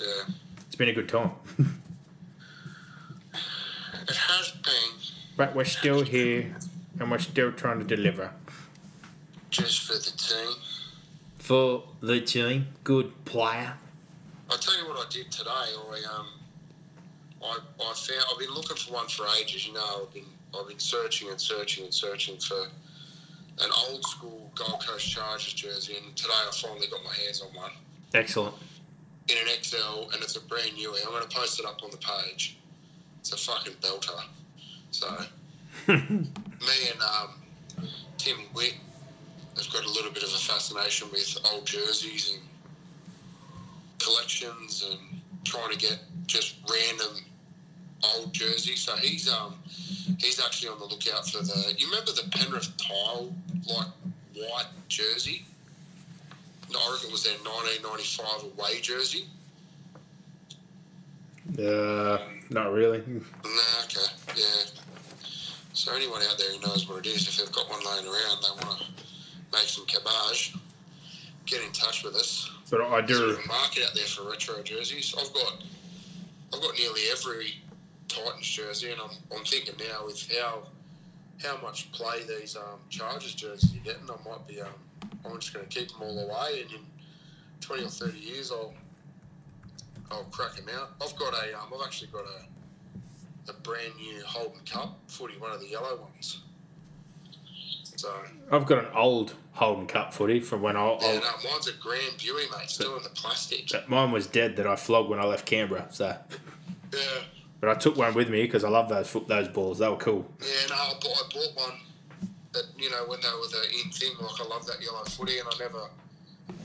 Yeah. 0.00 0.34
it's 0.66 0.76
been 0.76 0.88
a 0.88 0.94
good 0.94 1.08
time. 1.08 1.32
It 4.08 4.16
has 4.16 4.50
been 4.50 4.98
But 5.36 5.54
we're 5.54 5.64
still 5.64 6.02
here 6.02 6.56
and 6.98 7.10
we're 7.12 7.18
still 7.18 7.52
trying 7.52 7.78
to 7.78 7.84
deliver. 7.84 8.32
Just 9.50 9.82
for 9.82 9.94
the 9.94 10.16
team. 10.16 10.54
For 11.38 11.82
the 12.00 12.20
team, 12.20 12.68
good 12.84 13.12
player. 13.24 13.74
I'll 14.50 14.58
tell 14.58 14.78
you 14.78 14.88
what 14.88 14.98
I 14.98 15.08
did 15.10 15.30
today. 15.30 15.50
I 15.50 16.16
um, 16.16 16.26
I, 17.42 17.58
I 17.80 17.94
found 17.94 18.24
I've 18.32 18.38
been 18.38 18.54
looking 18.54 18.76
for 18.76 18.94
one 18.94 19.08
for 19.08 19.26
ages. 19.40 19.66
You 19.66 19.74
know, 19.74 20.02
I've 20.02 20.12
been 20.12 20.24
I've 20.58 20.68
been 20.68 20.78
searching 20.78 21.30
and 21.30 21.40
searching 21.40 21.84
and 21.84 21.94
searching 21.94 22.38
for 22.38 22.66
an 23.60 23.70
old 23.88 24.02
school 24.04 24.50
Gold 24.54 24.84
Coast 24.86 25.10
Chargers 25.10 25.52
jersey, 25.52 25.96
and 26.02 26.16
today 26.16 26.32
I 26.32 26.50
finally 26.54 26.86
got 26.88 27.02
my 27.04 27.14
hands 27.24 27.42
on 27.42 27.54
one 27.54 27.70
Excellent. 28.14 28.54
in 29.28 29.36
an 29.36 29.62
XL, 29.62 30.10
and 30.12 30.22
it's 30.22 30.36
a 30.36 30.40
brand 30.40 30.74
new. 30.74 30.94
I'm 30.94 31.10
going 31.10 31.22
to 31.22 31.28
post 31.36 31.60
it 31.60 31.66
up 31.66 31.82
on 31.82 31.90
the 31.90 31.98
page. 31.98 32.58
It's 33.20 33.32
a 33.32 33.36
fucking 33.36 33.74
belter. 33.74 34.22
So 34.90 35.08
me 35.88 35.98
and 35.98 37.00
um, 37.02 37.34
Timmy 38.18 38.46
Witt 38.54 38.74
have 39.64 39.72
got 39.72 39.84
a 39.84 39.90
little 39.90 40.10
bit 40.10 40.22
of 40.22 40.30
a 40.30 40.38
fascination 40.38 41.08
with 41.10 41.38
old 41.52 41.66
jerseys 41.66 42.32
and 42.34 42.42
collections 43.98 44.86
and 44.90 45.20
trying 45.44 45.70
to 45.70 45.78
get 45.78 45.98
just 46.26 46.56
random 46.70 47.16
old 48.16 48.32
jerseys. 48.32 48.80
So 48.80 48.96
he's 48.96 49.28
um 49.28 49.54
he's 50.18 50.40
actually 50.44 50.70
on 50.70 50.78
the 50.78 50.86
lookout 50.86 51.28
for 51.28 51.42
the. 51.42 51.74
You 51.76 51.88
remember 51.88 52.12
the 52.12 52.28
Penrith 52.30 52.70
tile 52.76 53.32
like 53.68 53.88
white 54.34 54.68
jersey? 54.88 55.44
No, 56.72 56.78
I 56.78 56.92
reckon 56.92 57.08
it 57.08 57.12
was 57.12 57.24
their 57.24 57.34
1995 57.34 58.52
away 58.52 58.80
jersey. 58.80 59.26
Uh, 61.58 62.18
not 62.50 62.72
really. 62.72 63.02
Nah, 63.44 63.84
okay, 63.84 64.06
yeah. 64.36 64.70
So 65.72 65.92
anyone 65.94 66.22
out 66.22 66.38
there 66.38 66.52
who 66.52 66.60
knows 66.66 66.88
what 66.88 67.04
it 67.04 67.06
is, 67.06 67.26
if 67.26 67.36
they've 67.38 67.52
got 67.52 67.68
one 67.68 67.80
laying 67.80 68.06
around, 68.06 68.42
they 68.42 68.66
want 68.66 68.80
to 68.80 68.86
make 69.52 69.62
some 69.62 69.86
cabbage, 69.86 70.54
get 71.46 71.62
in 71.62 71.72
touch 71.72 72.04
with 72.04 72.14
us. 72.14 72.50
But 72.70 72.82
I 72.82 73.00
There's 73.00 73.18
do. 73.18 73.38
a 73.42 73.46
market 73.48 73.84
out 73.84 73.94
there 73.94 74.04
for 74.04 74.28
retro 74.30 74.62
jerseys. 74.62 75.14
I've 75.18 75.32
got, 75.32 75.62
I've 76.54 76.60
got 76.60 76.78
nearly 76.78 77.00
every 77.10 77.54
Titans 78.08 78.46
jersey, 78.46 78.90
and 78.90 79.00
I'm, 79.00 79.10
I'm 79.36 79.44
thinking 79.44 79.74
now 79.78 80.06
with 80.06 80.30
how, 80.36 80.62
how 81.42 81.60
much 81.62 81.90
play 81.92 82.22
these 82.24 82.56
um, 82.56 82.80
Chargers 82.88 83.34
jerseys 83.34 83.74
are 83.74 83.84
getting, 83.84 84.08
I 84.08 84.28
might 84.28 84.46
be, 84.46 84.60
um, 84.60 84.68
I'm 85.24 85.38
just 85.40 85.52
going 85.54 85.66
to 85.66 85.78
keep 85.78 85.88
them 85.88 86.02
all 86.02 86.18
away, 86.18 86.62
and 86.62 86.70
in 86.72 86.86
20 87.60 87.84
or 87.84 87.88
30 87.88 88.18
years, 88.18 88.52
I'll, 88.52 88.74
I'll 90.10 90.24
crack 90.24 90.54
them 90.56 90.66
out. 90.74 90.90
I've 91.02 91.16
got 91.16 91.34
a, 91.34 91.58
um, 91.58 91.72
I've 91.74 91.86
actually 91.86 92.08
got 92.08 92.24
a, 92.24 93.50
a 93.50 93.54
brand 93.62 93.92
new 93.96 94.20
Holden 94.24 94.60
Cup 94.64 94.98
footy, 95.08 95.34
one 95.38 95.52
of 95.52 95.60
the 95.60 95.68
yellow 95.68 96.00
ones. 96.00 96.42
So, 98.00 98.14
I've 98.50 98.64
got 98.64 98.78
an 98.78 98.90
old 98.94 99.34
Holden 99.52 99.86
Cup 99.86 100.14
footy 100.14 100.40
from 100.40 100.62
when 100.62 100.74
I. 100.74 100.86
yeah, 100.86 100.96
I 101.06 101.14
no, 101.16 101.50
mine's 101.50 101.68
a 101.68 101.72
Grand 101.74 102.14
Buey, 102.16 102.50
mate, 102.56 102.70
still 102.70 102.96
in 102.96 103.02
the 103.02 103.10
plastic. 103.10 103.70
mine 103.88 104.10
was 104.10 104.26
dead 104.26 104.56
that 104.56 104.66
I 104.66 104.74
flogged 104.74 105.10
when 105.10 105.18
I 105.18 105.24
left 105.24 105.44
Canberra. 105.44 105.86
So 105.90 106.16
Yeah, 106.94 106.98
But 107.60 107.68
I 107.68 107.74
took 107.74 107.96
one 107.96 108.14
with 108.14 108.30
me 108.30 108.42
because 108.42 108.64
I 108.64 108.70
love 108.70 108.88
those 108.88 109.06
foot 109.06 109.28
those 109.28 109.48
balls. 109.48 109.80
They 109.80 109.88
were 109.88 109.96
cool. 109.96 110.26
Yeah, 110.40 110.46
no, 110.70 110.74
I 110.76 110.92
bought, 111.02 111.12
I 111.12 111.28
bought 111.34 111.68
one 111.68 111.78
that, 112.52 112.64
you 112.78 112.90
know, 112.90 113.04
when 113.06 113.20
they 113.20 113.28
were 113.28 113.48
the 113.48 113.68
in 113.84 113.90
thing, 113.90 114.12
like 114.18 114.40
I 114.40 114.44
love 114.48 114.66
that 114.66 114.82
yellow 114.82 115.04
footy 115.04 115.38
and 115.38 115.46
I 115.52 115.58
never 115.58 115.90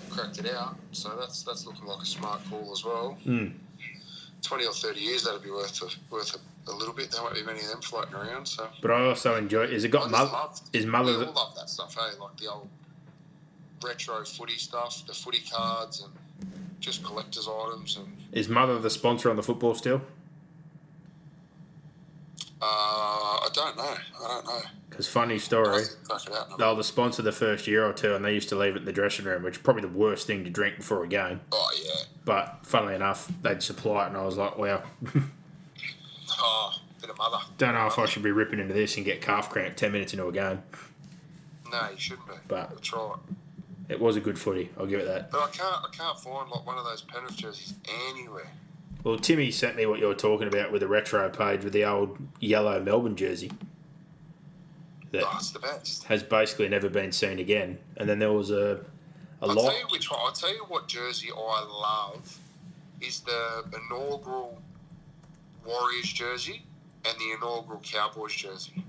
cracked 0.10 0.38
it 0.40 0.50
out. 0.56 0.78
So 0.94 1.18
that's 1.20 1.44
that's 1.44 1.66
looking 1.66 1.86
like 1.86 2.02
a 2.02 2.06
smart 2.06 2.40
call 2.50 2.72
as 2.72 2.86
well. 2.86 3.18
Mm. 3.26 3.52
20 4.42 4.66
or 4.66 4.72
30 4.72 5.00
years, 5.02 5.24
that'd 5.24 5.44
be 5.44 5.50
worth 5.50 5.82
a, 5.82 6.14
worth 6.14 6.36
a, 6.36 6.40
a 6.68 6.72
little 6.72 6.94
bit. 6.94 7.12
There 7.12 7.22
won't 7.22 7.36
be 7.36 7.44
many 7.44 7.60
of 7.60 7.68
them 7.68 7.82
floating 7.82 8.14
around. 8.16 8.46
So 8.48 8.68
But 8.82 8.92
I 8.92 9.06
also 9.06 9.36
enjoy. 9.36 9.64
Is 9.66 9.84
it 9.84 9.90
got 9.90 10.10
mother? 10.10 10.32
love, 10.32 10.60
Is 10.74 10.86
mother? 10.86 11.18
we 11.20 11.26
all 11.26 11.34
love 11.34 11.56
that 11.56 11.70
stuff, 11.70 11.96
hey? 11.96 12.18
Like 12.20 12.36
the 12.38 12.48
old 12.52 12.68
retro 13.84 14.24
footy 14.26 14.58
stuff, 14.58 15.06
the 15.06 15.14
footy 15.14 15.42
cards 15.52 16.02
and 16.02 16.14
just 16.80 17.04
collector's 17.04 17.48
items 17.48 17.98
and 17.98 18.08
Is 18.32 18.50
mother 18.50 18.80
the 18.80 18.90
sponsor 18.90 19.30
on 19.30 19.36
the 19.36 19.44
football 19.44 19.76
still? 19.76 20.02
uh, 22.62 22.66
I 22.66 23.50
don't 23.54 23.78
know. 23.78 23.84
I 23.84 24.28
don't 24.28 24.46
know. 24.46 24.62
Because 24.90 25.08
funny 25.08 25.38
story. 25.40 25.68
have 25.82 25.90
to 25.90 25.96
crack 26.08 26.22
it 26.28 26.34
out. 26.34 26.58
They 26.58 26.66
were 26.66 26.76
the 26.76 26.84
sponsor 26.84 27.22
the 27.22 27.32
first 27.34 27.68
year 27.68 27.86
or 27.86 27.92
two, 27.94 28.16
and 28.16 28.24
they 28.24 28.34
used 28.34 28.48
to 28.50 28.56
leave 28.56 28.76
it 28.76 28.80
in 28.80 28.86
the 28.86 28.94
dressing 28.94 29.26
room, 29.26 29.44
which 29.44 29.58
is 29.58 29.62
probably 29.62 29.82
the 29.82 29.90
worst 29.90 30.26
thing 30.26 30.44
to 30.46 30.50
drink 30.50 30.78
before 30.78 31.04
a 31.04 31.08
game. 31.08 31.42
Oh 31.52 31.70
yeah. 31.84 31.92
But 32.24 32.60
funnily 32.64 32.96
enough, 32.96 33.30
they'd 33.42 33.62
supply 33.62 34.06
it, 34.06 34.08
and 34.10 34.18
I 34.18 34.24
was 34.24 34.38
like, 34.38 34.58
wow, 34.58 34.84
Oh, 36.40 36.74
bit 37.02 37.10
of 37.10 37.18
mother. 37.18 37.38
don't 37.58 37.74
know 37.74 37.88
if 37.88 37.98
I 38.00 38.06
should 38.06 38.24
be 38.24 38.32
ripping 38.32 38.60
into 38.60 38.74
this 38.74 38.96
and 38.98 39.06
get 39.06 39.22
calf 39.22 39.50
cramp 39.50 39.76
10 39.76 39.92
minutes 39.92 40.14
into 40.14 40.28
a 40.28 40.32
game. 40.32 40.62
No, 41.72 41.90
you 41.92 41.98
shouldn't 41.98 42.28
be. 42.28 42.34
But- 42.48 42.70
That's 42.72 42.94
right. 42.94 43.16
It 43.88 44.00
was 44.00 44.16
a 44.16 44.20
good 44.20 44.40
footy, 44.40 44.72
I'll 44.80 44.88
give 44.88 45.00
it 45.02 45.06
that. 45.06 45.30
But 45.30 45.42
I 45.44 45.50
can't, 45.52 45.76
I 45.86 45.88
can't 45.96 46.20
find 46.20 46.50
like 46.50 46.66
one 46.66 46.78
of 46.80 46.86
those 46.86 47.02
Penrith 47.04 47.38
jerseys 47.38 47.76
anywhere. 48.10 48.48
Well, 49.04 49.20
Timmy 49.20 49.52
sent 49.52 49.76
me 49.76 49.86
what 49.86 50.00
you 50.00 50.08
were 50.08 50.16
talking 50.16 50.48
about 50.48 50.72
with 50.72 50.82
the 50.82 50.88
retro 50.88 51.30
page 51.30 51.64
with 51.64 51.74
the 51.74 51.84
old 51.86 52.18
yellow 52.40 52.82
Melbourne 52.82 53.16
jersey 53.16 53.52
that 55.12 55.24
Oh, 55.24 55.34
it's 55.36 55.52
the 55.52 55.60
best. 55.60 56.04
has 56.06 56.24
basically 56.24 56.68
never 56.68 56.90
been 56.90 57.12
seen 57.12 57.38
again. 57.38 57.78
And 57.98 58.10
then 58.10 58.18
there 58.18 58.34
was 58.34 58.50
a, 58.50 58.80
a 59.42 59.48
I'll 59.48 59.54
lot. 59.54 59.70
tell 59.70 59.80
you 59.80 59.86
which 59.92 60.10
one. 60.10 60.20
I'll 60.24 60.32
tell 60.32 60.52
you 60.54 60.66
what 60.68 60.88
jersey 60.88 61.30
I 61.32 61.64
love 61.64 62.40
is 63.02 63.20
the 63.20 63.66
inaugural 63.76 64.60
Warriors 65.66 66.12
jersey 66.12 66.64
and 67.06 67.18
the 67.18 67.32
inaugural 67.34 67.82
Cowboys 67.84 68.34
jersey. 68.34 68.84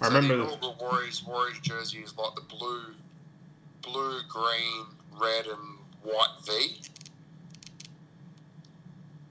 I 0.00 0.08
So 0.08 0.14
remember. 0.14 0.36
the 0.36 0.42
inaugural 0.44 0.76
Warriors 0.80 1.24
Warriors 1.24 1.58
jersey 1.60 1.98
is 1.98 2.16
like 2.16 2.34
the 2.34 2.42
blue, 2.42 2.82
blue, 3.82 4.20
green, 4.28 4.86
red, 5.20 5.46
and 5.46 5.78
white 6.02 6.28
V. 6.46 6.80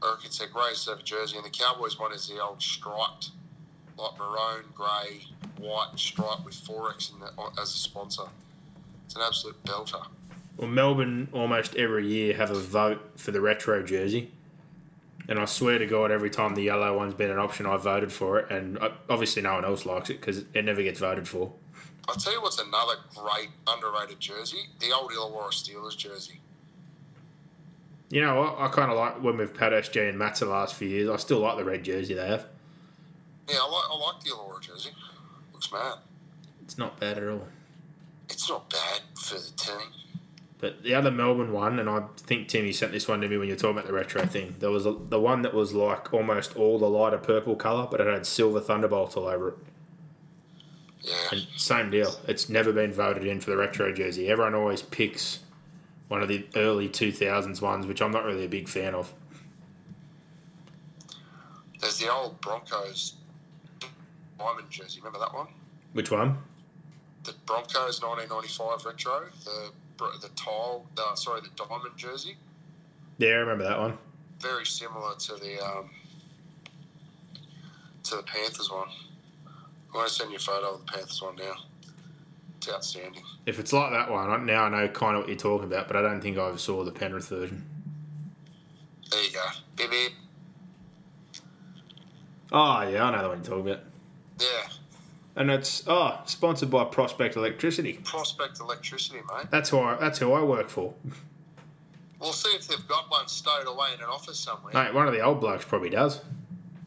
I 0.04 0.12
reckon 0.12 0.26
it's 0.28 0.42
a 0.42 0.48
grey 0.48 0.74
of 0.94 1.04
jersey, 1.04 1.38
and 1.38 1.46
the 1.46 1.50
Cowboys 1.50 1.98
one 2.00 2.14
is 2.14 2.28
the 2.28 2.40
old 2.40 2.62
striped, 2.62 3.32
like 3.98 4.18
maroon, 4.20 4.66
grey, 4.76 5.22
white 5.58 5.92
stripe 5.96 6.46
with 6.46 6.54
Forex 6.54 7.12
in 7.12 7.20
the, 7.20 7.32
as 7.60 7.74
a 7.74 7.78
sponsor. 7.78 8.24
It's 9.06 9.16
an 9.16 9.22
absolute 9.26 9.62
belter. 9.64 10.06
Well, 10.58 10.68
Melbourne 10.68 11.30
almost 11.34 11.76
every 11.76 12.08
year 12.08 12.36
have 12.36 12.52
a 12.52 12.60
vote 12.60 13.02
for 13.16 13.32
the 13.32 13.42
retro 13.42 13.82
jersey. 13.84 14.32
And 15.30 15.40
I 15.40 15.46
swear 15.46 15.78
to 15.78 15.86
God, 15.86 16.10
every 16.10 16.30
time 16.30 16.56
the 16.56 16.64
yellow 16.64 16.96
one's 16.98 17.14
been 17.14 17.30
an 17.30 17.40
option, 17.40 17.66
I 17.66 17.76
voted 17.78 18.12
for 18.14 18.40
it. 18.40 18.50
And 18.50 18.78
uh, 18.80 18.92
obviously, 19.10 19.42
no 19.42 19.56
one 19.56 19.66
else 19.66 19.86
likes 19.86 20.10
it 20.10 20.22
because 20.22 20.46
it 20.54 20.64
never 20.64 20.82
gets 20.82 21.00
voted 21.00 21.28
for. 21.28 21.52
I'll 22.08 22.16
tell 22.16 22.32
you 22.32 22.42
what's 22.42 22.60
another 22.60 22.94
great 23.14 23.50
underrated 23.68 24.20
jersey: 24.20 24.70
the 24.80 24.94
old 24.94 25.12
Illawarra 25.12 25.50
Steelers 25.50 25.98
jersey. 25.98 26.40
You 28.10 28.22
know 28.22 28.40
what? 28.40 28.56
I 28.58 28.70
kind 28.70 28.90
of 28.90 28.98
like 28.98 29.22
when 29.22 29.38
we've 29.38 29.56
had 29.58 29.74
SG 29.74 30.08
and 30.08 30.18
Mats 30.18 30.40
the 30.40 30.46
last 30.46 30.76
few 30.76 30.88
years. 30.88 31.10
I 31.10 31.18
still 31.18 31.40
like 31.40 31.58
the 31.58 31.66
red 31.66 31.84
jersey 31.84 32.14
they 32.14 32.26
have. 32.26 32.46
Yeah, 33.50 33.58
I 33.62 33.70
like 33.70 33.84
I 33.92 33.98
like 33.98 34.24
the 34.24 34.30
Illawarra 34.30 34.62
jersey. 34.62 34.92
Looks 35.52 35.72
mad. 35.74 35.96
It's 36.64 36.78
not 36.78 36.98
bad 37.00 37.18
at 37.18 37.28
all. 37.28 37.48
It's 38.30 38.50
not 38.50 38.70
bad 38.70 39.02
for 39.16 39.36
the 39.36 39.52
team. 39.58 39.92
But 40.60 40.82
the 40.82 40.96
other 40.96 41.12
Melbourne 41.12 41.54
one, 41.54 41.78
and 41.78 41.88
I 41.88 42.04
think 42.18 42.48
Timmy 42.48 42.72
sent 42.72 42.92
this 42.92 43.08
one 43.08 43.22
to 43.22 43.28
me 43.28 43.38
when 43.38 43.48
you 43.48 43.54
were 43.54 43.60
talking 43.60 43.78
about 43.78 43.86
the 43.86 43.94
retro 43.94 44.26
thing. 44.26 44.56
There 44.58 44.72
was 44.72 44.88
a, 44.88 44.92
the 44.92 45.20
one 45.20 45.44
that 45.44 45.54
was 45.54 45.74
like 45.74 46.12
almost 46.14 46.56
all 46.56 46.80
the 46.80 46.90
lighter 46.90 47.20
purple 47.20 47.56
colour, 47.56 47.88
but 47.90 48.02
it 48.02 48.08
had 48.08 48.26
silver 48.26 48.60
thunderbolts 48.60 49.16
all 49.16 49.28
over 49.28 49.50
it. 49.50 49.56
Yeah. 51.02 51.14
And 51.32 51.48
same 51.56 51.92
deal. 51.92 52.16
It's 52.28 52.50
never 52.50 52.74
been 52.74 52.92
voted 52.92 53.26
in 53.26 53.40
for 53.40 53.52
the 53.52 53.58
retro 53.58 53.94
jersey. 53.94 54.30
Everyone 54.30 54.56
always 54.56 54.82
picks 54.82 55.40
one 56.08 56.24
of 56.24 56.28
the 56.28 56.46
early 56.56 56.90
2000s 56.90 57.62
ones, 57.62 57.86
which 57.86 58.02
I'm 58.02 58.12
not 58.12 58.26
really 58.26 58.46
a 58.46 58.50
big 58.50 58.68
fan 58.68 58.96
of. 58.96 59.14
There's 61.80 62.00
the 62.00 62.12
old 62.12 62.42
Broncos 62.42 63.14
diamond 64.40 64.70
jersey. 64.72 65.00
Remember 65.00 65.20
that 65.20 65.34
one? 65.34 65.48
Which 65.94 66.10
one? 66.10 66.38
The 67.24 67.34
Broncos 67.46 68.02
1995 68.02 68.86
retro. 68.86 69.26
The 69.44 69.72
the 69.98 70.30
tile. 70.36 70.86
The, 70.96 71.16
sorry, 71.16 71.42
the 71.42 71.50
diamond 71.56 71.96
jersey. 71.98 72.38
Yeah, 73.18 73.30
I 73.30 73.34
remember 73.36 73.64
that 73.66 73.80
one. 73.80 73.98
Very 74.40 74.66
similar 74.66 75.16
to 75.16 75.34
the 75.36 75.60
um, 75.66 75.90
to 78.04 78.16
the 78.18 78.24
Panthers 78.24 78.70
one. 78.72 78.88
I'm 79.48 79.94
going 79.94 80.08
to 80.08 80.14
send 80.14 80.30
you 80.32 80.38
a 80.38 80.40
photo 80.40 80.76
of 80.76 80.86
the 80.86 80.92
Panthers 80.92 81.22
one 81.22 81.36
now. 81.38 81.54
It's 82.58 82.70
outstanding. 82.70 83.24
If 83.46 83.60
it's 83.60 83.74
like 83.74 83.92
that 83.92 84.10
one, 84.12 84.30
I- 84.30 84.38
now 84.38 84.64
I 84.66 84.70
know 84.70 84.88
kind 84.90 85.16
of 85.16 85.22
what 85.22 85.30
you're 85.30 85.38
talking 85.38 85.68
about, 85.68 85.88
but 85.88 85.96
I 85.96 86.02
don't 86.02 86.22
think 86.22 86.38
I 86.38 86.48
ever 86.48 86.58
saw 86.58 86.84
the 86.84 86.92
Penrith 86.92 87.30
version. 87.30 87.64
There 89.12 89.24
you 89.24 89.32
go. 89.32 89.44
Beep, 89.76 89.90
beep. 89.92 90.12
Oh, 92.52 92.82
yeah, 92.88 93.04
I 93.06 93.12
know 93.12 93.22
the 93.24 93.30
one 93.30 93.38
you're 93.38 93.46
talking 93.46 93.72
about. 93.72 93.84
Yeah. 94.40 94.70
And 95.38 95.52
it's, 95.52 95.84
oh, 95.86 96.20
sponsored 96.26 96.72
by 96.72 96.84
Prospect 96.86 97.36
Electricity. 97.36 98.00
Prospect 98.04 98.60
Electricity, 98.60 99.20
mate. 99.20 99.46
That's 99.52 99.70
who 99.70 99.80
I, 99.80 99.96
that's 99.96 100.18
who 100.18 100.34
I 100.34 100.42
work 100.42 100.68
for. 100.68 100.96
We'll 102.20 102.34
see 102.34 102.50
if 102.56 102.68
they've 102.68 102.88
got 102.88 103.12
one 103.12 103.28
stowed 103.28 103.68
away 103.68 103.90
in 103.94 104.00
an 104.00 104.10
office 104.10 104.40
somewhere. 104.40 104.74
Mate, 104.74 104.96
one 104.96 105.08
of 105.08 105.14
the 105.14 105.22
old 105.22 105.40
blokes 105.40 105.64
probably 105.64 105.92
does. 105.92 106.22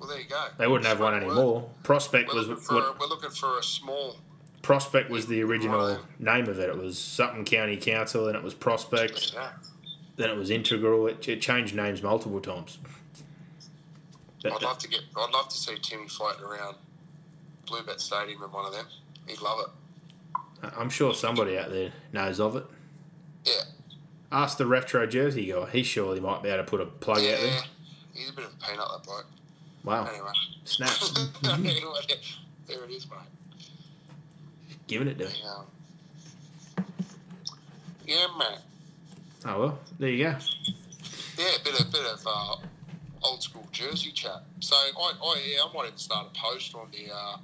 Well, 0.01 0.09
there 0.09 0.18
you 0.18 0.28
go. 0.28 0.48
They 0.59 0.66
wouldn't 0.66 0.89
have 0.89 0.98
one 0.98 1.14
anymore. 1.14 1.70
Prospect 1.85 2.28
We're 2.28 2.40
was 2.40 2.48
looking, 2.48 2.74
what, 2.74 2.98
we're 2.98 3.06
looking 3.06 3.31
for 3.31 3.56
a 3.56 3.62
small. 3.62 4.16
Prospect 4.62 5.10
was 5.10 5.28
the 5.28 5.43
original 5.43 6.01
name 6.18 6.48
of 6.48 6.59
it. 6.59 6.68
It 6.68 6.77
was 6.77 6.98
Sutton 6.98 7.44
County 7.44 7.77
Council, 7.77 8.27
then 8.27 8.35
it 8.35 8.43
was 8.43 8.55
Prospect, 8.55 9.36
then 10.16 10.28
it 10.28 10.36
was 10.36 10.51
Integral. 10.51 11.06
It, 11.06 11.28
it 11.28 11.40
changed 11.40 11.77
names 11.77 12.02
multiple 12.02 12.40
times. 12.40 12.78
But 14.43 14.55
I'd 14.55 14.62
love 14.62 14.78
to 14.78 14.89
get. 14.89 15.02
I'd 15.16 15.32
love 15.32 15.48
to 15.48 15.56
see 15.56 15.77
Timmy 15.81 16.09
floating 16.09 16.44
around 16.44 16.77
Bluebet 17.70 18.01
Stadium 18.01 18.42
in 18.42 18.51
one 18.52 18.66
of 18.66 18.72
them. 18.72 18.86
He'd 19.26 19.40
love 19.40 19.60
it. 19.60 20.70
I'm 20.76 20.90
sure 20.90 21.14
somebody 21.14 21.56
out 21.56 21.70
there 21.70 21.92
knows 22.12 22.40
of 22.40 22.56
it. 22.56 22.64
Yeah. 23.44 23.52
Ask 24.32 24.59
the 24.59 24.66
retro 24.66 25.06
jersey 25.06 25.47
guy. 25.51 25.68
He 25.70 25.82
surely 25.82 26.20
might 26.20 26.42
be 26.42 26.48
able 26.51 26.64
to 26.64 26.70
put 26.70 26.80
a 26.80 26.86
plug 26.86 27.18
out 27.18 27.24
Yeah. 27.24 27.36
there. 27.40 27.60
He's 28.12 28.28
a 28.30 28.32
bit 28.32 28.44
of 28.44 28.52
a 28.52 28.66
peanut, 28.66 28.88
that 28.92 29.02
bloke. 29.05 29.26
Wow. 29.84 30.06
Anyway. 30.06 30.32
Snap. 30.64 30.90
anyway, 31.44 31.80
there 32.66 32.84
it 32.84 32.90
is, 32.90 33.06
mate. 33.09 33.66
Giving 34.86 35.09
it 35.09 35.18
to 35.18 35.26
me. 35.26 35.32
Yeah. 35.42 36.84
Yeah, 38.06 38.26
mate. 38.38 38.59
Oh, 39.47 39.60
well, 39.60 39.78
there 39.98 40.10
you 40.10 40.24
go. 40.24 40.36
Yeah, 41.38 41.47
a 41.60 41.64
bit 41.64 41.80
of 41.80 41.90
bit 41.92 42.05
of 42.05 42.20
uh, 42.26 42.56
old 43.22 43.42
school 43.42 43.66
Jersey 43.72 44.10
chat. 44.10 44.42
So 44.59 44.74
I, 44.76 45.12
I 45.22 45.42
yeah, 45.47 45.60
I 45.64 45.72
might 45.74 45.86
even 45.86 45.97
start 45.97 46.26
a 46.26 46.38
post 46.38 46.74
on 46.74 46.88
the 46.92 47.10
uh, 47.14 47.36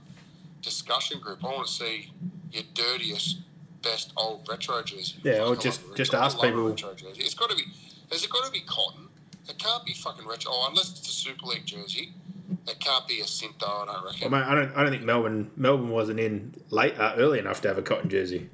discussion 0.62 1.20
group. 1.20 1.44
I 1.44 1.48
want 1.48 1.66
to 1.66 1.72
see 1.72 2.12
your 2.52 2.64
dirtiest, 2.74 3.38
best 3.82 4.12
old 4.16 4.46
retro 4.48 4.82
jersey. 4.82 5.16
Yeah, 5.22 5.44
or 5.44 5.56
just- 5.56 5.80
retro- 5.82 5.96
just 5.96 6.14
ask 6.14 6.40
people- 6.40 6.68
Retro 6.70 6.94
jersey. 6.94 7.20
It's 7.22 7.34
got 7.34 7.50
to 7.50 7.56
be. 7.56 7.64
Has 8.10 8.22
it 8.24 8.30
got 8.30 8.44
to 8.44 8.50
be 8.52 8.60
cotton? 8.60 9.08
It 9.48 9.58
can't 9.58 9.84
be 9.84 9.92
fucking 9.94 10.26
retro. 10.26 10.50
Oh, 10.52 10.66
unless 10.70 10.90
it's 10.90 11.08
a 11.08 11.12
Super 11.12 11.46
League 11.46 11.66
jersey. 11.66 12.12
It 12.68 12.78
can't 12.80 13.06
be 13.06 13.20
a 13.20 13.24
Cinto. 13.26 13.64
I 13.66 13.84
don't 13.86 13.86
Well, 13.88 14.04
reckon. 14.12 14.30
mate, 14.32 14.38
I 14.44 14.54
don't. 14.54 14.76
I 14.76 14.82
don't 14.82 14.90
think 14.92 15.02
Melbourne 15.04 15.50
Melbourne 15.56 15.90
wasn't 15.90 16.18
in 16.20 16.54
late 16.70 16.98
uh, 16.98 17.14
early 17.16 17.38
enough 17.38 17.60
to 17.62 17.68
have 17.68 17.78
a 17.78 17.82
cotton 17.82 18.08
jersey. 18.10 18.48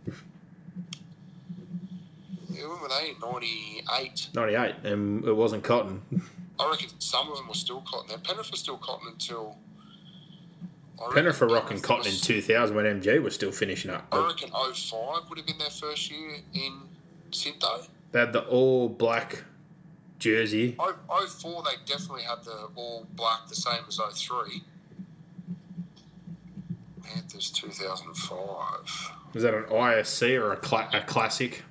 Yeah, 2.50 2.66
when 2.68 2.80
were 2.80 2.88
they? 2.88 3.14
Ninety 3.24 3.84
eight. 3.98 4.28
'98, 4.34 4.74
and 4.84 5.24
it 5.24 5.32
wasn't 5.34 5.64
cotton. 5.64 6.02
I 6.60 6.70
reckon 6.70 6.88
some 7.00 7.30
of 7.30 7.36
them 7.38 7.48
were 7.48 7.54
still 7.54 7.82
cotton. 7.86 8.08
Then 8.10 8.20
Penrith 8.20 8.50
was 8.50 8.60
still 8.60 8.76
cotton 8.76 9.08
until. 9.08 9.56
Penrith 11.12 11.40
were 11.40 11.48
rocking 11.48 11.81
cotton 11.81 12.12
in 12.12 12.19
2000 12.19 12.77
when 12.77 12.85
MG 12.85 13.20
was 13.23 13.35
still 13.35 13.51
finishing 13.52 13.90
up. 13.90 14.06
I 14.12 14.27
reckon 14.27 14.51
05 14.51 15.28
would 15.28 15.39
have 15.39 15.47
been 15.47 15.59
their 15.59 15.70
first 15.70 16.10
year 16.10 16.36
in 16.55 16.82
Cinto. 17.32 17.86
They 18.12 18.20
had 18.20 18.32
the 18.32 18.43
all 18.47 18.89
black 18.89 19.43
jersey. 20.19 20.77
O- 20.78 20.94
04, 21.27 21.62
they 21.64 21.70
definitely 21.86 22.23
had 22.23 22.44
the 22.44 22.69
all 22.77 23.06
black, 23.14 23.48
the 23.48 23.55
same 23.56 23.81
as 23.89 23.98
03. 23.98 24.62
Panthers 27.02 27.51
2005. 27.51 29.12
Was 29.35 29.43
that 29.43 29.55
an 29.55 29.64
ISC 29.64 30.39
or 30.40 30.52
a, 30.52 30.56
cla- 30.56 30.89
a 30.93 31.01
classic? 31.02 31.62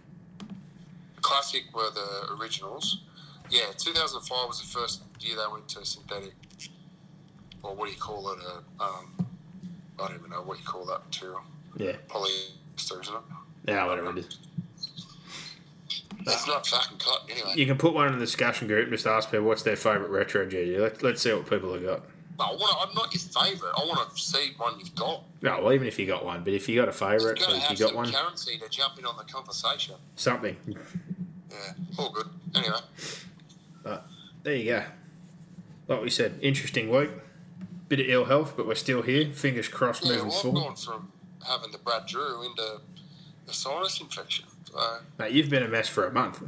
Classic 1.22 1.64
were 1.73 1.89
the 1.93 2.34
originals. 2.39 3.03
yeah, 3.49 3.65
2005 3.77 4.48
was 4.48 4.60
the 4.61 4.68
first 4.68 5.03
year 5.19 5.35
they 5.38 5.52
went 5.53 5.68
to 5.69 5.85
synthetic, 5.85 6.34
or 7.63 7.75
what 7.75 7.85
do 7.88 7.91
you 7.93 7.99
call 7.99 8.31
it? 8.33 8.39
A, 8.39 8.83
um, 8.83 9.27
I 9.99 10.07
don't 10.07 10.17
even 10.17 10.29
know 10.31 10.41
what 10.41 10.57
you 10.57 10.63
call 10.65 10.85
that 10.85 11.05
material. 11.05 11.41
Yeah. 11.77 11.93
Polyester, 12.07 13.01
isn't 13.01 13.13
it? 13.15 13.21
Yeah, 13.67 13.85
whatever 13.85 14.09
it 14.11 14.17
is. 14.19 14.38
It's 16.23 16.47
not 16.47 16.67
fucking 16.67 16.97
cotton 16.99 17.31
anyway. 17.31 17.53
You 17.55 17.65
can 17.65 17.77
put 17.77 17.93
one 17.93 18.07
in 18.07 18.13
the 18.13 18.19
discussion 18.19 18.67
group 18.67 18.83
and 18.83 18.91
just 18.93 19.07
ask 19.07 19.31
people 19.31 19.45
what's 19.47 19.63
their 19.63 19.75
favourite 19.75 20.09
retro 20.11 20.45
jersey. 20.45 20.77
Let, 20.77 21.01
let's 21.01 21.21
see 21.21 21.33
what 21.33 21.49
people 21.49 21.73
have 21.73 21.83
got. 21.83 22.03
No, 22.38 22.45
I 22.45 22.51
wanna, 22.51 22.89
I'm 22.89 22.93
not 22.95 23.13
your 23.13 23.21
favourite. 23.21 23.73
I 23.75 23.85
want 23.85 24.15
to 24.15 24.21
see 24.21 24.51
one 24.57 24.79
you've 24.79 24.93
got. 24.95 25.23
No, 25.41 25.61
well, 25.63 25.73
even 25.73 25.88
if 25.88 25.97
you 25.99 26.05
got 26.05 26.23
one, 26.23 26.43
but 26.43 26.53
if 26.53 26.69
you 26.69 26.79
got 26.79 26.88
a 26.89 26.91
favourite, 26.91 27.39
if 27.39 27.39
You've 27.39 27.47
got 27.47 27.67
to 27.67 27.73
if 27.73 27.79
you 27.79 27.85
got 27.88 27.95
one, 27.95 28.11
currency 28.11 28.57
to 28.59 28.69
jump 28.69 28.99
in 28.99 29.05
on 29.05 29.17
the 29.17 29.23
conversation. 29.31 29.95
something. 30.15 30.55
Yeah, 30.67 31.57
all 31.97 32.11
good. 32.11 32.27
Anyway, 32.55 32.75
But 33.83 34.05
there 34.43 34.55
you 34.55 34.65
go. 34.71 34.83
Like 35.88 36.01
we 36.03 36.09
said, 36.09 36.38
interesting 36.41 36.89
week. 36.89 37.09
Bit 37.91 37.99
of 37.99 38.07
ill 38.07 38.23
health, 38.23 38.53
but 38.55 38.65
we're 38.65 38.76
still 38.76 39.01
here. 39.01 39.34
Fingers 39.34 39.68
crossed 39.68 40.05
yeah, 40.05 40.13
moving 40.13 40.30
well, 40.30 40.38
forward. 40.39 40.61
gone 40.61 40.76
from 40.77 41.11
having 41.45 41.73
the 41.73 41.77
Brad 41.77 42.05
Drew 42.05 42.41
into 42.45 42.80
a 43.49 43.53
sinus 43.53 43.99
infection. 43.99 44.45
So, 44.72 44.99
Mate, 45.19 45.34
you've 45.34 45.49
been 45.49 45.61
a 45.63 45.68
mess 45.68 45.89
for 45.89 46.07
a 46.07 46.11
month. 46.13 46.41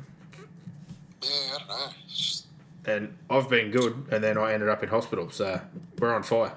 yeah, 1.21 1.29
I 1.29 1.57
don't 1.57 1.67
know. 1.67 1.87
Just, 2.07 2.45
And 2.85 3.17
I've 3.29 3.49
been 3.49 3.71
good, 3.71 4.05
and 4.09 4.23
then 4.23 4.37
I 4.37 4.53
ended 4.53 4.69
up 4.69 4.83
in 4.83 4.87
hospital, 4.87 5.29
so 5.31 5.59
we're 5.99 6.15
on 6.15 6.23
fire. 6.23 6.53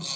yeah. 0.00 0.06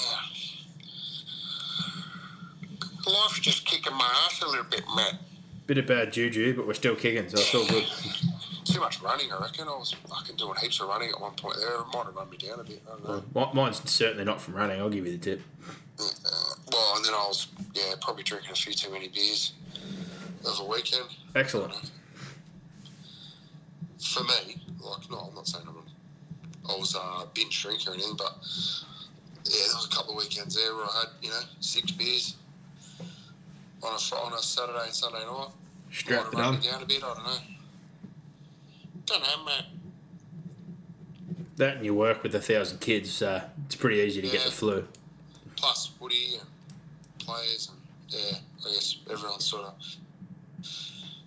Life's 3.07 3.41
just 3.41 3.67
kicking 3.67 3.93
my 3.93 4.11
ass 4.25 4.41
a 4.41 4.47
little 4.47 4.65
bit, 4.65 4.85
man. 4.97 5.19
Bit 5.67 5.77
of 5.77 5.87
bad 5.87 6.15
juju, 6.15 6.57
but 6.57 6.67
we're 6.67 6.73
still 6.73 6.97
kicking, 6.97 7.29
so 7.29 7.37
it's 7.39 7.55
all 7.55 7.67
good. 7.67 7.85
Too 8.77 8.83
much 8.83 9.01
running, 9.01 9.33
I 9.33 9.41
reckon. 9.41 9.69
I 9.69 9.71
was 9.71 9.95
fucking 10.07 10.37
doing 10.37 10.55
heaps 10.61 10.83
of 10.83 10.89
running 10.89 11.09
at 11.09 11.19
one 11.19 11.33
point 11.33 11.57
there. 11.59 11.77
It 11.77 11.87
might 11.95 12.05
have 12.05 12.15
run 12.15 12.29
me 12.29 12.37
down 12.37 12.61
a 12.61 12.63
bit. 12.63 12.83
I 12.87 12.91
don't 13.09 13.35
know. 13.35 13.47
Mi- 13.47 13.53
Mine's 13.55 13.81
certainly 13.91 14.23
not 14.23 14.39
from 14.39 14.53
running, 14.55 14.79
I'll 14.79 14.91
give 14.91 15.07
you 15.07 15.13
the 15.13 15.19
tip. 15.19 15.41
Uh, 15.99 16.05
well, 16.71 16.97
and 16.97 17.03
then 17.07 17.15
I 17.15 17.25
was, 17.27 17.47
yeah, 17.73 17.95
probably 18.03 18.23
drinking 18.23 18.51
a 18.51 18.55
few 18.55 18.75
too 18.75 18.93
many 18.93 19.09
beers 19.09 19.55
over 20.47 20.63
the 20.65 20.69
weekend. 20.69 21.07
Excellent. 21.35 21.73
For 23.99 24.23
me, 24.25 24.61
like, 24.79 25.11
no, 25.11 25.21
I'm 25.31 25.35
not 25.35 25.49
saying 25.49 25.65
I'm, 25.67 26.71
I 26.71 26.79
was 26.79 26.95
uh, 26.95 27.25
binge 27.33 27.63
drinker 27.63 27.93
or 27.93 27.95
anything, 27.95 28.13
but 28.19 28.37
yeah, 29.47 29.53
there 29.69 29.77
was 29.77 29.89
a 29.91 29.97
couple 29.97 30.11
of 30.13 30.19
weekends 30.19 30.55
there 30.55 30.75
where 30.77 30.85
I 30.85 30.99
had, 31.01 31.09
you 31.23 31.31
know, 31.31 31.41
six 31.61 31.93
beers 31.93 32.37
on 33.83 33.95
a, 33.95 34.15
on 34.17 34.33
a 34.35 34.43
Saturday 34.43 34.85
and 34.85 34.93
Sunday 34.93 35.21
night. 35.21 35.49
Might 35.49 35.95
Strap 35.95 36.27
it 36.31 36.35
on. 36.41 36.61
down 36.61 36.83
a 36.83 36.85
bit, 36.85 37.03
I 37.03 37.15
don't 37.15 37.25
know. 37.25 37.39
Don't 39.07 39.23
know, 39.23 39.45
mate. 39.45 39.65
That 41.57 41.77
and 41.77 41.85
you 41.87 41.95
work 41.95 42.23
with 42.23 42.35
a 42.35 42.41
thousand 42.41 42.81
kids, 42.81 43.23
uh, 43.23 43.45
it's 43.65 43.77
pretty 43.77 43.97
easy 43.99 44.21
to 44.21 44.29
get 44.29 44.45
the 44.45 44.51
flu. 44.51 44.87
Plus 45.57 45.87
footy 45.87 46.35
and 46.39 46.49
players 47.19 47.71
and, 47.71 47.81
yeah, 48.09 48.39
I 48.67 48.73
guess 48.73 48.99
everyone's 49.11 49.45
sort 49.45 49.65
of... 49.65 49.75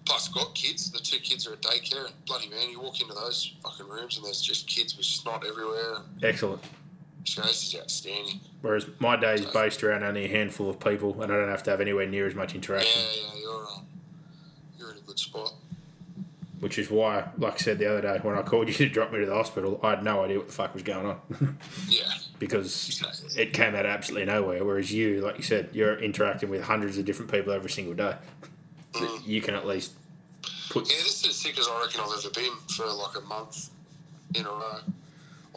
Plus, 0.05 0.27
got 0.27 0.53
kids. 0.55 0.91
The 0.91 0.99
two 0.99 1.19
kids 1.19 1.47
are 1.47 1.53
at 1.53 1.61
daycare, 1.61 2.05
and 2.05 2.25
bloody 2.25 2.49
man, 2.49 2.69
you 2.69 2.79
walk 2.79 2.99
into 2.99 3.13
those 3.13 3.53
fucking 3.63 3.87
rooms 3.87 4.17
and 4.17 4.25
there's 4.25 4.41
just 4.41 4.67
kids 4.67 4.97
with 4.97 5.05
snot 5.05 5.45
everywhere. 5.47 5.97
Excellent. 6.23 6.61
this 7.23 7.67
is 7.67 7.75
outstanding. 7.79 8.39
Whereas 8.61 8.87
my 8.99 9.15
day 9.15 9.35
is 9.35 9.45
based 9.45 9.83
around 9.83 10.03
only 10.03 10.25
a 10.25 10.27
handful 10.27 10.69
of 10.69 10.79
people, 10.79 11.21
and 11.21 11.31
I 11.31 11.37
don't 11.37 11.49
have 11.49 11.63
to 11.63 11.71
have 11.71 11.79
anywhere 11.79 12.07
near 12.07 12.27
as 12.27 12.35
much 12.35 12.55
interaction. 12.55 13.01
Yeah, 13.01 13.21
yeah, 13.21 13.41
you're 13.41 13.67
um, 13.67 13.85
you're 14.77 14.91
in 14.91 14.97
a 14.97 15.01
good 15.01 15.19
spot. 15.19 15.53
Which 16.59 16.77
is 16.77 16.91
why, 16.91 17.29
like 17.37 17.53
I 17.53 17.57
said 17.57 17.79
the 17.79 17.89
other 17.89 18.01
day, 18.01 18.19
when 18.21 18.37
I 18.37 18.41
called 18.41 18.67
you 18.67 18.73
to 18.73 18.89
drop 18.89 19.11
me 19.11 19.19
to 19.19 19.25
the 19.25 19.33
hospital, 19.33 19.79
I 19.81 19.91
had 19.91 20.03
no 20.03 20.23
idea 20.23 20.37
what 20.37 20.47
the 20.47 20.53
fuck 20.53 20.73
was 20.73 20.83
going 20.83 21.05
on 21.05 21.19
Yeah, 21.87 22.03
because 22.37 23.01
it 23.37 23.53
came 23.53 23.75
out 23.75 23.85
of 23.85 23.91
absolutely 23.91 24.25
nowhere. 24.25 24.63
Whereas 24.65 24.91
you, 24.91 25.21
like 25.21 25.37
you 25.37 25.43
said, 25.43 25.69
you're 25.71 25.97
interacting 25.99 26.49
with 26.49 26.63
hundreds 26.63 26.97
of 26.97 27.05
different 27.05 27.31
people 27.31 27.53
every 27.53 27.69
single 27.69 27.93
day. 27.93 28.15
Mm. 28.93 29.27
You 29.27 29.41
can 29.41 29.55
at 29.55 29.65
least 29.65 29.93
put. 30.69 30.89
yeah. 30.89 30.97
This 30.97 31.25
is 31.25 31.35
sick 31.35 31.55
sickest 31.55 31.69
I 31.69 31.81
reckon 31.81 32.01
I've 32.01 32.17
ever 32.17 32.29
been 32.33 32.55
for 32.75 32.85
like 32.85 33.17
a 33.17 33.25
month 33.27 33.69
in 34.35 34.45
a 34.45 34.49
row. 34.49 34.79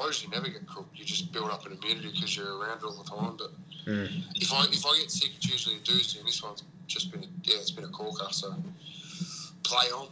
I 0.00 0.06
usually 0.06 0.34
never 0.34 0.48
get 0.48 0.66
cooked. 0.66 0.98
You 0.98 1.04
just 1.04 1.32
build 1.32 1.50
up 1.50 1.66
an 1.66 1.72
immunity 1.72 2.10
because 2.12 2.36
you're 2.36 2.58
around 2.58 2.78
it 2.78 2.84
all 2.84 3.02
the 3.02 3.10
time. 3.10 3.36
But 3.36 3.50
mm. 3.86 4.22
if 4.36 4.52
I 4.52 4.64
if 4.70 4.84
I 4.86 4.98
get 4.98 5.10
sick, 5.10 5.30
it's 5.36 5.50
usually 5.50 5.76
a 5.76 5.80
doozy, 5.80 6.18
and 6.18 6.26
this 6.26 6.42
one's 6.42 6.62
just 6.86 7.10
been 7.12 7.22
a, 7.22 7.26
yeah, 7.42 7.56
it's 7.58 7.70
been 7.70 7.84
a 7.84 7.88
corker. 7.88 8.26
So 8.30 8.54
play 9.62 9.86
on. 9.94 10.08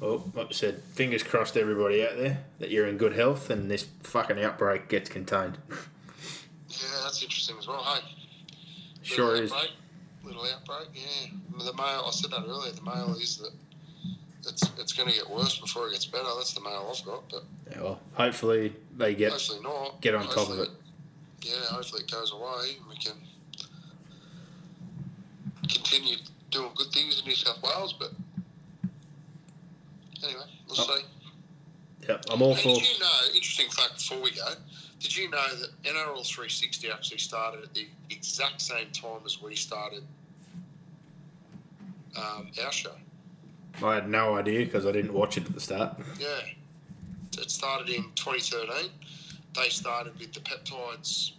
Well, 0.00 0.30
like 0.34 0.48
I 0.48 0.52
said, 0.52 0.82
fingers 0.94 1.22
crossed, 1.24 1.56
everybody 1.56 2.04
out 2.04 2.16
there, 2.16 2.38
that 2.60 2.70
you're 2.70 2.86
in 2.86 2.98
good 2.98 3.14
health 3.14 3.50
and 3.50 3.68
this 3.70 3.86
fucking 4.04 4.40
outbreak 4.42 4.88
gets 4.88 5.08
contained. 5.10 5.58
Yeah, 6.68 6.76
that's 7.04 7.20
interesting 7.22 7.56
as 7.58 7.66
well. 7.66 7.82
Hey, 7.82 8.00
Sure 9.02 9.26
little 9.28 9.42
is. 9.44 9.52
outbreak, 9.52 9.70
Little 10.24 10.44
outbreak. 10.44 10.88
Yeah, 10.94 11.30
the 11.64 11.72
mail. 11.74 12.04
I 12.06 12.10
said 12.12 12.30
that 12.30 12.44
earlier. 12.46 12.72
The 12.72 12.82
mail 12.82 13.16
is 13.20 13.38
that 13.38 13.50
it's 14.48 14.62
it's 14.78 14.92
going 14.92 15.08
to 15.08 15.14
get 15.14 15.28
worse 15.28 15.58
before 15.58 15.88
it 15.88 15.92
gets 15.92 16.04
better. 16.06 16.28
That's 16.36 16.52
the 16.54 16.60
mail 16.60 16.92
I've 16.94 17.04
got, 17.04 17.28
but 17.30 17.42
Yeah, 17.70 17.82
well, 17.82 18.00
hopefully 18.12 18.72
they 18.96 19.14
get. 19.14 19.32
hopefully 19.32 19.60
not. 19.62 20.00
get 20.00 20.14
on 20.14 20.24
top 20.26 20.30
of 20.30 20.36
Hopefully 20.58 20.68
it. 20.68 21.48
Yeah, 21.48 21.60
hopefully 21.70 22.02
it 22.02 22.10
goes 22.10 22.32
away 22.32 22.76
and 22.78 22.86
we 22.88 22.96
can 22.96 23.14
continue 25.68 26.16
doing 26.50 26.70
good 26.76 26.92
things 26.92 27.20
in 27.20 27.26
New 27.26 27.34
South 27.34 27.62
Wales. 27.62 27.94
But 27.94 28.10
anyway, 30.24 30.40
we'll 30.68 30.80
Oh. 30.80 30.96
see. 30.98 31.04
Yeah, 32.08 32.18
I'm 32.30 32.40
all 32.42 32.54
for. 32.54 32.74
did 32.74 32.88
you 32.92 32.98
know? 33.00 33.20
Interesting 33.34 33.68
fact 33.70 33.94
before 33.98 34.20
we 34.22 34.30
go. 34.30 34.54
Did 35.00 35.16
you 35.16 35.28
know 35.30 35.46
that 35.56 35.68
NRL 35.84 36.24
360 36.26 36.90
actually 36.90 37.18
started 37.18 37.62
at 37.64 37.74
the 37.74 37.86
exact 38.10 38.60
same 38.60 38.90
time 38.92 39.20
as 39.24 39.40
we 39.42 39.54
started 39.54 40.02
um, 42.16 42.50
our 42.64 42.72
show? 42.72 42.92
I 43.82 43.94
had 43.94 44.08
no 44.08 44.36
idea 44.36 44.64
because 44.64 44.86
I 44.86 44.92
didn't 44.92 45.12
watch 45.12 45.36
it 45.36 45.46
at 45.46 45.54
the 45.54 45.60
start. 45.60 45.96
Yeah. 46.18 46.26
It 47.40 47.50
started 47.50 47.88
in 47.90 48.04
2013. 48.16 48.90
They 49.54 49.68
started 49.68 50.18
with 50.18 50.32
the 50.32 50.40
peptides 50.40 51.32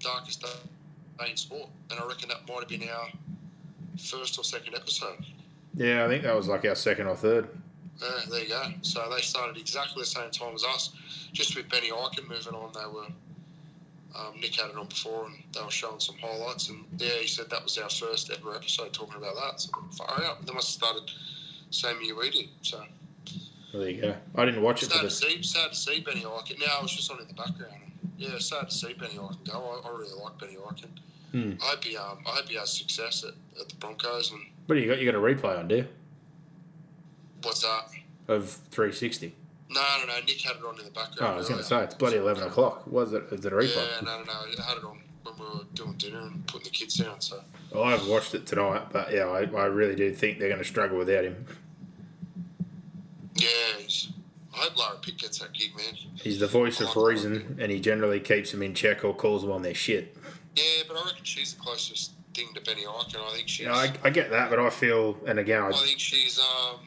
darkest 0.00 0.42
day 0.42 0.48
in 1.30 1.36
sport, 1.36 1.68
and 1.90 1.98
I 1.98 2.06
reckon 2.06 2.28
that 2.28 2.46
might 2.48 2.60
have 2.60 2.68
been 2.68 2.88
our 2.88 3.08
first 3.98 4.38
or 4.38 4.44
second 4.44 4.74
episode. 4.74 5.24
Yeah, 5.74 6.04
I 6.04 6.08
think 6.08 6.22
that 6.24 6.34
was 6.36 6.48
like 6.48 6.64
our 6.66 6.74
second 6.74 7.06
or 7.06 7.16
third. 7.16 7.48
Yeah, 8.00 8.08
there 8.30 8.42
you 8.42 8.48
go. 8.48 8.62
So 8.82 9.10
they 9.14 9.20
started 9.20 9.56
exactly 9.56 10.02
the 10.02 10.06
same 10.06 10.30
time 10.30 10.54
as 10.54 10.64
us, 10.64 10.90
just 11.32 11.56
with 11.56 11.68
Benny 11.68 11.90
Ikin 11.90 12.28
moving 12.28 12.54
on. 12.54 12.72
They 12.72 12.86
were 12.92 13.06
um, 14.16 14.40
Nick 14.40 14.54
had 14.54 14.70
it 14.70 14.76
on 14.76 14.86
before, 14.86 15.26
and 15.26 15.34
they 15.52 15.60
were 15.62 15.70
showing 15.70 16.00
some 16.00 16.16
highlights. 16.18 16.68
And 16.68 16.84
yeah, 16.98 17.10
he 17.20 17.26
said 17.26 17.50
that 17.50 17.62
was 17.62 17.76
our 17.78 17.90
first 17.90 18.30
ever 18.30 18.54
episode 18.54 18.92
talking 18.92 19.16
about 19.16 19.34
that. 19.34 19.60
So 19.60 19.70
far 19.96 20.22
out, 20.24 20.44
they 20.46 20.52
must 20.52 20.80
have 20.80 20.88
started 20.88 21.10
same 21.70 22.00
year 22.02 22.16
we 22.16 22.30
did. 22.30 22.48
So 22.62 22.82
Well, 23.72 23.82
there 23.82 23.90
you 23.90 24.00
go. 24.00 24.14
I 24.34 24.44
didn't 24.44 24.62
watch 24.62 24.82
it 24.82 24.86
for 24.86 24.92
sad 24.94 25.00
to 25.00 25.06
the. 25.06 25.10
see, 25.10 25.42
sad 25.42 25.70
to 25.70 25.76
see 25.76 26.00
Benny 26.00 26.22
Ikin. 26.22 26.58
Now 26.60 26.78
I 26.78 26.82
was 26.82 26.92
just 26.92 27.10
on 27.10 27.20
in 27.20 27.28
the 27.28 27.34
background. 27.34 27.74
Yeah, 28.16 28.38
sad 28.38 28.70
to 28.70 28.74
see 28.74 28.94
Benny 28.94 29.14
Ikin 29.14 29.50
go. 29.52 29.82
I, 29.84 29.88
I 29.88 29.90
really 29.90 30.14
like 30.22 30.38
Benny 30.38 30.54
Ikin. 30.54 30.88
Hmm. 31.32 31.52
I 31.62 31.70
hope 31.70 31.84
he 31.84 31.96
um, 31.96 32.18
I 32.26 32.30
hope 32.30 32.48
he 32.48 32.56
has 32.56 32.72
success 32.72 33.24
at, 33.24 33.34
at 33.60 33.68
the 33.68 33.74
Broncos. 33.76 34.32
And 34.32 34.40
What 34.66 34.76
do 34.76 34.80
you 34.80 34.88
got? 34.88 34.98
You 34.98 35.10
got 35.10 35.18
a 35.18 35.22
replay 35.22 35.58
on, 35.58 35.68
do 35.68 35.76
you? 35.76 35.86
What's 37.42 37.62
that? 37.62 37.88
Of 38.28 38.50
360. 38.70 39.34
No, 39.70 39.80
no, 40.00 40.06
no. 40.06 40.20
Nick 40.26 40.40
had 40.40 40.56
it 40.56 40.64
on 40.64 40.78
in 40.78 40.84
the 40.84 40.90
background. 40.90 41.20
Oh, 41.20 41.34
I 41.34 41.36
was 41.36 41.48
going 41.48 41.58
to 41.60 41.64
say, 41.66 41.82
it's 41.84 41.94
bloody 41.94 42.16
11 42.16 42.42
o'clock. 42.44 42.86
Was 42.86 43.12
it? 43.12 43.24
Is 43.30 43.44
it 43.44 43.52
a 43.52 43.56
replay? 43.56 43.76
Yeah, 43.76 44.00
no, 44.02 44.18
no, 44.18 44.24
no. 44.24 44.32
I 44.32 44.62
had 44.66 44.78
it 44.78 44.84
on 44.84 44.98
when 45.22 45.34
we 45.38 45.58
were 45.58 45.64
doing 45.74 45.94
dinner 45.98 46.20
and 46.20 46.46
putting 46.46 46.64
the 46.64 46.70
kids 46.70 46.94
down. 46.94 47.20
So 47.20 47.40
Well, 47.72 47.84
I 47.84 47.90
haven't 47.92 48.08
watched 48.08 48.34
it 48.34 48.46
tonight, 48.46 48.84
but 48.92 49.12
yeah, 49.12 49.24
I, 49.26 49.40
I 49.40 49.66
really 49.66 49.94
do 49.94 50.12
think 50.12 50.38
they're 50.38 50.48
going 50.48 50.62
to 50.62 50.68
struggle 50.68 50.96
without 50.98 51.24
him. 51.24 51.44
yeah, 53.36 53.48
he's, 53.78 54.08
I 54.54 54.58
hope 54.62 54.78
Lara 54.78 54.96
Pitt 54.98 55.18
gets 55.18 55.38
that 55.38 55.52
gig, 55.52 55.76
man. 55.76 55.94
He's 56.16 56.40
the 56.40 56.46
voice 56.46 56.80
of 56.80 56.96
reason, 56.96 57.58
and 57.60 57.70
he 57.70 57.78
generally 57.78 58.20
keeps 58.20 58.50
them 58.52 58.62
in 58.62 58.74
check 58.74 59.04
or 59.04 59.14
calls 59.14 59.42
them 59.42 59.52
on 59.52 59.62
their 59.62 59.74
shit. 59.74 60.16
Yeah, 60.56 60.82
but 60.88 60.96
I 60.96 61.04
reckon 61.04 61.24
she's 61.24 61.54
the 61.54 61.60
closest 61.60 62.12
thing 62.34 62.48
to 62.54 62.60
Benny 62.62 62.82
Ikin. 62.82 63.16
I 63.16 63.36
think 63.36 63.48
she's. 63.48 63.66
Know, 63.66 63.74
I, 63.74 63.92
I 64.02 64.10
get 64.10 64.30
that, 64.30 64.50
but 64.50 64.58
I 64.58 64.70
feel, 64.70 65.16
and 65.26 65.38
again, 65.38 65.62
I 65.62 65.68
I, 65.68 65.72
think 65.72 66.00
she's 66.00 66.38
um, 66.40 66.80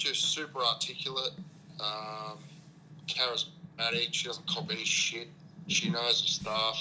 just 0.00 0.32
super 0.32 0.60
articulate, 0.60 1.32
um, 1.78 2.38
charismatic. 3.06 4.12
She 4.12 4.26
doesn't 4.26 4.46
cop 4.48 4.70
any 4.70 4.84
shit. 4.84 5.28
She 5.68 5.90
knows 5.90 6.22
her 6.22 6.26
stuff. 6.26 6.78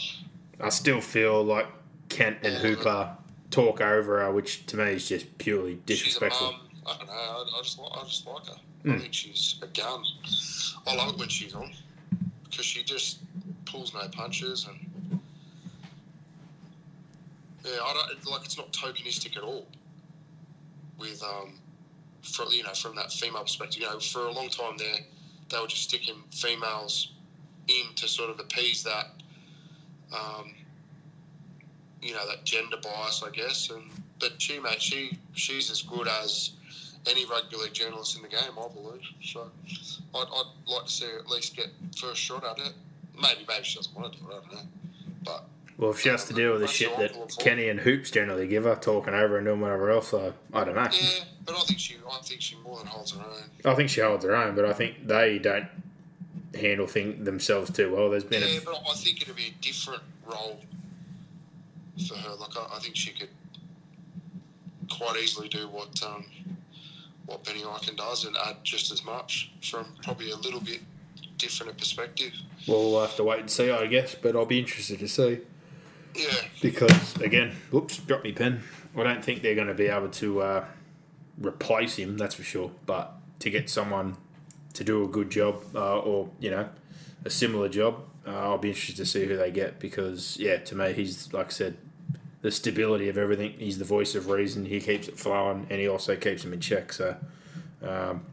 I 0.60 0.70
still 0.70 1.02
feel 1.02 1.44
like 1.44 1.68
Kent 2.08 2.38
and 2.44 2.56
Hooper 2.56 3.16
talk 3.52 3.82
over 3.82 4.22
her, 4.22 4.32
which 4.32 4.66
to 4.68 4.78
me 4.78 4.94
is 4.94 5.08
just 5.08 5.38
purely 5.38 5.80
disrespectful. 5.86 6.48
She's 6.48 6.56
a 6.56 6.58
mum. 6.58 6.62
I 6.88 6.98
don't 6.98 7.08
know. 7.08 7.14
I, 7.14 7.60
I 7.60 7.62
just 7.62 7.78
like. 7.80 7.92
I 7.94 8.04
just 8.04 8.28
like 8.28 8.46
her. 8.48 8.56
I 8.90 8.98
think 8.98 9.14
she's 9.14 9.56
a 9.62 9.68
gun. 9.68 10.04
I 10.88 10.96
love 10.96 11.14
it 11.14 11.20
when 11.20 11.28
she's 11.28 11.54
on 11.54 11.72
because 12.46 12.66
she 12.66 12.82
just 12.82 13.20
pulls 13.66 13.94
no 13.94 14.08
punches 14.10 14.66
and 14.68 15.20
yeah, 17.66 17.72
I 17.84 17.94
don't 17.94 18.32
like. 18.32 18.46
It's 18.46 18.58
not 18.58 18.72
tokenistic 18.72 19.36
at 19.36 19.44
all 19.44 19.68
with 20.98 21.22
um 21.24 21.54
for 22.24 22.46
you 22.46 22.64
know 22.64 22.74
from 22.74 22.96
that 22.96 23.12
female 23.12 23.44
perspective. 23.44 23.82
You 23.82 23.90
know, 23.90 24.00
for 24.00 24.26
a 24.26 24.32
long 24.32 24.50
time 24.50 24.78
there, 24.78 25.00
they 25.50 25.60
were 25.60 25.68
just 25.68 25.84
sticking 25.84 26.16
females 26.32 27.12
in 27.68 27.94
to 27.96 28.08
sort 28.08 28.30
of 28.30 28.40
appease 28.40 28.84
that, 28.84 29.08
um, 30.14 30.54
you 32.02 32.14
know, 32.14 32.28
that 32.28 32.44
gender 32.44 32.78
bias, 32.82 33.24
I 33.26 33.30
guess. 33.30 33.70
And 33.70 33.84
but 34.20 34.42
she, 34.42 34.60
mate, 34.60 34.82
she 34.82 35.18
she's 35.34 35.70
as 35.72 35.82
good 35.82 36.08
as 36.08 36.52
any 37.08 37.26
rugby 37.26 37.56
league 37.58 37.74
journalist 37.74 38.16
in 38.16 38.22
the 38.22 38.28
game, 38.28 38.40
I 38.58 38.68
believe. 38.74 39.02
So 39.24 39.50
I'd, 40.16 40.28
I'd 40.34 40.46
like 40.68 40.86
to 40.86 40.92
see 40.92 41.06
her 41.06 41.20
at 41.20 41.28
least 41.28 41.56
get 41.56 41.68
first 41.98 42.20
shot 42.20 42.44
at 42.44 42.58
it. 42.58 42.74
Maybe, 43.16 43.46
maybe 43.48 43.64
she 43.64 43.78
doesn't 43.78 43.96
want 43.96 44.14
to 44.14 44.20
do 44.20 44.26
it. 44.30 44.34
I 44.34 44.40
don't 44.40 44.54
know, 44.54 44.70
but. 45.24 45.46
Well, 45.78 45.92
if 45.92 46.02
she 46.02 46.10
has 46.10 46.26
to 46.26 46.34
deal 46.34 46.52
with 46.52 46.62
the 46.62 46.68
shit 46.68 46.96
that 46.98 47.38
Kenny 47.40 47.70
and 47.70 47.80
Hoops 47.80 48.12
generally 48.12 48.48
give 48.48 48.66
her, 48.66 48.76
talking 48.76 49.14
over 49.14 49.38
and 49.38 49.48
doing 49.48 49.62
whatever 49.62 49.90
else, 49.92 50.14
I, 50.14 50.34
I 50.54 50.66
don't 50.66 50.76
know. 50.76 50.90
Yeah, 50.92 51.24
but 51.52 51.58
I 51.58 51.64
think 51.64 51.80
she, 51.80 51.96
I 52.12 52.20
think 52.22 52.42
she 52.42 52.56
more 52.58 52.78
than 52.78 52.88
holds 52.88 53.12
her 53.12 53.22
own. 53.22 53.50
I 53.66 53.76
think 53.76 53.90
she 53.90 54.02
holds 54.02 54.24
her 54.26 54.36
own, 54.36 54.56
but 54.56 54.66
I 54.66 54.74
think 54.74 55.08
they 55.08 55.40
don't 55.40 55.68
handle 56.60 56.88
things 56.88 57.26
themselves 57.26 57.72
too 57.72 57.94
well. 57.96 58.10
There's 58.10 58.24
been 58.24 58.42
Yeah, 58.42 58.60
a, 58.60 58.62
but 58.62 58.82
I 58.90 58.94
think 58.94 59.22
it'd 59.22 59.36
be 59.36 59.48
a 59.48 59.62
different 59.64 60.04
role 60.26 60.60
for 62.08 62.16
her. 62.16 62.36
Like 62.36 62.56
I, 62.58 62.76
I 62.76 62.80
think 62.80 62.96
she 62.96 63.12
could 63.12 63.30
quite 64.90 65.18
easily 65.22 65.48
do 65.48 65.68
what 65.70 66.02
um, 66.04 66.26
what 67.26 67.44
Benny 67.44 67.62
Ikin 67.62 67.96
does 67.98 68.26
and 68.26 68.36
add 68.48 68.58
just 68.64 68.92
as 68.92 69.04
much 69.06 69.52
from 69.62 69.86
probably 70.04 70.32
a 70.32 70.36
little 70.38 70.60
bit 70.62 70.82
different 71.38 71.72
a 71.72 71.76
perspective. 71.76 72.34
well, 72.68 72.92
we'll 72.92 73.02
have 73.02 73.16
to 73.16 73.24
wait 73.24 73.40
and 73.40 73.50
see, 73.50 73.70
I 73.72 73.86
guess. 73.88 74.16
But 74.16 74.36
I'll 74.36 74.46
be 74.46 74.60
interested 74.60 75.00
to 75.00 75.08
see 75.08 75.40
Yeah, 76.16 76.34
because 76.62 77.16
again, 77.18 77.56
whoops, 77.72 77.98
drop 77.98 78.24
me 78.24 78.32
pen. 78.34 78.62
I 78.98 79.04
don't 79.04 79.24
think 79.24 79.42
they're 79.44 79.56
going 79.56 79.68
to 79.68 79.74
be 79.76 79.88
able 79.88 80.10
to 80.10 80.42
uh, 80.42 80.66
replace 81.40 81.96
him. 81.98 82.18
That's 82.18 82.36
for 82.36 82.44
sure. 82.44 82.72
But 82.86 83.14
to 83.40 83.50
get 83.50 83.70
someone 83.70 84.18
to 84.74 84.84
do 84.84 85.04
a 85.04 85.08
good 85.08 85.30
job 85.30 85.62
uh, 85.74 86.00
or 86.00 86.30
you 86.40 86.52
know 86.52 86.70
a 87.26 87.30
similar 87.30 87.70
job, 87.70 88.02
uh, 88.28 88.32
I'll 88.32 88.58
be 88.58 88.70
interested 88.70 88.98
to 88.98 89.06
see 89.06 89.26
who 89.26 89.38
they 89.38 89.52
get 89.52 89.80
because 89.80 90.38
yeah, 90.38 90.58
to 90.58 90.76
me 90.76 90.94
he's 90.94 91.34
like 91.34 91.48
I 91.48 91.50
said, 91.50 91.78
the 92.42 92.52
stability 92.52 93.10
of 93.10 93.18
everything. 93.18 93.54
He's 93.58 93.78
the 93.78 93.86
voice 93.86 94.16
of 94.16 94.28
reason. 94.28 94.66
He 94.66 94.80
keeps 94.80 95.08
it 95.08 95.18
flowing, 95.18 95.68
and 95.70 95.80
he 95.80 95.88
also 95.88 96.16
keeps 96.16 96.44
them 96.44 96.54
in 96.54 96.60
check. 96.60 96.94
So 96.94 97.16
um, 97.82 98.26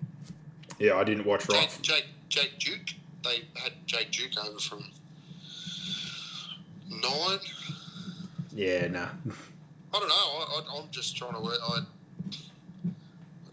yeah, 0.78 0.96
I 0.96 1.04
didn't 1.04 1.24
watch 1.24 1.48
right. 1.48 1.78
Jake, 1.82 2.04
Jake, 2.28 2.58
Jake 2.58 2.58
Duke. 2.58 2.94
They 3.24 3.42
had 3.54 3.72
Jake 3.86 4.12
Duke 4.12 4.32
over 4.44 4.58
from 4.58 4.84
nine. 6.88 7.38
Yeah, 8.54 8.88
nah. 8.88 9.08
I 9.94 9.98
don't 9.98 10.08
know. 10.08 10.14
I, 10.14 10.62
I'm 10.76 10.90
just 10.90 11.16
trying 11.16 11.34
to 11.34 11.40
work. 11.40 11.58
I 11.66 11.80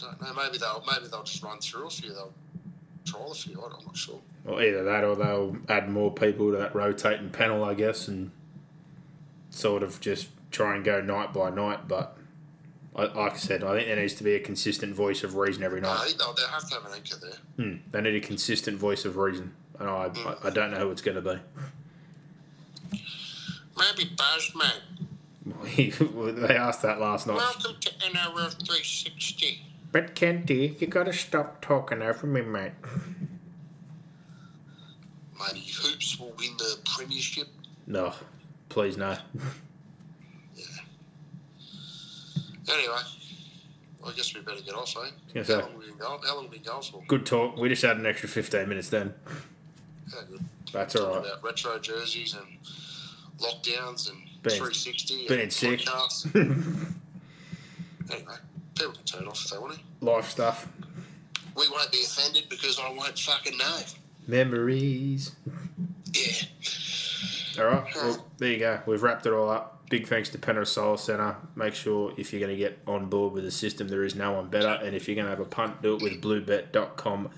don't 0.04 0.22
know. 0.22 0.44
Maybe 0.44 0.58
they'll 0.58 0.84
maybe 0.92 1.08
they'll 1.10 1.24
just 1.24 1.44
run 1.44 1.60
through 1.60 1.88
a 1.88 1.90
few. 1.90 2.14
They'll 2.14 2.34
trial 3.06 3.32
a 3.32 3.36
few. 3.36 3.62
I'm 3.62 3.86
not 3.86 3.98
sure. 3.98 4.20
Well, 4.44 4.62
either 4.62 4.84
that 4.84 5.04
or 5.04 5.16
they'll 5.16 5.58
add 5.70 5.90
more 5.90 6.12
people 6.12 6.52
to 6.52 6.58
that 6.58 6.76
rotating 6.76 7.30
panel, 7.30 7.64
I 7.64 7.74
guess, 7.74 8.08
and 8.08 8.32
sort 9.50 9.84
of 9.84 10.00
just 10.02 10.30
try 10.52 10.76
and 10.76 10.84
go 10.84 11.02
night 11.02 11.34
by 11.34 11.50
night. 11.50 11.88
But 11.88 12.18
like 12.94 13.34
I 13.34 13.38
said, 13.38 13.64
I 13.64 13.76
think 13.76 13.88
there 13.88 13.96
needs 13.96 14.14
to 14.16 14.24
be 14.24 14.36
a 14.36 14.40
consistent 14.40 14.96
voice 14.96 15.24
of 15.24 15.36
reason 15.36 15.64
every 15.64 15.82
night. 15.82 16.00
think 16.06 16.18
they'll, 16.18 16.34
they'll 16.34 16.48
have 16.48 16.68
to 16.70 16.76
have 16.76 16.86
an 16.86 16.94
anchor 16.94 17.16
there. 17.18 17.66
Hmm. 17.66 17.76
They 17.92 18.02
need 18.02 18.16
a 18.16 18.26
consistent 18.26 18.78
voice 18.78 19.06
of 19.06 19.18
reason, 19.18 19.54
and 19.80 19.90
I, 19.90 20.12
I, 20.16 20.48
I 20.48 20.50
don't 20.50 20.72
know 20.72 20.78
who 20.78 20.92
it's 20.92 21.02
going 21.02 21.16
to 21.16 21.22
be. 21.22 21.40
Maybe 23.78 24.12
Buzz, 24.16 24.52
mate. 24.56 24.82
they 26.48 26.56
asked 26.56 26.84
that 26.84 27.00
last 27.00 27.28
night. 27.28 27.38
Welcome 27.38 27.76
to 27.80 27.90
NRL 27.90 28.52
360. 28.66 29.73
But 29.94 30.16
Kenty, 30.16 30.76
you 30.80 30.88
got 30.88 31.04
to 31.06 31.14
stop 31.14 31.62
talking 31.62 32.02
over 32.02 32.26
me, 32.28 32.42
mate. 32.42 32.72
Maybe 35.40 35.60
Hoops 35.82 36.20
will 36.20 36.34
win 36.38 36.58
the 36.58 36.78
premiership. 36.84 37.48
No, 37.86 38.14
please 38.70 38.98
no. 38.98 39.16
Anyway, 42.72 42.96
I 44.08 44.12
guess 44.16 44.34
we 44.34 44.42
better 44.42 44.62
get 44.62 44.74
off, 44.74 44.96
eh? 44.98 45.10
Yes, 45.36 45.48
how 45.48 45.54
sir. 45.56 45.62
long 45.62 45.78
we 45.78 45.86
been 45.88 45.98
going? 45.98 46.22
How 46.24 46.36
long 46.36 46.46
have 46.46 46.52
we 46.52 46.58
been 46.58 46.66
going 46.66 46.82
for? 46.82 47.04
Good 47.08 47.26
talk. 47.26 47.58
We 47.58 47.70
just 47.70 47.82
had 47.84 47.98
an 47.98 48.06
extra 48.06 48.30
15 48.30 48.68
minutes 48.70 48.90
then. 48.90 49.14
Yeah, 50.12 50.22
good. 50.30 50.44
That's 50.72 50.96
all 50.96 51.06
Talking 51.14 51.22
right. 51.24 51.32
about 51.34 51.44
retro 51.44 51.78
jerseys 51.78 52.34
and 52.36 52.58
lockdowns 53.40 54.10
and 54.10 54.18
Being- 54.42 54.58
360 54.58 55.28
being 55.28 55.42
and 55.42 55.54
sick. 55.54 55.82
podcasts. 55.82 56.26
anyway, 58.12 58.34
people 58.76 58.94
can 58.94 59.04
turn 59.04 59.28
off 59.28 59.44
if 59.46 59.52
they 59.52 59.58
want 59.58 59.76
to. 59.76 60.06
Life 60.06 60.30
stuff. 60.30 60.68
We 61.56 61.70
won't 61.70 61.92
be 61.92 62.00
offended 62.04 62.46
because 62.50 62.80
I 62.80 62.90
won't 62.92 63.18
fucking 63.18 63.58
know. 63.58 63.80
Memories. 64.28 65.36
Yeah. 66.12 66.32
All 67.60 67.66
right. 67.66 67.96
Well, 67.96 68.26
there 68.38 68.52
you 68.52 68.60
go. 68.60 68.80
We've 68.86 69.04
wrapped 69.04 69.26
it 69.26 69.34
all 69.34 69.50
up. 69.50 69.90
Big 69.90 70.08
thanks 70.08 70.30
to 70.30 70.40
Penrith 70.40 70.70
Solar 70.70 70.98
Centre. 70.98 71.36
Make 71.56 71.76
sure 71.76 72.14
if 72.18 72.34
you're 72.34 72.40
going 72.40 72.52
to 72.52 72.58
get 72.58 72.80
on 72.88 73.10
board 73.10 73.34
with 73.34 73.44
the 73.44 73.52
system, 73.52 73.90
there 73.90 74.04
is 74.04 74.16
no 74.16 74.32
one 74.32 74.48
better. 74.48 74.84
And 74.84 74.96
if 74.96 75.08
you're 75.08 75.16
going 75.16 75.26
to 75.26 75.30
have 75.30 75.40
a 75.40 75.46
punt, 75.46 75.82
do 75.84 75.96
it 75.96 76.02
with 76.02 76.22
bluebet.com.au 76.22 77.30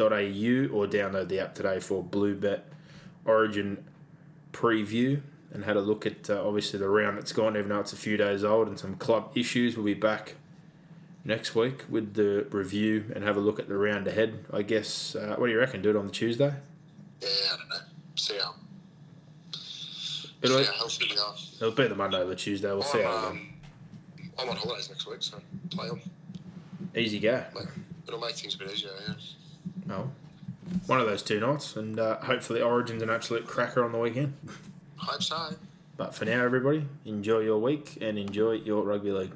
or 0.00 0.86
download 0.86 1.28
the 1.28 1.40
app 1.40 1.54
today 1.54 1.80
for 1.80 2.02
Bluebet 2.02 2.60
Origin 3.26 3.84
preview 4.52 5.20
and 5.52 5.64
had 5.64 5.76
a 5.76 5.80
look 5.80 6.06
at 6.06 6.30
uh, 6.30 6.46
obviously 6.46 6.78
the 6.78 6.88
round 6.88 7.18
that's 7.18 7.32
gone, 7.32 7.56
even 7.56 7.68
though 7.68 7.80
it's 7.80 7.92
a 7.92 7.96
few 7.96 8.16
days 8.16 8.44
old, 8.44 8.68
and 8.68 8.78
some 8.78 8.94
club 8.94 9.30
issues. 9.34 9.76
We'll 9.76 9.86
be 9.86 9.94
back 9.94 10.36
next 11.28 11.54
week 11.54 11.84
with 11.88 12.14
the 12.14 12.46
review 12.50 13.04
and 13.14 13.22
have 13.22 13.36
a 13.36 13.40
look 13.40 13.60
at 13.60 13.68
the 13.68 13.76
round 13.76 14.08
ahead. 14.08 14.44
I 14.52 14.62
guess. 14.62 15.14
Uh, 15.14 15.36
what 15.36 15.46
do 15.46 15.52
you 15.52 15.58
reckon? 15.58 15.82
Do 15.82 15.90
it 15.90 15.96
on 15.96 16.06
the 16.06 16.12
Tuesday? 16.12 16.54
Yeah, 17.20 17.28
I 17.52 17.56
don't 17.56 17.68
know. 17.68 17.76
See 18.16 18.38
how, 18.38 18.54
It'll, 20.42 20.58
see 20.58 20.64
how 20.64 20.72
healthy 20.72 21.06
we 21.10 21.18
are. 21.18 21.34
it'll 21.60 21.70
be 21.72 21.86
the 21.86 21.94
Monday 21.94 22.20
or 22.20 22.24
the 22.24 22.34
Tuesday. 22.34 22.68
We'll 22.68 22.82
see 22.82 22.98
I'm, 22.98 23.04
how 23.04 23.28
um, 23.28 23.48
I'm 24.38 24.48
on 24.48 24.56
holidays 24.56 24.88
next 24.88 25.06
week, 25.06 25.22
so 25.22 25.38
play 25.70 25.88
on. 25.88 26.00
Easy 26.96 27.20
go. 27.20 27.44
It'll 28.08 28.18
make 28.18 28.34
things 28.34 28.54
a 28.54 28.58
bit 28.58 28.72
easier, 28.72 28.90
yeah. 29.06 29.14
No. 29.86 30.10
One 30.86 31.00
of 31.00 31.06
those 31.06 31.22
two 31.22 31.40
nights, 31.40 31.76
and 31.76 32.00
uh, 32.00 32.16
hopefully 32.18 32.60
Origin's 32.60 33.02
an 33.02 33.10
absolute 33.10 33.46
cracker 33.46 33.84
on 33.84 33.92
the 33.92 33.98
weekend. 33.98 34.34
Hope 34.96 35.22
so. 35.22 35.54
But 35.96 36.14
for 36.14 36.24
now, 36.24 36.44
everybody, 36.44 36.86
enjoy 37.04 37.40
your 37.40 37.58
week 37.58 37.98
and 38.00 38.18
enjoy 38.18 38.52
your 38.52 38.82
rugby 38.82 39.10
league. 39.12 39.32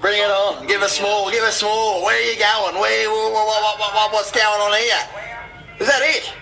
Bring 0.00 0.18
it 0.18 0.30
on. 0.30 0.66
Give 0.66 0.82
us 0.82 1.00
more. 1.00 1.30
Give 1.30 1.42
us 1.42 1.62
more. 1.62 2.04
Where 2.04 2.16
are 2.16 2.20
you 2.20 2.38
going? 2.38 2.80
Where? 2.80 3.10
What, 3.10 3.32
what, 3.32 3.78
what, 3.78 3.94
what, 3.94 4.12
what's 4.12 4.30
going 4.30 4.44
on 4.44 4.72
here? 4.78 5.02
Is 5.80 5.86
that 5.86 6.02
it? 6.02 6.32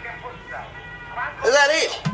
Is 1.44 1.54
that 1.54 1.68
it? 1.70 2.13